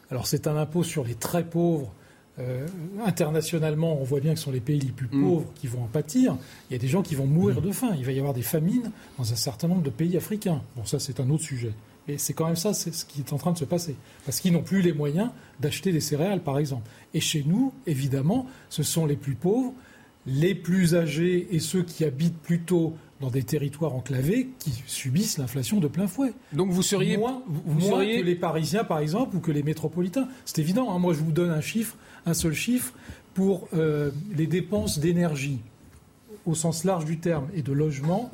Alors 0.09 0.29
c'est 0.29 0.47
un 0.47 0.57
impôt 0.57 0.85
sur 0.85 1.03
les 1.03 1.17
très 1.17 1.43
pauvres 1.43 1.93
euh, 2.41 2.67
internationalement, 3.05 4.01
on 4.01 4.05
voit 4.05 4.21
bien 4.21 4.33
que 4.33 4.39
ce 4.39 4.45
sont 4.45 4.53
les 4.53 4.61
pays 4.61 4.81
les 4.81 4.93
plus 4.93 5.09
mm. 5.11 5.23
pauvres 5.23 5.47
qui 5.55 5.67
vont 5.67 5.83
en 5.83 5.89
pâtir. 5.89 6.37
Il 6.69 6.73
y 6.73 6.77
a 6.77 6.79
des 6.79 6.89
gens 6.89 7.03
qui 7.03 7.15
vont 7.15 7.27
mourir 7.27 7.61
mm. 7.61 7.65
de 7.65 7.73
faim. 7.73 7.91
Il 7.99 8.05
va 8.05 8.13
y 8.13 8.19
avoir 8.19 8.35
des 8.35 8.43
famines 8.43 8.91
dans 9.19 9.33
un 9.33 9.37
certain 9.37 9.69
nombre 9.69 9.83
de 9.83 9.91
pays 9.91 10.17
africains. 10.17 10.63
Bon, 10.77 10.85
ça, 10.85 10.99
c'est 10.99 11.21
un 11.21 11.29
autre 11.31 11.45
sujet. 11.45 11.73
Et 12.09 12.19
c'est 12.19 12.33
quand 12.33 12.47
même 12.47 12.57
ça, 12.57 12.75
c'est 12.75 12.95
ce 12.95 13.05
qui 13.05 13.21
est 13.21 13.33
en 13.33 13.37
train 13.37 13.53
de 13.53 13.59
se 13.59 13.65
passer. 13.65 13.95
Parce 14.25 14.41
qu'ils 14.41 14.53
n'ont 14.53 14.63
plus 14.63 14.81
les 14.81 14.93
moyens 14.93 15.31
d'acheter 15.61 15.93
des 15.93 16.01
céréales, 16.01 16.43
par 16.43 16.59
exemple. 16.59 16.89
Et 17.15 17.21
chez 17.21 17.45
nous, 17.47 17.73
évidemment, 17.87 18.47
ce 18.69 18.83
sont 18.83 19.07
les 19.07 19.17
plus 19.17 19.35
pauvres, 19.35 19.73
les 20.27 20.55
plus 20.55 20.95
âgés 20.95 21.49
et 21.55 21.61
ceux 21.61 21.83
qui 21.83 22.05
habitent 22.05 22.39
plutôt 22.39 22.95
dans 23.21 23.29
des 23.29 23.43
territoires 23.43 23.95
enclavés 23.95 24.49
qui 24.59 24.73
subissent 24.87 25.37
l'inflation 25.39 25.79
de 25.79 25.89
plein 25.89 26.07
fouet. 26.07 26.33
Donc 26.53 26.71
vous 26.71 26.83
seriez 26.83 27.19
moins, 27.19 27.43
vous, 27.47 27.91
que 27.91 28.23
les 28.23 28.35
Parisiens, 28.35 28.83
par 28.83 28.99
exemple, 28.99 29.37
ou 29.37 29.41
que 29.41 29.53
les 29.53 29.63
métropolitains. 29.63 30.29
C'est 30.47 30.59
évident. 30.59 30.91
Hein. 30.91 30.99
Moi, 30.99 31.13
je 31.13 31.21
vous 31.21 31.33
donne 31.33 31.51
un 31.51 31.61
chiffre 31.61 31.97
un 32.27 32.35
seul 32.35 32.53
chiffre 32.53 32.93
pour 33.35 33.69
euh, 33.75 34.11
les 34.37 34.47
dépenses 34.47 34.99
d'énergie 34.99 35.61
au 36.47 36.55
sens 36.55 36.85
large 36.85 37.05
du 37.05 37.19
terme 37.19 37.49
et 37.55 37.63
de 37.63 37.73
logement. 37.73 38.31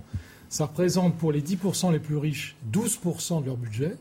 Ça 0.48 0.66
représente 0.66 1.16
pour 1.16 1.32
les 1.32 1.42
10% 1.42 1.92
les 1.92 1.98
plus 1.98 2.16
riches 2.16 2.56
12% 2.72 3.42
de 3.42 3.46
leur 3.46 3.56
budget 3.56 3.96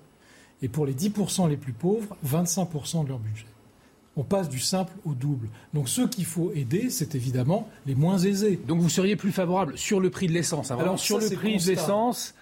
et 0.61 0.67
pour 0.67 0.85
les 0.85 0.93
10% 0.93 1.49
les 1.49 1.57
plus 1.57 1.73
pauvres 1.73 2.15
25% 2.25 3.03
de 3.03 3.09
leur 3.09 3.19
budget. 3.19 3.45
On 4.17 4.23
passe 4.23 4.47
du 4.47 4.59
simple 4.59 4.93
au 5.03 5.13
double. 5.13 5.49
Donc 5.73 5.89
ceux 5.89 6.07
qu'il 6.07 6.25
faut 6.25 6.51
aider, 6.53 6.89
c'est 6.89 7.15
évidemment 7.15 7.67
les 7.85 7.95
moins 7.95 8.17
aisés. 8.17 8.59
Donc 8.65 8.79
vous 8.79 8.89
seriez 8.89 9.17
plus 9.17 9.33
favorable 9.33 9.77
sur 9.77 9.99
le 9.99 10.09
prix 10.09 10.27
de 10.27 10.31
l'essence. 10.31 10.71
Hein, 10.71 10.77
Alors 10.79 10.99
sur 10.99 11.19
le 11.19 11.29
prix 11.29 11.57
de 11.57 11.67
l'essence, 11.67 12.33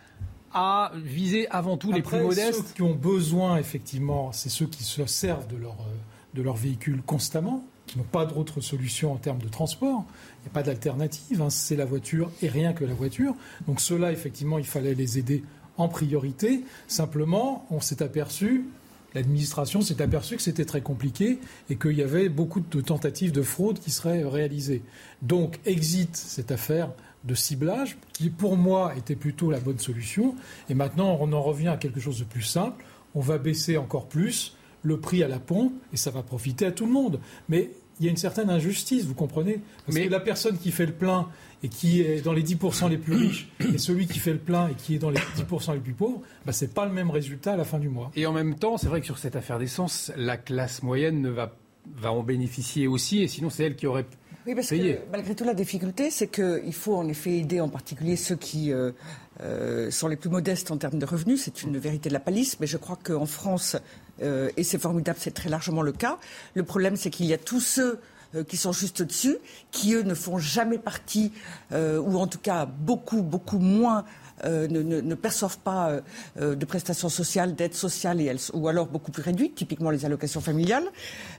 à 0.54 0.92
viser 0.96 1.50
avant 1.50 1.78
tout 1.78 1.92
les 1.92 2.02
plus 2.02 2.22
modestes. 2.22 2.68
Ceux 2.68 2.74
qui 2.76 2.82
ont 2.84 2.94
besoin, 2.94 3.58
effectivement, 3.58 4.32
c'est 4.32 4.50
ceux 4.50 4.68
qui 4.68 4.84
se 4.84 5.06
servent 5.08 5.48
de 5.48 5.58
leur 5.58 5.72
euh, 5.72 5.96
de 6.34 6.42
leur 6.42 6.56
véhicule 6.56 7.02
constamment, 7.06 7.66
qui 7.86 7.98
n'ont 7.98 8.06
pas 8.06 8.26
d'autre 8.26 8.62
solution 8.62 9.12
en 9.12 9.18
termes 9.18 9.42
de 9.42 9.50
transport. 9.50 10.06
Il 10.40 10.44
n'y 10.44 10.48
a 10.48 10.54
pas 10.54 10.64
d'alternative, 10.64 11.42
hein. 11.42 11.50
c'est 11.50 11.76
la 11.76 11.86
voiture 11.86 12.32
et 12.42 12.48
rien 12.48 12.74
que 12.74 12.86
la 12.86 12.94
voiture. 12.94 13.36
Donc 13.68 13.82
ceux-là, 13.82 14.12
effectivement, 14.12 14.58
il 14.58 14.66
fallait 14.66 14.96
les 14.96 15.20
aider 15.20 15.44
en 15.78 15.88
priorité. 15.88 16.64
Simplement, 16.88 17.66
on 17.72 17.80
s'est 17.80 18.02
aperçu, 18.02 18.66
l'administration 19.14 19.82
s'est 19.82 20.02
aperçue 20.02 20.36
que 20.36 20.42
c'était 20.42 20.66
très 20.66 20.82
compliqué 20.82 21.40
et 21.70 21.76
qu'il 21.76 21.94
y 21.94 22.04
avait 22.04 22.30
beaucoup 22.30 22.62
de 22.62 22.82
tentatives 22.82 23.32
de 23.32 23.42
fraude 23.42 23.80
qui 23.80 23.92
seraient 23.92 24.24
réalisées. 24.24 24.84
Donc, 25.22 25.60
exit 25.66 26.16
cette 26.16 26.52
affaire 26.52 26.92
de 27.24 27.36
ciblage, 27.36 27.98
qui 28.12 28.30
pour 28.30 28.58
moi 28.58 28.94
était 28.98 29.16
plutôt 29.16 29.50
la 29.50 29.60
bonne 29.60 29.80
solution. 29.80 30.36
Et 30.70 30.74
maintenant, 30.74 31.18
on 31.22 31.32
en 31.32 31.42
revient 31.42 31.70
à 31.70 31.78
quelque 31.78 32.00
chose 32.00 32.20
de 32.20 32.26
plus 32.26 32.42
simple. 32.42 32.84
On 33.16 33.22
va 33.22 33.38
baisser 33.38 33.78
encore 33.78 34.08
plus 34.08 34.58
le 34.84 35.00
prix 35.00 35.24
à 35.24 35.28
la 35.28 35.40
pompe 35.40 35.74
et 35.92 35.98
ça 35.98 36.12
va 36.12 36.22
profiter 36.22 36.66
à 36.66 36.72
tout 36.72 36.86
le 36.86 36.92
monde. 36.92 37.20
Mais 37.50 37.72
il 38.00 38.06
y 38.06 38.08
a 38.08 38.12
une 38.12 38.18
certaine 38.18 38.50
injustice, 38.50 39.06
vous 39.06 39.14
comprenez? 39.14 39.62
Parce 39.86 39.98
que 39.98 40.10
la 40.10 40.20
personne 40.20 40.58
qui 40.58 40.72
fait 40.72 40.86
le 40.86 40.94
plein 40.94 41.28
et 41.62 41.70
qui 41.70 42.02
est 42.02 42.22
dans 42.22 42.34
les 42.34 42.44
10% 42.44 42.90
les 42.90 42.98
plus 42.98 43.14
riches 43.16 43.50
et 43.74 43.78
celui 43.78 44.08
qui 44.08 44.20
fait 44.20 44.34
le 44.34 44.40
plein 44.40 44.68
et 44.68 44.74
qui 44.74 44.96
est 44.96 45.00
dans 45.00 45.10
les 45.10 45.20
10% 45.20 45.74
les 45.74 45.80
plus 45.80 45.94
pauvres, 45.94 46.22
bah, 46.46 46.52
ce 46.52 46.66
n'est 46.66 46.72
pas 46.72 46.86
le 46.86 46.92
même 46.92 47.10
résultat 47.10 47.54
à 47.54 47.58
la 47.58 47.64
fin 47.64 47.80
du 47.80 47.90
mois. 47.90 48.12
Et 48.16 48.26
en 48.26 48.34
même 48.34 48.56
temps, 48.56 48.78
c'est 48.78 48.88
vrai 48.88 49.00
que 49.00 49.06
sur 49.06 49.18
cette 49.18 49.36
affaire 49.36 49.60
d'essence, 49.60 50.12
la 50.18 50.38
classe 50.38 50.84
moyenne 50.84 51.22
ne 51.22 51.30
va, 51.30 51.56
va 51.96 52.12
en 52.12 52.24
bénéficier 52.24 52.88
aussi 52.88 53.22
et 53.22 53.28
sinon 53.28 53.50
c'est 53.50 53.64
elle 53.64 53.76
qui 53.76 53.88
aurait 53.88 54.06
oui, 54.46 54.56
parce 54.56 54.70
que 54.70 55.10
malgré 55.10 55.36
tout, 55.36 55.46
la 55.46 55.54
difficulté, 55.54 56.12
c'est 56.12 56.28
qu'il 56.28 56.74
faut 56.74 56.96
en 56.96 57.08
effet 57.08 57.38
aider 57.38 57.62
en 57.62 57.70
particulier 57.70 58.18
ceux 58.18 58.36
qui 58.36 58.74
euh, 58.74 58.92
euh, 59.40 59.90
sont 59.90 60.10
les 60.10 60.18
plus 60.18 60.30
modestes 60.30 60.70
en 60.70 60.78
termes 60.78 61.00
de 61.00 61.06
revenus. 61.06 61.42
C'est 61.42 61.64
une 61.64 61.78
vérité 61.78 62.10
de 62.10 62.14
la 62.14 62.20
palisse, 62.20 62.60
mais 62.60 62.68
je 62.68 62.76
crois 62.76 63.00
qu'en 63.02 63.26
France, 63.26 63.78
euh, 64.22 64.50
et 64.58 64.64
c'est 64.64 64.80
formidable, 64.80 65.18
c'est 65.20 65.34
très 65.34 65.50
largement 65.50 65.82
le 65.82 65.92
cas. 65.92 66.18
Le 66.54 66.64
problème, 66.64 66.96
c'est 66.96 67.10
qu'il 67.10 67.26
y 67.26 67.34
a 67.34 67.38
tous 67.38 67.60
ceux 67.60 68.00
euh, 68.36 68.44
qui 68.44 68.58
sont 68.58 68.72
juste 68.72 69.02
au-dessus, 69.02 69.38
qui 69.72 69.94
eux 69.94 70.02
ne 70.04 70.14
font 70.14 70.38
jamais 70.38 70.78
partie, 70.78 71.32
euh, 71.72 72.00
ou 72.00 72.18
en 72.18 72.28
tout 72.28 72.40
cas 72.40 72.66
beaucoup, 72.66 73.22
beaucoup 73.22 73.60
moins 73.60 74.06
euh, 74.46 74.68
ne, 74.68 75.16
perçoivent 75.16 75.60
pas 75.60 75.90
euh, 75.90 76.02
euh, 76.42 76.56
de 76.56 76.66
prestations 76.66 77.10
sociales, 77.10 77.56
d'aides 77.56 77.76
sociales, 77.76 78.20
et 78.20 78.26
elles, 78.26 78.40
ou 78.54 78.68
alors 78.68 78.88
beaucoup 78.88 79.12
plus 79.12 79.22
réduites, 79.22 79.56
typiquement 79.56 79.90
les 79.90 80.06
allocations 80.06 80.42
familiales. 80.42 80.86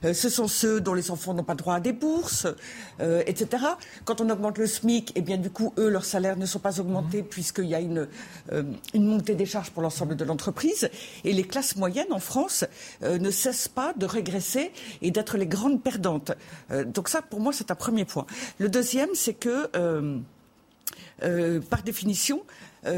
ce 0.03 0.29
sont 0.29 0.47
ceux 0.47 0.79
dont 0.81 0.93
les 0.93 1.11
enfants 1.11 1.33
n'ont 1.33 1.43
pas 1.43 1.55
droit 1.55 1.75
à 1.75 1.79
des 1.79 1.93
bourses, 1.93 2.47
etc. 2.99 3.63
Quand 4.05 4.21
on 4.21 4.29
augmente 4.29 4.57
le 4.57 4.67
SMIC, 4.67 5.11
eh 5.15 5.21
bien 5.21 5.37
du 5.37 5.49
coup, 5.49 5.73
eux, 5.77 5.89
leurs 5.89 6.05
salaires 6.05 6.37
ne 6.37 6.45
sont 6.45 6.59
pas 6.59 6.79
augmentés 6.79 7.21
mmh. 7.21 7.25
puisqu'il 7.25 7.65
y 7.65 7.75
a 7.75 7.79
une, 7.79 8.07
une 8.93 9.05
montée 9.05 9.35
des 9.35 9.45
charges 9.45 9.71
pour 9.71 9.81
l'ensemble 9.81 10.15
de 10.15 10.23
l'entreprise. 10.23 10.89
Et 11.23 11.33
les 11.33 11.43
classes 11.43 11.75
moyennes 11.75 12.11
en 12.11 12.19
France 12.19 12.65
ne 13.01 13.31
cessent 13.31 13.67
pas 13.67 13.93
de 13.93 14.05
régresser 14.05 14.71
et 15.01 15.11
d'être 15.11 15.37
les 15.37 15.47
grandes 15.47 15.81
perdantes. 15.81 16.31
donc 16.85 17.09
ça, 17.09 17.21
pour 17.21 17.39
moi, 17.39 17.53
c'est 17.53 17.71
un 17.71 17.75
premier 17.75 18.05
point. 18.05 18.25
Le 18.59 18.69
deuxième, 18.69 19.09
c'est 19.13 19.33
que, 19.33 19.69
par 21.69 21.83
définition, 21.83 22.43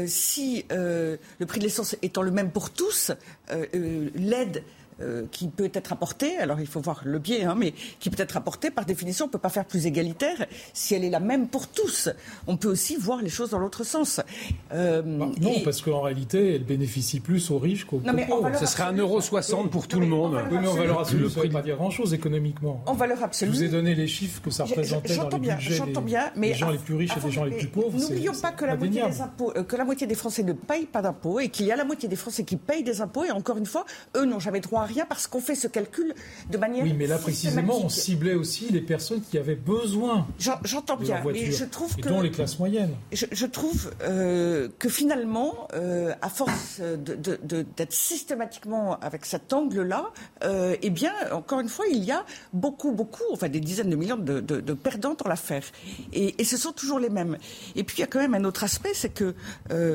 si 0.06 0.64
euh, 0.70 1.16
le 1.38 1.46
prix 1.46 1.60
de 1.60 1.64
l'essence 1.64 1.96
étant 2.02 2.22
le 2.22 2.30
même 2.30 2.50
pour 2.50 2.70
tous, 2.70 3.12
euh, 3.50 4.10
l'aide 4.14 4.62
euh, 5.00 5.26
qui 5.30 5.48
peut 5.48 5.70
être 5.72 5.92
apportée, 5.92 6.36
alors 6.38 6.60
il 6.60 6.66
faut 6.66 6.80
voir 6.80 7.02
le 7.04 7.18
biais, 7.18 7.44
hein, 7.44 7.54
mais 7.56 7.72
qui 8.00 8.10
peut 8.10 8.22
être 8.22 8.36
apportée, 8.36 8.70
par 8.70 8.84
définition, 8.84 9.26
on 9.26 9.28
ne 9.28 9.32
peut 9.32 9.38
pas 9.38 9.48
faire 9.48 9.64
plus 9.64 9.86
égalitaire 9.86 10.46
si 10.72 10.94
elle 10.94 11.04
est 11.04 11.10
la 11.10 11.20
même 11.20 11.48
pour 11.48 11.68
tous. 11.68 12.08
On 12.46 12.56
peut 12.56 12.68
aussi 12.68 12.96
voir 12.96 13.22
les 13.22 13.28
choses 13.28 13.50
dans 13.50 13.58
l'autre 13.58 13.84
sens. 13.84 14.20
Euh, 14.72 15.02
bah, 15.02 15.28
non, 15.40 15.60
parce 15.64 15.82
qu'en 15.82 16.00
réalité, 16.00 16.56
elle 16.56 16.64
bénéficie 16.64 17.20
plus 17.20 17.50
aux 17.50 17.58
riches 17.58 17.84
qu'aux 17.84 17.98
pauvres. 17.98 18.50
Ce 18.58 18.66
serait 18.66 18.92
1,60€ 18.92 19.68
pour 19.68 19.86
tout 19.86 20.00
le 20.00 20.06
monde. 20.06 20.38
Oui, 20.50 20.58
mais 20.60 20.68
en 20.68 20.74
valeur 20.74 21.00
absolue, 21.00 21.30
ça 21.30 21.40
ne 21.40 21.46
veut 21.46 21.52
pas 21.52 21.62
dire 21.62 21.76
grand-chose 21.76 22.12
économiquement. 22.14 22.82
En 22.86 22.94
valeur 22.94 23.22
absolue. 23.22 23.52
Je 23.52 23.56
vous 23.56 23.64
ai 23.64 23.68
donné 23.68 23.94
les 23.94 24.08
chiffres 24.08 24.42
que 24.42 24.50
ça 24.50 24.64
représentait 24.64 25.16
dans 25.16 25.28
les 25.28 25.38
budgets 25.38 25.80
des, 25.80 26.00
bien, 26.00 26.30
mais 26.36 26.54
gens 26.54 26.70
les 26.70 26.78
plus 26.78 26.94
riches 26.94 27.16
et 27.16 27.20
des 27.20 27.30
gens 27.30 27.44
les 27.44 27.56
plus 27.56 27.68
pauvres. 27.68 27.98
N'oublions 27.98 28.32
pas 28.40 28.52
que 28.52 28.64
la, 28.64 28.76
moitié 28.76 29.02
des 29.06 29.20
impôts, 29.20 29.52
que 29.52 29.76
la 29.76 29.84
moitié 29.84 30.06
des 30.06 30.14
Français 30.14 30.42
ne 30.42 30.52
payent 30.52 30.86
pas 30.86 31.02
d'impôts 31.02 31.40
et 31.40 31.48
qu'il 31.48 31.66
y 31.66 31.72
a 31.72 31.76
la 31.76 31.84
moitié 31.84 32.08
des 32.08 32.16
Français 32.16 32.44
qui 32.44 32.56
payent 32.56 32.82
des 32.82 33.00
impôts. 33.00 33.24
Et 33.24 33.30
encore 33.30 33.58
une 33.58 33.66
fois, 33.66 33.84
eux 34.16 34.24
n'ont 34.24 34.40
jamais 34.40 34.60
droit 34.60 34.82
à 34.82 34.87
rien 34.88 35.06
parce 35.06 35.26
qu'on 35.26 35.40
fait 35.40 35.54
ce 35.54 35.68
calcul 35.68 36.14
de 36.50 36.58
manière. 36.58 36.84
Oui, 36.84 36.94
mais 36.96 37.06
là 37.06 37.18
précisément, 37.18 37.78
on 37.84 37.88
ciblait 37.88 38.34
aussi 38.34 38.70
les 38.70 38.80
personnes 38.80 39.22
qui 39.22 39.38
avaient 39.38 39.54
besoin. 39.54 40.26
J'entends 40.38 40.96
bien, 40.96 41.22
mais 41.24 41.52
je 41.52 41.64
trouve 41.64 41.94
que. 41.96 42.08
dont 42.08 42.20
les 42.20 42.30
classes 42.30 42.58
moyennes. 42.58 42.94
Je, 43.12 43.46
trouve 43.46 43.90
euh, 44.02 44.68
que 44.78 44.88
finalement, 44.88 45.68
euh, 45.74 46.14
à 46.22 46.28
force 46.28 46.80
d'être 46.80 47.92
systématiquement 47.92 48.98
avec 49.00 49.26
cet 49.26 49.52
angle-là, 49.52 50.10
euh, 50.44 50.76
eh 50.82 50.90
bien, 50.90 51.12
encore 51.32 51.60
une 51.60 51.68
fois, 51.68 51.86
il 51.90 52.04
y 52.04 52.12
a 52.12 52.24
beaucoup, 52.52 52.92
beaucoup, 52.92 53.22
enfin 53.32 53.48
des 53.48 53.60
dizaines 53.60 53.90
de 53.90 53.96
millions 53.96 54.16
de, 54.16 54.72
perdants 54.74 55.14
dans 55.14 55.28
l'affaire. 55.28 55.62
Et, 56.12 56.44
ce 56.44 56.56
sont 56.56 56.72
toujours 56.72 56.98
les 56.98 57.10
mêmes. 57.10 57.36
Et 57.76 57.84
puis 57.84 57.98
il 57.98 58.00
y 58.00 58.04
a 58.04 58.06
quand 58.06 58.20
même 58.20 58.34
un 58.34 58.44
autre 58.44 58.64
aspect, 58.64 58.94
c'est 58.94 59.10
que 59.10 59.34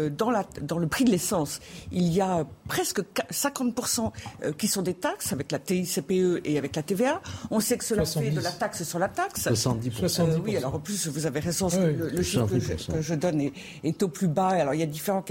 dans, 0.10 0.30
la, 0.30 0.46
dans 0.62 0.78
le 0.78 0.88
prix 0.88 1.04
de 1.04 1.10
l'essence, 1.10 1.60
il 1.92 2.14
y 2.14 2.22
a 2.22 2.46
presque 2.68 3.02
50% 3.32 4.12
qui 4.58 4.68
sont 4.68 4.83
des 4.84 4.94
taxes 4.94 5.34
avec 5.34 5.52
la 5.52 5.60
TICPE 5.60 6.42
et 6.46 6.58
avec 6.58 6.76
la 6.76 6.84
TVA. 6.84 7.22
On 7.52 7.60
sait 7.60 7.78
que 7.78 7.84
cela 7.84 8.06
fait 8.06 8.32
de 8.32 8.40
la 8.40 8.52
taxe 8.52 8.84
sur 8.84 9.00
la 9.00 9.10
taxe. 9.10 9.48
70%. 9.48 10.42
oui, 10.44 10.58
alors 10.58 10.76
en 10.76 10.80
plus, 10.80 11.08
vous 11.08 11.26
avez 11.26 11.40
raison, 11.40 11.68
le, 11.68 12.22
chiffre 12.22 12.48
que 12.48 13.02
je, 13.02 13.14
donne 13.14 13.42
est, 13.42 13.54
est, 13.84 14.04
au 14.04 14.08
plus 14.08 14.28
bas. 14.28 14.50
Alors 14.50 14.74
il 14.74 14.80
y 14.80 14.84
a 14.84 14.88
différents 14.88 15.24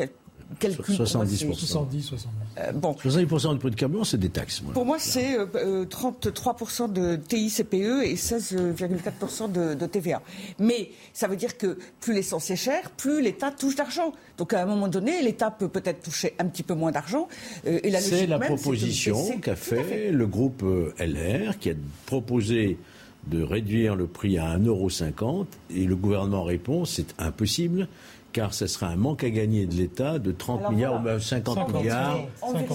70%. 0.61 0.97
70, 0.97 1.55
70. 1.55 2.13
Euh, 2.59 2.73
bon. 2.73 2.93
70% 2.93 3.53
du 3.53 3.59
prix 3.59 3.71
de 3.71 3.77
carburant, 3.77 4.05
c'est 4.05 4.19
des 4.19 4.29
taxes. 4.29 4.63
Pour 4.73 4.85
moi, 4.85 4.99
c'est 4.99 5.37
33% 5.37 5.47
euh, 5.57 6.85
euh, 6.85 6.89
de 6.89 7.17
TICPE 7.17 7.75
et 7.75 8.15
16,4% 8.15 9.51
de, 9.51 9.75
de, 9.75 9.87
TVA. 9.87 10.23
Mais 10.59 10.91
ça 11.13 11.29
veut 11.29 11.37
dire 11.37 11.57
que 11.57 11.79
plus 12.01 12.15
l'essence 12.15 12.51
est 12.51 12.57
chère, 12.57 12.91
plus 12.91 13.23
l'État 13.23 13.51
touche 13.51 13.77
d'argent. 13.77 14.13
Donc 14.39 14.53
à 14.53 14.63
un 14.63 14.67
moment 14.67 14.89
donné, 14.89 15.23
l'État 15.23 15.51
peut 15.51 15.69
peut-être 15.69 16.03
toucher 16.03 16.35
un 16.39 16.47
petit 16.47 16.63
peu 16.63 16.75
moins 16.75 16.93
d'argent. 16.93 17.29
c'est 17.65 18.27
la 18.27 18.39
proposition 18.39 19.39
qu'a 19.39 19.57
fait, 19.57 19.83
fait, 19.83 20.11
le 20.11 20.27
groupe 20.27 20.65
LR, 20.99 21.59
qui 21.59 21.71
a 21.71 21.75
proposé 22.07 22.79
de 23.27 23.43
réduire 23.43 23.95
le 23.95 24.07
prix 24.07 24.39
à 24.39 24.59
1,50€ 24.59 25.47
et 25.75 25.85
le 25.85 25.97
gouvernement 25.97 26.43
répond 26.43 26.85
c'est 26.85 27.15
impossible 27.19 27.89
car 28.33 28.55
ce 28.55 28.67
sera 28.67 28.87
un 28.89 28.97
manque 28.97 29.25
à 29.25 29.31
gagner 29.31 29.67
de 29.67 29.75
l'État 29.75 30.19
de 30.19 30.33
30 30.33 30.71
milliards 30.71 31.01
ou 31.01 31.05
même 31.05 31.21
50, 31.21 31.75
milliards. 31.75 32.21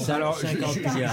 Alors, 0.09 0.39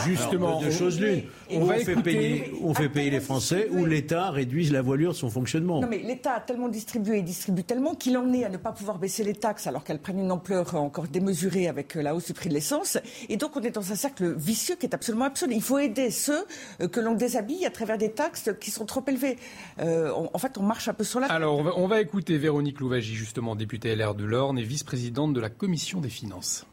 justement, 0.06 0.60
deux 0.60 0.70
choses 0.70 1.00
l'une. 1.00 1.22
On, 1.50 1.66
fait 1.68 1.96
payer, 1.96 2.52
on 2.62 2.74
fait 2.74 2.88
payer 2.88 3.10
les 3.10 3.20
Français 3.20 3.68
ou 3.70 3.84
l'État 3.84 4.30
réduise 4.30 4.72
la 4.72 4.82
voilure 4.82 5.10
de 5.12 5.16
son 5.16 5.30
fonctionnement. 5.30 5.80
Non, 5.80 5.88
mais 5.88 5.98
l'État 5.98 6.34
a 6.34 6.40
tellement 6.40 6.68
distribué 6.68 7.18
et 7.18 7.22
distribue 7.22 7.64
tellement 7.64 7.94
qu'il 7.94 8.16
en 8.16 8.32
est 8.32 8.44
à 8.44 8.48
ne 8.48 8.56
pas 8.56 8.72
pouvoir 8.72 8.98
baisser 8.98 9.24
les 9.24 9.34
taxes 9.34 9.66
alors 9.66 9.84
qu'elles 9.84 9.98
prennent 9.98 10.20
une 10.20 10.32
ampleur 10.32 10.74
encore 10.74 11.08
démesurée 11.08 11.68
avec 11.68 11.94
la 11.94 12.14
hausse 12.14 12.26
du 12.26 12.34
prix 12.34 12.48
de 12.48 12.54
l'essence. 12.54 12.98
Et 13.28 13.36
donc, 13.36 13.56
on 13.56 13.60
est 13.60 13.70
dans 13.70 13.92
un 13.92 13.94
cercle 13.94 14.34
vicieux 14.34 14.76
qui 14.76 14.86
est 14.86 14.94
absolument 14.94 15.26
absolu. 15.26 15.54
Il 15.54 15.62
faut 15.62 15.78
aider 15.78 16.10
ceux 16.10 16.44
euh, 16.80 16.88
que 16.88 17.00
l'on 17.00 17.14
déshabille 17.14 17.66
à 17.66 17.70
travers 17.70 17.98
des 17.98 18.10
taxes 18.10 18.50
qui 18.60 18.70
sont 18.70 18.86
trop 18.86 19.02
élevées. 19.06 19.36
Euh, 19.80 20.12
en 20.32 20.38
fait, 20.38 20.58
on 20.58 20.62
marche 20.62 20.88
un 20.88 20.94
peu 20.94 21.04
sur 21.04 21.20
la 21.20 21.26
Alors, 21.26 21.58
on 21.58 21.62
va, 21.62 21.72
on 21.76 21.86
va 21.86 22.00
écouter 22.00 22.38
Véronique 22.38 22.80
Louvagie, 22.80 23.14
justement, 23.14 23.54
députée 23.54 23.94
LR 23.94 24.14
de 24.14 24.24
l'Orne 24.34 24.60
vice-présidente 24.60 25.32
de 25.32 25.38
la 25.38 25.48
Commission 25.48 26.00
des 26.00 26.08
finances. 26.08 26.66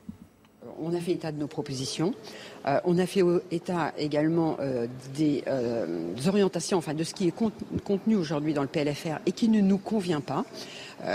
On 0.82 0.96
a 0.96 1.00
fait 1.00 1.12
état 1.12 1.32
de 1.32 1.38
nos 1.38 1.46
propositions. 1.46 2.16
Euh, 2.66 2.80
on 2.86 2.98
a 2.98 3.06
fait 3.06 3.22
état 3.52 3.94
également 4.00 4.58
euh, 4.60 4.88
des, 5.16 5.44
euh, 5.46 6.16
orientations, 6.26 6.80
enfin 6.80 6.96
de 6.96 7.04
ce 7.04 7.14
qui 7.14 7.28
est 7.28 7.34
contenu 7.84 8.16
aujourd'hui 8.16 8.56
dans 8.56 8.64
le 8.64 8.68
PLFR 8.68 9.20
et 9.28 9.32
qui 9.32 9.48
ne 9.48 9.62
nous 9.62 9.78
convient 9.78 10.22
pas. 10.22 10.44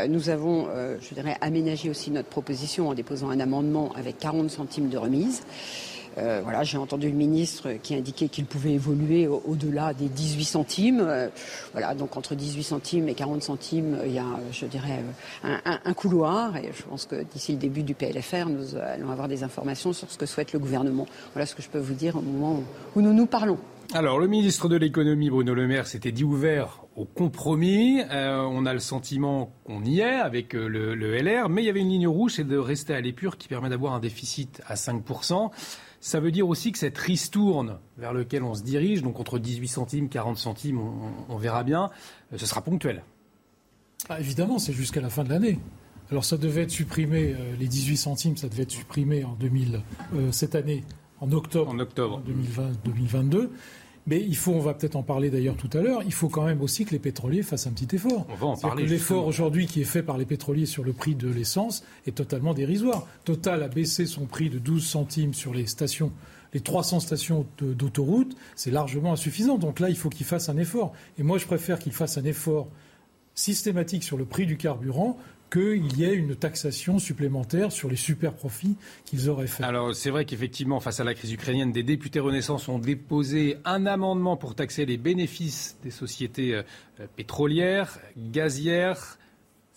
nous 0.08 0.28
avons, 0.30 0.68
je 1.00 1.14
dirais, 1.14 1.36
aménagé 1.40 1.90
aussi 1.90 2.10
notre 2.12 2.28
proposition 2.28 2.88
en 2.88 2.94
déposant 2.94 3.30
un 3.30 3.40
amendement 3.40 3.92
avec 3.96 4.18
40 4.18 4.48
centimes 4.48 4.88
de 4.88 4.98
remise. 4.98 5.42
Euh, 6.18 6.40
voilà, 6.42 6.64
j'ai 6.64 6.78
entendu 6.78 7.08
le 7.08 7.16
ministre 7.16 7.72
qui 7.82 7.94
indiquait 7.94 8.28
qu'il 8.28 8.46
pouvait 8.46 8.72
évoluer 8.72 9.26
au-delà 9.26 9.92
des 9.92 10.08
18 10.08 10.44
centimes. 10.44 11.00
Euh, 11.00 11.28
voilà, 11.72 11.94
donc 11.94 12.16
entre 12.16 12.34
18 12.34 12.62
centimes 12.62 13.08
et 13.08 13.14
40 13.14 13.42
centimes, 13.42 13.98
il 14.04 14.12
y 14.12 14.18
a, 14.18 14.24
je 14.50 14.66
dirais, 14.66 15.02
un, 15.42 15.94
couloir. 15.94 16.56
Et 16.56 16.70
je 16.76 16.82
pense 16.82 17.06
que 17.06 17.22
d'ici 17.22 17.52
le 17.52 17.58
début 17.58 17.82
du 17.82 17.94
PLFR, 17.94 18.48
nous 18.48 18.76
allons 18.76 19.10
avoir 19.10 19.28
des 19.28 19.42
informations 19.42 19.92
sur 19.92 20.10
ce 20.10 20.18
que 20.18 20.26
souhaite 20.26 20.52
le 20.52 20.58
gouvernement. 20.58 21.06
Voilà 21.34 21.46
ce 21.46 21.54
que 21.54 21.62
je 21.62 21.68
peux 21.68 21.78
vous 21.78 21.94
dire 21.94 22.16
au 22.16 22.22
moment 22.22 22.62
où 22.94 23.00
nous 23.00 23.12
nous 23.12 23.26
parlons. 23.26 23.58
Alors, 23.94 24.18
le 24.18 24.26
ministre 24.26 24.68
de 24.68 24.76
l'économie, 24.76 25.30
Bruno 25.30 25.54
Le 25.54 25.68
Maire, 25.68 25.86
s'était 25.86 26.10
dit 26.10 26.24
ouvert 26.24 26.82
au 26.96 27.04
compromis. 27.04 28.00
Euh, 28.10 28.38
on 28.38 28.66
a 28.66 28.72
le 28.72 28.80
sentiment 28.80 29.52
qu'on 29.64 29.84
y 29.84 30.00
est 30.00 30.20
avec 30.20 30.54
le, 30.54 30.94
le, 30.94 31.16
LR, 31.16 31.48
mais 31.48 31.62
il 31.62 31.66
y 31.66 31.68
avait 31.68 31.80
une 31.80 31.90
ligne 31.90 32.08
rouge, 32.08 32.32
c'est 32.36 32.44
de 32.46 32.56
rester 32.56 32.94
à 32.94 33.00
l'épure 33.00 33.36
qui 33.36 33.46
permet 33.46 33.68
d'avoir 33.68 33.94
un 33.94 34.00
déficit 34.00 34.60
à 34.66 34.74
5%. 34.74 35.50
Ça 36.06 36.20
veut 36.20 36.30
dire 36.30 36.48
aussi 36.48 36.70
que 36.70 36.78
cette 36.78 36.96
ristourne 36.98 37.80
vers 37.98 38.12
laquelle 38.12 38.44
on 38.44 38.54
se 38.54 38.62
dirige, 38.62 39.02
donc 39.02 39.18
entre 39.18 39.40
18 39.40 39.66
centimes, 39.66 40.08
40 40.08 40.38
centimes, 40.38 40.78
on, 41.28 41.36
verra 41.36 41.64
bien, 41.64 41.90
euh, 42.32 42.38
ce 42.38 42.46
sera 42.46 42.62
ponctuel. 42.62 43.02
Ah, 44.08 44.20
évidemment, 44.20 44.60
c'est 44.60 44.72
jusqu'à 44.72 45.00
la 45.00 45.10
fin 45.10 45.24
de 45.24 45.30
l'année. 45.30 45.58
Alors 46.12 46.24
ça 46.24 46.36
devait 46.36 46.62
être 46.62 46.70
supprimé, 46.70 47.34
euh, 47.36 47.56
les 47.58 47.66
18 47.66 47.96
centimes, 47.96 48.36
ça 48.36 48.48
devait 48.48 48.62
être 48.62 48.70
supprimé 48.70 49.24
en 49.24 49.32
2000, 49.32 49.82
euh, 50.14 50.30
cette 50.30 50.54
année, 50.54 50.84
en 51.20 51.32
octobre, 51.32 51.72
en 51.72 51.80
octobre. 51.80 52.22
2022. 52.24 53.50
Mais 54.06 54.20
il 54.20 54.36
faut, 54.36 54.52
on 54.52 54.60
va 54.60 54.74
peut-être 54.74 54.96
en 54.96 55.02
parler 55.02 55.30
d'ailleurs 55.30 55.56
tout 55.56 55.70
à 55.76 55.80
l'heure, 55.82 56.02
il 56.04 56.12
faut 56.12 56.28
quand 56.28 56.44
même 56.44 56.62
aussi 56.62 56.84
que 56.84 56.92
les 56.92 56.98
pétroliers 56.98 57.42
fassent 57.42 57.66
un 57.66 57.72
petit 57.72 57.96
effort. 57.96 58.26
On 58.28 58.34
va 58.34 58.46
en 58.46 58.56
parler. 58.56 58.86
L'effort 58.86 59.26
aujourd'hui 59.26 59.66
qui 59.66 59.80
est 59.80 59.84
fait 59.84 60.02
par 60.02 60.16
les 60.16 60.24
pétroliers 60.24 60.66
sur 60.66 60.84
le 60.84 60.92
prix 60.92 61.14
de 61.14 61.28
l'essence 61.28 61.82
est 62.06 62.16
totalement 62.16 62.54
dérisoire. 62.54 63.06
Total 63.24 63.62
a 63.62 63.68
baissé 63.68 64.06
son 64.06 64.26
prix 64.26 64.48
de 64.48 64.58
12 64.58 64.84
centimes 64.84 65.34
sur 65.34 65.52
les 65.52 65.66
stations 65.66 66.12
les 66.54 66.60
300 66.60 67.00
stations 67.00 67.44
d'autoroute, 67.58 68.34
c'est 68.54 68.70
largement 68.70 69.12
insuffisant. 69.12 69.58
Donc 69.58 69.78
là, 69.78 69.90
il 69.90 69.96
faut 69.96 70.08
qu'ils 70.08 70.24
fassent 70.24 70.48
un 70.48 70.56
effort. 70.56 70.94
Et 71.18 71.22
moi, 71.22 71.36
je 71.36 71.44
préfère 71.44 71.78
qu'ils 71.78 71.92
fassent 71.92 72.16
un 72.16 72.24
effort 72.24 72.68
systématique 73.34 74.02
sur 74.02 74.16
le 74.16 74.24
prix 74.24 74.46
du 74.46 74.56
carburant 74.56 75.18
qu'il 75.50 75.96
y 75.96 76.04
ait 76.04 76.14
une 76.14 76.34
taxation 76.36 76.98
supplémentaire 76.98 77.72
sur 77.72 77.88
les 77.88 77.96
super 77.96 78.34
profits 78.34 78.76
qu'ils 79.04 79.28
auraient 79.28 79.46
fait. 79.46 79.62
Alors 79.62 79.94
c'est 79.94 80.10
vrai 80.10 80.24
qu'effectivement, 80.24 80.80
face 80.80 81.00
à 81.00 81.04
la 81.04 81.14
crise 81.14 81.32
ukrainienne, 81.32 81.72
des 81.72 81.82
députés 81.82 82.20
Renaissance 82.20 82.68
ont 82.68 82.78
déposé 82.78 83.58
un 83.64 83.86
amendement 83.86 84.36
pour 84.36 84.54
taxer 84.54 84.86
les 84.86 84.96
bénéfices 84.96 85.78
des 85.82 85.90
sociétés 85.90 86.54
euh, 86.54 86.62
pétrolières, 87.16 87.98
gazières. 88.16 89.18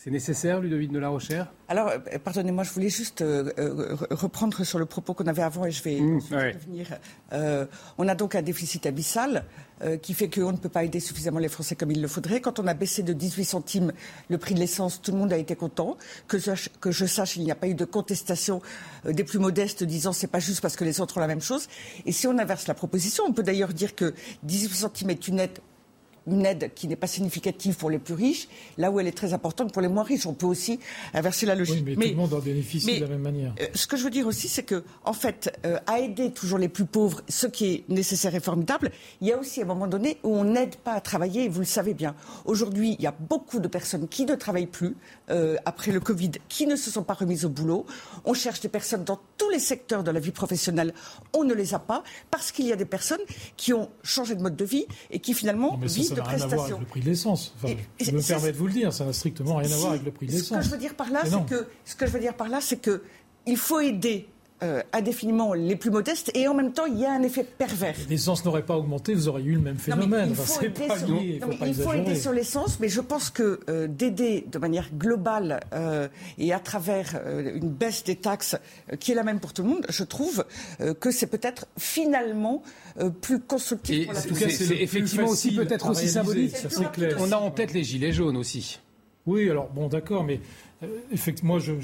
C'est 0.02 0.12
nécessaire, 0.12 0.62
Ludovic 0.62 0.94
de 0.94 1.00
la 1.00 1.10
Rochère? 1.10 1.52
Alors, 1.68 1.90
euh, 1.90 2.00
pardonnez-moi, 2.24 2.64
je 2.64 2.72
voulais 2.72 2.90
juste 2.90 3.22
euh, 3.22 3.98
reprendre 4.12 4.64
sur 4.64 4.80
le 4.80 4.86
propos 4.86 5.14
qu'on 5.14 5.28
avait 5.28 5.42
avant 5.42 5.66
et 5.66 5.72
je 5.72 5.84
vais 5.84 6.00
mmh, 6.00 6.22
revenir. 6.32 6.88
on 7.98 8.08
a 8.08 8.16
donc 8.16 8.34
un 8.36 8.42
déficit 8.42 8.86
abyssal. 8.86 9.44
Euh, 9.82 9.96
qui 9.96 10.14
fait 10.14 10.30
qu'on 10.30 10.52
ne 10.52 10.58
peut 10.58 10.68
pas 10.68 10.84
aider 10.84 11.00
suffisamment 11.00 11.40
les 11.40 11.48
Français 11.48 11.74
comme 11.74 11.92
il 11.92 12.02
le 12.02 12.10
faudrait. 12.10 12.42
Quand 12.42 12.60
on 12.60 12.68
a 12.68 12.74
baissé 12.74 13.02
de 13.02 13.14
18 13.14 13.46
centimes 13.46 13.94
le 14.28 14.38
prix 14.38 14.54
de 14.54 14.60
l'essence, 14.60 15.02
tout 15.02 15.14
le 15.14 15.18
monde 15.18 15.32
a 15.32 15.38
été 15.38 15.56
content. 15.56 15.98
Que 16.28 16.38
je, 16.38 16.52
que 16.82 16.92
je 16.92 17.06
sache, 17.06 17.38
il 17.38 17.46
n'y 17.46 17.52
a 17.52 17.56
pas 17.56 17.68
eu 17.68 17.76
de 17.76 17.86
contestation 17.86 18.62
euh, 19.06 19.14
des 19.14 19.24
plus 19.24 19.40
modestes 19.40 19.86
disant 19.86 20.12
c'est 20.12 20.28
pas 20.28 20.40
juste 20.40 20.60
parce 20.60 20.76
que 20.76 20.84
les 20.84 21.00
autres 21.00 21.16
ont 21.16 21.22
la 21.22 21.28
même 21.28 21.40
chose. 21.42 21.70
Et 22.06 22.12
si 22.12 22.28
on 22.28 22.38
inverse 22.38 22.68
la 22.68 22.74
proposition, 22.74 23.24
on 23.26 23.32
peut 23.32 23.44
d'ailleurs 23.44 23.72
dire 23.72 23.96
que 23.96 24.14
18 24.44 24.76
centimes 24.76 25.12
est 25.12 25.28
une 25.30 25.40
aide 25.40 25.60
une 26.32 26.46
aide 26.46 26.72
qui 26.76 26.88
n'est 26.88 26.96
pas 26.96 27.08
significative 27.08 27.76
pour 27.76 27.90
les 27.90 28.00
plus 28.00 28.14
riches, 28.14 28.48
là 28.78 28.92
où 28.92 29.00
elle 29.00 29.08
est 29.08 29.18
très 29.18 29.34
importante 29.34 29.74
pour 29.74 29.82
les 29.82 29.88
moins 29.88 30.04
riches. 30.04 30.26
On 30.26 30.34
peut 30.34 30.46
aussi 30.46 30.80
inverser 31.14 31.46
la 31.46 31.56
logique. 31.56 31.84
Oui, 31.86 31.96
mais, 31.98 32.06
tout 32.06 32.12
le 32.12 32.18
monde 32.18 32.34
en 32.34 32.40
bénéficie 32.40 33.00
de 33.00 33.06
la 33.06 33.10
même 33.10 33.22
manière. 33.22 33.54
Euh, 33.60 33.68
ce 33.74 33.88
que 33.88 33.98
je 33.98 34.04
veux 34.04 34.10
dire 34.10 34.28
aussi, 34.28 34.48
c'est 34.48 34.64
que, 34.64 34.84
en 35.06 35.14
fait, 35.14 35.58
euh, 35.66 35.78
à 35.88 36.00
aider 36.00 36.32
toujours 36.32 36.58
les 36.58 36.70
plus 36.70 36.86
pauvres, 36.86 37.22
ce 37.28 37.48
qui 37.48 37.74
est 37.74 37.84
nécessaire 37.90 38.36
et 38.36 38.40
formidable, 38.40 38.92
il 39.22 39.28
y 39.28 39.32
a 39.32 39.38
aussi 39.38 39.62
un 39.62 39.66
moment 39.66 39.88
donné 39.88 40.18
où 40.24 40.36
on 40.36 40.44
n'aide 40.44 40.76
pas 40.78 40.94
à 40.94 41.02
travailler, 41.02 41.46
et 41.46 41.50
vous 41.50 41.60
le 41.60 41.66
savez 41.66 41.94
bien. 41.94 42.16
Aujourd'hui, 42.46 42.96
il 42.98 43.04
y 43.04 43.08
a 43.08 43.16
beaucoup 43.18 43.60
de 43.60 43.68
personnes 43.68 44.08
qui 44.08 44.26
ne 44.26 44.36
travaillent 44.36 44.68
plus 44.68 44.96
euh, 45.30 45.56
après 45.66 45.92
le 45.92 46.00
Covid, 46.00 46.32
qui 46.48 46.68
ne 46.68 46.76
se 46.76 46.90
sont 46.92 47.04
pas 47.04 47.14
remises 47.14 47.46
au 47.46 47.50
boulot. 47.50 47.86
On 48.26 48.34
cherche 48.34 48.60
des 48.62 48.70
personnes 48.70 49.04
dans 49.04 49.20
tous 49.38 49.50
les 49.50 49.60
secteurs 49.60 50.04
de 50.04 50.12
la 50.12 50.20
vie 50.20 50.32
professionnelle. 50.32 50.94
On 51.34 51.44
ne 51.44 51.54
les 51.54 51.74
a 51.74 51.80
pas 51.80 52.04
parce 52.32 52.52
qu'il 52.52 52.66
y 52.66 52.74
a 52.74 52.76
des 52.76 52.86
personnes 52.86 53.22
qui 53.58 53.74
ont 53.74 53.90
changé 54.04 54.36
de 54.36 54.42
mode 54.42 54.56
de 54.56 54.66
vie 54.66 54.86
et 55.12 55.20
qui 55.20 55.34
finalement 55.34 55.78
vivent 55.82 56.19
n'a 56.20 56.30
rien 56.30 56.42
à 56.42 56.48
voir 56.48 56.66
avec 56.66 56.80
le 56.80 56.86
prix 56.86 57.02
de 57.02 57.06
l'essence. 57.06 57.56
je 58.00 58.12
me 58.12 58.26
permets 58.26 58.52
de 58.52 58.58
vous 58.58 58.68
le 58.68 58.74
dire, 58.74 58.94
ça 58.94 59.06
n'a 59.06 59.14
strictement 59.14 59.58
rien 59.58 59.72
à 59.72 59.78
voir 59.78 59.92
avec 59.92 60.04
le 60.04 60.12
prix 60.12 60.28
de 60.28 60.32
l'essence. 60.32 60.48
Ce 60.48 60.54
que 60.56 60.62
je 60.66 60.70
veux 60.70 60.78
dire 60.78 60.96
par 60.96 61.10
là, 61.10 61.22
c'est 61.26 61.46
que 61.46 61.68
ce 61.86 61.96
que 61.96 62.06
je 62.06 62.12
veux 62.12 62.20
dire 62.20 62.36
par 62.36 62.50
là, 62.50 62.60
c'est 62.62 62.78
que 62.78 63.04
il 63.46 63.58
faut 63.58 63.80
aider 63.80 64.28
euh, 64.62 64.82
indéfiniment 64.94 65.54
les 65.54 65.76
plus 65.76 65.90
modestes 65.90 66.32
et 66.36 66.48
en 66.48 66.54
même 66.54 66.74
temps, 66.74 66.86
il 66.86 67.00
y 67.00 67.06
a 67.06 67.12
un 67.14 67.24
effet 67.24 67.44
pervers. 67.44 67.96
L'essence 68.10 68.44
n'aurait 68.44 68.66
pas 68.66 68.76
augmenté, 68.76 69.14
vous 69.14 69.28
auriez 69.28 69.48
eu 69.48 69.54
le 69.54 69.62
même 69.62 69.78
phénomène. 69.78 70.30
il 70.30 70.36
faut, 70.36 71.94
aider, 71.94 72.16
sur, 72.16 72.34
l'essence, 72.34 72.80
mais 72.80 72.90
je 72.90 73.02
pense 73.02 73.30
que 73.30 73.62
euh, 73.70 73.88
d'aider 73.88 74.46
de 74.52 74.60
manière 74.60 74.90
globale 74.94 75.62
euh, 75.74 76.08
et 76.38 76.54
à 76.54 76.60
travers 76.60 77.22
une 77.26 77.70
baisse 77.70 78.04
des 78.04 78.16
taxes 78.16 78.58
qui 79.00 79.12
est 79.14 79.16
la 79.16 79.24
même 79.24 79.40
pour 79.40 79.54
tout 79.54 79.64
le 79.64 79.70
monde, 79.70 79.86
je 79.90 80.04
trouve 80.04 80.46
que 81.00 81.12
c'est 81.12 81.28
peut-être 81.28 81.68
finalement 81.78 82.62
plus 83.22 83.40
constructif. 83.40 84.06
pour 84.06 84.14
la 84.14 84.20
c'est 84.20 84.76
effectivement 84.76 85.28
aussi 85.28 85.56
peut-être 85.56 85.90
aussi 85.90 86.10
symbolique. 86.10 86.56
On 87.20 87.32
a 87.32 87.38
en 87.38 87.52
tête 87.52 87.74
les 87.74 87.84
gilets 87.84 88.12
jaunes 88.12 88.38
aussi. 88.38 88.80
Oui, 89.26 89.50
alors 89.50 89.70
bon, 89.70 89.88
d'accord, 89.88 90.24
mais 90.24 90.36
euh, 90.36 90.69
effectivement, 91.12 91.56
moi, 91.56 91.76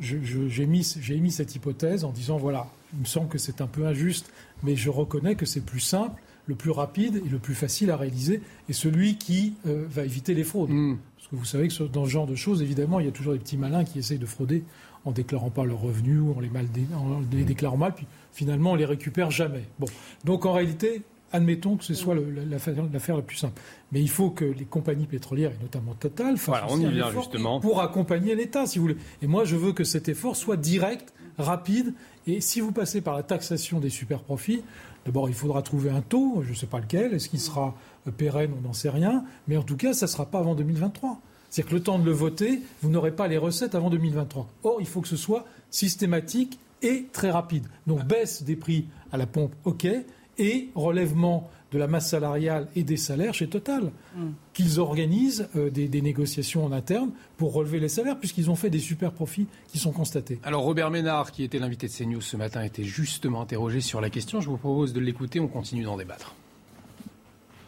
j'ai 0.00 0.62
émis, 0.62 1.30
cette 1.30 1.54
hypothèse 1.54 2.04
en 2.04 2.12
disant 2.12 2.38
voilà, 2.38 2.68
il 2.94 3.00
me 3.00 3.04
semble 3.04 3.28
que 3.28 3.38
c'est 3.38 3.60
un 3.60 3.66
peu 3.66 3.86
injuste, 3.86 4.30
mais 4.62 4.76
je 4.76 4.90
reconnais 4.90 5.34
que 5.34 5.46
c'est 5.46 5.60
plus 5.60 5.80
simple, 5.80 6.20
le 6.46 6.54
plus 6.54 6.70
rapide 6.70 7.22
et 7.24 7.28
le 7.28 7.38
plus 7.38 7.54
facile 7.54 7.90
à 7.90 7.96
réaliser, 7.96 8.40
et 8.68 8.72
celui 8.72 9.16
qui 9.16 9.54
euh, 9.66 9.84
va 9.88 10.04
éviter 10.04 10.34
les 10.34 10.44
fraudes. 10.44 10.70
Mm. 10.70 10.98
Parce 11.16 11.28
que 11.28 11.36
vous 11.36 11.44
savez 11.44 11.68
que 11.68 11.82
dans 11.84 12.04
ce 12.04 12.10
genre 12.10 12.26
de 12.26 12.34
choses, 12.34 12.62
évidemment, 12.62 13.00
il 13.00 13.06
y 13.06 13.08
a 13.08 13.12
toujours 13.12 13.34
des 13.34 13.38
petits 13.38 13.58
malins 13.58 13.84
qui 13.84 13.98
essayent 13.98 14.18
de 14.18 14.26
frauder 14.26 14.64
en 15.04 15.12
déclarant 15.12 15.50
pas 15.50 15.64
leurs 15.64 15.80
revenus, 15.80 16.20
ou 16.20 16.34
en 16.36 16.40
les, 16.40 16.48
mal 16.48 16.66
en 16.94 17.20
les 17.32 17.44
déclarant 17.44 17.76
mal, 17.76 17.94
puis 17.94 18.06
finalement 18.32 18.72
on 18.72 18.74
les 18.74 18.84
récupère 18.84 19.30
jamais. 19.30 19.64
Bon, 19.78 19.86
donc 20.24 20.46
en 20.46 20.52
réalité, 20.52 21.02
admettons 21.32 21.76
que 21.76 21.84
ce 21.84 21.94
soit 21.94 22.14
l'affaire 22.14 23.16
la 23.16 23.22
plus 23.22 23.36
simple. 23.36 23.60
Mais 23.92 24.00
il 24.00 24.08
faut 24.08 24.30
que 24.30 24.44
les 24.44 24.64
compagnies 24.64 25.06
pétrolières, 25.06 25.52
et 25.52 25.62
notamment 25.62 25.94
Total, 25.94 26.36
fassent 26.36 26.64
on 26.68 26.80
y 26.80 26.86
vient 26.86 27.10
justement. 27.10 27.60
pour 27.60 27.80
accompagner 27.80 28.34
l'État, 28.34 28.66
si 28.66 28.78
vous 28.78 28.86
voulez. 28.86 28.96
Et 29.22 29.26
moi, 29.26 29.44
je 29.44 29.56
veux 29.56 29.72
que 29.72 29.84
cet 29.84 30.08
effort 30.08 30.36
soit 30.36 30.56
direct, 30.56 31.12
rapide. 31.38 31.94
Et 32.26 32.40
si 32.40 32.60
vous 32.60 32.72
passez 32.72 33.00
par 33.00 33.14
la 33.14 33.22
taxation 33.22 33.80
des 33.80 33.90
super 33.90 34.20
profits, 34.20 34.62
d'abord, 35.06 35.28
il 35.28 35.34
faudra 35.34 35.62
trouver 35.62 35.90
un 35.90 36.02
taux, 36.02 36.42
je 36.42 36.50
ne 36.50 36.54
sais 36.54 36.66
pas 36.66 36.80
lequel. 36.80 37.14
Est-ce 37.14 37.28
qu'il 37.28 37.40
sera 37.40 37.74
pérenne 38.16 38.52
On 38.58 38.66
n'en 38.66 38.72
sait 38.72 38.90
rien. 38.90 39.24
Mais 39.46 39.56
en 39.56 39.62
tout 39.62 39.76
cas, 39.76 39.92
ça 39.92 40.06
ne 40.06 40.10
sera 40.10 40.26
pas 40.26 40.38
avant 40.38 40.54
2023. 40.54 41.20
C'est-à-dire 41.50 41.70
que 41.70 41.74
le 41.76 41.82
temps 41.82 41.98
de 41.98 42.04
le 42.04 42.12
voter, 42.12 42.60
vous 42.82 42.90
n'aurez 42.90 43.12
pas 43.12 43.28
les 43.28 43.38
recettes 43.38 43.74
avant 43.74 43.90
2023. 43.90 44.48
Or, 44.64 44.76
il 44.80 44.86
faut 44.86 45.00
que 45.00 45.08
ce 45.08 45.16
soit 45.16 45.46
systématique 45.70 46.58
et 46.82 47.06
très 47.12 47.30
rapide. 47.30 47.64
Donc, 47.86 48.04
baisse 48.04 48.42
des 48.42 48.56
prix 48.56 48.86
à 49.12 49.16
la 49.16 49.26
pompe, 49.26 49.54
OK 49.64 49.86
et 50.38 50.68
relèvement 50.74 51.50
de 51.70 51.78
la 51.78 51.86
masse 51.86 52.10
salariale 52.10 52.68
et 52.76 52.82
des 52.82 52.96
salaires 52.96 53.34
chez 53.34 53.48
Total. 53.48 53.92
Mm. 54.16 54.28
Qu'ils 54.54 54.80
organisent 54.80 55.48
euh, 55.56 55.70
des, 55.70 56.00
négociations 56.00 56.64
en 56.64 56.72
interne 56.72 57.10
pour 57.36 57.52
relever 57.52 57.78
les 57.78 57.88
salaires, 57.88 58.18
puisqu'ils 58.18 58.50
ont 58.50 58.56
fait 58.56 58.70
des 58.70 58.78
super 58.78 59.12
profits 59.12 59.46
qui 59.68 59.78
sont 59.78 59.92
constatés. 59.92 60.38
Alors 60.44 60.62
Robert 60.62 60.90
Ménard, 60.90 61.30
qui 61.32 61.44
était 61.44 61.58
l'invité 61.58 61.86
de 61.86 61.92
CNews 61.92 62.20
ce 62.20 62.36
matin, 62.36 62.62
était 62.62 62.84
justement 62.84 63.42
interrogé 63.42 63.80
sur 63.80 64.00
la 64.00 64.10
question. 64.10 64.40
Je 64.40 64.48
vous 64.48 64.56
propose 64.56 64.92
de 64.92 65.00
l'écouter, 65.00 65.40
on 65.40 65.48
continue 65.48 65.84
d'en 65.84 65.96
débattre 65.96 66.34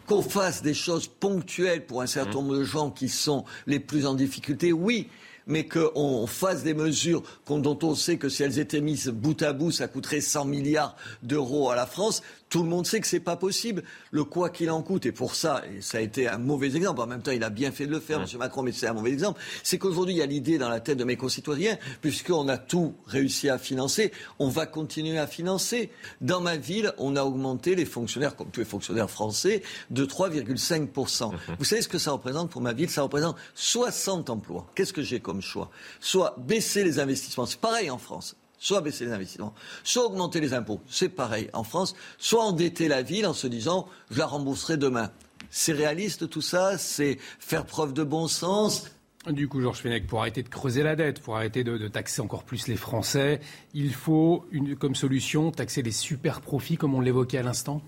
qu'on 0.07 0.21
fasse 0.21 0.61
des 0.61 0.73
choses 0.73 1.07
ponctuelles 1.07 1.85
pour 1.85 2.01
un 2.01 2.07
certain 2.07 2.33
nombre 2.33 2.57
de 2.57 2.63
gens 2.65 2.89
qui 2.89 3.07
sont 3.07 3.45
les 3.65 3.79
plus 3.79 4.05
en 4.05 4.13
difficulté, 4.13 4.73
oui, 4.73 5.07
mais 5.47 5.65
qu'on 5.67 6.27
fasse 6.27 6.63
des 6.63 6.73
mesures 6.73 7.23
dont 7.47 7.79
on 7.83 7.95
sait 7.95 8.17
que 8.17 8.29
si 8.29 8.43
elles 8.43 8.59
étaient 8.59 8.81
mises 8.81 9.07
bout 9.07 9.41
à 9.41 9.53
bout, 9.53 9.71
ça 9.71 9.87
coûterait 9.87 10.19
100 10.19 10.45
milliards 10.45 10.95
d'euros 11.23 11.69
à 11.69 11.75
la 11.75 11.85
France. 11.85 12.23
Tout 12.51 12.63
le 12.63 12.69
monde 12.69 12.85
sait 12.85 12.99
que 12.99 13.07
c'est 13.07 13.21
pas 13.21 13.37
possible. 13.37 13.81
Le 14.11 14.25
quoi 14.25 14.49
qu'il 14.49 14.69
en 14.71 14.81
coûte, 14.81 15.05
et 15.05 15.13
pour 15.13 15.35
ça, 15.35 15.63
et 15.73 15.79
ça 15.79 15.99
a 15.99 16.01
été 16.01 16.27
un 16.27 16.37
mauvais 16.37 16.75
exemple, 16.75 16.99
en 16.99 17.07
même 17.07 17.21
temps 17.21 17.31
il 17.31 17.45
a 17.45 17.49
bien 17.49 17.71
fait 17.71 17.85
de 17.85 17.91
le 17.91 18.01
faire, 18.01 18.19
M. 18.19 18.27
Macron, 18.37 18.61
mais 18.61 18.73
c'est 18.73 18.87
un 18.87 18.93
mauvais 18.93 19.11
exemple, 19.11 19.39
c'est 19.63 19.77
qu'aujourd'hui 19.77 20.15
il 20.15 20.17
y 20.17 20.21
a 20.21 20.25
l'idée 20.25 20.57
dans 20.57 20.67
la 20.67 20.81
tête 20.81 20.97
de 20.97 21.05
mes 21.05 21.15
concitoyens, 21.15 21.77
puisqu'on 22.01 22.49
a 22.49 22.57
tout 22.57 22.93
réussi 23.07 23.47
à 23.47 23.57
financer, 23.57 24.11
on 24.37 24.49
va 24.49 24.65
continuer 24.65 25.17
à 25.17 25.27
financer. 25.27 25.91
Dans 26.19 26.41
ma 26.41 26.57
ville, 26.57 26.91
on 26.97 27.15
a 27.15 27.23
augmenté 27.23 27.73
les 27.73 27.85
fonctionnaires, 27.85 28.35
comme 28.35 28.49
tous 28.51 28.59
les 28.59 28.65
fonctionnaires 28.65 29.09
français, 29.09 29.63
de 29.89 30.05
3,5%. 30.05 31.31
Mhm. 31.31 31.37
Vous 31.57 31.63
savez 31.63 31.81
ce 31.81 31.87
que 31.87 31.99
ça 31.99 32.11
représente 32.11 32.51
pour 32.51 32.61
ma 32.61 32.73
ville? 32.73 32.89
Ça 32.89 33.03
représente 33.03 33.37
60 33.55 34.29
emplois. 34.29 34.67
Qu'est-ce 34.75 34.91
que 34.91 35.01
j'ai 35.01 35.21
comme 35.21 35.41
choix? 35.41 35.71
Soit 36.01 36.35
baisser 36.37 36.83
les 36.83 36.99
investissements, 36.99 37.45
c'est 37.45 37.61
pareil 37.61 37.89
en 37.89 37.97
France 37.97 38.35
soit 38.61 38.79
baisser 38.81 39.05
les 39.05 39.11
investissements, 39.11 39.53
soit 39.83 40.05
augmenter 40.05 40.39
les 40.39 40.53
impôts. 40.53 40.79
C'est 40.87 41.09
pareil 41.09 41.49
en 41.51 41.63
France, 41.63 41.95
soit 42.19 42.43
endetter 42.43 42.87
la 42.87 43.01
ville 43.01 43.25
en 43.25 43.33
se 43.33 43.47
disant 43.47 43.87
je 44.11 44.19
la 44.19 44.27
rembourserai 44.27 44.77
demain. 44.77 45.11
C'est 45.49 45.73
réaliste 45.73 46.29
tout 46.29 46.41
ça, 46.41 46.77
c'est 46.77 47.17
faire 47.39 47.65
preuve 47.65 47.93
de 47.93 48.03
bon 48.03 48.27
sens? 48.27 48.89
Du 49.29 49.47
coup, 49.47 49.61
Georges 49.61 49.79
Fenech, 49.81 50.07
pour 50.07 50.21
arrêter 50.21 50.41
de 50.41 50.49
creuser 50.49 50.83
la 50.83 50.95
dette, 50.95 51.19
pour 51.21 51.35
arrêter 51.35 51.63
de, 51.63 51.87
taxer 51.87 52.21
encore 52.21 52.43
plus 52.43 52.67
les 52.67 52.75
Français, 52.75 53.39
il 53.73 53.93
faut, 53.93 54.45
une, 54.51 54.75
comme 54.75 54.95
solution, 54.95 55.51
taxer 55.51 55.81
les 55.81 55.91
super 55.91 56.41
profits, 56.41 56.77
comme 56.77 56.95
on 56.95 57.01
l'évoquait 57.01 57.37
à 57.37 57.43
l'instant? 57.43 57.81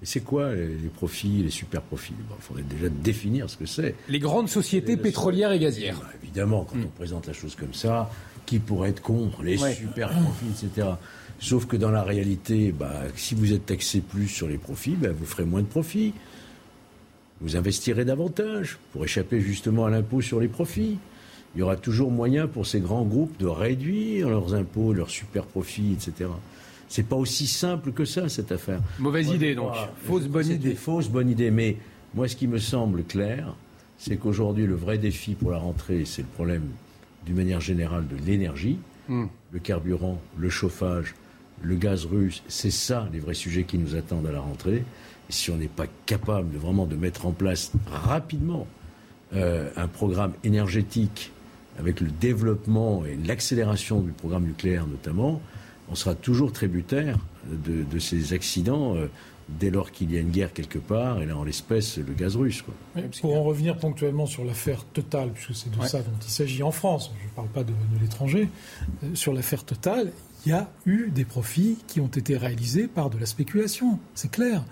Mais 0.00 0.06
c'est 0.06 0.20
quoi 0.20 0.54
les, 0.54 0.88
profits, 0.94 1.42
les 1.42 1.50
super 1.50 1.82
profits? 1.82 2.14
Il 2.18 2.42
faudrait 2.42 2.62
déjà 2.62 2.88
définir 2.88 3.48
ce 3.50 3.56
que 3.56 3.66
c'est. 3.66 3.96
Les 4.08 4.20
grandes 4.20 4.48
sociétés 4.48 4.96
pétrolières 4.96 5.52
et 5.52 5.58
gazières. 5.58 5.98
Bah, 5.98 6.10
évidemment, 6.22 6.64
quand 6.64 6.76
mm. 6.76 6.84
on 6.84 6.96
présente 6.96 7.26
la 7.26 7.32
chose 7.32 7.56
comme 7.56 7.74
ça, 7.74 8.10
qui 8.46 8.60
pourrait 8.60 8.90
être 8.90 9.02
contre 9.02 9.42
les 9.42 9.58
super 9.58 10.08
profits, 10.08 10.66
etc. 10.66 10.88
Sauf 11.38 11.66
que 11.66 11.76
dans 11.76 11.90
la 11.90 12.02
réalité, 12.02 12.72
bah, 12.72 13.02
si 13.14 13.34
vous 13.34 13.52
êtes 13.52 13.66
taxé 13.66 14.00
plus 14.00 14.28
sur 14.28 14.48
les 14.48 14.56
profits, 14.56 14.96
bah, 14.96 15.08
vous 15.12 15.26
ferez 15.26 15.44
moins 15.44 15.60
de 15.60 15.66
profits. 15.66 16.14
Vous 17.42 17.56
investirez 17.56 18.06
davantage 18.06 18.78
pour 18.92 19.04
échapper 19.04 19.40
justement 19.40 19.84
à 19.84 19.90
l'impôt 19.90 20.22
sur 20.22 20.40
les 20.40 20.48
profits. 20.48 20.96
Il 21.54 21.58
y 21.58 21.62
aura 21.62 21.76
toujours 21.76 22.10
moyen 22.10 22.46
pour 22.46 22.66
ces 22.66 22.80
grands 22.80 23.04
groupes 23.04 23.38
de 23.38 23.46
réduire 23.46 24.30
leurs 24.30 24.54
impôts, 24.54 24.92
leurs 24.92 25.10
super 25.10 25.44
profits, 25.44 25.92
etc. 25.92 26.30
C'est 26.88 27.06
pas 27.06 27.16
aussi 27.16 27.46
simple 27.46 27.92
que 27.92 28.04
ça, 28.04 28.28
cette 28.28 28.52
affaire. 28.52 28.80
Mauvaise 28.98 29.28
idée, 29.28 29.54
donc. 29.54 29.72
Fausse 30.04 30.26
bonne 30.26 30.48
idée. 30.48 30.74
Fausse 30.74 31.08
bonne 31.08 31.28
idée. 31.28 31.50
Mais 31.50 31.76
moi, 32.14 32.28
ce 32.28 32.36
qui 32.36 32.46
me 32.46 32.58
semble 32.58 33.04
clair, 33.04 33.54
c'est 33.98 34.16
qu'aujourd'hui, 34.16 34.66
le 34.66 34.74
vrai 34.74 34.96
défi 34.96 35.34
pour 35.34 35.50
la 35.50 35.58
rentrée, 35.58 36.04
c'est 36.04 36.22
le 36.22 36.28
problème 36.28 36.62
d'une 37.26 37.36
manière 37.36 37.60
générale 37.60 38.06
de 38.06 38.16
l'énergie, 38.24 38.78
hmm. 39.08 39.26
le 39.52 39.58
carburant, 39.58 40.20
le 40.38 40.48
chauffage, 40.48 41.14
le 41.62 41.74
gaz 41.74 42.06
russe, 42.06 42.42
c'est 42.48 42.70
ça 42.70 43.08
les 43.12 43.18
vrais 43.18 43.34
sujets 43.34 43.64
qui 43.64 43.78
nous 43.78 43.96
attendent 43.96 44.26
à 44.26 44.32
la 44.32 44.40
rentrée. 44.40 44.84
Et 45.28 45.32
si 45.32 45.50
on 45.50 45.56
n'est 45.56 45.68
pas 45.68 45.86
capable 46.06 46.52
de 46.52 46.58
vraiment 46.58 46.86
de 46.86 46.96
mettre 46.96 47.26
en 47.26 47.32
place 47.32 47.72
rapidement 47.90 48.66
euh, 49.34 49.68
un 49.76 49.88
programme 49.88 50.32
énergétique 50.44 51.32
avec 51.78 52.00
le 52.00 52.08
développement 52.08 53.04
et 53.04 53.18
l'accélération 53.26 54.00
du 54.00 54.12
programme 54.12 54.44
nucléaire 54.44 54.86
notamment, 54.86 55.42
on 55.90 55.94
sera 55.94 56.14
toujours 56.14 56.52
tributaire 56.52 57.18
de, 57.48 57.98
ces 57.98 58.32
accidents 58.32 58.96
euh, 58.96 59.06
dès 59.48 59.70
lors 59.70 59.92
qu'il 59.92 60.12
y 60.12 60.16
a 60.16 60.20
une 60.20 60.30
guerre 60.30 60.52
quelque 60.52 60.78
part, 60.78 61.22
et 61.22 61.26
là 61.26 61.36
en 61.36 61.44
l'espèce 61.44 61.98
le 61.98 62.14
gaz 62.14 62.36
russe. 62.36 62.64
pour 63.20 63.36
en 63.36 63.44
revenir 63.44 63.76
ponctuellement 63.76 64.26
sur 64.26 64.44
l'affaire 64.44 64.84
Total, 64.84 65.30
puisque 65.32 65.54
c'est 65.54 65.70
de 65.70 65.84
ça 65.84 66.00
dont 66.00 66.10
il 66.20 66.30
s'agit 66.30 66.62
en 66.62 66.72
France, 66.72 67.12
je 67.20 67.24
ne 67.26 67.30
parle 67.30 67.48
pas 67.48 67.62
de, 67.62 67.72
l'étranger, 68.00 68.48
euh, 69.04 69.14
sur 69.14 69.32
l'affaire 69.32 69.64
Total, 69.64 70.12
il 70.44 70.50
y 70.50 70.52
a 70.52 70.70
eu 70.84 71.10
des 71.10 71.24
profits 71.24 71.78
qui 71.86 72.00
ont 72.00 72.06
été 72.06 72.36
réalisés 72.36 72.88
par 72.88 73.10
de 73.10 73.18
la 73.18 73.26
spéculation, 73.26 73.98
c'est 74.14 74.30
clair. 74.30 74.64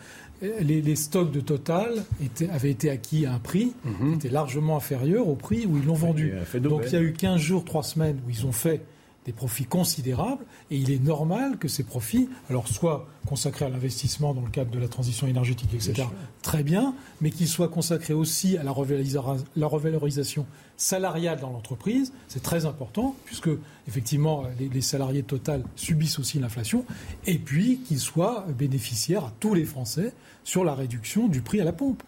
Euh, 0.42 0.60
les, 0.60 0.96
stocks 0.96 1.30
de 1.30 1.40
Total 1.40 2.04
avaient 2.50 2.70
été 2.70 2.90
acquis 2.90 3.26
à 3.26 3.34
un 3.34 3.38
prix 3.38 3.74
mhm. 3.84 4.10
qui 4.10 4.14
était 4.26 4.34
largement 4.34 4.76
inférieur 4.76 5.28
au 5.28 5.36
prix 5.36 5.66
où 5.66 5.76
ils 5.76 5.84
l'ont 5.84 5.94
vendu. 5.94 6.32
Donc 6.60 6.82
il 6.86 6.92
y 6.92 6.96
a 6.96 7.00
eu 7.00 7.12
15 7.12 7.40
jours, 7.40 7.64
3 7.64 7.82
semaines 7.84 8.20
où 8.26 8.30
ils 8.30 8.44
ont 8.46 8.52
fait 8.52 8.82
des 9.24 9.32
profits 9.32 9.64
considérables 9.64 10.44
et 10.70 10.76
il 10.76 10.90
est 10.90 11.02
normal 11.02 11.58
que 11.58 11.68
ces 11.68 11.82
profits, 11.82 12.28
alors 12.50 12.68
soit 12.68 13.06
consacrés 13.26 13.64
à 13.64 13.68
l'investissement 13.70 14.34
dans 14.34 14.42
le 14.42 14.50
cadre 14.50 14.70
de 14.70 14.78
la 14.78 14.88
transition 14.88 15.26
énergétique, 15.26 15.72
etc., 15.72 16.08
très 16.42 16.62
bien, 16.62 16.94
mais 17.20 17.30
qu'ils 17.30 17.48
soient 17.48 17.68
consacrés 17.68 18.14
aussi 18.14 18.58
à 18.58 18.62
la, 18.62 18.72
revalorisation 18.72 20.46
salariale 20.76 21.40
dans 21.40 21.50
l'entreprise, 21.50 22.12
c'est 22.28 22.42
très 22.42 22.66
important, 22.66 23.16
puisque 23.24 23.50
effectivement 23.88 24.44
les, 24.58 24.68
les 24.68 24.82
salariés 24.82 25.22
Total 25.22 25.62
subissent 25.74 26.18
aussi 26.18 26.38
l'inflation, 26.38 26.84
et 27.26 27.38
puis 27.38 27.78
qu'ils 27.78 28.00
soient 28.00 28.46
bénéficiaires 28.58 29.24
à 29.24 29.32
tous 29.40 29.54
les 29.54 29.64
Français 29.64 30.12
sur 30.44 30.64
la 30.64 30.74
réduction 30.74 31.28
du 31.28 31.40
prix 31.40 31.60
à 31.60 31.64
la 31.64 31.72
pompe. 31.72 32.02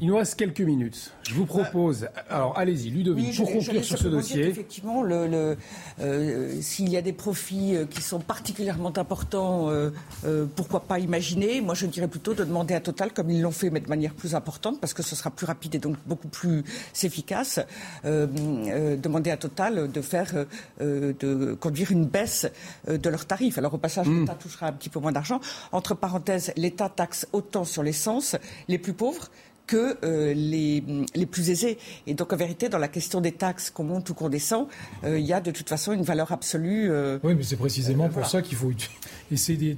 Il 0.00 0.06
nous 0.06 0.16
reste 0.16 0.36
quelques 0.36 0.60
minutes. 0.60 1.10
Je 1.28 1.34
vous 1.34 1.44
propose, 1.44 2.08
alors 2.30 2.56
allez-y, 2.56 2.90
Ludovic, 2.90 3.36
pour 3.36 3.50
conclure 3.50 3.84
sur 3.84 3.98
ce 3.98 4.08
dossier. 4.08 4.46
Effectivement, 4.46 5.02
le, 5.02 5.56
euh, 6.00 6.58
s'il 6.60 6.88
y 6.88 6.96
a 6.96 7.02
des 7.02 7.12
profits 7.12 7.74
euh, 7.74 7.84
qui 7.84 8.00
sont 8.00 8.20
particulièrement 8.20 8.96
importants, 8.96 9.68
euh, 9.70 9.90
pourquoi 10.54 10.80
pas 10.80 11.00
imaginer 11.00 11.60
Moi, 11.60 11.74
je 11.74 11.86
dirais 11.86 12.06
plutôt 12.06 12.32
de 12.32 12.44
demander 12.44 12.74
à 12.74 12.80
Total, 12.80 13.12
comme 13.12 13.28
ils 13.30 13.42
l'ont 13.42 13.50
fait, 13.50 13.70
mais 13.70 13.80
de 13.80 13.88
manière 13.88 14.14
plus 14.14 14.36
importante, 14.36 14.80
parce 14.80 14.94
que 14.94 15.02
ce 15.02 15.16
sera 15.16 15.30
plus 15.30 15.46
rapide 15.46 15.74
et 15.74 15.78
donc 15.78 15.96
beaucoup 16.06 16.28
plus 16.28 16.62
efficace, 17.02 17.60
demander 18.04 19.30
à 19.30 19.36
Total 19.36 19.90
de 19.90 20.00
faire, 20.00 20.46
de 20.80 21.56
conduire 21.60 21.90
une 21.90 22.06
baisse 22.06 22.46
de 22.88 23.08
leurs 23.10 23.26
tarifs. 23.26 23.58
Alors 23.58 23.74
au 23.74 23.78
passage, 23.78 24.06
hmm. 24.06 24.20
l'État 24.20 24.34
touchera 24.34 24.68
un 24.68 24.72
petit 24.72 24.88
peu 24.88 25.00
moins 25.00 25.12
d'argent. 25.12 25.40
Entre 25.72 25.94
parenthèses, 25.94 26.52
l'État 26.56 26.88
taxe 26.88 27.26
autant 27.32 27.64
sur 27.64 27.82
l'essence 27.82 28.36
les 28.68 28.78
plus 28.78 28.92
pauvres 28.92 29.28
que 29.68 29.98
euh, 30.02 30.34
les, 30.34 30.82
les, 31.14 31.26
plus 31.26 31.50
aisés. 31.50 31.78
Et 32.08 32.14
donc, 32.14 32.32
en 32.32 32.36
vérité, 32.36 32.68
dans 32.68 32.78
la 32.78 32.88
question 32.88 33.20
des 33.20 33.32
taxes, 33.32 33.70
qu'on 33.70 33.84
monte 33.84 34.08
ou 34.10 34.14
qu'on 34.14 34.30
descend, 34.30 34.66
euh, 35.04 35.18
il 35.18 35.26
y 35.26 35.32
a 35.32 35.40
de 35.40 35.52
toute 35.52 35.68
façon 35.68 35.92
une 35.92 36.02
valeur 36.02 36.32
absolue. 36.32 36.90
Euh, 36.90 37.18
oui, 37.22 37.34
mais 37.36 37.44
c'est 37.44 37.56
précisément 37.56 38.08
pour 38.08 38.26
ça 38.26 38.42
qu'il 38.42 38.56
faut 38.56 38.72
essayer 39.30 39.76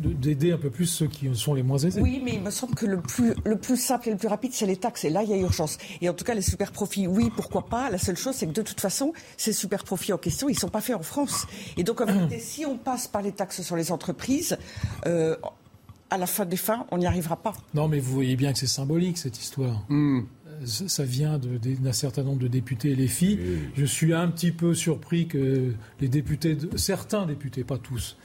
d'aider 0.00 0.52
un 0.52 0.56
peu 0.56 0.70
plus 0.70 0.86
ceux 0.86 1.06
qui 1.06 1.32
sont 1.36 1.54
les 1.54 1.62
moins 1.62 1.78
aisés. 1.78 2.00
Oui, 2.00 2.20
mais 2.24 2.32
il 2.34 2.40
me 2.40 2.50
semble 2.50 2.74
que 2.74 2.86
le 2.86 3.00
plus, 3.00 3.34
le 3.44 3.56
plus 3.56 3.76
simple 3.76 4.08
et 4.08 4.12
le 4.12 4.16
plus 4.16 4.28
rapide, 4.28 4.52
c'est 4.54 4.66
les 4.66 4.78
taxes. 4.78 5.04
Et 5.04 5.10
là, 5.10 5.22
il 5.22 5.28
y 5.28 5.34
a 5.34 5.36
urgence. 5.36 5.76
Et 6.00 6.08
en 6.08 6.14
tout 6.14 6.24
cas, 6.24 6.34
les 6.34 6.42
super 6.42 6.72
profits, 6.72 7.06
oui, 7.06 7.30
pourquoi 7.36 7.66
pas. 7.66 7.90
La 7.90 7.98
seule 7.98 8.16
chose, 8.16 8.34
c'est 8.34 8.46
que 8.46 8.52
de 8.52 8.62
toute 8.62 8.80
façon, 8.80 9.12
ces 9.36 9.52
super 9.52 9.84
profits 9.84 10.14
en 10.14 10.18
question, 10.18 10.48
ils 10.48 10.54
ne 10.54 10.60
sont 10.60 10.70
pas 10.70 10.80
faits 10.80 10.96
en 10.96 11.02
France. 11.02 11.46
Et 11.76 11.84
donc, 11.84 12.00
en 12.00 12.06
vérité, 12.06 12.38
si 12.40 12.64
on 12.64 12.78
passe 12.78 13.06
par 13.06 13.20
les 13.20 13.32
taxes 13.32 13.60
sur 13.60 13.76
les 13.76 13.92
entreprises, 13.92 14.56
à 16.16 16.18
la 16.18 16.26
fin 16.26 16.44
des 16.44 16.56
fins, 16.56 16.86
on 16.90 16.98
n'y 16.98 17.06
arrivera 17.06 17.36
pas. 17.36 17.52
Non, 17.74 17.88
mais 17.88 18.00
vous 18.00 18.12
voyez 18.12 18.36
bien 18.36 18.52
que 18.52 18.58
c'est 18.58 18.66
symbolique 18.66 19.18
cette 19.18 19.38
histoire. 19.38 19.84
Hmm. 19.88 20.22
Ça 20.64 21.04
vient 21.04 21.38
d'un 21.38 21.92
certain 21.92 22.22
nombre 22.22 22.38
de 22.38 22.48
députés 22.48 22.92
et 22.92 22.94
les 22.94 23.08
filles. 23.08 23.38
Je 23.76 23.84
suis 23.84 24.14
un 24.14 24.28
petit 24.28 24.52
peu 24.52 24.74
surpris 24.74 25.28
que 25.28 25.74
les 26.00 26.08
députés, 26.08 26.56
certains 26.76 27.26
députés, 27.26 27.62
pas 27.62 27.76
tous, 27.76 28.16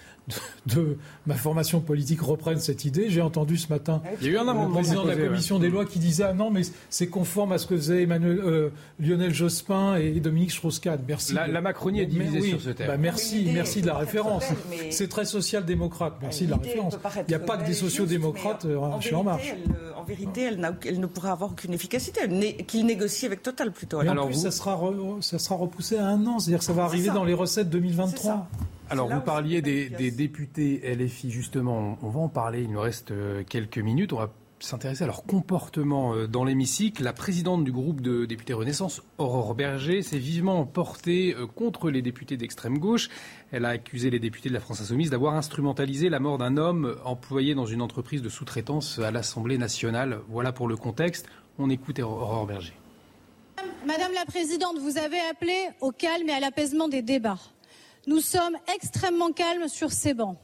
de 0.66 0.98
ma 1.26 1.36
formation 1.36 1.80
politique 1.80 2.22
reprenne 2.22 2.60
cette 2.60 2.86
idée. 2.86 3.10
J'ai 3.10 3.22
entendu 3.22 3.58
ce 3.58 3.70
matin 3.70 4.02
Il 4.22 4.28
y 4.28 4.30
a 4.30 4.34
eu 4.34 4.38
un 4.38 4.54
le 4.54 4.72
président 4.72 5.04
de 5.04 5.10
la 5.10 5.16
commission 5.16 5.60
des 5.60 5.70
lois 5.70 5.86
qui 5.86 6.00
disait 6.00 6.24
ah 6.24 6.34
non 6.34 6.52
mais 6.52 6.62
c'est 6.90 7.08
conforme 7.08 7.52
à 7.52 7.58
ce 7.58 7.68
que 7.68 7.76
faisaient 7.76 8.04
Emmanuel, 8.04 8.40
euh, 8.40 8.70
Lionel 9.00 9.34
Jospin 9.34 9.96
et 9.96 10.20
Dominique 10.20 10.52
Strauss-Kahn. 10.52 11.00
Merci. 11.08 11.34
La, 11.34 11.62
Macronie 11.62 12.02
est 12.02 12.06
divisée 12.06 12.42
sur 12.42 12.62
ce 12.62 12.70
thème. 12.70 12.88
Bah, 12.88 12.98
merci, 12.98 13.50
merci 13.54 13.82
de 13.82 13.88
la 13.88 13.98
référence. 13.98 14.46
C'est 14.90 15.08
très 15.08 15.26
social-démocrate. 15.26 16.14
Merci 16.22 16.46
de 16.46 16.52
la 16.52 16.58
référence. 16.58 16.98
Il 17.18 17.30
n'y 17.30 17.36
a 17.36 17.40
pas 17.40 17.58
que 17.58 17.66
des 17.66 17.74
sociaux-démocrates 17.74 18.66
euh, 18.66 18.78
en, 18.78 19.00
en 19.14 19.24
marche. 19.24 19.54
en 19.96 20.04
vérité, 20.04 20.44
elle, 20.44 20.76
elle, 20.86 21.00
ne 21.00 21.06
pourra 21.06 21.32
avoir 21.32 21.52
aucune 21.52 21.74
efficacité. 21.74 22.22
Qu'il 22.68 22.86
négocie 22.86 23.26
avec 23.26 23.42
Total 23.42 23.72
plutôt. 23.72 24.02
Mais 24.02 24.10
en 24.10 24.28
plus, 24.28 24.36
ça, 24.36 24.52
sera 24.52 24.80
ça 25.22 25.40
sera 25.40 25.56
repoussé 25.56 25.98
à 25.98 26.06
un 26.08 26.26
an. 26.28 26.40
C'est-à-dire 26.40 26.60
que 26.60 26.66
ça 26.66 26.74
va 26.74 26.84
arriver 26.84 27.10
dans 27.10 27.24
les 27.24 27.34
recettes 27.34 27.70
2023. 27.70 28.48
Alors, 28.92 29.08
vous 29.08 29.22
parliez 29.22 29.62
des, 29.62 30.12
députés 30.12 30.82
LFI, 30.96 31.32
justement. 31.32 31.98
On 32.02 32.10
va 32.10 32.20
en 32.20 32.28
parler. 32.28 32.64
Il 32.64 32.72
nous 32.72 32.82
reste 32.82 33.12
euh, 33.12 33.44
quelques 33.48 33.78
minutes. 33.78 34.12
On 34.12 34.18
va 34.18 34.30
s'intéresser 34.60 35.06
à 35.06 35.08
leur 35.08 35.24
comportement 35.24 36.14
euh, 36.14 36.28
dans 36.28 36.44
l'hémicycle. 36.44 37.02
La 37.02 37.14
présidente 37.14 37.64
du 37.64 37.72
groupe 37.72 38.02
de 38.02 38.26
députés 38.26 38.52
Renaissance, 38.52 39.02
Aurore 39.18 39.56
Berger, 39.56 40.02
s'est 40.02 40.18
vivement 40.18 40.66
portée 40.66 41.34
euh, 41.34 41.48
contre 41.48 41.90
les 41.90 42.02
députés 42.02 42.36
d'extrême 42.36 42.80
gauche. 42.80 43.08
Elle 43.54 43.64
a 43.64 43.70
accusé 43.70 44.10
les 44.10 44.20
députés 44.20 44.50
de 44.50 44.54
la 44.54 44.60
France 44.60 44.82
Insoumise 44.82 45.10
d'avoir 45.10 45.36
instrumentalisé 45.36 46.10
la 46.10 46.20
mort 46.20 46.38
d'un 46.38 46.58
homme 46.58 46.98
employé 47.06 47.56
dans 47.56 47.66
une 47.66 47.82
entreprise 47.82 48.22
de 48.22 48.30
sous-traitance 48.30 49.00
à 49.00 49.10
l'Assemblée 49.10 49.58
nationale. 49.58 50.20
Voilà 50.28 50.52
pour 50.52 50.68
le 50.68 50.76
contexte. 50.76 51.30
On 51.58 51.70
écoute 51.70 52.00
Aurore 52.00 52.46
Berger. 52.46 52.74
Madame 53.86 54.12
la 54.14 54.26
Présidente, 54.26 54.78
vous 54.80 54.98
avez 54.98 55.20
appelé 55.32 55.70
au 55.80 55.92
calme 55.92 56.28
et 56.28 56.34
à 56.34 56.40
l'apaisement 56.42 56.90
des 56.90 57.02
débats. 57.02 57.40
Nous 58.08 58.20
sommes 58.20 58.58
extrêmement 58.74 59.32
calmes 59.32 59.68
sur 59.68 59.92
ces 59.92 60.14
bancs. 60.14 60.38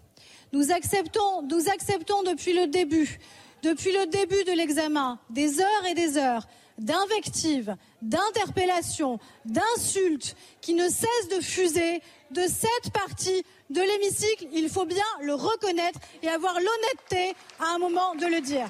Nous 0.54 0.72
acceptons, 0.72 1.42
depuis 1.42 2.54
le 2.54 2.68
début, 2.68 3.20
depuis 3.64 3.92
le 3.92 4.06
début 4.06 4.44
de 4.44 4.52
l'examen, 4.52 5.20
des 5.30 5.60
heures 5.60 5.86
et 5.90 5.94
des 5.96 6.18
heures 6.18 6.48
d'invectives, 6.78 7.76
d'interpellations, 8.04 9.20
d'insultes 9.46 10.36
qui 10.62 10.76
ne 10.76 10.88
cessent 10.88 11.30
de 11.36 11.42
fuser 11.42 12.02
de 12.30 12.42
cette 12.42 12.94
partie 12.94 13.44
de 13.72 13.82
l'hémicycle. 13.82 14.48
Il 14.54 14.70
faut 14.70 14.86
bien 14.86 15.06
le 15.22 15.34
reconnaître 15.34 16.00
et 16.22 16.30
avoir 16.30 16.54
l'honnêteté 16.54 17.36
à 17.60 17.74
un 17.74 17.80
moment 17.80 18.14
de 18.16 18.28
le 18.28 18.42
dire. 18.42 18.68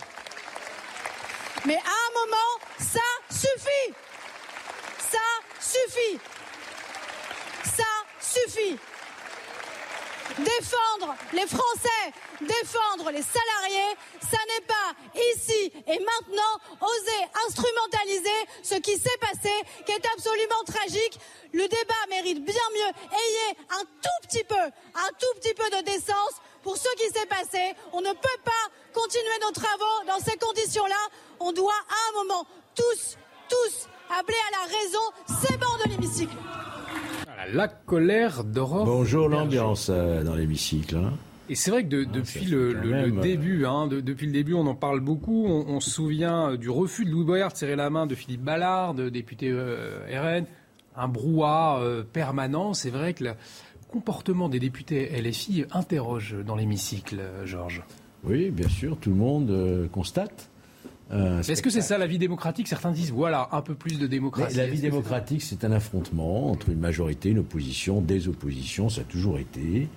Mais 1.66 1.75
à 1.75 1.80
un 1.80 2.25
moment, 2.25 2.59
ça 2.80 2.99
suffit. 3.30 3.93
Ça 4.99 5.17
suffit 5.59 6.19
suffit. 8.45 8.77
Défendre 10.38 11.16
les 11.33 11.48
Français, 11.48 12.14
défendre 12.41 13.09
les 13.11 13.24
salariés, 13.24 13.95
ça 14.22 14.38
n'est 14.48 14.66
pas 14.66 14.93
ici 15.33 15.72
et 15.88 15.99
maintenant 15.99 16.77
oser 16.82 17.24
instrumentaliser 17.48 18.40
ce 18.61 18.75
qui 18.75 18.98
s'est 18.98 19.17
passé, 19.19 19.49
qui 19.85 19.93
est 19.93 20.06
absolument 20.14 20.64
tragique. 20.66 21.19
Le 21.53 21.67
débat 21.67 22.06
mérite 22.09 22.43
bien 22.43 22.53
mieux. 22.74 22.93
Ayez 23.11 23.57
un 23.72 23.83
tout 23.83 24.27
petit 24.27 24.43
peu, 24.43 24.56
un 24.56 25.09
tout 25.19 25.40
petit 25.40 25.53
peu 25.53 25.69
de 25.77 25.83
décence 25.85 26.41
pour 26.61 26.77
ce 26.77 26.90
qui 26.98 27.09
s'est 27.17 27.25
passé. 27.25 27.74
On 27.93 28.01
ne 28.01 28.11
peut 28.11 28.41
pas 28.43 28.51
continuer 28.93 29.40
nos 29.41 29.51
travaux 29.51 30.06
dans 30.06 30.19
ces 30.19 30.38
conditions-là. 30.38 31.09
On 31.40 31.51
doit 31.51 31.74
à 31.74 32.09
un 32.09 32.24
moment 32.24 32.45
tous, 32.75 33.17
tous 33.49 33.88
appeler 34.19 34.38
à 34.49 34.59
la 34.59 34.77
raison 34.77 35.41
ces 35.41 35.57
bancs 35.57 35.83
de 35.83 35.90
l'hémicycle 35.90 36.35
la 37.53 37.67
colère 37.67 38.43
d'Europe. 38.43 38.85
Bonjour 38.85 39.30
l'ambiance 39.30 39.90
euh, 39.90 40.24
dans 40.24 40.35
l'hémicycle. 40.35 40.98
Hein. 40.98 41.14
Et 41.49 41.56
c'est 41.56 41.72
vrai 41.72 41.85
que 41.85 42.03
depuis 42.03 42.45
le, 42.45 42.75
euh, 42.75 43.22
début, 43.22 43.66
hein, 43.66 43.88
depuis 43.88 44.25
le 44.25 44.33
début, 44.33 44.53
on 44.53 44.67
en 44.67 44.75
parle 44.75 44.99
beaucoup. 44.99 45.45
On, 45.48 45.80
se 45.80 45.90
souvient 45.90 46.51
euh, 46.51 46.57
du 46.57 46.69
refus 46.69 47.06
de 47.06 47.11
Louis 47.11 47.24
Boyard 47.24 47.53
de 47.53 47.57
serrer 47.57 47.77
la 47.77 47.90
main 47.90 48.06
de 48.06 48.16
Philippe 48.16 48.41
Ballard, 48.41 48.93
de 48.93 49.09
député 49.09 49.53
RN. 49.53 50.45
Un 50.95 51.07
brouhaha 51.07 51.82
permanent. 52.11 52.74
C'est 52.74 52.90
vrai 52.90 53.14
que 53.14 53.24
le 53.24 53.33
comportement 53.88 54.49
des 54.49 54.59
députés 54.59 55.09
LFI 55.22 55.66
interroge 55.72 56.35
dans 56.45 56.56
l'hémicycle, 56.56 57.22
Georges. 57.45 57.83
Oui, 58.24 58.49
bien 58.49 58.67
sûr, 58.67 58.98
tout 58.98 59.11
le 59.11 59.16
monde 59.16 59.88
constate 59.91 60.49
est-ce 61.11 61.61
que 61.61 61.69
c'est 61.69 61.81
ça 61.81 61.97
la 61.97 62.07
vie 62.07 62.17
démocratique? 62.17 62.67
Certains 62.67 62.91
disent 62.91 63.11
voilà, 63.11 63.49
un 63.51 63.61
peu 63.61 63.75
plus 63.75 63.99
de 63.99 64.07
démocratie. 64.07 64.57
la 64.57 64.67
vie 64.67 64.81
démocratique, 64.81 65.41
c'est 65.41 65.63
un 65.63 65.71
affrontement 65.71 66.51
entre 66.51 66.69
une 66.69 66.79
majorité, 66.79 67.29
une 67.29 67.39
opposition, 67.39 68.01
des 68.01 68.27
oppositions, 68.27 68.89
ça 68.89 69.01
a 69.01 69.03
toujours 69.03 69.39
été, 69.39 69.87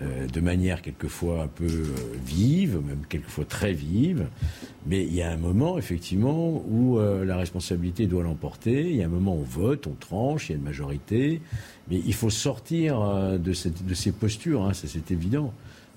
euh, 0.00 0.26
de 0.26 0.40
manière 0.40 0.82
quelquefois 0.82 1.42
un 1.42 1.48
peu 1.48 1.64
euh, 1.64 1.86
vive, 2.24 2.80
même 2.86 3.02
quelquefois 3.08 3.44
très 3.44 3.72
vive. 3.72 4.26
Mais 4.86 5.04
il 5.04 5.14
y 5.14 5.22
a 5.22 5.30
un 5.30 5.36
moment, 5.36 5.78
effectivement, 5.78 6.62
où 6.68 6.98
euh, 6.98 7.24
la 7.24 7.36
responsabilité 7.36 8.06
doit 8.06 8.22
l'emporter. 8.22 8.90
Il 8.90 8.96
y 8.96 9.02
a 9.02 9.06
un 9.06 9.08
moment 9.08 9.34
où 9.34 9.40
on 9.40 9.42
vote, 9.42 9.86
on 9.86 9.94
tranche, 9.94 10.48
il 10.48 10.52
y 10.52 10.54
a 10.54 10.58
une 10.58 10.64
majorité. 10.64 11.40
Mais 11.90 12.00
il 12.04 12.14
faut 12.14 12.30
sortir 12.30 13.38
de, 13.38 13.52
cette, 13.52 13.84
de 13.84 13.94
ces 13.94 14.12
postures, 14.12 14.62
hein, 14.62 14.72
c'est 14.72 15.10
évident. 15.10 15.52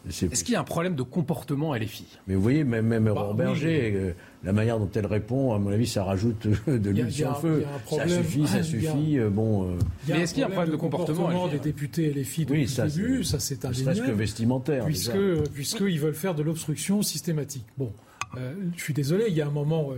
Est-ce 0.07 0.43
qu'il 0.43 0.53
y 0.53 0.55
a 0.55 0.59
un 0.59 0.65
problème 0.65 0.95
de 0.95 1.03
comportement 1.03 1.73
à 1.73 1.79
LFI 1.79 2.05
Mais 2.27 2.35
vous 2.35 2.41
voyez, 2.41 2.63
même, 2.63 2.85
même 2.85 3.05
bah, 3.05 3.31
Berger, 3.35 3.93
euh, 3.95 4.13
la 4.45 4.53
manière 4.53 4.79
dont 4.79 4.89
elle 4.93 5.07
répond, 5.07 5.53
à 5.53 5.59
mon 5.59 5.71
avis, 5.71 5.87
ça 5.87 6.03
rajoute 6.03 6.47
de 6.67 6.89
l'huile 6.89 7.11
sur 7.11 7.29
le 7.29 7.35
feu. 7.35 7.65
Ça 7.89 8.07
suffit, 8.07 8.47
ça 8.47 8.63
suffit. 8.63 9.17
Euh, 9.17 9.29
bon. 9.29 9.71
Euh. 9.71 9.79
Mais 10.07 10.21
est-ce 10.21 10.33
qu'il 10.33 10.41
y 10.41 10.43
a 10.43 10.47
un 10.47 10.51
problème 10.51 10.71
de 10.71 10.77
comportement, 10.77 11.47
des 11.47 11.59
députés 11.59 12.11
LFI 12.13 12.45
depuis 12.45 12.65
oui, 12.65 12.75
le 12.77 12.89
début 12.89 13.23
Ça, 13.23 13.39
c'est 13.39 13.65
un 13.65 13.71
que 13.71 14.11
vestimentaire. 14.11 14.85
Puisque, 14.85 15.17
puisqu'ils 15.53 15.99
veulent 15.99 16.13
faire 16.13 16.35
de 16.35 16.43
l'obstruction 16.43 17.01
systématique. 17.01 17.65
Bon, 17.77 17.91
je 18.35 18.81
suis 18.81 18.93
désolé, 18.93 19.25
il 19.29 19.33
y 19.33 19.41
a 19.41 19.47
un 19.47 19.51
moment, 19.51 19.89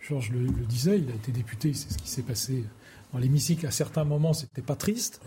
Georges 0.00 0.30
le, 0.30 0.40
le, 0.40 0.66
disait, 0.68 0.98
il 0.98 1.10
a 1.10 1.14
été 1.14 1.32
député, 1.32 1.72
c'est 1.72 1.92
ce 1.92 1.98
qui 1.98 2.08
s'est 2.08 2.22
passé 2.22 2.64
dans 3.12 3.18
l'hémicycle. 3.18 3.66
À 3.66 3.70
certains 3.70 4.04
moments, 4.04 4.34
c'était 4.34 4.62
pas 4.62 4.76
triste. 4.76 5.20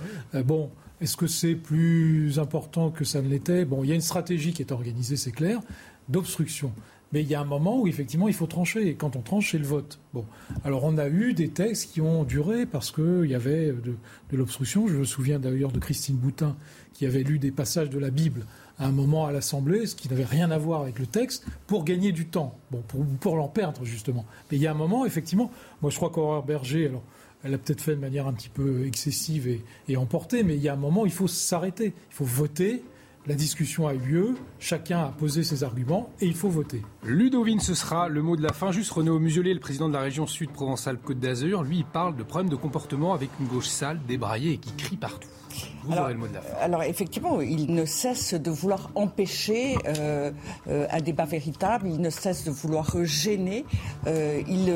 bon. 0.45 0.69
Est-ce 1.01 1.15
que 1.15 1.27
c'est 1.27 1.56
plus 1.56 2.39
important 2.39 2.91
que 2.91 3.06
ça 3.06 3.22
ne 3.22 3.30
l'était? 3.30 3.64
Bon, 3.64 3.85
il 3.85 3.89
y 3.89 3.93
a 3.93 3.95
une 3.95 4.01
stratégie 4.01 4.51
qui 4.51 4.61
est 4.61 4.73
organisée, 4.73 5.15
c'est 5.15 5.31
clair, 5.31 5.61
d'obstruction. 6.09 6.73
Mais 7.11 7.21
il 7.21 7.27
y 7.27 7.35
a 7.35 7.41
un 7.41 7.45
moment 7.45 7.79
où 7.79 7.88
effectivement 7.88 8.27
il 8.27 8.33
faut 8.33 8.47
trancher. 8.47 8.88
Et 8.88 8.95
quand 8.95 9.15
on 9.15 9.21
tranche, 9.21 9.51
c'est 9.51 9.57
le 9.57 9.65
vote. 9.65 9.99
Bon, 10.13 10.25
alors 10.63 10.83
on 10.83 10.97
a 10.97 11.07
eu 11.07 11.33
des 11.33 11.49
textes 11.49 11.91
qui 11.91 12.01
ont 12.01 12.23
duré 12.23 12.65
parce 12.65 12.91
qu'il 12.91 13.25
y 13.25 13.35
avait 13.35 13.71
de, 13.71 13.95
l'obstruction. 14.31 14.88
Je 14.88 14.97
me 14.97 15.05
souviens 15.05 15.39
d'ailleurs 15.39 15.71
de 15.71 15.79
Christine 15.79 16.15
Boutin 16.15 16.55
qui 16.93 17.05
avait 17.05 17.23
lu 17.23 17.39
des 17.39 17.51
passages 17.51 17.89
de 17.89 17.99
la 17.99 18.09
Bible 18.09 18.45
à 18.77 18.88
un 18.88 18.91
moment 18.91 19.25
à 19.25 19.31
l'Assemblée, 19.31 19.85
ce 19.88 19.95
qui 19.95 20.07
n'avait 20.07 20.23
rien 20.23 20.51
à 20.51 20.57
voir 20.57 20.81
avec 20.81 20.99
le 20.99 21.05
texte, 21.05 21.45
pour 21.67 21.83
gagner 21.83 22.11
du 22.13 22.27
temps. 22.27 22.57
Bon, 22.71 22.81
pour, 22.88 23.05
pour 23.19 23.35
l'en 23.35 23.49
perdre 23.49 23.83
justement. 23.83 24.25
Mais 24.51 24.57
il 24.57 24.63
y 24.63 24.67
a 24.67 24.71
un 24.71 24.75
moment, 24.75 25.05
effectivement, 25.05 25.51
moi 25.81 25.91
je 25.91 25.97
crois 25.97 26.09
qu'Aurore 26.09 26.45
Berger, 26.45 26.88
alors 26.88 27.03
elle 27.43 27.53
a 27.53 27.57
peut-être 27.57 27.81
fait 27.81 27.95
de 27.95 28.01
manière 28.01 28.27
un 28.27 28.33
petit 28.33 28.49
peu 28.49 28.85
excessive 28.85 29.47
et, 29.88 29.97
emportée, 29.97 30.43
mais 30.43 30.55
il 30.55 30.61
y 30.61 30.67
a 30.67 30.73
un 30.73 30.77
moment, 30.77 31.05
il 31.05 31.11
faut 31.11 31.27
s'arrêter. 31.27 31.93
Il 32.11 32.13
faut 32.13 32.25
voter. 32.25 32.83
La 33.30 33.35
discussion 33.35 33.88
a 33.88 33.93
eu 33.93 33.99
lieu, 33.99 34.35
chacun 34.58 35.01
a 35.01 35.09
posé 35.09 35.43
ses 35.43 35.64
arguments 35.64 36.09
et 36.19 36.25
il 36.25 36.33
faut 36.33 36.49
voter. 36.49 36.82
Ludovine, 37.03 37.59
ce 37.59 37.75
sera 37.75 38.09
le 38.09 38.24
mot 38.24 38.35
de 38.35 38.41
la 38.41 38.53
fin. 38.53 38.72
Juste 38.72 38.90
Renaud 38.90 39.19
Muselet, 39.19 39.53
le 39.53 39.59
président 39.59 39.88
de 39.88 39.93
la 39.93 39.99
région 39.99 40.25
sud 40.25 40.49
Provence-Alpes-Côte 40.49 41.19
d'Azur, 41.19 41.61
lui, 41.61 41.77
il 41.77 41.85
parle 41.85 42.16
de 42.16 42.24
problèmes 42.24 42.49
de 42.49 42.56
comportement 42.56 43.14
avec 43.14 43.30
une 43.40 43.45
gauche 43.45 43.67
sale, 43.67 43.99
débraillée 44.08 44.53
et 44.53 44.58
qui 44.58 44.74
crie 44.74 44.98
partout 44.98 45.30
alors, 46.61 46.83
effectivement, 46.83 47.41
il 47.41 47.73
ne 47.73 47.85
cesse 47.85 48.33
de 48.33 48.51
vouloir 48.51 48.91
empêcher 48.95 49.77
euh, 49.87 50.31
euh, 50.67 50.87
un 50.91 51.01
débat 51.01 51.25
véritable, 51.25 51.87
il 51.87 51.99
ne 52.01 52.09
cesse 52.09 52.43
de 52.43 52.51
vouloir 52.51 53.03
gêner, 53.03 53.65
euh, 54.07 54.41
il 54.47 54.73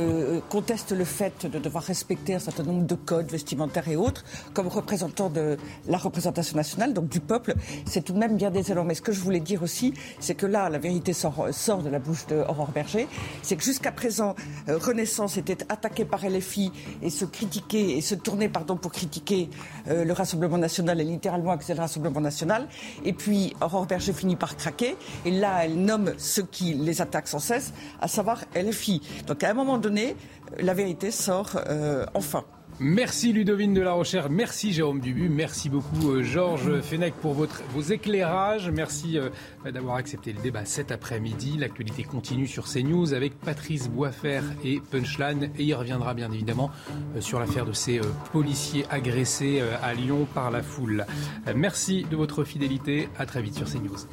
conteste 0.49 0.91
le 0.91 1.05
fait 1.05 1.45
de 1.45 1.59
devoir 1.59 1.83
respecter 1.83 2.35
un 2.35 2.39
certain 2.39 2.63
nombre 2.63 2.85
de 2.85 2.95
codes 2.95 3.31
vestimentaires 3.31 3.87
et 3.87 3.95
autres. 3.95 4.23
Comme 4.53 4.67
représentant 4.67 5.29
de 5.29 5.57
la 5.87 5.97
représentation 5.97 6.55
nationale, 6.55 6.93
donc 6.93 7.09
du 7.09 7.19
peuple, 7.19 7.55
c'est 7.85 8.03
tout 8.03 8.13
de 8.13 8.19
même 8.19 8.35
bien 8.35 8.51
élans. 8.53 8.83
Mais 8.83 8.95
ce 8.95 9.01
que 9.01 9.11
je 9.11 9.19
voulais 9.19 9.39
dire 9.39 9.61
aussi, 9.61 9.93
c'est 10.19 10.35
que 10.35 10.45
là, 10.45 10.69
la 10.69 10.79
vérité 10.79 11.13
sort, 11.13 11.47
sort 11.51 11.83
de 11.83 11.89
la 11.89 11.99
bouche 11.99 12.25
de 12.27 12.37
Aurore 12.37 12.71
Berger. 12.71 13.07
C'est 13.41 13.55
que 13.55 13.63
jusqu'à 13.63 13.91
présent, 13.91 14.35
Renaissance 14.67 15.37
était 15.37 15.63
attaquée 15.69 16.05
par 16.05 16.27
LFI 16.27 16.71
et 17.01 17.09
se 17.09 17.25
critiquer 17.25 17.97
et 17.97 18.01
se 18.01 18.15
tourner, 18.15 18.49
pardon, 18.49 18.77
pour 18.77 18.91
critiquer 18.91 19.49
le 19.87 20.11
Rassemblement 20.13 20.57
national 20.63 20.99
et 21.01 21.03
littéralement 21.03 21.51
accuser 21.51 21.73
le 21.73 21.81
Rassemblement 21.81 22.21
national. 22.21 22.67
Et 23.05 23.13
puis 23.13 23.53
Aurore 23.61 23.85
Berger 23.85 24.13
finit 24.13 24.35
par 24.35 24.55
craquer. 24.55 24.95
Et 25.25 25.31
là, 25.31 25.65
elle 25.65 25.75
nomme 25.75 26.13
ceux 26.17 26.43
qui 26.43 26.73
les 26.73 27.01
attaquent 27.01 27.27
sans 27.27 27.39
cesse, 27.39 27.73
à 28.01 28.07
savoir 28.07 28.45
LFI. 28.55 29.01
Donc 29.27 29.43
à 29.43 29.49
un 29.51 29.53
moment 29.53 29.77
donné, 29.77 30.15
la 30.59 30.73
vérité 30.73 31.11
sort 31.11 31.51
euh, 31.67 32.05
enfin. 32.13 32.43
Merci 32.79 33.33
Ludovine 33.33 33.73
de 33.73 33.81
la 33.81 33.93
Rochère, 33.93 34.29
merci 34.29 34.73
Jérôme 34.73 34.99
Dubu, 34.99 35.29
merci 35.29 35.69
beaucoup 35.69 36.09
euh, 36.09 36.23
Georges 36.23 36.81
Fenech 36.81 37.13
pour 37.13 37.33
vos 37.33 37.81
éclairages, 37.81 38.69
merci 38.71 39.17
euh, 39.17 39.29
d'avoir 39.71 39.95
accepté 39.95 40.33
le 40.33 40.41
débat 40.41 40.65
cet 40.65 40.91
après-midi. 40.91 41.57
L'actualité 41.57 42.03
continue 42.03 42.47
sur 42.47 42.65
CNews 42.65 43.13
avec 43.13 43.39
Patrice 43.39 43.89
Boisfer 43.89 44.41
et 44.63 44.81
Punchline 44.91 45.51
et 45.57 45.63
il 45.63 45.73
reviendra 45.75 46.13
bien 46.15 46.31
évidemment 46.31 46.71
euh, 47.15 47.21
sur 47.21 47.39
l'affaire 47.39 47.65
de 47.65 47.73
ces 47.73 48.01
policiers 48.31 48.85
agressés 48.89 49.61
à 49.81 49.93
Lyon 49.93 50.27
par 50.33 50.49
la 50.49 50.63
foule. 50.63 51.05
Merci 51.55 52.05
de 52.09 52.15
votre 52.15 52.43
fidélité, 52.43 53.07
à 53.17 53.25
très 53.25 53.41
vite 53.41 53.55
sur 53.55 53.69
CNews. 53.69 54.07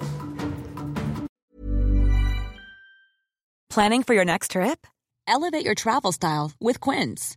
Planning 3.71 4.03
for 4.03 4.15
your 4.15 4.25
next 4.25 4.51
trip? 4.53 4.87
Elevate 5.27 5.65
your 5.65 5.75
travel 5.75 6.13
style 6.13 6.53
with 6.61 6.81
Quince. 6.81 7.37